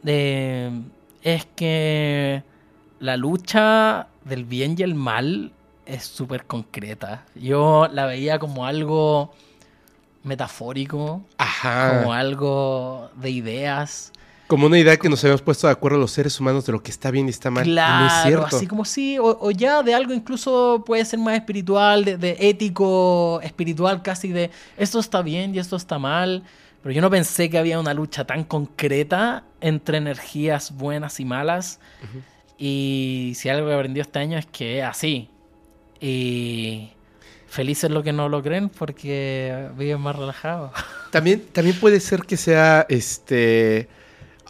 eh, 0.05 0.71
es 1.23 1.47
que 1.57 2.43
la 3.01 3.17
lucha 3.17 4.09
del 4.25 4.45
bien 4.45 4.77
y 4.79 4.83
el 4.83 4.95
mal 4.95 5.53
es 5.87 6.05
súper 6.05 6.47
concreta. 6.47 7.25
Yo 7.35 7.89
la 7.93 8.07
veía 8.07 8.39
como 8.39 8.67
algo 8.67 9.33
metafórico, 10.23 11.23
Ajá. 11.39 11.99
como 11.99 12.13
algo 12.13 13.11
de 13.17 13.31
ideas. 13.31 14.13
Como 14.47 14.67
una 14.67 14.79
idea 14.79 14.97
que 14.99 15.09
nos 15.09 15.25
habíamos 15.25 15.41
puesto 15.43 15.67
de 15.67 15.73
acuerdo 15.73 15.99
los 15.99 16.11
seres 16.11 16.39
humanos 16.39 16.67
de 16.67 16.73
lo 16.73 16.83
que 16.83 16.91
está 16.91 17.11
bien 17.11 17.27
y 17.27 17.31
está 17.31 17.51
mal. 17.51 17.67
y 17.67 17.71
no 17.71 17.81
es 17.81 18.13
Claro, 18.13 18.23
cierto. 18.29 18.57
así 18.57 18.67
como 18.67 18.85
sí, 18.85 19.19
o, 19.19 19.39
o 19.41 19.51
ya 19.51 19.83
de 19.83 19.95
algo 19.95 20.13
incluso 20.13 20.83
puede 20.87 21.05
ser 21.07 21.19
más 21.19 21.35
espiritual, 21.35 22.05
de, 22.05 22.19
de 22.19 22.37
ético, 22.41 23.41
espiritual 23.43 24.03
casi 24.03 24.29
de 24.29 24.51
esto 24.77 24.99
está 25.01 25.23
bien 25.23 25.55
y 25.55 25.59
esto 25.59 25.77
está 25.77 25.99
mal. 25.99 26.43
Pero 26.83 26.93
yo 26.93 27.01
no 27.01 27.09
pensé 27.09 27.49
que 27.49 27.57
había 27.57 27.81
una 27.81 27.95
lucha 27.95 28.27
tan 28.27 28.45
concreta 28.45 29.45
entre 29.63 29.97
energías 29.97 30.73
buenas 30.77 31.19
y 31.21 31.25
malas. 31.25 31.81
Y 32.59 33.33
si 33.37 33.49
algo 33.49 33.67
que 33.69 33.75
aprendí 33.75 34.01
este 34.01 34.19
año 34.19 34.37
es 34.39 34.45
que 34.47 34.81
es 34.81 34.85
así. 34.85 35.31
Y 36.01 36.91
felices 37.49 37.91
los 37.91 38.05
que 38.05 38.13
no 38.13 38.29
lo 38.29 38.43
creen 38.43 38.69
porque 38.69 39.69
viven 39.79 40.01
más 40.01 40.15
relajados. 40.17 40.73
También, 41.11 41.45
también 41.53 41.79
puede 41.81 42.01
ser 42.01 42.21
que 42.23 42.37
sea 42.37 42.85
este. 42.91 43.89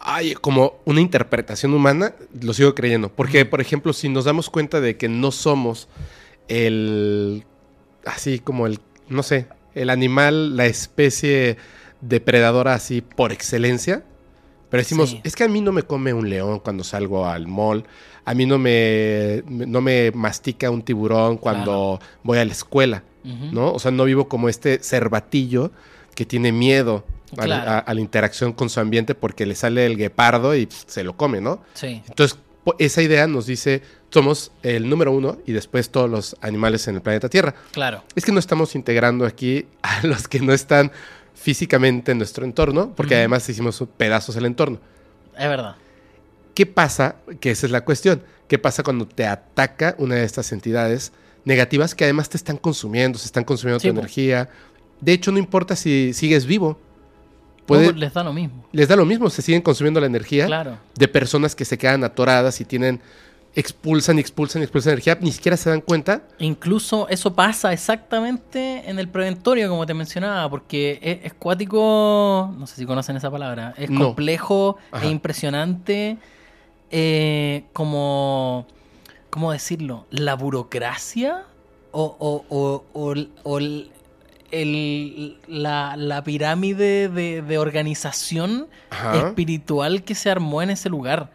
Ay, 0.07 0.35
como 0.35 0.75
una 0.85 1.01
interpretación 1.01 1.73
humana, 1.73 2.13
lo 2.39 2.53
sigo 2.53 2.75
creyendo. 2.75 3.09
Porque, 3.09 3.43
por 3.45 3.59
ejemplo, 3.59 3.91
si 3.91 4.07
nos 4.07 4.25
damos 4.25 4.49
cuenta 4.51 4.79
de 4.79 4.97
que 4.97 5.09
no 5.09 5.31
somos 5.31 5.87
el. 6.47 7.43
Así 8.05 8.39
como 8.39 8.67
el. 8.67 8.79
No 9.09 9.23
sé, 9.23 9.47
el 9.73 9.89
animal, 9.89 10.55
la 10.57 10.65
especie 10.67 11.57
depredadora 12.01 12.73
así 12.75 13.01
por 13.01 13.31
excelencia. 13.31 14.03
Pero 14.69 14.81
decimos, 14.81 15.09
Sí. 15.11 15.21
es 15.23 15.35
que 15.35 15.43
a 15.43 15.47
mí 15.47 15.61
no 15.61 15.71
me 15.71 15.83
come 15.83 16.13
un 16.13 16.29
león 16.29 16.59
cuando 16.59 16.83
salgo 16.83 17.25
al 17.27 17.47
mall. 17.47 17.85
A 18.25 18.33
mí 18.33 18.45
no 18.45 18.57
me, 18.57 19.43
no 19.47 19.81
me 19.81 20.11
mastica 20.11 20.69
un 20.71 20.81
tiburón 20.81 21.37
cuando 21.37 21.99
voy 22.23 22.39
a 22.39 22.45
la 22.45 22.51
escuela. 22.51 23.03
¿no? 23.51 23.71
O 23.73 23.79
sea, 23.79 23.89
no 23.89 24.03
vivo 24.05 24.27
como 24.27 24.49
este 24.49 24.77
cervatillo 24.83 25.71
que 26.13 26.25
tiene 26.27 26.51
miedo 26.51 27.03
Claro. 27.43 27.69
a- 27.71 27.79
a 27.79 27.93
la 27.93 27.99
interacción 28.01 28.53
con 28.53 28.69
su 28.69 28.79
ambiente 28.79 29.15
porque 29.15 29.45
le 29.45 29.55
sale 29.55 29.85
el 29.85 29.97
guepardo 29.97 30.55
y 30.55 30.65
pff, 30.65 30.83
se 30.87 31.03
lo 31.03 31.15
come, 31.17 31.41
¿no? 31.41 31.61
Sí. 31.73 32.01
Entonces, 32.07 32.37
esa 32.79 33.01
idea 33.01 33.27
nos 33.27 33.45
dice, 33.45 33.81
somos 34.09 34.51
el 34.63 34.89
número 34.89 35.11
uno 35.11 35.37
y 35.45 35.51
después 35.51 35.89
todos 35.89 36.09
los 36.09 36.35
animales 36.41 36.87
en 36.87 36.95
el 36.95 37.01
planeta 37.01 37.29
Tierra. 37.29 37.53
Claro. 37.71 38.03
Es 38.15 38.25
que 38.25 38.31
no 38.31 38.39
estamos 38.39 38.73
integrando 38.75 39.25
aquí 39.25 39.65
a 39.83 40.01
los 40.07 40.27
que 40.27 40.39
no 40.39 40.53
están 40.53 40.91
físicamente 41.35 42.11
en 42.13 42.17
nuestro 42.17 42.45
entorno, 42.45 42.93
porque 42.95 43.15
además 43.15 43.47
hicimos 43.49 43.83
pedazos 43.97 44.35
del 44.35 44.45
entorno. 44.45 44.79
Es 45.37 45.47
verdad. 45.49 45.75
¿Qué 46.53 46.65
pasa? 46.65 47.17
Que 47.41 47.51
esa 47.51 47.65
es 47.65 47.71
la 47.71 47.81
cuestión. 47.81 48.23
¿Qué 48.47 48.57
pasa 48.57 48.83
cuando 48.83 49.05
te 49.07 49.25
ataca 49.25 49.95
una 49.97 50.15
de 50.15 50.23
estas 50.23 50.51
entidades 50.53 51.11
negativas 51.43 51.93
que 51.93 52.05
además 52.05 52.29
te 52.29 52.37
están 52.37 52.57
consumiendo, 52.57 53.19
se 53.19 53.25
están 53.25 53.43
consumiendo 53.43 53.79
Sí, 53.81 53.89
tu 53.89 53.99
energía? 53.99 54.49
De 55.01 55.11
hecho, 55.11 55.31
no 55.31 55.37
importa 55.37 55.75
si 55.75 56.13
sigues 56.13 56.45
vivo. 56.45 56.79
No, 57.65 57.67
Puede- 57.67 57.93
les 57.93 58.13
da 58.13 58.23
lo 58.23 58.31
mismo. 58.31 58.63
les 58.71 58.87
da 58.87 58.95
lo 58.95 59.05
mismo, 59.05 59.29
se 59.29 59.41
siguen 59.41 59.61
consumiendo 59.61 59.99
la 59.99 60.05
energía 60.05 60.45
Claro. 60.45 60.77
de 60.95 61.07
personas 61.07 61.55
que 61.55 61.65
se 61.65 61.77
quedan 61.79 62.03
atoradas 62.03 62.61
y 62.61 62.65
tienen 62.65 63.01
expulsan 63.57 64.17
y 64.17 64.21
expulsan 64.21 64.61
y 64.61 64.63
expulsan 64.65 64.91
energía, 64.93 65.17
ni 65.21 65.31
siquiera 65.31 65.55
se 65.55 65.69
dan 65.69 65.79
cuenta. 65.79 66.21
Incluso 66.39 67.07
eso 67.07 67.33
pasa 67.33 67.71
exactamente 67.71 68.83
en 68.89 68.99
el 68.99 69.07
preventorio, 69.07 69.69
como 69.69 69.85
te 69.85 69.93
mencionaba, 69.93 70.49
porque 70.49 70.99
es, 71.01 71.19
es 71.23 71.33
cuático, 71.33 72.53
no 72.57 72.67
sé 72.67 72.75
si 72.75 72.85
conocen 72.85 73.15
esa 73.15 73.31
palabra, 73.31 73.73
es 73.77 73.89
No. 73.89 74.07
complejo 74.07 74.77
Ajá. 74.91 75.05
e 75.05 75.09
impresionante 75.09 76.17
eh, 76.91 77.63
como, 77.73 78.67
¿cómo 79.31 79.51
decirlo? 79.51 80.05
La 80.11 80.35
burocracia 80.35 81.43
o, 81.91 82.15
o- 82.19 82.45
o- 82.49 82.83
o 82.93 83.11
el- 83.13 83.31
o 83.43 83.57
el- 84.51 85.39
la, 85.47 85.95
la 85.97 86.23
pirámide 86.23 87.09
de, 87.09 87.41
de 87.41 87.57
organización 87.57 88.67
Ajá. 88.89 89.27
espiritual 89.27 90.03
que 90.03 90.15
se 90.15 90.29
armó 90.29 90.61
en 90.61 90.69
ese 90.71 90.89
lugar. 90.89 91.31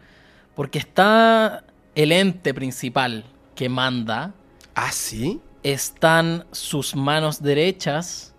Porque 0.55 0.79
está 0.79 1.63
el 1.95 2.11
ente 2.11 2.53
principal 2.53 3.25
que 3.55 3.69
manda. 3.69 4.33
Ah, 4.75 4.91
sí. 4.91 5.39
Están 5.63 6.45
sus 6.51 6.95
manos 6.95 7.41
derechas. 7.41 8.33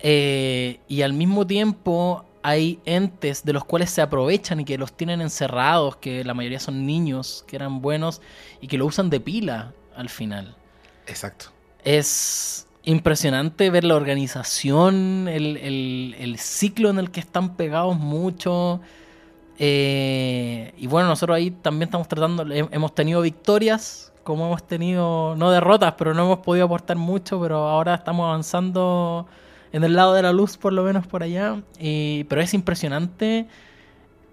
eh, 0.00 0.80
y 0.88 1.02
al 1.02 1.12
mismo 1.12 1.46
tiempo 1.46 2.24
hay 2.42 2.80
entes 2.84 3.44
de 3.44 3.52
los 3.52 3.64
cuales 3.64 3.88
se 3.90 4.02
aprovechan 4.02 4.58
y 4.60 4.64
que 4.64 4.76
los 4.76 4.92
tienen 4.92 5.20
encerrados, 5.20 5.96
que 5.96 6.24
la 6.24 6.34
mayoría 6.34 6.58
son 6.58 6.84
niños, 6.86 7.44
que 7.46 7.54
eran 7.54 7.80
buenos 7.80 8.20
y 8.60 8.66
que 8.66 8.78
lo 8.78 8.86
usan 8.86 9.10
de 9.10 9.20
pila 9.20 9.72
al 9.94 10.08
final. 10.08 10.56
Exacto. 11.06 11.46
Es 11.84 12.66
impresionante 12.84 13.70
ver 13.70 13.84
la 13.84 13.94
organización, 13.96 15.28
el, 15.28 15.56
el- 15.58 16.38
ciclo 16.38 16.90
en 16.90 16.98
el 16.98 17.10
que 17.10 17.20
están 17.20 17.56
pegados 17.56 17.96
mucho. 17.98 18.80
Eh, 19.58 20.72
y 20.78 20.86
bueno, 20.86 21.08
nosotros 21.08 21.36
ahí 21.36 21.50
también 21.50 21.88
estamos 21.88 22.08
tratando, 22.08 22.44
he- 22.52 22.68
hemos 22.72 22.94
tenido 22.94 23.20
victorias, 23.20 24.12
como 24.24 24.46
hemos 24.46 24.66
tenido, 24.66 25.34
no 25.36 25.50
derrotas, 25.50 25.94
pero 25.98 26.14
no 26.14 26.24
hemos 26.24 26.38
podido 26.40 26.66
aportar 26.66 26.96
mucho, 26.96 27.40
pero 27.40 27.68
ahora 27.68 27.94
estamos 27.94 28.24
avanzando 28.26 29.26
en 29.72 29.84
el 29.84 29.94
lado 29.94 30.14
de 30.14 30.22
la 30.22 30.32
luz, 30.32 30.56
por 30.56 30.72
lo 30.72 30.82
menos 30.84 31.06
por 31.06 31.22
allá. 31.22 31.62
Y- 31.78 32.24
pero 32.24 32.40
es 32.40 32.54
impresionante 32.54 33.46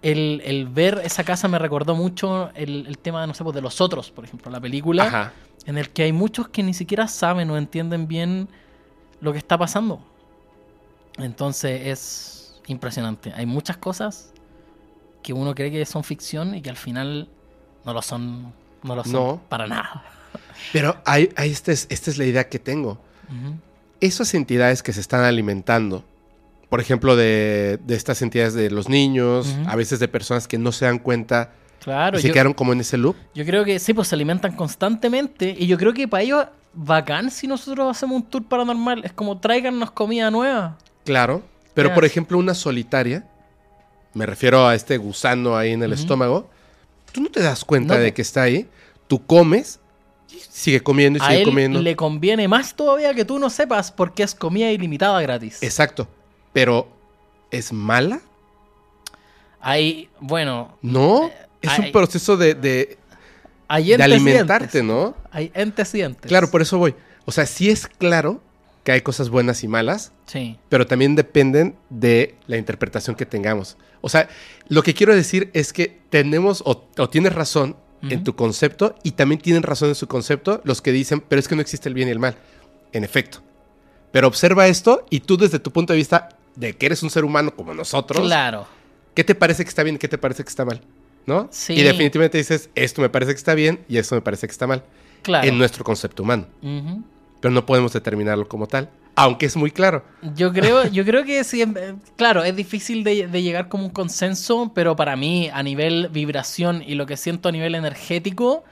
el, 0.01 0.41
el 0.45 0.67
ver 0.67 1.01
esa 1.03 1.23
casa, 1.23 1.47
me 1.47 1.59
recordó 1.59 1.95
mucho 1.95 2.51
el, 2.55 2.85
el 2.87 2.97
tema, 2.97 3.25
no 3.27 3.33
sé, 3.33 3.43
pues, 3.43 3.55
de 3.55 3.61
los 3.61 3.81
otros, 3.81 4.11
por 4.11 4.23
ejemplo, 4.23 4.49
la 4.51 4.59
película 4.61 5.03
Ajá. 5.03 5.33
en 5.65 5.77
el 5.77 5.89
que 5.89 6.03
hay 6.03 6.13
muchos 6.13 6.47
que 6.49 6.63
ni 6.63 6.73
siquiera 6.73 7.07
saben 7.07 7.49
o 7.49 7.57
entienden 7.57 8.07
bien 8.07 8.47
lo 9.21 9.31
que 9.33 9.37
está 9.37 9.57
pasando. 9.57 9.99
Entonces 11.17 11.81
es 11.87 12.61
impresionante. 12.67 13.33
Hay 13.35 13.45
muchas 13.45 13.77
cosas 13.77 14.31
que 15.23 15.33
uno 15.33 15.53
cree 15.55 15.71
que 15.71 15.85
son 15.85 16.03
ficción 16.03 16.55
y 16.55 16.61
que 16.61 16.69
al 16.69 16.77
final 16.77 17.27
no 17.85 17.93
lo 17.93 18.01
son, 18.01 18.53
no 18.83 18.95
lo 18.95 19.03
son 19.03 19.13
No. 19.13 19.41
para 19.49 19.67
nada. 19.67 20.03
Pero 20.73 20.97
hay, 21.05 21.29
hay- 21.35 21.51
esta, 21.51 21.71
es, 21.71 21.87
esta 21.89 22.09
es 22.11 22.17
la 22.17 22.25
idea 22.25 22.47
que 22.47 22.59
tengo. 22.59 22.91
Ujú. 23.27 23.55
Esas 23.99 24.33
entidades 24.33 24.81
que 24.81 24.93
se 24.93 25.01
están 25.01 25.25
alimentando, 25.25 26.05
por 26.69 26.79
ejemplo, 26.79 27.15
de, 27.15 27.79
de 27.83 27.95
estas 27.95 28.21
entidades 28.21 28.53
de 28.53 28.69
los 28.69 28.89
niños, 28.89 29.55
a 29.67 29.75
veces 29.75 29.99
de 29.99 30.07
personas 30.07 30.47
que 30.47 30.57
no 30.57 30.71
se 30.71 30.85
dan 30.85 30.99
cuenta 30.99 31.51
Claro, 31.81 32.17
y 32.19 32.21
se 32.21 32.27
yo, 32.27 32.33
quedaron 32.33 32.53
como 32.53 32.73
en 32.73 32.81
ese 32.81 32.97
loop. 32.97 33.15
yo 33.33 33.45
creo 33.45 33.63
que 33.65 33.79
sí, 33.79 33.93
pues 33.93 34.09
se 34.09 34.15
alimentan 34.15 34.55
constantemente 34.55 35.55
y 35.57 35.65
yo 35.67 35.77
creo 35.77 35.93
que 35.93 36.07
para 36.07 36.23
ellos 36.23 36.45
bacán 36.73 37.31
si 37.31 37.47
nosotros 37.47 37.89
hacemos 37.89 38.17
un 38.17 38.23
tour 38.29 38.43
paranormal. 38.47 39.03
Es 39.05 39.13
como 39.13 39.39
tráiganos 39.39 39.89
comida 39.91 40.29
nueva. 40.29 40.77
Claro. 41.05 41.41
Pero, 41.73 41.93
por 41.93 42.03
ejemplo, 42.05 42.37
una 42.37 42.53
solitaria, 42.53 43.25
me 44.13 44.25
refiero 44.25 44.67
a 44.67 44.75
este 44.75 44.97
gusano 44.97 45.55
ahí 45.55 45.71
en 45.71 45.81
el 45.81 45.93
estómago, 45.93 46.49
tú 47.13 47.21
no 47.21 47.29
te 47.29 47.41
das 47.41 47.63
cuenta 47.63 47.95
No, 47.95 47.99
de 48.01 48.09
po. 48.09 48.15
que 48.15 48.21
está 48.21 48.41
ahí, 48.43 48.67
tú 49.07 49.25
comes, 49.25 49.79
y 50.29 50.39
sigue 50.49 50.81
comiendo 50.81 51.17
y 51.19 51.21
A 51.21 51.25
sigue 51.27 51.39
él 51.39 51.45
comiendo. 51.45 51.81
le 51.81 51.95
conviene 51.95 52.47
más 52.49 52.75
todavía 52.75 53.13
que 53.13 53.23
tú 53.23 53.39
no 53.39 53.49
sepas 53.49 53.91
porque 53.93 54.23
es 54.23 54.35
comida 54.35 54.69
ilimitada 54.71 55.19
gratis. 55.21 55.63
Exacto. 55.63 56.07
Pero, 56.53 56.87
¿es 57.51 57.71
mala? 57.73 58.21
Hay, 59.61 60.09
bueno, 60.19 60.77
No. 60.81 61.29
Es 61.61 61.69
hay- 61.69 61.87
un 61.87 61.91
proceso 61.91 62.37
de, 62.37 62.55
de, 62.55 62.97
hay 63.67 63.89
de 63.97 64.03
alimentarte. 64.03 64.81
¿no? 64.81 65.15
Hay 65.31 65.51
entes 65.53 65.93
y 65.95 66.01
entes. 66.01 66.29
Claro, 66.29 66.49
por 66.49 66.61
eso 66.61 66.77
voy. 66.77 66.95
O 67.25 67.31
sea, 67.31 67.45
sí 67.45 67.69
es 67.69 67.85
claro 67.87 68.41
que 68.85 68.93
hay 68.93 69.01
cosas 69.01 69.29
buenas 69.29 69.63
y 69.63 69.67
malas, 69.67 70.13
Sí. 70.25 70.57
pero 70.69 70.87
también 70.87 71.15
dependen 71.15 71.75
de 71.89 72.35
la 72.47 72.55
interpretación 72.57 73.15
que 73.17 73.25
tengamos. 73.25 73.75
O 74.01 74.07
sea, 74.07 74.29
lo 74.69 74.81
que 74.83 74.93
quiero 74.93 75.13
decir 75.13 75.51
es 75.53 75.73
que 75.73 75.99
tenemos 76.09 76.63
o, 76.65 76.87
o 76.97 77.09
tienes 77.09 77.33
razón 77.35 77.75
en 78.01 78.23
tu 78.23 78.33
concepto 78.33 78.95
y 79.03 79.11
también 79.11 79.41
tienen 79.41 79.61
razón 79.61 79.89
en 79.89 79.95
su 79.95 80.07
concepto 80.07 80.61
los 80.63 80.81
que 80.81 80.93
dicen, 80.93 81.19
pero 81.19 81.41
es 81.41 81.49
que 81.49 81.55
no 81.55 81.61
existe 81.61 81.89
el 81.89 81.95
bien 81.95 82.07
y 82.07 82.11
el 82.11 82.19
mal. 82.19 82.37
En 82.93 83.03
efecto. 83.03 83.39
Pero 84.13 84.29
observa 84.29 84.67
esto 84.69 85.05
y 85.09 85.19
tú 85.19 85.35
desde 85.35 85.59
tu 85.59 85.71
punto 85.73 85.91
de 85.91 85.97
vista 85.97 86.29
de 86.59 86.73
que 86.75 86.85
eres 86.87 87.01
un 87.03 87.09
ser 87.09 87.23
humano 87.25 87.55
como 87.55 87.73
nosotros, 87.73 88.25
Claro. 88.25 88.67
¿qué 89.15 89.23
te 89.23 89.33
parece 89.35 89.63
que 89.63 89.69
está 89.69 89.83
bien 89.83 89.95
y 89.95 89.99
qué 89.99 90.07
te 90.07 90.17
parece 90.17 90.43
que 90.43 90.49
está 90.49 90.65
mal? 90.65 90.81
¿No? 91.25 91.47
Sí. 91.51 91.73
Y 91.73 91.83
definitivamente 91.83 92.37
dices, 92.37 92.69
esto 92.75 93.01
me 93.01 93.09
parece 93.09 93.31
que 93.33 93.37
está 93.37 93.53
bien 93.53 93.79
y 93.87 93.97
esto 93.97 94.15
me 94.15 94.21
parece 94.21 94.47
que 94.47 94.51
está 94.51 94.65
mal. 94.67 94.83
Claro. 95.21 95.47
En 95.47 95.57
nuestro 95.57 95.83
concepto 95.83 96.23
humano. 96.23 96.47
Pero 97.41 97.53
no 97.53 97.65
podemos 97.65 97.93
determinarlo 97.93 98.47
como 98.47 98.67
tal. 98.67 98.89
Aunque 99.15 99.45
es 99.45 99.55
muy 99.55 99.69
claro. 99.71 100.03
Yo 100.35 100.51
creo, 100.53 100.87
yo 100.87 101.03
creo 101.05 101.23
que 101.25 101.43
sí, 101.43 101.61
eh, 101.61 101.95
claro, 102.15 102.43
es 102.43 102.55
difícil 102.55 103.03
de, 103.03 103.27
de 103.27 103.41
llegar 103.41 103.67
como 103.69 103.85
un 103.85 103.89
consenso, 103.91 104.71
pero 104.73 104.95
para 104.95 105.15
mí, 105.15 105.49
a 105.53 105.61
nivel 105.61 106.09
vibración 106.11 106.83
y 106.85 106.95
lo 106.95 107.05
que 107.05 107.15
siento 107.17 107.49
a 107.49 107.51
nivel 107.51 107.75
energético, 107.75 108.63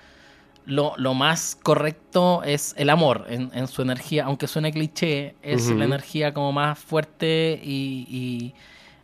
lo, 0.67 0.93
lo 0.97 1.13
más 1.13 1.57
correcto 1.63 2.43
es 2.43 2.75
el 2.77 2.89
amor 2.91 3.25
en, 3.29 3.49
en 3.53 3.67
su 3.67 3.81
energía, 3.81 4.25
aunque 4.25 4.47
suene 4.47 4.71
cliché, 4.71 5.33
es 5.41 5.67
Ujú. 5.67 5.77
la 5.79 5.85
energía 5.85 6.33
como 6.33 6.51
más 6.51 6.77
fuerte 6.77 7.59
y, 7.63 8.05
y- 8.09 8.53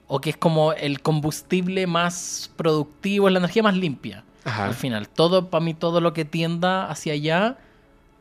o 0.07 0.19
que 0.19 0.29
es 0.31 0.37
como 0.37 0.73
el 0.73 1.01
combustible 1.01 1.87
más 1.87 2.51
productivo, 2.57 3.27
es 3.27 3.33
la 3.33 3.39
energía 3.39 3.63
más 3.63 3.75
limpia. 3.75 4.23
Ajá. 4.43 4.65
Al 4.65 4.73
final, 4.75 5.07
todo, 5.07 5.49
para 5.49 5.63
mí, 5.63 5.73
todo 5.73 6.01
lo 6.01 6.11
que 6.13 6.25
tienda 6.25 6.89
hacia 6.91 7.13
allá 7.13 7.57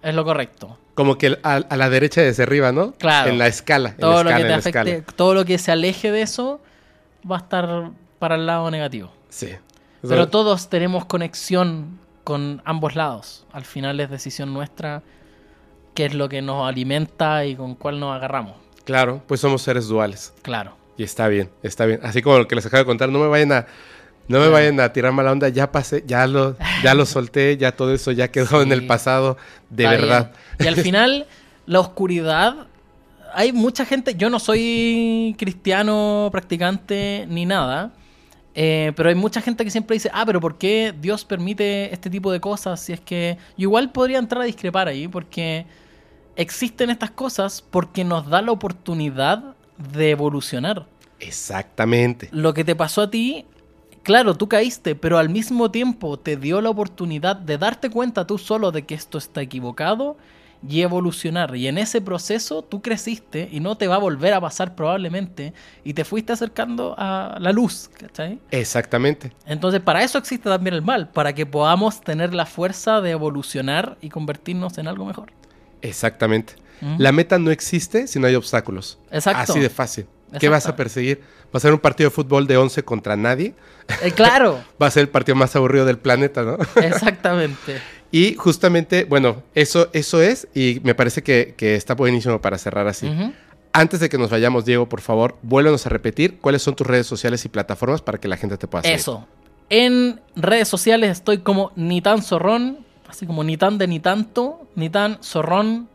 es 0.03 0.15
lo 0.15 0.25
correcto. 0.25 0.79
Como 0.95 1.19
que 1.19 1.37
a, 1.43 1.55
a 1.57 1.77
la 1.77 1.91
derecha 1.91 2.21
desde 2.23 2.45
arriba, 2.45 2.71
¿no? 2.71 2.93
Claro. 2.93 3.29
En 3.31 3.39
la 3.39 3.49
escala. 3.49 3.91
en 3.91 3.97
todo 3.97 4.23
la 4.23 4.23
lo 4.23 4.31
escala, 4.31 4.37
que 4.37 4.43
te 4.43 4.47
en 4.47 4.53
la 4.53 4.59
escala. 4.69 4.91
afecte, 4.93 5.13
todo 5.17 5.35
lo 5.35 5.45
que 5.45 5.59
se 5.59 5.73
aleje 5.73 6.13
de 6.13 6.23
eso 6.23 6.61
va 7.31 7.37
a 7.37 7.41
estar 7.41 7.91
para 8.21 8.37
el 8.37 8.47
lado 8.47 8.71
negativo. 8.71 9.11
Sí. 9.29 9.49
Pero 10.07 10.29
todos 10.29 10.69
tenemos 10.69 11.05
conexión 11.05 11.99
con 12.25 12.63
ambos 12.65 12.95
lados. 12.95 13.47
Al 13.53 13.65
final 13.65 14.01
es 14.01 14.11
decisión 14.11 14.53
nuestra 14.53 15.03
qué 15.95 16.07
es 16.07 16.15
lo 16.15 16.29
que 16.29 16.43
nos 16.43 16.67
alimenta 16.69 17.45
y 17.45 17.55
con 17.55 17.75
cuál 17.75 18.01
nos 18.01 18.15
agarramos. 18.15 18.55
Claro, 18.85 19.23
pues 19.27 19.41
somos 19.41 19.63
seres 19.63 19.89
duales. 19.89 20.33
Claro. 20.43 20.77
Y 20.97 21.03
está 21.05 21.29
bien, 21.29 21.51
está 21.63 21.87
bien. 21.87 22.01
Así 22.03 22.23
como 22.23 22.39
lo 22.39 22.49
que 22.49 22.55
les 22.55 22.67
acabo 22.67 22.81
de 22.81 22.87
contar, 22.87 23.09
no 23.09 23.19
me 23.19 23.29
vayan 23.29 23.53
a, 23.53 23.67
no 24.29 24.41
me 24.41 24.49
vayan 24.49 24.79
a 24.81 24.93
tirar 24.93 25.13
mala 25.13 25.33
onda, 25.33 25.49
ya 25.49 25.71
pasé, 25.73 26.05
ya 26.07 26.27
lo, 26.27 26.57
ya 26.83 26.95
lo 26.95 27.07
solté, 27.07 27.57
ya 27.57 27.73
todo 27.73 27.95
eso 27.95 28.13
ya 28.13 28.29
quedó 28.29 28.63
en 28.63 28.73
el 28.73 28.87
pasado, 28.87 29.37
de 29.71 29.85
Está 29.85 29.97
verdad. 29.97 30.33
bien. 30.59 30.67
Y 30.67 30.69
al 30.69 30.83
final, 30.83 31.27
la 31.67 31.81
oscuridad. 31.81 32.67
Hay 33.35 33.53
mucha 33.53 33.87
gente. 33.87 34.15
Yo 34.15 34.29
no 34.29 34.39
soy 34.39 35.35
cristiano, 35.39 36.29
practicante, 36.31 37.25
ni 37.29 37.47
nada. 37.47 37.93
Eh, 38.55 38.93
pero 38.97 39.09
hay 39.09 39.15
mucha 39.15 39.41
gente 39.41 39.65
que 39.65 39.71
siempre 39.71 39.95
dice, 39.95 40.11
ah, 40.13 40.25
pero 40.27 40.41
¿por 40.41 40.59
qué 40.59 40.95
Dios 40.99 41.25
permite 41.25 41.93
este 41.93 42.11
tipo 42.11 42.31
de 42.31 42.41
cosas? 42.41 42.81
Si 42.81 42.93
es 42.93 43.01
que 43.01 43.39
yo 43.57 43.69
igual 43.69 43.93
podría 43.93 44.19
entrar 44.19 44.43
a 44.43 44.45
discrepar 44.45 44.89
ahí, 44.89 45.09
porque 45.09 45.67
existen 46.37 46.91
estas 46.91 47.11
cosas 47.11 47.63
porque 47.63 48.05
nos 48.05 48.29
da 48.29 48.43
la 48.43 48.53
oportunidad 48.53 49.55
de 49.93 50.11
evolucionar. 50.11 50.87
Exactamente. 51.21 52.29
Lo 52.33 52.53
que 52.53 52.65
te 52.65 52.77
pasó 52.77 53.03
a 53.03 53.11
ti, 53.11 53.47
claro, 54.03 54.35
tú 54.35 54.49
caíste, 54.49 54.95
pero 54.95 55.19
al 55.19 55.29
mismo 55.29 55.71
tiempo 55.71 56.19
te 56.19 56.37
dio 56.37 56.61
la 56.61 56.71
oportunidad 56.71 57.37
de 57.37 57.59
darte 57.59 57.91
cuenta 57.91 58.27
tú 58.27 58.39
solo 58.39 58.71
de 58.73 58.83
que 58.83 58.95
esto 58.95 59.19
está 59.19 59.41
equivocado 59.41 60.17
y 60.69 60.83
evolucionar. 60.83 61.55
Y 61.57 61.69
en 61.69 61.79
ese 61.79 62.01
proceso 62.01 62.63
tú 62.63 62.83
creciste 62.83 63.49
y 63.51 63.61
no 63.61 63.77
te 63.77 63.89
va 63.89 63.97
a 63.97 63.99
volver 63.99 64.35
a 64.35 64.41
pasar 64.41 64.75
probablemente 64.75 65.53
y 65.85 65.95
te 65.95 66.05
fuiste 66.05 66.33
acercando 66.33 66.95
a 66.97 67.37
la 67.41 67.53
luz, 67.53 67.91
¿cachai? 67.99 68.39
Exactamente. 68.51 69.33
Entonces 69.47 69.81
para 69.81 70.03
eso 70.03 70.19
existe 70.19 70.49
también 70.49 70.75
el 70.75 70.83
mal, 70.83 71.09
para 71.09 71.35
que 71.35 71.47
podamos 71.47 72.01
tener 72.01 72.35
la 72.35 72.47
fuerza 72.47 73.01
de 73.01 73.11
evolucionar 73.11 73.97
y 74.01 74.09
convertirnos 74.09 74.79
en 74.79 74.89
algo 74.89 75.05
mejor. 75.05 75.33
Exactamente. 75.81 76.55
Ujú. 76.81 76.95
La 76.99 77.13
meta 77.13 77.39
no 77.39 77.51
existe 77.51 78.07
si 78.07 78.19
no 78.19 78.27
hay 78.27 78.35
obstáculos. 78.35 78.99
Exacto. 79.11 79.53
Así 79.53 79.61
de 79.61 79.69
fácil. 79.69 80.07
¿Qué 80.39 80.49
vas 80.49 80.67
a 80.67 80.77
perseguir? 80.77 81.21
¿Va 81.55 81.59
a 81.59 81.61
ser 81.61 81.73
un 81.73 81.79
partido 81.79 82.09
de 82.09 82.15
fútbol 82.15 82.47
de 82.47 82.57
11 82.57 82.83
contra 82.85 83.17
nadie? 83.17 83.55
Eh, 84.03 84.13
claro, 84.13 84.63
Va 84.83 84.87
a 84.87 84.91
ser 84.91 85.03
el 85.03 85.09
partido 85.09 85.37
más 85.37 85.55
aburrido 85.55 85.85
del 85.85 85.99
planeta, 85.99 86.43
¿no? 86.43 86.57
exactamente. 86.83 87.81
y 88.13 88.35
justamente, 88.35 89.05
bueno, 89.05 89.43
eso, 89.55 89.89
eso 89.95 90.21
es, 90.21 90.47
y 90.55 90.81
me 90.85 90.95
parece 90.95 91.23
que, 91.23 91.55
que 91.57 91.75
está 91.75 91.95
buenísimo 91.95 92.41
para 92.41 92.59
cerrar 92.59 92.87
así. 92.87 93.11
Antes 93.73 94.01
de 94.01 94.11
que 94.11 94.19
nos 94.19 94.29
vayamos, 94.29 94.67
Diego, 94.67 94.87
por 94.87 95.01
favor, 95.01 95.39
vuélvenos 95.43 95.87
a 95.87 95.89
repetir 95.89 96.39
cuáles 96.39 96.63
son 96.63 96.77
tus 96.77 96.87
redes 96.87 97.07
sociales 97.07 97.43
y 97.47 97.49
plataformas 97.49 98.03
para 98.03 98.19
que 98.19 98.29
la 98.29 98.37
gente 98.37 98.59
te 98.59 98.69
pueda 98.69 98.83
seguir. 98.83 98.99
Eso. 98.99 99.27
En 99.71 100.21
redes 100.37 100.69
sociales 100.69 101.11
estoy 101.11 101.39
como 101.39 101.73
ni 101.75 102.03
tan 102.03 102.23
zorrón, 102.23 102.85
así 103.09 103.27
como 103.27 103.43
ni 103.45 103.57
tan 103.57 103.79
de 103.79 103.87
ni 103.87 103.99
tanto, 103.99 104.69
ni 104.75 104.91
tan 104.91 105.19
zorrón 105.23 105.89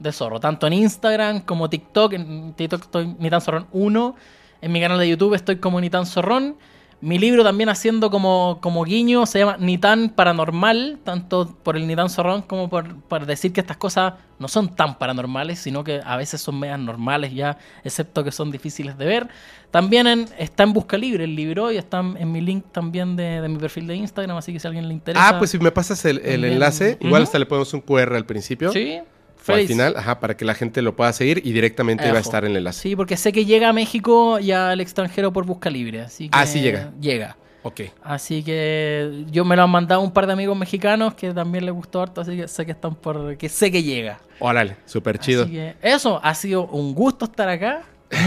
de 0.00 0.10
zorro. 0.10 0.40
Tanto 0.40 0.66
en 0.66 0.72
Instagram 0.72 1.42
como 1.42 1.70
TikTok. 1.70 2.12
En 2.14 2.54
TikTok 2.54 2.82
estoy 2.82 3.14
ni 3.20 3.30
tan 3.30 3.40
zorrón 3.40 3.68
1. 3.70 4.16
En 4.62 4.72
mi 4.72 4.80
canal 4.80 4.98
de 4.98 5.08
YouTube 5.08 5.34
estoy 5.34 5.58
como 5.58 5.80
ni 5.80 5.90
tan 5.90 6.06
zorrón. 6.06 6.56
Mi 7.02 7.18
libro 7.18 7.42
también 7.42 7.68
haciendo 7.68 8.10
como, 8.12 8.58
como 8.62 8.84
guiño 8.84 9.26
se 9.26 9.40
llama 9.40 9.56
Ni 9.58 9.76
tan 9.76 10.08
paranormal, 10.10 11.00
tanto 11.02 11.52
por 11.64 11.76
el 11.76 11.86
ni 11.88 11.96
tan 11.96 12.08
zorrón 12.08 12.42
como 12.42 12.70
por, 12.70 12.94
por 13.02 13.26
decir 13.26 13.52
que 13.52 13.60
estas 13.60 13.76
cosas 13.76 14.14
no 14.38 14.46
son 14.46 14.74
tan 14.76 14.96
paranormales, 14.98 15.58
sino 15.58 15.82
que 15.82 16.00
a 16.04 16.16
veces 16.16 16.40
son 16.40 16.60
medias 16.60 16.78
normales 16.78 17.34
ya, 17.34 17.58
excepto 17.82 18.22
que 18.22 18.30
son 18.30 18.52
difíciles 18.52 18.96
de 18.96 19.04
ver. 19.04 19.28
También 19.72 20.06
en- 20.06 20.28
está 20.38 20.62
en 20.62 20.72
Busca 20.72 20.96
Libre 20.96 21.24
el 21.24 21.34
libro 21.34 21.72
y 21.72 21.76
está 21.76 21.98
en, 22.00 22.30
mi 22.30 22.40
link 22.40 22.66
también 22.70 23.16
de, 23.16 23.40
de 23.40 23.48
mi 23.48 23.58
perfil 23.58 23.88
de 23.88 23.96
Instagram, 23.96 24.36
así 24.36 24.52
que 24.52 24.60
si 24.60 24.66
a 24.66 24.68
alguien 24.68 24.86
le 24.86 24.94
interesa. 24.94 25.28
Ah, 25.28 25.38
pues 25.38 25.50
si 25.50 25.58
me 25.58 25.72
pasas 25.72 26.04
el, 26.04 26.18
el 26.24 26.44
enlace, 26.44 26.98
igual 27.00 27.24
hasta 27.24 27.38
le 27.38 27.46
ponemos 27.46 27.74
un 27.74 27.80
QR 27.80 28.14
al 28.14 28.26
principio. 28.26 28.72
Sí, 28.72 29.00
al 29.46 29.66
final, 29.66 29.94
ajá, 29.96 30.20
para 30.20 30.36
que 30.36 30.44
la 30.44 30.54
gente 30.54 30.82
lo 30.82 30.94
pueda 30.96 31.12
seguir 31.12 31.40
y 31.44 31.52
directamente 31.52 32.10
va 32.10 32.18
a 32.18 32.20
estar 32.20 32.44
en 32.44 32.52
el 32.52 32.58
enlace. 32.58 32.80
Sí, 32.80 32.96
porque 32.96 33.16
sé 33.16 33.32
que 33.32 33.44
llega 33.44 33.68
a 33.68 33.72
México 33.72 34.38
y 34.38 34.52
al 34.52 34.80
extranjero 34.80 35.32
por 35.32 35.44
Busca 35.44 35.70
Libre, 35.70 36.02
así 36.02 36.28
que 36.28 36.38
Ah, 36.38 36.46
sí 36.46 36.60
llega. 36.60 36.92
Llega. 37.00 37.36
Ok. 37.64 37.80
Así 38.02 38.42
que 38.42 39.24
yo 39.30 39.44
me 39.44 39.54
lo 39.54 39.62
han 39.62 39.70
mandado 39.70 40.00
un 40.00 40.10
par 40.12 40.26
de 40.26 40.32
amigos 40.32 40.56
mexicanos 40.56 41.14
que 41.14 41.32
también 41.32 41.64
les 41.64 41.74
gustó 41.74 42.02
harto, 42.02 42.20
así 42.20 42.36
que 42.36 42.48
sé 42.48 42.66
que 42.66 42.72
están 42.72 42.96
por 42.96 43.36
que 43.36 43.48
sé 43.48 43.70
que 43.70 43.82
llega. 43.82 44.18
Órale, 44.40 44.76
súper 44.84 45.18
chido. 45.18 45.44
Así 45.44 45.52
que 45.52 45.76
eso, 45.80 46.20
ha 46.22 46.34
sido 46.34 46.66
un 46.66 46.94
gusto 46.94 47.26
estar 47.26 47.48
acá. 47.48 47.82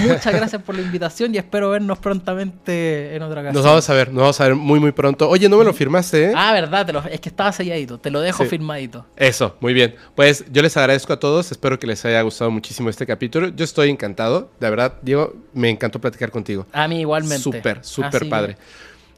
Muchas 0.07 0.33
gracias 0.33 0.61
por 0.61 0.75
la 0.75 0.81
invitación 0.81 1.33
y 1.35 1.37
espero 1.37 1.69
vernos 1.69 1.97
prontamente 1.99 3.15
en 3.15 3.21
otra 3.21 3.41
ocasión. 3.41 3.55
Nos 3.55 3.65
vamos 3.65 3.89
a 3.89 3.93
ver, 3.93 4.07
nos 4.11 4.21
vamos 4.21 4.41
a 4.41 4.43
ver 4.45 4.55
muy, 4.55 4.79
muy 4.79 4.91
pronto. 4.91 5.29
Oye, 5.29 5.47
no 5.49 5.57
me 5.57 5.63
lo 5.63 5.73
firmaste, 5.73 6.25
¿eh? 6.25 6.33
Ah, 6.35 6.53
verdad, 6.53 6.85
te 6.85 6.93
lo- 6.93 7.03
es 7.05 7.19
que 7.19 7.29
estaba 7.29 7.51
selladito, 7.51 7.99
te 7.99 8.09
lo 8.11 8.21
dejo 8.21 8.43
Sí. 8.43 8.49
firmadito. 8.49 9.05
Eso, 9.15 9.55
muy 9.59 9.73
bien. 9.73 9.95
Pues 10.15 10.45
yo 10.51 10.61
les 10.61 10.75
agradezco 10.77 11.13
a 11.13 11.19
todos, 11.19 11.51
espero 11.51 11.79
que 11.79 11.87
les 11.87 12.03
haya 12.05 12.21
gustado 12.21 12.51
muchísimo 12.51 12.89
este 12.89 13.05
capítulo. 13.05 13.49
Yo 13.49 13.63
estoy 13.63 13.89
encantado, 13.89 14.51
de 14.59 14.69
verdad, 14.69 14.95
Diego, 15.01 15.33
me 15.53 15.69
encantó 15.69 15.99
platicar 16.01 16.31
contigo. 16.31 16.65
A 16.73 16.87
mí 16.87 17.01
igualmente. 17.01 17.43
Súper, 17.43 17.79
súper 17.83 18.21
Así- 18.21 18.29
padre. 18.29 18.57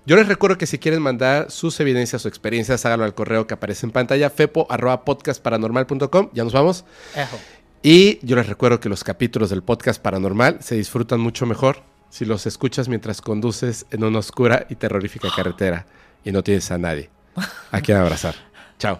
Yo 0.06 0.16
les 0.16 0.26
recuerdo 0.30 0.58
que 0.58 0.66
si 0.68 0.78
quieren 0.80 1.02
mandar 1.02 1.52
sus 1.52 1.78
evidencias 1.82 2.24
o 2.24 2.30
experiencias, 2.30 2.86
háganlo 2.86 3.04
al 3.04 3.14
correo 3.14 3.46
que 3.46 3.56
aparece 3.56 3.86
en 3.86 3.92
pantalla, 3.92 4.30
fepo.podcastparanormal.com. 4.30 6.30
Ya 6.34 6.46
nos 6.46 6.54
vamos. 6.54 6.86
Ejo. 7.14 7.38
Y 7.90 8.20
yo 8.22 8.36
les 8.36 8.48
recuerdo 8.48 8.82
que 8.82 8.90
los 8.90 9.06
capítulos 9.06 9.50
del 9.50 9.64
podcast 9.64 10.02
paranormal 10.02 10.58
se 10.60 10.76
disfrutan 10.76 11.22
mucho 11.22 11.46
mejor 11.46 11.84
si 12.10 12.26
los 12.26 12.46
escuchas 12.46 12.90
mientras 12.90 13.22
conduces 13.22 13.86
en 13.92 14.04
una 14.04 14.20
oscura 14.20 14.68
y 14.70 14.76
terrorífica 14.76 15.30
carretera 15.34 15.86
y 16.26 16.34
no 16.34 16.44
tienes 16.44 16.70
a 16.70 16.78
nadie 16.78 17.10
a 17.72 17.80
quien 17.80 17.98
abrazar. 17.98 18.36
Chao. 18.78 19.00